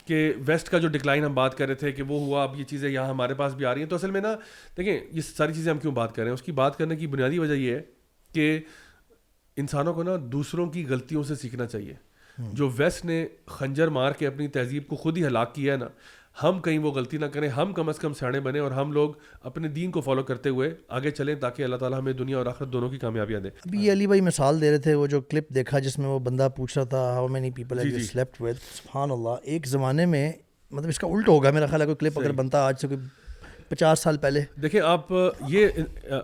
کہ 0.06 0.32
ویسٹ 0.46 0.68
کا 0.70 0.78
جو 0.78 0.88
ڈکلائن 0.88 1.24
ہم 1.24 1.34
بات 1.34 1.56
کر 1.58 1.66
رہے 1.66 1.74
تھے 1.74 1.92
کہ 1.92 2.02
وہ 2.08 2.20
ہوا 2.26 2.42
اب 2.42 2.58
یہ 2.58 2.64
چیزیں 2.70 2.88
یہاں 2.88 3.08
ہمارے 3.08 3.34
پاس 3.34 3.54
بھی 3.54 3.64
آ 3.64 3.72
رہی 3.74 3.82
ہیں 3.82 3.88
تو 3.88 3.96
اصل 3.96 4.10
میں 4.10 4.20
نا 4.20 4.34
دیکھیں 4.76 4.92
یہ 5.12 5.20
ساری 5.36 5.54
چیزیں 5.54 5.72
ہم 5.72 5.78
کیوں 5.78 5.92
بات 5.94 6.14
کر 6.14 6.22
رہے 6.22 6.30
ہیں 6.30 6.34
اس 6.34 6.42
کی 6.42 6.52
بات 6.62 6.78
کرنے 6.78 6.96
کی 6.96 7.06
بنیادی 7.16 7.38
وجہ 7.38 7.54
یہ 7.54 7.74
ہے 7.74 7.82
کہ 8.34 8.58
انسانوں 9.62 9.94
کو 9.94 10.02
نا 10.02 10.12
دوسروں 10.32 10.66
کی 10.70 10.84
غلطیوں 10.88 11.22
سے 11.28 11.34
سیکھنا 11.42 11.66
چاہیے 11.66 11.94
جو 12.38 12.70
ویسٹ 12.76 13.04
نے 13.04 13.24
خنجر 13.46 13.88
مار 13.98 14.12
کے 14.18 14.26
اپنی 14.26 14.46
تہذیب 14.58 14.86
کو 14.88 14.96
خود 14.96 15.16
ہی 15.18 15.26
ہلاک 15.26 15.54
کیا 15.54 15.72
ہے 15.72 15.78
نا 15.78 15.86
ہم 16.42 16.60
کہیں 16.62 16.78
وہ 16.78 16.90
غلطی 16.92 17.18
نہ 17.18 17.26
کریں 17.32 17.48
ہم 17.56 17.72
کم 17.72 17.88
از 17.88 17.98
کم 17.98 18.12
سیاڑے 18.18 18.40
بنیں 18.40 18.60
اور 18.60 18.70
ہم 18.72 18.92
لوگ 18.92 19.10
اپنے 19.50 19.68
دین 19.68 19.90
کو 19.90 20.00
فالو 20.00 20.22
کرتے 20.30 20.48
ہوئے 20.48 20.70
آگے 20.98 21.10
چلیں 21.10 21.34
تاکہ 21.40 21.62
اللہ 21.62 21.76
تعالیٰ 21.82 21.98
ہمیں 21.98 22.12
دنیا 22.12 22.36
اور 22.38 22.46
آخر 22.52 22.64
دونوں 22.76 22.88
کی 22.90 22.98
کامیابیاں 22.98 23.40
دیں 23.40 23.50
ابھی 23.66 23.90
علی 23.92 24.06
بھائی 24.12 24.20
مثال 24.30 24.60
دے 24.60 24.70
رہے 24.70 24.78
تھے 24.86 24.94
وہ 24.94 25.06
جو 25.14 25.20
کلپ 25.30 25.48
دیکھا 25.54 25.78
جس 25.88 25.98
میں 25.98 26.08
وہ 26.08 26.18
بندہ 26.30 26.48
پوچھ 26.56 26.76
رہا 26.78 26.84
تھا 26.92 27.02
ہاؤ 27.14 27.28
مینی 27.36 27.50
پیپل 27.56 28.04
سبحان 28.10 29.10
اللہ 29.10 29.36
ایک 29.54 29.66
زمانے 29.68 30.06
میں 30.14 30.30
مطلب 30.70 30.88
اس 30.88 30.98
کا 30.98 31.06
الٹ 31.12 31.28
ہوگا 31.28 31.50
میرا 31.50 31.66
خیال 31.66 31.80
ہے 31.80 31.86
کوئی 31.86 31.96
کلپ 32.00 32.18
اگر 32.18 32.32
بنتا 32.42 32.66
آج 32.66 32.80
سے 32.80 32.88
کوئی 32.88 32.98
پچاس 33.70 33.98
سال 34.02 34.16
پہلے 34.18 34.40
دیکھیں 34.62 34.80
آپ 34.84 35.12
یہ 35.48 35.66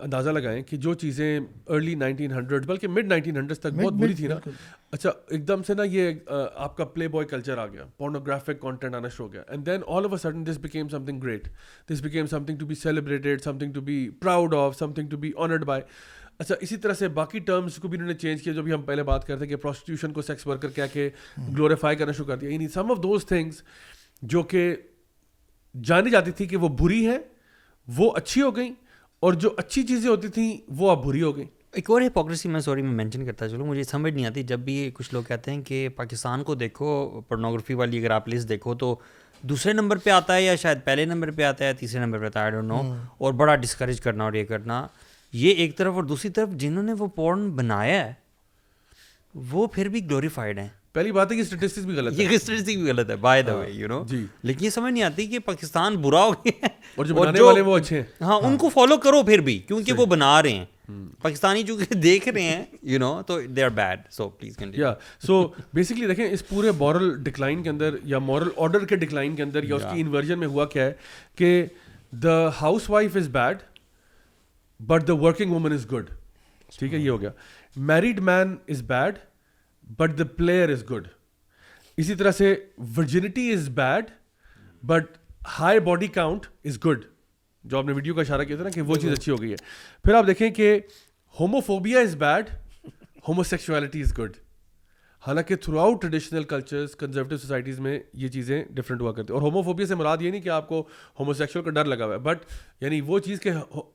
اندازہ 0.00 0.30
لگائیں 0.30 0.62
کہ 0.68 0.76
جو 0.84 0.92
چیزیں 1.00 1.24
ارلی 1.66 1.94
نائنٹین 1.94 2.32
ہنڈریڈ 2.32 2.64
بلکہ 2.66 2.88
مڈ 2.88 3.06
نائنٹین 3.08 3.36
ہنڈریڈ 3.36 3.58
تک 3.62 3.74
بہت 3.82 3.92
بری 4.00 4.14
تھی 4.20 4.26
نا 4.28 4.34
اچھا 4.92 5.10
ایک 5.30 5.46
دم 5.48 5.62
سے 5.66 5.74
نا 5.74 5.82
یہ 5.90 6.10
آپ 6.64 6.76
کا 6.76 6.84
پلے 6.94 7.08
بوائے 7.08 7.28
کلچر 7.28 7.58
آ 7.58 7.66
گیا 7.72 7.84
پورنوگرافک 7.96 8.60
کانٹینٹ 8.62 8.94
آنا 8.94 9.08
شروع 9.16 10.22
thing 10.90 11.20
great 11.22 11.46
this 11.92 12.00
become 12.04 12.26
something 12.46 12.56
thing 12.56 12.56
to 12.56 12.64
to 13.74 13.80
be 13.80 13.80
be 13.80 14.04
some 14.10 14.18
proud 14.20 14.54
of 14.58 14.76
something 14.94 15.08
to 15.10 15.16
be 15.26 15.30
honoured 15.46 15.64
by 15.66 15.82
اچھا 16.38 16.54
اسی 16.60 16.76
طرح 16.76 16.94
سے 16.94 17.08
باقی 17.20 17.38
ٹرمس 17.52 17.76
کو 17.82 17.88
بھی 17.88 17.98
انہوں 17.98 18.08
نے 18.12 18.18
چینج 18.22 18.42
کیا 18.42 18.52
جو 18.52 18.62
بھی 18.62 18.72
ہم 18.72 18.82
پہلے 18.90 19.02
بات 19.12 19.26
کرتے 19.26 19.44
ہیں 19.44 19.48
کہ 19.50 19.56
پروسٹیوشن 19.62 20.12
کو 20.12 20.22
سیکس 20.22 20.46
ورکر 20.46 20.68
کیا 20.80 20.86
کہ 20.92 21.08
گلوریفائی 21.52 21.96
کرنا 21.96 22.12
شروع 22.12 22.26
کر 22.26 22.36
دیا 22.40 22.50
یعنی 22.50 22.68
سم 22.74 22.90
آف 22.90 23.02
دوز 23.02 23.26
تھنگس 23.26 23.62
جو 24.34 24.42
کہ 24.52 24.68
جانی 25.92 26.10
جاتی 26.10 26.30
تھی 26.40 26.46
کہ 26.46 26.56
وہ 26.56 26.68
بری 26.82 27.06
ہے 27.06 27.18
وہ 27.96 28.10
اچھی 28.16 28.42
ہو 28.42 28.54
گئیں 28.56 28.72
اور 29.26 29.32
جو 29.42 29.50
اچھی 29.58 29.82
چیزیں 29.86 30.08
ہوتی 30.10 30.28
تھیں 30.28 30.56
وہ 30.78 30.90
اب 30.90 31.04
بری 31.04 31.22
ہو 31.22 31.34
گئیں 31.36 31.46
ایک 31.76 31.90
اور 31.90 32.02
ہپوکریسی 32.02 32.48
میں 32.48 32.60
سوری 32.60 32.82
میں 32.82 32.92
مینشن 32.94 33.24
کرتا 33.26 33.48
چلوں 33.48 33.66
مجھے 33.66 33.82
سمجھ 33.84 34.12
نہیں 34.14 34.26
آتی 34.26 34.42
جب 34.42 34.58
بھی 34.64 34.90
کچھ 34.94 35.12
لوگ 35.14 35.22
کہتے 35.28 35.50
ہیں 35.52 35.62
کہ 35.64 35.88
پاکستان 35.96 36.42
کو 36.44 36.54
دیکھو 36.54 37.20
پورنوگرافی 37.28 37.74
والی 37.80 37.98
اگر 37.98 38.10
آپ 38.10 38.28
لسٹ 38.28 38.48
دیکھو 38.48 38.74
تو 38.84 38.94
دوسرے 39.50 39.72
نمبر 39.72 39.96
پہ 40.04 40.10
آتا 40.10 40.34
ہے 40.34 40.42
یا 40.42 40.54
شاید 40.62 40.78
پہلے 40.84 41.04
نمبر 41.04 41.30
پہ 41.36 41.42
آتا 41.44 41.64
ہے 41.66 41.72
تیسرے 41.80 42.00
نمبر 42.00 42.18
پہ 42.18 42.24
آتا 42.26 42.44
ہے 42.44 42.62
نو 42.62 42.80
اور 43.24 43.32
بڑا 43.42 43.56
ڈسکریج 43.64 44.00
کرنا 44.00 44.24
اور 44.24 44.32
یہ 44.32 44.44
کرنا 44.44 44.86
یہ 45.32 45.54
ایک 45.62 45.76
طرف 45.78 45.94
اور 45.94 46.02
دوسری 46.04 46.30
طرف 46.30 46.48
جنہوں 46.62 46.82
نے 46.82 46.92
وہ 46.98 47.06
پورن 47.16 47.48
بنایا 47.56 48.04
ہے 48.06 48.12
وہ 49.50 49.66
پھر 49.72 49.88
بھی 49.94 50.04
گلوریفائڈ 50.10 50.58
ہیں 50.58 50.68
پہلی 50.96 51.10
بات 51.12 51.32
ہے 51.32 51.36
کہ 51.36 51.80
بھی 51.86 51.94
غلط 51.96 52.20
یہ 52.20 52.28
بھی 52.66 52.76
غلط 52.88 53.10
ہے 53.10 53.14
by 53.24 53.42
the 53.48 53.54
way 53.54 53.64
you 53.70 53.88
know 53.88 54.02
لیکن 54.50 54.64
یہ 54.64 54.70
سمجھ 54.76 54.92
نہیں 54.92 55.02
آتی 55.04 55.26
کہ 55.32 55.38
پاکستان 55.48 55.96
برا 56.06 56.22
ہو 56.24 56.30
گیا 56.44 56.66
اور 56.96 57.04
جو 57.06 57.14
بنانے 57.14 57.40
والے 57.40 57.60
وہ 57.66 57.76
اچھے 57.78 57.96
ہیں 57.96 58.04
ہاں 58.26 58.36
ان 58.38 58.44
ہاں۔ 58.44 58.56
کو 58.60 58.68
فالو 58.76 58.96
کرو 59.06 59.22
پھر 59.30 59.38
بھی 59.48 59.56
کیونکہ 59.72 60.00
وہ 60.00 60.06
بنا 60.12 60.30
رہے 60.42 60.50
ہیں 60.52 60.64
پاکستانی 61.22 61.62
چونکہ 61.70 61.94
دیکھ 62.06 62.28
رہے 62.28 62.42
ہیں 62.42 62.64
یو 62.92 62.98
نو 63.04 63.12
تو 63.26 63.40
they 63.56 63.62
are 63.64 63.68
bad 63.80 64.08
so 64.18 64.28
please 64.38 64.56
یا 64.82 64.94
سو 65.26 65.42
بیسکلی 65.80 66.06
دیکھیں 66.12 66.24
اس 66.30 66.46
پورے 66.54 66.70
مورل 66.78 67.14
ڈکلائن 67.28 67.62
کے 67.62 67.70
اندر 67.74 67.96
یا 68.14 68.18
مورل 68.30 68.48
آرڈر 68.66 68.84
کے 68.92 68.96
ڈکلائن 69.04 69.36
کے 69.36 69.42
اندر 69.48 69.64
یا 69.72 69.76
اس 69.76 69.84
کی 69.92 70.00
انورژن 70.00 70.38
میں 70.44 70.48
ہوا 70.56 70.66
کیا 70.76 70.86
ہے 70.86 70.92
کہ 71.42 71.64
the 72.22 72.38
housewife 72.96 73.16
is 73.22 73.28
bad 73.38 73.62
but 74.88 75.08
the 75.08 75.14
working 75.26 75.52
woman 75.58 75.72
is 75.72 75.86
good 75.92 76.10
ٹھیک 76.78 76.92
ہے 76.94 76.98
یہ 76.98 77.08
ہو 77.10 77.20
گیا 77.20 77.30
married 77.92 78.20
man 78.32 78.56
is 78.70 78.82
bad 78.96 79.18
but 79.98 80.18
the 80.18 80.24
player 80.36 80.68
is 80.70 80.84
good 80.90 81.06
اسی 81.98 82.14
طرح 82.14 82.30
سے 82.38 82.54
virginity 82.96 83.50
is 83.52 83.68
bad 83.74 84.10
but 84.88 85.16
high 85.58 85.78
body 85.84 86.06
count 86.20 86.46
is 86.66 86.78
good 86.86 87.04
جو 87.70 87.78
آپ 87.78 87.84
نے 87.84 87.92
ویڈیو 87.92 88.14
کا 88.14 88.20
اشارہ 88.20 88.44
کیا 88.44 88.56
تھا 88.56 88.64
نا 88.64 88.70
کہ 88.70 88.80
وہ 88.88 88.96
چیز 89.02 89.12
اچھی 89.12 89.32
ہو 89.32 89.40
گئی 89.42 89.50
ہے 89.50 89.56
پھر 90.04 90.14
آپ 90.14 90.26
دیکھیں 90.26 90.48
کہ 90.54 90.78
homophobia 91.40 92.00
is 92.00 92.16
bad 92.18 92.50
sexuality 93.46 94.00
is 94.02 94.12
good 94.18 94.36
حالانکہ 95.26 95.56
throughout 95.80 96.00
traditional 96.00 96.42
cultures 96.50 96.94
conservative 96.96 97.36
societies 97.36 97.78
میں 97.86 97.98
یہ 98.22 98.28
چیزیں 98.34 98.62
ڈفرینٹ 98.74 99.00
ہوا 99.02 99.12
کرتی 99.12 99.32
ہیں 99.32 99.38
اور 99.38 99.42
ہوموفوبیا 99.46 99.86
سے 99.86 99.94
مراد 99.94 100.18
یہ 100.22 100.30
نہیں 100.30 100.40
کہ 100.40 100.48
آپ 100.56 100.68
کو 100.68 101.32
سیکشل 101.38 101.62
کا 101.62 101.70
ڈر 101.78 101.84
لگا 101.84 102.04
ہوا 102.04 102.14
ہے 102.14 102.18
بٹ 102.26 102.44
یعنی 102.80 103.00
وہ 103.06 103.18
چیز 103.24 103.40
کے 103.40 103.52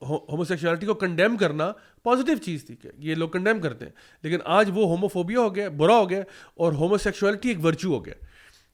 ہومو 0.10 0.44
سیکشولیٹی 0.48 0.86
کو 0.86 0.94
کنڈیم 1.04 1.38
کرنا 1.44 1.72
پازیٹیو 2.04 2.38
چیز 2.46 2.66
تھی 2.68 2.76
کہ 2.82 2.90
یہ 3.10 3.16
لوگ 3.16 3.30
کنڈیم 3.38 3.62
کرتے 3.62 3.86
ہیں 3.86 3.92
لیکن 4.24 4.40
آج 4.58 4.72
وہ 4.76 4.88
ہوموفوبیا 4.96 5.40
ہو 5.40 5.54
گیا 5.56 5.70
برا 5.84 5.98
ہو 6.00 6.10
گیا 6.10 6.22
اور 6.66 6.74
ہومو 6.82 6.98
سیکشولیٹی 7.04 7.50
ایک 7.50 7.64
ورچو 7.66 7.94
ہو 7.94 8.04
گیا 8.06 8.14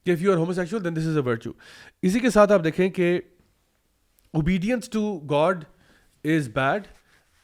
کہ 0.05 0.11
if 0.11 0.21
you 0.21 0.31
are 0.31 0.37
homo 0.37 0.77
then 0.83 0.95
this 0.95 1.07
is 1.07 1.17
a 1.17 1.23
virtue 1.29 1.51
اسی 2.07 2.19
کے 2.25 2.29
ساتھ 2.39 2.51
آپ 2.51 2.63
دیکھیں 2.63 2.87
کہ 2.99 3.13
obedience 4.39 4.89
to 4.97 5.03
God 5.35 5.63
is 6.37 6.49
bad 6.55 6.87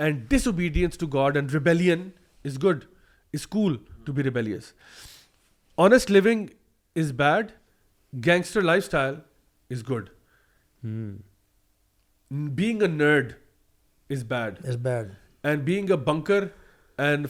and 0.04 0.30
disobedience 0.48 0.98
to 0.98 1.08
God 1.20 1.38
and 1.38 1.54
rebellion 1.54 2.10
is 2.46 2.64
good 2.64 2.84
school 3.38 3.78
to 4.06 4.14
be 4.14 4.24
rebellious 4.24 4.72
honest 5.84 6.12
living 6.12 6.46
is 7.00 7.12
bad 7.18 7.52
gangster 8.26 8.62
lifestyle 8.84 9.16
is 9.72 9.84
good 9.92 10.10
being 12.58 12.82
a 12.82 12.88
nerd 12.88 13.32
is 14.14 14.24
bad 14.28 14.66
is 14.70 14.76
bad 14.84 15.10
and 15.44 15.62
being 15.64 15.90
a 15.92 15.96
banker 16.12 16.44
and 16.44 16.48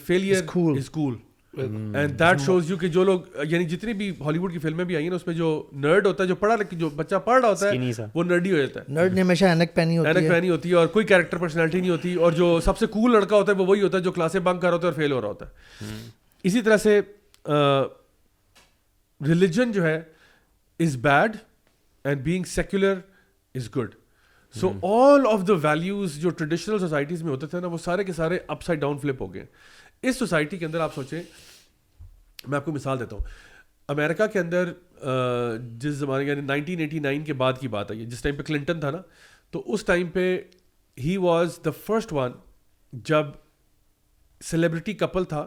failure 0.06 0.40
that 2.20 2.40
shows 2.44 2.70
you 2.70 2.76
کہ 2.76 2.88
جو 2.94 3.02
لوگ 3.04 3.20
یعنی 3.50 3.64
جتنی 3.68 3.92
بھی 3.98 4.10
ہالی 4.24 4.38
would 4.38 4.52
کی 4.52 4.58
فلمیں 4.58 4.84
بھی 4.84 4.94
آئی 4.96 5.04
ہیں 5.04 5.10
نا 5.10 5.16
اس 5.16 5.26
میں 5.26 5.34
جو 5.34 5.50
نرڈ 5.82 6.06
ہوتا 6.06 6.22
ہے 6.22 6.28
جو 6.28 6.34
پڑھا 6.36 6.56
جو 6.72 6.88
بچہ 6.96 7.16
پڑھ 7.24 7.40
رہا 7.40 7.48
ہوتا 7.48 7.70
ہے 7.72 8.06
وہ 8.14 8.24
نرڈی 8.24 8.52
ہو 8.52 8.56
جاتا 8.56 8.80
ہے 8.80 8.92
نرڈ 8.94 9.14
نے 9.14 9.20
ہمیشہ 9.20 9.44
اینک 9.44 9.74
پہنی 9.74 9.98
ہوتی 9.98 10.10
ہے 10.10 10.16
اینک 10.18 10.30
پہنی 10.32 10.50
ہوتی 10.50 10.70
ہے 10.70 10.74
اور 10.76 10.86
کوئی 10.96 11.06
کیریکٹر 11.06 11.36
پرسنالٹی 11.36 11.80
نہیں 11.80 11.90
ہوتی 11.90 12.14
اور 12.14 12.32
جو 12.42 12.58
سب 12.64 12.78
سے 12.78 12.86
کول 12.96 13.12
لڑکا 13.12 13.36
ہوتا 13.36 13.52
ہے 13.52 13.56
وہ 13.56 13.66
وہی 13.66 13.82
ہوتا 13.82 13.98
ہے 13.98 14.02
جو 14.02 14.12
کلاسیں 14.18 14.40
بنک 14.40 14.62
کر 14.62 14.68
رہا 14.68 14.76
ہوتا 14.76 14.86
ہے 14.86 14.92
اور 14.92 14.98
فیل 15.00 15.12
ہو 15.12 15.20
رہا 15.20 15.28
ہوتا 15.28 15.46
ہے 15.80 15.98
اسی 16.48 16.60
طرح 16.62 16.76
سے 16.76 17.00
ریلیجن 19.26 19.70
جو 19.72 19.82
ہے 19.84 19.96
is 20.86 20.96
bad 21.02 21.36
and 22.04 22.22
being 22.22 22.44
secular 22.54 22.98
is 23.54 23.68
good 23.76 23.94
so 24.60 24.70
all 24.88 25.24
of 25.30 25.46
the 25.48 25.54
values 25.62 26.14
جو 26.22 26.30
ٹریڈیشنل 26.40 26.78
سوسائٹیز 26.78 27.22
میں 27.22 27.30
ہوتے 27.32 27.46
تھے 27.54 27.60
نا 27.60 27.66
وہ 27.68 27.78
سارے 27.84 28.04
کے 28.04 28.12
سارے 28.20 28.38
اپ 28.54 28.62
سائڈ 28.62 28.80
ڈاؤن 28.80 28.98
فلپ 29.02 29.22
ہو 29.22 29.32
گئے 29.34 29.44
اس 30.08 30.16
سوسائٹی 30.18 30.56
کے 30.58 30.66
اندر 30.66 30.80
آپ 30.80 30.94
سوچیں 30.94 31.20
میں 32.46 32.56
آپ 32.58 32.64
کو 32.64 32.72
مثال 32.72 33.00
دیتا 33.00 33.16
ہوں 33.16 33.22
امیرکا 33.96 34.26
کے 34.34 34.38
اندر 34.38 34.72
جس 35.80 35.94
زمانے 36.04 36.24
یعنی 36.24 36.40
نائنٹین 36.40 36.80
ایٹی 36.80 36.98
نائن 37.08 37.24
کے 37.24 37.32
بعد 37.42 37.52
کی 37.60 37.68
بات 37.76 37.90
آئی 37.90 38.06
جس 38.06 38.22
ٹائم 38.22 38.36
پہ 38.36 38.42
کلنٹن 38.52 38.80
تھا 38.80 38.90
نا 38.90 39.00
تو 39.52 39.62
اس 39.74 39.84
ٹائم 39.84 40.08
پہ 40.12 40.28
he 41.04 41.16
was 41.26 41.58
the 41.64 41.70
first 41.86 42.12
one 42.12 42.32
جب 43.12 43.26
سیلیبریٹی 44.52 44.92
کپل 45.04 45.24
تھا 45.34 45.46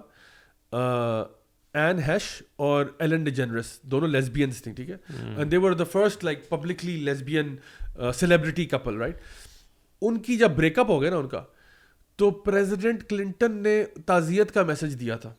این 0.73 1.99
ہیش 2.07 2.23
اور 2.65 2.85
ایلن 2.99 3.23
ڈی 3.23 3.31
جنرس 3.31 3.80
دونوں 3.91 4.07
لیسبینس 4.07 4.61
تھیں 4.64 4.73
ٹھیک 4.76 4.89
ہے 4.89 4.98
and 5.38 5.52
they 5.52 5.57
were 5.57 5.73
the 5.73 5.84
first 5.91 6.23
like 6.26 6.48
publicly 6.49 6.95
lesbian 7.03 7.56
celebrity 8.15 8.65
couple 8.76 8.98
right 9.02 9.22
ان 10.07 10.19
کی 10.22 10.38
جب 10.38 10.52
بریک 10.56 10.80
اپ 10.80 10.89
ہو 10.89 11.02
گیا 11.02 11.10
نا 11.10 11.18
ان 11.18 11.27
کا 11.27 11.44
تو 12.18 12.30
پریزیڈنٹ 12.45 13.03
کلنٹن 13.10 13.61
نے 13.64 13.84
تعزیت 14.06 14.52
کا 14.53 14.64
میسج 14.64 14.99
دیا 14.99 15.15
تھا 15.26 15.34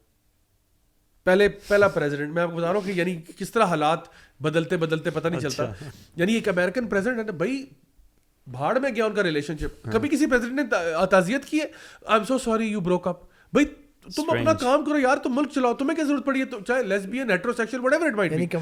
پہلے 1.24 1.48
پہلا 1.68 1.88
پریزیڈنٹ 1.96 2.32
میں 2.34 2.42
آپ 2.42 2.50
کو 2.50 2.56
بتا 2.56 2.66
رہا 2.66 2.74
ہوں 2.78 2.86
کہ 2.86 2.92
یعنی 2.98 3.14
کس 3.38 3.50
طرح 3.52 3.64
حالات 3.72 4.06
بدلتے 4.42 4.76
بدلتے 4.84 5.10
پتہ 5.14 5.28
نہیں 5.28 5.40
چلتا 5.40 5.62
اچھا۔ 5.64 5.90
یعنی 6.20 6.34
ایک 6.34 6.48
امیرکن 6.48 6.86
پریزیڈنٹ 6.88 7.18
ہے 7.18 7.24
نا 7.24 7.32
بھائی 7.42 7.64
بھاڑ 8.52 8.78
میں 8.78 8.90
گیا 8.96 9.04
ان 9.04 9.14
کا 9.14 9.22
ریلیشن 9.22 9.58
شپ 9.60 9.86
ہاں۔ 9.86 9.92
کبھی 9.92 10.08
کسی 10.08 10.26
پریزیڈنٹ 10.26 10.72
نے 10.74 10.96
تعزیت 11.10 11.44
کی 11.44 11.60
ہے 11.60 11.64
I 12.06 12.18
am 12.18 12.24
so 12.28 12.38
sorry 12.44 12.66
you 12.68 12.80
broke 12.80 13.08
up 13.08 13.20
بھائی 13.52 13.66
تم 14.16 14.30
اپنا 14.30 14.52
کام 14.60 14.84
کرو 14.84 14.98
یار 14.98 15.16
تم 15.22 15.34
ملک 15.36 15.50
چلاؤ 15.54 15.74
تمہیں 15.78 15.96
کیا 15.96 16.04
ضرورت 16.04 16.24
پڑی 16.26 16.40
ہے 16.40 16.60
چاہے 16.66 16.82
lesbian 16.82 17.30
heterosexual 17.56 17.80
whatever 17.92 18.06
it 18.06 18.14
might 18.16 18.54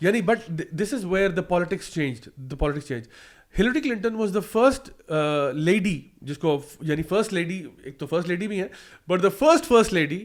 یعنی 0.00 0.20
but 0.30 0.50
this 0.80 0.92
is 0.94 1.04
where 1.10 1.30
the 1.30 1.42
politics 1.52 1.92
change 1.94 2.20
the 2.50 2.56
politics 2.58 2.88
change 2.88 3.04
Hillary 3.58 3.80
Clinton 3.80 4.14
was 4.14 4.34
the 4.34 4.40
first 4.52 4.90
lady 5.54 6.00
جس 6.28 6.38
کو 6.38 6.60
یعنی 6.88 7.02
فرسٹ 7.08 7.32
لیڈی 7.32 7.62
ایک 7.84 7.98
تو 7.98 8.06
فرسٹ 8.06 8.28
لیڈی 8.28 8.48
بھی 8.48 8.60
ہے 8.60 8.68
but 9.08 9.22
the 9.22 9.28
first 9.38 9.66
first 9.68 9.92
lady 9.92 10.24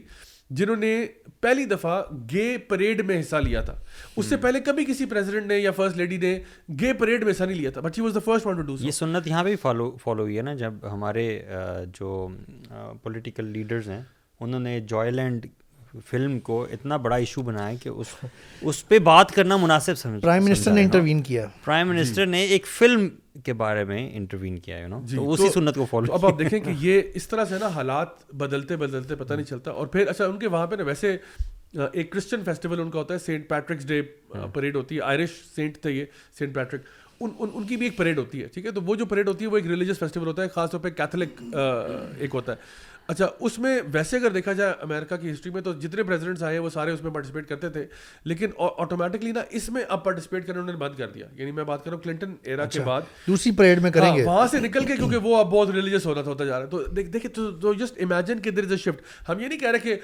جنہوں 0.58 0.74
نے 0.76 0.94
پہلی 1.40 1.64
دفعہ 1.70 2.00
گے 2.32 2.56
پریڈ 2.68 3.00
میں 3.06 3.18
حصہ 3.20 3.36
لیا 3.36 3.60
تھا 3.60 3.74
اس 4.16 4.26
سے 4.26 4.34
hmm. 4.34 4.42
پہلے 4.42 4.60
کبھی 4.66 4.84
کسی 4.84 5.04
پریزیڈنٹ 5.12 5.46
نے 5.46 5.58
یا 5.58 5.70
فرسٹ 5.76 5.96
لیڈی 5.96 6.16
نے 6.26 6.38
گے 6.80 6.92
پریڈ 6.98 7.24
میں 7.24 7.32
حصہ 7.32 7.44
نہیں 7.44 7.56
لیا 7.58 7.70
تھا 7.70 7.80
but 7.80 7.98
he 7.98 8.02
was 8.02 8.14
the 8.14 8.20
first 8.24 8.46
want 8.46 8.58
to 8.60 8.66
do 8.66 8.76
یہ 8.84 8.90
سنت 8.90 9.26
یہاں 9.28 9.42
پہ 9.44 9.48
بھی 9.48 9.56
فالو 9.62 9.90
فالو 10.02 10.22
ہوئی 10.22 10.36
ہے 10.38 10.42
نا 10.42 10.54
جب 10.62 10.74
ہمارے 10.92 11.28
uh, 11.56 11.84
جو 12.00 12.26
پولیٹیکل 13.02 13.44
uh, 13.46 13.52
لیڈرز 13.52 13.88
ہیں 13.90 14.00
انہوں 14.44 14.60
نے 14.60 14.78
جوائے 14.88 15.10
لینڈ 15.10 15.46
فلم 16.08 16.38
کو 16.46 16.62
اتنا 16.72 16.96
بڑا 17.04 17.16
ایشو 17.16 17.42
بنایا 17.42 17.74
کہ 17.82 17.90
اس 18.70 18.86
پہ 18.88 18.98
بات 19.04 19.30
کرنا 19.34 19.56
مناسب 19.60 19.98
سمجھ 19.98 20.20
پرائم 20.22 20.48
پرائم 20.48 20.74
منسٹر 20.74 21.84
منسٹر 21.86 22.26
نے 22.26 22.46
جی۔ 22.46 22.54
نے 22.54 22.54
انٹروین 22.54 22.54
کیا 22.54 22.54
ایک 22.54 22.66
فلم 22.78 23.08
کے 23.44 23.52
بارے 23.62 23.84
میں 23.84 24.08
انٹروین 24.16 24.58
کیا 24.58 24.78
جی، 25.04 25.16
اسی 25.26 25.48
سنت 25.54 25.74
کو 25.76 25.86
فالو 25.90 26.12
اب 26.14 26.26
آپ 26.26 26.38
دیکھیں 26.38 26.58
کہ 26.60 26.72
یہ 26.80 27.02
اس 27.20 27.28
طرح 27.28 27.44
سے 27.50 27.58
نا 27.60 27.66
حالات 27.74 28.34
بدلتے 28.42 28.76
بدلتے 28.76 29.14
پتہ 29.24 29.34
نہیں 29.34 29.46
چلتا 29.46 29.70
اور 29.70 29.86
پھر 29.94 30.06
اچھا 30.08 30.26
ان 30.26 30.38
کے 30.38 30.48
وہاں 30.56 30.66
پہ 30.66 30.76
نا 30.76 30.84
ویسے 30.86 31.16
ایک 31.92 32.10
کرسچن 32.12 32.44
فیسٹیول 32.44 32.80
ان 32.80 32.90
کا 32.90 32.98
ہوتا 32.98 33.14
ہے 33.14 33.18
سینٹ 33.24 33.48
پیٹرکس 33.48 33.86
ڈے 33.88 34.00
پریڈ 34.52 34.76
ہوتی 34.76 34.96
ہے 34.96 35.00
آئرش 35.04 35.30
سینٹ 35.54 35.78
تھے 35.82 35.90
یہ 35.92 36.04
سینٹ 36.38 36.54
پیٹرک 36.54 36.82
ان 37.20 37.30
ان 37.38 37.48
ان 37.54 37.62
کی 37.66 37.76
بھی 37.76 37.86
ایک 37.86 37.96
پریڈ 37.96 38.18
ہوتی 38.18 38.42
ہے 38.42 38.46
ٹھیک 38.54 38.66
ہے 38.66 38.70
تو 38.70 38.80
وہ 38.86 38.94
جو 38.94 39.06
پریڈ 39.06 39.28
ہوتی 39.28 39.44
ہے 39.44 39.50
وہ 39.50 39.56
ایک 39.56 39.66
ریلیجیس 39.66 39.98
فیسٹیول 39.98 40.26
ہوتا 40.26 40.42
ہے 40.42 40.48
خاص 40.54 40.70
طور 40.70 40.80
پہ 40.80 40.90
کیتھولک 40.96 41.42
ہوتا 42.34 42.52
ہے 42.52 42.84
اچھا 43.08 43.26
اس 43.46 43.58
میں 43.58 43.78
ویسے 43.92 44.16
اگر 44.16 44.30
دیکھا 44.32 44.52
جائے 44.58 44.72
امریکہ 44.82 45.16
کی 45.16 45.30
ہسٹری 45.30 45.50
میں 45.52 45.60
تو 45.62 45.72
جتنے 45.82 46.02
پریزیڈنٹس 46.04 46.42
آئے 46.42 46.54
ہیں 46.54 46.62
وہ 46.64 46.70
سارے 46.70 46.90
اس 46.92 47.02
میں 47.02 47.10
پارٹیسپیٹ 47.12 47.48
کرتے 47.48 47.68
تھے 47.70 47.84
لیکن 48.24 48.50
آٹومیٹکلی 48.68 49.32
نا 49.32 49.40
اس 49.60 49.68
میں 49.76 49.82
اب 49.96 50.04
پارٹیسپیٹ 50.04 50.46
کرنے 50.46 50.72
بند 50.78 50.94
کر 50.98 51.10
دیا 51.14 51.26
یعنی 51.36 51.50
میں 51.58 51.64
بات 51.64 51.84
کروں 51.84 51.98
کلنٹن 52.04 52.34
ایرا 52.42 52.64
کے 52.64 52.78
اچھا، 52.78 52.82
بعد 52.90 53.02
دوسری 53.26 53.52
پریڈ 53.56 53.82
میں 53.82 53.90
کریں 53.90 54.08
ہاں، 54.08 54.16
گے 54.16 54.24
وہاں 54.24 54.46
سے 54.50 54.60
نکل 54.60 54.84
کے 54.86 54.96
کیونکہ 54.96 55.16
وہ 55.28 55.36
اب 55.38 55.50
بہت 55.50 55.70
ریلیجیس 55.74 56.06
ہونا 56.06 56.22
تھا 56.22 56.30
ہوتا 56.30 56.44
جا 56.44 56.58
رہا 56.58 56.78
ہے 56.96 57.28
تو 57.38 57.72
جسٹ 57.72 58.02
امیجن 58.02 58.40
کہ 58.42 58.50
از 58.62 58.70
اے 58.70 58.76
شفٹ 58.76 59.28
ہم 59.28 59.40
یہ 59.40 59.48
نہیں 59.48 59.58
کہہ 59.58 59.70
رہے 59.70 59.78
کہ 59.94 59.96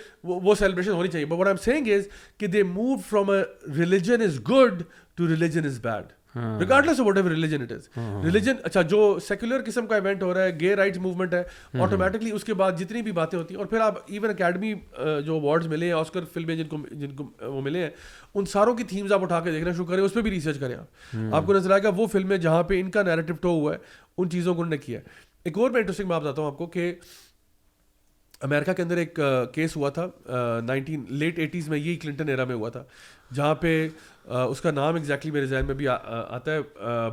وہ 0.46 0.54
سیلیبریشن 0.58 0.92
ہونی 0.92 1.08
چاہیے 1.08 1.26
بٹ 1.26 1.38
وٹ 1.40 1.46
ایم 1.68 1.92
از 1.96 2.06
کہ 2.38 2.46
they 2.46 2.62
move 2.72 2.96
from 3.08 3.30
a 3.30 3.42
religion 3.78 4.22
is 4.22 4.40
good 4.50 4.82
to 5.14 5.28
religion 5.28 5.66
is 5.66 5.80
bad 5.82 6.12
regardless 6.86 7.00
whatever 7.16 7.30
religion 7.30 7.62
it 7.62 7.72
is 7.72 7.88
religion 8.24 8.56
اچھا 8.64 8.82
جو 8.92 9.18
سیکولر 9.28 9.62
قسم 9.66 9.86
کا 9.86 9.96
ایونٹ 9.96 10.22
ہو 10.22 10.32
رہا 10.34 10.42
ہے 10.44 10.56
گے 10.60 10.74
رائٹس 10.76 10.98
موومنٹ 10.98 11.34
ہے 11.34 11.42
آٹومیٹکلی 11.82 12.30
اس 12.34 12.44
کے 12.44 12.54
بعد 12.60 12.78
جتنی 12.78 13.02
بھی 13.02 13.12
باتیں 13.18 13.38
ہوتی 13.38 13.54
ہیں 13.54 13.58
اور 13.62 13.68
پھر 13.70 13.80
آپ 13.80 13.94
ایون 14.06 14.30
اکیڈمی 14.30 14.72
جو 15.26 15.34
اوارڈز 15.38 15.66
ملے 15.68 15.86
ہیں 15.86 15.92
آسکر 15.98 16.24
فلمیں 16.34 16.54
جن 16.56 16.68
کو 16.68 16.78
جن 16.90 17.14
کو 17.16 17.24
وہ 17.50 17.60
ملے 17.62 17.82
ہیں 17.82 17.90
ان 18.34 18.44
ساروں 18.52 18.74
کی 18.76 18.84
تھیمز 18.90 19.12
آپ 19.12 19.22
اٹھا 19.22 19.40
کے 19.40 19.52
دیکھنا 19.52 19.72
شروع 19.72 19.84
کریں 19.86 20.02
اس 20.04 20.14
پہ 20.14 20.20
بھی 20.20 20.30
ریسرچ 20.30 20.58
کریں 20.60 20.74
آپ 20.76 21.34
آپ 21.34 21.46
کو 21.46 21.54
نظر 21.54 21.70
آئے 21.72 21.82
گا 21.82 21.90
وہ 21.96 22.06
فلمیں 22.12 22.36
جہاں 22.36 22.62
پہ 22.72 22.80
ان 22.80 22.90
کا 22.90 23.02
نیریٹو 23.08 23.34
ٹو 23.40 23.50
ہوا 23.58 23.72
ہے 23.74 23.78
ان 24.16 24.30
چیزوں 24.30 24.54
کو 24.54 24.62
انہوں 24.62 24.70
نے 24.70 24.78
کیا 24.84 24.98
ہے 25.00 25.20
ایک 25.44 25.58
اور 25.58 25.70
میں 25.70 25.80
انٹرسٹنگ 25.80 26.08
میں 26.08 26.16
آپ 26.16 26.22
بتاتا 26.22 26.42
ہوں 26.42 26.50
آپ 26.50 26.58
کو 26.58 26.66
کہ 26.76 26.92
امریکہ 28.48 28.72
کے 28.72 28.82
اندر 28.82 28.96
ایک 28.96 29.18
کیس 29.54 29.76
ہوا 29.76 29.88
تھا 29.98 30.06
نائنٹین 30.64 31.04
لیٹ 31.18 31.38
ایٹیز 31.38 31.68
میں 31.68 31.78
یہی 31.78 31.96
کلنٹن 32.02 32.28
ایرا 32.28 32.44
میں 32.44 32.54
ہوا 32.54 32.68
تھا 32.70 32.82
جہاں 33.34 33.54
پہ 33.54 33.86
اس 34.30 34.60
کا 34.60 34.70
نام 34.70 34.94
ایگزیکٹلی 34.94 35.30
میرے 35.32 35.46
ذہن 35.46 35.64
میں 35.66 35.74
بھی 35.74 35.86
آتا 35.94 36.54
ہے 36.54 36.60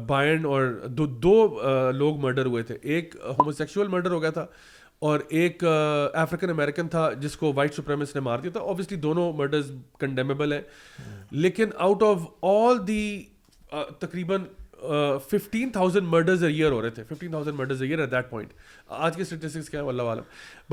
بائن 0.07 0.45
اور 0.45 0.64
دو 0.98 1.06
دو 1.23 1.61
لوگ 1.98 2.19
مرڈر 2.22 2.45
ہوئے 2.45 2.64
تھے 2.64 2.77
ایک 2.81 3.15
ہومو 3.38 3.52
سیکشول 3.52 3.88
مرڈر 3.88 4.11
ہو 4.11 4.22
گیا 4.22 4.30
تھا 4.31 4.45
اور 5.07 5.19
ایک 5.40 5.64
افریقن 5.64 6.49
امریکن 6.49 6.88
تھا 6.94 7.10
جس 7.19 7.36
کو 7.38 7.52
وائٹ 7.56 7.73
سپریمس 7.76 8.15
نے 8.15 8.22
مار 8.22 8.40
دیا 8.40 8.52
تھا 8.52 8.60
اوبیسلی 8.60 8.98
دونوں 9.02 9.31
مرڈرز 9.34 9.72
کنڈیمیبل 9.99 10.53
ہیں 10.53 10.61
لیکن 11.31 11.69
آؤٹ 11.77 12.03
آف 12.03 12.27
آل 12.52 12.86
دی 12.88 13.23
تقریباً 13.99 14.44
ففٹین 15.31 15.69
تھاؤزینڈ 15.69 16.07
مرڈرز 16.10 16.44
ایئر 16.44 16.72
ہو 16.72 16.81
رہے 16.81 16.90
تھے 16.90 17.03
fifteen 17.10 17.30
thousand 17.31 17.57
murders 17.60 17.81
year 17.84 17.99
at 17.99 18.11
that 18.11 18.30
point 18.30 18.53
آج 18.88 19.15
کے 19.15 19.22
اسٹیٹسٹکس 19.22 19.69
کیا 19.69 19.81
ہے 19.81 19.88
اللہ 19.90 20.11
عالم 20.11 20.23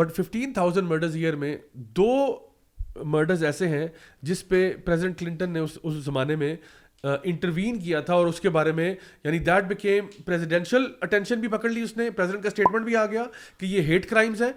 but 0.01 0.13
fifteen 0.21 0.53
thousand 0.53 0.89
murders 0.89 1.17
year 1.17 1.37
میں 1.37 1.57
دو 1.97 2.13
مرڈرز 3.05 3.45
ایسے 3.45 3.69
ہیں 3.69 3.87
جس 4.23 4.47
پہ 4.49 4.71
پریزیڈنٹ 4.85 5.19
کلنٹن 5.19 5.51
نے 5.53 5.61
اس 5.61 5.77
زمانے 6.05 6.37
میں 6.37 6.55
انٹروین 7.23 7.79
کیا 7.81 8.01
تھا 8.01 8.15
اور 8.15 8.27
اس 8.27 8.41
کے 8.41 8.51
بارے 8.51 8.73
میں 8.73 8.95
یعنی 9.25 9.39
دیٹ 9.49 9.65
بیکیم 9.69 10.07
پریزیڈینشیل 10.25 10.87
اٹینشن 11.03 11.41
بھی 11.41 11.49
پکڑ 11.49 11.71
لی 11.71 11.81
اس 11.83 11.97
نے 11.97 12.09
پریزیڈنٹ 12.11 12.43
کا 12.43 12.49
اسٹیٹمنٹ 12.49 12.85
بھی 12.85 12.97
آ 12.97 13.05
گیا 13.11 13.25
کہ 13.59 13.67
یہ 13.67 13.83
ہیٹ 13.93 14.09
کرائمز 14.11 14.43
ہیں 14.43 14.53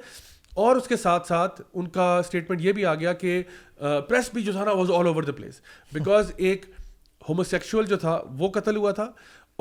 اور 0.66 0.76
اس 0.76 0.88
کے 0.88 0.98
ساتھ 0.98 1.28
ساتھ 1.28 1.62
ان 1.74 1.88
کا 1.96 2.16
اسٹیٹمنٹ 2.20 2.62
یہ 2.62 2.72
بھی 2.74 2.86
آ 2.86 2.94
گیا 3.02 3.14
کہ 3.14 3.42
پریس 3.80 4.30
بھی 4.34 4.42
جو 4.44 4.52
تھا 4.52 4.64
نا 4.66 4.72
was 4.78 4.92
all 4.98 5.08
over 5.08 5.24
the 5.24 5.32
place 5.38 5.60
because 5.94 6.32
ایک 6.36 6.66
ہومو 7.28 7.44
سیکسل 7.44 7.86
جو 7.86 7.98
تھا 8.00 8.20
وہ 8.40 8.50
قتل 8.54 8.76
ہوا 8.76 8.92
تھا 8.92 9.12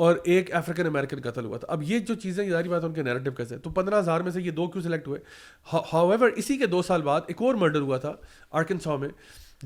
اور 0.03 0.15
ایک 0.33 0.53
افریقن 0.55 0.87
امریکن 0.87 1.21
قتل 1.21 1.45
ہوا 1.45 1.57
تھا 1.57 1.67
اب 1.73 1.81
یہ 1.87 1.99
جو 2.09 2.15
چیزیں 2.23 2.43
ساری 2.49 2.69
بات 2.69 2.83
ان 2.83 2.93
کے 2.93 3.03
نیریٹو 3.03 3.31
کیسے 3.39 3.57
تو 3.65 3.69
پندرہ 3.79 3.99
ہزار 3.99 4.21
میں 4.27 4.31
سے 4.31 4.41
یہ 4.41 4.51
دو 4.59 4.67
کیوں 4.73 4.83
سلیکٹ 4.83 5.07
ہوئے 5.07 5.19
ہاؤ 5.71 6.11
ایور 6.11 6.29
اسی 6.41 6.55
کے 6.57 6.65
دو 6.73 6.81
سال 6.89 7.01
بعد 7.07 7.21
ایک 7.27 7.41
اور 7.47 7.55
مرڈر 7.63 7.81
ہوا 7.87 7.97
تھا 8.05 8.13
آرکنسا 8.59 8.95
میں 9.01 9.09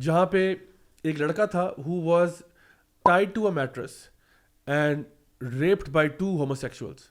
جہاں 0.05 0.25
پہ 0.33 0.41
ایک 1.09 1.19
لڑکا 1.21 1.45
تھا 1.57 1.67
who 1.85 2.01
was 2.05 2.41
tied 3.09 3.33
to 3.35 3.45
a 3.47 3.51
mattress 3.59 3.91
and 4.77 5.53
raped 5.61 5.89
by 5.99 6.07
two 6.23 6.35
homosexuals 6.65 7.07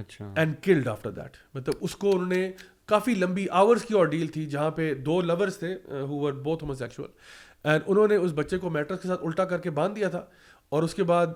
اچھا 0.00 0.32
اینڈ 0.36 0.54
کلڈ 0.62 0.88
آفٹر 0.94 1.10
دیٹ 1.22 1.36
مطلب 1.56 1.84
اس 1.88 1.94
کو 2.04 2.14
انہوں 2.14 2.28
نے 2.28 2.50
کافی 2.94 3.14
لمبی 3.14 3.46
آورس 3.60 3.84
کی 3.84 3.94
اور 3.98 4.06
ڈیل 4.16 4.26
تھی 4.38 4.46
جہاں 4.56 4.70
پہ 4.80 4.92
دو 5.06 5.20
لورس 5.30 5.58
تھے 5.58 5.74
who 5.90 6.18
were 6.24 6.32
both 6.48 6.62
homo 6.64 6.74
sexual 6.86 7.08
and 7.68 7.82
انہوں 7.86 8.08
نے 8.08 8.16
اس 8.16 8.32
بچے 8.34 8.58
کو 8.58 8.70
میٹرس 8.80 9.00
کے 9.02 9.08
ساتھ 9.08 9.24
الٹا 9.26 9.44
کر 9.54 9.60
کے 9.60 9.70
باندھ 9.80 9.94
دیا 9.98 10.08
تھا 10.16 10.24
اور 10.76 10.82
اس 10.82 10.94
کے 10.94 11.02
بعد 11.14 11.26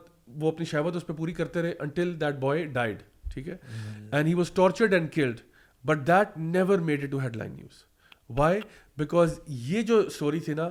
وہ 0.41 0.51
اپنی 0.53 0.65
شہوت 0.67 0.97
اس 0.97 1.07
پہ 1.07 1.13
پوری 1.17 1.33
کرتے 1.33 1.63
رہے 1.63 1.73
انٹل 1.81 2.15
دیٹ 2.21 2.35
بوائے 2.41 2.65
ڈائڈ 2.75 3.03
ٹھیک 3.33 3.49
ہے 3.49 3.57
and 4.11 4.29
he 4.29 4.35
was 4.35 4.51
tortured 4.55 4.93
and 4.95 5.13
killed 5.13 5.41
but 5.87 6.07
that 6.07 6.37
never 6.39 6.79
made 6.91 7.05
it 7.05 7.11
to 7.11 7.19
headline 7.37 7.53
news 7.57 7.83
why 8.39 8.61
because 8.99 9.39
یہ 9.69 9.83
جو 9.93 9.99
اسٹوری 10.07 10.41
تھی 10.45 10.55
نا 10.55 10.69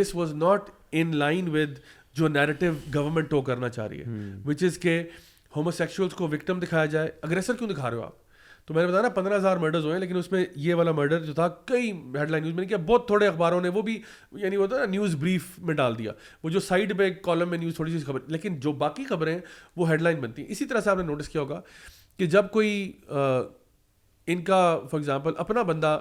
this 0.00 0.14
was 0.14 0.32
not 0.34 0.70
in 1.00 1.16
line 1.18 1.48
with 1.56 1.78
جو 2.14 2.28
نیریٹو 2.28 2.66
گورنمنٹ 2.94 3.30
ٹو 3.30 3.40
کرنا 3.42 3.68
چاہ 3.68 3.86
رہی 3.86 4.00
ہے 4.00 4.38
وچ 4.44 4.62
hmm. 4.62 4.68
از 4.72 4.78
کہ 4.78 5.02
ہومو 5.56 5.70
سیکشولس 5.70 6.14
کو 6.14 6.28
وکٹم 6.32 6.58
دکھایا 6.60 6.86
جائے 6.94 7.10
اگریسر 7.22 7.54
کیوں 7.56 7.68
دکھا 7.70 7.90
رہے 7.90 7.96
ہو 7.96 8.02
آپ 8.02 8.20
تو 8.66 8.74
میں 8.74 8.82
نے 8.82 8.88
بتایا 8.88 9.02
نا 9.02 9.08
پندرہ 9.14 9.36
ہزار 9.36 9.56
مرڈرز 9.56 9.84
ہوئے 9.84 9.92
ہیں 9.94 10.00
لیکن 10.00 10.16
اس 10.16 10.30
میں 10.32 10.44
یہ 10.64 10.74
والا 10.74 10.92
مرڈر 10.96 11.24
جو 11.24 11.32
تھا 11.34 11.46
کئی 11.66 11.90
ہیڈ 12.14 12.30
لائن 12.30 12.42
نیوز 12.42 12.54
میں 12.54 12.62
نے 12.62 12.68
کیا 12.68 12.76
بہت 12.86 13.06
تھوڑے 13.06 13.26
اخباروں 13.26 13.60
نے 13.60 13.68
وہ 13.78 13.82
بھی 13.82 13.98
یعنی 14.42 14.56
وہ 14.56 14.66
تھا 14.66 14.76
نا 14.78 14.84
نیوز 14.90 15.14
بریف 15.20 15.46
میں 15.70 15.74
ڈال 15.74 15.98
دیا 15.98 16.12
وہ 16.42 16.50
جو 16.50 16.60
سائڈ 16.68 16.96
پہ 16.98 17.10
کالم 17.24 17.48
میں 17.50 17.58
نیوز 17.58 17.74
تھوڑی 17.76 17.98
سی 17.98 18.04
خبر 18.04 18.20
لیکن 18.36 18.58
جو 18.66 18.72
باقی 18.84 19.04
خبریں 19.08 19.38
وہ 19.76 19.88
ہیڈ 19.90 20.02
لائن 20.02 20.20
بنتی 20.20 20.42
ہیں 20.42 20.50
اسی 20.50 20.64
طرح 20.64 20.80
سے 20.80 20.90
آپ 20.90 20.96
نے 20.96 21.02
نوٹس 21.02 21.28
کیا 21.28 21.40
ہوگا 21.42 21.60
کہ 22.18 22.26
جب 22.36 22.50
کوئی 22.52 22.90
ان 24.26 24.44
کا 24.44 24.60
فار 24.90 24.98
ایگزامپل 24.98 25.32
اپنا 25.44 25.62
بندہ 25.72 25.98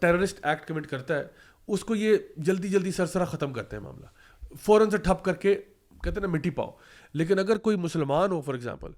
ٹیررسٹ 0.00 0.44
ایکٹ 0.46 0.66
کمٹ 0.68 0.86
کرتا 0.90 1.18
ہے 1.18 1.26
اس 1.74 1.84
کو 1.84 1.94
یہ 1.96 2.16
جلدی 2.46 2.68
جلدی 2.68 2.90
سر 2.92 3.06
سرا 3.06 3.24
ختم 3.32 3.52
کرتے 3.52 3.76
ہیں 3.76 3.82
معاملہ 3.82 4.56
فوراً 4.64 4.90
سے 4.90 4.96
ٹھپ 5.08 5.24
کر 5.24 5.34
کے 5.44 5.54
کہتے 6.02 6.20
ہیں 6.20 6.26
نا 6.26 6.32
مٹی 6.36 6.50
پاؤ 6.50 6.70
لیکن 7.18 7.38
اگر 7.38 7.58
کوئی 7.66 7.76
مسلمان 7.88 8.30
ہو 8.32 8.40
فار 8.40 8.54
ایگزامپل 8.54 8.90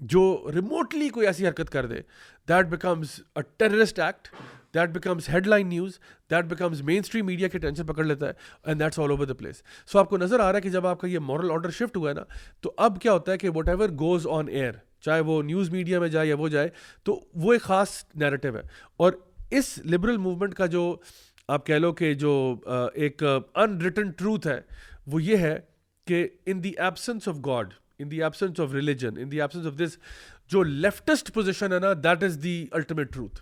جو 0.00 0.50
ریموٹلی 0.54 1.08
کوئی 1.08 1.26
ایسی 1.26 1.46
حرکت 1.46 1.70
کر 1.70 1.86
دے 1.86 2.00
that 2.48 2.66
becomes 2.70 3.08
a 3.36 3.42
terrorist 3.56 3.98
act 4.00 4.28
that 4.74 4.90
becomes 4.94 5.28
headline 5.46 5.68
news 5.68 5.98
that 6.30 6.44
becomes 6.50 6.80
mainstream 7.04 7.26
media 7.26 7.48
کے 7.48 7.58
ٹینشن 7.58 7.86
پکڑ 7.86 8.04
لیتا 8.04 8.28
ہے 8.28 8.32
and 8.64 8.80
that's 8.80 8.98
all 8.98 9.10
over 9.10 9.26
the 9.26 9.34
place 9.34 9.62
so 9.92 9.98
آپ 9.98 10.08
کو 10.10 10.16
نظر 10.18 10.40
آ 10.40 10.50
رہا 10.50 10.56
ہے 10.56 10.62
کہ 10.62 10.70
جب 10.70 10.86
آپ 10.86 11.00
کا 11.00 11.08
یہ 11.08 11.18
مورل 11.26 11.50
آرڈر 11.52 11.70
شفٹ 11.78 11.96
ہوا 11.96 12.08
ہے 12.08 12.14
نا 12.14 12.22
تو 12.62 12.72
اب 12.86 13.00
کیا 13.02 13.12
ہوتا 13.12 13.32
ہے 13.32 13.38
کہ 13.38 13.50
what 13.54 13.68
ever 13.68 13.88
goes 14.00 14.26
on 14.38 14.48
air 14.48 14.72
چاہے 15.04 15.20
وہ 15.20 15.42
نیوز 15.42 15.70
میڈیا 15.70 16.00
میں 16.00 16.08
جائے 16.08 16.28
یا 16.28 16.36
وہ 16.38 16.48
جائے 16.48 16.68
تو 17.04 17.20
وہ 17.42 17.52
ایک 17.52 17.62
خاص 17.62 17.90
نیرٹیو 18.22 18.56
ہے 18.56 18.62
اور 19.04 19.12
اس 19.58 19.78
لبرل 19.92 20.16
موومنٹ 20.16 20.54
کا 20.54 20.66
جو 20.76 20.94
آپ 21.54 21.66
کہہ 21.66 21.78
لو 21.78 21.92
کہ 21.92 22.12
جو 22.24 22.34
ایک 22.94 23.22
ان 23.62 23.80
ریٹن 23.80 24.10
ٹروتھ 24.16 24.46
ہے 24.46 24.60
وہ 25.12 25.22
یہ 25.22 25.36
ہے 25.46 25.58
کہ 26.06 26.26
in 26.46 26.62
the 26.64 26.72
absence 26.78 27.28
of 27.28 27.36
God 27.46 27.72
in 28.00 28.08
the 28.10 28.22
absence 28.22 28.60
of 28.60 28.72
religion 28.74 29.18
in 29.22 29.30
the 29.32 29.40
absence 29.40 29.66
of 29.66 29.76
this 29.78 29.96
جو 30.52 30.62
لیفٹسٹ 30.62 31.32
پوزیشن 31.34 31.72
ہے 31.72 31.78
نا 31.80 31.92
that 32.04 32.22
is 32.24 32.38
the 32.42 32.56
ultimate 32.78 33.12
truth 33.14 33.38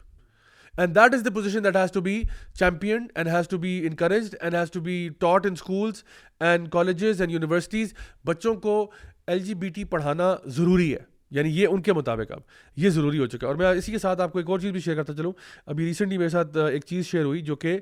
and 0.80 0.94
that 0.96 1.14
is 1.14 1.24
the 1.24 1.30
position 1.34 1.64
that 1.64 1.76
has 1.76 1.92
to 1.92 2.00
be 2.00 2.20
champion 2.58 3.06
and 3.14 3.28
has 3.34 3.48
to 3.48 3.58
be 3.58 3.78
encouraged 3.86 4.34
and 4.40 4.54
has 4.54 4.70
to 4.72 4.80
be 4.80 4.98
taught 5.20 5.46
in 5.46 5.52
schools 5.52 6.02
and 6.48 6.68
colleges 6.72 7.20
and 7.20 7.32
universities 7.32 7.94
بچوں 8.26 8.54
کو 8.68 8.84
L 9.28 9.38
G 9.44 9.54
B 9.54 9.68
T 9.76 9.84
پڑھانا 9.94 10.34
ضروری 10.56 10.92
ہے 10.92 11.10
یعنی 11.36 11.50
یہ 11.58 11.66
ان 11.72 11.82
کے 11.82 11.92
مطابق 11.92 12.32
اب 12.32 12.40
یہ 12.80 12.90
ضروری 12.96 13.18
ہو 13.18 13.26
چکا 13.26 13.46
ہے 13.46 13.50
اور 13.52 13.56
میں 13.58 13.66
اسی 13.80 13.92
کے 13.92 13.98
ساتھ 13.98 14.20
آپ 14.20 14.32
کو 14.32 14.38
ایک 14.38 14.50
اور 14.50 14.58
چیز 14.60 14.72
بھی 14.72 14.80
شیئر 14.80 14.96
کرتا 14.96 15.14
چلوں 15.16 15.32
ابھی 15.66 15.84
ریسنٹلی 15.86 16.18
میرے 16.18 16.28
ساتھ 16.28 16.56
ایک 16.70 16.84
چیز 16.86 17.06
شیئر 17.06 17.24
ہوئی 17.24 17.40
جو 17.42 17.56
کہ 17.56 17.78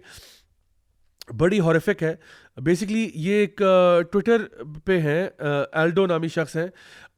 بڑی 1.38 1.58
ہارفک 1.60 2.02
ہے 2.02 2.14
بیسکلی 2.64 3.08
یہ 3.24 3.34
ایک 3.40 3.62
ٹویٹر 4.12 4.44
پہ 4.84 4.98
ہیں 5.00 5.26
ایلڈو 5.38 6.06
نامی 6.06 6.28
شخص 6.34 6.56
ہیں 6.56 6.66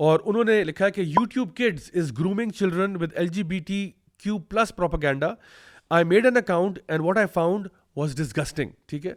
اور 0.09 0.21
انہوں 0.25 0.45
نے 0.45 0.63
لکھا 0.65 0.87
ہے 0.87 0.91
کہ 0.91 1.01
YouTube 1.01 1.55
kids 1.57 1.83
kids 1.89 1.99
is 2.03 2.13
grooming 2.19 2.51
children 2.59 2.97
with 3.03 3.13
L 3.17 3.29
G 3.37 3.43
B 3.53 3.59
T 3.67 3.89
Q 4.23 4.39
plus 4.49 4.75
propaganda 4.77 5.33
I 5.95 6.05
made 6.11 6.25
an 6.27 6.37
account 6.37 6.79
and 6.89 7.05
what 7.05 7.19
I 7.19 7.27
found 7.35 7.67
was 7.97 8.17
disgusting 8.17 8.71
ٹھیک 8.89 9.07
ہے 9.07 9.13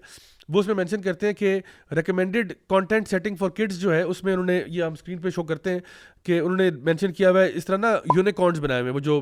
وہ 0.54 0.60
اس 0.60 0.68
میں 0.68 0.74
مینشن 0.76 1.02
کرتے 1.02 1.28
ہیں 1.28 1.34
کہ 1.34 1.60
recommended 1.96 2.52
content 2.70 3.08
setting 3.08 3.36
for 3.36 3.50
kids 3.58 3.80
جو 3.82 3.94
ہے 3.94 4.02
اس 4.02 4.24
میں 4.24 4.34
انہوں 4.34 4.46
نے 4.46 4.62
یہ 4.68 4.84
ہم 4.84 4.94
اسکرین 4.94 5.18
پہ 5.22 5.30
شو 5.36 5.44
کرتے 5.44 5.72
ہیں 5.74 5.80
کہ 6.26 6.40
انہوں 6.40 6.58
نے 6.58 6.70
مینشن 6.84 7.12
کیا 7.14 7.30
ہوا 7.32 7.42
ہے 7.44 7.50
اس 7.58 7.66
طرح 7.66 7.78
نا 7.78 7.92
یونیکارنس 8.16 8.60
بنائے 8.60 8.82
ہوئے 8.82 8.92
وہ 8.94 9.00
جو 9.08 9.20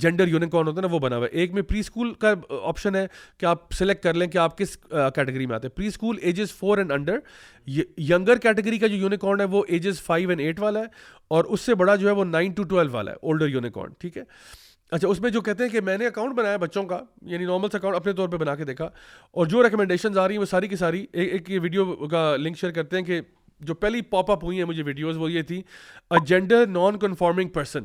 جینڈر 0.00 0.28
یونیکارن 0.28 0.68
ہوتا 0.68 0.80
ہے 0.80 0.86
نا 0.86 0.92
وہ 0.94 0.98
بنا 0.98 1.16
ہوا 1.16 1.26
ہے 1.26 1.38
ایک 1.40 1.54
میں 1.54 1.62
پری 1.68 1.80
اسکول 1.80 2.12
کا 2.24 2.32
آپشن 2.62 2.94
ہے 2.96 3.06
کہ 3.38 3.46
آپ 3.46 3.72
سلیکٹ 3.78 4.02
کر 4.02 4.14
لیں 4.14 4.26
کہ 4.28 4.38
آپ 4.38 4.58
کس 4.58 4.76
کیٹیگری 5.14 5.46
میں 5.46 5.54
آتے 5.56 5.68
ہیں 5.68 5.76
preschool 5.86 6.18
ages 6.22 6.52
four 6.58 6.78
and 6.78 6.92
under 6.92 7.18
younger 8.10 8.38
category 8.42 8.78
کا 8.78 8.86
جو 8.86 8.96
یونیکارن 8.96 9.40
ہے 9.40 9.44
وہ 9.56 9.62
ایجز 9.68 10.02
فائیو 10.02 10.28
اینڈ 10.28 10.40
ایٹ 10.40 10.60
والا 10.60 10.80
ہے 10.80 10.86
اور 11.36 11.44
اس 11.44 11.60
سے 11.60 11.74
بڑا 11.84 11.94
جو 11.96 12.08
ہے 12.08 12.12
وہ 12.20 12.24
نائن 12.24 12.52
ٹو 12.56 12.62
ٹویلو 12.62 12.90
والا 12.92 13.10
ہے 13.12 13.16
اولڈر 13.22 13.48
یونیکارن 13.48 13.92
ٹھیک 13.98 14.16
ہے 14.18 14.22
اچھا 14.90 15.08
اس 15.08 15.20
میں 15.20 15.30
جو 15.30 15.40
کہتے 15.42 15.64
ہیں 15.64 15.70
کہ 15.70 15.80
میں 15.86 15.96
نے 15.98 16.06
اکاؤنٹ 16.06 16.34
بنایا 16.34 16.56
بچوں 16.56 16.82
کا 16.90 17.00
یعنی 17.30 17.44
نارمل 17.46 17.68
سا 17.72 17.78
اکاؤنٹ 17.78 17.96
اپنے 17.96 18.12
طور 18.20 18.28
پہ 18.28 18.36
بنا 18.36 18.54
کے 18.56 18.64
دیکھا 18.64 18.88
اور 19.40 19.46
جو 19.46 19.62
ریکمنڈیشنز 19.62 20.18
آ 20.18 20.26
رہی 20.28 20.34
ہیں 20.34 20.40
وہ 20.40 20.44
ساری 20.50 20.68
کی 20.68 20.76
ساری 20.76 21.04
ایک 21.12 21.32
ایک 21.32 21.50
یہ 21.50 21.60
ویڈیو 21.62 21.84
کا 22.10 22.24
لنک 22.36 22.56
شیئر 22.58 22.70
کرتے 22.78 22.96
ہیں 22.96 23.04
کہ 23.04 23.20
جو 23.68 23.74
پہلی 23.74 24.00
پاپ 24.14 24.30
اپ 24.30 24.44
ہوئی 24.44 24.58
ہیں 24.58 24.64
مجھے 24.64 24.82
ویڈیوز 24.86 25.16
وہ 25.18 25.30
یہ 25.32 25.42
تھی 25.46 25.60
agender 26.20 26.66
non 26.76 26.98
conforming 26.98 27.48
person 27.58 27.84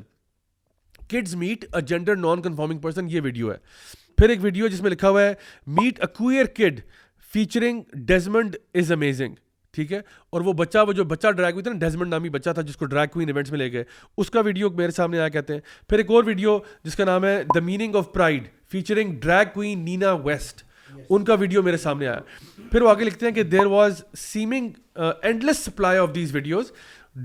kids 1.11 1.35
meet 1.35 1.65
agender 1.75 2.15
non 2.15 2.41
conforming 2.41 2.79
person 2.79 3.09
یہ 3.11 3.21
ویڈیو 3.23 3.51
ہے 3.51 3.57
پھر 4.17 4.29
ایک 4.29 4.39
ویڈیو 4.41 4.67
جس 4.67 4.81
میں 4.81 4.91
لکھا 4.91 5.09
ہوا 5.09 5.21
ہے 5.23 5.33
meet 5.79 5.99
queer 6.17 6.45
kid 6.57 6.79
featuring 7.33 7.81
Desmond 8.05 8.55
is 8.81 8.91
amazing 8.91 9.35
ٹھیک 9.73 9.91
ہے 9.93 9.99
اور 10.31 10.41
وہ 10.45 10.53
بچہ 10.53 10.77
وہ 10.87 10.93
جو 10.93 11.03
بچہ 11.11 11.27
ڈرائگ 11.37 11.53
ہوئی 11.53 11.63
تھا 11.63 11.71
نا 11.71 11.77
ڈیزمنڈ 11.85 12.09
نامی 12.09 12.29
بچہ 12.29 12.49
تھا 12.55 12.61
جس 12.61 12.77
کو 12.77 12.85
ڈرائگ 12.93 13.07
کوئن 13.13 13.29
ایونٹس 13.29 13.51
میں 13.51 13.59
لے 13.59 13.71
گئے 13.71 13.83
اس 14.21 14.29
کا 14.31 14.41
ویڈیو 14.45 14.69
میرے 14.79 14.91
سامنے 14.97 15.19
آیا 15.19 15.27
کہتے 15.35 15.53
ہیں 15.53 15.61
پھر 15.89 15.97
ایک 15.97 16.11
اور 16.11 16.23
ویڈیو 16.23 16.57
جس 16.83 16.95
کا 16.95 17.05
نام 17.05 17.25
ہے 17.25 17.41
the 17.55 17.59
meaning 17.65 17.95
of 17.95 18.11
pride 18.13 18.47
featuring 18.71 19.19
drag 19.21 19.45
queen 19.53 19.83
Nina 19.85 20.11
West 20.25 20.63
ان 21.09 21.23
کا 21.25 21.33
ویڈیو 21.39 21.61
میرے 21.63 21.77
سامنے 21.85 22.07
آیا 22.07 22.19
پھر 22.71 22.81
وہ 22.81 22.89
آگے 22.89 23.03
لکھتے 23.05 23.25
ہیں 23.25 23.33
کہ 23.33 23.43
there 23.53 23.65
was 23.75 24.01
seeming 24.23 24.69
endless 25.21 25.63
supply 25.65 25.97
of 25.99 26.13
these 26.15 26.35
videos 26.35 26.71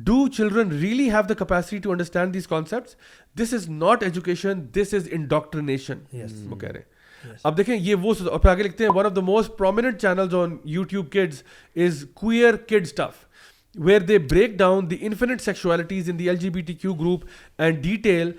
do 0.04 0.26
children 0.36 0.70
really 0.78 1.10
have 1.10 1.22
the 1.28 1.34
capacity 1.38 1.78
to 1.84 1.90
understand 1.90 2.34
these 2.34 2.46
concepts 2.48 2.96
this 3.42 3.54
is 3.54 3.68
not 3.70 4.02
education 4.02 4.64
this 4.80 4.94
is 4.94 5.08
indoctrination 5.28 5.98
وہ 6.12 6.56
کہہ 6.56 6.68
رہے 6.68 6.78
ہیں 6.80 6.96
اب 7.44 7.56
دیکھیں 7.56 7.74
یہ 7.76 7.94
وہ 8.02 8.12
اور 8.30 8.38
پھر 8.38 8.50
آگے 8.50 8.62
لکھتے 8.62 8.84
ہیں 8.84 8.90
one 8.94 9.06
of 9.06 9.14
the 9.16 9.20
most 9.30 9.56
prominent 9.58 10.00
channels 10.00 10.34
on 10.34 10.56
YouTube 10.76 11.10
kids 11.12 11.42
is 11.84 12.04
queer 12.20 12.56
kids 12.68 12.92
stuff 12.96 13.24
where 13.84 14.00
they 14.08 14.18
break 14.30 14.54
down 14.58 14.90
the 14.90 14.96
infinite 15.06 15.40
sexualities 15.42 16.10
in 16.10 16.18
the 16.18 16.28
L 16.28 16.36
G 16.38 16.50
B 16.50 16.60
T 16.66 16.74
Q 16.74 16.94
group 17.00 17.24
and 17.58 17.82
detail 17.84 18.32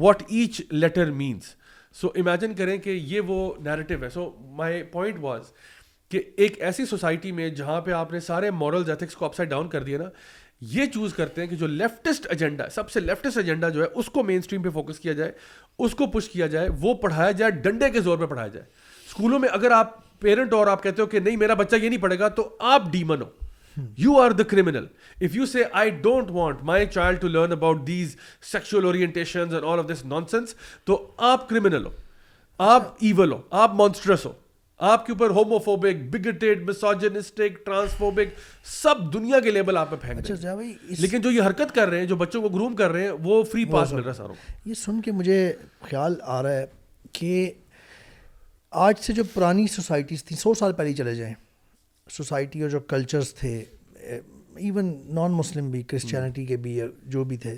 what 0.00 0.22
each 0.28 0.60
letter 0.70 1.10
means 1.20 1.54
so 2.00 2.08
imagine 2.16 2.54
کریں 2.56 2.76
کہ 2.78 2.90
یہ 3.04 3.20
وہ 3.26 3.52
narrative 3.64 4.02
ہے 4.02 4.08
so 4.14 4.30
my 4.56 4.82
point 4.92 5.16
was 5.20 5.52
کہ 6.10 6.20
ایک 6.44 6.60
ایسی 6.68 6.84
society 6.86 7.32
میں 7.32 7.48
جہاں 7.58 7.80
پہ 7.80 7.90
آپ 7.92 8.12
نے 8.12 8.20
سارے 8.20 8.50
مورلز 8.50 8.90
ایتھکس 8.90 9.16
کو 9.16 9.24
اپ 9.24 9.34
سائڈ 9.34 9.48
ڈاؤن 9.50 9.68
کر 9.68 9.82
دیا 9.82 9.98
نا 9.98 10.08
یہ 10.70 10.86
چوز 10.94 11.12
کرتے 11.14 11.40
ہیں 11.40 11.48
کہ 11.48 11.56
جو 11.56 11.66
لیفٹسٹ 11.66 12.26
ایجنڈا 12.30 12.68
سب 12.70 12.90
سے 12.90 13.00
لیفٹسٹ 13.00 13.38
ایجنڈا 13.38 13.68
جو 13.76 13.82
ہے 13.82 13.86
اس 14.00 14.06
کو 14.14 14.22
مین 14.22 14.38
اسٹریم 14.38 14.62
پہ 14.62 14.70
فوکس 14.74 14.98
کیا 15.00 15.12
جائے 15.20 15.30
اس 15.84 15.94
کو 15.98 16.06
پش 16.14 16.28
کیا 16.28 16.46
جائے 16.54 16.68
وہ 16.80 16.94
پڑھایا 17.02 17.30
جائے 17.40 17.50
ڈنڈے 17.66 17.88
کے 17.90 18.00
زور 18.06 18.18
پہ 18.18 18.26
پڑھایا 18.32 18.48
جائے 18.56 18.64
اسکولوں 19.08 19.38
میں 19.44 19.48
اگر 19.58 19.70
آپ 19.76 19.94
پیرنٹ 20.20 20.52
اور 20.54 20.66
آپ 20.74 20.82
کہتے 20.82 21.02
ہو 21.02 21.06
کہ 21.14 21.20
نہیں 21.20 21.36
میرا 21.42 21.54
بچہ 21.60 21.76
یہ 21.76 21.88
نہیں 21.88 22.00
پڑھے 22.02 22.18
گا 22.18 22.28
تو 22.40 22.48
آپ 22.72 22.88
demon 22.92 23.22
who 23.22 23.28
you 24.04 24.18
are 24.20 24.30
the 24.38 24.44
if 24.58 25.36
you 25.36 25.46
see 25.52 25.62
I 25.82 25.90
don't 26.06 26.30
want 26.30 26.62
my 26.70 26.86
child 26.94 27.20
to 27.20 27.28
learn 27.28 27.52
about 27.52 27.86
these 27.86 28.16
sexual 28.52 29.04
nonsense 30.30 30.54
تو 30.90 30.98
آپ 31.30 31.48
کرمنل 31.48 31.84
ہو 31.86 31.90
آپ 32.72 32.92
ایول 33.08 33.32
ہو 33.32 33.40
آپ 33.64 33.74
مانسٹرس 33.74 34.26
ہو 34.26 34.32
آپ 34.88 35.04
کے 35.06 35.12
اوپر 35.12 35.30
ہوموفوبک 35.36 36.02
بگٹیڈ 36.12 36.62
مساجنسٹک 36.68 37.64
ٹرانسفوبک 37.64 38.38
سب 38.68 39.12
دنیا 39.12 39.40
کے 39.40 39.50
لیبل 39.50 39.76
آپ 39.76 39.90
پہ 39.90 39.96
پھینک 40.02 40.18
اچھا 40.30 40.54
رہے 40.56 40.72
لیکن 40.98 41.20
جو 41.22 41.30
یہ 41.30 41.42
حرکت 41.46 41.74
کر 41.74 41.88
رہے 41.88 41.98
ہیں 42.00 42.06
جو 42.06 42.16
بچوں 42.22 42.42
کو 42.42 42.48
گروم 42.54 42.76
کر 42.76 42.90
رہے 42.92 43.02
ہیں 43.04 43.10
وہ 43.24 43.42
فری 43.52 43.64
پاس 43.72 43.92
مل 43.92 44.02
رہا 44.02 44.12
ساروں 44.12 44.34
یہ 44.64 44.74
سن 44.84 45.00
کے 45.02 45.12
مجھے 45.18 45.38
خیال 45.90 46.14
آ 46.36 46.42
رہا 46.42 46.52
ہے 46.60 46.64
کہ 47.18 47.50
آج 48.86 48.94
سے 49.06 49.12
جو 49.12 49.24
پرانی 49.34 49.66
سوسائٹیز 49.74 50.24
تھیں 50.24 50.38
سو 50.38 50.54
سال 50.62 50.72
پہلے 50.78 50.92
چلے 51.02 51.14
جائیں 51.14 51.34
سوسائٹی 52.16 52.62
اور 52.62 52.70
جو 52.70 52.80
کلچرز 52.94 53.34
تھے 53.40 53.54
ایون 54.58 54.92
نان 55.14 55.32
مسلم 55.32 55.70
بھی 55.70 55.82
کرسچینٹی 55.90 56.46
کے 56.46 56.56
بھی 56.66 56.80
جو 57.12 57.24
بھی 57.24 57.36
تھے 57.44 57.56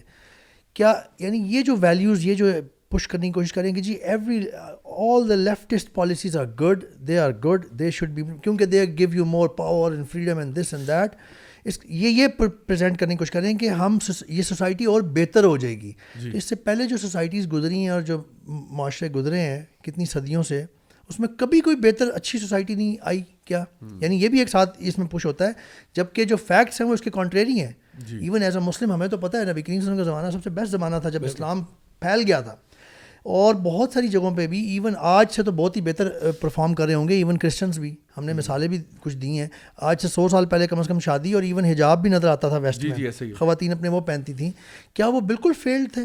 کیا 0.74 0.92
یعنی 1.18 1.42
یہ 1.54 1.62
جو 1.62 1.76
ویلیوز 1.80 2.26
یہ 2.26 2.34
جو 2.34 2.46
پش 2.92 3.06
کرنے 3.08 3.26
کی 3.26 3.32
کوشش 3.32 3.52
کریں 3.52 3.72
کہ 3.74 3.80
جی 3.82 3.92
every 3.92 4.38
all 4.98 5.28
the 5.28 5.34
leftist 5.34 5.92
policies 5.94 6.36
are 6.36 6.46
good 6.60 6.84
they 7.08 7.18
are 7.18 7.30
good 7.44 7.64
they 7.78 7.90
should 7.98 8.10
be 8.14 8.22
کیونکہ 8.42 8.64
they 8.72 8.84
give 8.98 9.14
you 9.14 9.24
more 9.34 9.48
power 9.62 9.92
and 9.92 10.08
freedom 10.12 10.38
and 10.38 10.56
this 10.58 10.72
and 10.74 10.86
that 10.88 11.14
اس 11.68 11.78
یہ 11.88 12.08
یہ 12.08 12.26
پریزنٹ 12.66 12.98
کرنے 13.00 13.14
کی 13.14 13.18
کوشش 13.18 13.30
کریں 13.30 13.52
کہ 13.58 13.68
ہم 13.80 13.98
یہ 14.28 14.42
سوسائٹی 14.42 14.84
اور 14.92 15.02
بہتر 15.16 15.44
ہو 15.44 15.56
جائے 15.56 15.80
گی 15.80 15.92
جی. 16.22 16.30
اس 16.36 16.44
سے 16.48 16.54
پہلے 16.68 16.84
جو 16.88 16.96
سوسائٹیز 17.02 17.46
گزری 17.52 17.78
ہیں 17.78 17.88
اور 17.96 18.00
جو 18.10 18.22
معاشرے 18.48 19.08
گزرے 19.14 19.40
ہیں 19.40 19.60
کتنی 19.84 20.04
صدیوں 20.12 20.42
سے 20.48 20.64
اس 21.08 21.18
میں 21.20 21.28
کبھی 21.38 21.60
کوئی 21.60 21.76
بہتر 21.76 22.10
اچھی 22.14 22.38
سوسائٹی 22.38 22.74
نہیں 22.74 22.96
آئی 23.10 23.20
کیا 23.44 23.64
یعنی 24.00 24.16
یہ 24.22 24.28
بھی 24.34 24.38
ایک 24.38 24.48
ساتھ 24.48 24.76
اس 24.88 24.98
میں 24.98 25.06
پوش 25.12 25.26
ہوتا 25.26 25.46
ہے 25.46 25.52
جب 25.96 26.12
کہ 26.14 26.24
جو 26.32 26.36
فیکٹس 26.46 26.80
ہیں 26.80 26.88
وہ 26.88 26.94
اس 26.94 27.02
کے 27.02 27.10
کانٹریری 27.20 27.60
ہیں 27.60 27.72
ایون 28.20 28.42
ایز 28.42 28.56
اے 28.56 28.62
مسلم 28.64 28.92
ہمیں 28.92 29.06
تو 29.08 29.16
پتہ 29.26 29.36
ہے 29.36 29.50
نبی 29.50 29.62
کریم 29.62 29.80
وسلم 29.82 29.96
کا 29.96 30.02
زمانہ 30.02 30.30
سب 30.36 30.42
سے 30.44 30.50
بیسٹ 30.60 30.70
زمانہ 30.72 30.96
تھا 31.02 31.08
جب 31.18 31.24
اسلام 31.24 31.62
پھیل 32.00 32.22
گیا 32.26 32.40
تھا 32.46 32.54
اور 33.30 33.54
بہت 33.62 33.92
ساری 33.92 34.08
جگہوں 34.08 34.30
پہ 34.36 34.46
بھی 34.48 34.60
ایون 34.70 34.92
آج 34.98 35.32
سے 35.32 35.42
تو 35.42 35.52
بہت 35.56 35.76
ہی 35.76 35.80
بہتر 35.82 36.08
پرفارم 36.40 36.72
کر 36.74 36.86
رہے 36.86 36.94
ہوں 36.94 37.08
گے 37.08 37.14
ایون 37.16 37.36
کرسچنس 37.38 37.78
بھی 37.78 37.94
ہم 38.16 38.24
نے 38.24 38.32
مثالیں 38.32 38.66
بھی 38.68 38.78
کچھ 39.00 39.16
دی 39.16 39.38
ہیں 39.38 39.46
آج 39.90 40.00
سے 40.02 40.08
سو 40.08 40.28
سال 40.28 40.46
پہلے 40.46 40.66
کم 40.66 40.78
از 40.78 40.88
کم 40.88 40.98
شادی 41.04 41.32
اور 41.32 41.42
ایون 41.42 41.64
حجاب 41.64 42.02
بھی 42.02 42.10
نظر 42.10 42.28
آتا 42.28 42.48
تھا 42.48 42.56
ویسٹ 42.64 42.80
جی، 42.82 42.90
جی، 42.96 43.02
میں 43.04 43.32
خواتین 43.38 43.72
اپنے 43.72 43.88
وہ 43.88 44.00
پہنتی 44.10 44.34
تھیں 44.34 44.50
کیا 44.94 45.06
وہ 45.08 45.20
بالکل 45.30 45.52
فیلڈ 45.62 45.92
تھے 45.94 46.04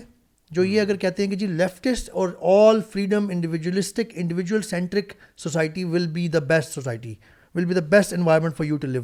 جو 0.55 0.63
یہ 0.63 0.81
اگر 0.81 0.95
کہتے 0.97 1.23
ہیں 1.23 1.29
کہ 1.29 1.35
جی 1.35 1.47
لیفٹسٹ 1.47 2.09
اور 2.21 2.29
all 2.53 2.79
freedom 2.91 3.27
individualistic 3.31 4.11
individual 4.15 4.61
centric 4.71 5.13
society 5.43 5.83
will 5.83 6.07
be 6.13 6.27
the 6.33 6.39
best 6.53 6.73
society 6.73 7.13
will 7.55 7.65
be 7.65 7.73
the 7.73 7.79
best 7.95 8.13
environment 8.13 8.57
for 8.57 8.65
you 8.65 8.77
to 8.81 8.87
live 8.87 9.01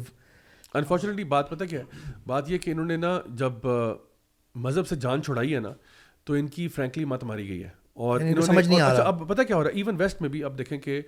unfortunately 0.74 1.24
بات 1.34 1.50
پتہ 1.50 1.64
کیا 1.70 1.80
ہے 1.80 2.08
بات 2.26 2.50
یہ 2.50 2.58
کہ 2.58 2.70
انہوں 2.70 2.86
نے 2.86 2.96
نا 2.96 3.18
جب 3.38 3.66
مذہب 4.68 4.88
سے 4.88 4.96
جان 5.02 5.22
چھڑائی 5.22 5.54
ہے 5.54 5.60
نا 5.60 5.72
تو 6.26 6.34
ان 6.34 6.46
کی 6.48 6.66
فرینکلی 6.74 7.04
مت 7.04 7.24
ماری 7.24 7.48
گئی 7.48 7.62
ہے 7.62 7.68
اور 8.02 8.20
یعنی 8.20 8.40
سمجھ 8.42 8.66
نہیں 8.68 8.80
آ 8.80 8.86
اچھا، 8.86 9.02
رہا 9.02 9.08
اب 9.08 9.22
پتا 9.28 9.42
کیا 9.42 9.56
ہو 9.56 9.62
رہا 9.62 9.70
ہے 9.70 9.74
ایون 9.78 9.96
ویسٹ 9.98 10.20
میں 10.22 10.28
بھی 10.28 10.42
اب 10.44 10.56
دیکھیں 10.58 10.78
کہ 10.78 11.00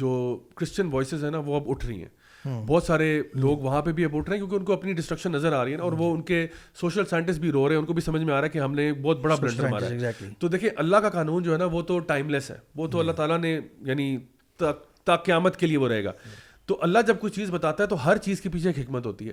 جو 0.00 0.10
کرسچن 0.56 0.88
وائسز 0.92 1.24
ہیں 1.24 1.30
نا 1.30 1.38
وہ 1.46 1.54
اب 1.56 1.70
اٹھ 1.70 1.84
رہی 1.86 2.02
ہیں 2.02 2.48
بہت 2.66 2.84
سارے 2.84 3.06
لوگ 3.34 3.58
وہاں 3.62 3.80
پہ 3.82 3.92
بھی 3.92 4.04
اب 4.04 4.16
اٹھ 4.16 4.28
رہے 4.28 4.36
ہیں 4.36 4.40
کیونکہ 4.40 4.56
ان 4.56 4.64
کو 4.64 4.72
اپنی 4.72 4.92
ڈسٹرکشن 4.94 5.32
نظر 5.32 5.52
آ 5.52 5.64
رہی 5.64 5.72
ہے 5.72 5.76
نا 5.76 5.82
اور 5.84 5.92
وہ 5.98 6.12
ان 6.14 6.22
کے 6.30 6.46
سوشل 6.80 7.04
سائنٹسٹ 7.10 7.40
بھی 7.40 7.50
رو 7.52 7.66
رہے 7.68 7.74
ہیں 7.74 7.80
ان 7.80 7.86
کو 7.86 7.92
بھی 7.92 8.02
سمجھ 8.02 8.22
میں 8.22 8.34
آ 8.34 8.36
رہا 8.36 8.44
ہے 8.46 8.50
کہ 8.52 8.58
ہم 8.58 8.74
نے 8.74 8.92
بہت 9.02 9.20
بڑا 9.20 9.34
بلنڈر 9.40 9.68
مارا 9.70 9.88
ہے 9.90 10.10
تو 10.38 10.48
دیکھیں 10.48 10.68
اللہ 10.76 10.96
کا 11.02 11.08
قانون 11.18 11.42
جو 11.42 11.52
ہے 11.52 11.58
نا 11.58 11.64
وہ 11.72 11.82
تو 11.92 11.98
ٹائم 12.12 12.30
لیس 12.30 12.50
ہے 12.50 12.56
وہ 12.82 12.86
تو 12.92 13.00
اللہ 13.00 13.12
تعالیٰ 13.22 13.38
نے 13.38 13.58
یعنی 13.86 14.16
تا 15.04 15.16
قیامت 15.16 15.56
کے 15.56 15.66
لیے 15.66 15.76
وہ 15.78 15.88
رہے 15.88 16.04
گا 16.04 16.12
تو 16.66 16.78
اللہ 16.82 16.98
جب 17.06 17.18
کوئی 17.20 17.32
چیز 17.32 17.50
بتاتا 17.54 17.82
ہے 17.82 17.88
تو 17.88 18.04
ہر 18.06 18.16
چیز 18.28 18.40
کے 18.40 18.48
پیچھے 18.52 18.68
ایک 18.70 18.78
حکمت 18.78 19.06
ہوتی 19.06 19.28
ہے 19.28 19.32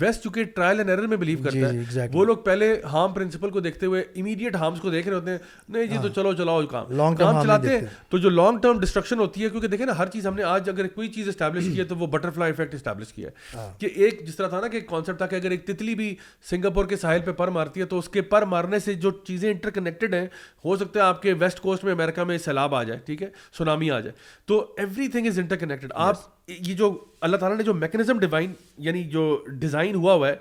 ویسٹ 0.00 0.22
چونکہ 0.24 0.44
ٹرائل 0.54 0.78
اینڈ 0.78 0.90
ایرر 0.90 1.06
میں 1.06 1.16
بلیو 1.16 1.38
جی، 1.38 1.44
کرتا 1.60 2.02
ہے 2.02 2.08
وہ 2.12 2.24
لوگ 2.24 2.36
پہلے 2.44 2.68
ہارم 2.92 3.12
پرنسپل 3.12 3.50
کو 3.50 3.60
دیکھتے 3.60 3.86
ہوئے 3.86 4.00
امیڈیٹ 4.20 4.54
ہارمس 4.56 4.80
کو 4.80 4.90
دیکھ 4.90 5.08
رہے 5.08 5.16
ہوتے 5.16 5.30
ہیں 5.30 5.38
نہیں 5.68 5.86
جی 5.86 5.96
تو 5.96 6.06
ہاں۔ 6.06 6.12
چلو 6.14 6.32
چلاؤ 6.36 6.64
کام 6.66 6.90
لانگ 6.96 7.16
کام 7.16 7.42
چلاتے 7.42 7.68
ہیں 7.70 7.80
تو 8.10 8.18
جو 8.18 8.30
لانگ 8.30 8.58
ٹرم 8.62 8.78
ڈسٹرکشن 8.80 9.18
ہوتی 9.20 9.44
ہے 9.44 9.48
کیونکہ 9.50 9.68
دیکھیں 9.68 9.86
نا 9.86 9.96
ہر 9.98 10.06
چیز 10.10 10.26
ہم 10.26 10.34
نے 10.36 10.42
آج 10.52 10.68
اگر 10.68 10.86
کوئی 10.94 11.08
چیز 11.12 11.28
اسٹیبلش 11.28 11.64
کی 11.72 11.78
ہے 11.78 11.84
تو 11.84 11.96
وہ 11.96 12.06
بٹر 12.14 12.30
فلائی 12.34 12.52
افیکٹ 12.52 12.74
اسٹیبلش 12.74 13.12
کیا 13.12 13.28
ہے 13.28 13.56
ہاں۔ 13.56 13.68
کہ 13.80 13.86
ایک 13.94 14.26
جس 14.28 14.36
طرح 14.36 14.48
تھا 14.48 14.60
نا 14.60 14.68
کہ 14.68 14.80
کانسیپٹ 14.88 15.18
تھا 15.18 15.26
کہ 15.26 15.36
اگر 15.36 15.50
ایک 15.50 15.66
تتلی 15.66 15.94
بھی 15.94 16.14
سنگاپور 16.50 16.86
کے 16.86 16.96
ساحل 17.02 17.20
پہ 17.24 17.32
پر 17.38 17.48
مارتی 17.58 17.80
ہے 17.80 17.84
تو 17.92 17.98
اس 17.98 18.08
کے 18.14 18.22
پر 18.32 18.42
مارنے 18.54 18.78
سے 18.86 18.94
جو 19.04 19.10
چیزیں 19.26 19.50
انٹر 19.50 19.70
کنیکٹڈ 19.74 20.14
ہیں 20.14 20.26
ہو 20.64 20.76
سکتا 20.76 21.00
ہے 21.00 21.04
آپ 21.04 21.20
کے 21.22 21.32
ویسٹ 21.40 21.60
کوسٹ 21.60 21.84
میں 21.84 21.92
امیرکا 21.92 22.24
میں 22.24 22.38
سیلاب 22.44 22.74
آ 22.74 22.82
جائے 22.82 23.00
ٹھیک 23.06 23.22
ہے 23.22 23.28
سونامی 23.58 23.90
آ 23.90 24.00
جائے 24.00 24.14
تو 24.46 24.64
every 24.76 25.08
thing 25.08 25.26
is 25.26 25.38
inter 25.38 25.56
connected 25.56 25.92
آپ 26.06 26.22
یہ 26.48 26.74
جو 26.76 26.90
اللہ 27.26 27.36
تعالیٰ 27.36 27.56
نے 27.58 27.64
جو 27.64 27.74
میکنزم 27.74 28.18
ڈیوائن 28.20 28.52
یعنی 28.86 29.02
جو 29.10 29.22
ڈیزائن 29.60 29.94
ہوا 29.94 30.14
ہوا 30.14 30.28
ہے 30.28 30.34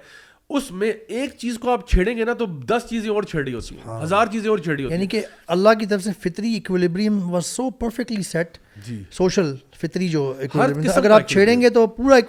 اس 0.58 0.70
میں 0.80 0.92
ایک 1.18 1.36
چیز 1.40 1.58
کو 1.62 1.70
آپ 1.72 1.88
چھیڑیں 1.90 2.16
گے 2.18 2.24
نا 2.26 2.34
تو 2.40 2.46
دس 2.72 2.86
چیزیں 2.90 3.10
اور 3.12 3.24
چھیڑی 3.32 3.54
ہاں۔ 3.86 4.02
ہزار 4.02 4.28
چیزیں 4.32 4.50
اور 4.50 4.58
چھیڑی 4.66 4.84
یعنی 4.90 5.08
کہ 5.14 5.22
اللہ 5.56 5.74
کی 5.80 5.86
طرف 5.94 6.04
سے 6.04 6.10
فطری 6.24 6.54
ایکویلبریم 6.54 7.20
وا 7.34 7.42
سو 7.54 7.70
پرفیکٹلی 7.84 8.22
سیٹ 8.32 8.58
جی 8.86 9.02
سوشل 9.14 9.54
فطری 9.82 10.08
جو 10.10 10.22
اگر 10.98 11.12
آپ 11.12 11.28
چھیڑیں 11.30 11.60
گے 11.62 11.70
تو 11.70 11.86
پورا 11.98 12.20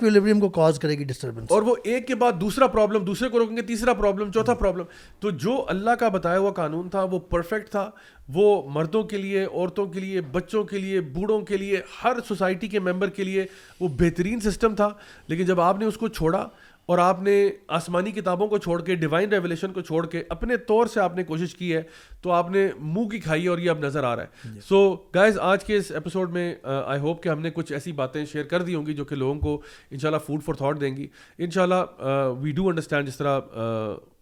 کو 0.40 0.48
کاز 0.54 0.78
کرے 0.78 0.94
گی 0.98 1.04
ڈسٹربنس 1.04 1.52
اور 1.52 1.62
وہ 1.62 1.74
ایک 1.84 2.06
کے 2.06 2.14
بعد 2.22 2.32
دوسرا 2.40 2.66
پرابلم 2.74 3.04
دوسرے 3.04 3.28
کو 3.28 3.38
روکیں 3.38 3.56
گے 3.56 3.62
تیسرا 3.66 3.92
پرابلم 3.94 4.30
چوتھا 4.32 4.54
پرابلم 4.54 4.84
تو 5.20 5.30
جو 5.44 5.64
اللہ 5.68 5.94
کا 6.00 6.08
بتایا 6.18 6.38
ہوا 6.38 6.50
قانون 6.52 6.88
تھا 6.90 7.02
وہ 7.10 7.18
پرفیکٹ 7.30 7.70
تھا 7.70 7.88
وہ 8.34 8.50
مردوں 8.74 9.02
کے 9.08 9.16
لیے 9.16 9.44
عورتوں 9.44 9.86
کے 9.92 10.00
لیے 10.00 10.20
بچوں 10.32 10.62
کے 10.64 10.78
لیے 10.78 11.00
بوڑھوں 11.14 11.40
کے 11.46 11.56
لیے 11.56 11.80
ہر 12.02 12.20
سوسائٹی 12.28 12.68
کے 12.74 12.80
ممبر 12.80 13.10
کے 13.18 13.24
لیے 13.24 13.46
وہ 13.80 13.88
بہترین 13.98 14.40
سسٹم 14.50 14.74
تھا 14.74 14.88
لیکن 15.28 15.44
جب 15.46 15.60
آپ 15.60 15.78
نے 15.78 15.84
اس 15.86 15.96
کو 15.98 16.08
چھوڑا 16.08 16.46
اور 16.86 16.98
آپ 16.98 17.22
نے 17.22 17.32
آسمانی 17.76 18.10
کتابوں 18.12 18.46
کو 18.48 18.58
چھوڑ 18.64 18.80
کے 18.84 18.94
ڈیوائن 19.02 19.28
ریولیشن 19.32 19.72
کو 19.72 19.80
چھوڑ 19.80 20.04
کے 20.10 20.22
اپنے 20.30 20.56
طور 20.70 20.86
سے 20.94 21.00
آپ 21.00 21.14
نے 21.16 21.24
کوشش 21.24 21.54
کی 21.56 21.74
ہے 21.74 21.82
تو 22.22 22.30
آپ 22.32 22.50
نے 22.50 22.66
منہ 22.80 23.08
کی 23.08 23.18
کھائی 23.20 23.46
اور 23.48 23.58
یہ 23.58 23.70
اب 23.70 23.78
نظر 23.84 24.04
آ 24.04 24.14
رہا 24.16 24.24
ہے 24.52 24.60
سو 24.68 24.80
گائز 25.14 25.38
آج 25.50 25.64
کے 25.64 25.76
اس 25.76 25.90
ایپیسوڈ 25.94 26.32
میں 26.32 26.54
آئی 26.84 27.00
ہوپ 27.00 27.22
کہ 27.22 27.28
ہم 27.28 27.40
نے 27.42 27.50
کچھ 27.54 27.72
ایسی 27.72 27.92
باتیں 28.02 28.24
شیئر 28.32 28.44
کر 28.50 28.62
دی 28.62 28.74
ہوں 28.74 28.86
گی 28.86 28.94
جو 28.94 29.04
کہ 29.04 29.16
لوگوں 29.16 29.38
کو 29.40 29.60
ان 29.90 29.98
شاء 29.98 30.08
اللہ 30.08 30.26
فوڈ 30.26 30.42
فار 30.44 30.54
تھاٹ 30.58 30.80
دیں 30.80 30.96
گی 30.96 31.06
ان 31.38 31.50
شاء 31.54 31.62
اللہ 31.62 32.28
وی 32.40 32.50
ڈو 32.56 32.68
انڈرسٹینڈ 32.68 33.06
جس 33.08 33.16
طرح 33.18 33.40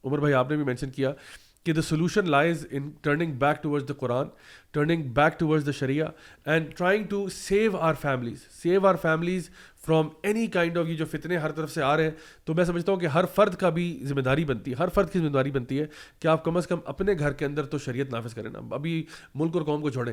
عمر 0.04 0.18
بھائی 0.18 0.34
آپ 0.34 0.50
نے 0.50 0.56
بھی 0.56 0.64
مینشن 0.64 0.90
کیا 0.90 1.12
کہ 1.64 1.72
the 1.72 1.82
solution 1.82 2.28
lies 2.30 2.66
in 2.70 2.88
turning 3.02 3.32
back 3.38 3.62
to 3.62 3.70
words 3.70 3.88
the 3.88 3.94
Quran 3.98 4.28
turning 4.72 5.02
back 5.14 5.38
to 5.38 5.46
words 5.48 5.66
the 5.66 5.70
sharia 5.78 6.06
and 6.52 6.72
trying 6.76 7.04
to 7.08 7.26
save 7.34 7.76
our 7.76 7.94
families 8.00 8.38
save 8.62 8.86
our 8.86 8.94
families 9.02 9.48
from 9.86 10.08
any 10.24 10.46
kind 10.54 10.76
of 10.78 10.88
یہ 10.88 10.94
جو 10.96 11.04
فتنے 11.12 11.36
ہر 11.44 11.52
طرف 11.52 11.70
سے 11.72 11.82
آ 11.82 11.96
رہے 11.96 12.02
ہیں 12.04 12.10
تو 12.46 12.54
میں 12.54 12.64
سمجھتا 12.64 12.92
ہوں 12.92 12.98
کہ 12.98 13.06
ہر 13.14 13.24
فرد 13.34 13.54
کا 13.60 13.68
بھی 13.78 13.86
ذمہ 14.08 14.20
داری 14.28 14.44
بنتی 14.44 14.70
ہے 14.70 14.76
ہر 14.78 14.88
فرد 14.94 15.10
کی 15.12 15.18
ذمہ 15.18 15.30
داری 15.38 15.50
بنتی 15.50 15.80
ہے 15.80 15.86
کہ 16.20 16.28
آپ 16.34 16.44
کم 16.44 16.56
از 16.56 16.66
کم 16.66 16.80
اپنے 16.92 17.12
گھر 17.18 17.32
کے 17.40 17.44
اندر 17.44 17.66
تو 17.74 17.78
شریعت 17.86 18.12
نافذ 18.12 18.34
کریں 18.34 18.50
نا 18.50 18.60
ابھی 18.74 19.02
ملک 19.42 19.56
اور 19.56 19.62
قوم 19.70 19.82
کو 19.82 19.90
چھوڑیں 19.90 20.12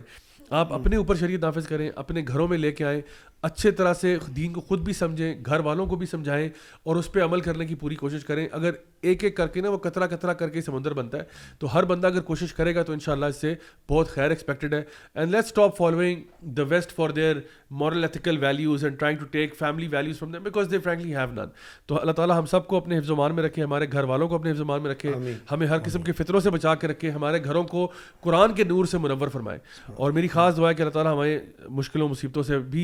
آپ 0.58 0.72
اپنے 0.74 0.96
اوپر 0.96 1.16
شریعت 1.16 1.42
نافذ 1.44 1.68
کریں 1.68 1.90
اپنے 1.96 2.22
گھروں 2.28 2.48
میں 2.48 2.58
لے 2.58 2.72
کے 2.72 2.84
آئیں 2.86 3.02
اچھے 3.48 3.72
طرح 3.72 3.94
سے 3.94 4.16
دین 4.36 4.52
کو 4.54 4.62
خود 4.68 4.82
بھی 4.86 4.94
سمجھیں 4.94 5.34
گھر 5.46 5.60
والوں 5.66 5.86
کو 5.88 5.96
بھی 5.96 6.06
سمجھائیں 6.08 6.48
اور 6.86 6.96
اس 6.96 7.12
پہ 7.12 7.22
عمل 7.24 7.42
کرنے 7.42 7.66
کی 7.66 7.76
پوری 7.82 7.96
کوشش 7.96 8.24
کریں 8.26 8.48
اگر 8.52 8.72
ایک 9.10 9.24
ایک 9.24 9.36
کر 9.38 9.48
کے 9.48 9.62
نا 9.62 9.70
وہ 9.70 9.78
کترا 9.78 10.08
کترا 10.08 10.34
کر 10.40 10.50
کے 10.50 10.62
سمندر 10.62 10.94
بنتا 10.94 11.18
ہے 11.18 11.24
تو 11.60 11.74
ہر 11.74 11.86
بندہ 11.92 12.08
اگر 12.08 12.22
کوشش 12.30 12.54
کرے 12.54 12.74
گا 12.76 12.82
تو 12.84 12.94
ان 12.94 13.00
شاء 13.00 13.12
اللہ 13.12 13.26
اس 13.26 13.36
سے 13.42 13.54
بہت 13.90 14.10
خیر 14.14 14.30
ایکسپیکٹڈ 14.30 14.74
ہے 14.74 14.82
and 15.14 15.32
let 15.32 15.44
stop 15.46 15.78
following 15.78 16.22
the 16.58 16.64
west 16.70 16.92
for 16.96 17.10
their 17.20 17.38
moral 17.84 18.04
ethical 18.04 18.38
values 18.44 18.84
and 18.86 19.00
trying 19.00 19.20
to 19.20 19.26
take 19.38 19.56
family 19.60 19.88
values 19.92 20.20
from 20.20 20.32
them 20.32 20.44
because 20.44 20.72
they 20.72 20.80
frankly 20.84 21.16
have 21.16 21.32
none 21.34 21.50
تو 21.88 22.00
اللہ 22.02 22.12
تعالیٰ 22.20 22.38
ہم 22.40 22.46
سب 22.56 22.68
کو 22.68 22.78
اپنے 22.78 22.98
حفظ 22.98 23.10
و 23.12 23.16
مان 23.16 23.36
میں 23.36 23.44
رکھے 23.44 23.64
ہمارے 23.64 23.86
گھر 23.92 24.04
والوں 24.12 24.28
کو 24.28 24.36
اپنے 24.36 24.52
حفظ 24.52 24.62
و 24.62 24.66
مان 24.66 24.82
میں 24.84 24.92
رکھے 24.92 25.14
ہمیں 25.52 25.66
ہر 25.68 25.80
قسم 25.86 26.02
کے 26.02 26.12
فطروں 26.18 26.40
سے 26.40 26.50
بچا 26.58 26.76
کے 26.84 26.88
رکھے 26.88 27.12
ہمارے 27.12 27.44
گھروں 27.44 27.64
کو 27.76 27.88
قرآن 28.22 28.54
کے 28.56 28.64
نور 28.74 28.86
سے 28.92 28.98
منور 29.08 29.28
فرمائے 29.34 29.60
اور 29.96 30.12
میری 30.12 30.28
خاص 30.40 30.58
دعا 30.58 30.70
ہے 30.70 30.74
کہ 30.74 30.82
اللہ 30.82 30.92
تعالیٰ 30.96 31.14
ہمیں 31.16 31.70
مشکلوں 31.78 32.08
مصیبتوں 32.10 32.44
سے 32.50 32.58
بھی 32.74 32.84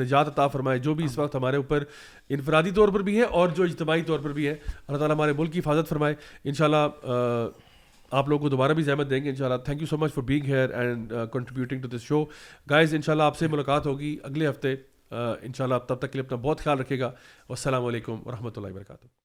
نجات 0.00 0.28
عطا 0.28 0.46
فرمائے 0.54 0.78
جو 0.86 0.94
بھی 1.00 1.04
اس 1.04 1.16
وقت 1.18 1.34
ہمارے 1.36 1.56
اوپر 1.62 1.84
انفرادی 2.36 2.70
طور 2.78 2.88
پر 2.96 3.02
بھی 3.08 3.16
ہے 3.18 3.22
اور 3.40 3.48
جو 3.56 3.64
اجتماعی 3.70 4.02
طور 4.10 4.18
پر 4.26 4.32
بھی 4.38 4.46
ہے 4.48 4.52
اللہ 4.86 4.98
تعالیٰ 4.98 5.16
ہمارے 5.16 5.32
ملک 5.38 5.52
کی 5.52 5.58
حفاظت 5.58 5.88
فرمائے 5.88 6.14
ان 6.44 6.54
شاء 6.60 6.64
اللہ 6.64 6.86
آپ 8.20 8.28
لوگوں 8.28 8.42
کو 8.42 8.48
دوبارہ 8.48 8.72
بھی 8.78 8.82
زحمت 8.88 9.10
دیں 9.10 9.22
گے 9.24 9.30
ان 9.30 9.36
شاء 9.36 9.44
اللہ 9.44 9.64
thank 9.64 9.80
you 9.80 9.86
so 9.90 9.96
much 10.02 10.12
for 10.14 10.22
being 10.32 10.44
here 10.54 10.74
and 10.80 11.12
contributing 11.32 11.80
to 11.82 11.88
this 11.96 12.02
show 12.02 12.24
guys 12.70 12.94
ان 12.94 13.02
شاء 13.08 13.12
اللہ 13.12 13.32
آپ 13.34 13.38
سے 13.38 13.48
ملاقات 13.56 13.86
ہوگی 13.90 14.16
اگلے 14.30 14.48
ہفتے 14.48 14.74
ان 15.46 15.52
شاء 15.56 15.64
اللہ 15.64 15.74
آپ 15.82 15.88
تب 15.88 15.98
تک 16.06 16.12
کے 16.12 16.18
لیے 16.18 16.26
اپنا 16.26 16.38
بہت 16.48 16.60
خیال 16.64 16.80
رکھے 16.84 16.98
گا 17.00 17.10
السلام 17.58 17.84
علیکم 17.92 18.22
ورحمۃ 18.26 18.56
اللہ 18.58 18.72
وبرکاتہ 18.74 19.14